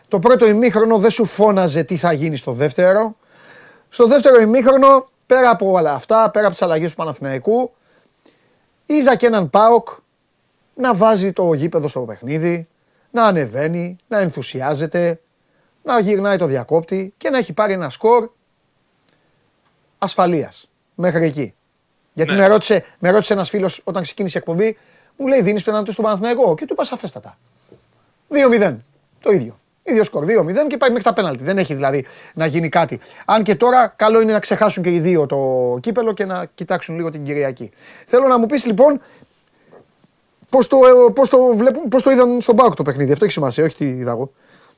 το 0.08 0.20
πρώτο 0.20 0.48
ημίχρονο 0.48 0.98
δεν 0.98 1.10
σου 1.10 1.26
φώναζε 1.26 1.84
τι 1.84 1.98
θα 1.98 2.12
γίνει 2.12 2.38
στο 2.38 2.52
δεύτερο. 2.52 3.16
Στο 3.90 4.08
δεύτερο 4.08 4.40
ημίχρονο, 4.40 5.10
πέρα 5.26 5.50
από 5.50 5.72
όλα 5.72 5.94
αυτά, 5.94 6.30
πέρα 6.32 6.46
από 6.46 6.54
τις 6.54 6.64
αλλαγές 6.64 6.90
του 6.90 6.96
Παναθηναϊκού, 6.96 7.72
είδα 8.86 9.16
και 9.16 9.26
έναν 9.26 9.50
Πάοκ 9.50 9.88
να 10.80 10.95
βάζει 10.95 11.31
το 11.34 11.53
γήπεδο 11.53 11.88
στο 11.88 11.99
παιχνίδι, 11.99 12.68
να 13.11 13.23
ανεβαίνει, 13.23 13.95
να 14.07 14.19
ενθουσιάζεται, 14.19 15.19
να 15.84 15.99
γυρνάει 15.99 16.38
το 16.38 16.45
διακόπτη 16.45 17.14
και 17.18 17.30
να 17.30 17.38
έχει 17.38 17.53
πάρει 17.53 17.73
ένα 17.73 17.89
σκορ 17.89 18.30
ασφαλείας 19.97 20.69
μέχρι 20.95 21.26
εκεί. 21.26 21.53
Γιατί 22.14 22.31
Ναι. 22.34 22.38
με 22.39 22.47
ρώτησε, 22.47 22.85
με 22.99 23.10
ρώτησε 23.10 23.34
ένας 23.34 23.49
φίλος 23.49 23.81
όταν 23.84 24.03
ξεκίνησε 24.03 24.38
η 24.38 24.41
εκπομπή, 24.41 24.77
μου 25.18 25.27
λέει: 25.27 25.41
Δίνεις 25.41 25.64
πέναντι 25.64 25.91
στον 25.91 26.03
Παναθηναϊκό; 26.03 26.56
Και 26.56 26.65
του 26.65 26.73
είπα 26.73 26.84
σαφέστατα. 26.84 27.38
2-0. 28.30 28.76
Το 29.22 29.31
ίδιο. 29.31 29.60
ίδιο 29.84 30.03
σκορ. 30.03 30.26
2-0 30.26 30.68
και 30.68 30.77
πάει 30.77 30.89
μέχρι 30.89 31.03
τα 31.03 31.14
πέναλτι. 31.14 31.43
Δεν 31.43 31.57
έχει 31.57 31.73
δηλαδή 31.73 32.06
να 32.34 32.45
γίνει 32.45 32.69
κάτι. 32.69 32.99
Αν 33.26 33.43
και 33.43 33.56
τώρα 33.56 33.88
καλό 33.95 34.22
είναι 34.22 34.31
να 34.34 34.39
ξεχάσουν 34.39 34.84
και 34.84 34.89
οι 34.93 34.99
δύο 34.99 35.26
το 35.26 35.77
κύπελο 35.81 36.14
και 36.14 36.26
να 36.26 36.45
κοιτάξουν 36.56 36.95
λίγο 36.95 37.10
την 37.10 37.23
Κυριακή. 37.23 37.72
Θέλω 38.06 38.27
να 38.27 38.38
μου 38.38 38.45
πεις 38.45 38.65
λοιπόν 38.65 39.01
πώς 40.50 40.68
το, 40.68 40.78
ε, 40.78 41.12
πώς 41.14 41.30
το, 41.30 41.38
βλέπουν, 41.56 41.88
πώς 41.88 42.04
το 42.04 42.10
είδαν 42.10 42.42
στον 42.42 42.56
Πάοκ 42.56 42.76
το 42.76 42.84
παιχνίδι. 42.84 43.12
Αυτό 43.12 43.24
έχει 43.26 43.34
σημασία, 43.34 43.64
όχι 43.64 43.76
τι 43.76 43.86
είδα 43.86 44.12
εγώ. 44.12 44.32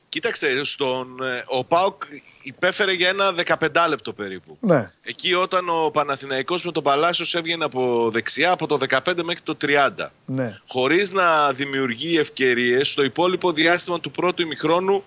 Κοίταξε, 0.08 0.64
στον, 0.64 1.22
ε, 1.22 1.42
ο 1.46 1.64
Πάουκ 1.64 2.02
υπέφερε 2.42 2.92
για 2.92 3.08
ένα 3.08 3.32
15 3.32 3.88
λεπτό 3.88 4.12
περίπου. 4.12 4.56
Ναι. 4.60 4.86
Εκεί 5.02 5.34
όταν 5.34 5.68
ο 5.68 5.90
Παναθηναϊκός 5.92 6.64
με 6.64 6.72
τον 6.72 6.82
Παλάσιος 6.82 7.34
έβγαινε 7.34 7.64
από 7.64 8.10
δεξιά 8.12 8.50
από 8.52 8.66
το 8.66 8.78
15 8.88 9.22
μέχρι 9.22 9.40
το 9.42 9.56
30. 9.62 9.88
ναι. 10.24 10.58
Χωρίς 10.68 11.12
να 11.12 11.52
δημιουργεί 11.52 12.18
ευκαιρίες 12.18 12.88
στο 12.90 13.04
υπόλοιπο 13.04 13.52
διάστημα 13.52 14.00
του 14.00 14.10
πρώτου 14.10 14.42
ημιχρόνου 14.42 15.04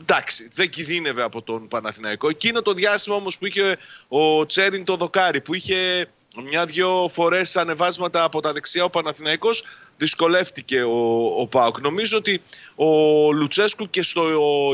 εντάξει, 0.00 0.48
δεν 0.54 0.68
κινδύνευε 0.68 1.22
από 1.22 1.42
τον 1.42 1.68
Παναθηναϊκό. 1.68 2.28
Εκείνο 2.28 2.62
το 2.62 2.72
διάστημα 2.72 3.16
όμως 3.16 3.38
που 3.38 3.46
είχε 3.46 3.76
ο 4.08 4.46
Τσέριν 4.46 4.84
το 4.84 4.96
δοκάρι, 4.96 5.40
που 5.40 5.54
είχε 5.54 6.08
μια-δυο 6.42 7.08
φορές 7.12 7.56
ανεβάσματα 7.56 8.24
από 8.24 8.40
τα 8.40 8.52
δεξιά 8.52 8.84
ο 8.84 8.90
Παναθηναϊκός, 8.90 9.64
δυσκολεύτηκε 9.96 10.82
ο, 10.82 11.26
ο 11.40 11.46
Πάοκ. 11.46 11.80
Νομίζω 11.80 12.18
ότι 12.18 12.42
ο 12.74 12.86
Λουτσέσκου 13.32 13.90
και 13.90 14.02
στο 14.02 14.22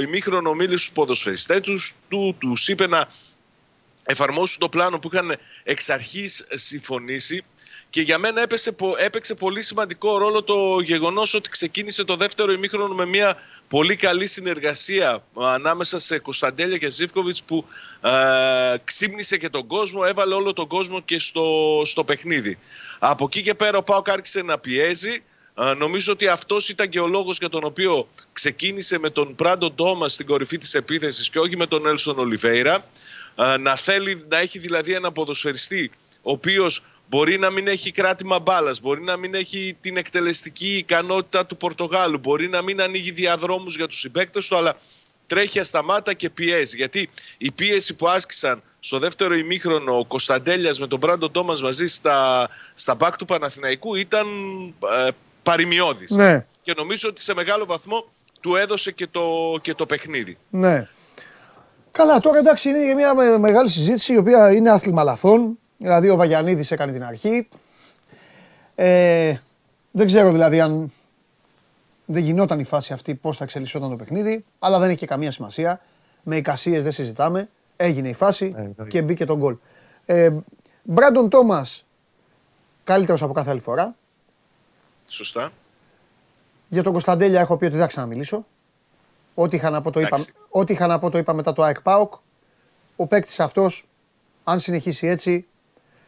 ημίχρονο 0.03 0.55
μίλησε 0.55 0.77
στους 0.77 0.91
ποδοσφαιριστές 0.91 1.61
τους, 1.61 1.95
του, 2.09 2.37
τους 2.39 2.69
είπε 2.69 2.87
να 2.87 3.09
εφαρμόσουν 4.05 4.59
το 4.59 4.69
πλάνο 4.69 4.99
που 4.99 5.11
είχαν 5.13 5.37
εξ 5.63 5.89
αρχής 5.89 6.45
συμφωνήσει 6.49 7.45
και 7.91 8.01
για 8.01 8.19
μένα 8.19 8.43
έπεσε, 8.43 8.73
πο- 8.73 8.95
έπαιξε 8.99 9.35
πολύ 9.35 9.63
σημαντικό 9.63 10.19
ρόλο 10.19 10.43
το 10.43 10.81
γεγονός 10.81 11.35
ότι 11.35 11.49
ξεκίνησε 11.49 12.05
το 12.05 12.17
δεύτερο 12.17 12.53
ημίχρονο 12.53 12.95
με 12.95 13.07
μια 13.07 13.37
πολύ 13.69 13.97
καλή 13.97 14.27
συνεργασία 14.27 15.25
ε, 15.41 15.45
ανάμεσα 15.45 15.99
σε 15.99 16.19
Κωνσταντέλια 16.19 16.77
και 16.77 16.91
Ζίβκοβιτς 16.91 17.43
που 17.43 17.65
ε, 18.01 18.11
ξύπνησε 18.85 19.37
και 19.37 19.49
τον 19.49 19.67
κόσμο, 19.67 20.03
έβαλε 20.07 20.35
όλο 20.35 20.53
τον 20.53 20.67
κόσμο 20.67 21.01
και 21.01 21.19
στο, 21.19 21.43
στο 21.85 22.05
παιχνίδι. 22.05 22.59
Από 22.99 23.25
εκεί 23.25 23.43
και 23.43 23.55
πέρα 23.55 23.79
ο 23.79 23.83
Πάοκ 23.83 24.11
άρχισε 24.11 24.43
να 24.43 24.59
πιέζει. 24.59 25.23
Ε, 25.55 25.75
νομίζω 25.75 26.13
ότι 26.13 26.29
αυτός 26.29 26.69
ήταν 26.69 26.89
και 26.89 27.01
ο 27.01 27.07
λόγος 27.07 27.39
για 27.39 27.49
τον 27.49 27.65
οποίο 27.65 28.09
ξεκίνησε 28.33 28.99
με 28.99 29.11
τον 29.11 29.35
Πράντο 29.35 29.71
Ντόμα 29.71 30.09
στην 30.09 30.27
κορυφή 30.27 30.59
της 30.59 30.75
επίθεσης 30.75 31.31
και 31.31 31.39
όχι 31.39 31.57
με 31.57 31.67
τον 31.67 31.87
Έλσον 31.87 32.19
Ολιβέηρα. 32.19 32.87
Ε, 33.37 33.57
να 33.57 33.75
θέλει 33.77 34.25
να 34.29 34.39
έχει 34.39 34.59
δηλαδή 34.59 34.93
ένα 34.93 35.13
ποδοσφαιριστή 35.13 35.91
ο 36.23 36.31
οποίος 36.31 36.83
μπορεί 37.11 37.39
να 37.39 37.51
μην 37.51 37.67
έχει 37.69 37.91
κράτημα 37.91 38.41
μπάλας, 38.41 38.81
μπορεί 38.81 39.03
να 39.03 39.17
μην 39.17 39.35
έχει 39.35 39.77
την 39.81 39.97
εκτελεστική 39.97 40.77
ικανότητα 40.77 41.47
του 41.47 41.57
Πορτογάλου, 41.57 42.19
μπορεί 42.19 42.49
να 42.49 42.63
μην 42.63 42.81
ανοίγει 42.81 43.11
διαδρόμους 43.11 43.77
για 43.77 43.87
τους 43.87 43.99
συμπαίκτες 43.99 44.49
του, 44.49 44.57
αλλά 44.57 44.75
τρέχει 45.27 45.59
ασταμάτα 45.59 46.13
και 46.15 46.31
πιέζει. 46.31 46.77
Γιατί 46.77 47.11
η 47.39 47.53
πίεση 47.53 47.95
που 47.95 48.09
άσκησαν 48.09 48.63
στο 48.81 48.99
δεύτερο 48.99 49.35
ημίχρονο 49.35 49.99
ο 49.99 50.05
Κωνσταντέλιας 50.05 50.79
με 50.79 50.87
τον 50.87 50.99
Μπράντο 50.99 51.31
Τόμας 51.31 51.63
μαζί 51.63 51.87
στα, 51.87 52.49
στα 52.75 52.95
μπακ 52.95 53.17
του 53.17 53.25
Παναθηναϊκού 53.25 53.95
ήταν 53.95 54.27
ε, 55.07 55.09
παρημιώδης. 55.43 56.11
Ναι. 56.11 56.47
Και 56.63 56.73
νομίζω 56.77 57.09
ότι 57.09 57.23
σε 57.23 57.35
μεγάλο 57.35 57.65
βαθμό 57.67 58.05
του 58.41 58.57
έδωσε 58.57 58.93
και 58.93 59.07
το, 59.07 59.57
και 59.63 59.75
το 59.75 59.87
παιχνίδι. 59.87 60.39
Ναι. 60.51 60.89
Καλά, 61.91 62.21
τώρα 62.21 62.39
εντάξει 62.39 62.69
είναι 62.69 62.95
μια 62.95 63.15
με- 63.15 63.39
μεγάλη 63.39 63.69
συζήτηση 63.69 64.13
η 64.13 64.17
οποία 64.17 64.53
είναι 64.53 64.71
άθλημα 64.71 65.03
λαθών. 65.05 65.59
Δηλαδή 65.83 66.09
ο 66.11 66.17
Βαγιανίδης 66.17 66.71
έκανε 66.71 66.93
την 66.93 67.05
αρχή. 67.05 67.49
Ε, 68.75 69.37
δεν 69.91 70.07
ξέρω 70.07 70.33
δηλαδή 70.33 70.61
αν 70.61 70.93
δεν 72.05 72.23
γινόταν 72.23 72.59
η 72.59 72.65
φάση 72.65 72.93
αυτή 72.93 73.15
πώς 73.15 73.37
θα 73.37 73.45
εξελισσόταν 73.45 73.91
το 73.91 73.97
παιχνίδι, 73.97 74.45
αλλά 74.59 74.79
δεν 74.79 74.89
έχει 74.89 74.99
και 74.99 75.07
καμία 75.07 75.31
σημασία. 75.31 75.81
Με 76.23 76.37
εικασίες 76.37 76.83
δεν 76.83 76.93
συζητάμε. 76.93 77.49
Έγινε 77.77 78.09
η 78.09 78.13
φάση 78.13 78.75
και 78.89 79.03
μπήκε 79.03 79.25
τον 79.25 79.39
γκολ. 79.39 79.57
Ε, 80.05 80.31
Μπράντον 80.83 81.29
Τόμας, 81.29 81.85
καλύτερος 82.85 83.23
από 83.23 83.33
κάθε 83.33 83.51
άλλη 83.51 83.61
φορά. 83.61 83.97
Σωστά. 85.07 85.51
Για 86.69 86.83
τον 86.83 86.93
Κωνσταντέλια 86.93 87.41
έχω 87.41 87.57
πει 87.57 87.65
ότι 87.65 87.73
δεν 87.73 87.83
θα 87.83 87.89
ξαναμιλήσω. 87.89 88.47
Ό,τι 89.35 89.57
είχα 89.57 89.71
να 89.71 89.83
πω 89.83 89.91
το 89.91 90.01
είπα, 90.01 90.09
Εντάξει. 90.09 90.33
ό,τι 90.49 90.73
είχα 90.73 90.87
να 90.87 90.99
πω 90.99 91.11
το 91.11 91.19
είπα 91.19 91.33
μετά 91.33 91.53
το 91.53 91.63
ΑΕΚ 91.63 91.81
ΠΑΟΚ. 91.81 92.15
Ο 92.97 93.07
παίκτης 93.07 93.41
αυτός, 93.41 93.87
αν 94.45 94.61
συνεχίσει 94.61 95.07
έτσι, 95.07 95.47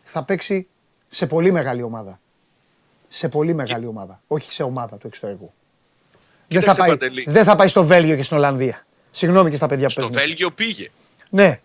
θα 0.03 0.23
παίξει 0.23 0.67
σε 1.09 1.27
πολύ 1.27 1.51
μεγάλη 1.53 1.83
ομάδα. 1.83 2.21
Σε 3.09 3.29
πολύ 3.29 3.55
μεγάλη 3.55 3.87
ομάδα. 3.87 4.21
Όχι 4.27 4.53
σε 4.53 4.63
ομάδα 4.63 4.97
του 4.97 5.07
εξωτερικού. 5.07 5.53
Δεν 6.49 6.61
θα, 6.63 6.71
Κοίταξε, 6.73 6.81
πάει, 6.81 6.89
Παντελή. 6.89 7.25
δεν 7.29 7.45
θα 7.45 7.57
πάει 7.57 7.69
στο 7.69 7.85
Βέλγιο 7.85 8.17
και 8.17 8.23
στην 8.23 8.37
Ολλανδία. 8.37 8.87
Συγγνώμη 9.11 9.51
και 9.51 9.57
στα 9.57 9.67
παιδιά 9.67 9.87
που 9.87 9.93
Στο 9.93 10.01
παίζουν. 10.01 10.19
Βέλγιο 10.19 10.51
πήγε. 10.51 10.89
Ναι. 11.31 11.61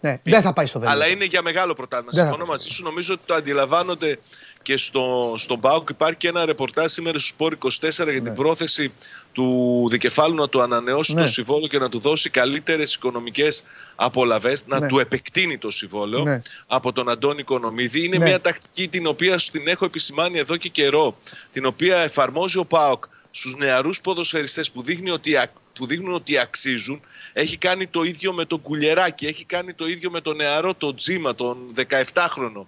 Ναι, 0.00 0.20
δεν 0.22 0.42
θα 0.42 0.52
πάει 0.52 0.66
στο 0.66 0.78
Βέλγιο. 0.78 0.96
Αλλά 0.96 1.08
είναι 1.08 1.24
για 1.24 1.42
μεγάλο 1.42 1.72
πρωτάθλημα. 1.74 2.10
Δεν 2.12 2.20
θα 2.20 2.26
Συμφωνώ 2.28 2.50
μαζί 2.50 2.68
σου. 2.68 2.82
Νομίζω 2.82 3.14
ότι 3.14 3.22
το 3.26 3.34
αντιλαμβάνονται 3.34 4.18
και 4.62 4.76
στο, 4.76 5.34
στον 5.36 5.60
ΠΑΟΚ. 5.60 5.88
Υπάρχει 5.90 6.16
και 6.16 6.28
ένα 6.28 6.44
ρεπορτάζ 6.44 6.92
σήμερα 6.92 7.18
στο 7.18 7.28
Σπόρ 7.28 7.56
24 7.64 8.10
για 8.10 8.22
την 8.22 8.32
πρόθεση 8.34 8.92
του 9.32 9.86
δικεφάλου 9.90 10.34
να 10.34 10.48
του 10.48 10.60
ανανεώσει 10.60 11.14
Ναι. 11.14 11.20
το 11.22 11.26
συμβόλαιο 11.28 11.68
και 11.68 11.78
να 11.78 11.88
του 11.88 11.98
δώσει 11.98 12.30
καλύτερες 12.30 12.94
οικονομικές 12.94 13.64
απολαυέ, 13.94 14.52
να 14.66 14.80
Ναι. 14.80 14.86
του 14.86 14.98
επεκτείνει 14.98 15.58
το 15.58 15.70
συμβόλαιο 15.70 16.22
Ναι. 16.22 16.42
από 16.66 16.92
τον 16.92 17.08
Αντώνη 17.08 17.42
Κονομίδη. 17.42 18.04
Είναι 18.04 18.16
Ναι. 18.18 18.24
μια 18.24 18.40
τακτική 18.40 18.88
την 18.88 19.06
οποία 19.06 19.38
σου 19.38 19.50
την 19.50 19.68
έχω 19.68 19.84
επισημάνει 19.84 20.38
εδώ 20.38 20.56
και 20.56 20.68
καιρό, 20.68 21.16
την 21.50 21.66
οποία 21.66 21.96
εφαρμόζει 21.98 22.58
ο 22.58 22.64
ΠΑΟΚ 22.64 23.04
στους 23.30 23.54
νεαρούς 23.56 24.00
ποδοσφαιριστές 24.00 24.70
που, 24.70 24.82
δείχνει 24.82 25.10
ότι, 25.10 25.36
α- 25.36 25.52
που 25.72 25.86
δείχνουν 25.86 26.14
ότι 26.14 26.38
αξίζουν. 26.38 27.00
Έχει 27.32 27.56
κάνει 27.56 27.86
το 27.86 28.02
ίδιο 28.02 28.32
με 28.32 28.44
τον 28.44 28.62
Κουλιεράκη, 28.62 29.26
έχει 29.26 29.44
κάνει 29.44 29.72
το 29.74 29.86
ίδιο 29.86 30.10
με 30.10 30.20
τον 30.20 30.36
νεαρό, 30.36 30.74
τον 30.74 30.96
Τζίμα, 30.96 31.34
τον 31.34 31.58
17χρονο. 31.74 32.66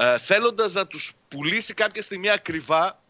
Ε, 0.00 0.18
θέλοντας 0.18 0.72
να 0.74 0.86
τους 0.86 1.12
πουλήσει 1.28 1.74
κάποια 1.74 2.02
στιγμή 2.02 2.30
ακριβά, 2.30 3.00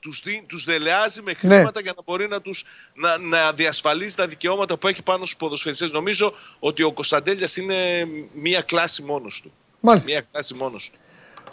τους, 0.00 0.20
δι, 0.24 0.44
τους 0.48 0.64
δελεάζει 0.64 1.22
με 1.22 1.30
Ναι. 1.30 1.36
χρήματα 1.54 1.80
για 1.80 1.92
να 1.96 2.02
μπορεί 2.04 2.28
να, 2.28 2.40
τους, 2.40 2.64
να, 2.94 3.18
να 3.18 3.52
διασφαλίζει 3.52 4.14
τα 4.14 4.26
δικαιώματα 4.26 4.76
που 4.78 4.88
έχει 4.88 5.02
πάνω 5.02 5.24
στους 5.24 5.36
ποδοσφαιριστές. 5.36 5.92
Νομίζω 5.92 6.32
ότι 6.58 6.82
ο 6.82 6.92
Κωνσταντέλιας 6.92 7.56
είναι 7.56 7.74
μία 8.34 8.60
κλάση 8.60 9.02
μόνος 9.02 9.40
του. 9.40 9.52
Μάλιστα. 9.80 10.10
Μία 10.10 10.20
κλάση 10.32 10.54
μόνος 10.54 10.90
του. 10.90 10.98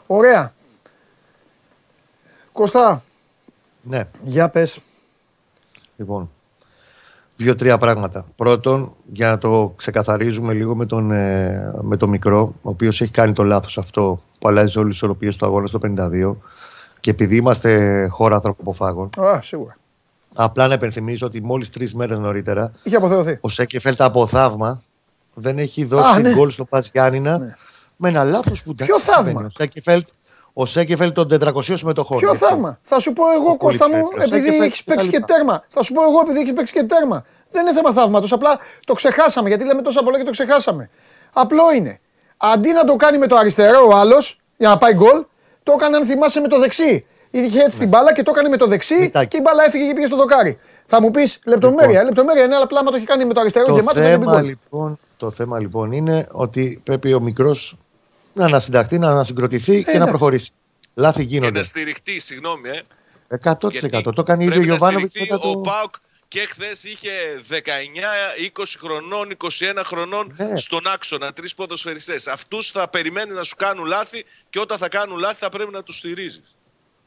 Ωραία. 0.07 0.53
Κωστά, 2.51 3.03
Ναι, 3.81 4.07
για 4.23 4.49
πες. 4.49 4.79
λοιπόν. 5.97 6.31
Δύο-τρία 7.35 7.77
πράγματα. 7.77 8.25
Πρώτον, 8.35 8.95
για 9.11 9.29
να 9.29 9.37
το 9.37 9.73
ξεκαθαρίζουμε 9.77 10.53
λίγο 10.53 10.75
με 10.75 10.85
τον, 10.85 11.11
ε, 11.11 11.71
με 11.81 11.97
τον 11.97 12.09
μικρό, 12.09 12.41
ο 12.61 12.69
οποίος 12.69 13.01
έχει 13.01 13.11
κάνει 13.11 13.33
το 13.33 13.43
λάθος 13.43 13.77
αυτό 13.77 14.23
που 14.41 14.47
αλλάζει 14.47 14.77
όλες 14.77 14.87
τις 14.89 14.97
ισορροπίες 14.97 15.35
του 15.35 15.45
αγώνα 15.45 15.67
στο 15.67 15.79
52 15.97 16.35
και 16.99 17.09
επειδή 17.09 17.35
είμαστε 17.35 18.07
χώρα 18.11 18.35
ανθρωποφάγων, 18.35 19.09
Α, 19.19 19.39
σίγουρα. 19.41 19.77
απλά 20.33 20.67
να 20.67 20.73
υπενθυμίσω 20.73 21.25
ότι 21.25 21.41
μόλις 21.41 21.69
τρεις 21.69 21.93
μέρες 21.95 22.19
νωρίτερα 22.19 22.71
Είχε 22.83 22.95
αποθεωθεί. 22.95 23.37
ο 23.41 23.49
Σέκεφελτ 23.49 24.01
από 24.01 24.27
θαύμα 24.27 24.83
δεν 25.33 25.57
έχει 25.57 25.83
δώσει 25.85 26.15
Α, 26.15 26.19
ναι. 26.19 26.33
γκολ 26.33 26.49
στο 26.51 26.65
Πας 26.65 26.89
Γιάννηνα 26.93 27.37
Ναι. 27.37 27.55
με 27.95 28.09
ένα 28.09 28.23
λάθος 28.23 28.63
που 28.63 28.75
Ποιο 28.75 28.85
εντάξει, 28.85 29.05
θαύμα; 29.11 29.25
συμβαίνει. 29.27 29.45
Ο 29.47 29.51
Σέκεφελτ, 29.57 30.07
ο 30.53 30.65
Σέκεφελτ 30.65 31.13
των 31.13 31.27
400 31.27 31.77
συμμετοχών. 31.77 32.17
Ποιο 32.17 32.31
έτσι. 32.31 32.43
θαύμα; 32.45 32.79
Θα 32.81 32.99
σου 32.99 33.13
πω 33.13 33.23
εγώ, 33.31 33.49
Ο 33.51 33.57
Κώστα 33.57 33.89
μου, 33.89 34.01
Πολυφέρος. 34.01 34.31
επειδή 34.31 34.57
Και 34.57 34.63
έχεις 34.63 34.83
παίξει 34.83 35.09
και 35.09 35.17
λοιπά. 35.17 35.33
τέρμα. 35.33 35.63
Θα 35.67 35.83
σου 35.83 35.93
πω 35.93 36.01
εγώ, 36.03 36.19
επειδή 36.21 36.39
έχεις 36.39 36.53
παίξει 36.53 36.73
και 36.73 36.83
τέρμα. 36.83 37.23
Δεν 37.51 37.61
είναι 37.61 37.73
θέμα 37.75 37.91
θαύματος. 37.93 38.31
Απλά 38.31 38.57
το 38.85 38.93
ξεχάσαμε. 38.93 39.47
Γιατί 39.47 39.65
λέμε 39.65 39.81
τόσα 39.81 40.03
πολλά 40.03 40.17
και 40.17 40.23
το 40.23 40.31
ξεχάσαμε. 40.31 40.89
Απλό 41.33 41.71
είναι. 41.75 41.99
Αντί 42.41 42.71
να 42.71 42.83
το 42.83 42.95
κάνει 42.95 43.17
με 43.17 43.27
το 43.27 43.35
αριστερό 43.35 43.87
ο 43.87 43.95
άλλος 43.95 44.39
για 44.57 44.69
να 44.69 44.77
πάει 44.77 44.93
γκολ, 44.93 45.25
το 45.63 45.71
έκανε, 45.79 45.97
αν 45.97 46.05
θυμάσαι, 46.05 46.39
με 46.39 46.47
το 46.47 46.59
δεξί. 46.59 47.05
Είχε 47.31 47.59
έτσι 47.63 47.77
την 47.79 47.87
μπάλα 47.87 48.13
και 48.13 48.23
το 48.23 48.31
έκανε 48.35 48.49
με 48.49 48.57
το 48.57 48.67
δεξί 48.67 48.99
Μητάκι. 48.99 49.27
και 49.27 49.37
η 49.37 49.41
μπάλα 49.43 49.63
έφυγε 49.65 49.87
και 49.87 49.93
πήγε 49.93 50.05
στο 50.05 50.15
δοκάρι. 50.15 50.59
Θα 50.85 51.01
μου 51.01 51.11
πεις 51.11 51.39
λεπτομέρεια. 51.45 52.03
Λεπτομέρεια 52.03 52.43
είναι, 52.43 52.55
αλλά 52.55 52.63
απλά 52.63 52.79
άμα 52.79 52.89
το 52.91 52.95
έχει 52.97 53.05
κάνει 53.05 53.25
με 53.25 53.33
το 53.33 53.39
αριστερό 53.39 53.65
Το 53.65 53.73
γεμάτο 53.73 53.99
δεν 53.99 54.13
είναι 54.13 54.23
θέμα, 54.23 54.35
γκολ. 54.35 54.45
λοιπόν, 54.45 54.99
το 55.17 55.31
θέμα 55.31 55.59
λοιπόν 55.59 55.91
είναι 55.91 56.27
ότι 56.31 56.81
πρέπει 56.83 57.13
ο 57.13 57.19
μικρός 57.19 57.77
να 58.33 58.45
ανασυνταχθεί, 58.45 58.97
να 58.99 59.09
ανασυγκροτηθεί 59.09 59.77
και 59.77 59.83
να 59.85 59.91
εντάξει. 59.91 60.09
προχωρήσει. 60.09 60.51
Λάθη 60.93 61.19
Και 61.25 61.35
γίνονται. 61.35 61.59
να 61.59 61.65
στηριχτεί, 61.65 62.19
συγγνώμη, 62.19 62.69
ε. 62.69 62.79
100%. 63.43 64.13
Το 64.15 64.23
κάνει 64.23 64.43
ήδη 64.43 64.51
ο 64.51 64.55
πρέπει 64.55 64.67
να 64.67 64.75
Γιωβάνοβιτς 64.75 65.09
στηριχτεί. 65.11 65.33
μετά 65.33 65.49
Ο 65.49 65.53
το. 65.53 65.59
Πάουκ 65.59 65.93
και 66.33 66.39
χθες 66.49 66.83
είχε 66.83 67.09
19, 67.49 67.53
20 68.59 68.63
χρονών, 68.79 69.31
21 69.37 69.81
χρονών 69.83 70.33
Ναι. 70.37 70.55
στον 70.57 70.87
άξονα. 70.93 71.31
Τρεις 71.33 71.53
ποδοσφαιριστές. 71.55 72.27
Αυτούς 72.27 72.71
θα 72.71 72.87
περιμένει 72.89 73.33
να 73.33 73.43
σου 73.43 73.55
κάνουν 73.55 73.85
λάθη 73.85 74.23
και 74.49 74.59
όταν 74.59 74.77
θα 74.77 74.87
κάνουν 74.87 75.17
λάθη 75.19 75.35
θα 75.35 75.49
πρέπει 75.49 75.71
να 75.71 75.83
τους 75.83 75.97
στηρίζεις. 75.97 76.55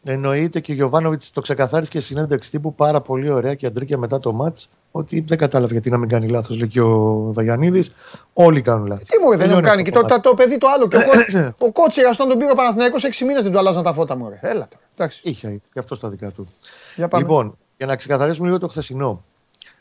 Εννοείται 0.05 0.61
και 0.61 0.73
ο 0.73 0.75
Γιωβάνοβιτς 0.75 1.31
το 1.31 1.41
ξεκαθάρισε 1.41 1.91
και 1.91 2.01
στη 2.01 2.09
συνέντευξη 2.15 2.51
τύπου 2.51 2.75
πάρα 2.75 3.01
πολύ 3.01 3.31
ωραία 3.31 3.55
και 3.55 3.67
αντρίκια 3.67 3.99
μετά 3.99 4.21
το 4.21 4.33
ματ 4.33 4.59
ότι 4.91 5.25
δεν 5.29 5.39
κατάλαβε 5.39 5.73
γιατί 5.73 5.91
να 5.91 5.99
μην 5.99 6.09
κάνει 6.09 6.29
λάθος. 6.29 6.57
Λέει 6.59 6.69
και 6.69 6.81
ο 6.81 7.33
Βαγιανίδης. 7.33 7.93
Όλοι 8.33 8.63
κάνουν 8.63 8.87
λάθος. 8.87 9.05
Τι 9.09 9.19
μου 9.19 9.29
δεν 9.31 9.41
έχουν 9.41 9.63
Τελειώνει 9.63 9.67
κάνει. 9.67 9.81
αυτό 9.83 9.91
Και 9.91 9.97
το, 9.97 10.01
το 10.01 10.07
κομμάτι. 10.09 10.23
το, 10.23 10.31
το 10.31 10.35
παιδί 10.37 10.59
το 10.59 10.67
άλλο. 10.69 10.89
Και 10.89 10.97
ο, 10.97 11.01
Κο- 11.59 11.67
ο 11.67 11.73
Κότσιρα, 11.73 12.09
όταν 12.09 12.29
τον 12.29 12.39
πήρε 12.39 12.51
ο 12.51 12.55
Παναθηναϊκός 12.55 13.05
6 13.05 13.09
μήνες 13.27 13.43
δεν 13.43 13.53
του 13.53 13.59
αλλάζαν 13.59 13.83
τα 13.83 13.93
φώτα 13.93 14.17
μου. 14.17 14.39
Έλα 14.41 14.69
τώρα. 14.69 14.83
Εντάξει. 14.95 15.21
Είχε 15.25 15.61
και 15.73 15.79
αυτό 15.79 15.95
στα 15.95 16.09
δικά 16.09 16.31
του. 16.31 16.53
Για 16.97 17.09
πάμε. 17.09 17.23
Λοιπόν, 17.23 17.59
για 17.85 17.93
να 17.93 17.97
ξεκαθαρίσουμε 17.99 18.47
λίγο 18.47 18.59
το 18.59 18.69
χθεσινό. 18.69 19.25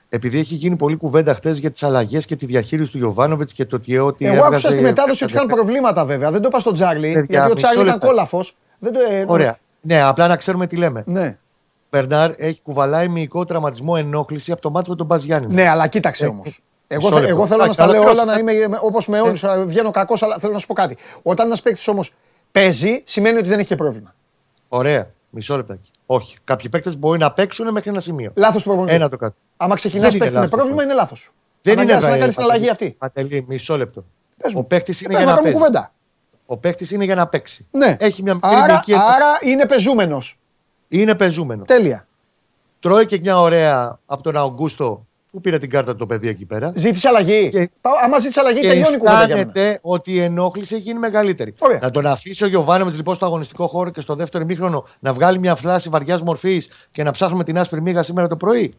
Επειδή 0.09 0.39
έχει 0.39 0.55
γίνει 0.55 0.75
πολλή 0.75 0.95
κουβέντα 0.95 1.35
χθες 1.35 1.57
για 1.57 1.71
τις 1.71 1.83
αλλαγές 1.83 2.25
και 2.25 2.35
τη 2.35 2.45
διαχείριση 2.45 2.91
του 2.91 2.97
Γιωβάνοβιτς 2.97 3.53
και 3.53 3.65
το 3.65 3.75
ότι. 3.75 3.97
ότι 3.97 4.25
Εγώ 4.25 4.33
έβγαζε 4.33 4.47
άκουσα 4.53 4.71
στη 4.71 4.81
μετάδοση 4.81 5.23
ότι 5.23 5.33
είχαν 5.33 5.47
κάποια- 5.47 5.63
προβλήματα 5.63 6.05
βέβαια. 6.05 6.31
Δεν 6.31 6.41
το 6.41 6.47
είπα 6.47 6.59
στον 6.59 6.73
Τζάρλι. 6.73 7.13
Παιδιά, 7.13 7.25
Γιατί 7.29 7.37
ο 7.39 7.43
μισό 7.43 7.55
Τσάρλι 7.55 7.81
ήταν 7.81 7.91
λεπτό. 7.93 8.07
κόλαφος. 8.07 8.55
Δεν 8.79 8.93
το, 8.93 8.99
ε, 9.09 9.23
Ωραία. 9.27 9.57
Ναι, 9.81 10.01
απλά 10.01 10.27
να 10.27 10.35
ξέρουμε 10.35 10.67
τι 10.67 10.75
λέμε. 10.75 11.03
Ναι. 11.05 11.37
Ο 11.83 11.97
Μπερνάρ 11.97 12.31
έχει 12.37 12.59
κουβαλάει 12.63 13.07
μυϊκό 13.07 13.45
τραυματισμό 13.45 13.93
ενόχληση 13.97 14.51
από 14.51 14.61
το 14.61 14.69
μάτσο 14.69 14.91
με 14.91 14.97
τον 14.97 15.05
Μπας 15.05 15.23
Γιάννη. 15.23 15.53
ναι, 15.53 15.67
αλλά 15.69 15.87
κοίταξε 15.87 16.25
Ε, 16.25 16.27
όμως. 16.27 16.45
μισό 16.45 16.59
Εγώ, 16.87 17.07
θε- 17.09 17.19
λεπτό. 17.19 17.27
εγώ 17.35 17.45
θέλω 17.45 17.57
να 17.57 17.63
Εντάξει, 17.63 17.73
στα 17.81 17.83
αλλά 17.83 17.91
λέω 17.93 18.01
τέλος 18.03 18.23
όλα 18.23 18.33
να 18.33 18.39
είμαι 18.39 18.77
όπως 18.81 19.07
με 19.07 19.19
όλους. 19.21 19.43
Βγαίνω 19.65 19.91
κακός, 19.91 20.23
αλλά 20.23 20.37
θέλω 20.37 20.53
να 20.53 20.59
σου 20.59 20.67
πω 20.67 20.73
κάτι. 20.73 20.97
Όταν 21.23 21.45
ένας 21.45 21.61
παίκτης 21.61 21.87
όμως 21.87 22.13
παίζει, 22.51 23.01
σημαίνει 23.05 23.37
ότι 23.37 23.49
δεν 23.49 23.59
έχει 23.59 23.67
και 23.67 23.75
πρόβλημα. 23.75 24.13
Ωραία. 24.67 25.07
Μισό 25.29 25.55
λεπτάκι. 25.55 25.91
Όχι. 26.05 26.37
Κάποιοι 26.43 26.69
παίκτες 26.69 26.97
μπορεί 26.97 27.19
να 27.19 27.31
παίξουν 27.31 27.71
μέχρι 27.71 27.89
ένα 27.89 27.99
σημείο. 27.99 28.31
Λάθος 28.35 28.63
προπονητή. 28.63 28.93
Ένα 28.95 29.09
το 29.09 29.17
κάτω. 29.17 29.35
Άμα 29.57 29.75
ξεκινάς 29.75 30.03
Δεν 30.11 30.15
είναι 30.15 30.19
παίκτη 30.23 30.33
με 30.35 30.41
λάθος 30.43 30.55
πρόβλημα, 30.59 30.81
αυτό. 30.81 30.89
είναι 30.91 30.99
λάθος. 31.01 31.31
Δεν 31.61 31.73
είναι 31.79 31.93
να 31.93 31.99
βέβαια, 31.99 32.17
κάνεις 32.17 32.35
την 32.35 32.43
Παντελή. 32.45 32.59
αλλαγή 32.65 32.69
αυτή. 32.71 32.95
Παντελή, 32.99 33.45
μισό 33.47 33.77
λεπτό. 33.77 34.05
Πες 34.37 34.53
μου. 34.53 34.59
Ο 34.59 34.63
παίκτης 34.63 35.01
Ε, 35.01 35.05
είναι 35.05 35.13
πες 35.13 35.23
για 35.23 35.25
να 35.25 35.31
να 35.31 35.37
κάνουμε 35.41 35.53
παίζει. 35.59 35.73
κουβέντα. 35.73 35.93
Ο 36.45 36.57
παίκτης 36.57 36.91
είναι 36.91 37.03
για 37.03 37.15
να 37.15 37.27
παίξει. 37.27 37.65
Ναι. 37.71 37.95
Έχει 37.99 38.23
μια 38.23 38.33
μικρή 38.33 38.49
Άρα, 38.55 38.65
μυϊκή 38.73 38.93
άρα 38.93 39.37
είναι 39.41 39.65
πεζούμενος. 39.65 40.39
Είναι 40.87 41.15
πεζούμενος. 41.15 41.67
Τέλεια. 41.67 42.07
Τρώει 42.79 43.05
και 43.05 43.19
μια 43.19 43.39
ωραία 43.39 43.99
από 44.05 44.23
τον 44.23 44.35
Αουγκούστο 44.37 45.05
που 45.33 45.41
πήρε 45.41 45.57
την 45.57 45.69
κάρτα 45.69 45.95
το 45.95 46.05
παιδί 46.05 46.27
εκεί 46.27 46.45
πέρα; 46.45 46.73
Ζήτησε 46.75 47.07
αλλαγή. 47.07 47.49
Και- 47.49 47.69
Πάω- 47.81 47.93
Άμα 48.03 48.19
ζήτησε 48.19 48.39
αλλαγή, 48.39 48.59
Και 48.59 48.67
τελειώνει 48.67 48.95
η 48.95 48.97
κουβέντα 48.97 49.25
για 49.25 49.35
μένα. 49.35 49.47
αισθάνεται 49.47 49.79
ότι 49.81 50.11
η 50.11 50.19
ενόχληση 50.19 50.75
έχει 50.75 50.83
γίνει 50.83 50.99
μεγαλύτερη. 50.99 51.53
Ωραία. 51.59 51.79
Να 51.81 51.91
τον 51.91 52.05
αφήσει 52.05 52.43
ο 52.43 52.47
Γιωβάνοβιτ 52.47 52.95
λοιπόν 52.95 53.15
στο 53.15 53.25
αγωνιστικό 53.25 53.67
χώρο 53.67 53.89
και 53.89 54.01
στο 54.01 54.15
δεύτερο 54.15 54.43
ημίχρονο 54.43 54.87
να 54.99 55.13
βγάλει 55.13 55.39
μια 55.39 55.55
φλάση 55.55 55.89
βαριά 55.89 56.19
μορφή 56.23 56.61
και 56.91 57.03
να 57.03 57.11
ψάχνουμε 57.11 57.43
την 57.43 57.57
άσπρη 57.57 57.81
μίγα 57.81 58.03
σήμερα 58.03 58.27
το 58.27 58.35
πρωί; 58.37 58.73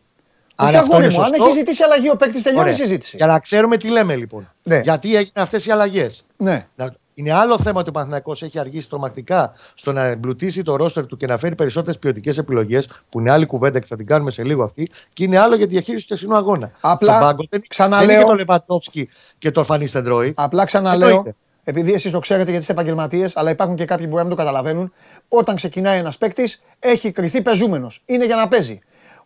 Όχι, 0.57 0.77
αγόρι 0.77 1.09
μου, 1.09 1.23
αν 1.23 1.33
έχει 1.33 1.51
ζητήσει 1.53 1.83
αλλαγή 1.83 2.11
ο 2.11 2.17
παίκτης, 2.17 2.43
τελειώνει 2.43 2.65
η 2.65 2.73
Ωραία. 2.73 2.85
συζήτηση. 2.85 3.17
Για 3.17 3.27
να 3.27 3.39
ξέρουμε 3.39 3.77
τι 3.77 3.89
λέμε 3.89 4.17
λοιπόν. 4.17 4.53
Ναι. 4.63 4.81
Γιατί 4.81 5.09
έγιναν 5.09 5.33
αυτές 5.35 5.67
οι 5.67 5.71
αλλαγές; 5.71 6.25
Ναι. 6.37 6.67
Είναι 7.15 7.33
άλλο 7.33 7.59
θέμα 7.59 7.81
ότι 7.81 7.89
ο 7.89 7.93
Παναθηναϊκός 7.93 8.43
έχει 8.43 8.59
αργήσει 8.59 8.89
τρομακτικά 8.89 9.53
στο 9.75 9.93
να 9.93 10.03
εμπλουτίσει 10.05 10.63
το 10.63 10.77
ρόστερ 10.77 11.07
του 11.07 11.17
και 11.17 11.27
να 11.27 11.39
φέρει 11.39 11.55
περισσότερες 11.55 11.99
ποιοτικές 11.99 12.39
επιλογές, 12.39 12.89
που 13.11 13.21
είναι 13.21 13.31
άλλη 13.31 13.47
κουβέντα 13.47 13.79
και 13.81 13.87
θα 13.89 13.97
την 13.97 14.07
κάνουμε 14.07 14.31
σε 14.31 14.45
λίγο 14.45 14.63
αυτή, 14.63 14.91
και 15.13 15.25
είναι 15.25 15.39
άλλο 15.39 15.57
για 15.57 15.67
τη 15.67 15.73
διαχείριση 15.73 16.07
του 16.07 16.15
τεσσινού 16.15 16.37
αγώνα. 16.37 16.71
Απλά, 16.81 17.13
Στον 17.13 17.27
πάγκο 17.27 17.47
δεν, 17.51 17.63
ξαναλέω- 17.69 18.07
δεν 18.09 18.17
είναι 18.21 18.29
το 18.29 18.35
Λεβαντόφσκι 18.35 19.09
και 19.39 19.51
το 19.51 19.65
Φανί 19.65 19.87
Στεντρόι. 19.87 20.33
Απλά 20.37 20.65
ξαναλέω, 20.65 21.09
Εννοείται. 21.09 21.35
επειδή 21.65 21.93
εσείς 21.93 22.13
το 22.13 22.19
ξέρετε 22.19 22.45
γιατί 22.45 22.61
είστε 22.61 22.73
επαγγελματίες, 22.73 23.37
αλλά 23.37 23.51
υπάρχουν 23.51 23.77
και 23.77 23.85
κάποιοι 23.85 24.05
που 24.05 24.11
μπορεί 24.11 24.23
να 24.23 24.29
μην 24.29 24.37
το 24.37 24.43
καταλαβαίνουν, 24.45 24.93
όταν 25.29 25.57
ξεκινάει 25.57 25.99
ένας 25.99 26.17
παίκτης, 26.19 26.63
έχει 26.79 27.11
κριθεί 27.11 27.43
παιζούμενος. 27.43 28.03
Είναι 28.07 28.25
για 28.27 28.37
να 28.37 28.49
παίζει. 28.49 28.79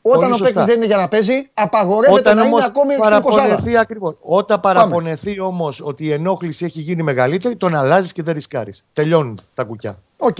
Όταν 0.09 0.21
Πολύ 0.31 0.33
ο 0.33 0.37
παίκτης 0.37 0.49
σωστά. 0.49 0.65
δεν 0.65 0.77
είναι 0.77 0.87
για 0.87 0.97
να 0.97 1.09
παίζει, 1.09 1.49
απαγορεύεται 1.55 2.35
να 2.35 2.43
όμως 2.43 2.53
είναι 2.61 2.65
ακόμη 2.65 2.91
στην 2.93 3.03
παραπονεθεί 3.03 3.71
20. 3.71 3.75
ακριβώς. 3.81 4.15
Όταν 4.21 4.61
παραπονεθεί 4.61 5.41
όμως 5.41 5.81
ότι 5.85 6.05
η 6.05 6.13
ενόχληση 6.13 6.65
έχει 6.65 6.81
γίνει 6.81 7.03
μεγαλύτερη, 7.03 7.57
τον 7.57 7.75
αλλάζεις 7.75 8.13
και 8.13 8.23
δεν 8.23 8.35
ρισκάρεις. 8.35 8.85
Τελειώνουν 8.93 9.41
τα 9.55 9.65
κουκιά. 9.65 9.99
Οκ. 10.17 10.37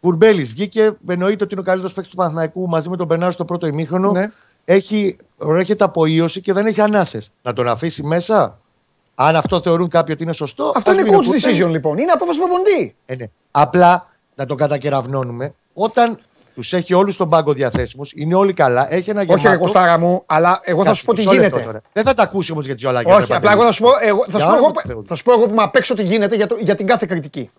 Κουρμπέλης 0.00 0.52
βγήκε, 0.52 0.96
εννοείται 1.08 1.44
ότι 1.44 1.52
είναι 1.52 1.62
ο 1.62 1.64
καλύτερος 1.64 1.92
παίκτης 1.92 2.10
του 2.12 2.16
Παναθηναϊκού 2.18 2.68
μαζί 2.68 2.88
με 2.88 2.96
τον 2.96 3.06
Μπερνάρ 3.06 3.32
στο 3.32 3.44
πρώτο 3.44 3.66
ημίχρονο. 3.66 4.10
Ναι. 4.10 4.30
Έχει, 4.64 5.16
έρχεται 5.56 5.84
από 5.84 6.06
ίωση 6.06 6.40
και 6.40 6.52
δεν 6.52 6.66
έχει 6.66 6.80
ανάσες. 6.80 7.30
Να 7.42 7.52
τον 7.52 7.68
αφήσει 7.68 8.02
μέσα, 8.02 8.58
αν 9.14 9.36
αυτό 9.36 9.60
θεωρούν 9.60 9.88
κάποιοι 9.88 10.10
ότι 10.14 10.22
είναι 10.22 10.32
σωστό. 10.32 10.72
Αυτό 10.76 10.90
ας 10.90 10.96
είναι 10.96 11.02
μείνει 11.02 11.16
ο 11.16 11.18
coach 11.18 11.24
Κουρμπέλης. 11.24 11.62
decision 11.62 11.68
λοιπόν. 11.70 11.98
Είναι 11.98 12.10
απόφαση 12.10 12.38
προπονητή. 12.38 12.94
Ε, 13.06 13.14
ναι. 13.14 13.26
Απλά 13.50 14.08
να 14.34 14.46
τον 14.46 14.56
κατακεραυνώνουμε 14.56 15.54
όταν 15.74 16.18
τους 16.56 16.72
έχει 16.72 16.94
όλους 16.94 17.14
στον 17.14 17.28
πάγκο 17.28 17.52
διαθέσιμους, 17.52 18.12
είναι 18.14 18.34
όλοι 18.34 18.52
καλά. 18.52 18.92
Έχει 18.94 19.10
ένα 19.10 19.22
γεμάτο. 19.22 19.40
Όχι, 19.46 19.52
ρε 19.54 19.60
Κωστάρα 19.60 19.98
μου, 19.98 20.22
αλλά 20.26 20.60
εγώ 20.62 20.84
θα 20.84 20.94
σου 20.94 21.04
πω 21.04 21.14
τι 21.14 21.20
Μισό 21.20 21.32
λεπτό 21.32 21.46
γίνεται. 21.48 21.66
τώρα. 21.66 21.80
Δεν 21.92 22.04
θα 22.04 22.14
τα 22.14 22.22
ακούσει 22.22 22.52
όμως 22.52 22.66
για 22.66 22.74
τι 22.76 22.86
αλλαγέ. 22.86 23.12
Όχι, 23.12 23.32
απλά 23.32 23.52
εγώ 23.52 23.62
θα 23.64 23.72
σου 23.72 23.82
πω, 23.82 23.90
εγώ, 24.00 24.24
θα 24.24 24.30
Για 24.30 24.38
σου 24.38 24.46
πω, 24.46 24.52
όνομα 24.52 24.66
εγώ, 24.66 24.70
του 24.72 24.88
Θεού. 24.88 25.04
θα 25.08 25.14
σου 25.14 25.22
πω 25.22 25.32
εγώ 25.32 25.44
που 25.46 25.50
είμαι 25.52 25.62
απ' 25.62 25.76
έξω 25.76 25.94
τι 25.94 26.02
γίνεται 26.02 26.36
για, 26.36 26.46
το, 26.46 26.56
για 26.60 26.74
την 26.74 26.86
κάθε 26.86 27.06
κριτική. 27.06 27.50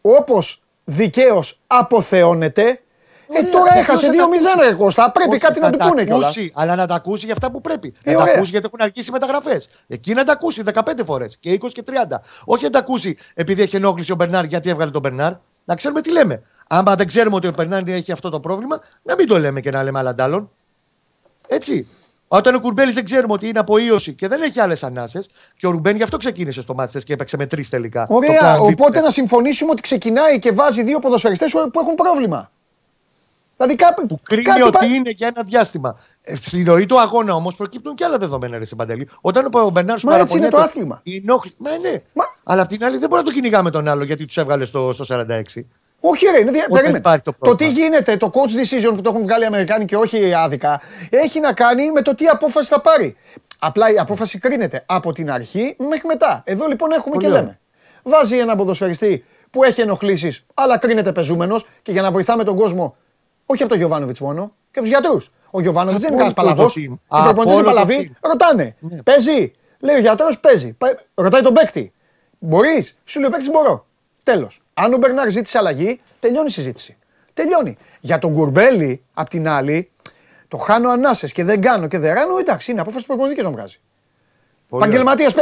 Όπως 0.00 0.62
δικαίως 0.84 1.60
αποθεώνεται, 1.66 2.80
ε, 3.28 3.42
τώρα 3.42 3.64
ποιος 3.72 3.82
έχασε 3.84 4.06
θα 4.06 4.12
2-0 4.12 4.16
τα 4.16 4.24
ακούσει. 4.24 4.68
ρε 4.68 4.74
Κώστα. 4.74 5.10
Πρέπει 5.10 5.30
Όχι, 5.30 5.38
κάτι 5.38 5.58
θα 5.58 5.66
να 5.66 5.72
του 5.72 5.78
τα 5.78 5.88
πούνε 5.88 6.04
κιόλας. 6.04 6.30
ακούσει, 6.36 6.52
Αλλά 6.54 6.76
να 6.76 6.86
τα 6.86 6.94
ακούσει 6.94 7.24
για 7.24 7.34
αυτά 7.34 7.50
που 7.50 7.60
πρέπει. 7.60 7.94
Ε, 8.02 8.10
να 8.10 8.16
τα 8.16 8.22
ωραία. 8.22 8.34
ακούσει 8.34 8.50
γιατί 8.50 8.66
έχουν 8.66 8.78
αργήσει 8.82 9.08
οι 9.10 9.12
μεταγραφές. 9.12 9.68
Εκεί 9.88 10.12
να 10.12 10.24
τα 10.24 10.32
ακούσει 10.32 10.62
15 10.74 10.80
φορές 11.04 11.36
και 11.40 11.50
20 11.62 11.68
και 11.72 11.82
30. 11.86 12.20
Όχι 12.44 12.64
να 12.64 12.70
τα 12.70 12.78
ακούσει 12.78 13.16
επειδή 13.34 13.62
έχει 13.62 13.76
ενόχληση 13.76 14.12
ο 14.12 14.14
Μπερνάρ 14.14 14.44
γιατί 14.44 14.70
έβγαλε 14.70 14.90
τον 14.90 15.00
Μπερνάρ. 15.00 15.32
Να 15.64 15.74
ξέρουμε 15.74 16.00
τι 16.00 16.10
λέμε. 16.12 16.42
Άμα 16.68 16.94
δεν 16.94 17.06
ξέρουμε 17.06 17.36
ότι 17.36 17.46
ο 17.46 17.52
Μπερνάρ 17.56 17.88
έχει 17.88 18.12
αυτό 18.12 18.30
το 18.30 18.40
πρόβλημα, 18.40 18.80
να 19.02 19.14
μην 19.14 19.26
το 19.26 19.38
λέμε 19.38 19.60
και 19.60 19.70
να 19.70 19.82
λέμε 19.82 19.98
άλλα 19.98 20.10
αντάλλων. 20.10 20.50
Έτσι. 21.48 21.86
Όταν 22.28 22.54
ο 22.54 22.60
Κουρμπέλης 22.60 22.94
δεν 22.94 23.04
ξέρουμε 23.04 23.32
ότι 23.32 23.48
είναι 23.48 23.58
από 23.58 23.78
ίωση 23.78 24.12
και 24.12 24.28
δεν 24.28 24.42
έχει 24.42 24.60
άλλες 24.60 24.82
ανάσες, 24.82 25.28
και 25.56 25.66
ο 25.66 25.70
Ρουμπέν 25.70 25.96
γι' 25.96 26.02
αυτό 26.02 26.16
ξεκίνησε 26.16 26.62
στο 26.62 26.74
μάτι 26.74 26.98
και 26.98 27.12
έπαιξε 27.12 27.36
με 27.36 27.46
τρεις 27.46 27.68
τελικά. 27.68 28.06
Το 28.06 28.14
Ωραία, 28.14 28.56
plan 28.56 28.58
B 28.58 28.60
οπότε 28.62 28.98
που- 28.98 29.04
να 29.04 29.10
συμφωνήσουμε 29.10 29.70
ότι 29.70 29.82
ξεκινάει 29.82 30.38
και 30.38 30.52
βάζει 30.52 30.82
δύο 30.82 30.98
ποδοσφαιριστές 30.98 31.52
που 31.52 31.80
έχουν 31.80 31.94
πρόβλημα. 31.94 32.50
Δηλαδή 33.56 33.76
κάπου. 33.76 34.06
Που 34.06 34.20
κρίνει 34.22 34.42
κάτι 34.42 34.62
ότι 34.62 34.70
πα- 34.70 34.84
είναι 34.84 35.10
για 35.10 35.26
ένα 35.26 35.42
διάστημα. 35.42 35.98
Ε, 36.22 36.36
Στη 36.36 36.62
ροή 36.62 36.86
του 36.86 37.00
αγώνα 37.00 37.34
όμως 37.34 37.54
προκύπτουν 37.56 37.94
και 37.94 38.04
άλλα 38.04 38.18
δεδομένα, 38.18 38.58
ρε 38.58 38.64
Συμπαντελή. 38.64 39.08
Όταν 39.20 39.48
ο 39.52 39.70
Μπερνάρ 39.70 39.98
Μα 40.02 40.16
έτσι 40.16 40.36
είναι 40.36 40.48
το 40.48 40.56
άθλημα. 40.58 41.00
Η 41.02 41.16
ενόχλη... 41.16 41.52
Μα 41.58 41.78
ναι. 41.78 42.02
Αλλά 42.44 42.62
απ' 42.62 42.68
την 42.68 42.84
άλλη 42.84 42.98
δεν 42.98 43.08
μπορεί 43.08 43.22
να 43.22 43.28
το 43.28 43.34
κυνηγάμε 43.34 43.70
τον 43.70 43.88
άλλο 43.88 44.04
γιατί 44.04 44.26
τους 44.26 44.36
έβγαλε 44.36 44.64
στο, 44.64 44.92
στο 44.92 45.04
46. 45.08 45.42
Όχι, 46.00 46.26
ρε, 46.26 46.38
είναι 46.38 46.50
δια... 46.50 46.60
Όταν 46.62 46.72
περίμενε. 46.72 46.98
υπάρχει 46.98 47.20
το 47.20 47.30
Το, 47.32 47.36
πρόβλημα. 47.38 47.72
τι 47.72 47.80
γίνεται, 47.80 48.16
το 48.16 48.30
coach 48.34 48.60
decision 48.60 48.94
που 48.94 49.00
το 49.00 49.10
έχουν 49.10 49.22
βγάλει 49.22 49.42
οι 49.42 49.46
Αμερικάνοι 49.46 49.84
και 49.84 49.96
όχι 49.96 50.34
άδικα, 50.34 50.80
έχει 51.10 51.40
να 51.40 51.52
κάνει 51.52 51.90
με 51.90 52.02
το 52.02 52.14
τι 52.14 52.26
απόφαση 52.26 52.68
θα 52.68 52.80
πάρει. 52.80 53.16
Απλά 53.58 53.92
η 53.92 53.98
απόφαση 53.98 54.38
κρίνεται 54.38 54.82
από 54.86 55.12
την 55.12 55.30
αρχή 55.30 55.76
μέχρι 55.88 56.06
μετά. 56.06 56.42
Εδώ 56.46 56.66
λοιπόν 56.66 56.90
έχουμε 56.92 57.14
Πολύ 57.14 57.24
και 57.24 57.30
ωραία. 57.30 57.40
λέμε. 57.40 57.58
Βάζει 58.02 58.38
έναν 58.38 58.56
ποδοσφαιριστή 58.56 59.24
που 59.50 59.64
έχει 59.64 59.80
ενοχλήσεις, 59.80 60.44
αλλά 60.54 60.78
κρίνεται 60.78 61.12
πεζούμενος 61.12 61.66
και 61.82 61.92
για 61.92 62.02
να 62.02 62.10
βοηθάμε 62.10 62.44
τον 62.44 62.56
κόσμο, 62.56 62.96
όχι 63.46 63.60
από 63.62 63.70
τον 63.70 63.78
Γιωβάνοβιτς 63.78 64.20
μόνο, 64.20 64.52
και 64.70 64.78
από 64.78 64.88
τους 64.88 64.88
γιατρούς. 64.88 65.30
Ο 65.50 65.60
Γιωβάνοβιτς 65.60 66.02
δεν 66.02 66.12
είναι 66.12 66.22
Από 66.22 66.34
κανένας 66.34 66.56
όλο 66.62 66.68
το 66.68 66.72
παλαβός. 66.72 66.74
team. 66.78 66.92
Οι 66.92 66.98
Από 67.08 67.22
προπονητές 67.24 67.58
είναι 67.58 67.68
όλο 67.68 67.78
το 67.78 67.86
παλαβοί. 67.86 68.12
team. 68.14 68.28
Ρωτάνε. 68.30 68.76
Ναι. 68.80 69.02
Παίζει. 69.02 69.52
Λέει 69.80 69.96
ο 69.96 69.98
γιατρός 70.00 70.38
παίζει. 70.40 70.72
Πα- 70.72 71.02
Ρωτάει 71.14 71.40
τον 71.42 71.54
παίκτη. 71.54 71.92
Μπορείς. 72.38 72.96
Σου 73.04 73.18
λέει 73.18 73.28
ο 73.28 73.30
παίκτης 73.32 73.50
μπορώ. 73.50 73.86
Τέλος. 74.22 74.60
Αν 74.78 74.92
ο 74.92 74.96
Μπερνάρ 74.96 75.30
ζήτησε 75.30 75.58
αλλαγή, 75.58 76.00
τελειώνει 76.20 76.46
η 76.48 76.50
συζήτηση. 76.50 76.96
Τελειώνει. 77.34 77.76
Για 78.00 78.18
τον 78.18 78.32
Κουρμπέλη, 78.32 79.02
απ' 79.14 79.28
την 79.28 79.48
άλλη, 79.48 79.90
το 80.48 80.56
χάνω 80.56 80.88
ανάσες 80.90 81.32
και 81.32 81.44
δεν 81.44 81.60
κάνω 81.60 81.86
και 81.86 81.98
δεν 81.98 82.14
ράνω, 82.14 82.38
εντάξει, 82.38 82.70
είναι 82.70 82.80
απόφαση 82.80 83.02
του 83.02 83.08
προπονητή 83.08 83.36
και 83.36 83.42
τον 83.42 83.52
βγάζει. 83.52 83.80
Επαγγελματίας 84.72 85.34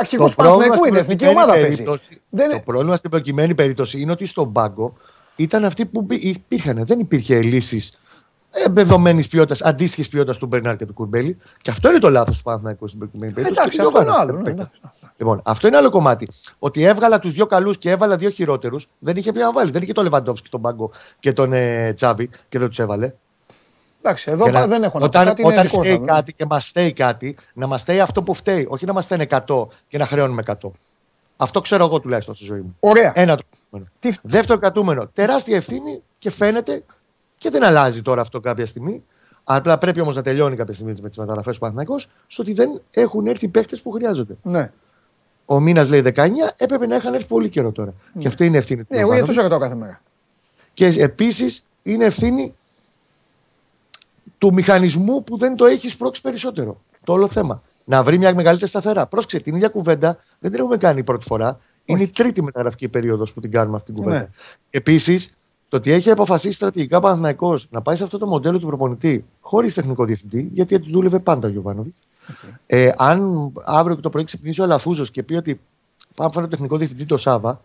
αρχηγός 0.00 0.30
Το 0.30 0.36
του 0.36 0.42
πρόβλημα 0.42 0.74
Παναθηναϊκού 0.74 0.76
στην 0.84 0.88
είναι, 0.92 0.98
εθνική 0.98 1.24
προκειμένη 1.24 1.44
ομάδα 1.44 1.60
παίζει. 1.60 1.82
περίπτωση- 1.82 2.20
Δεν 2.28 2.50
Το 2.50 2.60
πρόβλημα 2.60 2.96
στην 2.96 3.10
προκειμένη 3.10 3.54
περίπτωση 3.54 4.00
είναι 4.00 4.12
ότι 4.12 4.26
στον 4.26 4.52
πάγκο 4.52 4.96
ήταν 5.36 5.64
αυτοί 5.64 5.86
που 5.86 6.02
μπη- 6.02 6.24
υπήρχαν. 6.24 6.84
Δεν 6.86 6.98
υπήρχε 7.00 7.42
λύσεις 7.42 8.00
εμπεδομένη 8.50 9.26
ποιότητας, 9.28 9.62
αντίστοιχης 9.62 10.08
ποιότητας 10.08 10.36
του 10.38 10.46
Μπερνάρ 10.46 10.76
και 10.76 10.86
του 10.86 10.92
Κουρμπέλη. 10.92 11.38
Και 11.60 11.70
αυτό 11.70 11.88
είναι 11.88 11.98
το 11.98 12.10
λάθος 12.10 12.36
του 12.36 12.42
Παναθηναϊκού 12.42 12.86
στην 12.88 12.98
προκειμένη 12.98 13.32
περίπτωση. 13.32 13.60
Εντάξει, 13.60 13.76
Και 13.78 13.82
του 13.82 13.88
αυτό 13.88 14.00
είναι 14.00 14.10
Γιωβάνοβιτ, 14.10 14.60
άλλο. 14.60 14.70
Δεν 15.24 15.36
ναι, 15.36 15.40
παίζει. 15.40 15.40
εντάξει. 15.40 15.40
Λοιπόν, 15.40 15.40
αυτό 15.44 15.66
είναι 15.66 15.76
άλλο 15.76 15.90
κομμάτι. 15.90 16.28
Ότι 16.58 16.82
έβγαλα 16.84 17.18
τους 17.18 17.32
δύο 17.32 17.46
καλούς 17.46 17.78
και 17.78 17.90
έβαλα 17.90 18.16
δύο 18.16 18.30
χειρότερους, 18.30 18.88
δεν 18.98 19.16
είχε 19.16 19.32
πει 19.32 19.38
να 19.38 19.52
βάλει. 19.52 19.70
Δεν 19.70 19.82
είχε 19.82 19.92
τον 19.92 20.04
Λεβαντόφσκι 20.04 20.46
στον 20.46 20.60
πάγκο 20.60 20.90
και 21.20 21.32
τον 21.32 21.52
ε, 21.52 21.92
Τσάβη 21.92 22.30
και 22.48 22.58
δεν 22.58 22.68
τους 22.68 22.78
έβαλε. 22.78 23.12
Εντάξει, 24.02 24.30
εδώ 24.30 24.42
Για 24.44 24.52
να- 24.52 24.60
πα- 24.60 24.66
δεν 24.66 24.82
έχω 24.82 24.98
να 24.98 25.08
πω 25.08 25.18
όταν, 25.18 25.26
κάτι, 25.26 25.42
είναι 25.42 25.52
όταν 25.52 25.64
δικό 25.66 25.80
φταίει 25.80 25.96
σας. 25.96 26.06
κάτι 26.06 26.32
και 26.32 26.44
μας 26.46 26.66
φταίει 26.66 26.92
κάτι, 26.92 27.36
να 27.54 27.66
μας 27.66 27.80
φταίει 27.80 28.00
αυτό 28.00 28.22
που 28.22 28.34
φταίει. 28.34 28.66
Όχι 28.70 28.84
να 28.86 28.92
μας 28.92 29.04
φταίνει 29.04 29.22
100 29.22 29.68
και 29.88 29.98
να 29.98 30.06
χρεώνουμε 30.06 30.42
100. 30.46 30.70
Αυτό 31.36 31.60
ξέρω 31.60 31.84
εγώ 31.84 32.00
τουλάχιστον 32.00 32.34
στη 32.34 32.44
ζωή 32.44 32.60
μου. 32.60 32.76
Ωραία. 32.80 33.12
Ένα 33.14 33.36
το 33.36 33.42
κρατούμενο. 33.70 33.90
Δεύτερο 34.22 34.58
κρατούμενο. 34.58 35.06
Τεράστια 35.12 35.56
ευθύνη 35.56 36.02
και 36.18 36.30
φαίνεται 36.30 36.84
και 37.38 37.50
δεν 37.50 37.64
αλλάζει 37.64 38.02
τώρα 38.02 38.20
αυτό 38.20 38.40
κάποια 38.40 38.66
στιγμή. 38.66 39.04
Απλά 39.44 39.78
πρέπει 39.78 40.00
όμως 40.00 40.16
να 40.16 40.22
τελειώνει 40.22 40.56
κάποια 40.56 40.74
στιγμή 40.74 40.94
με 41.02 41.08
τις 41.08 41.18
μεταγραφές 41.18 41.54
του 41.54 41.60
Παναθυνακό, 41.60 41.98
στο 42.26 42.42
ότι 42.42 42.52
δεν 42.52 42.80
έχουν 42.90 43.26
έρθει 43.26 43.44
οι 43.44 43.48
παίχτε 43.48 43.76
που 43.82 43.90
χρειάζονται. 43.90 44.36
Ναι. 44.42 44.70
Ο 45.46 45.60
μήνας 45.60 45.88
λέει 45.88 46.00
19, 46.00 46.28
έπρεπε 46.56 46.86
να 46.86 46.96
είχαν 46.96 47.14
έρθει 47.14 47.26
πολύ 47.26 47.48
καιρό 47.48 47.72
τώρα. 47.72 47.94
Και 48.18 48.28
αυτή 48.28 48.46
είναι 48.46 48.58
ευθύνη 48.58 48.80
του. 48.84 48.94
Ναι, 48.94 49.00
εγώ 49.00 49.14
γι' 49.14 49.20
αυτό 49.20 49.32
σε 49.32 49.40
Γιωβάνοβιτς. 49.40 49.42
ρωτάω 49.42 49.58
κάθε 49.58 49.74
μέρα. 49.74 50.02
Και 50.72 50.86
επίσης 50.86 51.66
είναι 51.82 52.04
ευθύνη 52.04 52.54
του 54.38 54.52
μηχανισμού 54.52 55.24
που 55.24 55.36
δεν 55.36 55.56
το 55.56 55.66
έχεις 55.66 55.92
σπρώξει 55.92 56.20
περισσότερο. 56.20 56.80
Το 57.04 57.12
όλο 57.12 57.28
θέμα. 57.28 57.62
Να 57.84 58.02
βρει 58.02 58.18
μια 58.18 58.34
μεγαλύτερη 58.34 58.70
σταθερά. 58.70 59.06
Πρόσεξε, 59.06 59.40
την 59.40 59.54
ίδια 59.54 59.68
κουβέντα 59.68 60.18
δεν 60.38 60.50
την 60.50 60.60
έχουμε 60.60 60.76
κάνει 60.76 61.04
πρώτη 61.04 61.24
φορά. 61.24 61.60
Είναι 61.84 62.02
η 62.02 62.08
τρίτη 62.08 62.42
μεταγραφική 62.42 62.88
περίοδος 62.88 63.32
που 63.32 63.40
την 63.40 63.50
κάνουμε 63.50 63.76
αυτή 63.76 63.92
την 63.92 64.02
κουβέντα. 64.02 64.20
Ναι. 64.20 64.28
Επίσης, 64.70 65.36
το 65.68 65.76
ότι 65.76 65.92
έχει 65.92 66.10
αποφασίσει 66.10 66.54
στρατηγικά 66.54 67.00
Παναθυναϊκό 67.00 67.58
να 67.70 67.82
πάει 67.82 67.96
σε 67.96 68.04
αυτό 68.04 68.18
το 68.18 68.26
μοντέλο 68.26 68.58
του 68.58 68.66
προπονητή 68.66 69.24
χωρίς 69.40 69.74
τεχνικό 69.74 70.04
διευθυντή, 70.04 70.48
γιατί 70.52 70.74
έτσι 70.74 70.90
δούλευε 70.90 71.18
πάντα 71.18 71.48
ο 71.48 71.50
Γιωβάνοβιτς. 71.50 72.02
Ε, 72.66 72.90
αν 72.96 73.52
αύριο 73.64 73.96
και 73.96 74.02
το 74.02 74.10
πρωί 74.10 74.24
ξυπνήσει 74.24 74.60
ο 74.60 74.64
Αλαφούζος 74.64 75.10
και 75.10 75.22
πει 75.22 75.34
ότι 75.34 75.60
πάμε 76.14 76.28
να 76.28 76.34
φέρω 76.34 76.48
τεχνικό 76.48 76.76
διευθυντή 76.76 77.06
το 77.06 77.16
Σάβα, 77.16 77.60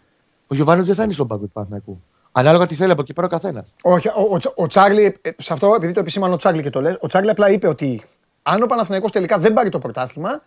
ο 0.47 0.55
Γιωβάνοβιτ 0.55 0.87
δεν 0.87 0.95
θα 0.95 1.03
είναι 1.03 1.13
στον 1.13 1.27
πάγκο 1.27 1.43
του 1.43 1.51
Παναθηναϊκού. 1.51 2.01
Ανάλογα 2.31 2.65
τι 2.65 2.75
θέλει 2.75 2.91
από 2.91 3.01
εκεί 3.01 3.13
πέρα 3.13 3.27
ο 3.27 3.29
καθένας. 3.29 3.73
Όχι, 3.81 4.07
ο, 4.07 4.27
ο, 4.31 4.37
Τσα- 4.37 4.53
ο 4.55 4.67
Τσάρλι, 4.67 5.17
ε, 5.21 5.29
σε 5.37 5.53
αυτό 5.53 5.73
επειδή 5.73 5.93
το 5.93 5.99
επισήμανε 5.99 6.33
ο 6.33 6.37
Τσάρλι 6.37 6.61
και 6.61 6.69
το 6.69 6.81
λες, 6.81 6.97
ο 6.99 7.07
Τσάρλι 7.07 7.29
απλά 7.29 7.49
είπε 7.49 7.67
ότι 7.67 8.03
αν 8.43 8.61
ο 8.61 8.65
Παναθηναϊκός 8.65 9.11
τελικά 9.11 9.37
δεν 9.37 9.53
πάρει 9.53 9.69
το 9.69 9.79
πρωτάθλημα, 9.79 10.41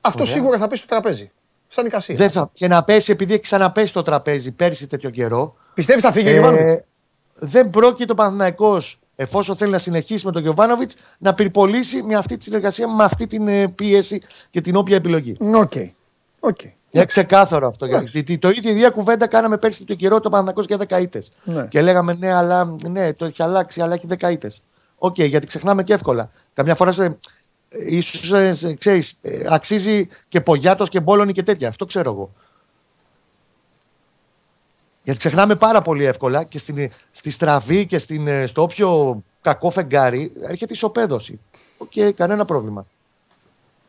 αυτό 0.00 0.22
Ωραία. 0.22 0.34
σίγουρα 0.34 0.58
θα 0.58 0.68
πει 0.68 0.76
στο 0.76 0.86
τραπέζι. 0.86 1.30
Σαν 1.68 1.86
εικασία. 1.86 2.14
Δεν 2.14 2.30
θα, 2.30 2.50
και 2.52 2.68
να 2.68 2.84
πέσει, 2.84 3.12
επειδή 3.12 3.32
έχει 3.32 3.42
ξαναπέσει 3.42 3.92
το 3.92 4.02
τραπέζι 4.02 4.50
πέρσι 4.50 4.86
τέτοιο 4.86 5.10
καιρό. 5.10 5.56
Πιστεύεις 5.74 6.02
θα 6.02 6.12
φύγει 6.12 6.28
ο 6.28 6.32
Γιωβάνοβιτς; 6.32 6.82
Δεν 7.34 7.70
πρόκειται 7.70 8.12
ο 8.12 8.14
Παναθηναϊκός 8.14 8.98
εφόσον 9.16 9.56
θέλει 9.56 9.70
να 9.70 9.78
συνεχίσει 9.78 10.26
με 10.26 10.32
τον 10.32 10.42
Γιωβάνοβιτς, 10.42 10.94
να 11.18 11.34
πυρπολίσει 11.34 12.02
με 12.02 12.14
αυτή 12.14 12.36
τη 12.36 12.44
συνεργασία, 12.44 12.88
με 12.88 13.04
αυτή 13.04 13.26
την 13.26 13.48
ε, 13.48 13.68
πίεση 13.68 14.22
και 14.50 14.60
την 14.60 14.76
όποια 14.76 14.96
επιλογή. 14.96 15.36
Οκ. 15.54 15.72
Οκ. 16.40 16.58
Είναι 16.90 17.04
ξεκάθαρο 17.04 17.66
αυτό. 17.68 17.84
Εντάξει. 17.84 18.10
Γιατί 18.12 18.38
το 18.38 18.48
ίδιο 18.48 18.70
η 18.70 18.74
ίδια 18.74 18.90
κουβέντα 18.90 19.26
κάναμε 19.26 19.58
πέρσι 19.58 19.84
το 19.84 19.94
καιρό 19.94 20.20
το 20.20 20.28
Παναθηναϊκός 20.28 20.66
για 20.66 20.76
δεκαετέ. 20.76 21.22
Ναι. 21.44 21.66
Και 21.66 21.82
λέγαμε 21.82 22.14
ναι, 22.14 22.32
αλλά 22.32 22.76
ναι, 22.88 23.12
το 23.12 23.24
έχει 23.24 23.42
αλλάξει, 23.42 23.80
αλλά 23.80 23.94
έχει 23.94 24.06
δεκαετέ. 24.06 24.52
Οκ, 24.98 25.18
γιατί 25.18 25.46
ξεχνάμε 25.46 25.82
και 25.82 25.92
εύκολα. 25.92 26.30
Καμιά 26.54 26.74
φορά 26.74 26.92
σε, 26.92 27.18
ίσως, 27.68 28.32
ε, 28.32 28.52
σε- 28.52 28.74
ξέρεις, 28.74 29.18
ε, 29.22 29.42
αξίζει 29.48 30.08
και 30.28 30.40
Πογιάτος 30.40 30.88
και 30.88 31.00
Μπόλωνη 31.00 31.32
και 31.32 31.42
τέτοια. 31.42 31.68
Αυτό 31.68 31.84
ξέρω 31.84 32.10
εγώ. 32.10 32.32
Γιατί 35.06 35.18
ξεχνάμε 35.20 35.54
πάρα 35.56 35.82
πολύ 35.82 36.04
εύκολα 36.04 36.44
και 36.44 36.58
στην, 36.58 36.90
στη 37.12 37.30
στραβή 37.30 37.86
και 37.86 37.98
στην, 37.98 38.26
ε, 38.26 38.46
στο 38.46 38.62
όποιο 38.62 39.22
κακό 39.40 39.70
φεγγάρι 39.70 40.32
έρχεται 40.42 40.72
η 40.72 40.74
ισοπαίδωση. 40.74 41.40
Οκ, 41.78 42.14
κανένα 42.16 42.44
πρόβλημα. 42.44 42.86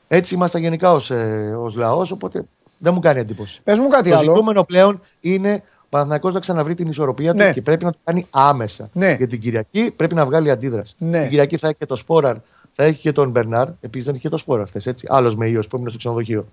Έτσι 0.07 0.35
είμαστε 0.35 0.59
γενικά 0.59 0.91
ως, 0.91 1.11
ε, 1.11 1.55
ως 1.59 1.75
λαός, 1.75 2.11
οπότε 2.11 2.43
δεν 2.77 2.93
μου 2.93 2.99
κάνει 2.99 3.19
εντύπωση. 3.19 3.61
Πες 3.63 3.79
μου 3.79 3.87
κάτι 3.87 4.09
το 4.09 4.17
άλλο. 4.17 4.31
ζητούμενο 4.33 4.63
πλέον 4.63 5.01
είναι 5.19 5.63
ο 5.79 5.87
Παναθηναϊκός 5.89 6.33
να 6.33 6.39
ξαναβρει 6.39 6.75
την 6.75 6.87
ισορροπία 6.87 7.33
Ναι. 7.33 7.47
του 7.47 7.53
και 7.53 7.61
πρέπει 7.61 7.85
να 7.85 7.91
το 7.91 7.97
κάνει 8.03 8.25
άμεσα. 8.29 8.89
Ναι. 8.93 9.13
Για 9.17 9.27
την 9.27 9.39
Κυριακή 9.39 9.91
πρέπει 9.95 10.15
να 10.15 10.25
βγάλει 10.25 10.51
αντίδραση. 10.51 10.95
Ναι. 10.97 11.19
Την 11.19 11.29
Κυριακή 11.29 11.57
θα 11.57 11.67
έχει 11.67 11.77
και 11.77 11.85
το 11.85 11.95
Σπόραρ, 11.95 12.35
θα 12.73 12.83
έχει 12.83 13.01
και 13.01 13.11
τον 13.11 13.29
Μπερνάρ. 13.29 13.67
Επίσης 13.81 14.05
δεν 14.05 14.13
είχε 14.13 14.23
και 14.23 14.29
το 14.29 14.37
Σπόραρ 14.37 14.67
χθες, 14.67 14.85
έτσι. 14.85 15.07
Άλλος 15.09 15.35
με 15.35 15.47
ιό 15.47 15.61
που 15.61 15.67
έμεινε 15.71 15.89
στο 15.89 15.97
ξενοδοχείο. 15.97 16.47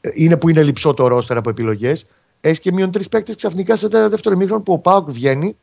Ε, 0.00 0.10
Είναι 0.14 0.36
που 0.36 0.48
είναι 0.48 0.62
λειψό 0.62 0.94
το 0.94 1.06
ρόστερ 1.06 1.36
από 1.36 1.50
επιλογές. 1.50 2.06
Έχεις 2.40 2.60
και 2.60 2.72
μείον 2.72 2.90
τρεις 2.90 3.08
παίκτες 3.08 3.36
ξαφνικά 3.36 3.76
σε 3.76 3.86
ένα 3.86 4.08
δεύτερο 4.08 4.36
ημίχρονο 4.36 4.62
που 4.62 4.72
ο 4.72 4.78
ΠΑΟΚ 4.78 5.10
βγαίνει. 5.10 5.56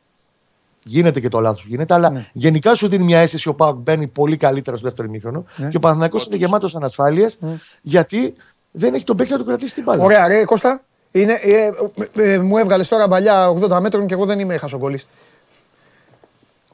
Γίνεται 0.86 1.20
και 1.20 1.28
το 1.28 1.40
λάθος 1.40 1.62
που 1.62 1.68
γίνεται, 1.68 1.94
αλλά 1.94 2.10
Ναι. 2.10 2.26
γενικά 2.32 2.74
σου 2.74 2.88
δίνει 2.88 3.04
μια 3.04 3.18
αίσθηση 3.18 3.48
ο 3.48 3.54
Πάουκ 3.54 3.76
μπαίνει 3.76 4.06
πολύ 4.06 4.36
καλύτερα 4.36 4.76
στο 4.76 4.86
δεύτερο 4.86 5.08
μήχρονο. 5.08 5.44
Ναι. 5.56 5.68
Και 5.68 5.76
ο 5.76 5.80
Παναθηναϊκός 5.80 6.24
είναι 6.24 6.36
γεμάτος 6.36 6.74
ανασφάλειες 6.74 7.38
γιατί 7.82 8.34
δεν 8.70 8.94
έχει 8.94 9.04
τον 9.04 9.16
παίκτη 9.16 9.32
να 9.32 9.38
του 9.38 9.44
κρατήσει 9.44 9.74
την 9.74 9.82
μπάλα. 9.84 10.04
Ωραία, 10.04 10.26
ρε 10.28 10.44
Κώστα. 10.44 10.82
Είναι, 11.10 11.32
ε, 11.42 11.70
ε, 12.16 12.32
ε, 12.32 12.38
μου 12.38 12.56
έβγαλες 12.56 12.88
τώρα 12.88 13.08
παλιά 13.08 13.48
80 13.48 13.80
μέτρων 13.80 14.06
και 14.06 14.14
εγώ 14.14 14.24
δεν 14.24 14.38
είμαι 14.38 14.56
χασογκόλης. 14.56 15.06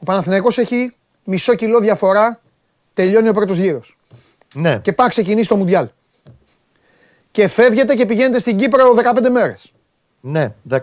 Ο 0.01 0.05
Παναθηναϊκός 0.05 0.59
έχει 0.59 0.93
μισό 1.25 1.55
κιλό 1.55 1.81
διαφορά. 1.81 2.41
Τελειώνει 2.95 3.29
ο 3.29 3.33
πρώτος 3.33 3.59
γύρος. 3.59 3.97
Ναι. 4.55 4.79
Και 4.79 4.93
πάει 4.93 5.07
να 5.07 5.13
ξεκινήσει 5.13 5.49
το 5.49 5.57
Μουντιάλ. 5.57 5.89
Και 7.31 7.49
φεύγετε 7.49 7.95
και 7.95 8.07
πηγαίνετε 8.07 8.39
στην 8.39 8.57
Κύπρο 8.57 8.95
15 8.95 9.31
μέρες. 9.31 9.73
Ναι, 10.21 10.55
10. 10.71 10.79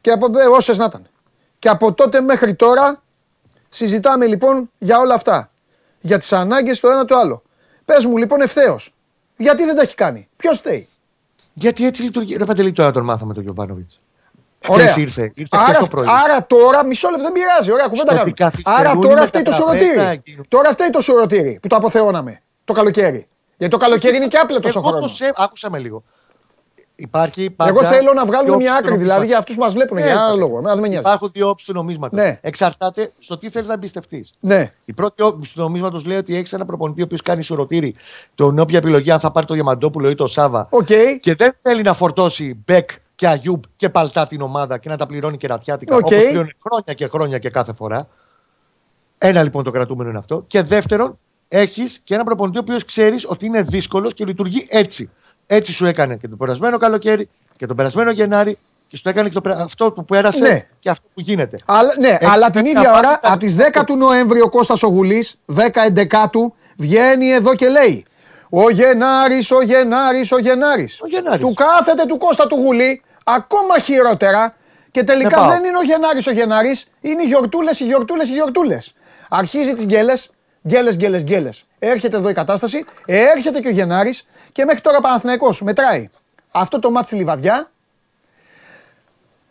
Και 0.00 0.10
από 0.10 0.38
ε, 0.38 0.44
όσες 0.46 0.78
να 0.78 0.84
ήταν. 0.84 1.06
Και 1.58 1.68
από 1.68 1.92
τότε 1.92 2.20
μέχρι 2.20 2.54
τώρα 2.54 3.02
συζητάμε 3.68 4.26
λοιπόν 4.26 4.70
για 4.78 4.98
όλα 4.98 5.14
αυτά. 5.14 5.50
Για 6.00 6.18
τις 6.18 6.32
ανάγκες 6.32 6.80
το 6.80 6.88
ένα 6.88 7.04
το 7.04 7.16
άλλο. 7.16 7.42
Πες 7.84 8.04
μου 8.04 8.16
λοιπόν 8.16 8.40
ευθέως. 8.40 8.90
Γιατί 9.36 9.64
δεν 9.64 9.74
τα 9.76 9.82
έχει 9.82 9.94
κάνει; 9.94 10.28
Ποιος 10.36 10.58
φταίει; 10.58 10.88
Γιατί 11.54 11.86
έτσι 11.86 12.02
λειτουργεί. 12.02 12.36
Ρε 12.36 12.44
Παντελή, 12.44 12.72
τώρα 12.72 12.90
τον 12.92 13.04
μάθαμε 13.04 13.34
τον 13.34 13.42
Γιωβάνοβιτς. 13.42 14.00
Ωραία. 14.68 14.86
Χθες 14.88 15.02
ήρθε. 15.02 15.32
ήρθε 15.34 15.56
άρα, 15.56 15.64
χθες 15.64 15.78
το 15.78 15.86
πρωί. 15.86 16.06
άρα 16.24 16.46
τώρα, 16.46 16.84
μισό 16.84 17.08
λεπτό 17.08 17.22
δεν 17.22 17.32
πειράζει. 17.32 17.72
Ωραία, 17.72 17.84
κουβέντα 17.88 18.04
Στο 18.06 18.14
κάνουμε. 18.14 18.30
ότι 18.30 18.42
καθυστερούν 18.42 18.80
Άρα 18.80 18.90
οι 18.90 19.00
τώρα 19.00 19.26
φταίει 19.26 19.42
το 19.42 19.50
μεταγραφές, 19.50 19.86
σουρωτήρι. 19.88 20.06
θα 20.06 20.12
γίνουν. 20.24 20.44
Τώρα 20.48 20.70
φταίει 20.70 20.90
το 20.90 21.00
σουρωτήρι 21.00 21.58
που 21.62 21.68
το 21.68 21.76
αποθεώναμε 21.76 22.40
το 22.64 22.72
καλοκαίρι. 22.72 23.26
Γιατί 23.56 23.72
το 23.72 23.80
καλοκαίρι 23.80 24.16
είναι 24.16 24.26
και 24.26 24.36
άπλετο 24.36 24.68
ο 24.68 24.72
Εγώ 24.76 24.88
χρόνος. 24.88 25.10
το 25.10 25.16
σε... 25.16 25.30
Άκουσα 25.34 25.70
με 25.70 25.78
λίγο. 25.78 26.04
Υπάρχει 27.00 27.50
πάντα 27.50 27.70
Εγώ 27.70 27.82
θέλω 27.82 28.12
να 28.12 28.24
βγάλουμε 28.26 28.48
δύο 28.48 28.56
μια 28.56 28.70
όψεις 28.72 28.86
άκρη 28.86 28.94
του 28.94 29.00
δηλαδή 29.00 29.26
για 29.26 29.36
νομίσματος. 29.36 29.38
αυτούς 29.38 29.54
που 29.54 29.60
μας 29.60 29.72
βλέπουν. 29.72 29.96
Ναι, 29.96 30.02
Για 30.02 30.12
ένα 30.12 30.30
ρε. 30.30 30.36
λόγο. 30.38 30.58
Εμένα 30.58 30.72
δεν 30.72 30.82
με 30.82 30.88
νοιάζει. 30.88 31.02
Υπάρχουν 31.02 31.30
δύο 31.32 31.48
όψεις 31.48 31.66
του 31.66 31.72
νομίσματος. 31.72 32.16
Ναι. 32.16 32.38
Εξαρτάται 32.42 33.12
στο 33.20 33.38
τι 33.38 33.50
θέλει 33.50 33.66
να 33.66 33.72
εμπιστευτείς. 33.72 34.34
Ναι. 34.40 34.72
Η 34.84 34.92
πρώτη 34.92 35.22
όψη 35.22 35.54
του 35.54 35.60
νομίσματος 35.60 36.04
λέει 36.04 36.16
ότι 36.16 36.36
έχεις 36.36 36.52
ένα 36.52 36.64
προπονητή 36.64 37.00
ο 37.00 37.04
οποίος 37.04 37.22
κάνει 37.22 37.42
σουρωτήρι 37.42 37.94
τον 38.34 38.58
όποια 38.58 38.78
επιλογή, 38.78 39.10
αν 39.10 39.20
θα 39.20 39.30
πάρει 39.30 39.46
το 39.46 39.54
Διαμαντόπουλο 39.54 40.10
ή 40.10 40.14
το 40.14 40.26
Σάβα. 40.26 40.66
Οκ. 40.70 40.88
Και 41.20 41.34
δεν 41.34 41.56
θέλει 41.62 41.82
να 41.82 41.94
φορτώσει 41.94 42.62
Μπεκ 42.66 42.90
και 43.14 43.28
Αγιούμπ 43.28 43.62
και 43.76 43.88
Παλτά 43.88 44.26
την 44.26 44.40
ομάδα 44.40 44.78
και 44.78 44.88
να 44.88 44.96
τα 44.96 45.06
πληρώνει 45.06 45.36
κερατιάτικα. 45.36 45.96
Οκ. 45.96 46.06
Όπως 46.06 46.24
πληρώνει 46.24 46.52
χρόνια 46.62 46.94
και 46.94 47.06
χρόνια 47.06 47.38
και 47.38 47.50
κάθε 47.50 47.72
φορά. 47.72 48.08
Ένα 49.18 49.42
λοιπόν 49.42 49.64
το 49.64 49.70
κρατούμενο 49.70 50.08
είναι 50.10 50.18
αυτό. 50.18 50.44
Και 50.46 50.62
δεύτερον, 50.62 51.18
έχεις 51.48 52.00
και 52.04 52.14
ένα 52.14 52.24
προπονητή 52.24 52.58
ο 52.58 52.60
οποίος 52.60 52.84
ξέρεις 52.84 53.24
ότι 53.28 53.46
είναι 53.46 53.62
δύσκολος 53.62 54.14
και 54.14 54.24
λειτουργεί 54.24 54.66
έτσι. 54.70 55.10
Έτσι 55.50 55.72
σου 55.72 55.86
έκανε 55.86 56.16
και 56.16 56.28
το 56.28 56.36
περασμένο 56.36 56.78
καλοκαίρι 56.78 57.28
και 57.56 57.66
τον 57.66 57.76
περασμένο 57.76 58.10
Γενάρη 58.10 58.58
και 58.88 58.96
σου 58.96 59.08
έκανε 59.08 59.28
και 59.28 59.34
το, 59.34 59.40
περα- 59.40 59.58
αυτό 59.60 59.92
που 59.92 60.04
πέρασε 60.04 60.38
Ναι. 60.40 60.66
και 60.80 60.90
αυτό 60.90 61.06
που 61.14 61.20
γίνεται. 61.20 61.58
Αλλά, 61.66 61.90
ναι, 61.98 62.08
Έχει 62.08 62.24
αλλά 62.24 62.50
την 62.50 62.62
να 62.62 62.68
ίδια 62.68 62.82
πάρει 62.82 62.96
ώρα, 63.06 63.18
τα- 63.20 63.30
από 63.32 63.38
τις 63.38 63.56
10 63.56 63.84
του 63.86 63.96
Νοέμβρη, 63.96 64.40
ο 64.40 64.48
Κώστας 64.48 64.82
ο 64.82 64.86
Γουλής, 64.86 65.38
10-11 65.46 66.54
βγαίνει 66.76 67.30
εδώ 67.30 67.54
και 67.54 67.68
λέει 67.68 68.04
Ο 68.50 68.70
Γενάρης, 68.70 69.50
ο 69.50 69.62
Γενάρης, 69.62 70.32
ο 70.32 70.38
Γενάρης. 70.38 71.00
Ο 71.02 71.06
Γενάρης. 71.06 71.40
Του 71.46 71.52
κάθεται 71.54 72.04
του 72.06 72.18
Κώστα 72.18 72.46
του 72.46 72.56
Γουλή, 72.56 73.02
ακόμα 73.24 73.78
χειρότερα. 73.78 74.54
Και 74.90 75.02
τελικά 75.04 75.28
Δεν 75.28 75.38
πάω. 75.38 75.48
δεν 75.50 75.64
είναι 75.64 75.78
ο 75.78 75.82
Γενάρης 75.82 76.26
ο 76.26 76.30
Γενάρης, 76.30 76.86
είναι 77.00 77.22
οι 77.22 77.26
γιορτούλες, 77.26 77.80
οι 77.80 77.84
γιορτούλες, 77.84 78.28
οι 78.28 78.32
γιορτούλες. 78.32 78.92
Αρχίζει 79.30 79.74
τις 79.74 79.84
γκέλες, 79.84 80.30
γκέλες, 80.68 80.96
γκέλες, 80.96 81.22
γκέλες. 81.22 81.64
Έρχεται 81.78 82.16
εδώ 82.16 82.28
η 82.28 82.32
κατάσταση, 82.32 82.84
έρχεται 83.06 83.60
και 83.60 83.68
ο 83.68 83.70
Γενάρης 83.70 84.26
και 84.52 84.64
μέχρι 84.64 84.80
τώρα 84.80 85.00
Παναθηναϊκός 85.00 85.62
μετράει 85.62 86.08
αυτό 86.50 86.78
το 86.78 86.90
μάτς 86.90 87.06
στη 87.06 87.16
Λιβαδιά, 87.16 87.70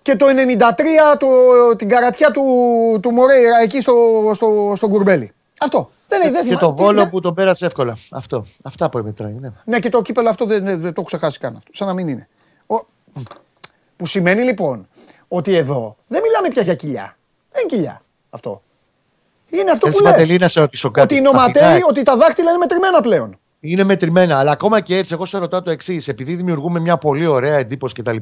και 0.02 0.16
το 0.16 0.26
93 0.26 1.18
το, 1.20 1.28
την 1.76 1.90
καρατιά 1.90 2.32
του, 2.32 2.44
του 3.02 3.12
Μωρέιρα 3.12 3.60
εκεί 3.62 3.82
στο, 3.82 3.94
στο, 4.36 4.74
στο 4.76 4.88
Κουρμπέλι. 4.88 5.32
Αυτό. 5.60 5.92
Δεν, 6.08 6.22
δεν 6.22 6.34
και 6.34 6.48
θυμά- 6.48 6.60
το 6.60 6.74
τι- 6.74 6.84
βόλο 6.84 7.00
δεν- 7.02 7.10
που 7.10 7.20
τον 7.20 7.34
πέρασε 7.34 7.66
εύκολα. 7.66 7.98
Αυτό. 8.12 8.46
Αυτά 8.64 8.90
που 8.90 8.98
μετράει. 9.04 9.32
Ναι. 9.32 9.50
Ναι, 9.66 9.80
και 9.80 9.90
το 9.90 10.02
κύπελο 10.02 10.30
αυτό 10.30 10.46
δεν, 10.46 10.64
δεν, 10.64 10.74
δεν 10.80 10.82
το 10.94 10.94
έχω 10.98 11.04
ξεχάσει 11.04 11.40
καν 11.40 11.56
αυτό. 11.56 11.72
Σαν 11.74 11.88
να 11.88 11.94
μην 11.94 12.08
είναι. 12.08 12.28
Ο, 12.68 12.76
που 13.96 14.06
σημαίνει 14.06 14.42
λοιπόν 14.42 14.88
ότι 15.28 15.56
εδώ 15.56 15.96
δεν 16.08 16.22
μιλάμε 16.22 16.48
πια 16.48 16.62
για 16.62 16.76
κοιλιά. 16.76 17.18
Δεν 17.52 17.62
είναι 17.64 17.76
κοιλιά 17.76 18.02
αυτό. 18.30 18.62
Είναι 19.50 19.72
αυτό 19.72 19.86
Θες, 19.88 19.96
που 19.96 20.04
λες. 20.04 20.12
Παντελή, 20.12 20.38
να 20.38 20.48
σε 20.48 20.60
ρωτήσω 20.60 20.92
κάτι. 20.92 21.14
Ότι 21.14 21.16
οι 21.16 21.32
νοματέοι, 21.32 21.64
Αθηνά, 21.64 21.86
ότι 21.90 22.04
τα 22.04 22.16
δάχτυλα 22.16 22.50
είναι 22.50 22.58
μετρημένα 22.58 23.02
πλέον. 23.02 23.40
Είναι 23.60 23.84
μετρημένα, 23.84 24.40
αλλά 24.40 24.52
ακόμα 24.52 24.82
και 24.82 24.98
έτσι, 24.98 25.14
εγώ 25.14 25.26
σε 25.26 25.38
ρωτάω 25.38 25.62
το 25.62 25.72
εξής. 25.72 26.08
Επειδή 26.08 26.36
δημιουργούμε 26.36 26.80
μια 26.80 26.98
πολύ 26.98 27.28
ωραία 27.28 27.58
εντύπωση 27.58 27.94
κτλ. 27.94 28.18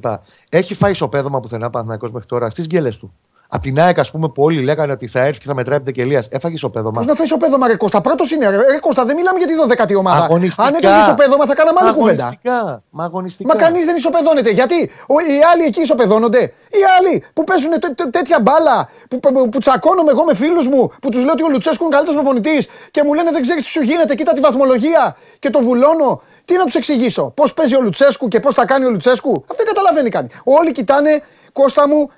Έχει 0.49 0.75
φάει 0.75 0.91
ισοπαίδωμα 0.91 1.39
πουθενά 1.39 1.69
Παναθηναϊκός 1.69 2.11
μέχρι 2.11 2.27
τώρα 2.27 2.49
στις 2.49 2.65
γκέλες 2.65 2.97
του; 2.97 3.13
Απ' 3.55 3.61
την 3.61 3.79
ΑΕΚ, 3.79 3.99
ας 3.99 4.11
πούμε, 4.11 4.27
που 4.29 4.43
όλοι 4.43 4.61
λέγανε 4.63 4.91
ότι 4.91 5.07
θα 5.07 5.19
έρθει 5.19 5.39
και 5.39 5.45
θα 5.47 5.55
μετράει 5.55 5.77
πεντεκελία. 5.77 6.23
Έφαγες 6.29 6.57
ισοπαίδωμα. 6.57 7.01
Πώ 7.01 7.05
να 7.07 7.13
φέρει 7.15 7.37
πέδωμα, 7.37 7.67
Ρε 7.67 7.75
Κώστα. 7.75 8.01
Πρώτος 8.01 8.31
είναι. 8.31 8.49
Ρε, 8.49 8.57
ρε 8.57 8.77
Κώστα, 8.79 9.05
δεν 9.05 9.15
μιλάμε 9.15 9.37
για 9.39 9.47
τη 9.47 9.53
12η 9.67 9.95
ομάδα. 9.97 10.23
Αγωνιστικά. 10.23 10.63
Αν 10.63 10.73
έκανε 10.75 10.99
ισοπαίδωμα, 10.99 11.45
θα 11.45 11.55
κάναμε 11.55 11.79
άλλη 11.81 11.93
κουβέντα. 11.93 12.23
Αγωνιστικά. 12.23 12.83
Μα 12.89 13.03
αγωνιστικά. 13.03 13.53
Μα 13.53 13.61
κανείς 13.63 13.85
δεν 13.85 13.95
ισοπεδώνεται. 13.95 14.49
Γιατί 14.49 14.91
ο, 15.07 15.19
οι 15.19 15.37
άλλοι 15.53 15.63
εκεί 15.63 15.81
ισοπεδώνονται. 15.81 16.41
Οι 16.69 16.81
άλλοι 16.99 17.23
που 17.33 17.43
παίζουν 17.43 17.71
τέ- 17.79 17.95
τέ- 17.95 18.09
τέτοια 18.09 18.39
μπάλα, 18.41 18.89
που, 19.09 19.19
που, 19.19 19.49
που 19.49 19.59
τσακώνομαι 19.59 20.11
εγώ 20.11 20.23
με 20.23 20.35
φίλους 20.35 20.67
μου, 20.67 20.91
που 21.01 21.09
τους 21.09 21.23
λέω 21.23 21.31
ότι 21.31 21.43
ο 21.43 21.49
Λουτσέσκου 21.49 21.83
είναι 21.83 21.93
καλύτερος 21.95 22.21
προπονητής 22.21 22.67
και 22.91 23.03
μου 23.03 23.13
λένε 23.13 23.31
δεν 23.31 23.41
ξέρεις 23.41 23.63
τι 23.63 23.69
σου 23.69 23.81
γίνεται, 23.81 24.15
κοίτα 24.15 24.33
τη 24.33 24.39
βαθμολογία 24.39 25.15
και 25.39 25.49
το 25.49 25.59
βουλώνω. 25.61 26.21
Τι 26.45 26.55
να 26.57 26.63
τους 26.63 26.75
εξηγήσω, 26.75 27.23
Πώς 27.35 27.53
παίζει 27.53 27.75
ο 27.75 27.81
Λουτσέσκου 27.81 28.27
και 28.27 28.39
πώς 28.39 28.53
τα 28.53 28.65
κάνει 28.65 28.85
ο 28.85 28.89
Λουτσέσκου. 28.89 29.31
Αυτό 29.41 29.55
δεν 29.55 29.65
καταλαβαίνει 29.65 30.09
κανείς. 30.09 30.31
Όλοι 30.43 30.71
κοιτάνε, 30.71 31.21
Κώστα 31.53 31.87
μου, 31.87 32.09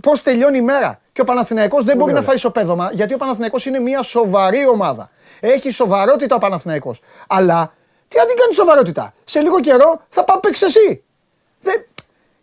πώς 0.00 0.22
τελειώνει 0.22 0.58
η 0.58 0.62
μέρα. 0.62 1.00
Και 1.12 1.20
ο 1.20 1.24
Παναθηναϊκός 1.24 1.84
δεν 1.84 1.96
μπορεί 1.96 2.12
να 2.12 2.22
φάει 2.22 2.34
ισοπαίδωμα, 2.34 2.90
γιατί 2.92 3.14
ο 3.14 3.16
Παναθηναϊκός 3.16 3.66
είναι 3.66 3.78
μια 3.78 4.02
σοβαρή 4.02 4.66
ομάδα. 4.66 5.10
Έχει 5.40 5.70
σοβαρότητα 5.70 6.34
ο 6.34 6.38
Παναθηναϊκός. 6.38 7.00
Αλλά 7.28 7.72
τι 8.08 8.18
αν 8.18 8.26
την 8.26 8.36
κάνει 8.36 8.54
σοβαρότητα; 8.54 9.14
Σε 9.24 9.40
λίγο 9.40 9.60
καιρό 9.60 10.00
θα 10.08 10.24
πάει 10.24 10.38
παίξεις 10.38 10.62
εσύ. 10.76 11.02
Δεν... 11.60 11.84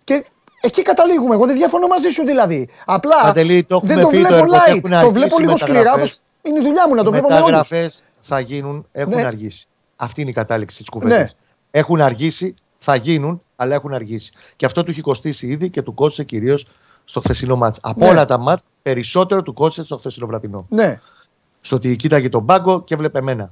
Και 0.03 0.25
εκεί 0.61 0.81
καταλήγουμε. 0.81 1.35
Εγώ 1.35 1.45
δεν 1.45 1.55
διαφωνώ 1.55 1.87
μαζί 1.87 2.09
σου 2.09 2.25
δηλαδή. 2.25 2.69
Απλά 2.85 3.21
Παντελή, 3.21 3.63
το 3.63 3.79
δεν 3.83 3.97
έχουμε 3.99 4.11
το 4.11 4.17
πει, 4.17 4.23
το 4.23 4.27
βλέπω 4.27 4.43
έργο, 4.43 4.53
light. 4.65 4.67
έχουν 4.67 4.89
Το 4.89 4.95
αρχίσει 4.97 5.13
βλέπω 5.13 5.39
λίγο 5.39 5.57
σκληρά. 5.57 5.79
μεταγραφές. 5.79 6.11
Όπως 6.11 6.21
είναι 6.41 6.59
η 6.59 6.63
δουλειά 6.63 6.87
μου 6.87 6.95
να 6.95 7.03
το 7.03 7.09
Οι 7.09 7.11
βλέπω 7.11 7.27
με 7.27 7.33
όλους. 7.33 7.45
μεταγραφές 7.45 8.03
θα 8.21 8.39
γίνουν, 8.39 8.87
έχουν 8.91 9.15
Ναι. 9.15 9.25
αργήσει. 9.25 9.67
Αυτή 9.95 10.21
είναι 10.21 10.29
η 10.29 10.33
κατάληξη 10.33 10.77
της 10.77 10.89
κουβέντας. 10.89 11.17
Ναι. 11.17 11.27
Έχουν 11.71 12.01
αργήσει, 12.01 12.55
θα 12.79 12.95
γίνουν, 12.95 13.41
αλλά 13.55 13.75
έχουν 13.75 13.93
αργήσει. 13.93 14.31
Και 14.55 14.65
αυτό 14.65 14.83
του 14.83 14.91
έχει 14.91 15.01
κοστίσει 15.01 15.47
ήδη 15.47 15.69
και 15.69 15.81
του 15.81 15.93
κόστησε 15.93 16.23
κυρίως 16.23 16.67
στο 17.11 17.19
χθεσινό 17.19 17.55
μάτς. 17.55 17.79
Από 17.81 17.99
Ναι. 17.99 18.09
όλα 18.09 18.25
τα 18.25 18.37
μάτς, 18.37 18.63
περισσότερο 18.81 19.41
του 19.41 19.53
κόστησε 19.53 19.85
στο 19.85 19.97
χθεσινό 19.97 20.27
βραδινό. 20.27 20.65
Ναι. 20.69 20.99
Στο 21.61 21.75
ότι 21.75 21.95
κοίταγε 21.95 22.29
τον 22.29 22.45
πάγκο 22.45 22.83
και 22.83 22.95
βλέπε 22.95 23.19
εμένα. 23.19 23.51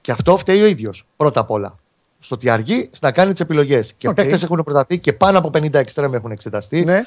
Και 0.00 0.12
αυτό 0.12 0.36
φταίει 0.36 0.62
ο 0.62 0.66
ίδιος 0.66 1.04
πρώτα 1.16 1.40
απ' 1.40 1.50
όλα. 1.50 1.78
Στο 2.20 2.34
ότι 2.34 2.48
αργεί 2.50 2.90
να 3.00 3.12
κάνει 3.12 3.30
τις 3.32 3.40
επιλογές. 3.40 3.92
Και 3.92 4.08
OK. 4.08 4.18
okay. 4.20 4.42
έχουν 4.42 4.62
προταθεί 4.64 4.98
και 4.98 5.12
πάνω 5.12 5.38
από 5.38 5.50
50 5.54 5.74
εξτρέμ 5.74 6.14
έχουν 6.14 6.30
εξεταστεί. 6.30 6.84
Ναι. 6.84 7.00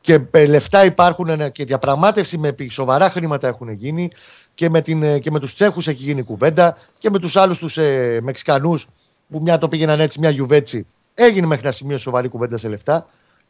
Και 0.00 0.20
ε, 0.30 0.46
λεφτά 0.46 0.84
υπάρχουν 0.84 1.28
ε, 1.28 1.50
και 1.50 1.64
διαπραγμάτευση 1.64 2.38
με 2.38 2.52
πι- 2.52 2.70
σοβαρά 2.72 3.10
χρήματα 3.10 3.48
έχουν 3.48 3.70
γίνει 3.70 4.10
και 4.54 4.70
με, 4.70 4.80
την, 4.82 5.02
ε, 5.02 5.18
και 5.18 5.30
με 5.30 5.38
τους 5.40 5.54
Τσέχους 5.54 5.88
έχει 5.88 6.02
γίνει 6.04 6.22
κουβέντα 6.22 6.76
και 6.98 7.10
με 7.10 7.18
τους 7.18 7.36
άλλους 7.36 7.58
τους 7.58 7.76
ε, 7.78 8.18
Μεξικανούς 8.22 8.86
που 9.30 9.40
μια 9.42 9.58
το 9.58 9.68
πήγαιναν 9.68 10.00
έτσι, 10.00 10.18
μια 10.20 10.30
γιουβέτσι. 10.30 10.86
Έγινε 11.14 11.46
μέχρι 11.46 11.64
ένα 11.64 11.72
σημείο 11.74 11.98
σοβαρή 11.98 12.28
κουβέντα 12.28 12.56
σε 12.56 12.68
λεφτά. 12.68 13.06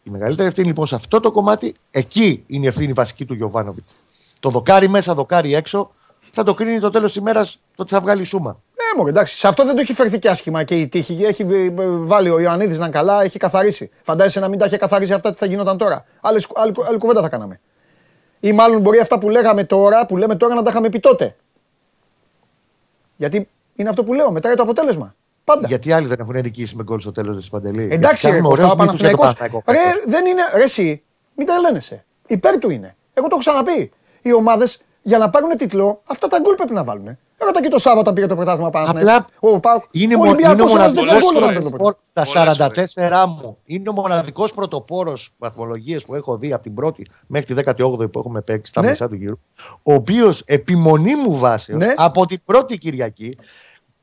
Η 0.09 0.11
μεγαλύτερη 0.11 0.49
ευθύνη 0.49 0.67
λοιπόν 0.67 0.87
σε 0.87 0.95
αυτό 0.95 1.21
το 1.21 1.31
κομμάτι, 1.31 1.75
εκεί 1.91 2.45
είναι 2.47 2.65
η 2.65 2.69
ευθύνη 2.69 2.93
βασική 2.93 3.25
του 3.25 3.35
Γιωβάνοβιτς. 3.35 3.95
Το 4.41 4.51
δοκάρι 4.51 4.89
μέσα, 4.89 5.15
δοκάρι 5.15 5.55
έξω, 5.55 5.91
θα 6.17 6.43
το 6.43 6.55
κρίνει 6.55 6.81
το 6.81 6.91
τέλος 6.91 7.13
της 7.13 7.21
ημέρας 7.21 7.61
το 7.75 7.83
ότι 7.83 7.95
θα 7.95 8.01
βγάλει 8.01 8.25
σούμα. 8.25 8.61
Ε, 8.75 8.97
μωρέ, 8.97 9.11
εντάξει, 9.11 9.37
σε 9.39 9.49
αυτό 9.49 9.65
δεν 9.65 9.75
το 9.75 9.81
έχει 9.81 9.93
φερθεί 9.93 10.19
και 10.19 10.29
άσχημα 10.29 10.65
και 10.65 10.75
η 10.75 10.89
τύχη. 10.89 11.25
Έχει 11.25 11.43
ε, 11.43 11.65
ε, 11.65 11.73
βάλει 11.89 12.31
ο 12.31 12.39
Ιωαννίδης 12.41 12.79
να 12.79 12.85
είναι 12.85 12.95
καλά, 12.95 13.23
έχει 13.23 13.39
καθαρίσει. 13.39 13.91
Φαντάζεσαι 14.03 14.41
να 14.41 14.49
μην 14.49 14.59
τα 14.59 14.67
είχε 14.67 14.77
καθαρίσει 14.77 15.13
αυτά, 15.13 15.33
τι 15.33 15.39
θα 15.39 15.47
γινόταν 15.47 15.77
τώρα. 15.79 16.05
Άλλη, 16.21 16.45
άλλη, 16.55 16.75
άλλη 16.89 16.99
κουβέντα 16.99 17.21
θα 17.21 17.29
κάναμε. 17.29 17.61
Ή 18.41 18.53
μάλλον 18.53 18.81
μπορεί 18.81 18.99
αυτά 18.99 19.19
που 19.19 19.29
λέγαμε 19.29 19.65
τώρα, 19.65 20.07
που 20.07 20.17
λέμε 20.17 20.37
τώρα 20.37 20.55
να 20.55 20.63
τα 20.63 20.71
είχαμε 20.71 20.89
πει 20.89 20.99
τότε. 20.99 21.37
Γιατί 23.17 23.49
είναι 23.75 23.89
αυτό 23.89 24.05
που 24.05 24.15
λέω, 24.15 24.31
μετράει 24.31 24.55
το 24.55 24.63
αποτέλεσμα. 24.63 25.15
Πάντα. 25.55 25.67
Γιατί 25.69 25.93
άλλοι 25.93 26.07
δεν 26.07 26.17
έχουν 26.21 26.35
νικήσει 26.41 26.77
με 26.77 26.83
γκολ 26.83 27.01
στο 27.01 27.13
τέλος 27.13 27.39
τη 27.45 27.49
Παντελή. 27.51 27.89
Εντάξει, 27.91 28.27
ρε, 28.27 28.33
Γιατί 28.33 28.49
Κώστα, 28.49 28.65
ο 28.65 28.69
κάνουμε 28.69 28.83
ωραίους 28.83 28.93
μύθους 28.93 29.01
για 29.01 29.11
το 29.11 29.17
Παναθηναϊκός, 29.17 29.63
Παναθηναϊκό. 29.65 30.01
ρε, 30.07 30.11
δεν 30.11 30.27
είναι, 30.27 30.43
ρε 30.55 30.63
εσύ, 30.63 31.03
μην 31.37 31.47
τρελαίνεσαι. 31.47 32.05
Υπέρ 32.27 32.59
του 32.59 32.71
είναι. 32.71 32.97
Εγώ 33.15 33.27
το 33.29 33.37
έχω 33.37 33.39
ξαναπεί. 33.41 33.91
Οι 34.23 34.33
ομάδες 34.35 34.81
για 35.03 35.19
να 35.19 35.31
πάρουν 35.31 35.57
τίτλο, 35.57 36.01
αυτά 36.05 36.29
τα 36.29 36.39
γκολ 36.39 36.55
πρέπει 36.55 36.73
να 36.73 36.85
βάλουν. 36.85 37.19
Ρώτα 37.41 37.63
και 37.63 37.69
το 37.69 37.79
Σάββατο 37.79 38.13
πήρε 38.13 38.27
το 38.27 38.35
πρωτάθλημα 38.37 38.71
Παναθηναϊκός. 38.71 39.13
Απλά 39.15 39.27
ο, 39.41 39.61
Πάοκ- 39.61 39.85
είναι, 39.91 40.15
ο 40.15 40.19
μο- 40.19 40.25
είναι 40.25 40.33
ο 40.47 40.51
Ολυμπιακός 40.51 40.73
ένας 40.75 40.93
μοναδικός 40.95 41.05
δέκα 41.05 41.19
γκολ 41.19 41.37
όταν 41.37 41.43
φορές. 41.43 41.55
παίρνει 41.55 41.71
το 41.71 41.77
πρωτάθλημα. 41.77 42.35
στα 42.45 42.69
Πολλές 42.69 42.93
44 42.99 43.27
μου. 43.27 43.57
Είναι 43.65 43.89
ο 43.89 43.93
μοναδικός 43.93 44.53
πρωτοπόρος 44.53 45.33
βαθμολογίες 45.39 46.03
που 46.05 46.15
έχω 46.15 46.37
δει 46.39 46.53
από 46.53 46.63
την 46.63 46.75
πρώτη 46.75 47.07
μέχρι 47.27 47.55
τη 47.55 47.63
18η 47.67 48.11
που 48.11 48.19
έχουμε 48.19 48.41
παίξει 48.41 48.71
στα 48.71 48.81
Ναι. 48.81 48.91
μισά 48.91 49.09
του 49.09 49.15
γύρου. 49.15 49.39
Ο 49.83 49.93
οποίος 49.95 50.43
επιμονή 50.47 51.15
μου 51.17 51.37
βάσεω 51.39 51.77
Ναι. 51.77 51.93
από 51.97 52.27
την 52.27 52.41
πρώτη 52.45 52.79
Κυριακή 52.79 53.39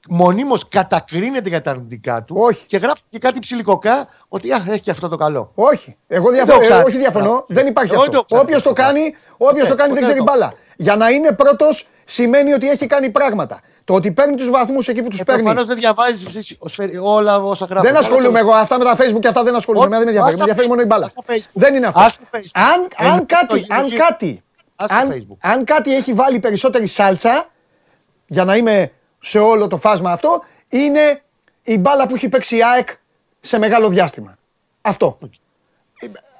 μονίμως 0.09 0.67
κατακρίνεται 0.67 1.49
για 1.49 1.61
τα 1.61 1.71
αρνητικά 1.71 2.23
του 2.23 2.35
Όχι. 2.39 2.65
και 2.65 2.77
γράφει 2.77 3.01
και 3.09 3.19
κάτι 3.19 3.39
ψιλικοκά 3.39 4.07
ότι 4.27 4.51
α, 4.51 4.65
έχει 4.69 4.79
και 4.79 4.91
αυτό 4.91 5.07
το 5.07 5.15
καλό. 5.15 5.51
Όχι. 5.55 5.97
Εγώ 6.07 6.29
Δεν 6.31 6.33
διαφωνώ. 6.33 6.57
το 6.57 6.63
ε, 6.63 6.67
ξέρω. 6.67 6.83
όχι 6.87 6.97
διαφωνώ. 6.97 7.45
Δεν 7.47 7.67
υπάρχει 7.67 7.91
Εγώ 7.93 8.01
αυτό. 8.01 8.11
δεν 8.11 8.19
το 8.19 8.25
ξέρω. 8.25 8.41
Όποιος 8.41 8.61
το 8.63 8.73
κάνει, 8.73 9.15
όποιος 9.37 9.67
Ε, 9.67 9.69
το 9.69 9.75
κάνει 9.75 9.93
δεν 9.93 10.01
ποτέ 10.03 10.13
ξέρει 10.13 10.17
το. 10.17 10.23
μπάλα. 10.23 10.53
Για 10.77 10.95
να 10.95 11.09
είναι 11.09 11.31
πρώτος 11.31 11.87
σημαίνει 12.03 12.53
ότι 12.53 12.69
έχει 12.69 12.87
κάνει 12.87 13.09
πράγματα. 13.09 13.59
Το 13.83 13.93
ότι 13.93 14.11
παίρνει 14.11 14.35
τους 14.35 14.49
βαθμούς 14.49 14.87
εκεί 14.87 15.01
που 15.03 15.09
τους 15.09 15.19
Ε, 15.19 15.23
παίρνει. 15.23 15.41
Προφανώς 15.41 15.67
δεν 15.67 15.77
διαβάζεις 15.77 16.57
όλα 17.01 17.37
όσα 17.39 17.65
γράφει. 17.65 17.87
Δεν 17.87 17.97
ασχολούμαι 17.97 18.39
εγώ. 18.39 18.51
Αυτά 18.51 18.77
με 18.77 18.83
τα 18.83 18.95
facebook 18.97 19.19
και 19.19 19.27
αυτά 19.27 19.43
δεν 19.43 19.55
ασχολούμαι. 19.55 19.85
Όχι, 19.85 19.95
Εμένα 19.95 20.11
δεν 20.11 20.13
με 20.13 20.29
ενδιαφέρει. 20.29 20.33
ας 20.33 20.35
Με 20.35 20.39
ενδιαφέρει 20.41 20.67
τα 20.67 20.73
μόνο 20.73 20.81
η 20.81 20.85
μπάλα. 20.85 21.05
ας 21.05 21.13
τα 21.13 21.23
Facebook. 21.33 21.49
Δεν 21.53 21.75
είναι 21.75 21.87
αυτό. 21.87 21.99
Ας 21.99 22.17
το 22.17 22.23
Facebook. 22.31 22.61
Αν, 22.73 22.87
Ε, 22.97 23.09
αν, 23.09 23.17
το 23.19 23.25
κάτι, 23.27 23.59
γυναικείο- 23.59 23.75
αν, 23.75 24.07
κάτι, 24.07 24.43
Ας 24.75 24.87
το 24.87 24.95
αν, 24.95 25.11
Facebook. 25.11 25.37
αν 25.41 25.63
κάτι 25.63 25.95
έχει 25.95 26.13
βάλει 26.13 26.39
περισσότερη 26.39 26.85
σάλτσα, 26.87 27.45
για 28.27 28.45
να 28.45 28.55
είμαι 28.55 28.91
σε 29.25 29.39
όλο 29.39 29.67
το 29.67 29.77
φάσμα 29.77 30.11
αυτό, 30.11 30.43
είναι 30.69 31.21
η 31.63 31.77
μπάλα 31.77 32.07
που 32.07 32.15
έχει 32.15 32.29
παίξει 32.29 32.57
η 32.57 32.63
ΑΕΚ 32.63 32.87
σε 33.39 33.57
μεγάλο 33.57 33.89
διάστημα. 33.89 34.37
Αυτό. 34.81 35.17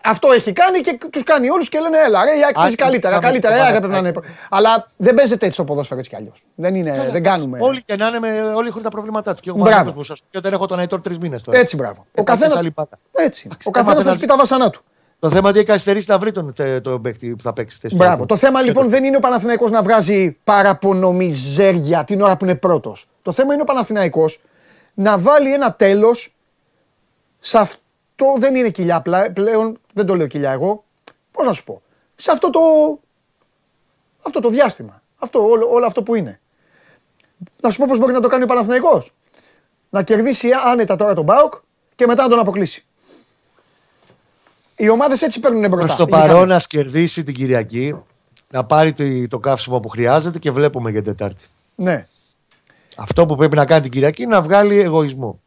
Αυτό 0.04 0.32
έχει 0.32 0.52
κάνει 0.52 0.80
και 0.80 1.00
τους 1.10 1.24
κάνει 1.24 1.50
όλους 1.50 1.70
και 1.70 1.80
λένε 1.80 1.98
Έλα, 1.98 2.24
ρε, 2.24 2.32
η 2.38 2.44
ΑΕΚ 2.44 2.54
παίζει 2.54 2.70
Άσχημα, 2.70 2.86
καλύτερα. 2.86 3.14
πάμε 3.14 3.26
Καλύτερα, 3.26 3.54
η 3.54 3.58
στο 3.58 3.66
ΑΕΚ 3.68 3.76
έπρεπε 3.76 3.94
να 3.94 4.00
είναι. 4.00 4.14
Αλλά 4.50 4.92
δεν 4.98 5.14
παίζεται 5.16 5.46
έτσι 5.46 5.58
το 5.58 5.64
ποδόσφαιρο 5.64 6.00
έτσι 6.00 6.10
κι 6.10 6.16
αλλιώς. 6.16 6.44
Δεν, 6.56 6.76
είναι, 6.76 7.10
δεν 7.12 7.24
κάνουμε. 7.24 7.60
Όλοι 7.62 7.84
και 7.84 7.96
να 7.96 8.08
είναι, 8.08 8.20
με, 8.20 8.42
όλοι 8.42 8.68
έχουν 8.68 8.82
τα 8.82 8.90
προβλήματά 8.90 9.32
τους. 9.32 9.42
Και 9.42 9.50
εγώ 9.50 9.58
Μπράβο. 9.58 9.78
άνθρωπος 9.78 10.08
που 10.08 10.14
σας 10.14 10.24
και 10.32 10.40
δεν 10.40 10.54
έχω 10.54 10.66
τον 10.66 10.80
Αϊτόρ 10.80 11.02
τρεις 11.02 11.18
μήνες 11.18 11.44
τώρα. 11.44 11.58
Έτσι, 11.58 11.76
μπράβο. 11.76 12.06
Ο 12.08 12.22
Εντάξει, 12.22 12.40
καθένα. 12.40 12.60
άλλη 12.60 12.72
πάτα. 12.72 13.00
Έτσι. 13.12 13.44
Εντάξει, 13.46 13.68
Ο 13.68 13.72
καθένας 13.72 13.96
θα 13.96 14.02
θέματα 14.02 14.18
σου 14.18 14.26
πει 14.26 14.32
τα 14.32 14.38
βάσανά 14.38 14.70
του. 14.70 14.84
Το 15.26 15.32
θέμα 15.32 15.40
είναι 15.40 15.50
ότι 15.50 15.58
έχει 15.58 15.68
καθυστερήσει 15.68 16.06
να 16.10 16.18
βρει 16.20 16.32
τον, 16.32 16.54
τε- 16.54 16.82
τον 16.84 17.02
παίκτη 17.02 17.28
που 17.36 17.44
θα 17.44 17.54
παίξει 17.54 17.78
θέση. 17.82 17.96
Μπράβο. 17.96 18.20
του. 18.20 18.26
Το 18.26 18.38
θέμα 18.38 18.60
Και 18.60 18.66
λοιπόν 18.68 18.90
δεν 18.90 19.04
είναι 19.04 19.18
ο 19.18 19.20
Παναθηναϊκός 19.20 19.72
να 19.72 19.84
βγάζει 19.84 20.38
παραπονομιζέρια 20.44 22.04
την 22.04 22.22
ώρα 22.22 22.38
που 22.38 22.46
είναι 22.46 22.56
πρώτος. 22.56 23.06
Το 23.22 23.32
θέμα 23.32 23.54
είναι 23.54 23.62
ο 23.62 23.66
Παναθηναϊκός 23.66 24.42
να 24.94 25.18
βάλει 25.18 25.54
ένα 25.54 25.74
τέλος 25.74 26.36
σε 27.40 27.58
αυτό. 27.58 28.34
Δεν 28.38 28.56
είναι 28.56 28.70
κοιλιά 28.70 29.02
πλά- 29.02 29.32
πλέον, 29.34 29.78
δεν 29.94 30.06
το 30.06 30.16
λέω 30.16 30.28
κοιλιά 30.28 30.52
εγώ. 30.52 30.84
Πώς 31.32 31.46
να 31.46 31.52
σου 31.54 31.64
πω. 31.64 31.82
Σε 32.16 32.32
αυτό 32.32 32.50
το. 32.50 32.60
Αυτό 34.22 34.40
το 34.40 34.50
διάστημα. 34.50 35.02
Αυτό, 35.18 35.48
όλο, 35.50 35.68
όλο 35.72 35.86
αυτό 35.86 36.04
που 36.04 36.16
είναι. 36.16 36.40
Να 37.62 37.70
σου 37.70 37.78
πω 37.80 37.86
πώς 37.90 37.98
μπορεί 38.00 38.14
να 38.14 38.20
το 38.22 38.28
κάνει 38.28 38.44
ο 38.44 38.48
Παναθηναϊκός. 38.48 39.14
Να 39.90 40.04
κερδίσει 40.04 40.50
άνετα 40.66 40.96
τώρα 40.96 41.14
τον 41.14 41.24
Μπάουκ 41.24 41.54
και 41.96 42.06
μετά 42.08 42.24
να 42.24 42.30
τον 42.30 42.40
αποκλείσει. 42.40 42.86
Οι 44.76 44.90
ομάδες 44.90 45.22
έτσι 45.22 45.40
παίρνουν 45.40 45.70
μπροστά. 45.70 45.86
Προς 45.86 45.98
το 45.98 46.04
Οι 46.08 46.12
παρόν 46.12 46.28
δυνάμεις. 46.28 46.50
να 46.54 46.60
κερδίσει 46.60 47.24
την 47.24 47.34
Κυριακή, 47.34 48.06
να 48.50 48.66
πάρει 48.66 48.94
το, 48.94 49.04
το 49.28 49.40
καύσιμο 49.40 49.80
που 49.80 49.90
χρειάζεται 49.90 50.40
και 50.40 50.52
βλέπουμε 50.52 50.92
για 50.92 51.02
την 51.02 51.16
Τετάρτη. 51.16 51.46
Ναι. 51.76 52.08
Αυτό 52.98 53.26
που 53.26 53.36
πρέπει 53.36 53.56
να 53.56 53.66
κάνει 53.66 53.82
την 53.82 53.92
Κυριακή 53.92 54.24
είναι 54.24 54.36
να 54.36 54.42
βγάλει 54.42 54.80
εγωισμό. 54.80 55.40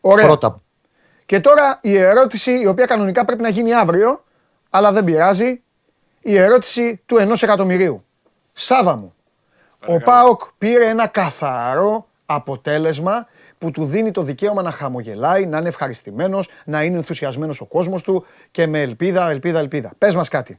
Ωραία. 0.00 0.26
Πρώτα. 0.26 0.60
Και 1.26 1.40
τώρα 1.40 1.78
η 1.82 1.96
ερώτηση 1.98 2.60
η 2.60 2.66
οποία 2.66 2.86
κανονικά 2.86 3.24
πρέπει 3.24 3.42
να 3.42 3.48
γίνει 3.48 3.74
αύριο, 3.74 4.24
αλλά 4.70 4.92
δεν 4.92 5.04
πειράζει. 5.04 5.60
Η 6.20 6.36
ερώτηση 6.38 7.02
του 7.06 7.16
ενός 7.16 7.42
εκατομμυρίου. 7.42 8.04
Σάβα 8.52 8.96
μου, 8.96 9.14
ο 9.86 9.98
Πάοκ 9.98 10.40
πήρε 10.58 10.88
ένα 10.88 11.06
καθαρό 11.06 12.06
αποτέλεσμα 12.26 13.26
που 13.58 13.70
του 13.70 13.84
δίνει 13.84 14.10
το 14.10 14.22
δικαίωμα 14.22 14.62
να 14.62 14.70
χαμογελάει, 14.70 15.46
να 15.46 15.58
είναι 15.58 15.68
ευχαριστημένος, 15.68 16.48
να 16.64 16.82
είναι 16.82 16.96
ενθουσιασμένος 16.96 17.60
ο 17.60 17.64
κόσμος 17.64 18.02
του 18.02 18.26
και 18.50 18.66
με 18.66 18.80
ελπίδα, 18.80 19.30
ελπίδα, 19.30 19.58
ελπίδα. 19.58 19.92
Πες 19.98 20.14
μας 20.14 20.28
κάτι. 20.28 20.58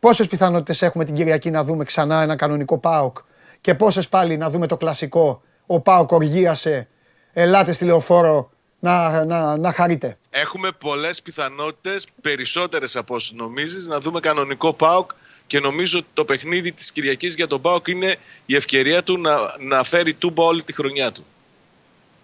Πόσες 0.00 0.26
πιθανότητες 0.26 0.82
έχουμε 0.82 1.04
την 1.04 1.14
Κυριακή 1.14 1.50
να 1.50 1.64
δούμε 1.64 1.84
ξανά 1.84 2.22
ένα 2.22 2.36
κανονικό 2.36 2.78
Πάοκ 2.78 3.18
και 3.60 3.74
πόσες 3.74 4.08
πάλι 4.08 4.36
να 4.36 4.50
δούμε 4.50 4.66
το 4.66 4.76
κλασικό. 4.76 5.42
Ο 5.66 5.80
Πάοκ 5.80 6.12
οργίασε. 6.12 6.88
Ελάτε 7.32 7.72
στη 7.72 7.84
λεωφόρο 7.84 8.50
να, 8.78 9.24
να, 9.24 9.56
να 9.56 9.72
χαρείτε. 9.72 10.18
Έχουμε 10.30 10.70
πολλές 10.78 11.22
πιθανότητες, 11.22 12.06
περισσότερες 12.20 12.96
από 12.96 13.14
όσες 13.14 13.32
νομίζεις, 13.32 13.86
να 13.86 13.98
δούμε 13.98 14.20
κανονικό 14.20 14.72
ΠΑΟΚ 14.72 15.10
και 15.46 15.60
νομίζω 15.60 15.98
ότι 15.98 16.08
το 16.12 16.24
παιχνίδι 16.24 16.72
της 16.72 16.92
Κυριακής 16.92 17.34
για 17.34 17.46
τον 17.46 17.60
ΠΑΟΚ 17.60 17.88
είναι 17.88 18.16
η 18.46 18.56
ευκαιρία 18.56 19.02
του 19.02 19.18
να, 19.18 19.36
να 19.58 19.82
φέρει 19.82 20.14
τούμπα 20.14 20.44
όλη 20.44 20.62
τη 20.62 20.72
χρονιά 20.72 21.12
του. 21.12 21.24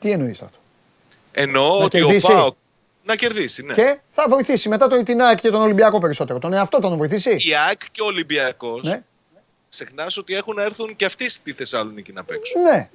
Τι 0.02 0.10
εννοείς 0.10 0.42
αυτό; 0.42 0.58
Εννοώ 1.32 1.78
Να 1.78 1.84
ότι 1.84 1.98
κερδίσει. 1.98 2.32
ο 2.32 2.34
ΠΑΟΚ 2.34 2.56
να 3.04 3.16
κερδίσει, 3.16 3.62
ναι. 3.64 3.74
Και 3.74 3.98
θα 4.10 4.24
βοηθήσει 4.28 4.68
μετά 4.68 4.88
το, 4.88 5.02
την 5.02 5.22
ΑΕΚ 5.22 5.40
και 5.40 5.50
τον 5.50 5.60
Ολυμπιακό 5.62 5.98
περισσότερο. 5.98 6.38
Τον 6.38 6.52
εαυτό 6.52 6.78
τον 6.78 6.96
βοηθήσει. 6.96 7.30
Η 7.30 7.54
ΑΕΚ 7.66 7.80
και 7.92 8.02
ο 8.02 8.06
Ολυμπιακός. 8.06 8.82
Ναι. 8.82 9.02
Ξεχνάς 9.68 10.16
ότι 10.16 10.34
έχουν 10.34 10.54
να 10.54 10.62
έρθουν 10.62 10.96
και 10.96 11.04
αυτοί 11.04 11.30
στη 11.30 11.52
Θεσσαλονίκη 11.52 12.12
να 12.12 12.24
παίξουν. 12.24 12.62
Ναι. 12.62 12.90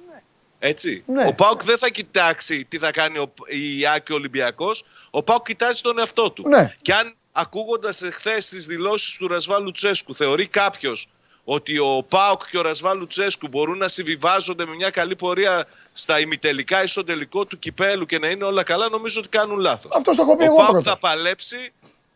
Έτσι. 0.58 1.02
Ναι. 1.06 1.24
Ο 1.26 1.34
Πάουκ 1.34 1.64
δεν 1.64 1.78
θα 1.78 1.88
κοιτάξει 1.88 2.64
τι 2.64 2.78
θα 2.78 2.90
κάνει 2.90 3.18
ο, 3.18 3.32
η 3.46 3.86
ΑΕΚ 3.86 4.02
και 4.02 4.12
ο 4.12 4.14
Ολυμπιακός. 4.14 4.84
Ο 5.10 5.22
Πάουκ 5.22 5.46
κοιτάζει 5.46 5.80
τον 5.80 5.98
εαυτό 5.98 6.30
του. 6.30 6.48
Ναι. 6.48 6.74
Και 6.82 6.92
αν 6.92 7.14
ακούγοντας 7.32 8.02
εχθές 8.02 8.48
τις 8.48 8.66
δηλώσεις 8.66 9.16
του 9.16 9.28
Ρασβάλου 9.28 9.70
Τσέσκου, 9.70 10.14
θεωρεί 10.14 10.46
κάποιος 10.46 11.08
ότι 11.50 11.78
ο 11.78 12.04
Πάουκ 12.08 12.42
και 12.50 12.58
ο 12.58 12.62
Ρασβάλου 12.62 13.06
Τσέσκου 13.06 13.48
μπορούν 13.48 13.78
να 13.78 13.88
συμβιβάζονται 13.88 14.66
με 14.66 14.74
μια 14.74 14.90
καλή 14.90 15.16
πορεία 15.16 15.64
στα 15.92 16.20
ημιτελικά 16.20 16.82
ή 16.82 16.86
στο 16.86 17.04
τελικό 17.04 17.44
του 17.44 17.58
κυπέλου 17.58 18.06
και 18.06 18.18
να 18.18 18.28
είναι 18.28 18.44
όλα 18.44 18.62
καλά, 18.62 18.88
νομίζω 18.88 19.20
ότι 19.20 19.28
κάνουν 19.28 19.58
λάθος. 19.58 19.90
Αυτό 19.96 20.14
το 20.14 20.22
έχω 20.22 20.36
πει 20.36 20.42
Ο 20.42 20.44
εγώ 20.46 20.54
Πάουκ 20.54 20.68
πρώτος. 20.68 20.84
θα 20.84 20.98
παλέψει 20.98 21.72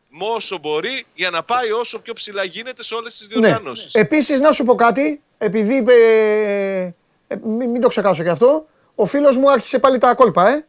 με 0.09 0.25
όσο 0.35 0.59
μπορεί 0.59 1.07
για 1.15 1.31
να 1.31 1.43
πάει 1.43 1.71
όσο 1.71 1.99
πιο 2.01 2.13
ψηλά 2.13 2.45
γίνεται 2.45 2.83
σε 2.83 2.95
όλες 2.95 3.17
τις 3.19 3.29
Ναι. 3.29 3.35
διοργανώσεις. 3.47 3.95
Επίσης, 3.95 4.41
να 4.41 4.53
σου 4.53 4.65
πω 4.65 4.75
κάτι, 4.75 5.23
επειδή. 5.39 5.85
Ε, 5.89 6.81
ε, 7.27 7.37
μην, 7.45 7.71
μην 7.71 7.81
το 7.81 7.89
ξεχάσω 7.89 8.23
κι 8.23 8.29
αυτό. 8.29 8.67
Ο 8.95 9.07
φίλος 9.07 9.37
μου 9.37 9.51
άρχισε 9.51 9.79
πάλι 9.79 9.99
τα 9.99 10.15
κόλπα, 10.15 10.49
ε. 10.49 10.67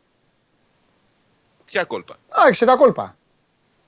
Ποια 1.66 1.84
κόλπα; 1.84 2.16
Άρχισε 2.30 2.66
τα 2.66 2.76
κόλπα. 2.76 3.18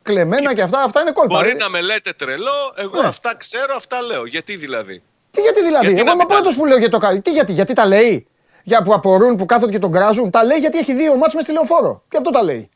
Κλεμμένα 0.06 0.54
και 0.56 0.62
αυτά, 0.62 0.82
αυτά 0.84 1.02
είναι 1.02 1.12
κόλπα. 1.12 1.36
Μπορεί 1.36 1.50
ε. 1.50 1.54
να 1.54 1.70
με 1.70 1.82
λέτε 1.82 2.12
τρελό, 2.14 2.74
εγώ 2.76 3.02
Ναι. 3.02 3.08
αυτά 3.08 3.36
ξέρω, 3.38 3.74
αυτά 3.78 4.02
λέω. 4.02 4.26
Γιατί 4.26 4.56
δηλαδή; 4.58 5.04
Τι 5.32 5.42
γιατί 5.42 5.64
δηλαδή, 5.64 5.86
Γιατί 5.86 6.00
εγώ 6.00 6.06
να 6.06 6.12
είμαι 6.12 6.24
μην 6.24 6.28
τα 6.28 6.34
πρώτος 6.36 6.56
που 6.56 6.66
λέω 6.66 6.78
για 6.78 6.90
το 6.90 6.98
κάνει. 6.98 7.22
Τι 7.22 7.32
γιατί, 7.32 7.52
γιατί 7.54 7.74
τα 7.74 7.86
λέει; 7.86 8.28
Για 8.64 8.82
που 8.82 8.94
απορούν, 8.94 9.36
που 9.36 9.46
κάθονται 9.46 9.72
και 9.72 9.80
τον 9.80 9.92
κράζουν. 9.92 10.30
Τα 10.32 10.44
λέει 10.44 10.58
γιατί 10.58 10.78
έχει 10.78 10.94
δύο 10.94 11.16
μάτς 11.18 11.34
μες 11.34 11.44
στη 11.44 11.52
λεωφόρο. 11.52 12.04
Και 12.10 12.18
αυτό 12.18 12.30
τα 12.30 12.44
λέει. 12.44 12.70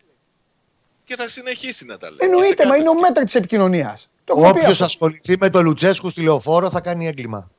Και 1.03 1.15
θα 1.15 1.29
συνεχίσει 1.29 1.85
να 1.85 1.97
τα 1.97 2.07
λέει. 2.09 2.17
Εννοείται, 2.21 2.65
μα 2.67 2.75
είναι 2.75 2.89
ο 2.89 2.99
μέτρη 2.99 3.23
της 3.23 3.35
επικοινωνίας. 3.35 4.09
Το 4.23 4.33
έχουμε 4.37 4.51
πει 4.51 4.57
Όποιος 4.57 4.71
αυτό. 4.71 4.85
ασχοληθεί 4.85 5.35
με 5.39 5.49
τον 5.49 5.63
Λουτσέσκου 5.65 6.09
στη 6.09 6.21
λεωφόρο 6.21 6.69
θα 6.69 6.79
κάνει 6.79 7.07
έγκλημα. 7.07 7.51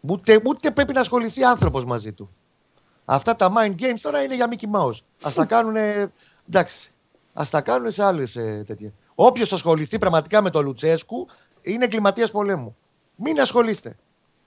Ούτε, 0.00 0.40
ούτε 0.44 0.70
πρέπει 0.70 0.92
να 0.92 1.00
ασχοληθεί 1.00 1.42
άνθρωπος 1.44 1.84
μαζί 1.84 2.12
του. 2.12 2.30
Αυτά 3.04 3.36
τα 3.36 3.52
mind 3.58 3.70
games 3.82 3.98
τώρα 4.02 4.22
είναι 4.22 4.34
για 4.34 4.48
Mickey 4.50 4.78
Mouse. 4.78 5.28
Α 5.28 5.32
τα 5.34 5.44
κάνουν. 5.52 5.74
Εντάξει. 6.48 6.92
Α 7.32 7.44
τα 7.50 7.60
κάνουν 7.60 7.90
σε 7.90 8.04
άλλες 8.04 8.32
τέτοια. 8.66 8.92
Όποιος 9.14 9.52
ασχοληθεί 9.52 9.98
πραγματικά 9.98 10.42
με 10.42 10.50
τον 10.50 10.64
Λουτσέσκου 10.64 11.26
είναι 11.62 11.84
εγκληματίας 11.84 12.30
πολέμου. 12.30 12.76
Μην 13.16 13.40
ασχολείστε. 13.40 13.96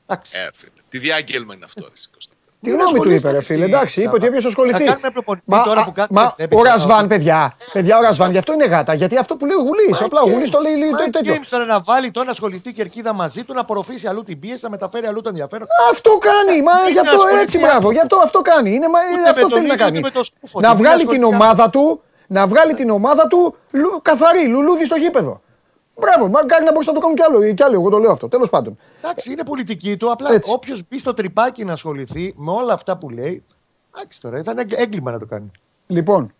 Εντάξει. 0.08 0.32
Ε, 0.36 0.50
φίλε. 0.54 0.72
Τι 0.90 0.98
διάγγελμα 0.98 1.54
είναι 1.54 1.66
αυτό, 1.66 1.82
ρε 1.84 1.90
Κώστα. 2.14 2.34
Τι 2.62 2.70
Μην 2.70 2.80
γνώμη 2.80 2.92
του 2.94 2.98
ασχολείστε 3.00 3.28
είπε, 3.28 3.32
ρε 3.32 3.38
εσύ, 3.44 3.54
φίλε. 3.54 3.66
Εντάξει, 3.66 4.00
είπε 4.00 4.06
Σάβα. 4.10 4.18
ότι 4.18 4.28
όποιος 4.28 4.46
ασχοληθεί. 4.46 4.84
Θα 4.84 4.92
κάνουμε 4.92 5.10
προπονητή 5.12 5.44
Μα, 5.50 5.64
τώρα 5.64 5.82
α, 5.82 5.84
που 5.84 5.92
κάθεται, 5.92 6.14
μα 6.14 6.34
βλέπει 6.38 6.56
ο 6.56 6.58
τώρα 6.58 6.70
Ρασβάν, 6.72 6.98
ότι- 7.00 7.08
παιδιά. 7.08 7.58
Παιδιά, 7.74 7.98
ο 7.98 8.02
Ρασβάν, 8.02 8.32
γι' 8.32 8.38
αυτό 8.38 8.54
είναι 8.54 8.66
γάτα. 8.66 8.94
Γιατί 8.94 9.18
αυτό 9.18 9.36
που 9.36 9.46
λέει 9.46 9.56
ο 9.58 9.62
Γουλής. 9.62 10.02
Απλά 10.02 10.22
ο 10.22 10.30
Γουλής 10.30 10.50
το 10.50 10.60
λέει 10.60 10.76
λέει 10.76 10.90
Mind 10.94 11.10
τέτοιο. 11.12 11.34
games 11.36 11.48
τώρα 11.50 11.66
να 11.66 11.82
βάλει 11.82 12.12
τώρα 12.12 12.26
να 12.26 12.32
ασχοληθεί 12.32 12.70
η 12.70 12.74
κερκίδα 12.74 13.14
μαζί 13.14 13.44
του, 13.44 13.54
να 13.54 13.60
απορροφήσει 13.62 14.08
αλλού 14.08 14.24
την 14.24 14.40
πίεση, 14.40 14.64
να 14.64 14.70
μεταφέρει 14.70 15.06
αλλού 15.06 15.22
το 15.22 15.30
ενδιαφέρον. 15.30 15.68
Αυτό 15.92 16.18
κάνει, 16.18 16.62
μα 16.62 16.74
Μην 16.84 16.92
γι' 16.94 17.00
αυτό 17.00 17.16
ασχοληθεί 17.16 17.42
έτσι, 17.42 17.58
μπράβο. 17.58 17.72
άνθρωπος. 17.74 17.94
Γι' 17.96 18.02
αυτό 18.02 18.18
αυτό 18.24 18.42
κάνει. 18.42 18.70
Είναι, 18.74 18.88
μα, 18.88 19.00
Ούτε 19.20 19.30
αυτό 19.30 19.42
με 19.44 19.50
τον 19.50 19.58
θέλει 19.58 19.68
να 19.68 19.74
ίδιο, 19.74 19.86
κάνει. 19.86 19.98
ούτε 19.98 20.08
με 20.08 20.14
το 20.14 20.24
σκούφο 20.24 20.60
Να 20.60 20.70
του. 20.70 20.76
Μην 20.76 20.84
βγάλει 20.84 21.06
την 21.06 21.10
ασχοληθεί 21.24 21.36
ομάδα 21.36 21.70
του, 21.70 22.02
να 22.28 22.48
βγάλει 22.48 22.74
την 22.74 22.90
ομάδα 22.90 23.28
του 23.28 23.56
λου- 23.72 24.02
καθαρή, 24.02 24.48
λουλούδι 24.48 24.86
στο 24.86 24.96
γήπεδο. 24.96 25.42
Μπράβο, 26.00 26.28
μα 26.28 26.44
κάνει 26.46 26.66
να 26.66 26.72
μπορούσε 26.72 26.90
να 26.90 26.96
το 26.96 27.02
κάνουν 27.02 27.16
κι 27.16 27.22
άλλο, 27.24 27.54
κι 27.54 27.64
άλλο. 27.64 27.74
Εγώ 27.74 27.90
το 27.90 27.98
λέω 27.98 28.12
αυτό. 28.12 28.28
Τέλος 28.28 28.50
πάντων. 28.50 28.78
Εντάξει, 29.04 29.32
είναι 29.32 29.44
πολιτική 29.44 29.98
του. 29.98 30.12
Απλά 30.12 30.34
Έτσι. 30.34 30.52
όποιος 30.54 30.82
μπει 30.90 31.00
στο 31.00 31.14
τρυπάκι 31.14 31.64
να 31.66 31.74
ασχοληθεί 31.74 32.34
με 32.38 32.52
όλα 32.52 32.74
αυτά 32.74 32.98
που 32.98 33.10
λέει. 33.10 33.44
Εντάξει 33.96 34.22
τώρα, 34.22 34.38
ήταν 34.40 34.58
έγκλ- 34.58 34.80
έγκλημα 34.80 35.12
να 35.12 35.20
το 35.20 35.26
κάνει. 35.26 35.52
Λοιπόν, 35.88 36.34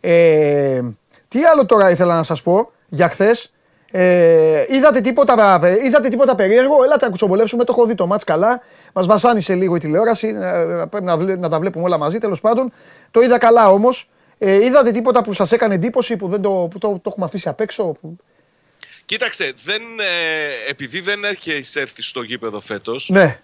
ε, 0.00 0.80
τι 1.28 1.44
άλλο 1.44 1.66
τώρα 1.66 1.90
ήθελα 1.90 2.14
να 2.14 2.22
σας 2.22 2.42
πω 2.42 2.70
για 2.88 3.08
χθες. 3.08 3.52
Ε, 3.92 4.64
είδατε, 4.68 5.00
τίποτα, 5.00 5.60
ε, 5.62 5.84
είδατε 5.84 6.08
τίποτα 6.08 6.34
περίεργο, 6.34 6.82
έλατε 6.84 7.04
να 7.04 7.10
κουτσομπολέψουμε, 7.10 7.64
το 7.64 7.74
έχω 7.76 7.86
δει 7.86 7.94
το 7.94 8.06
μάτς 8.06 8.24
καλά. 8.24 8.60
Μας 8.92 9.06
βασάνισε 9.06 9.54
λίγο 9.54 9.74
η 9.74 9.78
τηλεόραση, 9.78 10.28
ε, 10.40 10.84
πρέπει 10.90 11.04
να, 11.04 11.16
βλέ- 11.16 11.38
να 11.40 11.48
τα 11.48 11.58
βλέπουμε 11.60 11.84
όλα 11.84 11.98
μαζί 11.98 12.18
τέλος 12.18 12.40
πάντων. 12.40 12.72
Το 13.10 13.20
είδα 13.20 13.38
καλά 13.38 13.70
όμως. 13.70 14.08
Ε, 14.42 14.64
είδατε 14.64 14.90
τίποτα 14.90 15.22
που 15.22 15.32
σας 15.32 15.52
έκανε 15.52 15.74
εντύπωση, 15.74 16.16
που, 16.16 16.28
δεν 16.28 16.42
το, 16.42 16.50
που 16.70 16.78
το, 16.78 16.88
το 16.88 17.02
έχουμε 17.10 17.24
αφήσει 17.26 17.48
απ' 17.48 17.60
έξω. 17.60 17.84
που- 18.00 18.16
Κοίταξε, 19.04 19.52
δεν, 19.64 19.82
ε, 20.00 20.70
επειδή 20.70 21.00
δεν 21.00 21.24
έχει 21.24 21.52
εισέρθει 21.52 22.02
στο 22.02 22.22
γήπεδο 22.22 22.60
φέτος, 22.60 23.08
Ναι, 23.08 23.40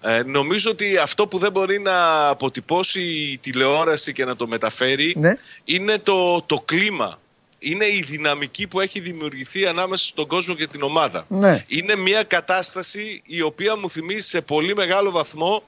ε, 0.00 0.22
νομίζω 0.22 0.70
ότι 0.70 0.96
αυτό 0.96 1.28
που 1.28 1.38
δεν 1.38 1.52
μπορεί 1.52 1.78
να 1.80 2.28
αποτυπώσει 2.28 3.00
η 3.02 3.38
τηλεόραση 3.38 4.12
και 4.12 4.24
να 4.24 4.36
το 4.36 4.46
μεταφέρει 4.46 5.14
ναι. 5.16 5.32
είναι 5.64 5.98
το, 5.98 6.42
το 6.42 6.62
κλίμα. 6.64 7.20
Είναι 7.58 7.84
η 7.84 8.04
δυναμική 8.06 8.66
που 8.68 8.80
έχει 8.80 9.00
δημιουργηθεί 9.00 9.66
ανάμεσα 9.66 10.06
στον 10.06 10.26
κόσμο 10.26 10.54
και 10.54 10.66
την 10.66 10.82
ομάδα. 10.82 11.24
Ναι. 11.28 11.62
Είναι 11.68 11.96
μια 11.96 12.22
κατάσταση 12.22 13.22
η 13.26 13.40
οποία 13.40 13.76
μου 13.76 13.90
θυμίζει 13.90 14.28
σε 14.28 14.40
πολύ 14.40 14.74
μεγάλο 14.74 15.10
βαθμό 15.10 15.62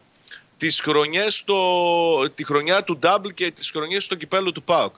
τις 0.58 0.80
χρονιές 0.80 1.34
στο, 1.34 2.30
τη 2.34 2.44
χρονιά 2.44 2.84
του 2.84 2.98
Double 3.02 3.34
και 3.34 3.50
τις 3.50 3.70
χρονιές 3.70 4.04
στο 4.04 4.14
κυπέλο 4.14 4.52
του 4.52 4.62
ΠΑΟΚ. 4.62 4.94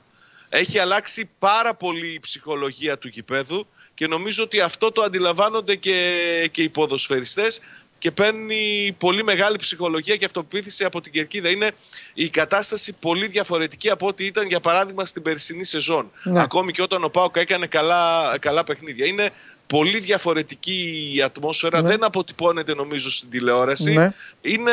Έχει 0.48 0.78
αλλάξει 0.78 1.30
πάρα 1.38 1.74
πολύ 1.74 2.12
η 2.14 2.20
ψυχολογία 2.20 2.98
του 2.98 3.08
κυπέδου 3.08 3.66
και 3.94 4.06
νομίζω 4.06 4.42
ότι 4.42 4.60
αυτό 4.60 4.92
το 4.92 5.02
αντιλαμβάνονται 5.02 5.76
και, 5.76 6.48
και 6.50 6.62
οι 6.62 6.68
ποδοσφαιριστές 6.68 7.60
και 8.00 8.10
παίρνει 8.10 8.94
πολύ 8.98 9.24
μεγάλη 9.24 9.56
ψυχολογία 9.56 10.16
και 10.16 10.24
αυτοπεποίθηση 10.24 10.84
από 10.84 11.00
την 11.00 11.12
Κερκίδα. 11.12 11.48
Είναι 11.48 11.70
η 12.14 12.28
κατάσταση 12.28 12.92
πολύ 12.92 13.26
διαφορετική 13.26 13.90
από 13.90 14.06
ό,τι 14.06 14.24
ήταν 14.24 14.46
για 14.46 14.60
παράδειγμα 14.60 15.04
στην 15.04 15.22
περσινή 15.22 15.64
σεζόν. 15.64 16.10
Ναι. 16.22 16.42
Ακόμη 16.42 16.72
και 16.72 16.82
όταν 16.82 17.04
ο 17.04 17.08
Πάοκ 17.08 17.36
έκανε 17.36 17.66
καλά, 17.66 18.34
καλά 18.38 18.64
παιχνίδια. 18.64 19.06
Είναι 19.06 19.30
πολύ 19.70 19.98
διαφορετική 19.98 21.12
η 21.16 21.22
ατμόσφαιρα, 21.22 21.82
δεν 21.82 22.04
αποτυπώνεται 22.04 22.74
νομίζω 22.74 23.10
στην 23.10 23.30
τηλεόραση. 23.30 23.92
Ναι. 23.92 24.12
Είναι 24.40 24.70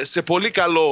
ε, 0.00 0.04
σε 0.04 0.22
πολύ 0.22 0.50
καλό, 0.50 0.88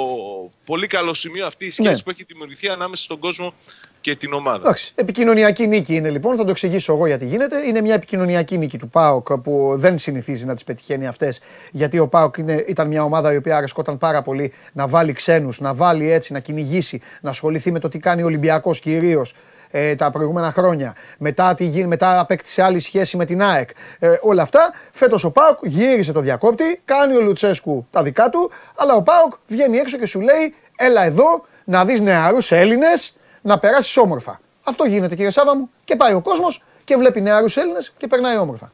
πολύ 0.65 0.87
καλό 0.87 1.15
σημείο 1.15 1.47
αυτή 1.47 1.67
η 1.67 1.71
σχέση 1.71 1.91
Ναι. 1.91 2.03
που 2.05 2.11
έχει 2.11 2.25
δημιουργηθεί 2.29 2.69
ανάμεσα 2.69 3.03
στον 3.03 3.19
κόσμο 3.19 3.55
και 4.01 4.17
την 4.17 4.33
ομάδα. 4.33 4.59
Εντάξει. 4.59 4.93
Επικοινωνιακή 4.95 5.67
νίκη 5.67 5.95
είναι 5.95 6.11
λοιπόν, 6.11 6.37
θα 6.37 6.45
το 6.45 6.51
εξηγήσω 6.51 6.93
εγώ 6.93 7.07
γιατί 7.07 7.27
γίνεται. 7.27 7.67
Είναι 7.67 7.81
μια 7.81 7.95
επικοινωνιακή 7.95 8.59
νίκη 8.59 8.79
του 8.79 8.89
ΠΑΟΚ 8.89 9.33
που 9.33 9.73
δεν 9.77 9.99
συνηθίζει 9.99 10.47
να 10.47 10.55
τις 10.55 10.65
πετυχαίνει 10.65 11.07
αυτές. 11.07 11.41
Γιατί 11.71 11.99
ο 11.99 12.09
ΠΑΟΚ 12.09 12.37
είναι, 12.37 12.65
ήταν 12.69 12.89
μια 12.89 13.03
ομάδα 13.03 13.33
η 13.33 13.37
οποία 13.37 13.57
αρεσκόταν 13.57 13.99
πάρα 13.99 14.23
πολύ 14.23 14.53
να 14.73 14.89
βάλει 14.89 15.13
ξένους, 15.13 15.61
να 15.61 15.75
βάλει 15.75 16.11
έτσι, 16.11 16.33
να 16.33 16.39
κυνηγήσει, 16.41 17.01
να 17.21 17.31
ασχοληθεί 17.31 17.73
με 17.73 17.79
το 17.79 17.89
τι 17.89 17.99
κάνει 17.99 18.23
ο 18.23 18.27
Ολυμπιακός 18.27 18.81
κυρίως 18.81 19.35
ε, 19.77 19.95
τα 19.95 20.11
προηγούμενα 20.11 20.53
χρόνια. 20.53 20.95
Μετά, 21.19 21.55
τι 21.55 21.65
γίνει, 21.65 21.87
μετά 21.87 22.19
απέκτησε 22.19 22.63
άλλη 22.63 22.81
σχέση 22.81 23.17
με 23.17 23.25
την 23.25 23.43
ΑΕΚ. 23.43 23.69
Ε, 23.99 24.17
όλα 24.21 24.43
αυτά. 24.43 24.73
Φέτος 24.93 25.25
ο 25.25 25.31
ΠΑΟΚ 25.31 25.59
γύρισε 25.63 26.13
το 26.13 26.21
διακόπτη, 26.21 26.81
κάνει 26.85 27.17
ο 27.17 27.21
Λουτσέσκου 27.21 27.87
τα 27.91 28.03
δικά 28.03 28.29
του, 28.29 28.51
αλλά 28.77 28.95
ο 28.95 29.03
ΠΑΟΚ 29.03 29.33
βγαίνει 29.47 29.79
έξω 29.79 29.99
και 29.99 30.07
σου 30.07 30.21
λέει: 30.21 30.55
Έλα 30.77 31.05
εδώ 31.05 31.45
να 31.65 31.85
δεις 31.85 32.01
νεαρούς 32.01 32.53
Έλληνες 32.53 33.17
να 33.41 33.59
περάσεις 33.59 33.97
όμορφα. 33.97 34.41
Αυτό 34.65 34.85
γίνεται 34.85 35.15
κύριε 35.15 35.31
Σάβα 35.31 35.57
μου 35.57 35.71
και 35.85 35.97
πάει 35.97 36.13
ο 36.13 36.21
κόσμος 36.21 36.63
και 36.85 36.97
βλέπει 36.97 37.21
νεαρούς 37.21 37.57
Έλληνες 37.57 37.93
και 37.97 38.07
περνάει 38.07 38.37
όμορφα. 38.37 38.71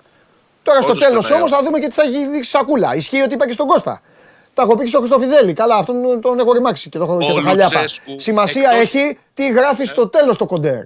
Τώρα 0.62 0.80
στο 0.80 0.90
Όντως 0.90 1.04
τέλος 1.04 1.22
περνάει 1.22 1.42
όμως 1.42 1.56
θα 1.56 1.64
δούμε 1.64 1.78
και 1.78 1.86
τι 1.86 1.92
θα 1.92 2.02
έχει 2.02 2.26
δείξει 2.26 2.50
σακούλα. 2.50 2.94
Ισχύει 2.94 3.20
ότι 3.20 3.34
είπα 3.34 3.46
και 3.46 3.52
στον 3.52 3.66
Κώστα. 3.66 4.00
Τα 4.54 4.62
έχω 4.62 4.76
πει 4.76 4.82
και 4.82 4.88
στον 4.88 5.00
Χριστοφιδέλη. 5.00 5.52
Καλά, 5.52 5.76
αυτόν 5.76 6.20
τον 6.20 6.38
έχω 6.38 6.52
ρημάξει 6.52 6.88
και 6.88 6.98
το, 6.98 7.18
και 7.20 7.26
το 7.26 7.32
χαλιάπα. 7.42 7.52
Λουτσέσκου, 7.80 8.20
Σημασία 8.20 8.70
εκτός- 8.70 8.94
έχει 8.94 9.18
τι 9.34 9.50
γράφει 9.50 9.84
στο 9.84 10.08
τέλος 10.08 10.36
το 10.36 10.46
κοντέρ. 10.46 10.82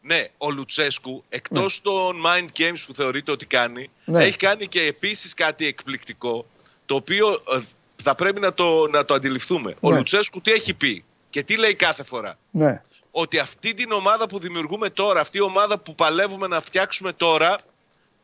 Ναι, 0.00 0.24
ο 0.38 0.50
Λουτσέσκου, 0.50 1.24
εκτός 1.28 1.80
των 1.80 2.16
mind 2.26 2.60
games 2.60 2.78
που 2.86 2.94
θεωρείται 2.94 3.30
ότι 3.30 3.46
κάνει, 3.46 3.90
Ναι. 4.04 4.24
έχει 4.24 4.36
κάνει 4.36 4.66
και 4.66 4.82
επίσης 4.82 5.34
κάτι 5.34 5.66
εκπληκτικό, 5.66 6.46
το 6.86 6.94
οποίο 6.94 7.28
ε, 7.28 7.60
θα 8.02 8.14
πρέπει 8.14 8.40
να 8.40 8.54
το, 8.54 8.86
να 8.90 9.04
το 9.04 9.14
αντιληφθούμε. 9.14 9.74
Ο 9.80 9.90
Ναι. 9.90 9.96
Λουτσέσκου 9.96 10.40
τι 10.40 10.52
έχει 10.52 10.74
πει 10.74 11.04
και 11.30 11.42
τι 11.42 11.56
λέει 11.56 11.74
κάθε 11.74 12.02
φορά. 12.04 12.34
Ναι. 12.50 12.82
Ότι 13.10 13.38
αυτή 13.38 13.74
την 13.74 13.92
ομάδα 13.92 14.26
που 14.26 14.38
δημιουργούμε 14.38 14.90
τώρα, 14.90 15.20
αυτή 15.20 15.38
η 15.38 15.40
ομάδα 15.40 15.78
που 15.78 15.94
παλεύουμε 15.94 16.46
να 16.46 16.60
φτιάξουμε 16.60 17.12
τώρα, 17.12 17.56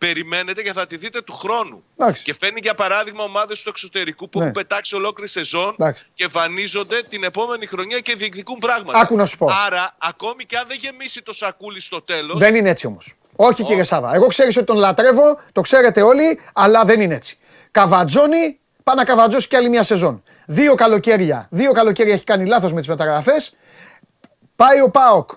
περιμένετε 0.06 0.62
και 0.62 0.72
θα 0.72 0.86
τη 0.86 0.96
δείτε 0.96 1.20
του 1.22 1.32
χρόνου. 1.32 1.82
Εντάξει. 1.96 2.22
Και 2.22 2.34
φέρνει 2.40 2.60
για 2.62 2.74
παράδειγμα 2.74 3.22
ομάδες 3.24 3.62
του 3.62 3.68
εξωτερικού 3.68 4.28
που 4.28 4.38
Ναι. 4.38 4.44
έχουν 4.44 4.54
πετάξει 4.62 4.94
ολόκληρη 4.94 5.30
σεζόν 5.30 5.70
Εντάξει. 5.78 6.04
και 6.14 6.24
εμφανίζονται 6.24 7.02
την 7.08 7.24
επόμενη 7.24 7.66
χρονιά 7.66 7.98
και 7.98 8.14
διεκδικούν 8.14 8.58
πράγματα. 8.58 8.98
Άκου 8.98 9.16
να 9.16 9.26
σου 9.26 9.36
πω. 9.36 9.46
Άρα, 9.66 9.90
ακόμη 9.98 10.44
και 10.44 10.56
αν 10.56 10.64
δεν 10.68 10.76
γεμίσει 10.80 11.22
το 11.22 11.32
σακούλι 11.34 11.80
στο 11.80 12.02
τέλο. 12.02 12.34
Δεν 12.36 12.54
είναι 12.54 12.70
έτσι 12.70 12.86
όμως. 12.86 13.14
Όχι 13.36 13.62
κύριε 13.62 13.82
Σάβα. 13.84 14.14
Εγώ 14.14 14.26
ξέρεις 14.26 14.56
ότι 14.56 14.66
τον 14.66 14.76
λατρεύω, 14.76 15.40
το 15.52 15.60
ξέρετε 15.60 16.02
όλοι, 16.02 16.40
αλλά 16.52 16.84
δεν 16.84 17.00
είναι 17.00 17.14
έτσι. 17.14 17.38
Καβατζώνει, 17.70 18.58
πάει 18.82 18.96
να 18.96 19.04
καβατζώσει 19.04 19.48
κι 19.48 19.56
άλλη 19.56 19.68
μια 19.68 19.82
σεζόν. 19.82 20.22
Δύο 20.46 20.74
καλοκαίρια. 20.74 21.46
Δύο 21.50 21.72
καλοκαίρια 21.72 22.14
έχει 22.14 22.24
κάνει 22.24 22.46
λάθος 22.46 22.72
με 22.72 22.78
τις 22.78 22.88
μεταγραφές. 22.88 23.54
Πάει 24.56 24.80
ο 24.80 24.90
Πάοκ. 24.90 25.30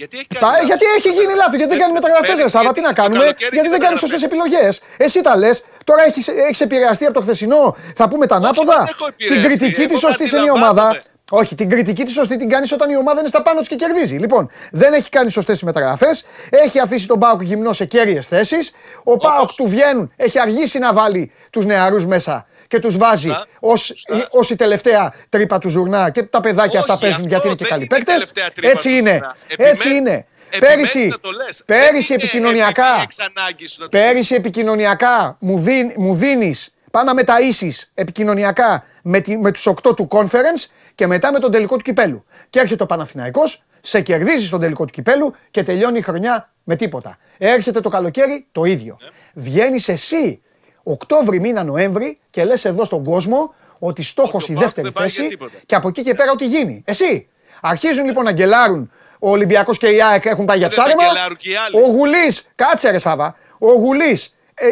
Γιατί 0.00 0.16
έχει 0.16 0.26
Τα, 0.28 0.38
κάνει 0.38 0.52
λάθος. 0.52 0.66
γιατί 0.70 0.84
έχει 0.98 1.08
γίνει 1.18 1.34
λάθος, 1.40 1.56
γιατί 1.60 1.70
δεν 1.74 1.80
κάνει 1.82 1.92
μεταγραφές, 1.98 2.26
Πέρυσι 2.28 2.42
ρε 2.42 2.48
Σάβα, 2.54 2.72
τι 2.72 2.80
γιατί 2.80 2.80
να 2.88 2.92
το 2.94 3.00
κάνουμε, 3.02 3.18
καλοκαίρι 3.24 3.50
γιατί 3.56 3.68
τι 3.68 3.74
δεν 3.74 3.80
κάνεις 3.86 4.00
μεταγραφές. 4.00 4.00
σωστέ 4.02 4.18
επιλογές. 4.28 4.72
Εσύ 5.06 5.18
τα 5.26 5.36
λες, 5.42 5.56
τώρα 5.88 6.02
έχεις 6.48 6.60
επηρεαστεί 6.66 7.04
από 7.04 7.14
το 7.18 7.22
χθεσινό, 7.26 7.62
θα 8.00 8.04
πούμε 8.10 8.24
τα 8.26 8.36
ανάποδα. 8.40 8.78
δεν 8.78 8.94
έχω 8.94 9.06
Την 9.16 9.26
επηρεαστεί, 9.26 9.58
κριτική 9.58 9.84
της 9.90 9.96
εγώ 10.02 10.04
σωστής 10.06 10.32
είναι 10.32 10.44
η 10.44 10.48
αντιλαμβάνομαι. 10.48 10.88
ομάδα. 10.88 11.02
Όχι, 11.30 11.54
την 11.54 11.68
κριτική 11.68 12.04
της 12.04 12.12
σωστή 12.14 12.36
την 12.36 12.48
κάνεις 12.48 12.72
όταν 12.72 12.90
η 12.90 12.96
ομάδα 12.96 13.20
είναι 13.20 13.28
στα 13.28 13.42
πάνω 13.42 13.58
της 13.58 13.68
και 13.68 13.74
κερδίζει. 13.76 14.16
Λοιπόν, 14.16 14.50
δεν 14.72 14.92
έχει 14.92 15.08
κάνει 15.08 15.30
σωστές 15.30 15.62
μεταγραφές. 15.62 16.24
Έχει 16.50 16.80
αφήσει 16.80 17.06
τον 17.06 17.18
Πάοκ 17.18 17.42
γυμνό 17.42 17.72
σε 17.72 17.84
κέρυε 17.84 18.20
θέσεις. 18.20 18.72
Ο 19.04 19.16
Πάοκ 19.16 19.50
του 19.56 19.68
βγαίνουν, 19.68 20.12
έχει 20.16 20.38
αργήσει 20.40 20.78
να 20.78 20.92
βάλει 20.92 21.32
τους 21.50 21.64
νεαρούς 21.66 22.06
μέσα 22.06 22.46
και 22.68 22.78
τους 22.78 22.96
βάζει 22.96 23.28
Σωστά, 23.28 23.44
ως, 23.60 23.84
σωστά. 23.84 24.28
ως 24.30 24.50
η 24.50 24.56
τελευταία 24.56 25.14
τρύπα 25.28 25.58
του 25.58 25.68
ζουρνά 25.68 26.10
και 26.10 26.22
τα 26.22 26.40
παιδάκια 26.40 26.80
Όχι, 26.80 26.90
αυτά 26.90 26.98
παίζουν 27.06 27.18
αυτό 27.20 27.28
γιατί 27.28 27.46
είναι 27.46 27.56
και 27.56 27.64
δεν 27.64 27.68
καλοί 27.72 27.84
είναι 27.84 27.94
η 27.94 27.98
παίκτε. 27.98 28.12
τελευταία 28.12 28.50
τρύπα 28.50 28.70
Έτσι 28.70 28.88
του 28.88 28.94
είναι. 28.94 29.10
ζουρνά. 29.10 29.36
Έτσι 29.46 29.62
Επιμένεις- 29.62 29.84
είναι. 29.84 30.26
επιμένεις 30.50 30.90
Πέρυσι, 30.92 31.08
να 31.08 31.20
το 31.20 31.30
λες. 31.30 31.62
πέρυσι 31.66 31.90
Δεν 31.90 31.96
είναι 32.14 32.22
επικοινωνιακά, 32.22 32.84
επειδή 32.86 33.00
έχεις 33.02 33.18
ανάγκη 33.36 33.64
να 33.78 33.84
το 33.88 33.98
πέρυσι 33.98 34.34
επικοινωνιακά 34.34 35.36
μου, 35.40 35.58
δίν, 35.58 35.92
μου 35.96 36.14
δίνεις, 36.14 36.70
πά 36.90 37.04
να 37.04 37.12
μεταΐσεις 37.14 37.90
επικοινωνιακά 37.94 38.84
με, 39.02 39.20
τη, 39.20 39.36
με 39.38 39.50
τους 39.52 39.66
8 39.66 39.94
του 39.96 40.08
conference 40.10 40.64
και 40.94 41.06
μετά 41.06 41.32
με 41.32 41.38
τον 41.38 41.50
τελικό 41.50 41.76
του 41.76 41.82
κυπέλου. 41.82 42.24
Και 42.50 42.58
έρχεται 42.60 42.82
ο 42.82 42.86
Παναθηναϊκός, 42.86 43.62
σε 43.80 44.00
κερδίζει 44.00 44.46
στον 44.46 44.60
τελικό 44.60 44.84
του 44.84 44.92
κυπέλου 44.92 45.34
και 45.50 45.62
τελειώνει 45.62 45.98
η 45.98 46.02
χρονιά 46.02 46.52
με 46.64 46.76
τίποτα. 46.76 47.18
Έρχεται 47.38 47.80
το 47.80 47.88
καλοκαίρι 47.88 48.46
το 48.52 48.64
ίδιο. 48.64 48.96
Ναι. 49.02 49.08
Βγαίνεις 49.34 49.88
εσύ 49.88 50.42
Οκτώβρη 50.92 51.40
μήνα 51.40 51.62
Νοέμβρη 51.64 52.18
και 52.30 52.44
λες 52.44 52.64
εδώ 52.64 52.84
στον 52.84 53.04
κόσμο 53.04 53.54
ότι 53.78 54.02
στόχος 54.02 54.42
Ότι 54.42 54.52
η 54.52 54.54
ο 54.54 54.58
Πάοκ 54.58 54.64
δεύτερη 54.64 54.86
δεν 54.86 54.92
πάει 54.92 55.06
για 55.08 55.16
θέση 55.22 55.28
τίποτα. 55.28 55.52
και 55.66 55.74
από 55.74 55.88
εκεί 55.88 56.02
και 56.02 56.14
πέρα 56.14 56.30
ό,τι 56.32 56.46
γίνει. 56.46 56.82
Εσύ. 56.84 57.28
Αρχίζουν 57.60 58.04
λοιπόν 58.04 58.24
να 58.24 58.32
γκελάρουν. 58.32 58.92
Ο 59.18 59.30
Ολυμπιακός 59.30 59.78
και 59.78 59.86
η 59.88 60.02
ΑΕΚ 60.02 60.24
έχουν 60.24 60.44
πάει 60.44 60.58
για 60.58 60.68
Δεν 60.68 60.76
θα 60.78 60.82
ψάρεμα. 60.84 61.04
γκελάρουν 61.12 61.36
και 61.36 61.50
οι 61.50 61.54
άλλοι. 61.56 61.76
Ο 61.82 61.86
Γουλής, 61.86 62.48
κάτσε 62.54 62.90
ρε 62.90 62.98
Σάβα. 62.98 63.36
Ο 63.58 63.72
Γουλής 63.72 64.34
ε, 64.54 64.66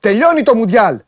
τελειώνει 0.00 0.42
το 0.42 0.54
Μουντιάλ 0.54 1.00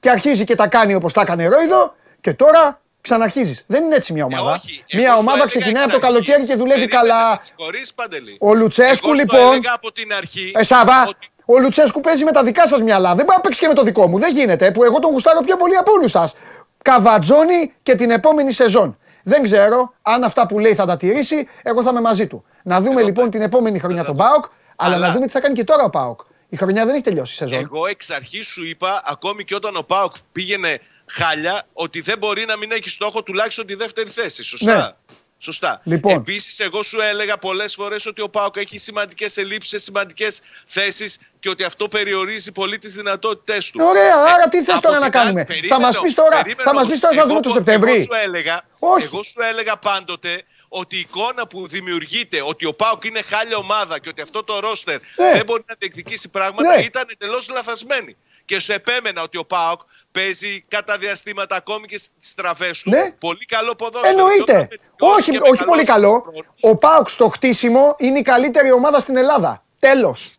και 0.00 0.10
αρχίζει 0.10 0.44
και 0.44 0.54
τα 0.54 0.66
κάνει 0.68 0.94
όπως 0.94 1.12
τα 1.12 1.20
έκανε 1.20 1.46
Ρόιδο 1.46 1.94
και 2.20 2.32
τώρα 2.32 2.80
ξαναρχίζεις. 3.00 3.64
Δεν 3.66 3.84
είναι 3.84 3.94
έτσι 3.94 4.12
μια 4.12 4.24
ομάδα. 4.24 4.50
Ε, 4.50 4.54
όχι. 4.64 4.82
Εγώ 4.88 5.02
μια 5.02 5.10
στο 5.10 5.20
ομάδα 5.20 5.32
έλεγα 5.32 5.46
ξεκινάει 5.46 5.82
εξ 5.84 5.92
από 5.94 6.00
το 6.00 6.06
αρχής. 6.06 6.26
καλοκαίρι 6.26 6.48
και 6.50 6.56
δουλεύει 6.56 6.86
Περίμενε, 6.86 7.08
καλά. 7.10 7.30
με 7.30 7.36
συγχωρείς, 7.38 7.94
Παντελή. 7.94 8.36
Ο 8.40 8.54
Λουτσέσκου 8.54 9.06
Εγώ 9.08 9.16
στο 9.16 9.24
λοιπόν. 9.36 9.52
έλεγα 9.52 9.72
από 9.74 9.92
την 9.92 10.12
αρχή. 10.14 10.52
Ε, 10.54 10.62
Σάβα, 10.62 11.04
ότι 11.08 11.26
ο 11.50 11.58
Λουτσέσκου 11.58 12.00
παίζει 12.00 12.24
με 12.24 12.32
τα 12.32 12.42
δικά 12.44 12.66
σας 12.66 12.80
μυαλά. 12.82 13.14
Δεν 13.14 13.24
μπορεί 13.24 13.36
να 13.36 13.40
παίξει 13.42 13.60
και 13.60 13.68
με 13.68 13.74
το 13.74 13.82
δικό 13.82 14.06
μου. 14.08 14.18
Δεν 14.18 14.32
γίνεται. 14.32 14.70
Που 14.70 14.84
εγώ 14.84 14.98
τον 14.98 15.10
γουστάρω 15.10 15.40
πιο 15.40 15.56
πολύ 15.56 15.76
από 15.76 15.92
όλους 15.92 16.10
σας. 16.10 16.34
Καβατζώνει 16.82 17.72
και 17.82 17.94
την 17.94 18.10
επόμενη 18.10 18.52
σεζόν. 18.52 18.98
Δεν 19.22 19.42
ξέρω 19.42 19.94
αν 20.02 20.24
αυτά 20.24 20.46
που 20.46 20.58
λέει 20.58 20.74
θα 20.74 20.86
τα 20.86 20.96
τηρήσει. 20.96 21.48
Εγώ 21.62 21.82
θα 21.82 21.90
είμαι 21.90 22.00
μαζί 22.00 22.26
του. 22.26 22.44
Να 22.62 22.80
δούμε 22.80 22.98
Εγώ 23.00 23.06
λοιπόν 23.08 23.24
θα- 23.24 23.30
την 23.30 23.42
επόμενη 23.42 23.78
χρονιά 23.78 24.00
θα 24.02 24.06
τον 24.06 24.16
δω. 24.16 24.22
Πάοκ. 24.24 24.44
Αλλά, 24.76 24.94
Αλλά- 24.94 25.06
να 25.06 25.12
δούμε 25.12 25.26
τι 25.26 25.32
θα 25.32 25.40
κάνει 25.40 25.54
και 25.54 25.64
τώρα 25.64 25.82
ο 25.84 25.90
Πάοκ. 25.90 26.20
Η 26.48 26.56
χρονιά 26.56 26.84
δεν 26.84 26.94
έχει 26.94 27.02
τελειώσει 27.04 27.32
η 27.32 27.36
σεζόν. 27.36 27.58
Εγώ 27.58 27.86
εξ 27.86 28.10
αρχής 28.10 28.46
σου 28.46 28.64
είπα, 28.64 29.02
ακόμη 29.06 29.44
και 29.44 29.54
όταν 29.54 29.76
ο 29.76 29.82
Πάοκ 29.82 30.14
πήγαινε 30.32 30.78
χάλια, 31.06 31.62
ότι 31.72 32.00
δεν 32.00 32.18
μπορεί 32.18 32.44
να 32.46 32.56
μην 32.56 32.72
έχει 32.72 32.88
στόχο 32.90 33.22
τουλάχιστον 33.22 33.66
τη 33.66 33.74
δεύτερη 33.74 34.10
θέση. 34.10 34.42
Σωστά. 34.44 34.76
Ναι. 34.76 35.12
Σωστά. 35.40 35.80
Λοιπόν. 35.84 36.12
Επίσης, 36.12 36.58
εγώ 36.58 36.82
σου 36.82 37.00
έλεγα 37.00 37.36
πολλές 37.38 37.74
φορές 37.74 38.06
ότι 38.06 38.22
ο 38.22 38.28
Πάοκ 38.28 38.56
έχει 38.56 38.78
σημαντικές 38.78 39.36
ελλείψεις 39.36 39.70
σε 39.70 39.78
σημαντικές 39.78 40.40
θέσεις 40.66 41.18
και 41.40 41.48
ότι 41.48 41.64
αυτό 41.64 41.88
περιορίζει 41.88 42.52
πολύ 42.52 42.78
τις 42.78 42.94
δυνατότητές 42.94 43.70
του. 43.70 43.80
Ωραία, 43.84 44.14
άρα 44.16 44.42
Ε, 44.44 44.48
τι 44.48 44.62
θες 44.62 44.74
από 44.74 44.82
τώρα 44.82 44.94
την 44.94 45.04
να 45.04 45.10
κάνουμε; 45.10 45.46
άλλη, 45.48 45.66
Θα 45.68 45.80
μας 45.80 45.80
περίμενε 45.80 45.88
πεις 45.90 45.98
όμως, 45.98 46.14
τώρα- 46.14 46.36
περίμενε 46.42 46.62
θα 46.68 46.72
μας 46.74 46.82
όμως. 46.82 46.92
πεις 46.92 47.00
τώρα 47.00 47.14
θα 47.14 47.20
Εγώ 47.20 47.28
δούμε 47.28 47.40
το 47.40 47.48
πο- 47.48 47.54
Σεπτέμβρη. 47.54 47.90
Εγώ 47.92 48.02
σου 48.02 48.14
έλεγα, 48.24 48.60
Όχι. 48.78 49.04
εγώ 49.04 49.22
σου 49.22 49.42
έλεγα 49.50 49.76
πάντοτε 49.76 50.42
ότι 50.68 50.96
η 50.96 50.98
εικόνα 50.98 51.46
που 51.46 51.66
δημιουργείται 51.68 52.42
ότι 52.46 52.66
ο 52.66 52.74
Πάοκ 52.74 53.04
είναι 53.04 53.22
χάλια 53.22 53.56
ομάδα 53.56 53.98
και 53.98 54.08
ότι 54.08 54.20
αυτό 54.20 54.44
το 54.44 54.60
ρόστερ 54.60 54.98
Ναι. 55.16 55.30
δεν 55.32 55.42
μπορεί 55.46 55.64
να 55.68 55.74
διεκδικήσει 55.78 56.28
πράγματα 56.28 56.76
Ναι. 56.76 56.82
ήταν 56.82 57.04
εντελώς 57.12 57.48
λαθασμένη. 57.48 58.16
Και 58.44 58.60
σου 58.60 58.72
επέμενα 58.72 59.22
ότι 59.22 59.36
ο 59.38 59.44
Πάοκ 59.44 59.80
παίζει 60.12 60.64
κατά 60.68 60.98
διαστήματα 60.98 61.56
ακόμη 61.56 61.86
και 61.86 61.96
στις 61.96 62.30
στραβές 62.30 62.82
του. 62.82 62.90
Ναι. 62.90 63.10
Πολύ 63.10 63.44
καλό 63.46 63.74
ποδόσφαιρο. 63.74 64.14
Και 64.14 64.20
Εννοείται. 64.20 64.52
όταν 64.52 64.68
βελτιώσει 64.68 65.30
Όχι, 65.30 65.30
και 65.30 65.38
όχι 65.50 65.64
πολύ 65.64 65.80
μεγαλώσει 65.80 66.12
καλό. 66.12 66.22
τους 66.22 66.34
χρόνους, 66.38 66.62
Ο 66.62 66.76
Πάοκ 66.76 67.08
στο 67.08 67.28
χτίσιμο 67.28 67.94
είναι 67.98 68.18
η 68.18 68.22
καλύτερη 68.22 68.72
ομάδα 68.72 69.00
στην 69.00 69.16
Ελλάδα. 69.16 69.62
Τέλος. 69.78 70.37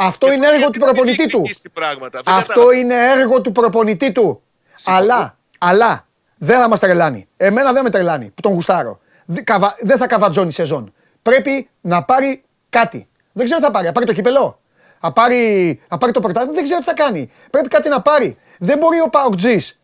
Αυτό 0.00 0.26
και 0.26 0.32
είναι 0.32 0.40
τότε 0.46 0.54
έργο 0.54 0.58
γιατί 0.66 0.78
του 0.78 0.84
να 0.84 0.86
μην 0.86 0.94
προπονητή 0.94 1.22
του. 1.22 1.28
διεκδικήσει 1.28 1.70
Πράγματα. 1.70 2.20
Δεν 2.24 2.34
Αυτό 2.34 2.46
καταλαβαίνω. 2.52 2.80
είναι 2.80 3.20
έργο 3.20 3.40
του 3.40 3.52
προπονητή 3.52 4.12
του. 4.12 4.42
Συμφωνώ. 4.74 5.04
Αλλά, 5.04 5.36
αλλά 5.58 6.06
δεν 6.38 6.58
θα 6.58 6.68
μας 6.68 6.80
τρελάνει. 6.80 7.28
Εμένα 7.36 7.72
δεν 7.72 7.82
με 7.82 7.90
τρελάνει 7.90 8.24
που 8.34 8.40
τον 8.40 8.52
γουστάρω. 8.52 9.00
Δε- 9.24 9.40
καβα- 9.42 9.74
Δεν 9.80 9.98
θα 9.98 10.06
καβατζώνει 10.06 10.52
σεζόν. 10.52 10.92
Πρέπει 11.22 11.68
να 11.80 12.02
πάρει 12.04 12.42
κάτι. 12.70 13.08
Δεν 13.32 13.44
ξέρω 13.44 13.60
τι 13.60 13.66
θα 13.66 13.72
πάρει. 13.72 13.86
Θα 13.86 13.92
πάρει 13.92 14.06
το 14.06 14.12
κυπελό. 14.12 14.60
Θα 15.00 15.12
πάρει, 15.12 15.80
θα 15.88 15.98
πάρει 15.98 16.12
το 16.12 16.20
πρωτάθλημα. 16.20 16.54
Δεν 16.54 16.64
ξέρω 16.64 16.78
τι 16.78 16.84
θα 16.86 16.94
κάνει. 16.94 17.30
Πρέπει 17.50 17.68
κάτι 17.68 17.88
να 17.88 18.00
πάρει. 18.00 18.38
Δεν 18.58 18.78
μπορεί 18.78 19.00
ο 19.00 19.08
Παοκτζής. 19.08 19.78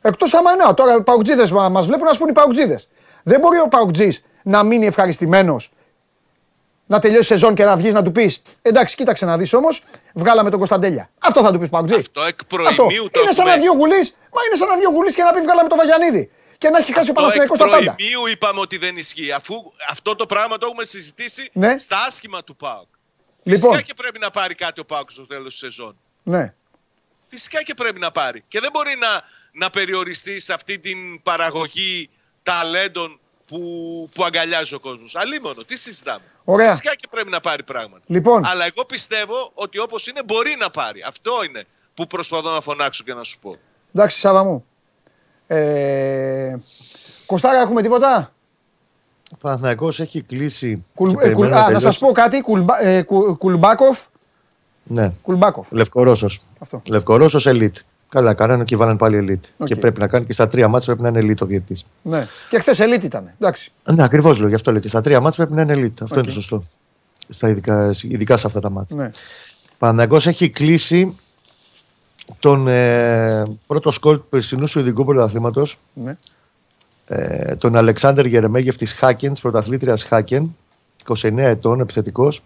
Εκτός 0.00 0.34
άμα 0.34 0.54
ναι, 0.56 0.74
τώρα 0.74 0.94
οι 0.96 1.02
Παοκτζίδες 1.02 1.50
μας 1.50 1.86
βλέπουν, 1.86 2.08
ας 2.08 2.18
πούμε 2.18 2.30
οι 2.30 2.34
Παοκτζίδες. 2.34 2.88
Δεν 3.22 3.40
μπορεί 3.40 3.58
ο 3.58 3.68
Παοκτζής 3.68 4.22
να 4.42 4.62
μείνει 4.62 4.86
ευχαριστημένος 4.86 5.72
να 6.90 6.98
τελειώσει 6.98 7.22
η 7.22 7.26
σεζόν 7.36 7.54
και 7.54 7.64
να 7.64 7.76
βγεις 7.76 7.94
να 7.94 8.02
του 8.02 8.12
πεις 8.12 8.42
Εντάξει, 8.62 8.96
κοίταξε 8.96 9.24
να 9.24 9.36
δεις 9.38 9.52
όμως, 9.52 9.82
βγάλαμε 10.14 10.50
τον 10.50 10.58
Κωνσταντέλια. 10.58 11.10
Αυτό 11.18 11.42
θα 11.42 11.52
του 11.52 11.58
πεις 11.58 11.68
Παουτζή. 11.68 11.94
Αυτό 11.94 12.22
εκ 12.22 12.44
προημίου 12.44 13.10
το 13.10 13.20
Είναι 13.20 13.32
σαν 13.32 13.44
να 13.46 13.50
έχουμε. 13.52 13.56
βγει 13.56 13.68
ο 13.68 13.72
Γουλής, 13.72 14.16
μα 14.34 14.40
είναι 14.46 14.56
σαν 14.56 14.68
να 14.68 14.76
βγει 14.76 14.86
ο 14.86 14.90
Γουλής 14.90 15.14
και 15.14 15.22
να 15.22 15.32
πει 15.32 15.40
βγάλαμε 15.40 15.68
τον 15.68 15.78
Βαγιανίδη. 15.78 16.30
Και 16.58 16.68
να 16.68 16.78
έχει 16.78 16.92
χάσει 16.92 17.10
ο 17.10 17.12
Το 17.14 17.20
εκ 17.20 17.26
Παναθηναϊκός 17.26 17.58
τα 17.58 17.64
πάντα. 17.68 17.94
προημίου 17.94 18.26
είπαμε 18.26 18.60
ότι 18.60 18.76
δεν 18.76 18.96
ισχύει. 18.96 19.32
Αφού 19.32 19.54
αυτό 19.90 20.14
το 20.14 20.26
πράγμα 20.26 20.58
το 20.58 20.66
έχουμε 20.66 20.84
συζητήσει 20.84 21.50
Ναι. 21.52 21.78
στα 21.78 21.96
άσχημα 22.08 22.44
του 22.44 22.56
ΠΑΟΚ. 22.56 22.86
Λοιπόν. 23.42 23.70
Φυσικά 23.70 23.82
και 23.82 23.94
πρέπει 24.02 24.18
να 24.18 24.30
πάρει 24.30 24.54
κάτι 24.54 24.80
ο 24.80 24.84
ΠΑΟΚ 24.84 25.10
στο 25.10 25.26
τέλος 25.26 25.48
της 25.50 25.58
σεζόν. 25.58 25.96
Ναι. 26.22 26.54
Φυσικά 27.28 27.62
και 27.62 27.74
πρέπει 27.74 28.00
να 28.00 28.10
πάρει. 28.10 28.44
Και 28.48 28.60
δεν 28.60 28.70
μπορεί 28.72 28.94
να, 28.98 29.22
να 29.64 29.70
περιοριστεί 29.70 30.40
σε 30.40 30.52
αυτή 30.52 30.78
την 30.78 31.22
παραγωγή 31.22 32.10
ταλέντων 32.42 33.19
που, 33.50 33.58
που 34.14 34.24
αγκαλιάζει 34.24 34.74
ο 34.74 34.80
κόσμος. 34.80 35.14
Αλίμονο, 35.16 35.62
τι 35.64 35.76
συζητάμε. 35.78 36.20
Ωραία. 36.44 36.70
Φυσικά 36.70 36.94
και 36.94 37.06
πρέπει 37.10 37.30
να 37.30 37.40
πάρει 37.40 37.62
πράγματα. 37.62 38.02
Λοιπόν. 38.06 38.44
Αλλά 38.46 38.64
εγώ 38.64 38.84
πιστεύω 38.84 39.50
ότι 39.54 39.78
όπως 39.78 40.06
είναι 40.06 40.20
μπορεί 40.26 40.56
να 40.60 40.70
πάρει. 40.70 41.02
Αυτό 41.06 41.30
είναι 41.48 41.64
που 41.94 42.06
προσπαθώ 42.06 42.50
να 42.50 42.60
φωνάξω 42.60 43.04
και 43.04 43.14
να 43.14 43.22
σου 43.22 43.38
πω. 43.38 43.56
Εντάξει, 43.94 44.18
Σάβα 44.18 44.44
μου. 44.44 44.64
Ε, 45.46 46.56
Κωστάρα, 47.26 47.60
έχουμε 47.60 47.82
τίποτα; 47.82 48.32
Ο 49.32 49.36
Παναθηναϊκός 49.40 50.00
έχει 50.00 50.22
κλείσει. 50.22 50.84
Κουλ, 50.94 51.14
και 51.14 51.26
ε, 51.26 51.32
κουλ, 51.32 51.32
περιμένει 51.32 51.52
α, 51.54 51.58
να 51.58 51.64
τελειώσει. 51.64 51.84
σας 51.84 51.98
πω 51.98 52.12
κάτι. 52.12 52.40
Κουλμπα, 52.40 52.82
ε, 52.82 53.02
Κου- 53.02 53.38
Κουλμπάκοφ. 53.38 54.04
Ναι, 54.82 55.12
Κουλμπάκοφ. 55.22 55.66
Λευκορώσος. 55.70 56.40
Αυτό. 56.58 56.82
Λευκορώσος 56.86 57.46
ελίτ. 57.48 57.76
Καλά, 58.10 58.34
κάνανε 58.34 58.64
και 58.64 58.76
βάλανε 58.76 58.98
πάλι 58.98 59.26
ελίτ. 59.28 59.48
OK. 59.56 59.66
Και 59.66 59.76
πρέπει 59.76 60.00
να 60.00 60.06
κάνει 60.06 60.26
και 60.26 60.32
στα 60.32 60.48
τρία 60.48 60.68
μάτια 60.68 60.96
πρέπει 60.96 61.12
να 61.12 61.20
είναι 61.20 61.32
ελίτ 61.32 61.42
ο 61.42 61.46
διαιτητής. 61.46 61.86
Ναι. 62.02 62.26
Και 62.48 62.58
χθες 62.58 62.80
ελίτ 62.80 63.04
ήταν. 63.04 63.32
Εντάξει. 63.38 63.72
Ναι, 63.94 64.02
ακριβώς 64.02 64.38
λέω, 64.38 64.48
γι' 64.48 64.54
αυτό 64.54 64.72
λέω. 64.72 64.80
Και 64.80 64.88
στα 64.88 65.00
τρία 65.00 65.20
μάτια 65.20 65.46
πρέπει 65.46 65.66
να 65.66 65.74
είναι 65.74 65.86
ελίτ. 65.86 66.02
Αυτό 66.02 66.14
Οκ. 66.14 66.24
είναι 66.24 66.26
το 66.26 66.32
σωστό. 66.32 66.64
Στα 67.28 67.48
ειδικά, 67.48 67.94
ειδικά 68.02 68.36
σε 68.36 68.46
αυτά 68.46 68.60
τα 68.60 68.70
μάτια. 68.70 68.96
Ναι. 68.96 69.10
Παναγός 69.78 70.26
έχει 70.26 70.50
κλείσει 70.50 71.18
τον 72.38 72.68
ε, 72.68 73.44
πρώτο 73.66 73.90
σκορ 73.90 74.16
του 74.16 74.26
περσινού 74.30 74.66
Σουηδικού 74.66 75.04
Πρωταθλήματος, 75.04 75.78
ναι. 75.92 76.16
ε, 77.06 77.56
τον 77.56 77.76
Αλεξάνδρ 77.76 78.26
Γερεμέγεφ 78.26 78.76
της 78.76 78.92
Χάκεν, 78.92 79.32
της 79.32 79.40
πρωταθλήτριας 79.40 80.02
Χάκεν, 80.02 80.56
29 81.08 81.36
ετών, 81.36 81.80
επιθετικός. 81.80 82.42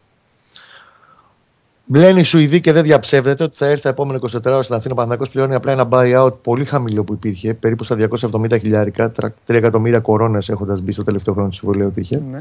Λένε 1.86 2.20
οι 2.20 2.22
Σουηδοί 2.22 2.60
και 2.60 2.72
δεν 2.72 2.82
διαψεύδεται 2.82 3.44
ότι 3.44 3.56
θα 3.56 3.66
έρθει 3.66 3.82
τα 3.82 3.88
επόμενα 3.88 4.18
24 4.18 4.40
ώρα 4.44 4.62
στην 4.62 4.74
Αθήνα. 4.74 4.92
Ο 4.92 4.96
Παναθηναϊκός 4.96 5.28
πληρώνει 5.28 5.54
απλά 5.54 5.72
ένα 5.72 5.88
buyout 5.90 6.32
πολύ 6.42 6.64
χαμηλό 6.64 7.04
που 7.04 7.12
υπήρχε, 7.12 7.54
περίπου 7.54 7.84
στα 7.84 7.96
270 8.32 8.58
χιλιάρικα, 8.60 9.12
3 9.20 9.28
εκατομμύρια 9.46 10.00
κορώνες 10.00 10.48
έχοντας 10.48 10.80
μπει 10.80 10.92
στο 10.92 11.04
τελευταίο 11.04 11.34
χρόνο 11.34 11.48
του 11.48 11.54
συμβολέου 11.54 11.86
ότι 11.86 12.00
είχε. 12.00 12.22
ναι. 12.30 12.38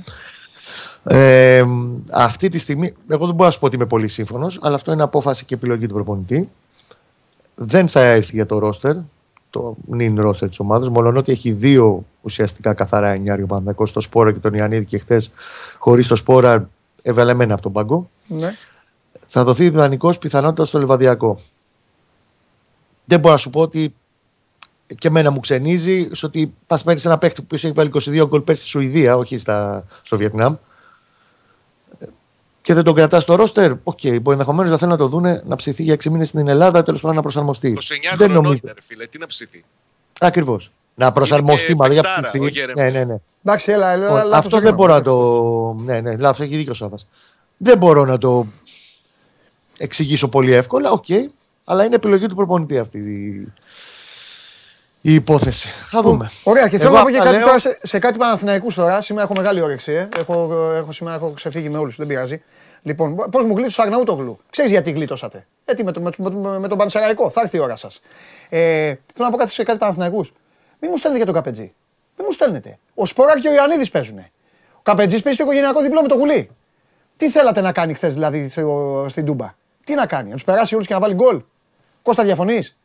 Ε, 1.06 1.64
αυτή 2.12 2.50
τη 2.50 2.58
στιγμή, 2.58 2.94
εγώ 3.08 3.26
δεν 3.26 3.36
μπορώ 3.36 3.46
να 3.46 3.52
σου 3.52 3.60
πω 3.60 3.66
ότι 3.66 3.76
είμαι 3.76 3.86
πολύ 3.86 4.08
σύμφωνος, 4.08 4.60
αλλά 4.62 4.76
αυτό 4.76 4.92
είναι 4.92 5.04
απόφαση 5.04 5.46
και 5.46 5.56
επιλογή 5.56 5.88
του 5.88 5.94
προπονητή. 5.94 6.50
Δεν 7.56 7.88
θα 7.88 8.02
έρθει 8.02 8.36
για 8.36 8.46
το 8.46 8.58
ρόστερ. 8.60 8.96
το 9.50 9.76
νυν 9.86 10.22
ρόστερ 10.22 10.50
της 10.50 10.60
ομάδας. 10.60 10.90
Μόνο 10.90 11.20
ότι 11.20 11.32
έχει 11.32 11.52
δύο 11.52 12.06
ουσιαστικά 12.22 12.74
καθαρά 12.74 13.10
εννιάρια 13.10 13.46
Παναθηναϊκός, 13.46 13.92
το 13.92 14.02
Σπόρα 14.02 14.32
και 14.32 14.40
τον 14.40 14.54
Ιαννίδη 14.54 14.86
και 14.86 14.98
χθες 14.98 15.32
χωρίς 15.78 16.08
το 16.08 16.16
Σπόρα 16.16 16.70
έβαλε 17.02 17.32
εμένα 17.32 17.54
από 17.54 17.64
τον 17.64 17.72
πάγκο. 17.72 18.10
Ναι. 18.28 18.50
Θα 19.28 19.44
δοθεί 19.44 19.66
ιδανικό 19.66 20.18
πιθανότητας 20.18 20.68
στο 20.68 20.80
Λεβαδιακό. 20.80 21.40
Δεν 23.06 23.20
μπορώ 23.20 23.34
να 23.34 23.40
σου 23.40 23.50
πω 23.50 23.62
ότι 23.62 23.96
και 24.98 25.08
εμένα 25.08 25.32
μου 25.32 25.40
ξενίζει 25.40 26.10
στο 26.12 26.28
ότι 26.28 26.54
πας 26.68 26.84
παίρνει 26.84 27.02
ένα 27.06 27.18
παίχτη 27.18 27.42
που 27.42 27.56
έχει 27.56 27.72
βάλει 27.72 27.92
22 27.94 28.26
γκολ 28.28 28.42
πέρσι 28.42 28.62
στη 28.62 28.72
Σουηδία, 28.72 29.18
όχι 29.18 29.38
στα, 29.38 29.86
στο 30.04 30.18
Βιετνάμ. 30.18 30.56
Και 32.62 32.74
δεν 32.74 32.84
τον 32.84 32.96
κρατάς 32.96 33.24
στο 33.24 33.36
ρόστερ. 33.36 33.72
OK, 33.72 33.78
okay, 33.84 34.22
μπορεί 34.22 34.38
ενδεχομένως 34.38 34.72
να 34.72 34.78
θέλουν 34.78 34.94
να 34.94 35.00
το 35.00 35.08
δούνε 35.08 35.42
να 35.46 35.56
ψηθεί 35.56 35.84
για 35.84 35.96
6 35.96 36.10
μήνες 36.10 36.28
στην 36.28 36.48
Ελλάδα, 36.48 36.84
τέλος 36.84 37.02
πάντων 37.02 37.16
να 37.16 37.22
προσαρμοστεί. 37.22 37.78
29 37.78 37.82
δεν 38.18 38.30
χρονών 38.30 38.44
νομίζω. 38.44 38.60
είναι, 38.64 38.74
ρε 38.74 38.82
φίλε, 38.82 39.06
τι 39.06 39.18
να 39.18 39.26
ψηθεί; 39.26 39.64
Ακριβώς. 40.20 40.72
Να 40.96 41.12
προσαρμοστεί, 41.12 41.76
μάλλον 41.76 41.94
για 41.94 42.02
παιχτάρα, 42.02 42.28
ψηθεί. 42.28 42.46
ο 42.46 42.48
Γερεμές. 42.48 42.84
Ναι, 42.84 43.00
ναι, 43.00 43.06
ναι. 43.06 43.16
Εντάξει, 43.44 43.72
έλα, 43.72 43.92
έλα, 43.92 44.04
Λοιπόν, 44.04 44.18
λάθος 44.18 44.38
αυτό 44.38 44.50
δεν 44.50 44.60
έκανα. 44.60 44.76
μπορώ 44.76 44.94
να 44.94 45.02
το. 45.02 45.74
Ναι, 45.84 46.02
ναι, 46.02 46.18
λάθος, 46.18 46.40
έχει 46.40 46.56
δίκιο 46.56 46.72
ο 46.72 46.76
Σάβα. 46.76 46.98
Δεν 47.58 47.78
μπορώ 47.78 48.06
να 48.06 48.18
το 48.18 48.46
εξηγήσω 49.78 50.28
πολύ 50.28 50.54
εύκολα, 50.54 50.92
οκ, 50.92 51.06
αλλά 51.64 51.84
είναι 51.86 51.96
επιλογή 51.96 52.26
του 52.28 52.36
προπονητή 52.36 52.78
αυτή 52.78 52.98
η, 52.98 53.54
η 55.02 55.14
υπόθεση. 55.14 55.70
Θα 55.92 56.02
δούμε. 56.02 56.32
Ωραία, 56.44 56.68
και 56.68 56.78
θέλω 56.78 56.90
Εγώ 56.90 56.98
να 56.98 57.04
πω 57.04 57.10
και 57.10 57.18
αυτά 57.18 57.26
κάτι 57.30 57.38
λέω- 57.38 57.48
τώρα 57.48 57.60
σε, 57.60 57.80
σε 57.84 58.00
κάτι 58.00 58.18
Παναθηναϊκούς 58.18 58.76
τώρα. 58.76 59.02
Σήμερα 59.02 59.26
έχω 59.26 59.34
μεγάλη 59.36 59.62
όρεξη. 59.62 59.92
Ε. 59.92 60.10
Έχω, 60.18 60.54
έχω, 60.76 60.92
σήμερα 60.92 61.16
έχω 61.16 61.32
ξεφύγει 61.32 61.70
με 61.70 61.78
όλους, 61.78 61.96
δεν 61.96 62.08
πειράζει. 62.08 62.44
Λοιπόν, 62.82 63.16
πώς 63.32 63.46
μου 63.46 63.56
γλίτωσε 63.56 63.82
ο 63.82 63.84
Αγναούτογλου; 63.84 64.40
Ξέρεις 64.50 64.72
γιατί 64.72 64.92
γλίτωσατε; 64.92 65.46
Έτσι 65.66 65.84
με, 65.84 65.92
το, 65.92 66.02
με, 66.02 66.12
το- 66.12 66.24
με, 66.24 66.30
το- 66.30 66.60
με 66.60 66.68
τον 66.68 66.78
Πανσεραϊκό. 66.78 67.30
Θα 67.30 67.42
έρθει 67.42 67.58
η 67.58 67.60
ώρα 67.60 67.76
σας. 67.76 68.02
Ε, 68.50 68.60
θέλω 68.88 68.98
να 69.28 69.30
πω 69.30 69.38
κάτι 69.38 69.52
σε 69.52 69.64
κάτι 69.64 69.78
Παναθηναϊκούς. 69.78 70.34
Μην 70.80 70.92
μου 70.92 70.98
στέλνετε 70.98 71.24
για 71.24 71.34
τον 71.34 71.44
Καπετζή. 71.44 71.74
Μην 72.18 72.26
μου 72.30 72.32
στέλνετε. 72.32 72.78
Ο 72.94 73.06
Σποράκ 73.06 73.38
και 73.40 73.48
ο 73.50 73.54
Ιωαννίδης 73.54 73.90
παίζουν. 73.90 74.18
Ο 74.74 74.80
Καπετζής 74.84 75.22
παίζει 75.22 75.38
στο 75.38 75.48
οικογενειακό 75.48 75.82
διπλό 75.82 76.02
με 76.02 76.08
το 76.08 76.16
γουλί. 76.16 76.50
Τι 77.18 77.30
θέλατε 77.30 77.62
να 77.62 77.72
κάνει 77.72 77.94
χθες 77.94 78.14
δηλαδή 78.14 78.50
στο- 78.50 79.06
στην 79.10 79.26
Τούμπα; 79.26 79.56
Τι 79.84 79.94
να 79.94 80.06
κάνει, 80.06 80.28
να 80.30 80.34
τους 80.36 80.44
περάσει 80.44 80.76
όλους 80.76 80.88
και 80.88 80.94
να 80.94 81.00
βάλει 81.00 81.14
γκολ. 81.14 81.42
Κώστα 82.02 82.24
διαφωνείς; 82.24 82.78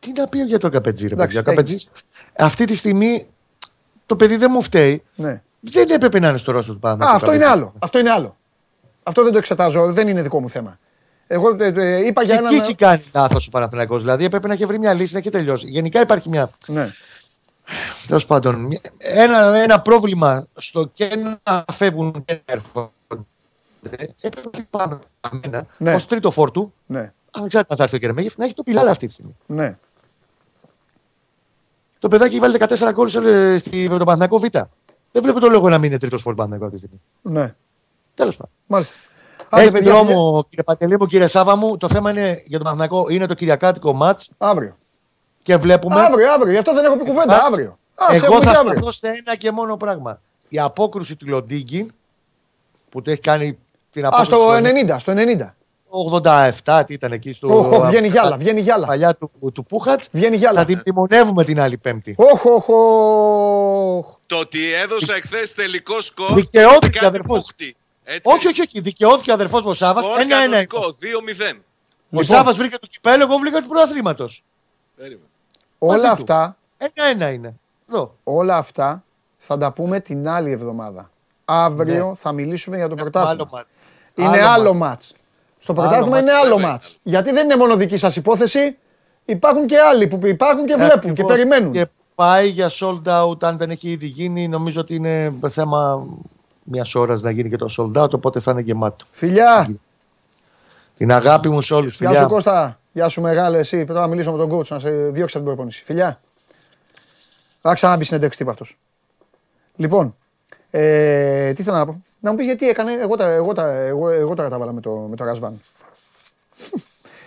Τι 0.00 0.12
να 0.16 0.28
πει 0.28 0.38
για 0.38 0.58
τον 0.58 0.70
Καπετζή, 0.70 1.06
ρε 1.06 1.14
Εντάξει, 1.14 1.36
παιδιά; 1.36 1.52
Ο 1.52 1.54
Καπετζής, 1.54 1.90
αυτή 2.38 2.64
τη 2.64 2.74
στιγμή 2.74 3.26
το 4.06 4.16
παιδί 4.16 4.36
δεν 4.36 4.48
μου 4.52 4.62
φταίει. 4.62 5.02
Ναι. 5.14 5.42
Δεν 5.60 5.90
έπρεπε 5.90 6.18
να 6.18 6.28
είναι 6.28 6.38
στο 6.38 6.52
ρόστο 6.52 6.72
του 6.72 6.78
Α, 6.78 6.80
Παναθηναϊκού. 6.80 7.16
αυτό 7.16 7.32
είναι 7.34 7.46
άλλο. 7.46 7.74
Αυτό 7.78 7.98
είναι 7.98 8.10
άλλο. 8.10 8.36
Αυτό 9.02 9.22
δεν 9.22 9.32
το 9.32 9.38
εξετάζω, 9.38 9.92
δεν 9.92 10.08
είναι 10.08 10.22
δικό 10.22 10.40
μου 10.40 10.48
θέμα. 10.50 10.78
Εγώ 11.26 11.56
ε, 11.58 11.66
ε, 11.76 12.06
είπα 12.06 12.22
για 12.22 12.34
Εκεί 12.34 12.44
έναν. 12.46 12.60
έχει 12.60 12.74
κάνει 12.74 13.02
λάθος 13.14 13.46
ο 13.46 13.50
Παναθηναϊκός. 13.50 14.00
Δηλαδή 14.00 14.24
έπρεπε 14.24 14.46
να 14.48 14.52
έχει 14.54 14.66
βρει 14.66 14.78
μια 14.78 14.92
λύση 14.92 15.12
να 15.12 15.18
έχει 15.18 15.30
τελειώσει. 15.30 15.66
Γενικά 15.68 16.00
υπάρχει 16.00 16.28
μια. 16.28 16.50
Ναι. 16.66 16.88
Τέλος 18.06 18.26
πάντων, 18.26 18.60
μια- 18.66 18.80
ένα, 18.98 19.56
ένα 19.56 19.80
πρόβλημα 19.80 20.46
στο 20.56 20.90
και 20.94 21.10
να 21.44 21.64
φεύγουν 21.72 22.24
και 22.24 22.32
να 22.32 22.40
έρχονται. 22.44 22.88
Έπρεπε 24.20 24.48
να 24.58 24.66
πάμε 24.70 25.00
μένα 25.44 25.66
Ναι. 25.78 25.94
ως 25.94 26.06
τρίτο 26.06 26.30
φόρτου, 26.30 26.72
Ναι, 26.86 27.12
ανεξάρτητα 27.30 27.72
αν 27.72 27.76
θα 27.78 27.82
έρθει 27.84 27.96
ο 27.96 27.98
Κερεμέγεφ, 27.98 28.36
να 28.36 28.44
έχει 28.44 28.54
το 28.54 28.62
πιλάλα 28.62 28.90
αυτή 28.90 29.06
τη 29.06 29.12
στιγμή. 29.12 29.36
ναι. 29.46 29.76
Το 31.98 32.08
παιδάκι 32.08 32.30
έχει 32.30 32.40
βάλει 32.40 32.56
14 32.58 32.90
γκολ 32.92 33.08
σε- 33.08 33.58
στη- 33.58 33.88
με 33.88 33.96
τον 33.96 34.06
Παναθηναϊκό 34.06 34.38
Β. 34.38 34.44
Δεν 35.12 35.22
βλέπω 35.22 35.40
το 35.40 35.48
λόγο 35.48 35.68
να 35.68 35.78
μην 35.78 35.90
είναι 35.90 35.98
τρίτος 35.98 36.22
φόρτο 36.22 36.42
Παναθηναϊκό 36.42 36.64
αυτή 36.76 36.88
τη 36.88 36.96
στιγμή. 37.22 37.40
ναι. 37.42 37.54
Τέλος 38.14 38.36
πάντων. 38.36 38.52
Μάλιστα. 38.66 38.94
Άντε, 39.50 39.62
Έχει 39.62 39.72
παιδιά, 39.72 39.92
δρόμο, 39.92 40.46
κύριε 40.48 40.64
Παντελή 40.64 40.98
μου, 40.98 41.06
κύριε 41.06 41.26
Σάβα 41.26 41.56
μου. 41.56 41.76
Το 41.76 41.88
θέμα 41.88 42.10
είναι 42.10 42.42
για 42.46 42.58
τον 42.58 42.66
Παναθηναϊκό 42.66 43.08
είναι 43.08 43.26
το 43.26 43.34
Κυριακάτικο 43.34 43.92
ματ 43.92 44.20
Αύριο. 44.38 44.76
και 45.42 45.56
βλέπουμε. 45.56 46.00
Αύριο, 46.00 46.32
αύριο. 46.32 46.52
Γι' 46.52 46.58
αυτό 46.58 46.74
δεν 46.74 46.84
έχω 46.84 46.96
πει 46.96 47.04
κουβέντα. 47.04 47.22
Εντάξει. 47.34 47.46
Αύριο. 47.46 47.78
Α, 47.94 48.06
σε 48.10 48.16
Εγώ 48.16 48.24
έχουμε 48.34 48.44
θα 48.44 48.50
και 48.50 48.56
αύριο. 48.56 48.72
σταθώ 48.72 48.92
σε 48.92 49.08
ένα 49.08 49.36
και 49.36 49.50
μόνο 49.50 49.76
πράγμα. 49.76 50.20
Η 50.48 50.58
απόκρουση 50.58 51.16
του 51.16 51.26
Λοντίγκιν 51.28 51.92
που 52.88 53.02
το 53.02 53.10
έχει 53.10 53.20
κάνει 53.20 53.58
την 53.94 54.04
Α, 54.04 54.08
απόκρουση 54.08 54.30
στο 54.30 54.60
του 54.60 54.92
90, 54.92 54.96
στο 54.98 55.12
90. 55.16 55.54
87, 56.64 56.82
τι 56.86 56.92
ήταν 56.94 57.12
εκεί 57.12 57.32
στο. 57.32 57.56
Οχ, 57.58 57.70
οχ, 57.72 57.86
βγαίνει 57.88 58.08
γυάλα, 58.08 58.36
βγαίνει 58.36 58.60
γυάλα. 58.60 58.86
Παλιά 58.86 59.14
του, 59.14 59.30
του 59.52 59.64
Πούχατς. 59.64 60.08
Βγαίνει 60.12 60.30
Θα 60.30 60.36
γυάλα. 60.36 60.64
την 60.64 60.82
τιμονεύουμε 60.82 61.44
την 61.44 61.60
άλλη 61.60 61.76
Πέμπτη. 61.76 62.14
Όχ, 62.18 62.44
όχ, 62.44 62.68
όχ. 62.68 64.06
Το 64.26 64.36
ότι 64.38 64.72
έδωσα 64.72 65.14
εχθές 65.14 65.54
τελικό 65.54 66.00
σκορ. 66.00 66.32
Δικαιώθηκε, 66.34 66.78
με 66.86 66.88
κάνει 66.92 67.06
αδερφός. 67.06 67.36
μούχτη. 67.36 67.76
Έτσι. 68.04 68.32
Όχι, 68.34 68.46
όχι, 68.46 68.60
όχι. 68.60 68.80
Δικαιώθηκε 68.80 69.30
ο 69.30 69.34
αδερφός 69.34 69.62
μου 69.62 69.68
ο 69.70 69.74
Σάβα. 69.74 70.02
Σκορ 70.02 70.20
Ένα-ένα. 70.20 70.46
κανονικό, 70.46 70.80
2-0. 70.80 71.60
Ο 72.10 72.22
Σάβα 72.22 72.52
βρήκε 72.52 72.78
το 72.78 72.86
κυπέλο, 72.86 73.22
εγώ 73.28 73.36
βρήκα 73.38 73.60
του 73.62 73.68
πρωταθλήματο. 73.68 74.28
Περίμενε. 74.96 75.28
Όλα 75.78 75.92
Μαζί 75.92 76.06
του. 76.06 76.12
αυτά, 76.12 76.56
Ένα-ένα 76.78 77.30
είναι. 77.30 77.54
Εδώ. 77.88 78.14
όλα 78.24 78.56
αυτά 78.56 79.04
θα 79.38 79.56
τα 79.58 79.72
πούμε 79.72 80.00
την 80.00 80.28
άλλη 80.28 80.50
εβδομάδα. 80.50 81.10
Αύριο 81.44 82.08
Ναι. 82.08 82.14
θα 82.14 82.32
μιλήσουμε 82.32 82.76
για 82.76 82.88
το 82.88 82.94
Άλλο 82.94 83.02
πρωτάθλημα. 83.02 83.64
Μάτι. 84.22 84.36
Είναι 84.36 84.46
Άλλο 84.46 84.52
άλλο 84.52 84.74
μάτς. 84.74 84.88
μάτς. 84.88 85.14
Στο 85.58 85.72
πρωτάθλημα 85.72 86.18
είναι 86.18 86.32
μάτς, 86.32 86.44
άλλο 86.44 86.54
βέβαια 86.54 86.70
μάτς. 86.70 86.98
Γιατί 87.02 87.30
δεν 87.32 87.44
είναι 87.44 87.56
μόνο 87.56 87.76
δική 87.76 87.96
σας 87.96 88.16
υπόθεση. 88.16 88.76
Υπάρχουν 89.24 89.66
και 89.66 89.78
άλλοι 89.78 90.06
που 90.06 90.26
υπάρχουν 90.26 90.66
και 90.66 90.74
βλέπουν 90.74 91.00
και 91.00 91.08
Ακριβώς. 91.08 91.32
περιμένουν. 91.32 91.72
Και 91.72 91.86
πάει 92.14 92.48
για 92.48 92.70
sold 92.80 93.02
out, 93.04 93.42
αν 93.42 93.56
δεν 93.56 93.70
έχει 93.70 93.90
ήδη 93.90 94.06
γίνει. 94.06 94.48
Νομίζω 94.48 94.80
ότι 94.80 94.94
είναι 94.94 95.32
θέμα 95.50 96.06
μιας 96.64 96.94
ώρας 96.94 97.22
να 97.22 97.30
γίνει 97.30 97.48
και 97.48 97.56
το 97.56 97.74
sold 97.78 98.02
out, 98.02 98.10
οπότε 98.10 98.40
θα 98.40 98.50
είναι 98.50 98.60
γεμάτο. 98.60 99.04
Φιλιά, 99.10 99.76
Την 100.96 101.12
αγάπη 101.12 101.50
μου 101.50 101.62
σε 101.62 101.74
όλους, 101.74 101.96
γεια 101.98 102.08
σου 102.08 102.14
φιλιά. 102.14 102.28
Κώστα. 102.28 102.78
Γεια 102.92 103.08
σου 103.08 103.20
μεγάλε 103.20 103.58
εσύ. 103.58 103.76
Πρέπει 103.84 103.98
να 103.98 104.06
μιλήσω 104.06 104.32
με 104.32 104.38
τον 104.38 104.50
coach 104.58 104.66
να 104.68 104.78
σε 104.78 104.90
διώξει 104.90 105.22
από 105.22 105.30
την 105.32 105.44
προπόνηση. 105.44 105.82
Φιλιά. 105.84 106.20
Θα 107.60 107.74
ξαναμπεί 107.74 108.04
συνέντευξη 108.04 108.38
τύπου 108.38 108.50
αυτός. 108.50 108.76
Λοιπόν, 109.76 110.16
ε, 110.70 111.52
τι 111.52 111.62
θέλω 111.62 111.76
να 111.76 111.84
πω. 111.86 112.02
Να 112.24 112.30
μου 112.30 112.36
πεις 112.36 112.46
γιατί 112.46 112.68
έκανε, 112.68 112.92
εγώ, 112.92 113.16
τα, 113.16 113.26
εγώ, 113.26 113.52
τα, 113.52 113.70
εγώ, 113.70 114.08
εγώ 114.08 114.34
τώρα 114.34 114.48
τα 114.48 114.58
βάλα 114.58 114.72
με 114.72 114.80
το, 114.80 114.90
με 114.90 115.16
το 115.16 115.24
Ρασβάν. 115.24 115.62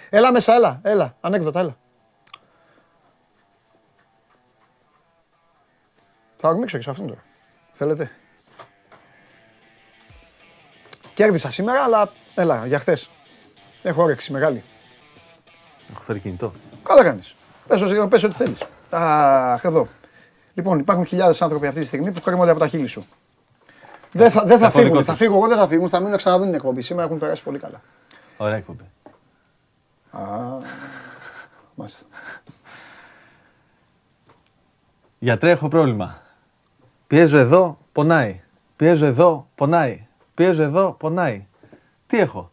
έλα 0.09 0.31
μέσα, 0.31 0.53
έλα, 0.53 0.79
έλα, 0.83 1.15
ανέκδοτα, 1.21 1.59
έλα. 1.59 1.77
Θα 6.35 6.49
ορμήξω 6.49 6.77
και 6.77 6.83
σε 6.83 6.89
αυτόν 6.89 7.07
τώρα. 7.07 7.23
Θέλετε; 7.71 8.11
Κέρδισα 11.13 11.51
σήμερα, 11.51 11.83
αλλά 11.83 12.11
έλα, 12.35 12.65
για 12.65 12.79
χθες. 12.79 13.09
Έχω 13.83 14.03
όρεξη 14.03 14.31
μεγάλη. 14.31 14.63
Έχω 15.91 16.01
φέρει 16.01 16.19
κινητό. 16.19 16.53
Καλά 16.83 17.03
κάνεις. 17.03 17.35
Πες, 17.67 17.81
πες 18.09 18.23
ό,τι 18.23 18.35
θέλεις. 18.35 18.59
Αχ, 18.89 19.63
εδώ. 19.63 19.87
Λοιπόν, 20.53 20.79
υπάρχουν 20.79 21.05
χιλιάδες 21.05 21.41
άνθρωποι 21.41 21.67
αυτή 21.67 21.79
τη 21.79 21.85
στιγμή 21.85 22.11
που 22.11 22.21
κρέμονται 22.21 22.51
από 22.51 22.59
τα 22.59 22.67
χείλη 22.67 22.87
σου. 22.87 23.05
Δεν 24.11 24.31
θα, 24.31 24.43
δεν 24.43 24.57
θα 24.57 24.65
Έχω 24.65 24.77
φύγουν. 24.77 24.91
δικό 24.91 25.03
Θα 25.03 25.11
τους. 25.11 25.21
φύγω 25.21 25.35
εγώ, 25.35 25.47
δεν 25.47 25.57
θα 25.57 25.67
φύγουν. 25.67 25.89
Θα 25.89 25.97
μείνουν 25.97 26.11
να 26.11 26.17
ξαναδούν 26.17 26.45
την 26.45 26.55
εκπομπή. 26.55 26.81
Σήμερα 26.81 27.05
έχουν 27.07 27.19
περάσει 27.19 27.43
πολύ 27.43 27.57
καλά. 27.59 27.81
Ωραία 28.37 28.55
εκπομπή. 28.57 28.83
Α, 30.11 30.19
μάλιστα. 31.75 32.03
Γιατρέ, 35.19 35.51
έχω 35.51 35.67
πρόβλημα. 35.67 36.21
Πιέζω 37.07 37.37
εδώ, 37.37 37.77
πονάει. 37.91 38.41
Πιέζω 38.75 39.05
εδώ, 39.05 39.47
πονάει. 39.55 40.07
Πιέζω 40.33 40.63
εδώ, 40.63 40.93
πονάει. 40.99 41.47
Τι 42.07 42.19
έχω; 42.19 42.51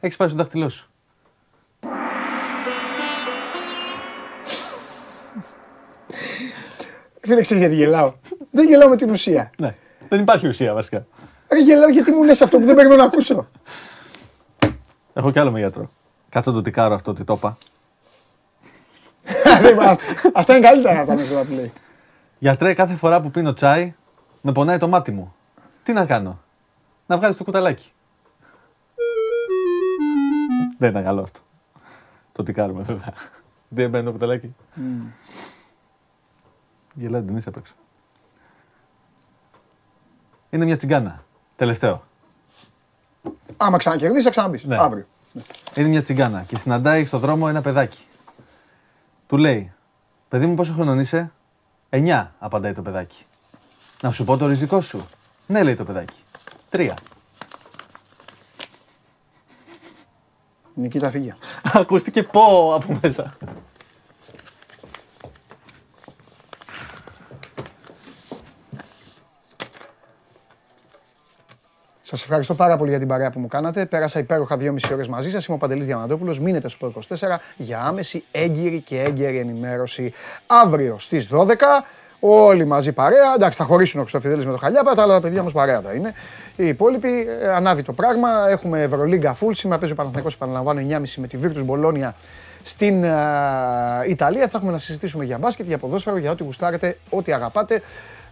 Έχεις 0.00 0.16
πάει 0.16 0.28
στο 0.28 0.36
δάχτυλό 0.36 0.68
σου. 0.68 0.88
Φίλε, 7.20 7.40
ξέρεις 7.40 7.62
γιατί 7.62 7.74
γελάω. 7.74 8.12
δεν 8.50 8.66
γελάω 8.68 8.88
με 8.88 8.96
την 8.96 9.10
ουσία. 9.10 9.50
Ναι. 9.58 9.74
Δεν 10.14 10.22
υπάρχει 10.22 10.48
ουσία 10.48 10.74
βασικά. 10.74 11.06
Ρε, 11.48 11.60
γελάω 11.60 11.88
γιατί 11.88 12.10
μου 12.12 12.22
λες 12.22 12.40
αυτό 12.42 12.58
που 12.58 12.64
δεν 12.64 12.74
πρέπει 12.74 12.96
να 12.96 13.04
ακούσω. 13.04 13.48
Έχω 15.12 15.30
κι 15.30 15.38
άλλο 15.38 15.50
με 15.52 15.58
γιατρό. 15.58 15.90
Κάτσε 16.28 16.50
να 16.50 16.56
το 16.56 16.62
τικάρω 16.62 16.94
αυτό 16.94 17.10
ότι 17.10 17.24
το 17.24 17.32
είπα. 17.36 17.56
Δεν- 19.60 19.80
α- 19.80 19.96
Αυτά 20.34 20.56
είναι 20.56 20.66
καλύτερα 20.66 20.94
να 20.94 21.04
τα 21.04 21.12
ανέκδοτα 21.12 21.44
που 21.44 21.52
λέει. 21.52 21.72
Γιατρέ, 22.38 22.74
κάθε 22.74 22.94
φορά 22.94 23.20
που 23.20 23.30
πίνω 23.30 23.52
τσάι, 23.52 23.94
με 24.40 24.52
πονάει 24.52 24.78
το 24.78 24.88
μάτι 24.88 25.10
μου. 25.12 25.34
Τι 25.82 25.92
να 25.92 26.06
κάνω; 26.06 26.40
Να 27.06 27.16
βγάλεις 27.16 27.36
το 27.36 27.44
κουταλάκι. 27.44 27.92
Δεν 30.78 30.90
ήταν 30.90 31.04
καλό 31.04 31.20
αυτό. 31.22 31.40
Το 32.32 32.42
τικάρουμε 32.42 32.82
βέβαια. 32.82 33.12
Δεν 33.68 33.90
μπαίνει 33.90 34.04
το 34.04 34.12
κουταλάκι. 34.12 34.54
Γελάτε 36.94 37.24
την 37.24 37.36
είσαι 37.36 37.48
απ' 37.48 37.56
έξω. 37.56 37.74
Είναι 40.54 40.64
μια 40.64 40.76
τσιγκάνα. 40.76 41.24
Τελευταίο. 41.56 42.04
Άμα 43.56 43.76
ξανακερδίσεις, 43.76 44.24
θα 44.24 44.30
ξαναμπεί. 44.30 44.60
Ναι. 44.64 44.76
Αύριο. 44.76 45.06
Είναι 45.74 45.88
μια 45.88 46.02
τσιγκάνα 46.02 46.42
και 46.42 46.56
συναντάει 46.56 47.04
στο 47.04 47.18
δρόμο 47.18 47.46
ένα 47.48 47.62
παιδάκι. 47.62 48.02
Του 49.26 49.36
λέει, 49.36 49.72
παιδί 50.28 50.46
μου 50.46 50.54
πόσο 50.54 50.72
χρονών 50.72 50.98
είσαι, 50.98 51.32
9 51.90 52.26
απαντάει 52.38 52.72
το 52.72 52.82
παιδάκι. 52.82 53.24
Να 54.00 54.10
σου 54.10 54.24
πω 54.24 54.36
το 54.36 54.46
ριζικό 54.46 54.80
σου. 54.80 55.06
Ναι, 55.46 55.62
λέει 55.62 55.74
το 55.74 55.84
παιδάκι. 55.84 56.20
Τρία. 56.68 56.96
Νικήτα 60.74 61.10
φύγια. 61.10 61.36
Ακούστηκε 61.72 62.22
πω 62.22 62.74
από 62.74 62.98
μέσα. 63.02 63.36
Σας 72.06 72.22
ευχαριστώ 72.22 72.54
πάρα 72.54 72.76
πολύ 72.76 72.90
για 72.90 72.98
την 72.98 73.08
παρέα 73.08 73.30
που 73.30 73.40
μου 73.40 73.46
κάνατε. 73.46 73.86
Πέρασα 73.86 74.18
υπέροχα 74.18 74.56
2,5 74.60 74.92
ώρες 74.92 75.08
μαζί 75.08 75.30
σας. 75.30 75.46
Είμαι 75.46 75.56
ο 75.56 75.58
Παντελής 75.58 75.86
Διαμαντόπουλος. 75.86 76.40
Μείνετε 76.40 76.68
στο 76.68 76.86
24 76.86 77.40
για 77.56 77.80
άμεση, 77.80 78.24
έγκυρη 78.30 78.80
και 78.80 79.02
έγκαιρη 79.02 79.38
ενημέρωση. 79.38 80.12
Αύριο 80.46 80.98
στις 80.98 81.28
12. 81.28 81.84
Όλοι 82.20 82.64
μαζί 82.64 82.92
παρέα. 82.92 83.34
Εντάξει, 83.34 83.58
θα 83.58 83.64
χωρίσουν 83.64 83.98
ο 83.98 84.02
Χρυστοφιδέλη 84.02 84.46
με 84.46 84.52
το 84.52 84.58
Χαλιάπα, 84.58 84.94
τα 84.94 85.02
άλλα 85.02 85.20
παιδιά 85.20 85.40
όμως 85.40 85.52
παρέα 85.52 85.80
θα 85.80 85.92
είναι. 85.92 86.12
Οι 86.56 86.66
υπόλοιποι 86.66 87.26
ε, 87.40 87.48
ανάβει 87.48 87.82
το 87.82 87.92
πράγμα. 87.92 88.28
Έχουμε 88.48 88.82
Ευρωλίγκα 88.82 89.36
full. 89.40 89.50
Σήμερα 89.52 89.78
παίζει 89.78 89.92
ο 89.92 89.96
Παναθηναϊκός, 89.96 90.34
επαναλαμβάνω, 90.34 90.80
9.30 90.80 91.02
με 91.16 91.26
τη 91.26 91.38
Virtus 91.42 91.64
Μπολόνια 91.64 92.14
στην 92.62 93.04
ε, 93.04 93.10
Ιταλία. 94.08 94.46
Θα 94.48 94.56
έχουμε 94.56 94.72
να 94.72 94.78
συζητήσουμε 94.78 95.24
για 95.24 95.38
μπάσκετ, 95.38 95.66
για 95.66 95.78
ποδόσφαιρο, 95.78 96.16
για 96.16 96.30
ό,τι 96.30 96.44
γουστάρετε, 96.44 96.96
ό,τι 97.10 97.32
αγαπάτε. 97.32 97.82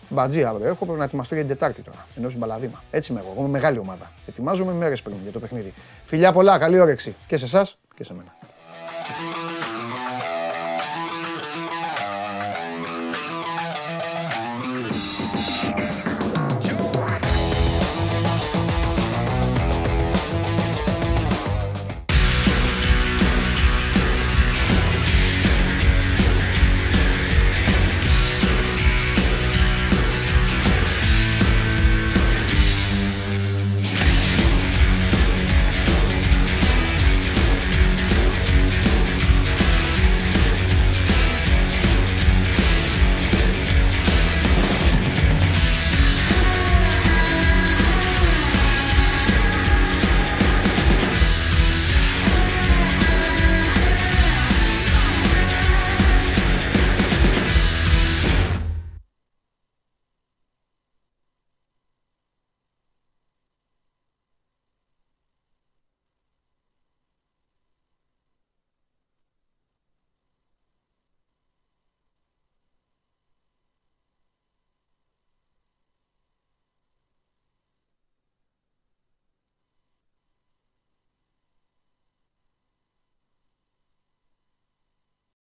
Μπατζή 0.08 0.44
αύριο 0.44 0.66
έχω, 0.66 0.84
πρέπει 0.84 0.98
να 0.98 1.04
ετοιμαστώ 1.04 1.34
για 1.34 1.44
την 1.44 1.52
Τετάρτη 1.52 1.82
τώρα. 1.82 2.06
Ενώ 2.16 2.28
στην 2.28 2.40
Παλαδίμα. 2.40 2.82
Έτσι 2.90 3.12
είμαι 3.12 3.20
εγώ. 3.20 3.30
Εγώ 3.32 3.40
είμαι 3.40 3.50
μεγάλη 3.50 3.78
ομάδα. 3.78 4.12
Ετοιμάζομαι 4.26 4.72
μέρες 4.72 5.02
πριν 5.02 5.16
για 5.22 5.32
το 5.32 5.38
παιχνίδι. 5.38 5.74
Φιλιά 6.04 6.32
πολλά, 6.32 6.58
καλή 6.58 6.80
όρεξη 6.80 7.14
και 7.26 7.36
σε 7.36 7.44
εσάς 7.44 7.78
και 7.94 8.04
σε 8.04 8.14
μένα. 8.14 8.34